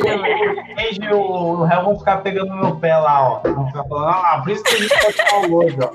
E 0.77 1.13
o 1.13 1.63
réu 1.63 1.83
vão 1.83 1.97
ficar 1.97 2.17
pegando 2.17 2.53
meu 2.55 2.75
pé 2.75 2.95
lá, 2.97 3.29
ó. 3.29 3.41
Vão 3.41 3.67
ficar 3.67 3.83
falando, 3.85 4.09
ah, 4.09 4.41
por 4.43 4.51
isso 4.51 4.63
que 4.63 4.75
a 4.75 4.77
gente 4.77 5.01
pode 5.01 5.17
falar 5.17 5.47
hoje, 5.47 5.77
ó. 5.81 5.89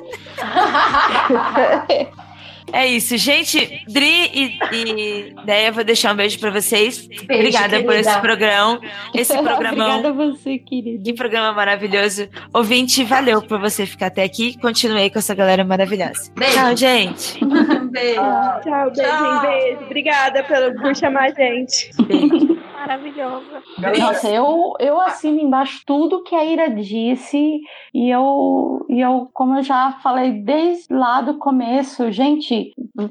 É 2.73 2.87
isso, 2.87 3.17
gente. 3.17 3.85
Dri 3.89 4.31
e, 4.35 4.59
e 4.73 5.35
Deia, 5.45 5.73
vou 5.73 5.85
deixar 5.85 6.13
um 6.13 6.17
beijo 6.17 6.39
pra 6.39 6.51
vocês. 6.51 7.07
Beijo, 7.07 7.25
Obrigada 7.25 7.69
querida. 7.69 7.85
por 7.85 7.95
esse 7.97 8.21
programa. 8.21 8.81
Esse 9.15 9.39
programão. 9.43 9.99
Obrigada 9.99 10.09
a 10.09 10.13
você, 10.13 10.59
querida. 10.59 11.03
Que 11.03 11.13
programa 11.13 11.53
maravilhoso. 11.53 12.29
Ouvinte, 12.53 13.05
valeu 13.05 13.43
por 13.43 13.61
você 13.61 13.87
ficar 13.87 14.07
até 14.07 14.25
aqui. 14.25 14.59
Continuei 14.59 15.11
com 15.11 15.19
essa 15.19 15.35
galera 15.35 15.65
maravilhosa. 15.65 16.31
Beijo. 16.35 16.55
Tchau, 16.55 16.77
gente. 16.77 17.45
beijo. 17.91 18.21
Tchau, 18.63 18.91
beijo, 18.91 19.41
beijo. 19.43 19.85
Obrigada 19.85 20.43
pelo, 20.45 20.75
por 20.81 20.95
chamar 20.95 21.31
a 21.31 21.33
gente. 21.33 21.91
Beijo. 22.03 22.57
Maravilhosa. 22.87 23.63
Nossa, 23.99 24.29
eu, 24.29 24.75
eu 24.79 25.01
assino 25.01 25.41
embaixo 25.41 25.83
tudo 25.85 26.23
que 26.23 26.37
a 26.37 26.45
Ira 26.45 26.71
disse 26.71 27.61
e 27.93 28.09
eu, 28.09 28.87
e 28.89 29.01
eu, 29.01 29.29
como 29.33 29.57
eu 29.57 29.63
já 29.65 29.99
falei 30.03 30.31
desde 30.31 30.95
lá 30.95 31.21
do 31.21 31.37
começo, 31.37 32.13
gente, 32.13 32.56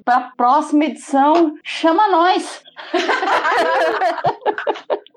para 0.04 0.18
a 0.18 0.32
próxima 0.36 0.86
edição, 0.86 1.56
chama 1.64 2.08
nós. 2.10 2.64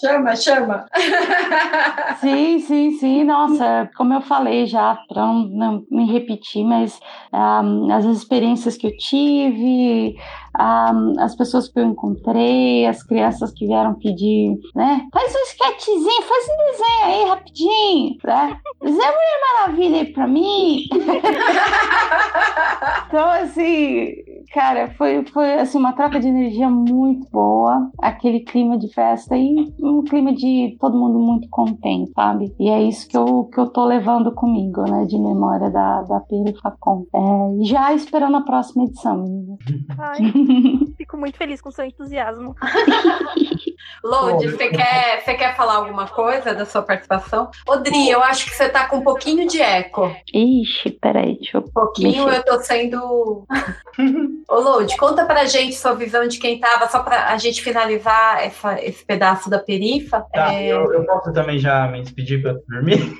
chama, 0.00 0.36
chama. 0.36 0.86
sim, 2.20 2.60
sim, 2.60 2.92
sim. 2.92 3.24
Nossa, 3.24 3.90
como 3.96 4.14
eu 4.14 4.20
falei 4.20 4.66
já, 4.66 4.96
para 5.08 5.22
não, 5.22 5.48
não, 5.48 5.84
me 5.90 6.06
repetir, 6.10 6.64
mas 6.64 7.00
um, 7.32 7.92
as 7.92 8.04
experiências 8.04 8.76
que 8.76 8.86
eu 8.86 8.96
tive, 8.96 10.16
um, 10.58 11.20
as 11.20 11.34
pessoas 11.36 11.68
que 11.68 11.78
eu 11.78 11.84
encontrei, 11.84 12.86
as 12.86 13.02
crianças 13.02 13.52
que 13.52 13.66
vieram 13.66 13.94
pedir, 13.94 14.56
né? 14.74 15.06
Faz 15.12 15.34
um 15.34 15.42
sketchzinho, 15.42 16.22
faz 16.22 16.46
um 16.48 16.56
desenho 16.70 17.04
aí 17.04 17.24
rapidinho, 17.28 18.16
né? 18.24 18.58
Desenha 18.82 19.12
Mulher 19.12 19.40
Maravilha 19.58 19.98
aí 19.98 20.06
pra 20.12 20.26
mim. 20.26 20.86
então, 23.08 23.28
assim, 23.30 24.14
cara, 24.54 24.94
foi, 24.96 25.24
foi 25.32 25.54
assim, 25.54 25.76
uma 25.76 25.92
troca 25.92 26.20
de 26.20 26.28
energia 26.28 26.70
muito 26.70 27.28
boa, 27.28 27.90
aquele 28.00 28.38
clima 28.40 28.78
de 28.78 28.88
festa 28.94 29.36
e 29.36 29.74
um 29.82 30.04
clima 30.04 30.32
de 30.32 30.76
todo 30.80 30.96
mundo 30.96 31.18
muito 31.18 31.48
contente, 31.50 32.12
sabe? 32.12 32.54
E 32.60 32.70
é 32.70 32.80
isso 32.80 33.08
que 33.08 33.16
eu, 33.16 33.50
que 33.52 33.58
eu 33.58 33.66
tô 33.66 33.84
levando 33.84 34.32
comigo, 34.32 34.82
né, 34.82 35.06
de 35.06 35.18
memória 35.18 35.68
da, 35.70 36.02
da 36.02 36.20
Pira 36.20 36.54
Facom. 36.62 37.04
É, 37.12 37.64
já 37.64 37.92
esperando 37.92 38.36
a 38.36 38.42
próxima 38.42 38.84
edição. 38.84 39.58
Ai, 39.98 40.18
fico 40.96 41.16
muito 41.16 41.36
feliz 41.36 41.60
com 41.60 41.72
seu 41.72 41.84
entusiasmo. 41.84 42.54
Lodi, 44.04 44.50
você 44.50 44.68
quer, 44.68 45.22
você 45.22 45.34
quer 45.34 45.56
falar 45.56 45.76
alguma 45.76 46.06
coisa 46.06 46.54
da 46.54 46.64
sua 46.64 46.82
participação? 46.82 47.50
Odri, 47.66 48.08
eu 48.08 48.22
acho 48.22 48.44
que 48.46 48.54
você 48.54 48.68
tá 48.68 48.86
com 48.86 48.98
um 48.98 49.02
pouquinho 49.02 49.48
de 49.48 49.60
eco. 49.60 50.14
Ixi, 50.32 50.90
peraí, 51.00 51.36
deixa 51.36 51.58
eu. 51.58 51.62
Um 51.62 51.72
pouquinho 51.72 52.26
mexer. 52.26 52.38
eu 52.38 52.44
tô 52.44 52.62
sendo. 52.62 53.46
Ô, 54.48 54.60
Lodi, 54.60 54.96
conta 54.96 55.24
pra 55.24 55.46
gente 55.46 55.74
sua 55.74 55.94
visão 55.94 56.26
de 56.26 56.38
quem 56.38 56.58
tava, 56.58 56.88
só 56.88 57.02
pra 57.02 57.28
a 57.28 57.38
gente 57.38 57.62
finalizar 57.62 58.42
essa, 58.42 58.82
esse 58.84 59.04
pedaço 59.04 59.48
da 59.48 59.58
perifa. 59.58 60.24
Tá, 60.32 60.52
é... 60.52 60.66
eu, 60.66 60.92
eu 60.92 61.04
posso 61.04 61.32
também 61.32 61.58
já 61.58 61.88
me 61.88 62.02
despedir 62.02 62.42
pra 62.42 62.54
dormir? 62.68 63.18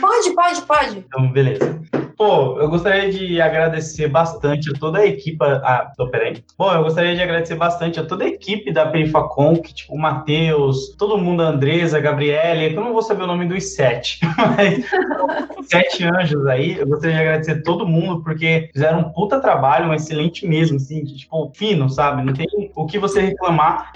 Pode, 0.00 0.34
pode, 0.34 0.62
pode. 0.62 0.98
Então, 0.98 1.30
beleza. 1.30 1.78
Pô, 2.16 2.58
eu 2.58 2.68
gostaria 2.68 3.10
de 3.10 3.40
agradecer 3.40 4.08
bastante 4.08 4.70
a 4.70 4.78
toda 4.78 4.98
a 4.98 5.06
equipe. 5.06 5.36
Ah, 5.40 5.90
tô, 5.96 6.08
peraí. 6.08 6.42
Bom, 6.58 6.72
eu 6.72 6.82
gostaria 6.82 7.14
de 7.14 7.22
agradecer 7.22 7.54
bastante 7.54 8.00
a 8.00 8.04
toda 8.04 8.24
a 8.24 8.28
equipe 8.28 8.72
da 8.72 8.86
Perifacom, 8.86 9.56
que, 9.56 9.74
tipo, 9.74 9.94
o 9.94 9.98
Matheus, 9.98 10.94
todo 10.98 11.18
mundo, 11.18 11.42
a 11.42 11.46
Andresa, 11.46 11.98
a 11.98 12.00
Gabriele, 12.00 12.74
eu 12.74 12.80
não 12.82 12.92
vou 12.92 13.02
saber 13.02 13.22
o 13.22 13.26
nome 13.26 13.46
dos 13.46 13.74
sete, 13.74 14.20
mas 14.36 14.84
sete 15.68 16.04
anjos 16.04 16.46
aí. 16.46 16.78
Eu 16.78 16.86
gostaria 16.86 17.16
de 17.16 17.22
agradecer 17.22 17.62
todo 17.62 17.86
mundo, 17.86 18.22
porque 18.22 18.70
fizeram 18.72 19.00
um 19.00 19.12
puta 19.12 19.40
trabalho, 19.40 19.88
um 19.88 19.94
excelente 19.94 20.46
mesmo, 20.46 20.76
assim, 20.76 21.04
tipo, 21.04 21.52
fino, 21.54 21.88
sabe? 21.88 22.24
Não 22.24 22.32
tem 22.32 22.46
o 22.74 22.86
que 22.86 22.98
você 22.98 23.20
reclamar. 23.20 23.92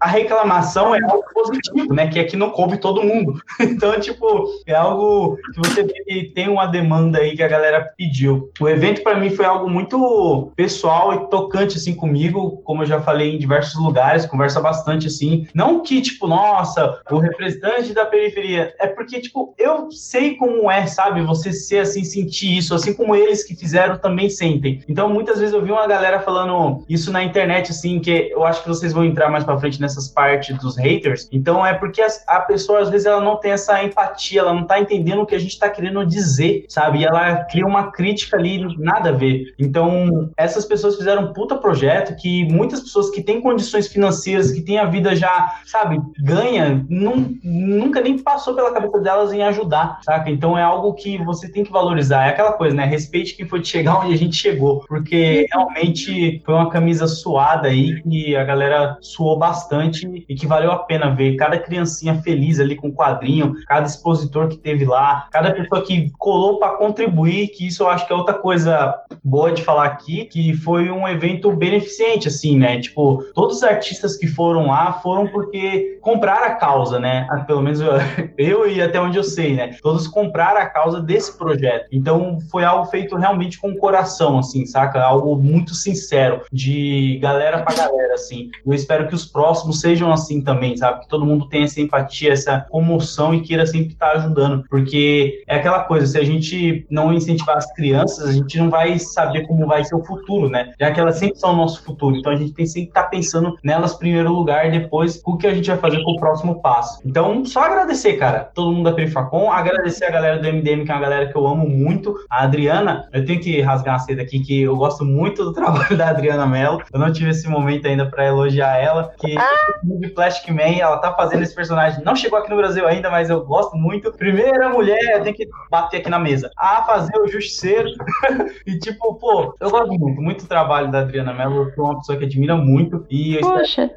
A 0.00 0.06
reclamação 0.06 0.94
é 0.94 1.02
algo 1.02 1.24
positivo, 1.32 1.94
né? 1.94 2.08
Que 2.08 2.26
que 2.26 2.36
não 2.36 2.50
coube 2.50 2.78
todo 2.78 3.02
mundo. 3.02 3.40
Então, 3.76 3.98
tipo, 3.98 4.46
é 4.66 4.74
algo 4.74 5.36
que 5.36 5.58
você 5.58 5.82
vê 5.82 5.92
que 6.04 6.24
tem 6.34 6.48
uma 6.48 6.66
demanda 6.66 7.18
aí 7.18 7.36
que 7.36 7.42
a 7.42 7.48
galera 7.56 7.92
pediu. 7.96 8.50
O 8.60 8.68
evento, 8.68 9.02
para 9.02 9.18
mim, 9.18 9.30
foi 9.30 9.44
algo 9.44 9.68
muito 9.68 10.52
pessoal 10.54 11.14
e 11.14 11.30
tocante, 11.30 11.76
assim, 11.76 11.94
comigo, 11.94 12.62
como 12.64 12.82
eu 12.82 12.86
já 12.86 13.00
falei 13.00 13.34
em 13.34 13.38
diversos 13.38 13.80
lugares, 13.82 14.26
conversa 14.26 14.60
bastante, 14.60 15.06
assim. 15.06 15.46
Não 15.54 15.82
que, 15.82 16.00
tipo, 16.00 16.26
nossa, 16.26 17.00
o 17.10 17.18
representante 17.18 17.92
da 17.92 18.04
periferia. 18.04 18.74
É 18.78 18.86
porque, 18.86 19.20
tipo, 19.20 19.54
eu 19.58 19.90
sei 19.90 20.36
como 20.36 20.70
é, 20.70 20.86
sabe? 20.86 21.22
Você 21.22 21.52
ser 21.52 21.80
assim, 21.80 22.04
sentir 22.04 22.56
isso, 22.56 22.74
assim 22.74 22.94
como 22.94 23.14
eles 23.14 23.44
que 23.44 23.54
fizeram 23.54 23.98
também 23.98 24.28
sentem. 24.28 24.82
Então, 24.88 25.08
muitas 25.08 25.38
vezes 25.38 25.54
eu 25.54 25.62
vi 25.62 25.70
uma 25.70 25.86
galera 25.86 26.20
falando 26.20 26.84
isso 26.88 27.10
na 27.10 27.22
internet, 27.22 27.70
assim, 27.70 28.00
que 28.00 28.30
eu 28.30 28.44
acho 28.44 28.62
que 28.62 28.68
vocês 28.68 28.92
vão 28.92 29.04
entrar 29.04 29.30
mais 29.30 29.44
pra 29.44 29.58
frente 29.58 29.80
nessas 29.80 30.08
partes 30.08 30.56
dos 30.58 30.76
haters. 30.76 31.28
Então, 31.32 31.64
é 31.64 31.74
porque 31.74 32.02
a 32.26 32.40
pessoa, 32.40 32.80
às 32.80 32.90
vezes, 32.90 33.06
ela 33.06 33.20
não 33.20 33.36
tem 33.36 33.52
essa 33.52 33.82
empatia, 33.82 34.40
ela 34.40 34.54
não 34.54 34.64
tá 34.64 34.78
entendendo 34.78 35.22
o 35.22 35.26
que 35.26 35.34
a 35.34 35.38
gente 35.38 35.58
tá 35.58 35.68
querendo 35.68 36.04
dizer, 36.04 36.64
sabe? 36.68 37.00
E 37.00 37.04
ela 37.04 37.44
cria 37.48 37.66
uma 37.66 37.90
crítica 37.90 38.36
ali, 38.36 38.64
nada 38.78 39.10
a 39.10 39.12
ver. 39.12 39.54
Então, 39.58 40.30
essas 40.36 40.64
pessoas 40.64 40.96
fizeram 40.96 41.24
um 41.24 41.32
puta 41.32 41.56
projeto 41.56 42.16
que 42.16 42.44
muitas 42.52 42.80
pessoas 42.80 43.10
que 43.10 43.22
têm 43.22 43.40
condições 43.40 43.88
financeiras, 43.88 44.50
que 44.50 44.62
têm 44.62 44.78
a 44.78 44.84
vida 44.84 45.14
já, 45.14 45.60
sabe, 45.64 46.00
ganha, 46.18 46.84
não, 46.88 47.30
nunca 47.42 48.00
nem 48.00 48.18
passou 48.18 48.54
pela 48.54 48.72
cabeça 48.72 48.98
delas 49.00 49.32
em 49.32 49.42
ajudar, 49.42 50.00
saca? 50.02 50.30
Então, 50.30 50.56
é 50.56 50.62
algo 50.62 50.94
que 50.94 51.18
você 51.24 51.50
tem 51.50 51.64
que 51.64 51.72
valorizar. 51.72 52.26
É 52.26 52.30
aquela 52.30 52.52
coisa, 52.52 52.74
né? 52.74 52.84
Respeite 52.84 53.36
quem 53.36 53.46
foi 53.46 53.64
chegar 53.64 54.00
onde 54.00 54.14
a 54.14 54.18
gente 54.18 54.36
chegou, 54.36 54.84
porque 54.88 55.46
realmente 55.50 56.42
foi 56.44 56.54
uma 56.54 56.70
camisa 56.70 57.06
suada 57.06 57.68
aí 57.68 58.02
que 58.02 58.36
a 58.36 58.44
galera 58.44 58.98
suou 59.00 59.38
bastante 59.38 60.24
e 60.28 60.34
que 60.34 60.46
valeu 60.46 60.72
a 60.72 60.78
pena 60.78 61.14
ver. 61.14 61.36
Cada 61.36 61.58
criancinha 61.58 62.14
feliz 62.22 62.60
ali 62.60 62.76
com 62.76 62.92
quadrinho, 62.92 63.54
cada 63.66 63.86
expositor 63.86 64.48
que 64.48 64.56
teve 64.56 64.84
lá, 64.84 65.28
cada 65.30 65.52
pessoa 65.52 65.82
que 65.82 66.10
colou 66.18 66.58
para 66.58 66.76
contribuir, 66.76 67.35
que 67.48 67.66
isso 67.66 67.82
eu 67.82 67.88
acho 67.88 68.06
que 68.06 68.12
é 68.12 68.16
outra 68.16 68.34
coisa 68.34 68.94
boa 69.22 69.52
de 69.52 69.62
falar 69.62 69.86
aqui, 69.86 70.24
que 70.26 70.54
foi 70.54 70.90
um 70.90 71.06
evento 71.08 71.50
beneficente, 71.52 72.28
assim, 72.28 72.56
né? 72.56 72.80
Tipo, 72.80 73.24
todos 73.34 73.56
os 73.56 73.62
artistas 73.62 74.16
que 74.16 74.26
foram 74.26 74.68
lá 74.68 74.92
foram 74.94 75.26
porque 75.26 75.98
compraram 76.00 76.46
a 76.46 76.54
causa, 76.54 77.00
né? 77.00 77.26
Ah, 77.28 77.40
pelo 77.40 77.62
menos 77.62 77.80
eu, 77.80 77.90
eu 78.38 78.70
e 78.70 78.80
até 78.80 79.00
onde 79.00 79.18
eu 79.18 79.24
sei, 79.24 79.54
né? 79.54 79.76
Todos 79.82 80.06
compraram 80.06 80.60
a 80.60 80.66
causa 80.66 81.00
desse 81.00 81.36
projeto. 81.36 81.88
Então 81.90 82.38
foi 82.50 82.64
algo 82.64 82.86
feito 82.86 83.16
realmente 83.16 83.58
com 83.58 83.74
coração, 83.76 84.38
assim, 84.38 84.64
saca? 84.64 85.02
Algo 85.02 85.34
muito 85.34 85.74
sincero, 85.74 86.42
de 86.52 87.18
galera 87.20 87.62
pra 87.62 87.74
galera, 87.74 88.14
assim. 88.14 88.50
Eu 88.64 88.72
espero 88.72 89.08
que 89.08 89.14
os 89.14 89.26
próximos 89.26 89.80
sejam 89.80 90.12
assim 90.12 90.40
também, 90.40 90.76
sabe? 90.76 91.00
Que 91.00 91.08
todo 91.08 91.26
mundo 91.26 91.48
tenha 91.48 91.64
essa 91.64 91.80
empatia, 91.80 92.32
essa 92.32 92.60
comoção 92.70 93.34
e 93.34 93.40
queira 93.40 93.66
sempre 93.66 93.92
estar 93.92 94.12
ajudando. 94.12 94.64
Porque 94.68 95.42
é 95.48 95.56
aquela 95.56 95.80
coisa, 95.80 96.06
se 96.06 96.18
a 96.18 96.24
gente 96.24 96.86
não 96.90 97.12
incentivar 97.26 97.56
as 97.56 97.72
crianças, 97.74 98.28
a 98.28 98.32
gente 98.32 98.58
não 98.58 98.70
vai 98.70 98.98
saber 98.98 99.46
como 99.46 99.66
vai 99.66 99.84
ser 99.84 99.94
o 99.94 100.04
futuro, 100.04 100.48
né? 100.48 100.72
Já 100.78 100.90
que 100.90 101.00
elas 101.00 101.16
sempre 101.16 101.38
são 101.38 101.52
o 101.52 101.56
nosso 101.56 101.82
futuro. 101.82 102.16
Então 102.16 102.32
a 102.32 102.36
gente 102.36 102.52
tem 102.52 102.66
sempre 102.66 102.86
que 102.86 102.90
estar 102.90 103.04
pensando 103.04 103.56
nelas 103.62 103.94
em 103.94 103.98
primeiro 103.98 104.32
lugar, 104.32 104.70
depois 104.70 105.20
o 105.24 105.36
que 105.36 105.46
a 105.46 105.54
gente 105.54 105.68
vai 105.68 105.78
fazer 105.78 106.02
com 106.02 106.12
o 106.12 106.16
próximo 106.16 106.60
passo. 106.60 107.00
Então, 107.04 107.44
só 107.44 107.62
agradecer, 107.62 108.14
cara, 108.14 108.50
todo 108.54 108.72
mundo 108.72 108.84
da 108.84 108.92
Perifacom, 108.92 109.50
agradecer 109.50 110.04
a 110.04 110.10
galera 110.10 110.38
do 110.38 110.48
MDM, 110.48 110.84
que 110.84 110.90
é 110.90 110.94
uma 110.94 111.00
galera 111.00 111.26
que 111.28 111.36
eu 111.36 111.46
amo 111.46 111.68
muito. 111.68 112.14
A 112.30 112.44
Adriana, 112.44 113.08
eu 113.12 113.24
tenho 113.24 113.40
que 113.40 113.60
rasgar 113.60 113.96
a 113.96 113.98
seda 113.98 114.22
aqui, 114.22 114.40
que 114.40 114.62
eu 114.62 114.76
gosto 114.76 115.04
muito 115.04 115.44
do 115.44 115.52
trabalho 115.54 115.96
da 115.96 116.10
Adriana 116.10 116.46
Mello. 116.46 116.82
Eu 116.92 117.00
não 117.00 117.12
tive 117.12 117.30
esse 117.30 117.48
momento 117.48 117.86
ainda 117.86 118.06
para 118.06 118.26
elogiar 118.26 118.76
ela, 118.76 119.12
que 119.18 119.36
ah. 119.36 119.50
de 119.82 120.08
Plastic 120.08 120.48
Man, 120.50 120.78
ela 120.78 120.98
tá 120.98 121.12
fazendo 121.14 121.42
esse 121.42 121.54
personagem. 121.54 122.02
Não 122.04 122.14
chegou 122.14 122.38
aqui 122.38 122.50
no 122.50 122.56
Brasil 122.56 122.86
ainda, 122.86 123.10
mas 123.10 123.30
eu 123.30 123.44
gosto 123.44 123.76
muito. 123.76 124.12
Primeira 124.12 124.68
mulher, 124.68 125.22
tem 125.22 125.32
que 125.32 125.48
bater 125.70 125.98
aqui 125.98 126.10
na 126.10 126.18
mesa. 126.18 126.50
A 126.56 126.82
fazer 126.82 127.15
o 127.20 127.28
justiceiro. 127.28 127.88
e 128.66 128.78
tipo, 128.78 129.14
pô, 129.14 129.54
eu 129.60 129.70
gosto 129.70 129.92
muito, 129.98 130.20
muito 130.20 130.44
do 130.44 130.48
trabalho 130.48 130.90
da 130.90 131.00
Adriana 131.00 131.32
Mello. 131.32 131.64
Eu 131.64 131.74
sou 131.74 131.84
uma 131.84 131.98
pessoa 131.98 132.18
que 132.18 132.24
admira 132.24 132.56
muito. 132.56 133.04
E 133.10 133.36
eu 133.36 133.40
Poxa. 133.40 133.90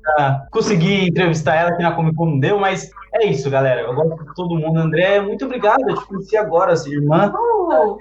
conseguir 0.52 1.08
entrevistar 1.08 1.56
ela 1.56 1.70
aqui 1.72 1.84
na 1.84 1.94
Comic 1.94 2.16
Con 2.16 2.26
não 2.26 2.40
deu, 2.40 2.60
mas 2.60 2.92
é 3.14 3.26
isso, 3.26 3.50
galera. 3.50 3.82
Eu 3.82 3.94
gosto 3.94 4.24
de 4.24 4.34
todo 4.36 4.56
mundo. 4.56 4.80
André, 4.80 5.20
muito 5.20 5.46
obrigado. 5.46 5.82
Eu 5.88 5.96
te 5.96 6.06
conheci 6.06 6.38
agora, 6.38 6.76
sua 6.76 6.94
irmã. 6.94 7.34
Oh. 7.36 7.98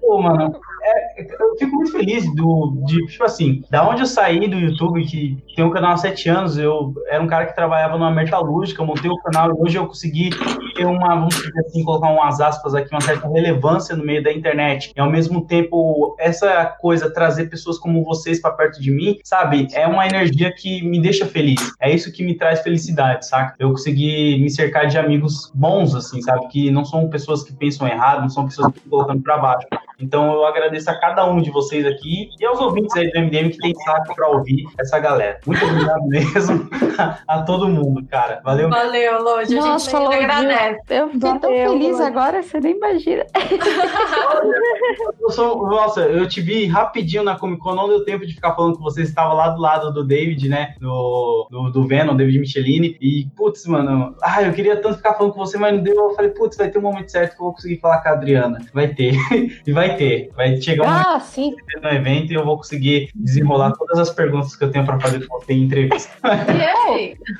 Pô, 0.00 0.20
mano, 0.20 0.58
é, 0.82 1.22
eu 1.22 1.56
fico 1.58 1.76
muito 1.76 1.92
feliz 1.92 2.24
do, 2.34 2.82
de, 2.86 3.06
tipo 3.06 3.24
assim, 3.24 3.62
da 3.70 3.88
onde 3.88 4.02
eu 4.02 4.06
saí 4.06 4.48
do 4.48 4.56
YouTube, 4.56 5.04
que 5.04 5.38
tem 5.54 5.64
um 5.64 5.70
canal 5.70 5.92
há 5.92 5.96
sete 5.96 6.28
anos, 6.28 6.58
eu 6.58 6.94
era 7.08 7.22
um 7.22 7.26
cara 7.26 7.46
que 7.46 7.54
trabalhava 7.54 7.98
numa 7.98 8.10
metalúrgica, 8.10 8.84
montei 8.84 9.10
o 9.10 9.18
canal 9.18 9.50
e 9.50 9.62
hoje 9.62 9.76
eu 9.76 9.86
consegui 9.86 10.30
ter 10.74 10.84
uma, 10.84 11.14
vamos 11.16 11.34
dizer 11.34 11.52
assim, 11.60 11.84
colocar 11.84 12.08
umas 12.08 12.40
aspas 12.40 12.74
aqui, 12.74 12.90
uma 12.90 13.00
certa 13.00 13.28
relevância 13.28 13.96
no 13.96 14.04
meio 14.04 14.22
da 14.22 14.32
internet. 14.32 14.92
E 14.96 15.00
ao 15.00 15.10
mesmo 15.10 15.46
tempo, 15.46 16.16
essa 16.18 16.66
coisa, 16.80 17.12
trazer 17.12 17.46
pessoas 17.46 17.78
como 17.78 18.04
vocês 18.04 18.40
para 18.40 18.52
perto 18.52 18.80
de 18.80 18.90
mim, 18.90 19.18
sabe? 19.24 19.68
É 19.72 19.86
uma 19.86 20.06
energia 20.06 20.52
que 20.52 20.82
me 20.82 21.00
deixa 21.00 21.26
feliz. 21.26 21.72
É 21.80 21.92
isso 21.92 22.12
que 22.12 22.24
me 22.24 22.34
traz 22.34 22.60
felicidade, 22.60 23.26
saca? 23.26 23.54
Eu 23.58 23.70
consegui 23.70 24.38
me 24.40 24.50
cercar 24.50 24.86
de 24.86 24.98
amigos 24.98 25.50
bons, 25.54 25.94
assim, 25.94 26.20
sabe? 26.22 26.48
Que 26.48 26.70
não 26.70 26.84
são 26.84 27.08
pessoas 27.08 27.42
que 27.42 27.52
pensam 27.52 27.86
errado, 27.86 28.22
não 28.22 28.30
são 28.30 28.46
pessoas 28.46 28.72
que 28.72 28.78
estão 28.78 28.90
colocando 28.90 29.22
para 29.22 29.38
baixo. 29.38 29.66
Então 30.00 30.32
eu 30.32 30.44
agradeço 30.44 30.90
a 30.90 30.94
cada 30.98 31.26
um 31.26 31.40
de 31.40 31.50
vocês 31.50 31.86
aqui 31.86 32.30
e 32.38 32.44
aos 32.44 32.60
ouvintes 32.60 32.96
aí 32.96 33.10
do 33.10 33.20
MDM 33.20 33.50
que 33.50 33.58
tem 33.58 33.74
saco 33.74 34.14
para 34.14 34.28
ouvir 34.28 34.64
essa 34.78 34.98
galera. 34.98 35.38
Muito 35.46 35.64
obrigado 35.64 36.02
mesmo 36.08 36.68
a 37.26 37.42
todo 37.42 37.68
mundo, 37.68 38.04
cara. 38.06 38.40
Valeu. 38.44 38.68
Valeu, 38.68 39.22
Lodi. 39.22 39.58
A 39.58 39.62
gente 39.62 39.90
falou 39.90 40.12
agradece. 40.12 40.80
Eu 40.88 41.10
fiquei 41.10 41.38
tão 41.38 41.50
feliz 41.50 41.98
Lodi. 41.98 42.02
agora, 42.02 42.42
você 42.42 42.60
nem 42.60 42.76
imagina. 42.76 43.26
eu 45.20 45.30
sou, 45.30 45.68
nossa, 45.68 46.02
eu 46.02 46.28
te 46.28 46.40
vi 46.40 46.66
rapidinho 46.66 47.22
na 47.22 47.38
Comic 47.38 47.60
Con, 47.60 47.74
não 47.74 47.88
deu 47.88 48.04
tempo 48.04 48.26
de 48.26 48.34
ficar 48.34 48.54
falando 48.54 48.76
com 48.76 48.82
vocês, 48.82 49.08
estava 49.08 49.32
lá 49.32 49.48
do 49.48 49.60
lado 49.60 49.92
do 49.92 50.04
David, 50.04 50.48
né? 50.48 50.74
Do, 50.80 51.46
do, 51.50 51.70
do 51.70 51.86
Venom, 51.86 52.16
David 52.16 52.38
Michelini. 52.38 52.96
E, 53.00 53.28
putz, 53.36 53.66
mano, 53.66 54.14
ah, 54.22 54.42
eu 54.42 54.52
queria 54.52 54.76
tanto 54.76 54.96
ficar 54.96 55.14
falando 55.14 55.32
com 55.32 55.44
você, 55.44 55.58
mas 55.58 55.74
não 55.74 55.82
deu. 55.82 55.94
Eu 55.94 56.14
falei, 56.14 56.30
putz, 56.30 56.56
vai 56.56 56.70
ter 56.70 56.78
um 56.78 56.82
momento 56.82 57.10
certo 57.10 57.36
que 57.36 57.40
eu 57.40 57.46
vou 57.46 57.54
conseguir 57.54 57.78
falar 57.78 58.00
com 58.00 58.08
a 58.08 58.12
Adriana. 58.12 58.58
Vai 58.72 58.88
ter. 58.88 59.14
e 59.66 59.72
vai 59.72 59.89
ter. 59.96 60.30
Vai 60.34 60.60
chegar 60.60 60.84
um 60.84 60.88
ah, 60.88 61.20
sim. 61.20 61.54
no 61.82 61.88
evento 61.88 62.32
e 62.32 62.34
eu 62.34 62.44
vou 62.44 62.56
conseguir 62.56 63.10
desenrolar 63.14 63.72
todas 63.72 63.98
as 63.98 64.10
perguntas 64.10 64.56
que 64.56 64.64
eu 64.64 64.70
tenho 64.70 64.84
para 64.84 64.98
fazer 65.00 65.26
com 65.26 65.38
você 65.38 65.52
em 65.52 65.64
entrevista. 65.64 66.10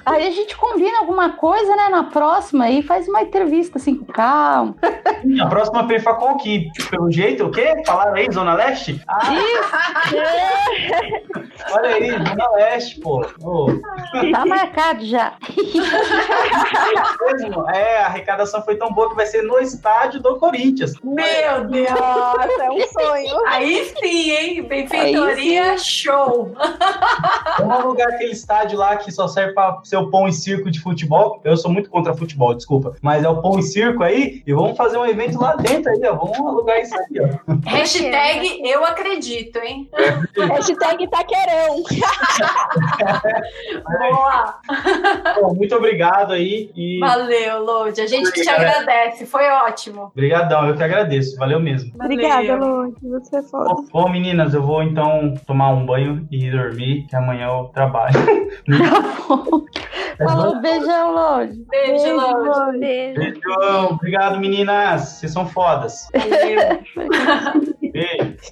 aí 0.07 0.27
a 0.27 0.31
gente 0.31 0.57
combina 0.57 0.99
alguma 0.99 1.31
coisa, 1.31 1.75
né, 1.77 1.89
na 1.89 2.05
próxima 2.05 2.71
e 2.71 2.83
faz 2.83 3.09
uma 3.09 3.23
entrevista 3.23 3.79
assim 3.79 3.97
com 3.97 4.13
calma. 4.13 4.75
A 5.41 5.47
próxima 5.47 5.87
Perfacom 5.87 6.37
que, 6.37 6.71
pelo 6.91 7.11
jeito, 7.11 7.47
o 7.47 7.51
quê? 7.51 7.83
Falaram 7.87 8.15
aí, 8.15 8.31
Zona 8.31 8.55
Leste? 8.55 9.01
Ah, 9.09 9.21
Olha 11.73 11.91
aí, 11.91 12.11
Zona 12.11 12.51
Leste, 12.57 13.01
pô. 13.01 13.27
Oh. 13.43 13.67
Tá 14.33 14.47
marcado 14.47 15.05
já. 15.05 15.35
É, 17.75 17.99
a 17.99 18.07
arrecadação 18.07 18.63
foi 18.63 18.77
tão 18.77 18.93
boa 18.93 19.11
que 19.11 19.17
vai 19.17 19.27
ser 19.27 19.43
no 19.43 19.59
estádio 19.59 20.21
do 20.21 20.37
Corinthians. 20.39 20.95
Meu 21.03 21.67
Deus! 21.69 21.91
Nossa, 22.47 22.65
é 22.65 22.71
um 22.71 22.87
sonho. 22.89 23.47
Aí 23.47 23.93
sim, 24.01 24.31
hein? 24.31 24.63
Benfeitoria 24.63 25.77
show. 25.79 26.55
Vamos 27.59 27.75
alugar 27.75 28.09
aquele 28.09 28.33
estádio 28.33 28.79
lá 28.79 28.97
que 28.97 29.11
só 29.13 29.29
serve 29.29 29.53
para 29.53 29.81
ser 29.85 29.97
o 29.97 30.11
pão 30.11 30.27
e 30.29 30.33
circo 30.33 30.71
de 30.71 30.81
futebol. 30.81 31.41
Eu 31.45 31.57
sou 31.57 31.71
muito 31.71 31.91
contra 31.91 32.15
futebol, 32.15 32.55
desculpa. 32.55 32.95
Mas 33.03 33.25
é 33.25 33.29
o 33.29 33.41
pão 33.41 33.59
e 33.59 33.63
circo 33.63 34.03
aí. 34.03 34.43
E 34.47 34.53
vamos 34.53 34.77
fazer 34.77 34.97
um 34.99 35.07
evento 35.07 35.41
lá 35.41 35.55
dentro 35.57 35.91
aí, 35.91 36.01
ó. 36.05 36.15
Vamos 36.15 36.39
alugar 36.39 36.79
isso 36.81 36.95
aí, 36.95 37.21
ó. 37.21 37.29
Hashtag 37.69 38.63
eu 38.65 38.85
acredito, 38.85 39.59
hein? 39.59 39.89
Hashtag 40.37 41.09
taquerão. 41.09 41.83
Boa. 43.85 44.61
Bom, 45.41 45.55
muito 45.55 45.75
obrigado 45.75 46.33
aí. 46.33 46.71
E... 46.75 46.99
Valeu, 47.01 47.65
Lodi. 47.65 48.01
A 48.01 48.07
gente 48.07 48.31
que 48.33 48.43
te 48.43 48.49
agradece. 48.49 49.27
Foi 49.27 49.49
ótimo. 49.49 50.05
Obrigadão, 50.05 50.69
eu 50.69 50.77
que 50.77 50.83
agradeço. 50.83 51.37
Valeu 51.37 51.61
mesmo. 51.61 51.93
Obrigada. 51.95 52.30
Obrigada, 52.31 52.65
Lorde. 52.65 52.97
Você 53.03 53.37
é 53.37 53.43
foda. 53.43 53.75
Bom, 53.75 53.85
bom, 53.93 54.09
meninas, 54.09 54.55
eu 54.55 54.63
vou 54.63 54.83
então 54.83 55.35
tomar 55.47 55.71
um 55.71 55.85
banho 55.85 56.27
e 56.31 56.51
dormir, 56.51 57.07
que 57.09 57.17
amanhã 57.17 57.49
eu 57.49 57.65
trabalho. 57.75 58.15
Falou, 60.19 60.61
beijão, 60.61 61.15
Lorde. 61.15 61.65
Beijo, 61.69 62.15
Lorde. 62.15 62.79
Beijo. 62.79 63.21
Beijão, 63.21 63.87
obrigado, 63.93 64.39
meninas. 64.39 65.03
Vocês 65.03 65.33
são 65.33 65.47
fodas. 65.47 66.07
Beijo. 66.13 66.81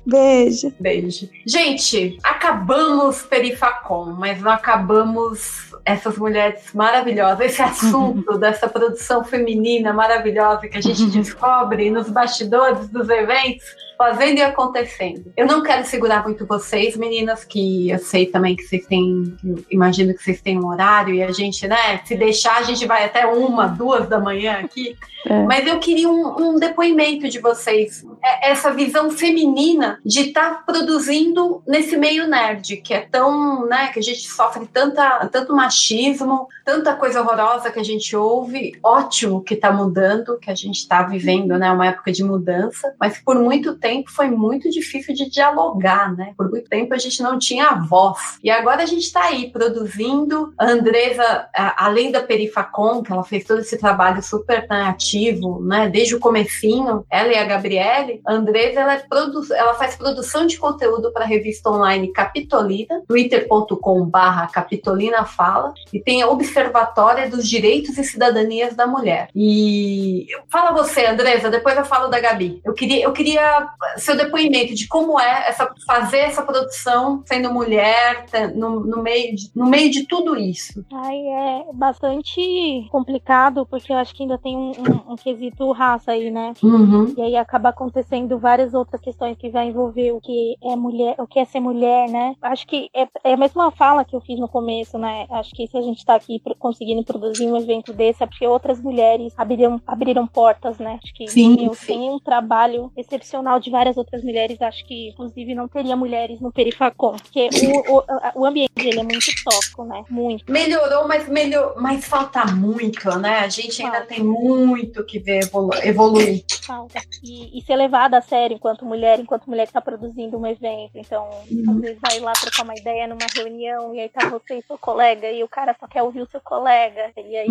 Beijo. 0.06 0.72
Beijo. 0.80 1.28
Gente, 1.46 2.18
acabamos 2.24 3.22
Perifacom, 3.22 4.16
mas 4.18 4.40
não 4.40 4.50
acabamos 4.50 5.67
essas 5.88 6.18
mulheres 6.18 6.72
maravilhosas, 6.74 7.46
esse 7.46 7.62
assunto 7.62 8.36
dessa 8.38 8.68
produção 8.68 9.24
feminina 9.24 9.92
maravilhosa 9.92 10.68
que 10.68 10.76
a 10.76 10.80
gente 10.80 11.06
descobre 11.06 11.90
nos 11.90 12.10
bastidores 12.10 12.88
dos 12.88 13.08
eventos 13.08 13.64
fazendo 13.98 14.38
e 14.38 14.42
acontecendo. 14.42 15.32
Eu 15.36 15.46
não 15.46 15.60
quero 15.60 15.84
segurar 15.84 16.22
muito 16.22 16.46
vocês, 16.46 16.96
meninas, 16.96 17.44
que 17.44 17.90
eu 17.90 17.98
sei 17.98 18.26
também 18.26 18.54
que 18.54 18.62
vocês 18.62 18.86
têm, 18.86 19.36
imagino 19.68 20.14
que 20.14 20.22
vocês 20.22 20.40
têm 20.40 20.56
um 20.56 20.68
horário 20.68 21.12
e 21.12 21.22
a 21.22 21.32
gente, 21.32 21.66
né, 21.66 22.00
se 22.04 22.14
deixar, 22.14 22.58
a 22.58 22.62
gente 22.62 22.86
vai 22.86 23.04
até 23.04 23.26
uma, 23.26 23.66
duas 23.66 24.08
da 24.08 24.20
manhã 24.20 24.60
aqui. 24.60 24.96
É. 25.26 25.42
Mas 25.42 25.66
eu 25.66 25.80
queria 25.80 26.08
um, 26.08 26.54
um 26.54 26.58
depoimento 26.60 27.28
de 27.28 27.40
vocês, 27.40 28.04
essa 28.42 28.72
visão 28.72 29.10
feminina 29.10 30.00
de 30.04 30.28
estar 30.28 30.64
produzindo 30.64 31.62
nesse 31.66 31.96
meio 31.96 32.26
nerd, 32.26 32.78
que 32.78 32.94
é 32.94 33.00
tão, 33.00 33.66
né, 33.66 33.88
que 33.88 33.98
a 33.98 34.02
gente 34.02 34.28
sofre 34.28 34.66
tanta, 34.66 35.26
tanto 35.28 35.54
machismo, 35.54 36.48
tanta 36.64 36.94
coisa 36.94 37.20
horrorosa 37.20 37.70
que 37.70 37.78
a 37.78 37.84
gente 37.84 38.14
ouve. 38.16 38.78
Ótimo 38.82 39.42
que 39.42 39.54
está 39.54 39.72
mudando, 39.72 40.38
que 40.38 40.50
a 40.50 40.54
gente 40.54 40.76
está 40.76 41.02
vivendo, 41.02 41.58
né, 41.58 41.70
uma 41.70 41.86
época 41.86 42.12
de 42.12 42.22
mudança, 42.22 42.94
mas 42.98 43.18
por 43.18 43.38
muito 43.38 43.76
tempo 43.76 44.10
foi 44.10 44.28
muito 44.30 44.70
difícil 44.70 45.14
de 45.14 45.28
dialogar, 45.28 46.14
né? 46.16 46.32
Por 46.36 46.50
muito 46.50 46.68
tempo 46.68 46.94
a 46.94 46.98
gente 46.98 47.22
não 47.22 47.38
tinha 47.38 47.74
voz. 47.74 48.38
E 48.42 48.50
agora 48.50 48.82
a 48.82 48.86
gente 48.86 49.04
está 49.04 49.24
aí 49.24 49.50
produzindo. 49.50 50.52
A 50.58 50.66
Andresa, 50.66 51.48
além 51.76 52.10
da 52.10 52.22
Perifacom, 52.22 53.02
que 53.02 53.12
ela 53.12 53.24
fez 53.24 53.44
todo 53.44 53.60
esse 53.60 53.76
trabalho 53.78 54.22
super 54.22 54.66
né, 54.68 54.82
ativo, 54.82 55.60
né? 55.62 55.88
Desde 55.88 56.14
o 56.14 56.20
comecinho, 56.20 57.04
ela 57.10 57.32
e 57.32 57.36
a 57.36 57.44
Gabriele, 57.44 58.17
a 58.26 58.32
Andresa 58.34 58.80
ela, 58.80 58.94
é 58.94 58.98
produ- 58.98 59.52
ela 59.54 59.74
faz 59.74 59.96
produção 59.96 60.46
de 60.46 60.58
conteúdo 60.58 61.12
para 61.12 61.24
a 61.24 61.26
revista 61.26 61.70
online 61.70 62.12
Capitolina, 62.12 63.02
twitter.com/barra 63.06 64.46
Capitolina 64.48 65.24
Fala, 65.24 65.72
e 65.92 66.00
tem 66.00 66.22
a 66.22 66.28
Observatória 66.28 67.28
dos 67.28 67.48
Direitos 67.48 67.96
e 67.98 68.04
Cidadanias 68.04 68.74
da 68.74 68.86
Mulher. 68.86 69.28
E 69.34 70.26
fala 70.50 70.72
você, 70.72 71.06
Andresa, 71.06 71.50
depois 71.50 71.76
eu 71.76 71.84
falo 71.84 72.08
da 72.08 72.20
Gabi. 72.20 72.60
Eu 72.64 72.74
queria, 72.74 73.04
eu 73.04 73.12
queria 73.12 73.68
seu 73.96 74.16
depoimento 74.16 74.74
de 74.74 74.86
como 74.88 75.18
é 75.20 75.48
essa, 75.48 75.68
fazer 75.86 76.18
essa 76.18 76.42
produção 76.42 77.22
sendo 77.26 77.52
mulher 77.52 78.26
tá, 78.30 78.48
no, 78.48 78.80
no 78.80 79.02
meio 79.02 79.34
de, 79.34 79.50
no 79.54 79.66
meio 79.66 79.90
de 79.90 80.06
tudo 80.06 80.36
isso. 80.36 80.84
Ai, 80.92 81.16
é 81.16 81.64
bastante 81.72 82.86
complicado, 82.90 83.66
porque 83.66 83.92
eu 83.92 83.96
acho 83.96 84.14
que 84.14 84.22
ainda 84.22 84.38
tem 84.38 84.56
um, 84.56 84.70
um- 84.70 85.12
um 85.12 85.16
quesito 85.16 85.70
raça 85.72 86.12
aí, 86.12 86.30
né? 86.30 86.52
Uhum. 86.62 87.12
E 87.16 87.22
aí 87.22 87.36
acaba 87.36 87.68
acontecendo 87.70 88.07
várias 88.40 88.74
outras 88.74 89.00
questões 89.00 89.36
que 89.36 89.50
vai 89.50 89.68
envolver 89.68 90.12
o 90.12 90.20
que 90.20 90.56
é 90.62 90.74
mulher, 90.76 91.14
o 91.18 91.26
que 91.26 91.38
é 91.38 91.44
ser 91.44 91.60
mulher, 91.60 92.08
né? 92.08 92.34
Acho 92.42 92.66
que 92.66 92.88
é, 92.94 93.06
é 93.24 93.32
a 93.34 93.36
mesma 93.36 93.70
fala 93.70 94.04
que 94.04 94.14
eu 94.16 94.20
fiz 94.20 94.38
no 94.38 94.48
começo, 94.48 94.98
né? 94.98 95.26
Acho 95.30 95.50
que 95.54 95.66
se 95.66 95.76
a 95.76 95.82
gente 95.82 96.04
tá 96.04 96.14
aqui 96.14 96.40
pro- 96.40 96.54
conseguindo 96.56 97.04
produzir 97.04 97.46
um 97.46 97.56
evento 97.56 97.92
desse, 97.92 98.22
é 98.22 98.26
porque 98.26 98.46
outras 98.46 98.80
mulheres 98.80 99.32
abriram, 99.36 99.80
abriram 99.86 100.26
portas, 100.26 100.78
né? 100.78 100.98
Acho 101.02 101.14
que 101.14 101.28
Sim, 101.28 101.66
eu 101.66 101.74
sim. 101.74 101.86
tenho 101.86 102.14
um 102.14 102.18
trabalho 102.20 102.90
excepcional 102.96 103.60
de 103.60 103.70
várias 103.70 103.96
outras 103.96 104.22
mulheres. 104.24 104.60
Acho 104.62 104.84
que, 104.86 105.08
inclusive, 105.10 105.54
não 105.54 105.68
teria 105.68 105.96
mulheres 105.96 106.40
no 106.40 106.50
Perifacom, 106.52 107.16
porque 107.16 107.48
o, 107.66 107.98
o, 107.98 108.02
o 108.42 108.46
ambiente 108.46 108.72
dele 108.74 109.00
é 109.00 109.02
muito 109.02 109.30
tóxico, 109.44 109.84
né? 109.84 110.04
Muito. 110.10 110.50
Melhorou, 110.50 111.06
mas, 111.06 111.28
melhor, 111.28 111.74
mas 111.76 112.04
falta 112.06 112.44
muito, 112.46 113.08
né? 113.18 113.40
A 113.40 113.48
gente 113.48 113.82
ainda 113.82 113.98
Falta. 113.98 114.14
tem 114.14 114.22
muito 114.24 115.04
que 115.04 115.18
ver 115.18 115.44
evolu- 115.44 115.74
evoluir. 115.82 116.44
falta. 116.66 117.00
E, 117.22 117.58
e 117.58 117.62
ser 117.62 117.76
levada 117.88 118.18
a 118.18 118.20
sério 118.20 118.54
enquanto 118.54 118.84
mulher, 118.84 119.18
enquanto 119.18 119.46
mulher 119.46 119.66
que 119.66 119.72
tá 119.72 119.80
produzindo 119.80 120.36
um 120.36 120.46
evento. 120.46 120.92
Então, 120.94 121.26
às 121.70 121.80
vezes 121.80 121.98
vai 122.00 122.20
lá 122.20 122.32
trocar 122.34 122.64
uma 122.64 122.74
ideia 122.74 123.06
numa 123.06 123.26
reunião 123.34 123.94
e 123.94 124.00
aí 124.00 124.08
tá 124.10 124.28
você 124.28 124.58
e 124.58 124.62
seu 124.62 124.76
colega 124.76 125.30
e 125.30 125.42
o 125.42 125.48
cara 125.48 125.74
só 125.80 125.86
quer 125.88 126.02
ouvir 126.02 126.20
o 126.20 126.28
seu 126.28 126.40
colega. 126.40 127.10
E 127.16 127.36
aí 127.36 127.48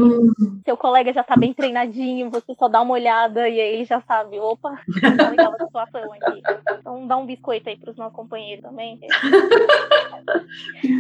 seu 0.64 0.78
colega 0.78 1.12
já 1.12 1.24
tá 1.24 1.36
bem 1.36 1.54
treinadinho, 1.54 2.30
você 2.30 2.54
só 2.54 2.68
dá 2.68 2.82
uma 2.82 2.94
olhada 2.94 3.50
e 3.50 3.60
aí 3.60 3.74
ele 3.74 3.86
já 3.86 4.00
sabe, 4.02 4.40
opa, 4.40 4.80
tá 5.18 5.30
legal 5.30 5.54
a 5.54 5.66
situação 5.66 6.14
aqui. 6.14 6.42
Então 6.80 7.08
dá 7.08 7.18
um 7.18 7.26
biscoito 7.26 7.68
aí 7.68 7.78
pros 7.78 7.98
nossos 7.98 8.16
companheiros 8.16 8.64
também. 8.64 9.00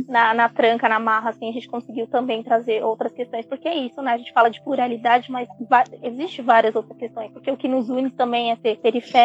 Na, 0.07 0.33
na 0.33 0.49
tranca, 0.49 0.89
na 0.89 0.99
marra, 0.99 1.29
assim, 1.29 1.49
a 1.49 1.53
gente 1.53 1.67
conseguiu 1.67 2.07
também 2.07 2.41
trazer 2.41 2.83
outras 2.83 3.11
questões, 3.11 3.45
porque 3.45 3.67
é 3.67 3.75
isso, 3.75 4.01
né? 4.01 4.13
A 4.13 4.17
gente 4.17 4.33
fala 4.33 4.49
de 4.49 4.61
pluralidade, 4.63 5.31
mas 5.31 5.47
existe 6.01 6.41
várias 6.41 6.75
outras 6.75 6.97
questões, 6.97 7.31
porque 7.31 7.51
o 7.51 7.57
que 7.57 7.67
nos 7.67 7.89
une 7.89 8.09
também 8.09 8.51
é 8.51 8.55
ser 8.55 8.77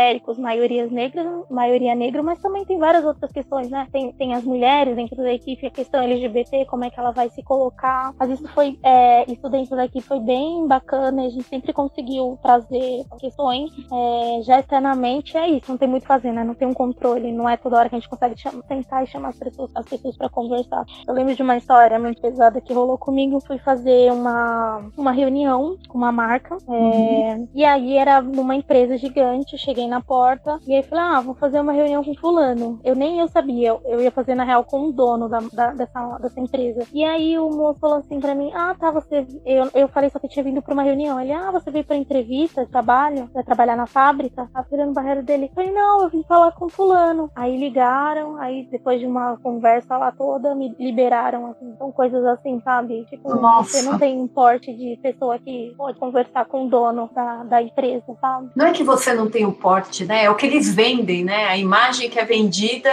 periféricos, 0.02 0.38
maiorias 0.38 0.90
negras, 0.90 1.26
maioria 1.50 1.94
negra, 1.94 2.22
mas 2.22 2.40
também 2.40 2.64
tem 2.64 2.78
várias 2.78 3.04
outras 3.04 3.30
questões, 3.30 3.70
né? 3.70 3.86
Tem, 3.92 4.12
tem 4.12 4.34
as 4.34 4.44
mulheres 4.44 4.96
dentro 4.96 5.16
da 5.16 5.32
equipe, 5.32 5.66
a 5.66 5.70
questão 5.70 6.02
LGBT, 6.02 6.64
como 6.66 6.84
é 6.84 6.90
que 6.90 6.98
ela 6.98 7.12
vai 7.12 7.28
se 7.30 7.42
colocar. 7.42 8.12
Mas 8.18 8.30
isso 8.30 8.48
foi, 8.48 8.78
é, 8.82 9.30
isso 9.30 9.48
dentro 9.48 9.76
da 9.76 9.84
equipe 9.84 10.04
foi 10.06 10.20
bem 10.20 10.66
bacana, 10.66 11.22
a 11.24 11.28
gente 11.28 11.44
sempre 11.44 11.72
conseguiu 11.72 12.38
trazer 12.42 13.04
questões. 13.18 13.70
É, 13.92 14.42
já 14.42 14.58
eternamente 14.58 15.36
é 15.36 15.48
isso, 15.48 15.70
não 15.70 15.78
tem 15.78 15.88
muito 15.88 16.06
fazer, 16.06 16.32
né? 16.32 16.42
Não 16.44 16.54
tem 16.54 16.66
um 16.66 16.74
controle, 16.74 17.32
não 17.32 17.48
é 17.48 17.56
toda 17.56 17.76
hora 17.78 17.88
que 17.88 17.94
a 17.94 17.98
gente 17.98 18.08
consegue 18.08 18.38
cham- 18.40 18.62
sentar 18.66 19.04
e 19.04 19.06
chamar 19.06 19.28
as 19.30 19.38
pessoas, 19.38 19.70
as 19.74 19.86
pessoas 19.86 20.16
para 20.16 20.28
conversar. 20.28 20.84
Eu 21.06 21.14
lembro 21.14 21.34
de 21.34 21.42
uma 21.42 21.56
história 21.56 21.98
muito 21.98 22.20
pesada 22.20 22.60
que 22.60 22.72
rolou 22.72 22.98
comigo, 22.98 23.40
fui 23.46 23.58
fazer 23.58 24.10
uma, 24.12 24.90
uma 24.96 25.12
reunião 25.12 25.76
com 25.88 25.98
uma 25.98 26.12
marca, 26.12 26.56
é, 26.68 27.36
e 27.54 27.64
aí 27.64 27.96
era 27.96 28.20
numa 28.20 28.54
empresa 28.54 28.96
gigante, 28.96 29.56
cheguei 29.58 29.86
na 29.92 30.00
porta, 30.00 30.58
e 30.66 30.74
aí 30.74 30.82
falei, 30.82 31.04
ah, 31.04 31.20
vou 31.20 31.34
fazer 31.34 31.60
uma 31.60 31.72
reunião 31.72 32.02
com 32.02 32.14
fulano. 32.14 32.80
Eu 32.82 32.94
nem 32.94 33.18
eu 33.20 33.28
sabia, 33.28 33.76
eu, 33.84 34.00
ia 34.00 34.10
fazer 34.10 34.34
na 34.34 34.44
real 34.44 34.64
com 34.64 34.88
o 34.88 34.92
dono 34.92 35.28
da, 35.28 35.40
da- 35.52 35.72
dessa, 35.72 36.18
dessa 36.18 36.40
empresa. 36.40 36.86
E 36.92 37.04
aí 37.04 37.38
o 37.38 37.50
moço 37.50 37.78
falou 37.80 37.98
assim 37.98 38.18
pra 38.20 38.34
mim, 38.34 38.50
ah, 38.54 38.74
tá, 38.78 38.90
você. 38.90 39.26
Eu, 39.44 39.68
eu 39.74 39.88
falei 39.88 40.08
só 40.10 40.18
que 40.18 40.28
tinha 40.28 40.42
vindo 40.44 40.62
pra 40.62 40.72
uma 40.74 40.82
reunião. 40.82 41.20
Ele, 41.20 41.32
ah, 41.32 41.50
você 41.50 41.70
veio 41.70 41.84
pra 41.84 41.96
entrevista, 41.96 42.66
trabalho, 42.66 43.28
vai 43.34 43.44
trabalhar 43.44 43.76
na 43.76 43.86
fábrica? 43.86 44.48
Tá 44.52 44.64
virando 44.70 44.92
barreira 44.94 45.22
dele. 45.22 45.46
Eu 45.46 45.54
falei, 45.54 45.70
não, 45.72 46.02
eu 46.04 46.08
vim 46.08 46.22
falar 46.26 46.52
com 46.52 46.68
fulano. 46.68 47.30
Aí 47.36 47.56
ligaram, 47.58 48.36
aí 48.36 48.66
depois 48.70 48.98
de 49.00 49.06
uma 49.06 49.36
conversa 49.42 49.96
lá 49.98 50.10
toda, 50.12 50.54
me 50.54 50.74
liberaram, 50.78 51.46
assim. 51.46 51.74
São 51.78 51.92
coisas 51.92 52.24
assim, 52.24 52.60
sabe? 52.62 53.04
Tipo, 53.06 53.34
Nossa. 53.34 53.70
você 53.78 53.82
não 53.82 53.98
tem 53.98 54.18
um 54.20 54.28
porte 54.28 54.72
de 54.74 54.98
pessoa 55.02 55.38
que 55.38 55.74
pode 55.76 55.98
conversar 55.98 56.44
com 56.46 56.66
o 56.66 56.68
dono 56.70 57.10
da, 57.14 57.44
da 57.44 57.62
empresa, 57.62 58.04
sabe? 58.20 58.50
Não 58.56 58.66
é 58.66 58.72
que 58.72 58.82
você 58.84 59.12
não 59.12 59.28
tem 59.30 59.44
o 59.44 59.52
porte, 59.52 59.81
né? 60.06 60.24
É 60.24 60.30
o 60.30 60.34
que 60.34 60.46
eles 60.46 60.74
vendem, 60.74 61.24
né? 61.24 61.46
A 61.46 61.56
imagem 61.56 62.08
que 62.10 62.18
é 62.18 62.24
vendida. 62.24 62.90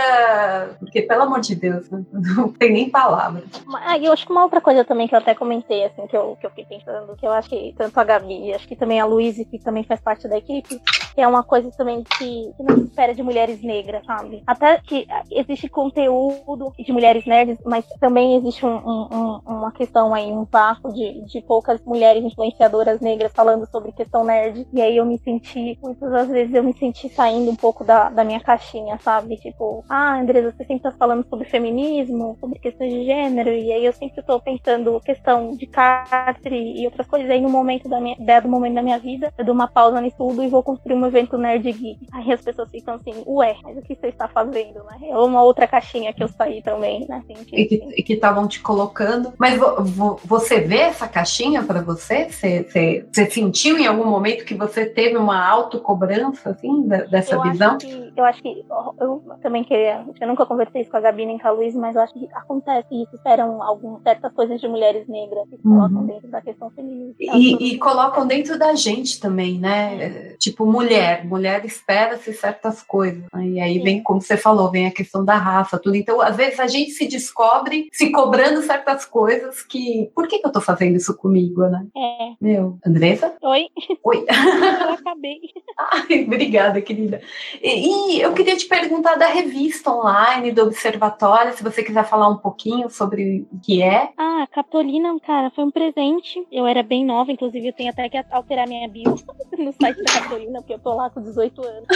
Porque, 0.80 1.02
pelo 1.02 1.24
amor 1.24 1.40
de 1.42 1.56
Deus, 1.56 1.88
não 2.36 2.52
tem 2.52 2.72
nem 2.72 2.90
palavra. 2.90 3.44
Ah, 3.86 3.98
eu 3.98 4.12
acho 4.12 4.26
que 4.26 4.32
uma 4.32 4.44
outra 4.44 4.62
coisa 4.62 4.84
também 4.84 5.08
que 5.08 5.16
eu 5.16 5.20
até 5.20 5.34
comentei, 5.34 5.86
assim, 5.86 6.06
que 6.08 6.16
eu, 6.16 6.38
que 6.40 6.46
eu 6.46 6.50
fiquei 6.52 6.66
pensando, 6.66 7.16
que 7.16 7.26
eu 7.26 7.32
acho 7.32 7.50
que 7.50 7.74
tanto 7.78 7.98
a 8.00 8.04
Gabi, 8.04 8.54
acho 8.54 8.68
que 8.68 8.76
também 8.76 9.00
a 9.00 9.06
Luísa, 9.06 9.44
que 9.46 9.60
também 9.60 9.84
faz 9.84 10.00
parte 10.02 10.28
da 10.28 10.38
equipe, 10.38 10.80
é 11.18 11.28
uma 11.28 11.44
coisa 11.44 11.70
também 11.72 12.04
que, 12.04 12.52
que 12.56 12.64
não 12.64 12.78
se 12.78 12.84
espera 12.86 13.14
de 13.14 13.22
mulheres 13.22 13.62
negras, 13.62 14.06
sabe? 14.06 14.42
Até 14.48 14.80
que 14.80 15.06
existe 15.32 15.68
conteúdo 15.68 16.74
de 16.78 16.92
mulheres 16.92 17.26
nerds, 17.26 17.58
mas 17.66 17.86
também 18.00 18.36
existe 18.38 18.66
um- 18.66 18.78
um- 18.78 19.40
uma 19.46 19.72
questão 19.72 20.14
aí, 20.14 20.32
um 20.32 20.46
vácuo 20.50 20.94
de, 20.94 21.22
de 21.26 21.42
poucas 21.42 21.82
mulheres 21.86 22.24
influenciadoras 22.24 23.00
negras 23.02 23.32
falando 23.34 23.68
sobre 23.70 23.92
questão 23.92 24.24
nerd. 24.24 24.66
E 24.74 24.82
aí 24.82 24.98
eu 24.98 25.06
me 25.06 25.18
senti, 25.20 25.78
muitas 25.82 26.10
das 26.12 26.28
vezes 26.30 26.54
eu 26.54 26.64
me 26.64 26.74
senti 26.80 27.10
saindo 27.10 27.52
um 27.52 27.56
pouco 27.56 27.84
da, 27.84 28.10
da 28.10 28.24
minha 28.24 28.40
caixinha, 28.42 28.98
sabe? 29.00 29.38
Tipo, 29.38 29.84
ah, 29.90 30.20
Andresa, 30.20 30.52
você 30.52 30.66
sempre 30.66 30.84
tá 30.84 30.92
falando 30.98 31.26
sobre 31.30 31.48
feminismo, 31.50 32.38
sobre 32.40 32.60
questões 32.60 32.94
de 32.94 33.06
gênero, 33.06 33.50
e 33.52 33.72
aí 33.72 33.86
eu 33.86 33.94
sempre 33.94 34.24
tô 34.24 34.40
pensando 34.42 35.00
questão 35.02 35.56
de 35.56 35.68
cárcere 35.68 36.82
e 36.82 36.86
outras 36.86 37.08
coisas. 37.08 37.30
Aí 37.30 37.42
no 37.42 37.50
momento 37.50 37.90
da 37.90 38.00
minha, 38.02 38.16
dado 38.20 38.50
momento 38.50 38.76
da 38.76 38.82
minha 38.84 39.00
vida, 39.00 39.32
eu 39.38 39.46
dou 39.46 39.54
uma 39.56 39.68
pausa 39.68 40.02
nisso 40.02 40.18
tudo 40.18 40.44
e 40.44 40.50
vou 40.50 40.64
construir 40.64 40.96
um 40.96 41.06
evento 41.06 41.38
nerd 41.38 41.72
geek. 41.72 42.00
Aí 42.14 42.32
as 42.32 42.42
pessoas 42.42 42.70
ficam 42.70 42.96
assim, 42.96 43.24
ué, 43.28 43.56
mas 43.64 43.78
o 43.78 43.82
que 43.82 43.96
você 43.96 44.08
está 44.08 44.28
fazendo, 44.28 44.84
né? 44.84 44.98
É 45.10 45.18
uma 45.18 45.44
outra 45.44 45.68
caixinha 45.68 46.14
que 46.14 46.24
eu 46.24 46.28
saí 46.28 46.62
também, 46.62 47.06
né? 47.08 47.24
Assim, 47.24 47.42
E 47.54 47.66
que 47.66 47.78
tipo, 47.78 47.92
e 47.98 48.04
que 48.04 48.14
estavam 48.14 48.48
te 48.48 48.62
colocando. 48.62 49.34
Mas 49.40 49.58
vo- 49.58 49.84
vo- 49.84 50.20
você 50.26 50.60
vê 50.62 50.80
essa 50.80 51.08
caixinha? 51.08 51.62
Você, 51.62 52.30
você, 52.30 53.06
você 53.12 53.30
sentiu 53.30 53.78
em 53.78 53.88
algum 53.88 54.06
momento 54.06 54.46
que 54.46 54.56
você 54.56 54.86
teve 54.86 55.18
uma 55.18 55.48
autocobrança, 55.48 56.50
assim? 56.52 56.69
Assim, 56.72 57.10
dessa 57.10 57.36
eu 57.36 57.42
visão? 57.44 57.76
Acho 57.76 57.88
que, 57.88 58.14
eu 58.18 58.26
acho 58.26 58.42
que 58.42 58.66
eu 59.00 59.24
também 59.42 59.64
queria. 59.64 60.06
Eu 60.20 60.28
nunca 60.28 60.46
conversei 60.46 60.82
isso 60.82 60.92
com 60.92 60.98
a 60.98 61.02
Gabi 61.02 61.26
nem 61.26 61.38
com 61.38 61.48
a 61.48 61.52
Luiz, 61.52 61.76
mas 61.76 61.96
eu 61.96 62.02
acho 62.02 62.14
que 62.14 62.28
acontece 62.34 62.88
isso. 62.92 63.16
Esperam 63.16 63.62
algumas 63.62 64.02
certas 64.04 64.32
coisas 64.34 64.60
de 64.62 64.68
mulheres 64.68 65.08
negras 65.08 65.48
que 65.50 65.60
Uhum. 65.68 65.76
colocam 65.76 66.06
dentro 66.06 66.28
da 66.30 66.42
questão 66.42 66.70
feminina. 66.72 67.14
E, 67.20 67.74
e 67.74 67.78
colocam 67.78 68.26
dentro 68.28 68.58
da 68.58 68.74
gente 68.76 69.20
também, 69.20 69.60
né? 69.60 70.04
É, 70.04 70.36
Tipo, 70.40 70.66
mulher. 70.66 71.26
Mulher 71.26 71.66
espera-se 71.66 72.34
certas 72.34 72.82
coisas. 72.82 73.24
né? 73.34 73.46
E 73.48 73.60
aí 73.60 73.80
vem, 73.80 74.02
como 74.02 74.22
você 74.22 74.38
falou, 74.38 74.70
vem 74.72 74.88
a 74.88 74.92
questão 74.92 75.24
da 75.26 75.36
raça, 75.36 75.78
tudo. 75.80 75.96
Então, 75.96 76.22
às 76.22 76.36
vezes, 76.36 76.60
a 76.60 76.68
gente 76.68 76.92
se 76.92 77.08
descobre 77.08 77.88
se 77.92 78.12
cobrando 78.12 78.62
certas 78.62 79.06
coisas 79.06 79.62
que. 79.64 80.10
Por 80.16 80.28
que, 80.28 80.40
que 80.40 80.48
eu 80.48 80.52
tô 80.52 80.62
fazendo 80.62 80.96
isso 80.96 81.16
comigo, 81.18 81.62
né? 81.68 81.86
É. 81.96 82.30
Meu. 82.40 82.78
Andressa? 82.86 83.34
Oi? 83.42 83.68
Oi. 84.04 84.26
Eu 84.90 84.94
acabei. 84.94 85.40
Ai, 85.78 86.24
obrigada, 86.26 86.59
querida. 86.82 87.22
E, 87.62 88.18
e 88.18 88.22
eu 88.22 88.34
queria 88.34 88.56
te 88.56 88.66
perguntar 88.66 89.16
da 89.16 89.28
revista 89.28 89.92
online 89.92 90.52
do 90.52 90.64
Observatório, 90.64 91.54
se 91.54 91.64
você 91.64 91.84
quiser 91.84 92.06
falar 92.06 92.30
um 92.30 92.38
pouquinho 92.38 92.90
sobre 92.90 93.46
o 93.52 93.60
que 93.60 93.82
é. 93.82 94.10
Ah, 94.18 94.48
Capitolina, 94.52 95.18
cara, 95.20 95.50
foi 95.52 95.64
um 95.64 95.72
presente. 95.72 96.46
Eu 96.52 96.66
era 96.66 96.84
bem 96.84 97.06
nova, 97.06 97.32
inclusive 97.32 97.68
eu 97.68 97.74
tenho 97.74 97.90
até 97.90 98.10
que 98.10 98.18
alterar 98.32 98.68
minha 98.68 98.88
bio 98.88 99.16
no 99.58 99.74
site 99.74 100.04
da 100.04 100.14
Capitolina, 100.14 100.60
porque 100.60 100.74
eu 100.74 100.80
tô 100.80 100.94
lá 100.94 101.10
com 101.10 101.22
18 101.22 101.66
anos. 101.66 101.88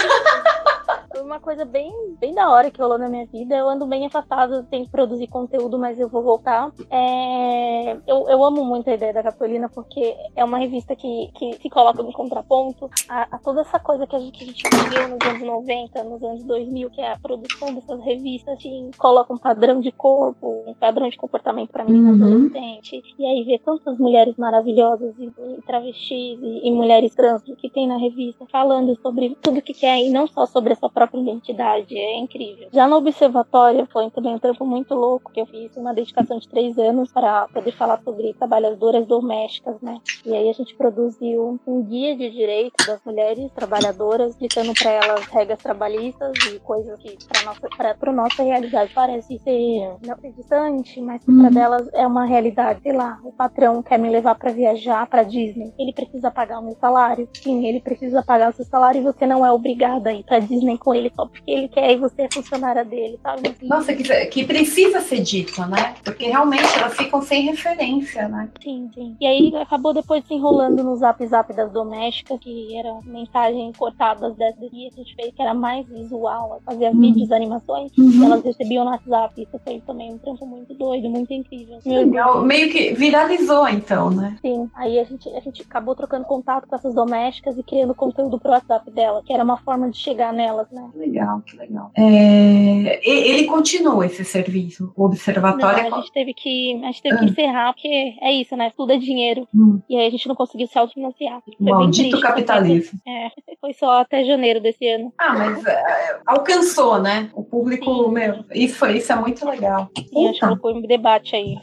Uma 1.22 1.40
coisa 1.40 1.64
bem, 1.66 1.92
bem 2.20 2.34
da 2.34 2.50
hora 2.50 2.70
que 2.72 2.82
rolou 2.82 2.98
na 2.98 3.08
minha 3.10 3.26
vida. 3.28 3.56
Eu 3.56 3.70
ando 3.70 3.86
bem 3.86 4.06
afastada, 4.06 4.64
tenho 4.70 4.86
que 4.86 4.92
produzir 4.92 5.28
conteúdo, 5.28 5.78
mas 5.78 6.00
eu 6.00 6.08
vou 6.10 6.22
voltar. 6.24 6.72
É, 6.90 7.98
Eu, 8.08 8.28
eu 8.28 8.44
amo 8.44 8.64
muito 8.66 8.90
a 8.90 8.94
ideia 8.94 9.14
da 9.14 9.24
Capitolina, 9.24 9.70
porque 9.70 10.16
é 10.36 10.44
uma 10.44 10.58
revista 10.58 10.96
que, 10.96 11.30
que 11.36 11.54
se 11.62 11.70
coloca 11.70 12.02
no 12.04 12.12
contraponto 12.12 12.90
a, 13.08 13.36
a 13.36 13.40
toda 13.40 13.62
essa 13.62 13.80
coisa 13.80 14.06
que 14.08 14.16
a 14.16 14.20
gente, 14.20 14.38
que 14.38 14.44
a 14.44 14.48
gente 14.48 14.64
viveu 14.64 15.08
nos 15.10 15.28
anos 15.28 15.42
90, 15.48 16.04
nos 16.04 16.24
anos 16.24 16.44
2000, 16.44 16.90
que 16.90 17.02
é 17.02 17.12
a 17.14 17.20
produção 17.20 17.74
dessas 17.74 18.02
revistas 18.04 18.58
que 18.60 18.92
coloca 18.98 19.34
um 19.34 19.38
padrão 19.38 19.80
de 19.80 19.92
corpo, 19.92 20.64
um 20.68 20.74
padrão 20.74 21.08
de 21.10 21.18
comportamento 21.18 21.70
pra 21.72 21.84
menina 21.84 22.04
Uhum. 22.12 22.16
adolescente. 22.26 23.02
E 23.18 23.26
aí 23.26 23.44
ver 23.44 23.60
tantas 23.60 23.98
mulheres 23.98 24.36
maravilhosas 24.38 25.14
e, 25.18 25.26
e 25.26 25.62
travestis 25.66 26.40
e, 26.42 26.68
e 26.68 26.72
mulheres 26.72 27.14
trans 27.16 27.42
que 27.44 27.70
tem 27.70 27.88
na 27.88 27.98
revista 27.98 28.46
falando 28.52 28.96
sobre 29.02 29.36
tudo 29.42 29.62
que 29.62 29.74
quer 29.74 30.00
e 30.00 30.10
não 30.10 30.28
só 30.28 30.46
sobre 30.46 30.74
a 30.74 30.76
sua 30.76 30.90
própria 31.04 31.22
identidade. 31.22 31.98
É 31.98 32.18
incrível. 32.18 32.70
Já 32.72 32.88
no 32.88 32.98
Observatório 32.98 33.88
foi 33.92 34.10
também 34.12 34.36
um 34.36 34.40
trampo 34.40 34.66
muito 34.66 34.94
louco 34.94 35.32
que 35.32 35.42
eu 35.42 35.46
fiz 35.46 35.76
uma 35.76 35.94
dedicação 35.94 36.38
de 36.38 36.48
três 36.48 36.78
anos 36.78 37.12
para 37.12 37.48
poder 37.50 37.72
falar 37.74 38.02
sobre 38.04 38.34
trabalhadoras 38.34 39.06
domésticas, 39.06 39.80
né? 39.82 40.00
E 40.26 40.34
aí 40.34 40.50
a 40.50 40.54
gente 40.54 40.76
produziu 40.76 41.60
um 41.68 41.84
guia 41.84 42.16
de 42.16 42.30
direitos 42.30 42.86
das 42.86 43.00
mulheres 43.06 43.52
trabalhadoras, 43.54 44.38
ditando 44.38 44.74
para 44.74 44.92
elas 44.92 45.26
regras 45.28 45.60
trabalhistas 45.60 46.34
e 46.52 46.60
coisas 46.60 46.98
que 47.00 47.18
para 47.28 47.44
nossa 47.44 47.96
para 47.98 48.14
nossa 48.14 48.44
realidade 48.44 48.92
parece 48.94 49.40
ser 49.40 49.98
não 50.06 50.18
ser 50.18 50.32
distante, 50.32 51.02
mas 51.02 51.24
para 51.26 51.50
delas 51.50 51.90
é 51.94 52.06
uma 52.06 52.26
realidade. 52.26 52.82
Sei 52.82 52.94
lá, 52.94 53.20
o 53.24 53.32
patrão 53.32 53.82
quer 53.82 54.00
me 54.00 54.10
levar 54.10 54.36
para 54.36 54.52
viajar 54.52 55.06
para 55.08 55.24
Disney, 55.24 55.74
ele 55.78 55.94
precisa 55.94 56.32
pagar 56.32 56.60
o 56.60 56.64
meu 56.64 56.76
salário. 56.76 57.28
Sim, 57.34 57.66
ele 57.66 57.80
precisa 57.80 58.24
pagar 58.24 58.52
o 58.52 58.54
seu 58.54 58.66
salário 58.66 59.02
e 59.02 59.04
você 59.04 59.26
não 59.26 59.46
é 59.46 59.52
obrigada 59.52 60.10
a 60.10 60.14
ir 60.14 60.24
para 60.24 60.40
Disney 60.40 60.78
com 60.78 60.93
ele 60.96 61.12
só 61.16 61.26
porque 61.26 61.50
ele 61.52 61.68
quer 61.68 61.92
e 61.92 61.98
você 61.98 62.24
é 62.24 62.30
funcionária 62.32 62.84
dele, 62.86 63.20
sabe? 63.22 63.56
Nossa, 63.64 63.94
que, 63.94 64.04
que 64.28 64.46
precisa 64.46 65.02
ser 65.02 65.22
dito, 65.22 65.62
né? 65.68 65.96
Porque 66.04 66.26
realmente 66.28 66.78
elas 66.78 66.96
ficam 66.96 67.22
sem 67.22 67.44
referência, 67.44 68.28
né? 68.28 68.50
Sim, 68.62 68.90
sim. 68.94 69.16
E 69.20 69.26
aí 69.26 69.56
acabou 69.58 69.94
depois 69.94 70.26
se 70.28 70.34
enrolando 70.34 70.84
no 70.84 70.96
zap 70.96 71.26
zap 71.28 71.54
das 71.54 71.72
domésticas, 71.72 72.40
que 72.40 72.76
eram 72.78 73.02
mensagens 73.04 73.76
cortadas 73.78 74.36
dessa 74.36 74.58
que 74.60 74.88
a 74.88 74.96
gente 74.96 75.16
fez, 75.16 75.34
que 75.34 75.42
era 75.42 75.54
mais 75.54 75.86
visual, 75.88 76.60
fazia 76.66 76.92
Uhum. 76.92 77.00
vídeos, 77.00 77.32
animações, 77.32 77.92
Uhum. 77.98 78.24
elas 78.26 78.44
recebiam 78.44 78.86
no 78.86 78.92
WhatsApp. 78.92 79.42
Isso 79.42 79.60
foi 79.64 79.82
também 79.86 80.14
um 80.14 80.18
trampo 80.18 80.46
muito 80.46 80.74
doido, 80.74 81.10
muito 81.10 81.34
incrível. 81.34 81.80
Legal. 81.86 82.42
Meio 82.44 82.72
que 82.72 82.94
viralizou, 82.94 83.68
então, 83.68 84.10
né? 84.10 84.38
Sim, 84.42 84.70
aí 84.76 85.00
a 85.00 85.04
gente, 85.04 85.30
a 85.30 85.40
gente 85.40 85.62
acabou 85.62 85.96
trocando 85.96 86.26
contato 86.26 86.68
com 86.68 86.76
essas 86.76 86.94
domésticas 86.94 87.58
e 87.58 87.64
criando 87.64 87.94
conteúdo 87.96 88.40
pro 88.40 88.52
WhatsApp 88.52 88.90
dela, 88.92 89.22
que 89.26 89.34
era 89.34 89.44
uma 89.44 89.58
forma 89.58 89.90
de 89.90 89.98
chegar 89.98 90.34
nelas, 90.34 90.68
né? 90.72 90.83
Que 90.92 91.00
legal, 91.00 91.42
que 91.42 91.58
legal. 91.58 91.92
É, 91.98 93.00
Ele 93.04 93.46
continua 93.46 94.06
esse 94.06 94.24
serviço, 94.26 94.92
o 94.96 95.02
Não, 95.02 95.06
observatório. 95.08 95.94
a 95.94 95.98
gente 96.00 96.12
teve 96.12 96.34
que, 96.34 96.80
a 96.84 96.88
gente 96.88 97.02
teve 97.02 97.18
que 97.20 97.26
encerrar, 97.26 97.74
porque 97.74 98.14
é 98.22 98.32
isso, 98.32 98.56
né? 98.56 98.72
Tudo 98.76 98.94
é 98.94 98.98
dinheiro. 98.98 99.48
Hum. 99.56 99.80
E 99.90 99.98
aí 99.98 100.08
a 100.08 100.10
gente 100.10 100.28
não 100.28 100.36
conseguiu 100.36 100.68
se 100.68 100.78
autofinanciar. 100.78 101.42
Foi 101.46 101.56
Maldito 101.72 102.10
triste, 102.10 102.22
capitalismo. 102.22 103.00
porque- 103.04 103.10
É, 103.10 103.32
foi 103.62 103.74
só 103.74 104.02
até 104.02 104.24
janeiro 104.24 104.62
desse 104.62 104.88
ano. 104.88 105.14
Ah, 105.18 105.34
mas 105.38 105.66
é, 105.66 106.20
alcançou, 106.26 107.00
né? 107.02 107.30
O 107.34 107.44
público, 107.44 108.06
Sim. 108.06 108.12
meu, 108.12 108.44
isso, 108.54 108.86
isso 108.88 109.12
é 109.12 109.16
muito 109.16 109.46
legal. 109.48 109.90
E 110.12 110.28
acho 110.28 110.40
que 110.40 110.46
colocou 110.46 110.72
em 110.72 110.82
debate 110.82 111.36
aí. 111.36 111.58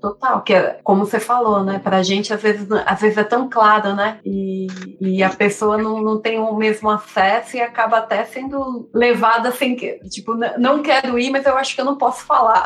Total, 0.00 0.42
que 0.42 0.54
é, 0.54 0.78
como 0.82 1.04
você 1.04 1.18
falou, 1.20 1.62
né? 1.62 1.78
Pra 1.82 2.02
gente, 2.02 2.32
às 2.32 2.40
vezes, 2.42 2.66
às 2.86 3.00
vezes 3.00 3.18
é 3.18 3.24
tão 3.24 3.48
claro, 3.48 3.94
né? 3.94 4.18
E, 4.24 4.66
e 5.00 5.22
a 5.22 5.30
pessoa 5.30 5.76
não, 5.78 6.00
não 6.00 6.20
tem 6.20 6.38
o 6.38 6.54
mesmo 6.54 6.88
acesso 6.90 7.56
e 7.56 7.60
acaba 7.60 7.98
até 7.98 8.24
sendo 8.24 8.61
levada 8.94 9.50
sem 9.52 9.74
que. 9.76 9.98
Tipo, 10.10 10.34
não 10.58 10.82
quero 10.82 11.18
ir, 11.18 11.30
mas 11.30 11.44
eu 11.46 11.56
acho 11.56 11.74
que 11.74 11.80
eu 11.80 11.84
não 11.84 11.96
posso 11.96 12.24
falar. 12.24 12.64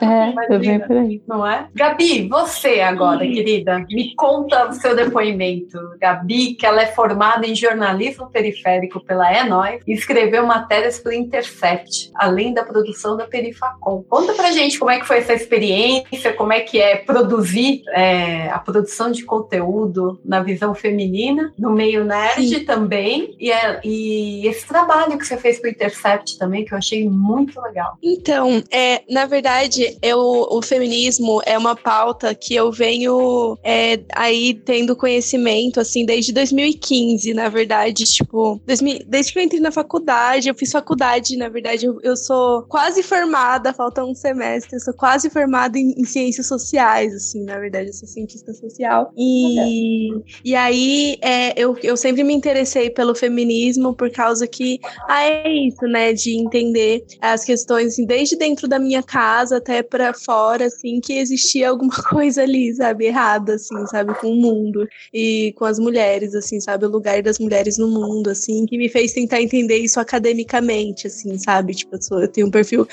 É, 0.00 0.30
Imagina. 0.30 0.46
eu 0.54 0.60
venho 0.60 0.86
por 0.86 0.96
aí. 0.96 1.22
não 1.26 1.46
é? 1.46 1.66
Gabi, 1.74 2.28
você 2.28 2.80
agora, 2.80 3.18
querida, 3.26 3.84
me 3.90 4.14
conta 4.14 4.68
o 4.68 4.72
seu 4.72 4.94
depoimento. 4.94 5.78
Gabi, 6.00 6.54
que 6.54 6.64
ela 6.66 6.82
é 6.82 6.86
formada 6.86 7.46
em 7.46 7.54
jornalismo 7.54 8.30
periférico 8.30 9.00
pela 9.04 9.32
Enóis 9.32 9.82
e 9.86 9.92
escreveu 9.92 10.46
matérias 10.46 10.98
para 10.98 11.10
o 11.10 11.14
Intercept, 11.14 12.10
além 12.14 12.54
da 12.54 12.62
produção 12.64 13.16
da 13.16 13.24
Perifacom. 13.26 14.04
Conta 14.08 14.32
pra 14.34 14.52
gente 14.52 14.78
como 14.78 14.90
é 14.90 14.98
que 15.00 15.06
foi 15.06 15.18
essa 15.18 15.32
experiência, 15.34 16.32
como 16.32 16.52
é 16.52 16.60
que 16.60 16.80
é 16.80 16.96
produzir 16.96 17.82
é, 17.92 18.48
a 18.50 18.58
produção 18.58 19.10
de 19.10 19.24
conteúdo 19.24 20.20
na 20.24 20.40
visão 20.40 20.74
feminina, 20.74 21.52
no 21.58 21.70
meio 21.70 22.04
nerd 22.04 22.60
também, 22.60 23.34
e, 23.38 23.50
é- 23.50 23.80
e 23.84 24.46
esse 24.46 24.66
trabalho 24.66 25.17
que 25.18 25.26
você 25.26 25.36
fez 25.36 25.58
para 25.58 25.68
o 25.68 25.70
Intercept 25.70 26.38
também, 26.38 26.64
que 26.64 26.72
eu 26.72 26.78
achei 26.78 27.08
muito 27.08 27.60
legal. 27.60 27.96
Então, 28.02 28.62
é, 28.70 29.02
na 29.10 29.26
verdade, 29.26 29.98
eu, 30.02 30.18
o 30.18 30.62
feminismo 30.62 31.40
é 31.44 31.56
uma 31.56 31.74
pauta 31.76 32.34
que 32.34 32.54
eu 32.54 32.70
venho 32.70 33.58
é, 33.62 34.00
aí 34.14 34.54
tendo 34.54 34.96
conhecimento, 34.96 35.80
assim, 35.80 36.04
desde 36.04 36.32
2015, 36.32 37.34
na 37.34 37.48
verdade, 37.48 38.04
tipo, 38.04 38.60
2000 38.66 38.98
desde 39.06 39.32
que 39.32 39.38
eu 39.38 39.42
entrei 39.42 39.60
na 39.60 39.70
faculdade, 39.70 40.48
eu 40.48 40.54
fiz 40.54 40.70
faculdade, 40.70 41.36
na 41.36 41.48
verdade, 41.48 41.86
eu, 41.86 41.98
eu 42.02 42.16
sou 42.16 42.62
quase 42.62 43.02
formada, 43.02 43.72
falta 43.72 44.04
um 44.04 44.14
semestre, 44.14 44.76
eu 44.76 44.80
sou 44.80 44.94
quase 44.94 45.30
formada 45.30 45.78
em, 45.78 45.94
em 45.96 46.04
ciências 46.04 46.46
sociais, 46.46 47.14
assim, 47.14 47.44
na 47.44 47.58
verdade, 47.58 47.88
eu 47.88 47.92
sou 47.92 48.08
cientista 48.08 48.52
social. 48.52 49.12
E, 49.16 50.10
e 50.44 50.54
aí, 50.54 51.18
é, 51.20 51.58
eu, 51.60 51.76
eu 51.82 51.96
sempre 51.96 52.22
me 52.24 52.34
interessei 52.34 52.90
pelo 52.90 53.14
feminismo 53.14 53.94
por 53.94 54.10
causa 54.10 54.46
que, 54.46 54.78
ah, 55.06 55.22
é 55.24 55.48
isso, 55.48 55.82
né, 55.86 56.12
de 56.12 56.36
entender 56.36 57.04
as 57.20 57.44
questões, 57.44 57.92
assim, 57.92 58.06
desde 58.06 58.36
dentro 58.36 58.66
da 58.66 58.78
minha 58.78 59.02
casa 59.02 59.58
até 59.58 59.82
pra 59.82 60.12
fora, 60.14 60.66
assim, 60.66 61.00
que 61.00 61.14
existia 61.18 61.68
alguma 61.68 61.92
coisa 62.08 62.42
ali, 62.42 62.74
sabe, 62.74 63.06
errada, 63.06 63.54
assim, 63.54 63.86
sabe, 63.86 64.14
com 64.14 64.28
o 64.30 64.36
mundo 64.36 64.86
e 65.12 65.52
com 65.56 65.64
as 65.64 65.78
mulheres, 65.78 66.34
assim, 66.34 66.60
sabe, 66.60 66.86
o 66.86 66.90
lugar 66.90 67.22
das 67.22 67.38
mulheres 67.38 67.78
no 67.78 67.88
mundo, 67.88 68.30
assim, 68.30 68.66
que 68.66 68.76
me 68.78 68.88
fez 68.88 69.12
tentar 69.12 69.40
entender 69.40 69.78
isso 69.78 70.00
academicamente, 70.00 71.06
assim, 71.06 71.38
sabe, 71.38 71.74
tipo, 71.74 71.94
eu, 71.96 72.02
sou- 72.02 72.20
eu 72.22 72.28
tenho 72.28 72.46
um 72.46 72.50
perfil 72.50 72.86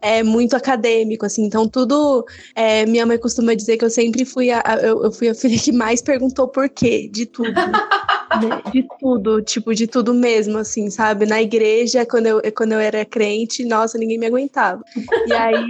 é, 0.00 0.22
muito 0.22 0.56
acadêmico, 0.56 1.24
assim, 1.26 1.44
então 1.44 1.68
tudo, 1.68 2.24
é, 2.54 2.84
minha 2.86 3.06
mãe 3.06 3.18
costuma 3.18 3.54
dizer 3.54 3.76
que 3.76 3.84
eu 3.84 3.90
sempre 3.90 4.24
fui 4.24 4.50
a, 4.50 4.62
eu, 4.82 5.04
eu 5.04 5.12
fui 5.12 5.28
a 5.28 5.34
filha 5.36 5.58
que 5.58 5.72
mais 5.72 6.02
perguntou 6.02 6.48
por 6.48 6.68
quê, 6.68 7.08
de 7.12 7.26
tudo, 7.26 7.52
né, 7.52 8.62
de 8.72 8.86
tudo, 9.00 9.42
tipo, 9.42 9.74
de 9.74 9.86
tudo 9.86 10.12
mesmo, 10.14 10.58
assim, 10.58 10.90
sabe, 10.90 11.26
na 11.26 11.40
igreja, 11.46 12.04
quando 12.06 12.26
eu, 12.26 12.42
quando 12.54 12.72
eu 12.72 12.80
era 12.80 13.04
crente, 13.04 13.64
nossa, 13.64 13.98
ninguém 13.98 14.18
me 14.18 14.26
aguentava, 14.26 14.82
e 15.26 15.32
aí, 15.32 15.64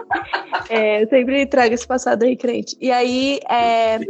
é, 0.70 1.02
eu 1.02 1.08
sempre 1.08 1.46
trago 1.46 1.74
esse 1.74 1.86
passado 1.86 2.22
aí, 2.22 2.36
crente, 2.36 2.76
e 2.80 2.90
aí, 2.90 3.38
é, 3.48 4.00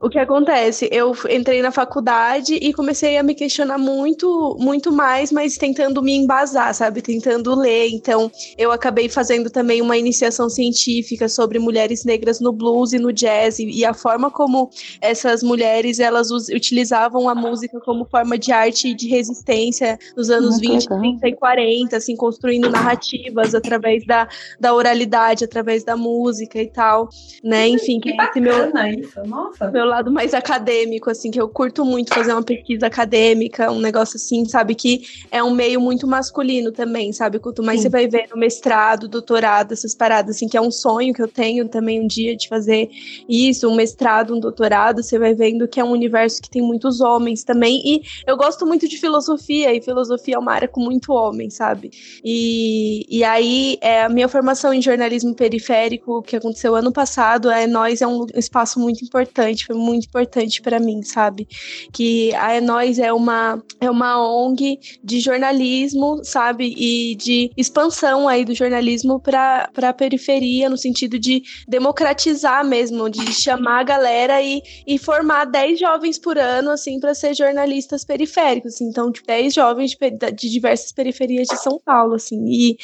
o 0.00 0.08
que 0.08 0.18
acontece? 0.18 0.88
Eu 0.90 1.14
entrei 1.30 1.62
na 1.62 1.70
faculdade 1.70 2.54
e 2.54 2.72
comecei 2.72 3.16
a 3.16 3.22
me 3.22 3.34
questionar 3.34 3.78
muito, 3.78 4.56
muito 4.58 4.92
mais, 4.92 5.30
mas 5.30 5.56
tentando 5.56 6.02
me 6.02 6.12
embasar, 6.12 6.74
sabe? 6.74 7.02
Tentando 7.02 7.54
ler. 7.54 7.88
Então, 7.90 8.30
eu 8.58 8.72
acabei 8.72 9.08
fazendo 9.08 9.50
também 9.50 9.80
uma 9.80 9.96
iniciação 9.96 10.48
científica 10.48 11.28
sobre 11.28 11.58
mulheres 11.58 12.04
negras 12.04 12.40
no 12.40 12.52
blues 12.52 12.92
e 12.92 12.98
no 12.98 13.12
jazz 13.12 13.58
e, 13.58 13.66
e 13.66 13.84
a 13.84 13.94
forma 13.94 14.30
como 14.30 14.70
essas 15.00 15.42
mulheres 15.42 16.00
elas 16.00 16.30
utilizavam 16.30 17.28
a 17.28 17.34
música 17.34 17.80
como 17.80 18.04
forma 18.04 18.38
de 18.38 18.52
arte 18.52 18.94
de 18.94 19.08
resistência 19.08 19.98
nos 20.22 20.30
anos 20.30 20.60
Muito 20.60 20.68
20, 20.68 20.82
legal. 20.82 21.00
30 21.00 21.28
e 21.28 21.32
40, 21.34 21.96
assim, 21.96 22.16
construindo 22.16 22.70
narrativas 22.70 23.54
através 23.54 24.06
da, 24.06 24.28
da 24.58 24.72
oralidade, 24.72 25.44
através 25.44 25.82
da 25.82 25.96
música 25.96 26.60
e 26.60 26.68
tal, 26.68 27.08
né? 27.42 27.66
Enfim, 27.68 27.98
que 27.98 28.12
Que 28.12 28.22
esse 28.22 28.40
meu, 28.40 28.54
isso, 28.98 29.20
nossa. 29.26 29.70
meu 29.70 29.84
lado 29.84 30.12
mais 30.12 30.32
acadêmico, 30.32 31.10
assim, 31.10 31.30
que 31.30 31.40
eu 31.40 31.48
curto 31.48 31.84
muito 31.84 32.14
fazer 32.14 32.32
uma 32.32 32.42
pesquisa 32.42 32.86
acadêmica, 32.86 33.70
um 33.70 33.80
negócio 33.80 34.16
assim, 34.16 34.44
sabe? 34.44 34.74
Que 34.74 35.02
é 35.30 35.42
um 35.42 35.50
meio 35.50 35.80
muito 35.80 36.06
masculino 36.06 36.70
também, 36.70 37.12
sabe? 37.12 37.38
Quanto 37.38 37.62
mais 37.62 37.80
Sim. 37.80 37.84
você 37.84 37.88
vai 37.88 38.06
ver 38.06 38.28
no 38.30 38.38
mestrado, 38.38 39.08
doutorado, 39.08 39.72
essas 39.72 39.94
paradas, 39.94 40.36
assim, 40.36 40.48
que 40.48 40.56
é 40.56 40.60
um 40.60 40.70
sonho 40.70 41.12
que 41.12 41.22
eu 41.22 41.28
tenho 41.28 41.68
também 41.68 42.00
um 42.00 42.06
dia 42.06 42.36
de 42.36 42.48
fazer 42.48 42.88
isso, 43.28 43.68
um 43.68 43.74
mestrado, 43.74 44.36
um 44.36 44.40
doutorado, 44.40 45.02
você 45.02 45.18
vai 45.18 45.34
vendo 45.34 45.66
que 45.66 45.80
é 45.80 45.84
um 45.84 45.90
universo 45.90 46.40
que 46.40 46.50
tem 46.50 46.62
muitos 46.62 47.00
homens 47.00 47.42
também. 47.42 47.82
E 47.84 48.02
eu 48.26 48.36
gosto 48.36 48.64
muito 48.66 48.86
de 48.86 48.96
filosofia, 48.98 49.74
e 49.74 49.82
filosofia 49.82 50.11
é 50.32 50.38
uma 50.38 50.52
área 50.52 50.68
com 50.68 50.80
muito 50.80 51.12
homem, 51.12 51.50
sabe? 51.50 51.90
E, 52.24 53.04
e 53.08 53.24
aí, 53.24 53.78
é, 53.80 54.02
a 54.02 54.08
minha 54.08 54.28
formação 54.28 54.72
em 54.72 54.82
jornalismo 54.82 55.34
periférico, 55.34 56.22
que 56.22 56.36
aconteceu 56.36 56.74
ano 56.74 56.92
passado, 56.92 57.50
é 57.50 57.66
Nós 57.66 58.02
é 58.02 58.06
um 58.06 58.26
espaço 58.34 58.78
muito 58.78 59.04
importante, 59.04 59.66
foi 59.66 59.76
muito 59.76 60.06
importante 60.06 60.60
para 60.62 60.78
mim, 60.78 61.02
sabe? 61.02 61.48
Que 61.92 62.34
a 62.34 62.60
Nós 62.60 62.98
é 62.98 63.12
uma, 63.12 63.62
é 63.80 63.90
uma 63.90 64.22
ONG 64.22 64.78
de 65.02 65.20
jornalismo, 65.20 66.20
sabe? 66.24 66.74
E 66.76 67.14
de 67.16 67.50
expansão 67.56 68.28
aí 68.28 68.44
do 68.44 68.54
jornalismo 68.54 69.20
para 69.20 69.68
a 69.76 69.92
periferia, 69.92 70.68
no 70.68 70.76
sentido 70.76 71.18
de 71.18 71.42
democratizar 71.68 72.64
mesmo, 72.64 73.08
de 73.08 73.32
chamar 73.32 73.80
a 73.80 73.84
galera 73.84 74.42
e, 74.42 74.62
e 74.86 74.98
formar 74.98 75.44
10 75.44 75.78
jovens 75.78 76.18
por 76.18 76.38
ano, 76.38 76.70
assim, 76.70 77.00
para 77.00 77.14
ser 77.14 77.34
jornalistas 77.34 78.04
periféricos. 78.04 78.80
Então, 78.80 79.10
tipo, 79.10 79.26
10 79.26 79.54
jovens 79.54 79.94
de, 80.10 80.50
diversas 80.50 80.92
periferias 80.92 81.46
de 81.48 81.56
São 81.56 81.80
Paulo, 81.84 82.14
assim. 82.14 82.44
E 82.46 82.76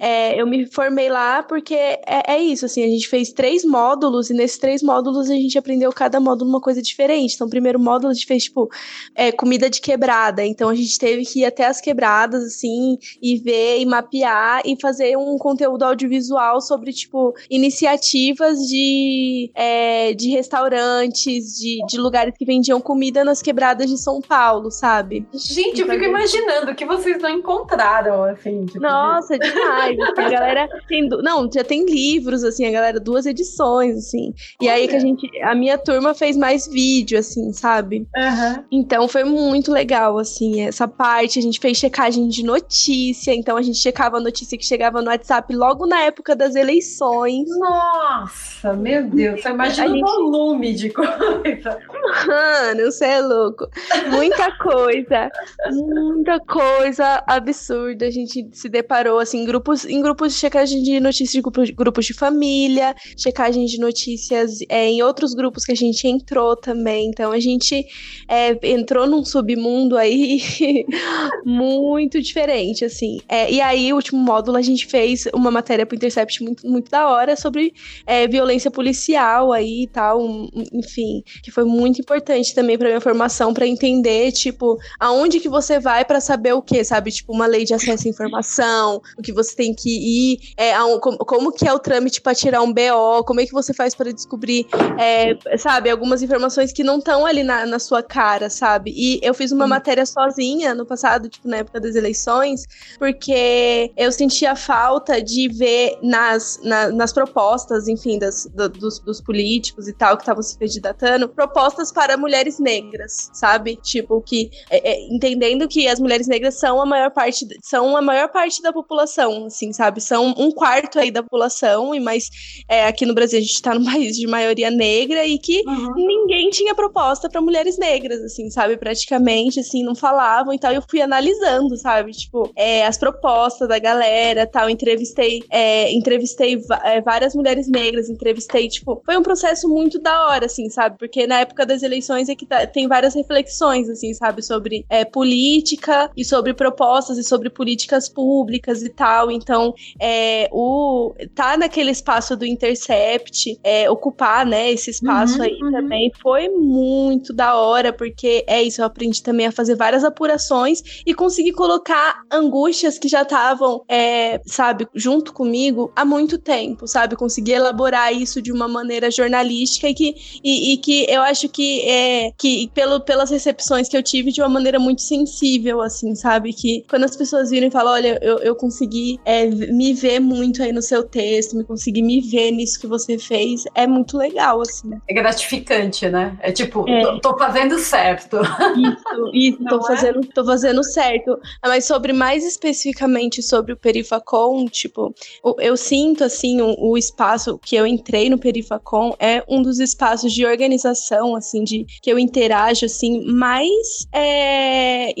é, 0.00 0.40
eu 0.40 0.46
me 0.46 0.66
formei 0.66 1.08
lá 1.08 1.42
porque 1.42 1.74
é, 1.74 2.00
é 2.34 2.38
isso, 2.38 2.66
assim, 2.66 2.82
a 2.82 2.88
gente 2.88 3.08
fez 3.08 3.32
três 3.32 3.64
módulos 3.64 4.30
e 4.30 4.34
nesses 4.34 4.58
três 4.58 4.82
módulos 4.82 5.30
a 5.30 5.34
gente 5.34 5.58
aprendeu 5.58 5.92
cada 5.92 6.20
módulo 6.20 6.50
uma 6.50 6.60
coisa 6.60 6.82
diferente. 6.82 7.34
Então, 7.34 7.46
o 7.46 7.50
primeiro 7.50 7.78
módulo 7.78 8.10
a 8.10 8.14
gente 8.14 8.26
fez, 8.26 8.44
tipo, 8.44 8.68
é, 9.14 9.32
comida 9.32 9.68
de 9.68 9.80
quebrada. 9.80 10.44
Então, 10.44 10.68
a 10.68 10.74
gente 10.74 10.98
teve 10.98 11.24
que 11.24 11.40
ir 11.40 11.44
até 11.44 11.66
as 11.66 11.80
quebradas, 11.80 12.44
assim, 12.44 12.98
e 13.22 13.36
ver 13.38 13.80
e 13.80 13.86
mapear 13.86 14.62
e 14.64 14.76
fazer 14.80 15.16
um 15.16 15.36
conteúdo 15.38 15.82
audiovisual 15.84 16.60
sobre, 16.60 16.92
tipo, 16.92 17.34
iniciativas 17.48 18.58
de, 18.68 19.50
é, 19.54 20.12
de 20.14 20.30
restaurantes, 20.30 21.56
de, 21.56 21.84
de 21.86 21.98
lugares 21.98 22.34
que 22.36 22.44
vendiam 22.44 22.80
comida 22.80 23.24
nas 23.24 23.42
quebradas 23.42 23.88
de 23.88 23.98
São 23.98 24.20
Paulo, 24.20 24.70
sabe? 24.70 25.26
Gente, 25.34 25.80
eu 25.80 25.86
Então, 25.86 25.96
fico 25.96 26.04
imaginando 26.04 26.59
o 26.68 26.74
que 26.74 26.84
vocês 26.84 27.20
não 27.22 27.28
encontraram, 27.30 28.24
assim. 28.24 28.66
Tipo, 28.66 28.80
Nossa, 28.80 29.38
demais. 29.38 29.98
assim, 30.00 30.20
a 30.22 30.30
galera 30.30 30.68
tem. 30.88 31.08
du- 31.08 31.22
Não, 31.22 31.48
já 31.52 31.62
tem 31.64 31.84
livros, 31.84 32.42
assim, 32.44 32.66
a 32.66 32.70
galera, 32.70 32.98
duas 33.00 33.26
edições, 33.26 33.96
assim. 33.96 34.34
E 34.60 34.68
aí 34.68 34.88
que 34.88 34.96
a 34.96 35.00
gente. 35.00 35.28
A 35.42 35.54
minha 35.54 35.78
turma 35.78 36.14
fez 36.14 36.36
mais 36.36 36.66
vídeo, 36.66 37.18
assim, 37.18 37.52
sabe? 37.52 38.06
Aham. 38.16 38.64
Então 38.70 39.06
foi 39.08 39.24
muito 39.24 39.70
legal, 39.72 40.18
assim, 40.18 40.62
essa 40.62 40.86
parte. 40.88 41.38
A 41.38 41.42
gente 41.42 41.58
fez 41.60 41.76
checagem 41.78 42.28
de 42.28 42.44
notícia, 42.44 43.34
então 43.34 43.56
a 43.56 43.62
gente 43.62 43.78
checava 43.78 44.16
a 44.16 44.20
notícia 44.20 44.56
que 44.58 44.64
chegava 44.64 45.00
no 45.02 45.08
WhatsApp 45.10 45.54
logo 45.54 45.86
na 45.86 46.00
época 46.02 46.34
das 46.36 46.54
eleições. 46.54 47.48
Nossa, 47.58 48.72
meu 48.74 49.04
Deus. 49.04 49.42
Só 49.42 49.50
imagina 49.50 49.86
o 49.86 49.90
gente- 49.94 50.00
volume 50.00 50.74
de 50.74 50.90
coisa. 50.90 51.78
Mano, 52.26 52.84
você 52.90 53.04
é 53.04 53.20
louco. 53.20 53.68
Muita 54.10 54.56
coisa. 54.58 55.30
Muita 55.70 56.40
coisa 56.50 57.22
absurda. 57.26 58.06
A 58.06 58.10
gente 58.10 58.48
se 58.52 58.68
deparou, 58.68 59.18
assim, 59.18 59.38
em 59.42 59.44
grupos, 59.44 59.84
em 59.84 60.00
grupos 60.02 60.32
de 60.34 60.38
checagem 60.40 60.82
de 60.82 60.98
notícias 61.00 61.30
de 61.32 61.40
grupos, 61.40 61.70
grupos 61.70 62.06
de 62.06 62.14
família, 62.14 62.94
checagem 63.16 63.64
de 63.66 63.78
notícias 63.78 64.58
é, 64.68 64.88
em 64.88 65.02
outros 65.02 65.32
grupos 65.34 65.64
que 65.64 65.72
a 65.72 65.76
gente 65.76 66.06
entrou 66.08 66.56
também. 66.56 67.08
Então 67.08 67.30
a 67.30 67.38
gente 67.38 67.86
é, 68.28 68.58
entrou 68.68 69.06
num 69.06 69.24
submundo 69.24 69.96
aí 69.96 70.40
muito 71.44 72.20
diferente, 72.20 72.84
assim. 72.84 73.18
É, 73.28 73.50
e 73.50 73.60
aí, 73.60 73.92
o 73.92 73.96
último 73.96 74.18
módulo, 74.20 74.56
a 74.56 74.62
gente 74.62 74.86
fez 74.86 75.26
uma 75.32 75.50
matéria 75.50 75.86
pro 75.86 75.96
Intercept 75.96 76.42
muito, 76.42 76.66
muito 76.66 76.90
da 76.90 77.08
hora 77.08 77.36
sobre 77.36 77.72
é, 78.06 78.26
violência 78.26 78.70
policial 78.70 79.52
aí 79.52 79.82
e 79.84 79.86
tal, 79.86 80.20
um- 80.22 80.48
enfim, 80.72 81.22
que 81.42 81.50
foi 81.50 81.64
muito 81.64 82.00
importante 82.00 82.54
também 82.54 82.76
pra 82.76 82.88
minha 82.88 83.00
formação, 83.00 83.54
pra 83.54 83.66
entender, 83.66 84.32
tipo, 84.32 84.76
aonde 84.98 85.38
que 85.40 85.48
você 85.48 85.78
vai 85.78 86.04
pra 86.04 86.20
saber 86.20 86.39
o 86.54 86.62
que, 86.62 86.82
sabe? 86.84 87.10
Tipo, 87.10 87.32
uma 87.32 87.46
lei 87.46 87.64
de 87.64 87.74
acesso 87.74 88.06
à 88.06 88.10
informação, 88.10 89.00
o 89.18 89.22
que 89.22 89.32
você 89.32 89.54
tem 89.54 89.74
que 89.74 89.90
ir, 90.34 90.38
é, 90.56 90.80
um- 90.82 90.98
como, 90.98 91.18
como 91.18 91.52
que 91.52 91.66
é 91.66 91.72
o 91.72 91.78
trâmite 91.78 92.20
pra 92.20 92.34
tirar 92.34 92.62
um 92.62 92.72
BO, 92.72 93.24
como 93.26 93.40
é 93.40 93.46
que 93.46 93.52
você 93.52 93.72
faz 93.74 93.94
pra 93.94 94.10
descobrir, 94.12 94.66
é, 94.98 95.36
sabe, 95.58 95.90
algumas 95.90 96.22
informações 96.22 96.72
que 96.72 96.82
não 96.84 96.98
estão 96.98 97.26
ali 97.26 97.42
na, 97.42 97.66
na 97.66 97.78
sua 97.78 98.02
cara, 98.02 98.48
sabe? 98.50 98.92
E 98.96 99.20
eu 99.22 99.34
fiz 99.34 99.52
uma 99.52 99.66
matéria 99.66 100.06
sozinha 100.06 100.74
no 100.74 100.86
passado, 100.86 101.28
tipo, 101.28 101.48
na 101.48 101.58
época 101.58 101.80
das 101.80 101.94
eleições, 101.94 102.66
porque 102.98 103.92
eu 103.96 104.12
sentia 104.12 104.54
falta 104.56 105.20
de 105.22 105.48
ver 105.48 105.98
nas, 106.02 106.60
na- 106.62 106.90
nas 106.90 107.12
propostas, 107.12 107.88
enfim, 107.88 108.18
das, 108.18 108.46
do- 108.54 108.68
dos, 108.68 108.98
dos 109.00 109.20
políticos 109.20 109.88
e 109.88 109.92
tal, 109.92 110.16
que 110.16 110.22
estavam 110.22 110.42
se 110.42 110.56
candidatando, 110.58 111.28
propostas 111.28 111.90
para 111.92 112.16
mulheres 112.16 112.58
negras, 112.58 113.30
sabe? 113.32 113.76
Tipo, 113.82 114.20
que 114.20 114.50
é, 114.70 114.92
é, 114.92 115.08
entendendo 115.12 115.66
que 115.68 115.88
as 115.88 115.98
mulheres 115.98 116.19
negras 116.26 116.54
são 116.58 116.80
a 116.80 116.86
maior 116.86 117.10
parte, 117.10 117.46
são 117.62 117.96
a 117.96 118.02
maior 118.02 118.28
parte 118.28 118.62
da 118.62 118.72
população, 118.72 119.46
assim, 119.46 119.72
sabe? 119.72 120.00
São 120.00 120.34
um 120.36 120.50
quarto 120.50 120.98
aí 120.98 121.10
da 121.10 121.22
população, 121.22 121.94
e 121.94 122.00
mais 122.00 122.28
é, 122.68 122.86
aqui 122.86 123.04
no 123.06 123.14
Brasil 123.14 123.38
a 123.38 123.42
gente 123.42 123.60
tá 123.62 123.74
num 123.74 123.84
país 123.90 124.16
de 124.16 124.26
maioria 124.26 124.70
negra 124.70 125.24
e 125.26 125.38
que 125.38 125.62
Uhum. 125.66 125.94
ninguém 125.94 126.50
tinha 126.50 126.74
proposta 126.74 127.28
para 127.28 127.40
mulheres 127.40 127.78
negras, 127.78 128.20
assim, 128.22 128.50
sabe? 128.50 128.76
Praticamente, 128.76 129.60
assim, 129.60 129.82
não 129.84 129.94
falavam 129.94 130.52
e 130.52 130.58
tal. 130.58 130.72
Eu 130.72 130.82
fui 130.88 131.00
analisando, 131.00 131.76
sabe? 131.76 132.12
Tipo, 132.12 132.50
é, 132.56 132.84
as 132.86 132.96
propostas 132.98 133.68
da 133.68 133.78
galera 133.78 134.46
tal. 134.46 134.68
Entrevistei, 134.70 135.42
é, 135.50 135.92
entrevistei 135.92 136.60
é, 136.84 137.00
várias 137.00 137.34
mulheres 137.34 137.68
negras, 137.68 138.08
entrevistei, 138.08 138.68
tipo, 138.68 139.00
foi 139.04 139.16
um 139.16 139.22
processo 139.22 139.68
muito 139.68 139.98
da 139.98 140.26
hora, 140.28 140.46
assim, 140.46 140.68
sabe? 140.70 140.96
Porque 140.98 141.26
na 141.26 141.40
época 141.40 141.64
das 141.66 141.82
eleições 141.82 142.28
é 142.28 142.34
que 142.34 142.46
tá- 142.46 142.66
tem 142.66 142.88
várias 142.88 143.14
reflexões, 143.14 143.88
assim, 143.88 144.12
sabe? 144.14 144.42
Sobre 144.42 144.84
é, 144.88 145.04
política 145.04 146.09
e 146.16 146.24
sobre 146.24 146.54
propostas 146.54 147.18
e 147.18 147.24
sobre 147.24 147.50
políticas 147.50 148.08
públicas 148.08 148.82
e 148.82 148.90
tal. 148.90 149.30
Então, 149.30 149.74
é, 150.00 150.48
o 150.52 151.14
tá 151.34 151.56
naquele 151.56 151.90
espaço 151.90 152.36
do 152.36 152.44
Intercept, 152.44 153.58
é, 153.62 153.90
ocupar, 153.90 154.46
né, 154.46 154.70
esse 154.70 154.90
espaço 154.90 155.10
Uhum, 155.36 155.42
aí 155.42 155.58
uhum. 155.62 155.72
também 155.72 156.12
foi 156.20 156.48
muito 156.48 157.32
da 157.32 157.56
hora, 157.56 157.92
porque 157.92 158.44
é 158.46 158.62
isso, 158.62 158.80
eu 158.80 158.84
aprendi 158.84 159.22
também 159.22 159.46
a 159.46 159.52
fazer 159.52 159.74
várias 159.74 160.04
apurações 160.04 160.82
e 161.06 161.14
consegui 161.14 161.52
colocar 161.52 162.22
angústias 162.30 162.98
que 162.98 163.08
já 163.08 163.22
estavam, 163.22 163.84
é, 163.88 164.40
sabe, 164.46 164.86
junto 164.94 165.32
comigo 165.32 165.92
há 165.94 166.04
muito 166.04 166.38
tempo, 166.38 166.86
sabe? 166.86 167.16
Consegui 167.16 167.52
elaborar 167.52 168.12
isso 168.12 168.40
de 168.40 168.52
uma 168.52 168.68
maneira 168.68 169.10
jornalística 169.10 169.88
e 169.88 169.94
que, 169.94 170.14
e, 170.42 170.74
e 170.74 170.76
que 170.78 171.06
eu 171.08 171.22
acho 171.22 171.48
que 171.48 171.80
é 171.82 172.32
que 172.38 172.70
pelo, 172.74 173.00
pelas 173.00 173.30
recepções 173.30 173.88
que 173.88 173.96
eu 173.96 174.02
tive 174.02 174.32
de 174.32 174.40
uma 174.40 174.48
maneira 174.48 174.78
muito 174.78 175.02
sensível, 175.02 175.80
assim, 175.80 175.99
sabe? 176.14 176.52
Que 176.52 176.84
quando 176.88 177.04
as 177.04 177.16
pessoas 177.16 177.50
viram 177.50 177.68
e 177.68 177.70
falam, 177.70 177.92
olha, 177.92 178.18
eu, 178.22 178.38
eu 178.38 178.54
consegui 178.54 179.18
é, 179.24 179.46
me 179.46 179.92
ver 179.92 180.20
muito 180.20 180.62
aí 180.62 180.72
no 180.72 180.82
seu 180.82 181.02
texto, 181.02 181.56
me 181.56 181.64
consegui 181.64 182.02
me 182.02 182.20
ver 182.20 182.50
nisso 182.50 182.80
que 182.80 182.86
você 182.86 183.18
fez, 183.18 183.64
é 183.74 183.86
muito 183.86 184.16
legal, 184.16 184.60
assim. 184.60 184.90
É 185.08 185.14
gratificante, 185.14 186.08
né? 186.08 186.38
É 186.40 186.52
tipo, 186.52 186.88
É. 186.88 187.02
Tô, 187.02 187.20
tô 187.20 187.38
fazendo 187.38 187.78
certo. 187.78 188.38
Isso, 188.76 189.30
isso, 189.32 189.64
tô 189.64 189.78
é? 189.78 189.86
fazendo, 189.86 190.20
tô 190.34 190.44
fazendo 190.44 190.84
certo. 190.84 191.38
Mas 191.64 191.84
sobre 191.84 192.12
mais 192.12 192.44
especificamente 192.44 193.42
sobre 193.42 193.72
o 193.72 193.76
Perifacom, 193.76 194.66
tipo, 194.66 195.14
eu 195.58 195.76
sinto 195.76 196.24
assim, 196.24 196.60
o, 196.60 196.74
o 196.78 196.98
espaço 196.98 197.58
que 197.58 197.76
eu 197.76 197.86
entrei 197.86 198.28
no 198.28 198.38
Perifacom 198.38 199.14
é 199.18 199.42
um 199.48 199.62
dos 199.62 199.78
espaços 199.78 200.32
de 200.32 200.44
organização, 200.44 201.34
assim, 201.34 201.64
de 201.64 201.84
que 202.02 202.10
eu 202.10 202.18
interajo 202.18 202.86
assim, 202.86 203.24
mais 203.24 204.06
é, 204.12 205.12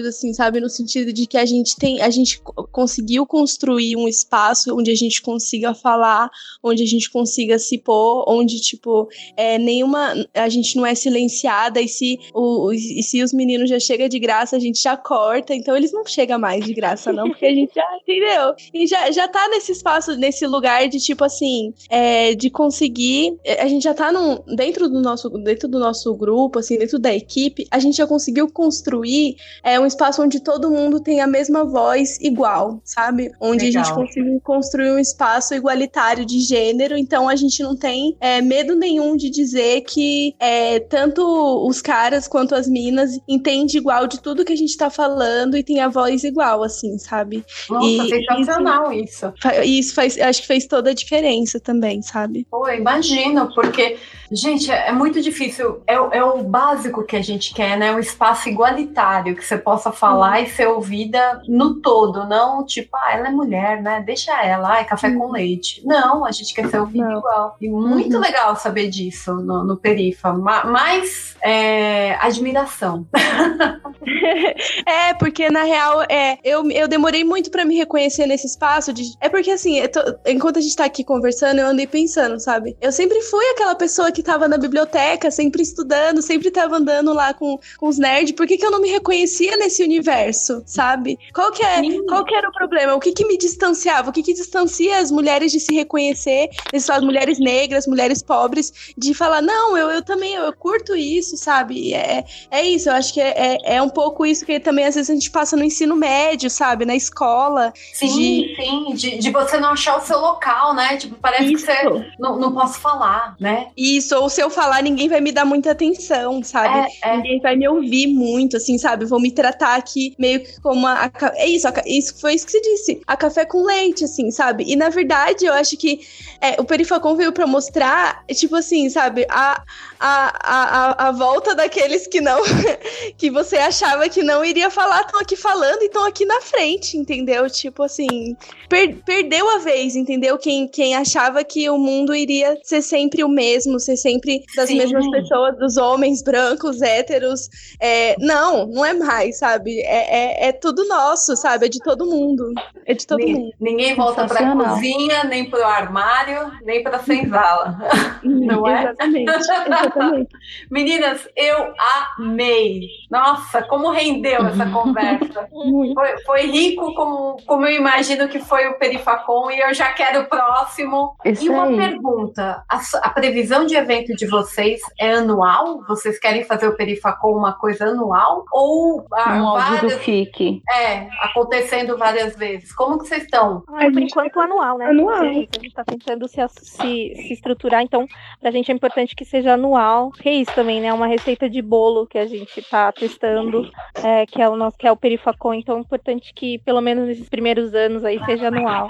assim, 0.00 0.32
sabe? 0.32 0.60
No 0.60 0.68
sentido 0.68 1.12
de 1.12 1.26
que 1.26 1.36
a 1.36 1.44
gente 1.44 1.76
tem, 1.76 2.00
a 2.00 2.10
gente 2.10 2.40
co- 2.40 2.66
conseguiu 2.70 3.26
construir 3.26 3.96
um 3.96 4.08
espaço 4.08 4.76
onde 4.76 4.90
a 4.90 4.94
gente 4.94 5.20
consiga 5.22 5.74
falar, 5.74 6.30
onde 6.62 6.82
a 6.82 6.86
gente 6.86 7.10
consiga 7.10 7.58
se 7.58 7.78
pôr, 7.78 8.24
onde, 8.28 8.60
tipo, 8.60 9.08
é, 9.36 9.58
nenhuma. 9.58 10.14
A 10.34 10.48
gente 10.48 10.76
não 10.76 10.86
é 10.86 10.94
silenciada 10.94 11.80
e 11.80 11.88
se, 11.88 12.18
o, 12.34 12.72
e 12.72 13.02
se 13.02 13.22
os 13.22 13.32
meninos 13.32 13.68
já 13.68 13.78
chegam 13.78 14.08
de 14.08 14.18
graça, 14.18 14.56
a 14.56 14.60
gente 14.60 14.80
já 14.80 14.96
corta. 14.96 15.54
Então 15.54 15.76
eles 15.76 15.92
não 15.92 16.04
chegam 16.06 16.38
mais 16.38 16.64
de 16.64 16.72
graça, 16.74 17.12
não, 17.12 17.28
porque 17.28 17.46
a 17.46 17.54
gente 17.54 17.74
já 17.74 17.84
entendeu. 18.02 18.54
E 18.72 18.86
já, 18.86 19.10
já 19.10 19.28
tá 19.28 19.48
nesse 19.48 19.72
espaço, 19.72 20.16
nesse 20.16 20.46
lugar 20.46 20.88
de 20.88 20.98
tipo 20.98 21.24
assim, 21.24 21.72
é, 21.88 22.34
de 22.34 22.50
conseguir. 22.50 23.36
A 23.58 23.68
gente 23.68 23.82
já 23.82 23.94
tá 23.94 24.12
num, 24.12 24.38
dentro 24.56 24.88
do 24.88 25.00
nosso 25.00 25.28
dentro 25.30 25.68
do 25.68 25.78
nosso 25.78 26.14
grupo, 26.14 26.58
assim, 26.58 26.78
dentro 26.78 26.98
da 26.98 27.14
equipe, 27.14 27.66
a 27.70 27.78
gente 27.78 27.96
já 27.96 28.06
conseguiu 28.06 28.48
construir 28.50 29.36
é, 29.62 29.78
um 29.82 29.86
espaço 29.86 30.22
onde 30.22 30.40
todo 30.40 30.70
mundo 30.70 31.00
tem 31.00 31.20
a 31.20 31.26
mesma 31.26 31.64
voz 31.64 32.18
igual, 32.20 32.80
sabe? 32.84 33.30
Onde 33.40 33.66
Legal. 33.66 33.82
a 33.82 33.84
gente 33.84 33.94
conseguiu 33.94 34.40
construir 34.42 34.92
um 34.92 34.98
espaço 34.98 35.54
igualitário 35.54 36.24
de 36.24 36.40
gênero, 36.40 36.96
então 36.96 37.28
a 37.28 37.36
gente 37.36 37.62
não 37.62 37.76
tem 37.76 38.16
é, 38.20 38.40
medo 38.40 38.74
nenhum 38.74 39.16
de 39.16 39.30
dizer 39.30 39.82
que 39.82 40.34
é, 40.38 40.80
tanto 40.80 41.22
os 41.66 41.80
caras 41.80 42.26
quanto 42.26 42.54
as 42.54 42.68
minas 42.68 43.18
entendem 43.28 43.62
igual 43.76 44.06
de 44.06 44.20
tudo 44.20 44.44
que 44.44 44.52
a 44.52 44.56
gente 44.56 44.76
tá 44.76 44.90
falando 44.90 45.56
e 45.56 45.62
tem 45.62 45.80
a 45.80 45.88
voz 45.88 46.24
igual, 46.24 46.62
assim, 46.62 46.98
sabe? 46.98 47.44
Nossa, 47.68 47.86
e, 47.86 48.08
sensacional 48.08 48.92
isso. 48.92 49.32
Isso 49.64 49.94
faz, 49.94 50.18
acho 50.18 50.42
que 50.42 50.46
fez 50.46 50.66
toda 50.66 50.90
a 50.90 50.94
diferença 50.94 51.60
também, 51.60 52.02
sabe? 52.02 52.46
Pô, 52.50 52.68
imagino, 52.68 53.52
porque 53.54 53.98
Gente, 54.32 54.70
é, 54.70 54.88
é 54.88 54.92
muito 54.92 55.20
difícil. 55.20 55.82
É, 55.86 55.94
é, 55.94 56.24
o 56.24 56.42
básico 56.42 57.04
que 57.04 57.16
a 57.16 57.22
gente 57.22 57.52
quer, 57.52 57.76
né? 57.76 57.92
Um 57.92 57.98
espaço 57.98 58.48
igualitário, 58.48 59.36
que 59.36 59.44
você 59.44 59.58
possa 59.58 59.92
falar 59.92 60.40
e 60.40 60.48
ser 60.48 60.66
ouvida 60.66 61.42
no 61.46 61.80
todo, 61.80 62.26
não 62.26 62.64
tipo, 62.64 62.96
ah, 62.96 63.12
ela 63.12 63.28
é 63.28 63.30
mulher, 63.30 63.82
né? 63.82 64.02
Deixa 64.04 64.32
ela, 64.42 64.70
ai, 64.70 64.84
café 64.84 65.10
com 65.10 65.30
leite. 65.30 65.82
Não, 65.84 66.24
a 66.24 66.32
gente 66.32 66.54
quer 66.54 66.68
ser 66.68 66.80
ouvido 66.80 67.04
não. 67.04 67.18
igual. 67.18 67.56
E 67.60 67.68
muito 67.68 68.14
uhum. 68.14 68.22
legal 68.22 68.56
saber 68.56 68.88
disso 68.88 69.34
no, 69.34 69.64
no 69.64 69.76
Perifa. 69.76 70.32
Mas 70.32 71.36
é, 71.42 72.14
admiração. 72.14 73.06
é, 74.86 75.12
porque 75.14 75.50
na 75.50 75.64
real, 75.64 76.02
é, 76.08 76.38
eu, 76.42 76.70
eu 76.70 76.88
demorei 76.88 77.24
muito 77.24 77.50
para 77.50 77.64
me 77.64 77.76
reconhecer 77.76 78.26
nesse 78.26 78.46
espaço. 78.46 78.92
De, 78.92 79.02
é 79.20 79.28
porque 79.28 79.50
assim, 79.50 79.86
tô, 79.88 80.00
enquanto 80.26 80.58
a 80.58 80.62
gente 80.62 80.76
tá 80.76 80.84
aqui 80.84 81.04
conversando, 81.04 81.58
eu 81.58 81.66
andei 81.66 81.86
pensando, 81.86 82.40
sabe? 82.40 82.76
Eu 82.80 82.92
sempre 82.92 83.20
fui 83.22 83.44
aquela 83.50 83.74
pessoa 83.74 84.10
que 84.10 84.21
tava 84.22 84.48
na 84.48 84.56
biblioteca, 84.56 85.30
sempre 85.30 85.62
estudando, 85.62 86.22
sempre 86.22 86.50
tava 86.50 86.76
andando 86.76 87.12
lá 87.12 87.34
com, 87.34 87.58
com 87.78 87.88
os 87.88 87.98
nerds. 87.98 88.32
Por 88.32 88.46
que, 88.46 88.56
que 88.56 88.64
eu 88.64 88.70
não 88.70 88.80
me 88.80 88.90
reconhecia 88.90 89.56
nesse 89.56 89.82
universo, 89.82 90.62
sabe? 90.66 91.18
Qual 91.34 91.50
que, 91.52 91.62
é, 91.62 91.82
qual 92.08 92.24
que 92.24 92.34
era 92.34 92.48
o 92.48 92.52
problema? 92.52 92.94
O 92.94 93.00
que, 93.00 93.12
que 93.12 93.26
me 93.26 93.36
distanciava? 93.36 94.10
O 94.10 94.12
que, 94.12 94.22
que 94.22 94.34
distancia 94.34 94.98
as 94.98 95.10
mulheres 95.10 95.52
de 95.52 95.60
se 95.60 95.74
reconhecer, 95.74 96.48
as 96.72 97.02
mulheres 97.02 97.38
negras, 97.38 97.86
mulheres 97.86 98.22
pobres, 98.22 98.94
de 98.96 99.14
falar, 99.14 99.42
não, 99.42 99.76
eu, 99.76 99.90
eu 99.90 100.02
também, 100.02 100.34
eu 100.34 100.52
curto 100.52 100.94
isso, 100.94 101.36
sabe? 101.36 101.94
É, 101.94 102.24
é 102.50 102.62
isso, 102.62 102.88
eu 102.88 102.94
acho 102.94 103.12
que 103.12 103.20
é, 103.20 103.34
é, 103.36 103.76
é 103.76 103.82
um 103.82 103.88
pouco 103.88 104.24
isso 104.24 104.44
que 104.44 104.58
também 104.60 104.84
às 104.84 104.94
vezes 104.94 105.10
a 105.10 105.14
gente 105.14 105.30
passa 105.30 105.56
no 105.56 105.64
ensino 105.64 105.96
médio, 105.96 106.48
sabe? 106.48 106.84
Na 106.84 106.94
escola. 106.94 107.72
Sim, 107.92 108.06
de... 108.06 108.56
sim, 108.56 108.94
de, 108.94 109.18
de 109.18 109.30
você 109.30 109.58
não 109.58 109.70
achar 109.70 109.96
o 109.96 110.00
seu 110.00 110.18
local, 110.18 110.74
né? 110.74 110.96
Tipo, 110.96 111.16
parece 111.16 111.52
isso. 111.52 111.66
que 111.66 111.72
você 111.72 112.14
não, 112.18 112.38
não 112.38 112.52
posso 112.52 112.80
falar, 112.80 113.36
né? 113.38 113.68
Isso, 113.76 114.11
ou 114.12 114.28
se 114.28 114.40
eu 114.40 114.50
falar, 114.50 114.82
ninguém 114.82 115.08
vai 115.08 115.20
me 115.20 115.32
dar 115.32 115.44
muita 115.44 115.72
atenção, 115.72 116.42
sabe? 116.42 116.90
É, 117.02 117.10
é. 117.10 117.16
Ninguém 117.16 117.40
vai 117.40 117.56
me 117.56 117.68
ouvir 117.68 118.08
muito, 118.08 118.56
assim, 118.56 118.78
sabe? 118.78 119.04
Vou 119.04 119.20
me 119.20 119.30
tratar 119.30 119.76
aqui 119.76 120.14
meio 120.18 120.40
que 120.40 120.60
como 120.60 120.86
a. 120.86 121.04
a 121.06 121.32
é 121.34 121.48
isso, 121.48 121.68
a, 121.68 121.72
isso 121.86 122.20
foi 122.20 122.34
isso 122.34 122.46
que 122.46 122.52
você 122.52 122.60
disse. 122.60 123.02
A 123.06 123.16
café 123.16 123.44
com 123.44 123.62
leite, 123.62 124.04
assim, 124.04 124.30
sabe? 124.30 124.64
E 124.66 124.76
na 124.76 124.88
verdade, 124.88 125.44
eu 125.44 125.52
acho 125.52 125.76
que 125.76 126.00
é, 126.40 126.60
o 126.60 126.64
Perifacon 126.64 127.14
veio 127.16 127.32
pra 127.32 127.46
mostrar, 127.46 128.24
tipo 128.34 128.56
assim, 128.56 128.88
sabe? 128.90 129.26
A, 129.28 129.62
a, 130.02 130.32
a, 130.42 131.08
a 131.08 131.12
volta 131.12 131.54
daqueles 131.54 132.08
que 132.08 132.20
não. 132.20 132.40
que 133.16 133.30
você 133.30 133.56
achava 133.56 134.08
que 134.08 134.22
não 134.22 134.44
iria 134.44 134.68
falar, 134.68 135.02
estão 135.02 135.20
aqui 135.20 135.36
falando 135.36 135.82
e 135.82 135.86
estão 135.86 136.04
aqui 136.04 136.24
na 136.24 136.40
frente, 136.40 136.96
entendeu? 136.96 137.48
Tipo 137.48 137.84
assim. 137.84 138.36
Per, 138.68 138.96
perdeu 139.04 139.48
a 139.50 139.58
vez, 139.58 139.94
entendeu? 139.94 140.36
Quem, 140.38 140.66
quem 140.66 140.96
achava 140.96 141.44
que 141.44 141.70
o 141.70 141.78
mundo 141.78 142.14
iria 142.14 142.58
ser 142.64 142.82
sempre 142.82 143.22
o 143.22 143.28
mesmo, 143.28 143.78
ser 143.78 143.96
sempre 143.96 144.42
das 144.56 144.68
Sim. 144.68 144.78
mesmas 144.78 145.08
pessoas, 145.08 145.56
dos 145.56 145.76
homens 145.76 146.22
brancos, 146.22 146.82
héteros. 146.82 147.48
É, 147.80 148.16
não, 148.18 148.66
não 148.66 148.84
é 148.84 148.94
mais, 148.94 149.38
sabe? 149.38 149.80
É, 149.82 150.46
é, 150.46 150.48
é, 150.48 150.52
tudo 150.52 150.86
nosso, 150.88 151.36
sabe? 151.36 151.66
É 151.66 151.68
de 151.68 151.78
todo 151.78 152.06
mundo. 152.06 152.52
É 152.86 152.94
de 152.94 153.06
todo 153.06 153.18
Ninguém, 153.18 153.34
mundo. 153.34 153.54
Ninguém 153.60 153.94
volta 153.94 154.26
pra 154.26 154.56
cozinha, 154.56 155.24
nem 155.24 155.48
pro 155.48 155.64
armário, 155.64 156.50
nem 156.64 156.82
pra 156.82 156.98
senzala. 156.98 157.78
não 158.24 158.66
é? 158.66 158.82
Exatamente. 158.82 159.32
Exatamente. 159.92 160.30
Meninas, 160.70 161.28
eu 161.36 161.72
amei. 162.18 162.88
Nossa, 163.10 163.62
como 163.62 163.90
rendeu 163.90 164.46
essa 164.46 164.66
conversa. 164.70 165.48
Foi, 165.94 166.18
foi, 166.24 166.40
rico 166.46 166.94
como, 166.94 167.36
como 167.46 167.66
eu 167.66 167.76
imagino 167.76 168.28
que 168.28 168.38
foi 168.38 168.66
o 168.68 168.78
Perifacom 168.78 169.50
e 169.50 169.60
eu 169.60 169.74
já 169.74 169.92
quero 169.92 170.22
o 170.22 170.28
próximo. 170.28 171.16
Isso 171.24 171.44
e 171.44 171.48
uma 171.48 171.64
aí. 171.64 171.76
pergunta: 171.76 172.64
a, 172.68 172.80
a 173.02 173.10
previsão 173.10 173.66
de 173.66 173.76
evento 173.76 174.14
de 174.14 174.26
vocês 174.26 174.80
é 174.98 175.14
anual? 175.14 175.84
Vocês 175.86 176.18
querem 176.18 176.44
fazer 176.44 176.68
o 176.68 176.76
Perifacom 176.76 177.36
uma 177.36 177.52
coisa 177.52 177.86
anual? 177.86 178.44
Ou 178.52 179.06
ah, 179.12 179.34
um 179.34 179.52
várias, 179.52 179.92
do 179.92 179.98
FIC? 180.00 180.62
É, 180.74 181.08
acontecendo 181.20 181.96
várias 181.96 182.36
vezes. 182.36 182.72
Como 182.74 182.98
que 182.98 183.08
vocês 183.08 183.24
estão? 183.24 183.62
Ah, 183.68 183.90
por 183.90 184.00
enquanto 184.00 184.40
anual, 184.40 184.78
né? 184.78 184.86
Anual. 184.86 185.22
A 185.22 185.32
gente 185.32 185.66
está 185.66 185.84
tentando 185.84 186.26
se, 186.28 186.40
se, 186.48 187.12
se 187.14 187.32
estruturar, 187.32 187.82
então 187.82 188.06
pra 188.40 188.50
gente 188.50 188.70
é 188.70 188.74
importante 188.74 189.14
que 189.14 189.24
seja 189.24 189.54
anual. 189.54 189.81
Que 190.20 190.28
é 190.28 190.34
isso 190.34 190.54
também, 190.54 190.80
né? 190.80 190.92
Uma 190.92 191.06
receita 191.06 191.48
de 191.48 191.60
bolo 191.60 192.06
que 192.06 192.18
a 192.18 192.26
gente 192.26 192.60
está 192.60 192.92
testando, 192.92 193.68
é, 194.02 194.26
que 194.26 194.40
é 194.40 194.48
o 194.48 194.56
nosso, 194.56 194.76
que 194.76 194.86
é 194.86 194.92
o 194.92 194.96
Perifacom, 194.96 195.54
então 195.54 195.76
é 195.76 195.80
importante 195.80 196.32
que 196.34 196.58
pelo 196.58 196.80
menos 196.80 197.06
nesses 197.06 197.28
primeiros 197.28 197.74
anos 197.74 198.04
aí 198.04 198.22
seja 198.24 198.48
anual. 198.48 198.88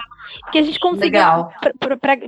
Que 0.50 0.58
a 0.58 0.62
gente 0.62 0.78
consiga, 0.78 1.48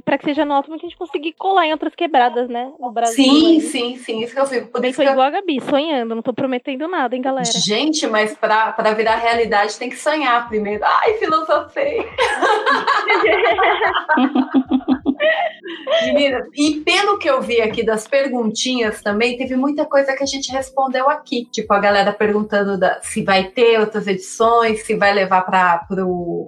para 0.05 0.18
que 0.18 0.25
seja 0.25 0.43
anual, 0.43 0.62
também 0.62 0.78
que 0.78 0.86
a 0.86 0.89
gente 0.89 0.99
consiga 0.99 1.28
colar 1.39 1.67
em 1.67 1.73
outras 1.73 1.94
quebradas, 1.94 2.49
né? 2.49 2.70
No 2.78 2.91
Brasil. 2.91 3.25
Sim, 3.25 3.60
sim, 3.60 3.97
sim. 3.97 4.23
Isso 4.23 4.34
que 4.34 4.41
eu 4.41 4.47
fico. 4.47 4.86
Isso 4.86 5.01
que 5.01 5.09
eu... 5.09 5.12
igual 5.12 5.28
a 5.28 5.31
Gabi, 5.31 5.60
sonhando, 5.60 6.15
não 6.15 6.23
tô 6.23 6.34
prometendo 6.34 6.89
nada, 6.89 7.15
hein, 7.15 7.23
galera? 7.23 7.44
Gente, 7.44 8.07
mas 8.07 8.36
pra, 8.36 8.73
pra 8.73 8.93
virar 8.93 9.17
realidade 9.17 9.78
tem 9.78 9.89
que 9.89 9.97
sonhar 9.97 10.49
primeiro. 10.49 10.84
Ai, 10.84 11.15
filosofei. 11.15 12.05
Meninas, 16.03 16.47
e 16.55 16.81
pelo 16.81 17.19
que 17.19 17.28
eu 17.28 17.41
vi 17.41 17.61
aqui 17.61 17.83
das 17.83 18.07
perguntinhas 18.07 19.03
também, 19.03 19.36
teve 19.36 19.57
muita 19.57 19.85
coisa 19.85 20.15
que 20.15 20.23
a 20.23 20.27
gente 20.27 20.53
respondeu 20.53 21.09
aqui. 21.09 21.47
Tipo, 21.51 21.73
a 21.73 21.78
galera 21.78 22.12
perguntando 22.12 22.78
da, 22.78 23.01
se 23.03 23.23
vai 23.23 23.44
ter 23.44 23.81
outras 23.81 24.07
edições, 24.07 24.85
se 24.85 24.94
vai 24.94 25.15
levar 25.15 25.43
para 25.43 25.86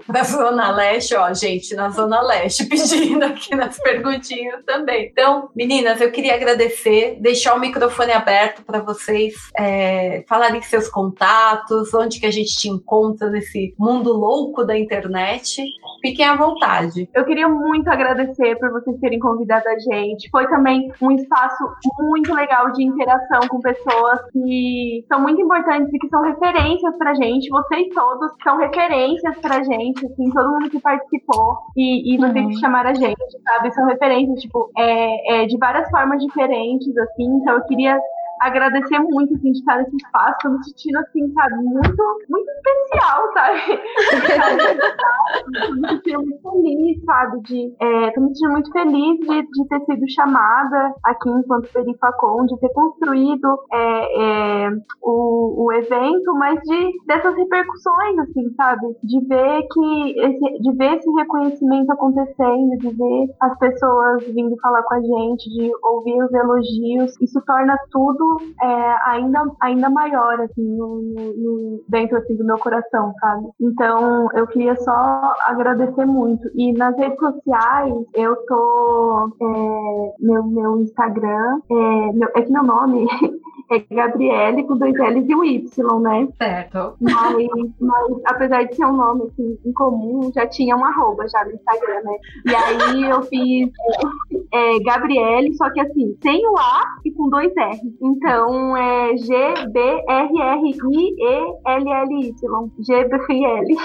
pra 0.06 0.22
Zona 0.24 0.70
Leste. 0.70 1.14
Ó, 1.14 1.32
gente, 1.32 1.74
na 1.74 1.88
Zona 1.90 2.20
Leste, 2.20 2.64
pedindo 2.68 3.24
aqui 3.24 3.54
nas 3.54 3.78
perguntinhas 3.78 4.62
também. 4.64 5.06
Então, 5.06 5.48
meninas, 5.54 6.00
eu 6.00 6.10
queria 6.10 6.34
agradecer, 6.34 7.16
deixar 7.20 7.54
o 7.54 7.60
microfone 7.60 8.12
aberto 8.12 8.62
para 8.64 8.80
vocês 8.80 9.34
é, 9.58 10.24
falarem 10.28 10.60
seus 10.62 10.88
contatos, 10.88 11.92
onde 11.94 12.20
que 12.20 12.26
a 12.26 12.30
gente 12.30 12.56
te 12.56 12.68
encontra 12.68 13.30
nesse 13.30 13.74
mundo 13.78 14.12
louco 14.12 14.64
da 14.64 14.76
internet. 14.76 15.62
Fiquem 16.00 16.24
à 16.24 16.36
vontade. 16.36 17.08
Eu 17.14 17.24
queria 17.24 17.48
muito 17.48 17.88
agradecer 17.88 18.56
por 18.58 18.65
vocês 18.70 18.98
terem 19.00 19.18
convidado 19.18 19.64
a 19.68 19.78
gente. 19.78 20.28
Foi 20.30 20.46
também 20.48 20.90
um 21.00 21.10
espaço 21.12 21.64
muito 22.00 22.32
legal 22.34 22.70
de 22.72 22.84
interação 22.84 23.40
com 23.48 23.60
pessoas 23.60 24.20
que 24.32 25.04
são 25.08 25.20
muito 25.20 25.40
importantes 25.40 25.92
e 25.92 25.98
que 25.98 26.08
são 26.08 26.22
referências 26.22 26.96
pra 26.96 27.14
gente. 27.14 27.48
Vocês 27.48 27.88
todos 27.94 28.32
são 28.42 28.58
referências 28.58 29.38
pra 29.38 29.62
gente, 29.62 30.06
assim, 30.06 30.30
todo 30.30 30.52
mundo 30.52 30.70
que 30.70 30.80
participou 30.80 31.58
e, 31.76 32.14
e 32.14 32.18
vocês 32.18 32.44
uhum. 32.44 32.50
que 32.50 32.60
chamaram 32.60 32.90
a 32.90 32.94
gente, 32.94 33.42
sabe? 33.44 33.72
São 33.72 33.86
referências, 33.86 34.40
tipo, 34.40 34.70
é, 34.76 35.42
é, 35.42 35.46
de 35.46 35.56
várias 35.58 35.88
formas 35.90 36.22
diferentes, 36.22 36.96
assim. 36.96 37.24
Então 37.24 37.54
eu 37.54 37.64
queria 37.64 37.98
agradecer 38.40 38.98
muito, 38.98 39.34
assim, 39.34 39.52
de 39.52 39.58
estar 39.58 39.78
nesse 39.78 39.96
espaço. 39.96 40.36
Tô 40.42 40.50
me 40.50 40.64
sentindo, 40.64 40.98
assim, 40.98 41.32
sabe, 41.32 41.54
muito, 41.56 42.20
muito 42.28 42.50
especial, 42.50 43.32
sabe? 43.32 43.60
tô 45.66 45.74
me 45.74 45.88
sentindo 45.88 46.22
muito 46.22 46.42
feliz, 46.42 47.04
sabe? 47.04 47.40
De, 47.42 47.74
é, 47.80 48.20
me 48.20 48.28
sentindo 48.28 48.52
muito 48.52 48.72
feliz 48.72 49.18
de, 49.20 49.42
de 49.42 49.68
ter 49.68 49.80
sido 49.84 50.10
chamada 50.10 50.94
aqui 51.04 51.30
enquanto 51.30 51.72
Perifacom, 51.72 52.46
de 52.46 52.58
ter 52.58 52.72
construído 52.72 53.58
é, 53.72 54.66
é, 54.66 54.70
o, 55.02 55.66
o 55.66 55.72
evento, 55.72 56.34
mas 56.34 56.60
de 56.60 56.92
dessas 57.06 57.34
repercussões, 57.36 58.18
assim, 58.20 58.54
sabe? 58.56 58.86
De 59.02 59.26
ver 59.26 59.62
que 59.72 60.20
esse, 60.20 60.58
de 60.60 60.76
ver 60.76 60.96
esse 60.96 61.10
reconhecimento 61.12 61.90
acontecendo, 61.92 62.76
de 62.78 62.90
ver 62.90 63.34
as 63.40 63.58
pessoas 63.58 64.24
vindo 64.26 64.56
falar 64.60 64.82
com 64.82 64.94
a 64.94 65.00
gente, 65.00 65.48
de 65.50 65.70
ouvir 65.82 66.22
os 66.22 66.32
elogios, 66.32 67.20
isso 67.20 67.40
torna 67.46 67.76
tudo 67.90 68.25
é, 68.62 69.10
ainda, 69.10 69.44
ainda 69.60 69.90
maior, 69.90 70.40
assim, 70.40 70.76
no, 70.76 71.02
no, 71.02 71.84
dentro, 71.88 72.18
assim, 72.18 72.36
do 72.36 72.44
meu 72.44 72.58
coração, 72.58 73.12
sabe? 73.20 73.48
Então, 73.60 74.28
eu 74.34 74.46
queria 74.46 74.76
só 74.76 75.34
agradecer 75.46 76.04
muito. 76.04 76.48
E 76.54 76.72
nas 76.72 76.96
redes 76.96 77.18
sociais, 77.18 77.94
eu 78.14 78.36
tô, 78.46 79.32
é, 79.40 80.14
meu, 80.20 80.44
meu 80.44 80.80
Instagram, 80.82 81.60
é, 81.70 82.12
meu, 82.12 82.28
é 82.34 82.42
que 82.42 82.52
meu 82.52 82.62
nome 82.62 83.06
é 83.70 83.78
Gabriele 83.94 84.64
com 84.64 84.76
dois 84.76 84.94
L's 84.94 85.28
e 85.28 85.34
um 85.34 85.44
Y, 85.44 86.00
né? 86.00 86.28
Certo. 86.38 86.96
Mas, 87.00 87.48
mas 87.80 88.12
apesar 88.26 88.64
de 88.64 88.74
ser 88.76 88.86
um 88.86 88.96
nome 88.96 89.24
assim, 89.24 89.58
em 89.64 89.72
comum, 89.72 90.30
já 90.34 90.46
tinha 90.46 90.76
um 90.76 90.84
arroba 90.84 91.26
já 91.28 91.44
no 91.44 91.52
Instagram, 91.52 92.02
né? 92.02 92.16
E 92.46 92.54
aí 92.54 93.02
eu 93.10 93.22
fiz 93.22 93.70
é, 94.52 94.78
Gabriele, 94.80 95.54
só 95.54 95.70
que 95.70 95.80
assim, 95.80 96.16
sem 96.22 96.46
o 96.48 96.56
A 96.58 96.84
e 97.04 97.10
com 97.12 97.28
dois 97.28 97.56
R. 97.56 97.80
Então 98.00 98.76
é 98.76 99.16
G-B-R-R-I-E-L-L-Y. 99.16 99.90
G-B-R-L. 102.78 103.76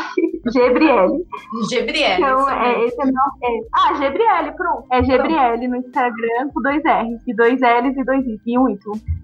Gebriele. 0.51 1.25
Gebriele. 1.69 2.15
Então, 2.15 2.49
é, 2.49 2.85
esse 2.85 3.01
é 3.01 3.05
meu. 3.05 3.13
É, 3.43 3.59
ah, 3.73 3.93
Gebriele, 3.95 4.51
pronto. 4.53 4.85
É 4.91 5.03
Gebriele 5.03 5.67
no 5.67 5.77
Instagram 5.77 6.49
com 6.53 6.61
dois 6.61 6.81
R's, 6.83 7.21
e 7.27 7.35
dois 7.35 7.59
L's 7.61 7.97
e 7.97 8.03
dois 8.03 8.25
I's, 8.25 8.41
e 8.45 8.57
um 8.57 8.69
Y. 8.69 8.77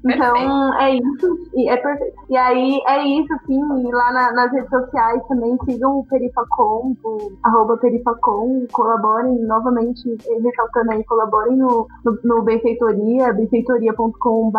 Então, 0.06 0.36
Perfeito. 0.48 0.82
é 0.82 0.96
isso. 0.96 1.38
E, 1.56 1.70
é 1.70 1.78
perfeito. 1.78 2.16
E 2.30 2.38
aí, 2.38 2.80
é 2.88 3.04
isso, 3.08 3.34
assim. 3.34 3.60
E 3.88 3.92
lá 3.92 4.12
na- 4.12 4.32
nas 4.34 4.52
redes 4.52 4.70
sociais 4.70 5.22
também 5.28 5.58
sigam 5.66 6.00
o 6.00 6.06
Perifacom, 6.06 6.96
o 7.04 7.32
arroba 7.44 7.78
Perifacom, 7.78 8.66
colaborem 8.72 9.40
novamente, 9.46 10.16
ressaltando 10.44 10.92
aí, 10.92 11.04
colaborem 11.06 11.58
no, 11.58 11.88
no, 12.06 12.18
no 12.24 12.42
Benfeitoria, 12.44 13.34
benfeitoria.com.br 13.34 14.58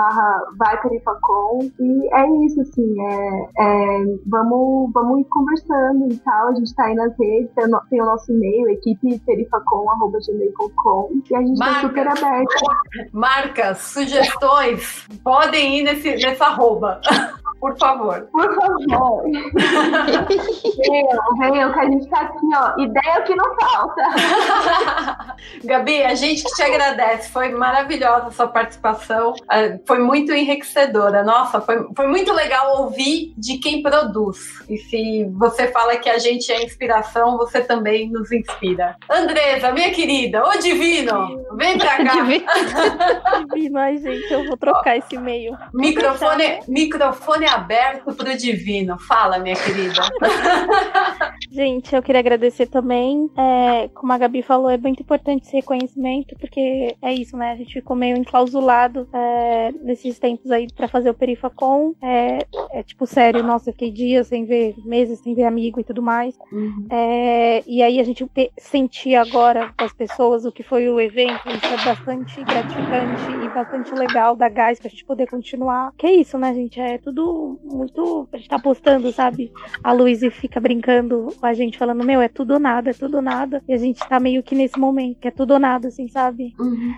vai 0.58 0.80
Perifacom. 0.82 1.60
E 1.78 2.14
é 2.14 2.28
isso, 2.46 2.60
assim. 2.60 3.00
É, 3.00 3.48
é, 3.58 4.04
vamos, 4.26 4.90
vamos 4.92 5.20
ir 5.20 5.24
conversando 5.24 6.12
e 6.12 6.16
tal. 6.18 6.48
A 6.48 6.54
gente 6.54 6.74
tá 6.74 6.84
aí 6.84 6.94
nas 6.94 7.12
redes, 7.18 7.50
tem 7.54 7.66
o, 7.74 7.80
tem 7.90 8.02
o 8.02 8.06
nosso 8.06 8.30
e-mail, 8.32 8.68
equipeperifacom.gmail.com. 8.70 11.10
E 11.30 11.34
a 11.36 11.40
gente 11.42 11.58
tá 11.58 11.64
Marca. 11.66 11.80
super 11.88 12.08
aberto. 12.08 12.54
Marcas, 13.12 13.78
sugestões, 13.78 15.06
podem 15.22 15.77
ir 15.77 15.77
nesse, 15.82 16.16
nessa 16.16 16.46
arroba. 16.46 17.00
Por 17.60 17.76
favor. 17.76 18.28
Por 18.30 18.54
favor. 18.54 19.24
venham, 20.86 21.38
venham, 21.38 21.72
que 21.72 21.78
a 21.78 21.84
gente 21.86 22.08
tá 22.08 22.20
aqui, 22.20 22.46
ó. 22.54 22.80
Ideia 22.80 23.22
que 23.22 23.34
não 23.34 23.56
falta. 23.56 24.02
Gabi, 25.64 26.04
a 26.04 26.14
gente 26.14 26.44
que 26.44 26.52
te 26.52 26.62
agradece. 26.62 27.30
Foi 27.30 27.48
maravilhosa 27.50 28.26
a 28.28 28.30
sua 28.30 28.46
participação. 28.46 29.34
Ah, 29.48 29.76
Foi 29.86 29.98
muito 29.98 30.32
enriquecedora. 30.32 31.24
Nossa, 31.24 31.60
foi, 31.60 31.84
foi 31.96 32.06
muito 32.06 32.32
legal 32.32 32.82
ouvir 32.82 33.34
de 33.36 33.58
quem 33.58 33.82
produz. 33.82 34.38
E 34.68 34.78
se 34.78 35.24
você 35.32 35.66
fala 35.68 35.96
que 35.96 36.08
a 36.08 36.18
gente 36.18 36.52
é 36.52 36.62
inspiração, 36.62 37.36
você 37.36 37.60
também 37.60 38.08
nos 38.08 38.30
inspira. 38.30 38.96
Andresa, 39.10 39.72
minha 39.72 39.90
querida, 39.90 40.46
ô 40.46 40.58
divino, 40.58 41.44
vem 41.54 41.76
pra 41.76 41.96
cá. 42.04 42.22
Divino, 43.52 43.78
ai, 43.78 43.96
gente, 43.98 44.32
eu 44.32 44.46
vou 44.46 44.56
trocar 44.56 44.96
esse 44.96 45.16
e-mail. 45.16 45.56
Microfone, 45.74 46.60
microfone 46.68 47.46
aberto 47.46 48.12
pro 48.14 48.36
divino. 48.36 48.98
Fala, 48.98 49.38
minha 49.38 49.54
querida. 49.56 50.00
Gente, 51.50 51.94
eu 51.94 52.02
queria 52.02 52.20
agradecer 52.20 52.66
também. 52.66 53.30
É, 53.36 53.88
como 53.94 54.12
a 54.12 54.18
Gabi 54.18 54.42
falou, 54.42 54.70
é 54.70 54.76
muito 54.76 55.02
importante 55.02 55.46
esse 55.46 55.56
reconhecimento, 55.56 56.36
porque 56.38 56.94
é 57.00 57.12
isso, 57.12 57.36
né? 57.36 57.52
A 57.52 57.56
gente 57.56 57.72
ficou 57.74 57.96
meio 57.96 58.16
enclausulado 58.16 59.08
é, 59.12 59.72
nesses 59.82 60.18
tempos 60.18 60.50
aí 60.50 60.66
pra 60.74 60.88
fazer 60.88 61.10
o 61.10 61.14
Perifacom. 61.14 61.94
É, 62.02 62.38
é 62.72 62.82
tipo, 62.82 63.06
sério, 63.06 63.42
nossa, 63.42 63.72
fiquei 63.72 63.90
dias 63.90 64.26
sem 64.28 64.44
ver, 64.44 64.74
meses 64.84 65.20
sem 65.20 65.34
ver 65.34 65.44
amigo 65.44 65.80
e 65.80 65.84
tudo 65.84 66.02
mais. 66.02 66.36
É, 66.90 67.62
e 67.66 67.82
aí 67.82 67.98
a 68.00 68.04
gente 68.04 68.26
te- 68.26 68.52
sentir 68.58 69.14
agora 69.16 69.72
com 69.78 69.84
as 69.84 69.92
pessoas 69.92 70.44
o 70.44 70.52
que 70.52 70.62
foi 70.62 70.88
o 70.88 71.00
evento, 71.00 71.48
isso 71.48 71.66
é 71.66 71.84
bastante 71.84 72.44
gratificante 72.44 73.32
e 73.44 73.48
bastante 73.48 73.92
legal, 73.94 74.36
dá 74.36 74.48
gás 74.48 74.78
pra 74.78 74.88
gente 74.90 75.04
poder 75.04 75.26
continuar. 75.28 75.57
Que 75.96 76.06
é 76.06 76.12
isso, 76.14 76.38
né, 76.38 76.54
gente? 76.54 76.80
É 76.80 76.98
tudo 76.98 77.58
muito. 77.64 78.28
A 78.32 78.36
gente 78.36 78.48
tá 78.48 78.58
postando, 78.58 79.12
sabe? 79.12 79.52
A 79.82 79.92
Luísa 79.92 80.30
fica 80.30 80.60
brincando 80.60 81.28
com 81.38 81.46
a 81.46 81.54
gente, 81.54 81.78
falando, 81.78 82.04
meu, 82.04 82.20
é 82.20 82.28
tudo 82.28 82.54
ou 82.54 82.60
nada, 82.60 82.90
é 82.90 82.94
tudo 82.94 83.16
ou 83.16 83.22
nada. 83.22 83.62
E 83.68 83.72
a 83.72 83.78
gente 83.78 83.98
tá 84.08 84.18
meio 84.20 84.42
que 84.42 84.54
nesse 84.54 84.78
momento, 84.78 85.18
que 85.20 85.28
é 85.28 85.30
tudo 85.30 85.52
ou 85.54 85.58
nada, 85.58 85.88
assim, 85.88 86.08
sabe? 86.08 86.54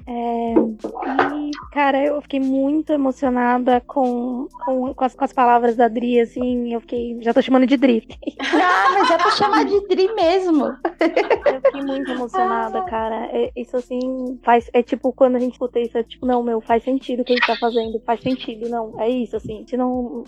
É, 0.06 0.55
e, 0.55 1.50
cara, 1.72 2.05
eu 2.05 2.20
fiquei 2.22 2.40
muito 2.40 2.92
emocionada 2.92 3.80
com, 3.86 4.47
com, 4.64 4.94
com, 4.94 5.05
as, 5.05 5.14
com 5.14 5.24
as 5.24 5.32
palavras 5.32 5.76
da 5.76 5.89
Dri, 5.89 6.20
assim. 6.20 6.72
Eu 6.72 6.80
fiquei. 6.80 7.18
Já 7.20 7.32
tô 7.32 7.42
chamando 7.42 7.66
de 7.66 7.76
Dri. 7.76 8.06
Ah, 8.62 8.92
mas 8.92 9.10
é 9.10 9.16
pra 9.16 9.30
chamar 9.32 9.64
de 9.64 9.80
Dri 9.89 10.12
mesmo. 10.14 10.64
Eu 10.66 11.60
fiquei 11.64 11.82
muito 11.82 12.10
emocionada, 12.10 12.82
cara. 12.82 13.26
É- 13.32 13.50
isso 13.56 13.76
assim 13.76 14.39
faz. 14.42 14.68
É 14.72 14.82
tipo 14.82 15.12
quando 15.12 15.36
a 15.36 15.39
gente 15.39 15.52
escuta 15.52 15.78
isso, 15.78 15.97
é 15.97 16.02
tipo, 16.02 16.26
não, 16.26 16.42
meu, 16.42 16.60
faz 16.60 16.82
sentido 16.82 17.20
o 17.20 17.24
que 17.24 17.32
a 17.32 17.36
gente 17.36 17.47
tá 17.47 17.56
fazendo, 17.56 18.00
faz 18.05 18.20
sentido, 18.20 18.49
não. 18.56 19.00
É 19.00 19.08
isso, 19.08 19.36
assim. 19.36 19.54
A 19.56 19.58
gente 19.58 19.76
não 19.76 20.24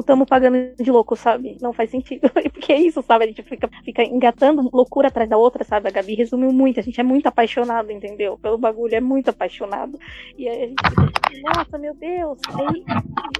estamos 0.00 0.26
pagando 0.28 0.74
de 0.76 0.90
louco, 0.90 1.16
sabe? 1.16 1.56
Não 1.60 1.72
faz 1.72 1.90
sentido. 1.90 2.28
Porque 2.52 2.72
é 2.72 2.80
isso, 2.80 3.02
sabe? 3.02 3.24
A 3.24 3.28
gente 3.28 3.42
fica, 3.42 3.68
fica 3.84 4.02
engatando 4.02 4.68
loucura 4.72 5.08
atrás 5.08 5.28
da 5.28 5.36
outra, 5.36 5.64
sabe? 5.64 5.88
A 5.88 5.92
Gabi 5.92 6.14
resumiu 6.14 6.52
muito. 6.52 6.80
A 6.80 6.82
gente 6.82 7.00
é 7.00 7.04
muito 7.04 7.26
apaixonado, 7.26 7.90
entendeu? 7.90 8.38
Pelo 8.38 8.58
bagulho, 8.58 8.94
é 8.94 9.00
muito 9.00 9.30
apaixonado. 9.30 9.98
E 10.36 10.48
aí 10.48 10.62
a 10.62 10.66
gente 10.66 10.82
fica, 10.88 11.12
nossa, 11.42 11.78
meu 11.78 11.94
Deus. 11.94 12.38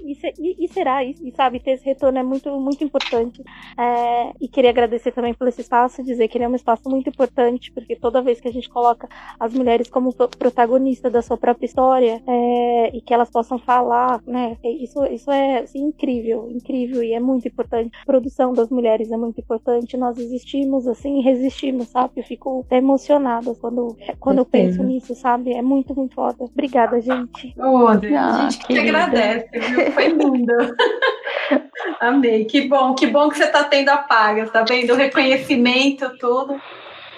E, 0.04 0.12
e, 0.12 0.16
e- 0.38 0.64
e 0.64 0.68
será? 0.68 1.04
E, 1.04 1.32
sabe, 1.34 1.60
ter 1.60 1.72
esse 1.72 1.84
retorno 1.84 2.18
é 2.18 2.22
muito, 2.22 2.50
muito 2.60 2.82
importante. 2.84 3.42
É, 3.78 4.32
e 4.40 4.48
queria 4.48 4.70
agradecer 4.70 5.12
também 5.12 5.34
por 5.34 5.48
esse 5.48 5.60
espaço, 5.60 6.02
dizer 6.02 6.28
que 6.28 6.38
ele 6.38 6.44
é 6.44 6.48
um 6.48 6.54
espaço 6.54 6.88
muito 6.88 7.08
importante, 7.08 7.70
porque 7.72 7.96
toda 7.96 8.22
vez 8.22 8.40
que 8.40 8.48
a 8.48 8.52
gente 8.52 8.68
coloca 8.68 9.08
as 9.38 9.52
mulheres 9.52 9.88
como 9.88 10.14
pro- 10.14 10.28
protagonista 10.28 11.10
da 11.10 11.22
sua 11.22 11.36
própria 11.36 11.66
história 11.66 12.22
é, 12.26 12.96
e 12.96 13.00
que 13.00 13.12
elas 13.14 13.30
possam 13.30 13.58
falar, 13.58 14.20
né? 14.26 14.56
é- 14.62 14.70
Isso, 14.70 15.04
isso 15.06 15.30
é 15.30 15.58
assim, 15.58 15.80
incrível, 15.84 16.48
incrível 16.50 17.02
e 17.02 17.12
é 17.12 17.20
muito 17.20 17.46
importante. 17.48 17.90
A 18.02 18.06
produção 18.06 18.52
das 18.52 18.68
mulheres 18.70 19.10
é 19.10 19.16
muito 19.16 19.40
importante. 19.40 19.96
Nós 19.96 20.18
existimos 20.18 20.86
assim 20.86 21.18
e 21.20 21.22
resistimos, 21.22 21.88
sabe? 21.88 22.12
Eu 22.16 22.24
fico 22.24 22.64
até 22.66 22.78
emocionada 22.78 23.54
quando, 23.54 23.96
quando 24.20 24.38
eu 24.38 24.44
penso 24.44 24.82
nisso, 24.82 25.14
sabe? 25.14 25.52
É 25.52 25.62
muito, 25.62 25.94
muito 25.94 26.14
foda. 26.14 26.36
Obrigada, 26.40 27.00
gente. 27.00 27.54
Ô, 27.58 27.86
André, 27.88 28.16
a 28.16 28.28
Ah, 28.28 28.32
gente 28.50 28.58
que 28.58 28.66
te 28.66 28.74
querida. 28.74 28.98
agradece, 28.98 29.48
viu? 29.52 29.92
Foi 29.92 30.08
lindo. 30.08 30.52
Amei. 32.00 32.44
Que 32.44 32.68
bom, 32.68 32.94
que 32.94 33.06
bom 33.06 33.28
que 33.28 33.36
você 33.38 33.46
tá 33.46 33.64
tendo 33.64 33.88
a 33.90 33.98
paga, 33.98 34.46
tá 34.48 34.62
vendo? 34.62 34.92
O 34.92 34.96
reconhecimento, 34.96 36.10
tudo. 36.18 36.56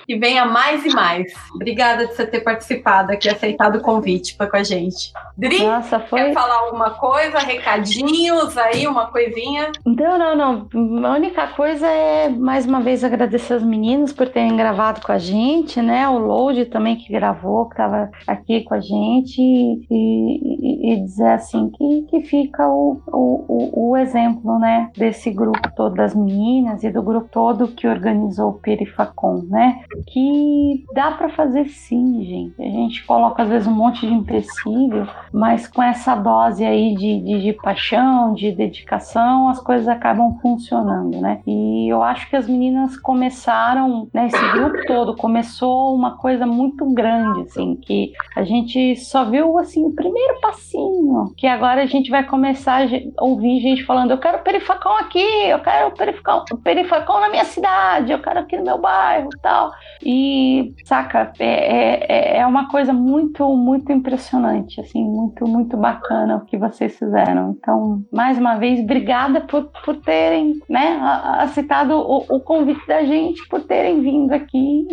E 0.09 0.19
venha 0.19 0.47
mais 0.47 0.85
e 0.87 0.89
mais. 0.89 1.31
Obrigada 1.55 2.07
de 2.07 2.15
você 2.15 2.27
ter 2.27 2.41
participado 2.41 3.13
aqui, 3.13 3.29
aceitado 3.29 3.77
o 3.77 3.83
convite 3.83 4.35
para 4.37 4.47
com 4.51 4.57
a 4.57 4.63
gente. 4.63 5.13
Dri, 5.37 5.63
Nossa, 5.63 6.01
foi. 6.01 6.19
quer 6.25 6.33
falar 6.33 6.55
alguma 6.65 6.91
coisa? 6.91 7.39
Recadinhos 7.39 8.57
aí, 8.57 8.87
uma 8.87 9.07
coisinha? 9.09 9.71
Não, 9.85 10.19
não, 10.19 10.67
não. 10.73 11.07
A 11.07 11.15
única 11.15 11.47
coisa 11.49 11.87
é, 11.87 12.29
mais 12.31 12.65
uma 12.65 12.81
vez, 12.81 13.05
agradecer 13.05 13.55
as 13.55 13.63
meninas 13.63 14.13
por 14.13 14.29
terem 14.29 14.57
gravado 14.57 15.01
com 15.03 15.13
a 15.13 15.19
gente, 15.19 15.81
né? 15.83 16.09
O 16.09 16.19
Load 16.19 16.65
também 16.67 16.97
que 16.97 17.13
gravou, 17.13 17.67
que 17.67 17.75
estava 17.75 18.11
aqui 18.27 18.63
com 18.63 18.75
a 18.75 18.81
gente, 18.81 19.41
e, 19.41 19.87
e- 19.91 20.93
e 20.95 21.01
dizer 21.05 21.29
assim 21.33 21.71
que, 21.71 22.03
que 22.09 22.21
fica 22.23 22.67
o, 22.67 23.01
o- 23.09 23.91
o 23.91 23.97
exemplo, 23.97 24.59
né? 24.59 24.91
Desse 24.97 25.31
grupo 25.31 25.71
todo 25.77 25.95
das 25.95 26.15
meninas 26.15 26.83
e 26.83 26.91
do 26.91 27.03
grupo 27.03 27.29
todo 27.31 27.69
que 27.69 27.87
organizou 27.87 28.51
o 28.51 28.55
Perifacom, 28.59 29.43
né? 29.49 29.81
Que 30.07 30.85
dá 30.95 31.13
para 31.13 31.29
fazer 31.31 31.69
sim, 31.69 32.25
gente. 32.25 32.63
A 32.63 32.71
gente 32.71 33.05
coloca 33.05 33.43
às 33.43 33.49
vezes 33.49 33.69
um 33.69 33.75
monte 33.75 34.07
de 34.07 34.13
empecilho, 34.13 35.09
mas 35.33 35.67
com 35.67 35.83
essa 35.83 36.15
dose 36.15 36.65
aí 36.65 36.95
de, 36.95 37.21
de, 37.21 37.43
de 37.43 37.53
paixão, 37.53 38.35
de 38.35 38.53
dedicação, 38.53 39.49
as 39.49 39.61
coisas 39.61 39.89
acabam 39.89 40.39
funcionando, 40.41 41.21
né? 41.21 41.41
E 41.47 41.89
eu 41.89 42.03
acho 42.03 42.29
que 42.29 42.37
as 42.37 42.49
meninas 42.49 42.97
começaram, 42.97 44.09
né? 44.13 44.27
Esse 44.27 44.53
grupo 44.53 44.87
todo 44.87 45.17
começou 45.17 45.95
uma 45.95 46.17
coisa 46.17 46.47
muito 46.47 46.85
grande, 46.93 47.43
assim, 47.43 47.77
que 47.77 48.13
a 48.37 48.43
gente 48.45 48.97
só 48.97 49.25
viu, 49.25 49.59
assim, 49.59 49.85
o 49.85 49.93
primeiro 49.93 50.41
passinho, 50.41 51.33
que 51.37 51.47
agora 51.47 51.83
a 51.83 51.87
gente 51.87 52.11
vai 52.11 52.25
começar 52.25 52.83
a 52.83 53.25
ouvir 53.25 53.61
gente 53.61 53.85
falando, 53.85 54.11
eu 54.11 54.19
quero 54.19 54.43
perifacão 54.43 54.97
aqui, 54.99 55.19
eu 55.19 55.61
quero 55.61 55.91
perifacão, 55.93 56.45
perifacão 56.63 57.21
na 57.21 57.29
minha 57.29 57.45
cidade, 57.45 58.13
eu 58.13 58.21
quero 58.21 58.41
aqui 58.41 58.57
no 58.57 58.65
meu 58.65 58.79
bairro 58.79 59.31
tal. 59.43 59.71
E, 60.05 60.73
saca, 60.85 61.33
é, 61.41 62.37
é, 62.37 62.39
é 62.39 62.47
uma 62.47 62.69
coisa 62.71 62.93
muito, 62.93 63.49
muito 63.57 63.91
impressionante, 63.93 64.81
assim, 64.81 65.03
muito, 65.05 65.47
muito 65.47 65.77
bacana 65.77 66.37
o 66.37 66.45
que 66.45 66.57
vocês 66.57 66.97
fizeram. 66.97 67.57
Então, 67.59 68.03
mais 68.13 68.39
uma 68.39 68.57
vez, 68.57 68.81
obrigada 68.81 69.41
por, 69.41 69.71
por 69.85 69.97
terem, 69.97 70.55
né, 70.69 70.99
aceitado 71.39 71.93
o, 71.99 72.19
o 72.37 72.41
convite 72.41 72.87
da 72.87 73.05
gente, 73.05 73.47
por 73.49 73.63
terem 73.63 74.01
vindo 74.01 74.33
aqui. 74.33 74.87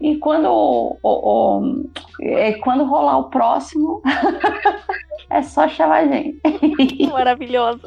E, 0.00 0.10
e 0.12 0.16
quando, 0.18 0.46
o, 0.48 0.96
o- 1.02 1.58
o- 1.58 1.90
é, 2.22 2.52
quando 2.54 2.84
rolar 2.84 3.18
o 3.18 3.30
próximo, 3.30 4.00
é 5.30 5.42
só 5.42 5.68
chamar 5.68 6.04
a 6.04 6.06
gente. 6.06 6.40
Maravilhosa. 7.12 7.80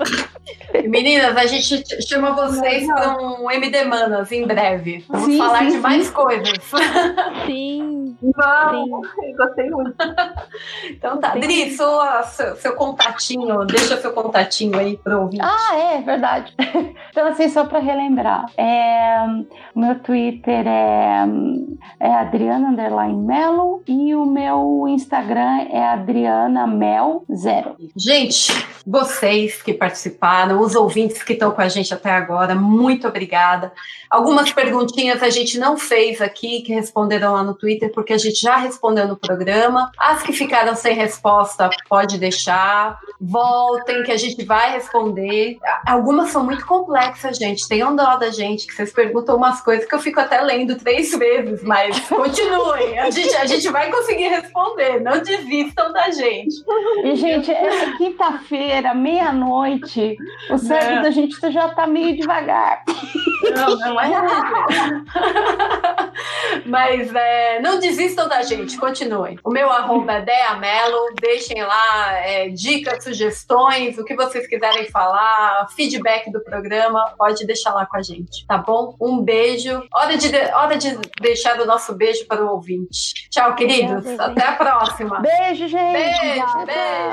Meninas, 0.88 1.36
a 1.38 1.46
gente 1.46 1.78
ch- 1.86 2.08
chama 2.08 2.32
vocês 2.32 2.86
para 2.88 3.16
um 3.18 3.50
MD 3.52 3.84
Manas 3.86 4.32
em 4.32 4.46
breve. 4.46 5.04
Vamos 5.08 5.26
Sim, 5.26 5.38
falar 5.38 5.60
sim, 5.60 5.66
de 5.66 5.72
sim. 5.74 5.80
mais 5.80 6.10
coisas. 6.10 6.54
Sim. 7.46 8.18
Vamos, 8.22 9.08
gostei 9.38 9.70
muito. 9.70 9.96
Então 10.90 11.18
tá, 11.20 11.36
Dri, 11.36 11.72
sua, 11.72 12.24
seu, 12.24 12.56
seu 12.58 12.76
contatinho, 12.76 13.66
deixa 13.66 13.96
seu 13.98 14.12
contatinho 14.12 14.78
aí 14.78 14.98
pro 14.98 15.22
ouvinte. 15.22 15.42
Ah, 15.44 15.76
é, 15.78 16.02
verdade. 16.02 16.54
Então, 17.12 17.28
assim, 17.28 17.50
só 17.50 17.66
para 17.66 17.80
relembrar, 17.80 18.46
é, 18.56 19.18
o 19.76 19.80
meu 19.80 20.00
Twitter 20.00 20.66
é, 20.66 21.26
é 22.00 22.14
Adriana 22.14 22.70
Underline 22.70 23.18
Melo 23.26 23.84
e 23.88 24.14
o 24.16 24.26
meu 24.26 24.86
Instagram 24.88 25.66
é 25.72 25.84
Adriana 25.84 26.66
Mel 26.68 27.26
Zero. 27.36 27.76
Gente, 27.96 28.52
vocês 28.86 29.62
que 29.62 29.74
participaram, 29.74 30.60
os 30.62 30.74
ouvintes 30.74 31.22
que 31.22 31.34
estão 31.34 31.52
com 31.52 31.62
a 31.62 31.68
gente 31.68 31.94
até 31.94 32.12
agora, 32.12 32.56
muito 32.56 33.08
obrigada. 33.08 33.72
Algumas 34.10 34.52
perguntinhas 34.52 35.22
a 35.22 35.30
gente 35.30 35.60
não 35.60 35.78
fez 35.78 36.20
aqui, 36.20 36.62
que 36.62 36.74
responderam 36.74 37.34
lá 37.34 37.44
no 37.44 37.54
Twitter, 37.54 37.92
porque 37.94 38.14
a 38.14 38.18
gente 38.18 38.42
já 38.42 38.58
respondeu 38.58 39.08
no 39.08 39.16
programa. 39.16 39.92
As 40.00 40.24
que 40.24 40.34
ficaram 40.34 40.76
sem 40.76 40.96
resposta, 40.96 41.70
pode 41.88 42.18
deixar. 42.18 42.98
Voltem, 43.22 44.02
que 44.02 44.12
a 44.12 44.18
gente 44.18 44.44
vai 44.44 44.72
responder. 44.72 45.60
Algumas 45.86 46.32
são 46.32 46.44
muito 46.44 46.66
complexas, 46.66 47.38
gente. 47.38 47.68
Tenham 47.68 47.96
dó 47.96 48.16
da 48.16 48.32
gente, 48.32 48.66
que 48.66 48.74
vocês 48.74 48.92
perguntam 48.92 49.36
umas 49.36 49.62
coisas 49.62 49.86
que 49.86 49.94
eu 49.94 50.00
fico 50.00 50.20
até 50.20 50.42
lendo 50.42 50.76
três 50.76 51.12
vezes, 51.16 51.62
mas 51.62 52.00
continuem. 52.10 52.98
A 52.98 53.12
gente, 53.12 53.36
a 53.36 53.46
gente 53.46 53.70
vai 53.70 53.92
conseguir 53.92 54.30
responder. 54.30 55.00
Não 55.02 55.22
desistam 55.22 55.94
da 55.94 56.10
gente. 56.10 56.56
Gente, 57.20 57.52
essa 57.52 57.92
quinta-feira, 57.98 58.94
meia-noite, 58.94 60.18
o 60.50 60.58
cérebro 60.58 60.96
Não. 60.96 61.02
da 61.04 61.12
gente 61.12 61.36
já 61.52 61.70
tá 61.70 61.88
meio 61.88 62.16
devagar. 62.18 62.84
Não, 63.56 63.76
não 63.78 64.00
é 64.00 64.10
Mas 66.66 67.14
é, 67.14 67.60
não 67.62 67.80
desistam 67.80 68.28
da 68.28 68.42
gente, 68.44 68.78
continuem. 68.78 69.38
O 69.44 69.50
meu 69.50 69.70
arroba 69.70 70.14
é 70.14 70.22
Deamelo, 70.22 71.14
deixem 71.20 71.62
lá 71.64 72.12
é, 72.20 72.50
dicas, 72.50 73.04
sugestões, 73.04 73.98
o 73.98 74.04
que 74.04 74.16
vocês 74.16 74.48
quiserem 74.48 74.90
falar, 74.92 75.68
feedback 75.76 76.32
do 76.32 76.42
programa, 76.44 77.14
pode 77.18 77.46
deixar 77.46 77.74
lá 77.74 77.86
com 77.86 77.98
a 77.98 78.02
gente, 78.02 78.46
tá 78.48 78.58
bom? 78.58 78.96
Um 79.00 79.22
beijo. 79.22 79.82
Hora 79.94 80.18
de, 80.18 80.30
de- 80.30 80.52
hora 80.54 80.78
de 80.78 80.98
deixar 81.22 81.60
o 81.60 81.66
nosso 81.66 81.96
beijo 81.96 82.26
para 82.28 82.44
o 82.44 82.50
ouvinte. 82.52 83.28
Tchau, 83.30 83.56
queridos. 83.56 84.06
Até 84.20 84.48
a 84.48 84.54
próxima. 84.54 85.20
Beijo, 85.22 85.68
gente. 85.68 85.94
Beijo, 85.94 86.66
beijo. 86.66 87.09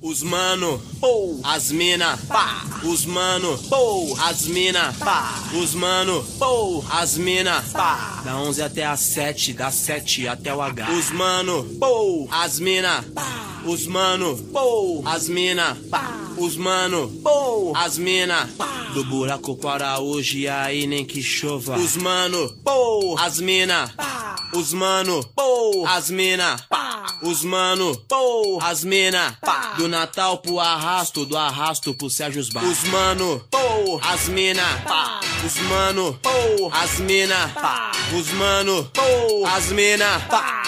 Os 0.00 0.22
mano, 0.22 0.80
pô, 1.00 1.40
as 1.42 1.72
mina, 1.72 2.16
pá. 2.28 2.64
Os 2.84 3.04
mano, 3.04 3.58
pô, 3.68 4.16
as 4.20 4.46
mina, 4.46 4.94
pá. 5.00 5.34
Os 5.60 5.74
mano, 5.74 6.24
pô, 6.38 6.84
as 6.90 7.18
mina, 7.18 7.62
pá. 7.72 8.22
Da 8.24 8.36
11 8.36 8.62
até 8.62 8.86
as 8.86 9.00
7, 9.00 9.52
da 9.52 9.70
7 9.72 10.28
até 10.28 10.54
o 10.54 10.62
H. 10.62 10.90
Os 10.92 11.10
mano, 11.10 11.64
pô, 11.80 12.28
as 12.30 12.60
mina, 12.60 13.04
pá. 13.14 13.57
Os 13.68 13.86
mano, 13.86 14.34
pô, 14.50 15.02
as 15.04 15.28
mina, 15.28 15.76
pá. 15.90 16.10
Os 16.38 16.56
mano, 16.56 17.12
pô, 17.22 17.74
as 17.76 17.98
mina, 17.98 18.48
pá. 18.56 18.66
Do 18.94 19.04
buraco 19.04 19.56
para 19.56 19.98
hoje, 19.98 20.48
aí 20.48 20.86
nem 20.86 21.04
que 21.04 21.22
chova. 21.22 21.76
Os 21.76 21.94
mano, 21.98 22.48
pô, 22.64 23.14
as 23.18 23.38
mina, 23.40 23.92
pá. 23.94 24.36
Os 24.54 24.72
mano, 24.72 25.22
pô, 25.36 25.84
as 25.86 26.08
mina, 26.08 26.56
pá. 26.70 27.18
Os 27.22 27.44
mano, 27.44 27.94
pô, 28.08 28.58
as 28.62 28.84
mina, 28.84 29.36
pá. 29.42 29.74
Do 29.76 29.86
Natal 29.86 30.38
pro 30.38 30.58
arrasto, 30.58 31.26
do 31.26 31.36
arrasto 31.36 31.92
pro 31.92 32.08
Sérgio 32.08 32.42
Bar. 32.50 32.64
Os 32.64 32.84
mano, 32.84 33.44
pô, 33.50 34.00
as 34.02 34.30
mina, 34.30 34.64
pá. 34.86 35.20
Os 35.44 35.60
mano, 35.60 36.18
pô, 36.22 36.70
as 36.72 36.98
mina, 37.00 37.48
pá. 37.48 37.92
Os 38.18 38.32
mano, 38.32 38.90
pô, 38.94 39.46
as 39.46 39.70
mina, 39.72 40.20
pá. 40.20 40.62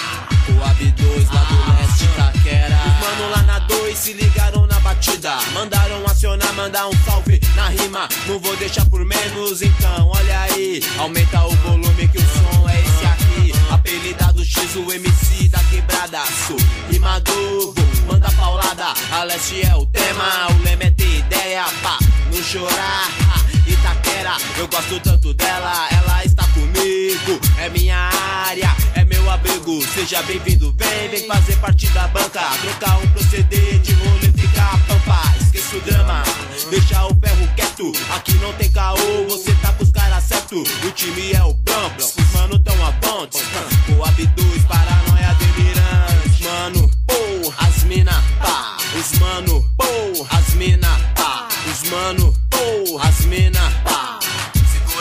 O 0.50 0.64
2 3.90 3.98
se 3.98 4.12
ligaram 4.12 4.68
na 4.68 4.78
batida. 4.78 5.36
Mandaram 5.52 6.04
acionar, 6.06 6.52
mandar 6.54 6.86
um 6.86 6.92
salve 7.04 7.40
na 7.56 7.68
rima. 7.70 8.08
Não 8.28 8.38
vou 8.38 8.56
deixar 8.56 8.86
por 8.86 9.04
menos, 9.04 9.62
então 9.62 10.06
olha 10.06 10.40
aí. 10.42 10.80
Aumenta 10.96 11.44
o 11.44 11.50
volume 11.56 12.06
que 12.06 12.18
o 12.18 12.20
som 12.20 12.68
é 12.68 12.80
esse 12.80 13.04
aqui. 13.04 13.52
Apelidado 13.68 14.44
X, 14.44 14.76
o 14.76 14.92
MC 14.92 15.48
da 15.48 15.58
quebradaço. 15.64 16.56
Rimador, 16.88 17.74
manda 18.06 18.30
paulada. 18.30 18.94
A 19.10 19.24
leste 19.24 19.60
é 19.66 19.74
o 19.74 19.84
tema, 19.86 20.52
o 20.52 20.62
lema 20.62 20.84
é 20.84 20.90
ter 20.90 21.18
ideia, 21.18 21.64
pá. 21.82 21.98
Não 22.32 22.42
chorar. 22.44 23.39
Eu 24.58 24.68
gosto 24.68 25.00
tanto 25.00 25.32
dela, 25.32 25.88
ela 25.90 26.22
está 26.26 26.46
comigo, 26.48 27.40
é 27.56 27.70
minha 27.70 27.96
área, 28.44 28.76
é 28.94 29.02
meu 29.06 29.30
abrigo. 29.30 29.82
Seja 29.94 30.22
bem-vindo, 30.24 30.74
vem, 30.76 31.08
vem 31.08 31.26
fazer 31.26 31.56
parte 31.56 31.86
da 31.88 32.06
banca. 32.08 32.42
Trocar 32.60 32.98
um 32.98 33.08
proceder 33.12 33.78
de 33.78 33.94
rolê, 33.94 34.30
ficar 34.36 34.78
pampa. 34.86 35.22
Esqueça 35.40 35.74
o 35.74 35.80
drama, 35.80 36.22
deixa 36.68 37.06
o 37.06 37.14
ferro 37.18 37.48
quieto. 37.56 37.92
Aqui 38.14 38.34
não 38.34 38.52
tem 38.52 38.70
caô, 38.70 39.26
você 39.26 39.54
tá 39.54 39.72
com 39.72 39.84
os 39.84 39.90
caras 39.90 40.22
certo. 40.24 40.62
O 40.86 40.90
time 40.90 41.32
é 41.32 41.42
o 41.42 41.54
Bronx, 41.54 42.14
os 42.18 42.32
mano 42.34 42.58
tão 42.58 42.86
a 42.86 42.92
pontes. 42.92 43.40
O 43.88 44.02
AB2, 44.02 44.66
paranoia 44.68 45.34
delirante. 45.36 46.44
Mano, 46.44 46.90
pô, 47.06 47.54
as 47.56 47.84
mina, 47.84 48.22
pá. 48.38 48.76
Os 48.94 49.18
mano, 49.18 49.66
pô, 49.78 50.26
as 50.28 50.54
mina, 50.56 51.00
pá. 51.16 51.48
Os 51.72 51.88
mano, 51.88 52.34
pô, 52.50 52.98
as 52.98 53.24
mina, 53.24 53.60
pá. 53.82 53.99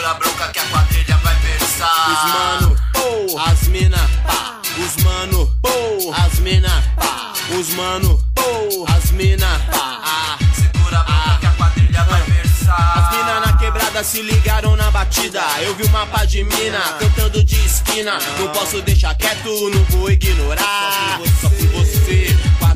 Segura 0.00 0.12
a 0.12 0.14
bronca 0.14 0.48
que 0.48 0.58
a 0.58 0.64
quadrilha 0.64 1.16
vai 1.18 1.34
versar. 1.40 2.10
Os 2.10 2.32
mano, 2.32 2.76
pô, 2.94 3.38
as 3.38 3.68
mina, 3.68 3.98
pá. 4.26 4.58
Os 4.78 5.04
mano, 5.04 5.58
pô, 5.60 6.14
as 6.14 6.38
mina, 6.38 6.94
pá. 6.96 7.34
Os 7.54 7.68
mano, 7.74 8.24
pô, 8.34 8.86
as 8.96 9.10
mina, 9.10 9.60
pá. 9.70 10.38
Segura 10.54 11.00
a 11.00 11.02
bronca 11.02 11.38
que 11.40 11.46
a 11.46 11.50
quadrilha 11.50 12.04
vai 12.04 12.22
versar. 12.22 12.98
As 12.98 13.14
mina 13.14 13.40
na 13.40 13.52
quebrada 13.58 14.02
se 14.02 14.22
ligaram 14.22 14.74
na 14.74 14.90
batida. 14.90 15.42
Eu 15.60 15.74
vi 15.74 15.84
uma 15.84 16.06
pá 16.06 16.24
de 16.24 16.44
mina 16.44 16.80
cantando 16.98 17.44
de 17.44 17.66
esquina. 17.66 18.18
Não 18.38 18.48
posso 18.48 18.80
deixar 18.80 19.14
quieto, 19.16 19.68
não 19.68 19.84
vou 19.84 20.10
ignorar. 20.10 21.20
Só 21.42 21.50
por 21.50 21.66
você, 21.66 22.34
4P 22.58 22.69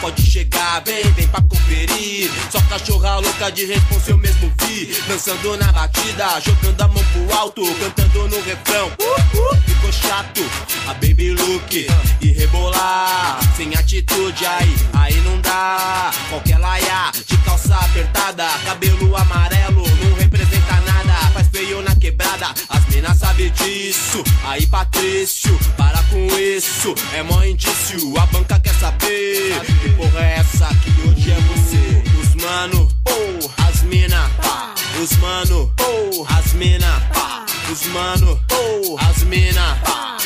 Pode 0.00 0.22
chegar, 0.22 0.80
vem, 0.84 1.02
vem 1.12 1.26
pra 1.26 1.42
conferir. 1.42 2.30
Só 2.50 2.60
cachorra 2.62 3.16
louca 3.16 3.50
de 3.50 3.66
responsa 3.66 4.12
eu 4.12 4.16
mesmo 4.16 4.50
vi. 4.60 4.86
Dançando 5.08 5.56
na 5.56 5.72
batida, 5.72 6.40
jogando 6.40 6.80
a 6.80 6.88
mão 6.88 7.04
pro 7.12 7.36
alto, 7.36 7.62
cantando 7.74 8.28
no 8.28 8.40
refrão. 8.42 8.86
Uh, 8.98 9.38
uh, 9.38 9.56
ficou 9.66 9.92
chato, 9.92 10.40
a 10.86 10.94
baby 10.94 11.32
look 11.32 11.86
e 12.20 12.32
rebolar. 12.32 13.40
Sem 13.56 13.74
atitude 13.74 14.46
aí, 14.46 14.76
aí 14.94 15.20
não 15.22 15.40
dá. 15.40 16.10
Qualquer 16.30 16.58
laia 16.58 17.12
de 17.26 17.36
calça 17.38 17.74
apertada, 17.74 18.46
cabelo 18.64 19.16
amarelo, 19.16 19.82
não 19.82 20.16
representa 20.16 20.74
nada. 20.86 21.30
Faz 21.32 21.48
feio 21.48 21.82
na 21.82 21.94
quebrada, 21.96 22.54
as 22.68 22.86
minas 22.86 23.18
sabem 23.18 23.50
disso. 23.50 24.22
Aí 24.44 24.66
Patrício, 24.66 25.58
para 25.76 26.02
com 26.04 26.26
isso, 26.38 26.94
é 27.14 27.22
mó 27.22 27.42
indício. 27.42 28.16
A 28.18 28.26
banca 28.26 28.57
saber 28.78 29.60
que 29.82 29.88
porra 29.90 30.20
é 30.20 30.38
essa 30.38 30.68
que 30.68 30.90
hoje 31.02 31.30
é 31.32 31.40
você. 31.40 32.02
Os 32.20 32.34
mano, 32.42 32.88
pô, 33.04 33.50
as 33.66 33.82
mina, 33.82 34.30
pá. 34.40 34.74
Os 35.02 35.16
mano, 35.16 35.72
pô, 35.76 36.26
as 36.28 36.52
mina, 36.52 37.00
pá. 37.12 37.44
Os 37.70 37.86
mano, 37.88 38.40
pô, 38.46 38.98
as 39.00 39.22
mina, 39.24 39.76
pá. 39.84 40.16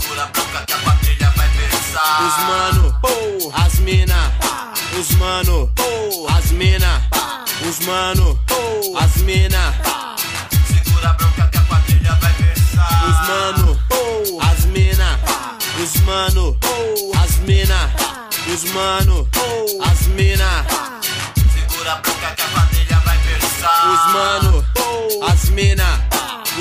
Segura 0.00 0.22
a 0.22 0.26
bronca 0.26 0.64
que 0.66 0.72
a 0.72 0.78
quadrilha 0.78 1.30
vai 1.36 1.48
versar. 1.48 2.22
Os 2.26 2.36
mano, 2.46 2.98
pô, 3.02 3.52
as 3.54 3.78
mina, 3.80 4.32
pá. 4.40 4.72
Os 4.98 5.10
mano, 5.16 5.70
pô, 5.74 6.28
as 6.28 6.50
mina, 6.50 7.02
pá. 7.10 7.44
Os 7.68 7.78
mano, 7.86 8.38
pô, 8.46 8.98
as 8.98 9.16
mina, 9.18 9.72
pá. 9.84 10.16
Segura 10.66 11.10
a 11.10 11.12
bronca 11.12 11.46
que 11.48 11.58
a 11.58 11.62
quadrilha 11.62 12.14
vai 12.14 12.32
versar. 12.32 13.04
Os 13.08 13.28
mano, 13.28 13.78
pô, 13.88 14.40
as 14.40 14.64
mina, 14.66 15.18
pá 15.26 15.31
os 15.82 15.96
mano, 16.02 16.56
as 17.20 17.38
mina, 17.38 17.90
os 18.54 18.64
mano, 18.72 19.28
as 19.84 20.06
mina. 20.08 20.64
Segura 21.52 21.92
a 21.92 21.96
boca 21.96 22.34
que 22.36 22.42
a 22.42 22.46
quadrilha 22.46 23.00
vai 23.00 23.18
pensar. 23.18 23.90
Os 23.90 24.12
mano, 24.12 24.64
as 25.28 25.48
mina, 25.50 26.08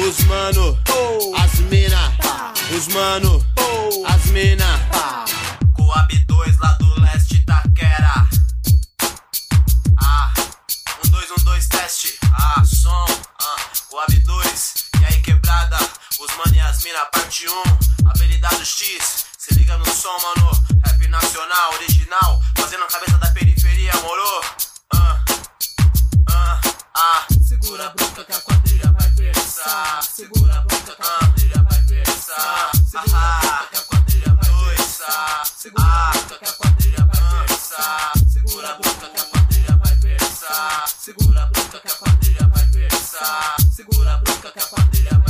os 0.08 0.24
mano, 0.25 0.80
as 1.38 1.59
mina, 1.59 2.14
os 2.75 2.88
mano, 2.88 3.45
as 4.08 4.25
mina. 4.32 4.90
Coab 5.77 6.17
2 6.25 6.58
lá 6.58 6.72
do 6.80 7.01
leste 7.01 7.45
Taquera. 7.45 8.27
Ah, 10.01 10.33
um 11.06 11.09
dois 11.09 11.30
um 11.30 11.43
dois 11.43 11.67
teste. 11.67 12.17
Ah, 12.33 12.64
som. 12.66 13.06
Ah, 13.40 13.56
Coab 13.88 14.17
2. 14.19 14.74
E 15.00 15.06
aí 15.06 15.22
quebrada. 15.22 15.77
Os 16.22 16.35
mano 16.38 16.53
e 16.53 16.59
as 16.59 16.83
mina 16.83 17.03
parte 17.08 17.48
1, 17.48 17.51
um, 17.51 17.64
habilidade 18.08 18.64
X. 18.64 19.25
Se 19.40 19.56
liga 19.56 19.75
no 19.77 19.85
som, 19.85 20.16
mano. 20.22 20.51
Rap 20.85 21.08
nacional, 21.08 21.74
original. 21.74 22.40
Fazendo 22.58 22.83
a 22.83 22.88
cabeça 22.88 23.17
da 23.17 23.32
periferia, 23.32 23.91
moro? 24.03 24.45
Ah, 24.93 25.19
ah, 26.30 26.61
ah. 26.93 27.27
Segura 27.43 27.88
a 27.88 27.90
bronca 27.90 28.24
que 28.24 28.33
a 28.33 28.40
quadrilha 28.40 28.91
vai 29.00 29.09
versar. 29.09 30.03
Segura 30.03 30.58
a 30.58 30.61
bronca 30.61 30.95
ah, 31.00 31.19
ah. 31.22 31.32
que 31.33 31.53
a 31.53 31.59
quadrilha 31.59 31.64
vai 31.67 31.82
versar. 31.82 32.72
Segura 32.85 33.17
a 33.17 33.40
bronca 33.41 33.67
que 33.72 33.77
a 33.77 33.82
quadrilha 33.82 34.35
vai 34.35 34.75
versar. 34.75 35.43
Segura 35.58 35.88
a 35.88 36.11
bronca 36.11 36.38
que 36.38 36.45
a 36.45 36.53
quadrilha 36.53 37.08
vai 37.08 37.25
versar. 37.25 38.11
Segura 38.30 38.69
a 38.69 38.74
bronca 38.75 39.09
que 39.09 39.19
a 39.19 39.25
quadrilha 39.25 39.77
vai 39.83 39.95
versar. 39.95 40.88
Segura 40.88 41.41
a 41.41 41.45
bronca 41.48 41.80
que 41.80 41.88
a 41.88 41.95
quadrilha 41.95 42.48
vai 42.48 42.66
versar. 42.66 43.56
Segura 43.75 44.14
a 44.14 44.17
bronca 44.17 44.51
que 44.51 44.59
a 44.59 44.66
quadrilha 44.66 45.09
vai 45.09 45.19
versar 45.19 45.20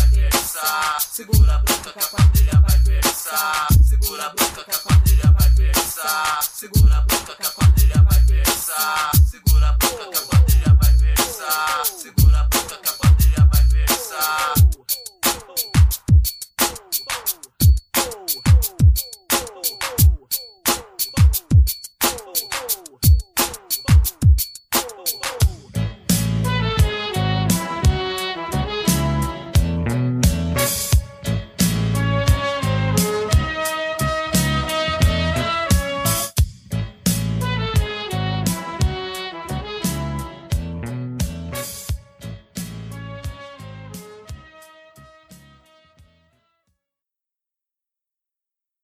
versar. 0.51 0.99
Segura 0.99 1.55
a 1.55 1.57
boca 1.59 1.91
que 1.93 1.99
a 1.99 2.07
quadrilha 2.07 2.63
vai 2.67 2.79
pensar. 2.79 3.67
Segura 3.83 4.25
a 4.25 4.29
boca 4.29 4.63
que 4.63 4.71
a 4.71 4.79
quadrilha 4.79 5.35
vai 5.39 5.49
pensar. 5.51 6.43
Segura 6.43 6.97
a 6.97 7.01
boca 7.01 7.35
que 7.35 7.47
a 7.47 7.49
quadrilha 7.51 8.03
vai 8.09 8.19
pensar. 8.25 9.11
Segura 9.29 9.69
a 9.69 9.73
boca 9.73 10.09
que 10.09 10.17
a 10.17 10.21
quadrilha 10.21 10.77
vai 10.81 10.93
pensar. 10.93 11.85
Segura 11.85 12.39
a 12.39 12.43
boca 12.43 12.77
que 12.77 12.89
a 12.89 12.93
quadrilha 12.93 13.49
vai 13.51 13.63
versar. 13.65 14.60